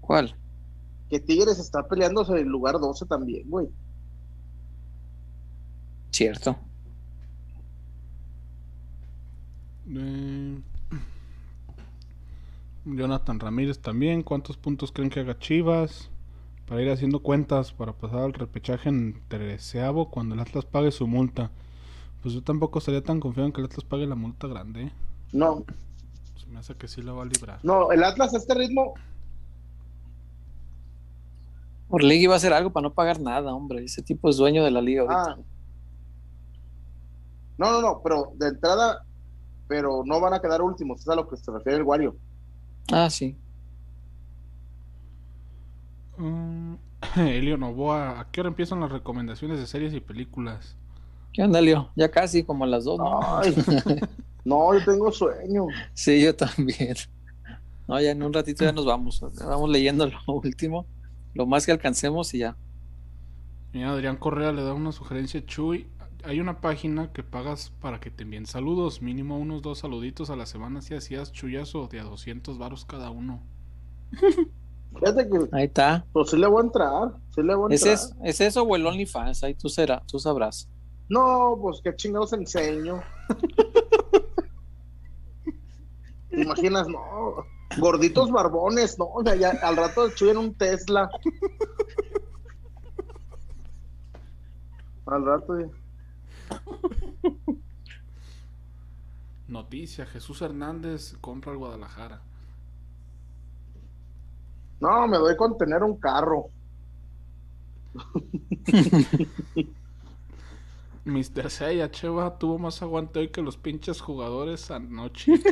¿Cuál? 0.00 0.34
Que 1.10 1.20
Tigres 1.20 1.58
está 1.58 1.86
peleándose 1.86 2.32
en 2.32 2.38
el 2.38 2.48
lugar 2.48 2.78
12 2.78 3.06
también, 3.06 3.48
güey. 3.48 3.68
Cierto. 6.10 6.56
Eh, 9.90 10.58
Jonathan 12.84 13.40
Ramírez 13.40 13.78
también. 13.80 14.22
¿Cuántos 14.22 14.56
puntos 14.56 14.92
creen 14.92 15.10
que 15.10 15.20
haga 15.20 15.38
Chivas? 15.38 16.10
Para 16.66 16.82
ir 16.82 16.90
haciendo 16.90 17.20
cuentas 17.20 17.72
para 17.72 17.92
pasar 17.92 18.20
al 18.20 18.34
repechaje 18.34 18.88
en 18.88 19.22
treceavo 19.28 20.10
cuando 20.10 20.34
el 20.34 20.40
Atlas 20.40 20.64
pague 20.64 20.90
su 20.90 21.06
multa. 21.06 21.50
Pues 22.22 22.34
yo 22.34 22.42
tampoco 22.42 22.78
estaría 22.78 23.02
tan 23.02 23.20
confiado 23.20 23.46
en 23.46 23.52
que 23.52 23.60
el 23.60 23.66
Atlas 23.66 23.84
pague 23.84 24.06
la 24.06 24.14
multa 24.14 24.46
grande. 24.46 24.84
¿eh? 24.84 24.92
No. 25.32 25.64
Se 26.36 26.46
me 26.46 26.58
hace 26.58 26.74
que 26.74 26.88
sí 26.88 27.02
la 27.02 27.12
va 27.12 27.22
a 27.22 27.26
librar. 27.26 27.60
No, 27.62 27.92
el 27.92 28.02
Atlas 28.02 28.34
a 28.34 28.38
este 28.38 28.54
ritmo. 28.54 28.94
Orlegui 31.90 32.26
va 32.26 32.34
a 32.34 32.36
hacer 32.36 32.52
algo 32.52 32.70
para 32.70 32.88
no 32.88 32.94
pagar 32.94 33.20
nada, 33.20 33.54
hombre. 33.54 33.84
Ese 33.84 34.02
tipo 34.02 34.28
es 34.28 34.36
dueño 34.36 34.64
de 34.64 34.70
la 34.70 34.82
liga 34.82 35.02
ahorita. 35.02 35.32
Ah. 35.32 35.38
No, 37.56 37.72
no, 37.72 37.80
no, 37.80 38.00
pero 38.02 38.32
de 38.36 38.48
entrada, 38.48 39.04
pero 39.66 40.02
no 40.04 40.20
van 40.20 40.32
a 40.32 40.40
quedar 40.40 40.62
últimos, 40.62 41.00
es 41.00 41.08
a 41.08 41.16
lo 41.16 41.28
que 41.28 41.36
se 41.36 41.50
refiere 41.50 41.78
el 41.78 41.82
Wario. 41.82 42.16
Ah, 42.92 43.10
sí. 43.10 43.36
Mm, 46.16 46.74
Elio 47.16 47.56
Novoa, 47.58 48.20
¿a 48.20 48.30
qué 48.30 48.40
hora 48.40 48.48
empiezan 48.48 48.80
las 48.80 48.92
recomendaciones 48.92 49.58
de 49.58 49.66
series 49.66 49.92
y 49.92 50.00
películas? 50.00 50.76
¿Qué 51.32 51.42
onda, 51.42 51.60
Leo? 51.60 51.92
Ya 51.96 52.10
casi 52.10 52.44
como 52.44 52.64
a 52.64 52.66
las 52.66 52.84
dos, 52.84 53.00
¿no? 53.00 53.20
Ay, 53.38 53.54
no, 54.44 54.74
yo 54.74 54.84
tengo 54.84 55.12
sueño. 55.12 55.74
Sí, 55.94 56.22
yo 56.22 56.34
también. 56.36 56.94
No, 57.88 58.00
ya 58.00 58.10
en 58.12 58.22
un 58.22 58.32
ratito 58.32 58.64
ya 58.64 58.72
nos 58.72 58.86
vamos. 58.86 59.20
Vamos 59.40 59.70
leyendo 59.70 60.06
lo 60.06 60.18
último, 60.28 60.88
lo 61.34 61.46
más 61.46 61.66
que 61.66 61.72
alcancemos 61.72 62.34
y 62.34 62.38
ya. 62.40 62.58
Mira, 63.72 63.92
Adrián 63.92 64.16
Correa 64.18 64.52
le 64.52 64.62
da 64.62 64.74
una 64.74 64.92
sugerencia 64.92 65.40
a 65.40 65.46
Chuy. 65.46 65.94
Hay 66.24 66.40
una 66.40 66.60
página 66.60 67.12
que 67.12 67.22
pagas 67.22 67.70
para 67.80 68.00
que 68.00 68.10
te 68.10 68.24
envíen 68.24 68.46
saludos, 68.46 69.00
mínimo 69.02 69.38
unos 69.38 69.62
dos 69.62 69.78
saluditos 69.78 70.30
a 70.30 70.36
la 70.36 70.46
semana 70.46 70.82
si 70.82 70.94
hacías 70.94 71.32
chuyazo 71.32 71.86
de 71.88 72.00
a 72.00 72.04
200 72.04 72.58
varos 72.58 72.84
cada 72.84 73.10
uno. 73.10 73.48
Fíjate 74.92 75.28
que, 75.28 75.38
Ahí 75.52 75.64
está. 75.66 76.06
pues 76.12 76.30
sí 76.30 76.36
le 76.38 76.46
voy 76.48 76.62
a 76.62 76.66
entrar, 76.66 77.12
sí 77.34 77.42
le 77.42 77.54
voy 77.54 77.72
a 77.72 77.74
¿Es, 77.74 77.86
entrar. 77.86 77.94
es, 77.94 78.14
¿Es 78.22 78.40
eso 78.40 78.62
o 78.62 78.76
el 78.76 78.86
OnlyFans? 78.86 79.42
Ahí 79.44 79.54
tú, 79.54 79.68
será, 79.68 80.02
tú 80.06 80.18
sabrás. 80.18 80.68
No, 81.08 81.58
pues 81.60 81.80
qué 81.82 81.96
chingados 81.96 82.32
enseño. 82.32 83.02
¿Te 86.30 86.42
imaginas? 86.42 86.86
No, 86.88 87.44
gorditos 87.78 88.30
barbones, 88.30 88.98
no, 88.98 89.06
o 89.06 89.22
sea, 89.22 89.34
ya 89.34 89.50
al 89.62 89.76
rato 89.76 90.06
estoy 90.06 90.30
en 90.30 90.38
un 90.38 90.54
Tesla. 90.54 91.10
Al 95.06 95.24
rato 95.24 95.58
ya. 95.58 95.68
Noticia, 99.48 100.04
Jesús 100.04 100.42
Hernández 100.42 101.16
compra 101.22 101.52
al 101.52 101.58
Guadalajara. 101.58 102.20
No, 104.80 105.08
me 105.08 105.16
doy 105.16 105.34
con 105.36 105.56
tener 105.56 105.82
un 105.82 105.96
carro. 105.96 106.50
Mr. 111.08 111.50
Seiya, 111.50 111.90
Cheva 111.90 112.38
tuvo 112.38 112.58
más 112.58 112.82
aguante 112.82 113.18
hoy 113.18 113.28
que 113.28 113.42
los 113.42 113.56
pinches 113.56 114.00
jugadores 114.00 114.70
anoche. 114.70 115.32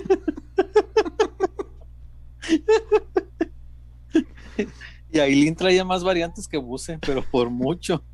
Y 5.11 5.19
Ailín 5.19 5.55
traía 5.55 5.85
más 5.85 6.05
variantes 6.05 6.47
que 6.47 6.59
Buse, 6.59 6.99
pero 6.99 7.23
por 7.31 7.51
mucho. 7.51 8.03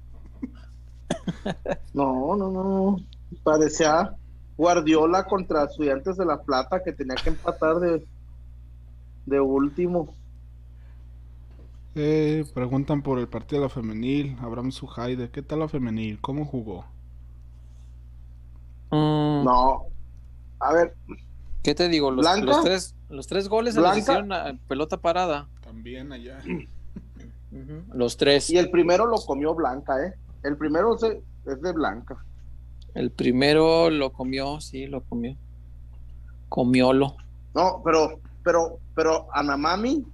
No, 1.95 2.37
no, 2.37 2.51
no. 2.51 2.97
Parecía 3.45 4.17
Guardiola 4.57 5.25
contra 5.25 5.65
Estudiantes 5.65 6.17
de 6.17 6.25
La 6.25 6.41
Plata 6.43 6.83
que 6.83 6.93
tenía 6.93 7.17
que 7.17 7.31
empatar 7.31 7.77
de, 7.81 8.05
de 9.27 9.41
último. 9.41 10.15
Eh, 11.95 12.45
preguntan 12.55 13.03
por 13.03 13.19
el 13.19 13.29
partido 13.29 13.61
de 13.61 13.67
la 13.67 13.75
femenil. 13.75 14.37
Abraham 14.41 14.73
Sujaide, 14.73 15.31
¿qué 15.31 15.43
tal 15.43 15.61
la 15.61 15.69
femenil? 15.69 16.21
¿Cómo 16.21 16.45
jugó? 16.45 16.87
Mm, 18.93 19.45
No. 19.45 19.83
A 20.61 20.73
ver, 20.73 20.95
¿Qué 21.63 21.75
te 21.75 21.89
digo? 21.89 22.11
Los, 22.11 22.25
¿Blanca? 22.25 22.45
los 22.47 22.63
tres, 22.63 22.95
los 23.09 23.27
tres 23.27 23.49
goles 23.49 23.75
se 23.75 23.81
los 23.81 23.97
hicieron 23.97 24.33
a 24.33 24.57
pelota 24.69 24.97
parada. 24.97 25.49
También 25.61 26.13
allá. 26.13 26.41
Los 27.93 28.17
tres. 28.17 28.49
y 28.51 28.59
el 28.59 28.71
primero 28.71 29.07
lo 29.07 29.17
comió 29.19 29.55
Blanca, 29.55 30.05
¿eh? 30.05 30.15
El 30.43 30.57
primero 30.57 30.97
se- 30.99 31.21
es 31.47 31.61
de 31.63 31.73
Blanca. 31.73 32.17
El 32.95 33.11
primero 33.11 33.91
lo 33.91 34.13
comió, 34.13 34.61
sí, 34.61 34.87
lo 34.87 35.03
comió. 35.03 35.37
Comiólo. 36.49 37.17
No, 37.55 37.81
pero, 37.85 38.19
pero, 38.43 38.79
pero 38.95 39.29
Anamami, 39.33 40.05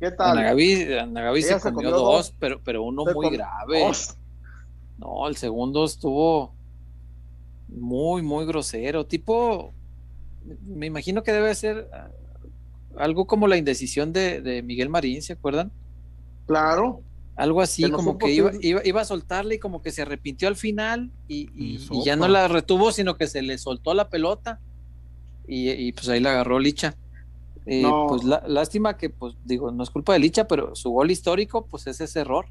¿qué 0.00 0.10
tal? 0.12 0.38
Ana 0.38 0.42
Gaby, 0.50 0.94
Ana 0.94 1.22
Gaby 1.22 1.38
Ella 1.40 1.48
se 1.58 1.60
se 1.68 1.72
comió 1.72 1.90
comió 1.90 2.04
dos, 2.04 2.28
dos. 2.28 2.34
pero, 2.38 2.60
pero 2.62 2.82
uno 2.82 3.04
Se 3.04 3.14
muy 3.14 3.30
grave. 3.30 3.84
Dos. 3.86 4.16
No, 4.98 5.26
el 5.28 5.36
segundo 5.36 5.84
estuvo 5.84 6.52
muy, 7.76 8.22
muy 8.22 8.44
grosero. 8.46 9.06
Tipo, 9.06 9.72
me 10.66 10.86
imagino 10.86 11.22
que 11.22 11.32
debe 11.32 11.54
ser 11.54 11.88
ah, 11.92 12.08
algo 12.96 13.26
como 13.26 13.46
la 13.48 13.56
indecisión 13.56 14.12
de, 14.12 14.40
de 14.40 14.62
Miguel 14.62 14.88
Marín, 14.88 15.22
¿se 15.22 15.32
acuerdan? 15.34 15.70
Claro. 16.46 17.00
Algo 17.36 17.60
así, 17.62 17.82
Que 17.84 17.88
no 17.90 17.96
como 17.96 18.18
que 18.18 18.30
iba, 18.30 18.50
iba, 18.60 18.82
iba 18.84 19.00
a 19.00 19.04
soltarle 19.06 19.54
y 19.54 19.58
como 19.58 19.80
que 19.80 19.90
se 19.90 20.02
arrepintió 20.02 20.48
al 20.48 20.56
final 20.56 21.10
y, 21.28 21.48
y- 21.54 21.76
Y 21.90 21.98
y 22.00 22.04
ya 22.04 22.14
no 22.16 22.28
la 22.28 22.46
retuvo, 22.48 22.92
sino 22.92 23.16
que 23.16 23.26
se 23.26 23.40
le 23.42 23.56
soltó 23.58 23.94
la 23.94 24.08
pelota 24.10 24.60
y, 25.48 25.70
y, 25.70 25.92
pues 25.92 26.08
ahí 26.08 26.20
la 26.20 26.30
agarró 26.32 26.58
Licha. 26.58 26.94
Eh, 27.64 27.82
No. 27.82 28.06
Pues 28.08 28.24
la- 28.24 28.42
lástima 28.46 28.96
que, 28.98 29.08
pues 29.08 29.34
digo, 29.44 29.70
no 29.70 29.82
es 29.82 29.90
culpa 29.90 30.12
de 30.12 30.18
Licha, 30.18 30.46
pero 30.46 30.74
su 30.76 30.90
gol 30.90 31.10
histórico, 31.10 31.66
pues 31.66 31.86
es 31.86 32.00
ese 32.02 32.20
error 32.20 32.46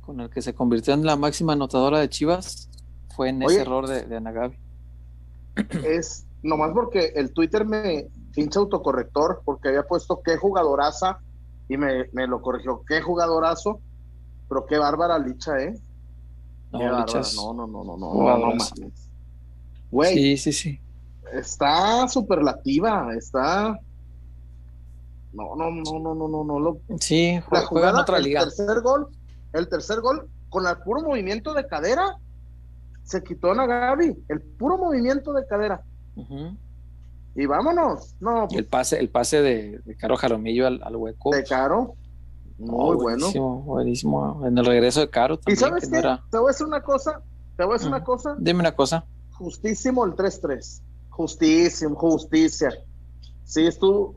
con 0.00 0.20
el 0.20 0.28
que 0.30 0.42
se 0.42 0.52
convirtió 0.52 0.92
en 0.94 1.06
la 1.06 1.16
máxima 1.16 1.52
anotadora 1.54 2.00
de 2.00 2.08
Chivas, 2.08 2.68
fue 3.14 3.28
en 3.28 3.42
Oye. 3.42 3.54
ese 3.54 3.62
error 3.62 3.86
de, 3.86 4.02
de 4.04 4.16
Ana 4.16 4.32
Gaby. 4.32 4.56
Es 5.84 6.26
nomás 6.42 6.72
porque 6.74 7.12
el 7.14 7.32
Twitter 7.32 7.64
me 7.66 8.08
pinche 8.32 8.58
autocorrector 8.58 9.42
porque 9.44 9.68
había 9.68 9.84
puesto 9.84 10.20
qué 10.24 10.36
jugadoraza 10.36 11.18
y 11.68 11.76
me, 11.76 12.06
me 12.12 12.26
lo 12.26 12.40
corrigió, 12.42 12.82
qué 12.86 13.00
jugadorazo, 13.00 13.80
pero 14.48 14.66
qué 14.66 14.78
bárbara 14.78 15.18
Licha, 15.18 15.58
¿eh? 15.62 15.74
No. 16.72 16.98
Licha 16.98 17.20
es- 17.20 17.34
no, 17.36 17.54
no, 17.54 17.66
no, 17.66 17.84
no, 17.84 17.96
no, 17.96 18.14
no, 18.38 18.54
no. 18.54 18.64
Güey, 19.90 20.14
Sí, 20.14 20.36
sí, 20.36 20.52
sí. 20.52 20.80
está 21.32 22.08
superlativa, 22.08 23.14
está. 23.16 23.78
No, 25.32 25.56
no, 25.56 25.70
no, 25.70 25.98
no, 26.00 26.14
no, 26.14 26.28
no, 26.28 26.44
no. 26.44 26.58
Lo... 26.60 26.78
Sí, 27.00 27.34
La 27.34 27.40
juega 27.42 27.60
en 27.62 27.66
jugada, 27.68 28.00
otra 28.02 28.18
el 28.18 28.24
liga. 28.24 28.40
tercer 28.42 28.80
gol, 28.82 29.08
el 29.52 29.68
tercer 29.68 30.00
gol, 30.00 30.28
con 30.48 30.66
el 30.66 30.76
puro 30.78 31.02
movimiento 31.02 31.54
de 31.54 31.66
cadera, 31.66 32.16
se 33.04 33.22
quitó 33.22 33.52
a 33.52 33.66
Gaby, 33.66 34.24
el 34.28 34.40
puro 34.40 34.76
movimiento 34.78 35.32
de 35.32 35.46
cadera. 35.46 35.82
Y 37.36 37.46
vámonos. 37.46 38.14
No, 38.20 38.46
Y 38.50 38.56
el 38.58 38.66
pase, 38.66 38.98
el 39.00 39.08
pase 39.08 39.42
de, 39.42 39.78
de 39.84 39.96
Caro 39.96 40.16
Jaramillo 40.16 40.66
al, 40.66 40.80
al 40.82 40.96
hueco. 40.96 41.30
de 41.30 41.42
caro. 41.44 41.94
Muy 42.58 42.68
Oh, 42.70 42.94
bueno. 42.94 43.18
Buenísimo, 43.18 43.62
buenísimo. 43.62 44.46
En 44.46 44.56
el 44.56 44.64
regreso 44.64 45.00
de 45.00 45.10
Caro 45.10 45.34
¿Y 45.34 45.38
también. 45.38 45.58
sabes 45.58 45.84
que 45.86 45.90
qué? 45.90 45.98
era- 45.98 46.22
Te 46.30 46.38
voy 46.38 46.48
a 46.48 46.52
decir 46.52 46.66
una 46.66 46.82
cosa. 46.82 47.20
Te 47.56 47.64
voy 47.64 47.72
a 47.72 47.74
decir 47.74 47.88
una 47.88 48.04
cosa. 48.04 48.36
Dime 48.38 48.60
una 48.60 48.72
cosa. 48.76 49.04
Justísimo 49.32 50.04
el 50.04 50.12
3-3. 50.12 50.80
Justísimo, 51.10 51.96
justicia. 51.96 52.70
Sí, 53.44 53.66
estuvo. 53.66 54.14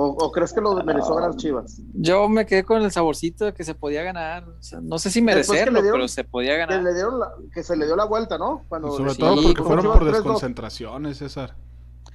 O, 0.00 0.06
o 0.10 0.30
crees 0.30 0.52
que 0.52 0.60
lo 0.60 0.76
mereció 0.84 1.12
ganar 1.16 1.34
Chivas? 1.34 1.80
Yo 1.92 2.28
me 2.28 2.46
quedé 2.46 2.62
con 2.62 2.80
el 2.82 2.92
saborcito 2.92 3.46
de 3.46 3.52
que 3.52 3.64
se 3.64 3.74
podía 3.74 4.04
ganar. 4.04 4.48
O 4.48 4.62
sea, 4.62 4.80
no 4.80 4.96
sé 5.00 5.10
si 5.10 5.18
que 5.18 5.24
merecerlo, 5.24 5.80
dieron- 5.82 5.98
pero 5.98 6.06
se 6.06 6.22
podía 6.22 6.52
Que, 6.52 6.58
ganar. 6.58 6.82
le 6.84 6.94
dieron 6.94 7.18
la- 7.18 7.32
que 7.52 7.64
se 7.64 7.76
le 7.76 7.84
dio 7.84 7.96
la 7.96 8.04
vuelta, 8.04 8.38
¿no? 8.38 8.62
Cuando 8.68 8.96
Sobre 8.96 9.10
sí, 9.14 9.18
todo 9.18 9.42
porque 9.42 9.62
fueron 9.64 9.80
Chivas 9.86 9.98
por 9.98 10.06
3-2. 10.06 10.12
desconcentraciones, 10.12 11.16
César. 11.16 11.56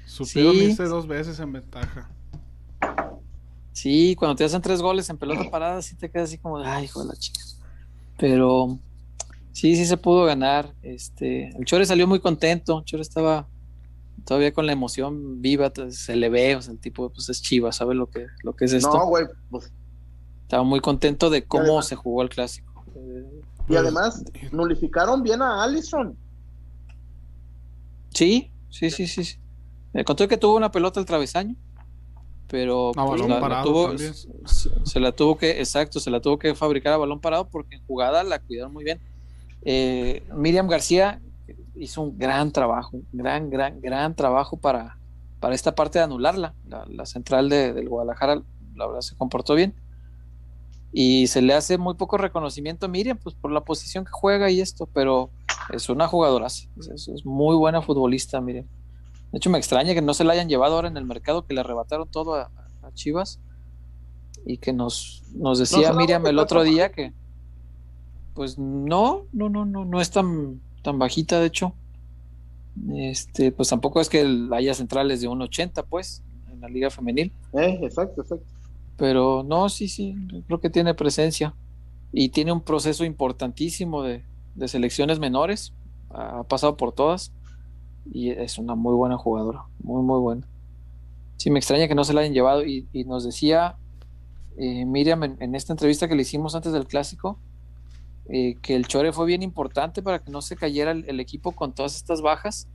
Supieron 0.06 0.54
Sí. 0.54 0.64
irse 0.64 0.84
dos 0.86 1.08
veces 1.08 1.38
en 1.42 1.52
ventaja. 1.52 2.10
Sí, 3.74 4.16
cuando 4.18 4.36
te 4.36 4.44
hacen 4.46 4.62
tres 4.62 4.82
goles 4.82 5.10
en 5.10 5.18
pelota 5.18 5.50
parada, 5.50 5.82
sí 5.82 5.96
te 5.96 6.10
quedas 6.10 6.30
así 6.30 6.38
como, 6.38 6.60
de, 6.60 6.68
ay, 6.68 6.86
hijo 6.86 7.02
de 7.02 7.08
la 7.10 7.16
chica. 7.16 7.40
Pero 8.18 8.78
sí, 9.52 9.76
sí 9.76 9.86
se 9.86 9.98
pudo 9.98 10.26
ganar. 10.26 10.74
Este, 10.84 11.50
el 11.58 11.66
Chore 11.66 11.86
salió 11.86 12.08
muy 12.08 12.20
contento. 12.20 12.80
El 12.80 12.86
Chore 12.86 13.02
estaba 13.02 13.48
todavía 14.26 14.54
con 14.54 14.66
la 14.66 14.72
emoción 14.74 15.42
viva, 15.42 15.72
se 15.90 16.16
le 16.16 16.30
ve, 16.30 16.56
o 16.56 16.62
sea, 16.62 16.74
el 16.74 16.80
tipo 16.80 17.10
pues 17.10 17.30
es 17.30 17.42
chiva, 17.42 17.72
sabe 17.72 17.96
lo 17.96 18.10
que, 18.10 18.28
lo 18.44 18.56
que 18.56 18.66
es 18.66 18.74
esto. 18.74 18.98
No, 18.98 19.06
güey. 19.08 19.26
Pues, 19.50 19.72
Estaba 20.44 20.64
muy 20.64 20.80
contento 20.82 21.30
de 21.30 21.46
cómo 21.46 21.64
además- 21.64 21.88
se 21.88 21.96
jugó 21.96 22.22
el 22.22 22.30
clásico. 22.30 22.84
Eh, 22.96 23.42
Y 23.64 23.68
pues, 23.68 23.80
además, 23.80 24.24
nulificaron 24.52 25.24
bien 25.24 25.42
a 25.42 25.64
Allison. 25.64 26.16
Sí, 28.14 28.52
sí, 28.70 28.92
sí, 28.92 29.08
sí. 29.08 29.38
Me 29.94 30.04
contó 30.04 30.28
que 30.28 30.38
tuvo 30.38 30.56
una 30.56 30.72
pelota 30.72 31.00
al 31.00 31.06
travesaño, 31.06 31.56
pero 32.48 32.92
pues, 32.94 33.22
tuvo, 33.64 33.94
se, 34.84 35.00
la 35.00 35.12
tuvo 35.12 35.38
que, 35.38 35.60
exacto, 35.60 36.00
se 36.00 36.12
la 36.12 36.20
tuvo 36.22 36.38
que 36.38 36.54
fabricar 36.56 36.94
a 36.94 36.98
balón 36.98 37.20
parado 37.20 37.48
porque 37.50 37.76
en 37.76 37.86
jugada 37.86 38.24
la 38.24 38.40
cuidaron 38.40 38.74
muy 38.74 38.84
bien. 38.84 39.00
Eh, 39.64 40.24
Miriam 40.36 40.68
García 40.68 41.22
hizo 41.76 42.02
un 42.02 42.18
gran 42.18 42.52
trabajo, 42.52 43.00
gran, 43.12 43.50
gran, 43.50 43.82
gran 43.82 44.16
trabajo 44.16 44.58
para, 44.58 44.98
para 45.40 45.56
esta 45.56 45.76
parte 45.76 46.00
de 46.00 46.06
anularla. 46.06 46.54
La, 46.90 47.06
central 47.06 47.50
de, 47.50 47.74
del 47.74 47.90
Guadalajara, 47.90 48.42
la 48.76 48.88
verdad, 48.88 49.02
se 49.02 49.16
comportó 49.16 49.56
bien. 49.56 49.74
Y 50.92 51.28
se 51.28 51.42
le 51.42 51.54
hace 51.54 51.78
muy 51.78 51.96
poco 51.96 52.18
reconocimiento 52.18 52.86
a 52.86 52.90
Miriam, 52.90 53.18
pues 53.18 53.36
por 53.36 53.52
la 53.52 53.62
posición 53.62 54.06
que 54.06 54.12
juega 54.12 54.52
y 54.52 54.62
esto, 54.62 54.88
pero 54.94 55.32
es 55.72 55.90
una 55.90 56.08
jugadora, 56.08 56.48
es, 56.48 56.70
es 56.78 57.26
muy 57.26 57.56
buena 57.56 57.82
futbolista, 57.82 58.40
Miriam. 58.42 58.66
De 59.34 59.38
hecho, 59.38 59.50
me 59.50 59.58
extraña 59.58 59.96
que 59.96 60.02
no 60.04 60.14
se 60.14 60.24
la 60.24 60.34
hayan 60.34 60.48
llevado 60.48 60.76
ahora 60.76 60.88
en 60.88 60.96
el 60.96 61.06
mercado, 61.06 61.48
que 61.48 61.56
le 61.56 61.62
arrebataron 61.62 62.08
todo 62.08 62.36
a, 62.36 62.50
Chivas 62.94 63.40
y 64.46 64.58
que 64.58 64.74
nos, 64.74 65.24
nos 65.34 65.58
decía 65.58 65.94
Miriam 65.94 66.28
el 66.28 66.38
otro 66.38 66.62
día 66.62 66.92
que, 66.92 67.14
pues 68.36 68.60
no, 68.60 69.24
no, 69.32 69.50
no, 69.50 69.66
no, 69.66 69.86
no 69.86 70.02
es 70.02 70.12
tan, 70.12 70.62
tan 70.84 71.00
bajita, 71.00 71.40
de 71.40 71.48
hecho. 71.48 71.74
Este, 72.94 73.52
pues 73.52 73.70
tampoco 73.70 74.00
es 74.02 74.10
que 74.10 74.48
haya 74.52 74.74
centrales 74.76 75.22
de 75.22 75.30
1.80, 75.30 75.86
pues, 75.90 76.24
en 76.52 76.62
la 76.62 76.68
liga 76.68 76.92
femenil. 76.92 77.34
Eh, 77.54 77.80
exacto, 77.82 78.22
exacto. 78.22 78.46
Pero 78.98 79.44
no, 79.44 79.70
sí, 79.70 79.88
sí, 79.88 80.16
creo 80.46 80.60
que 80.60 80.70
tiene 80.70 80.94
presencia 80.94 81.56
y 82.12 82.30
tiene 82.30 82.52
un 82.52 82.62
proceso 82.62 83.04
importantísimo 83.04 84.04
de, 84.04 84.24
de 84.54 84.68
selecciones 84.68 85.20
menores. 85.20 85.74
Ha 86.12 86.44
pasado 86.44 86.78
por 86.78 86.92
todas 86.92 87.34
y 88.12 88.30
es 88.30 88.58
una 88.58 88.76
muy 88.76 88.94
buena 88.94 89.18
jugadora, 89.18 89.64
muy, 89.82 90.04
muy 90.04 90.20
buena. 90.20 90.48
Sí, 91.38 91.50
me 91.50 91.60
extraña 91.60 91.88
que 91.88 91.96
no 91.96 92.04
se 92.04 92.14
la 92.14 92.22
hayan 92.22 92.34
llevado 92.34 92.64
y, 92.66 92.88
nos 93.06 93.24
decía 93.24 93.78
eh, 94.58 94.86
Miriam 94.86 95.24
en, 95.24 95.56
esta 95.56 95.74
entrevista 95.74 96.08
que 96.08 96.16
le 96.16 96.22
hicimos 96.22 96.56
antes 96.56 96.72
del 96.74 96.86
clásico, 96.86 97.40
eh, 98.30 98.56
que 98.62 98.76
el 98.76 98.88
Chore 98.88 99.12
fue 99.12 99.26
bien 99.26 99.44
importante 99.44 100.02
para 100.02 100.20
que 100.20 100.32
no 100.32 100.42
se 100.42 100.56
cayera 100.56 100.92
el, 100.92 101.20
equipo 101.20 101.52
con 101.52 101.74
todas 101.74 101.96
estas 101.96 102.22
bajas. 102.22 102.68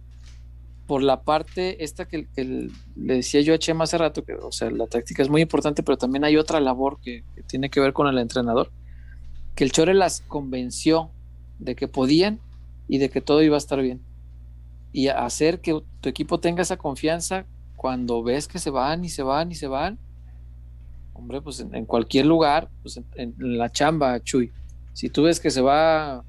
Por 0.86 1.02
la 1.02 1.22
parte 1.22 1.84
esta 1.84 2.06
que, 2.06 2.26
le 2.36 3.14
decía 3.14 3.40
yo 3.42 3.54
a 3.54 3.58
Chema 3.58 3.84
hace 3.84 3.98
rato, 3.98 4.24
que 4.24 4.34
o 4.34 4.52
sea, 4.52 4.70
la 4.70 4.86
táctica 4.86 5.22
es 5.22 5.28
muy 5.28 5.42
importante, 5.42 5.82
pero 5.82 5.98
también 5.98 6.24
hay 6.24 6.36
otra 6.36 6.60
labor 6.60 6.98
que, 7.00 7.24
tiene 7.46 7.68
que 7.70 7.80
ver 7.80 7.92
con 7.92 8.06
el 8.06 8.18
entrenador, 8.18 8.70
que 9.54 9.64
el 9.64 9.72
Chore 9.72 9.94
las 9.94 10.22
convenció 10.22 11.10
de 11.58 11.74
que 11.74 11.88
podían 11.88 12.40
y 12.88 12.98
de 12.98 13.10
que 13.10 13.20
todo 13.20 13.42
iba 13.42 13.56
a 13.56 13.58
estar 13.58 13.80
bien 13.82 14.00
y 14.92 15.08
hacer 15.08 15.60
que 15.60 15.80
tu 16.00 16.08
equipo 16.08 16.40
tenga 16.40 16.62
esa 16.62 16.76
confianza 16.76 17.46
cuando 17.76 18.22
ves 18.22 18.48
que 18.48 18.58
se 18.58 18.70
van 18.70 19.04
y 19.04 19.08
se 19.08 19.22
van 19.22 19.52
y 19.52 19.54
se 19.54 19.68
van. 19.68 19.98
Hombre, 21.12 21.40
pues 21.40 21.60
en, 21.60 21.84
cualquier 21.84 22.26
lugar, 22.26 22.68
pues 22.82 23.00
en, 23.14 23.34
la 23.38 23.70
chamba, 23.70 24.20
Chuy. 24.20 24.52
Si 24.92 25.08
tú 25.08 25.24
ves 25.24 25.40
que 25.40 25.50
se 25.50 25.60
va 25.60 26.24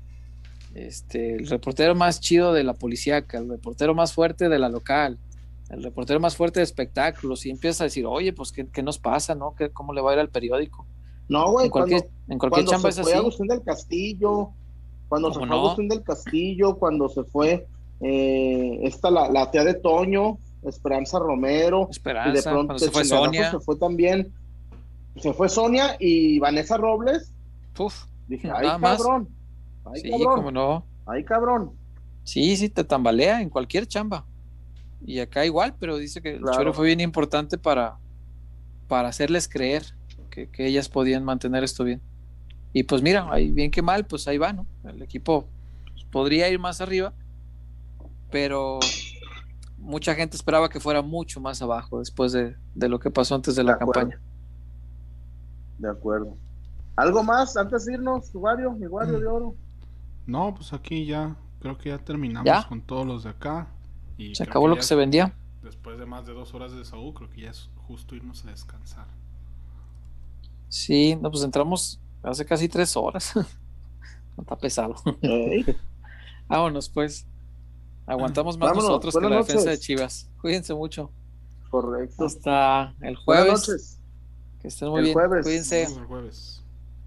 este, 0.75 1.35
el 1.35 1.47
reportero 1.47 1.95
más 1.95 2.19
chido 2.19 2.53
de 2.53 2.63
la 2.63 2.73
policíaca, 2.73 3.37
el 3.37 3.49
reportero 3.49 3.95
más 3.95 4.13
fuerte 4.13 4.49
de 4.49 4.59
la 4.59 4.69
local, 4.69 5.17
el 5.69 5.83
reportero 5.83 6.19
más 6.19 6.35
fuerte 6.35 6.59
de 6.59 6.63
espectáculos, 6.63 7.45
y 7.45 7.49
empiezas 7.49 7.81
a 7.81 7.83
decir, 7.85 8.05
oye, 8.05 8.33
pues, 8.33 8.51
¿qué, 8.51 8.67
qué 8.67 8.83
nos 8.83 8.97
pasa, 8.97 9.35
no? 9.35 9.53
¿Qué, 9.55 9.69
¿Cómo 9.69 9.93
le 9.93 10.01
va 10.01 10.11
a 10.11 10.13
ir 10.15 10.19
al 10.19 10.29
periódico? 10.29 10.85
No, 11.27 11.51
güey, 11.51 11.65
en 11.65 11.71
cualquier, 11.71 12.09
en 12.27 12.39
cualquier 12.39 12.65
chamba 12.65 12.91
se 12.91 13.01
es 13.01 13.07
así. 13.07 13.15
Agustín 13.15 13.47
del 13.47 13.63
Castillo, 13.63 14.49
cuando 15.07 15.31
se 15.31 15.39
fue 15.39 15.49
Agustín 15.49 15.89
del 15.89 16.03
Castillo, 16.03 16.75
cuando 16.77 17.09
se 17.09 17.23
fue 17.23 17.67
eh, 18.01 18.79
esta 18.83 19.11
la, 19.11 19.29
la, 19.29 19.51
tía 19.51 19.63
de 19.63 19.75
Toño, 19.75 20.39
Esperanza 20.63 21.19
Romero, 21.19 21.87
Esperanza, 21.91 22.31
y 22.31 22.35
de 22.35 22.43
pronto 22.43 22.79
se 22.79 22.89
fue 22.89 23.05
Sonia. 23.05 23.51
Se 23.51 23.59
fue 23.59 23.75
también, 23.75 24.33
se 25.17 25.33
fue 25.33 25.49
Sonia 25.49 25.95
y 25.99 26.39
Vanessa 26.39 26.77
Robles. 26.77 27.31
Uf, 27.77 28.05
dije, 28.29 28.49
ay 28.53 28.67
cabrón, 28.79 29.27
ay 29.85 30.01
sí, 30.01 30.09
cabrón, 30.09 30.53
no. 30.53 30.85
Ay 31.05 31.23
cabrón. 31.25 31.71
Sí, 32.23 32.55
sí, 32.55 32.69
te 32.69 32.83
tambalea 32.83 33.41
en 33.41 33.49
cualquier 33.49 33.87
chamba. 33.87 34.25
Y 35.05 35.19
acá 35.19 35.45
igual, 35.45 35.75
pero 35.79 35.97
dice 35.97 36.21
que 36.21 36.35
el 36.35 36.43
choro 36.43 36.73
fue 36.73 36.87
bien 36.87 36.99
importante 36.99 37.57
para, 37.57 37.97
para 38.87 39.07
hacerles 39.07 39.47
creer 39.47 39.83
que, 40.29 40.47
que, 40.47 40.67
ellas 40.67 40.89
podían 40.89 41.23
mantener 41.23 41.63
esto 41.63 41.83
bien. 41.83 42.01
Y 42.71 42.83
pues 42.83 43.01
mira, 43.01 43.27
ahí 43.31 43.51
bien 43.51 43.71
que 43.71 43.81
mal, 43.81 44.05
pues 44.05 44.27
ahí 44.27 44.37
va, 44.37 44.53
¿no? 44.53 44.67
El 44.83 45.01
equipo 45.01 45.47
pues, 45.93 46.03
podría 46.05 46.49
ir 46.49 46.59
más 46.59 46.81
arriba, 46.81 47.13
pero 48.29 48.79
mucha 49.79 50.13
gente 50.13 50.35
esperaba 50.35 50.69
que 50.69 50.79
fuera 50.79 51.01
mucho 51.01 51.39
más 51.39 51.61
abajo 51.61 51.99
después 51.99 52.31
de, 52.31 52.55
lo 52.75 52.99
que 52.99 53.09
pasó 53.09 53.35
antes 53.35 53.55
de 53.55 53.63
la 53.63 53.77
campaña. 53.77 54.19
De 55.77 55.89
acuerdo. 55.89 56.35
¿Algo 56.99 57.23
más 57.23 57.55
antes 57.55 57.85
de 57.85 57.93
irnos, 57.93 58.29
Wario, 58.33 58.73
mi 58.73 58.85
Wario 58.85 59.21
de 59.21 59.25
oro? 59.25 59.55
No, 60.25 60.53
pues 60.53 60.73
aquí 60.73 61.05
ya, 61.05 61.37
creo 61.61 61.77
que 61.77 61.89
ya 61.89 61.97
terminamos 61.97 62.65
con 62.65 62.81
todos 62.81 63.07
los 63.07 63.23
de 63.23 63.29
acá. 63.29 63.69
Y 64.17 64.35
se 64.35 64.43
acabó 64.43 64.67
lo 64.67 64.75
que 64.75 64.83
se 64.83 64.95
vendía. 64.95 65.33
Después 65.63 65.97
de 65.97 66.05
más 66.05 66.25
de 66.25 66.33
dos 66.33 66.53
horas 66.53 66.73
de 66.73 66.83
salud, 66.83 67.13
creo 67.13 67.29
que 67.29 67.41
ya 67.41 67.51
es 67.51 67.69
justo 67.87 68.15
irnos 68.15 68.43
a 68.43 68.49
descansar. 68.49 69.07
Sí, 70.67 71.17
no, 71.21 71.31
pues 71.31 71.41
entramos 71.43 72.01
hace 72.21 72.45
casi 72.45 72.67
tres 72.67 72.97
horas. 72.97 73.33
no 74.35 74.43
está 74.43 74.57
pesado. 74.57 74.95
Vámonos, 76.49 76.89
pues. 76.89 77.25
Aguantamos 78.07 78.57
más 78.57 78.75
nosotros 78.75 79.15
que 79.15 79.29
la 79.29 79.37
defensa 79.37 79.69
de 79.69 79.79
Chivas. 79.79 80.29
Cuídense 80.41 80.73
mucho. 80.73 81.11
Correcto. 81.69 82.25
Hasta 82.25 82.93
el 82.99 83.15
jueves. 83.15 83.45
Buenas 83.45 83.67
noches. 83.69 83.99
Que 84.61 84.67
estén 84.67 84.89
muy 84.89 85.03
bien. 85.03 85.17
Cuídense. 85.43 85.87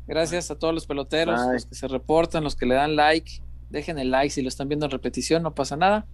Gracias 0.07 0.51
a 0.51 0.59
todos 0.59 0.75
los 0.75 0.87
peloteros, 0.87 1.41
los 1.53 1.67
que 1.67 1.75
se 1.75 1.89
reportan, 1.89 2.45
los 2.45 2.57
que 2.57 2.67
le 2.67 2.75
dan 2.75 2.97
like. 2.97 3.43
Dejen 3.71 3.99
el 3.99 4.11
like 4.11 4.31
si 4.31 4.43
lo 4.43 4.49
están 4.49 4.69
viendo 4.69 4.87
en 4.87 4.93
repetición, 4.93 5.43
no 5.43 5.55
pasa 5.55 5.77
nada. 5.77 6.07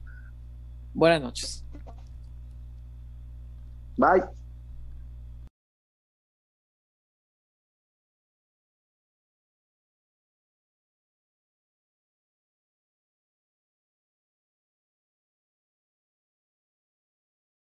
Buenas 0.94 1.22
noches. 1.22 1.64
Bye. 3.96 4.37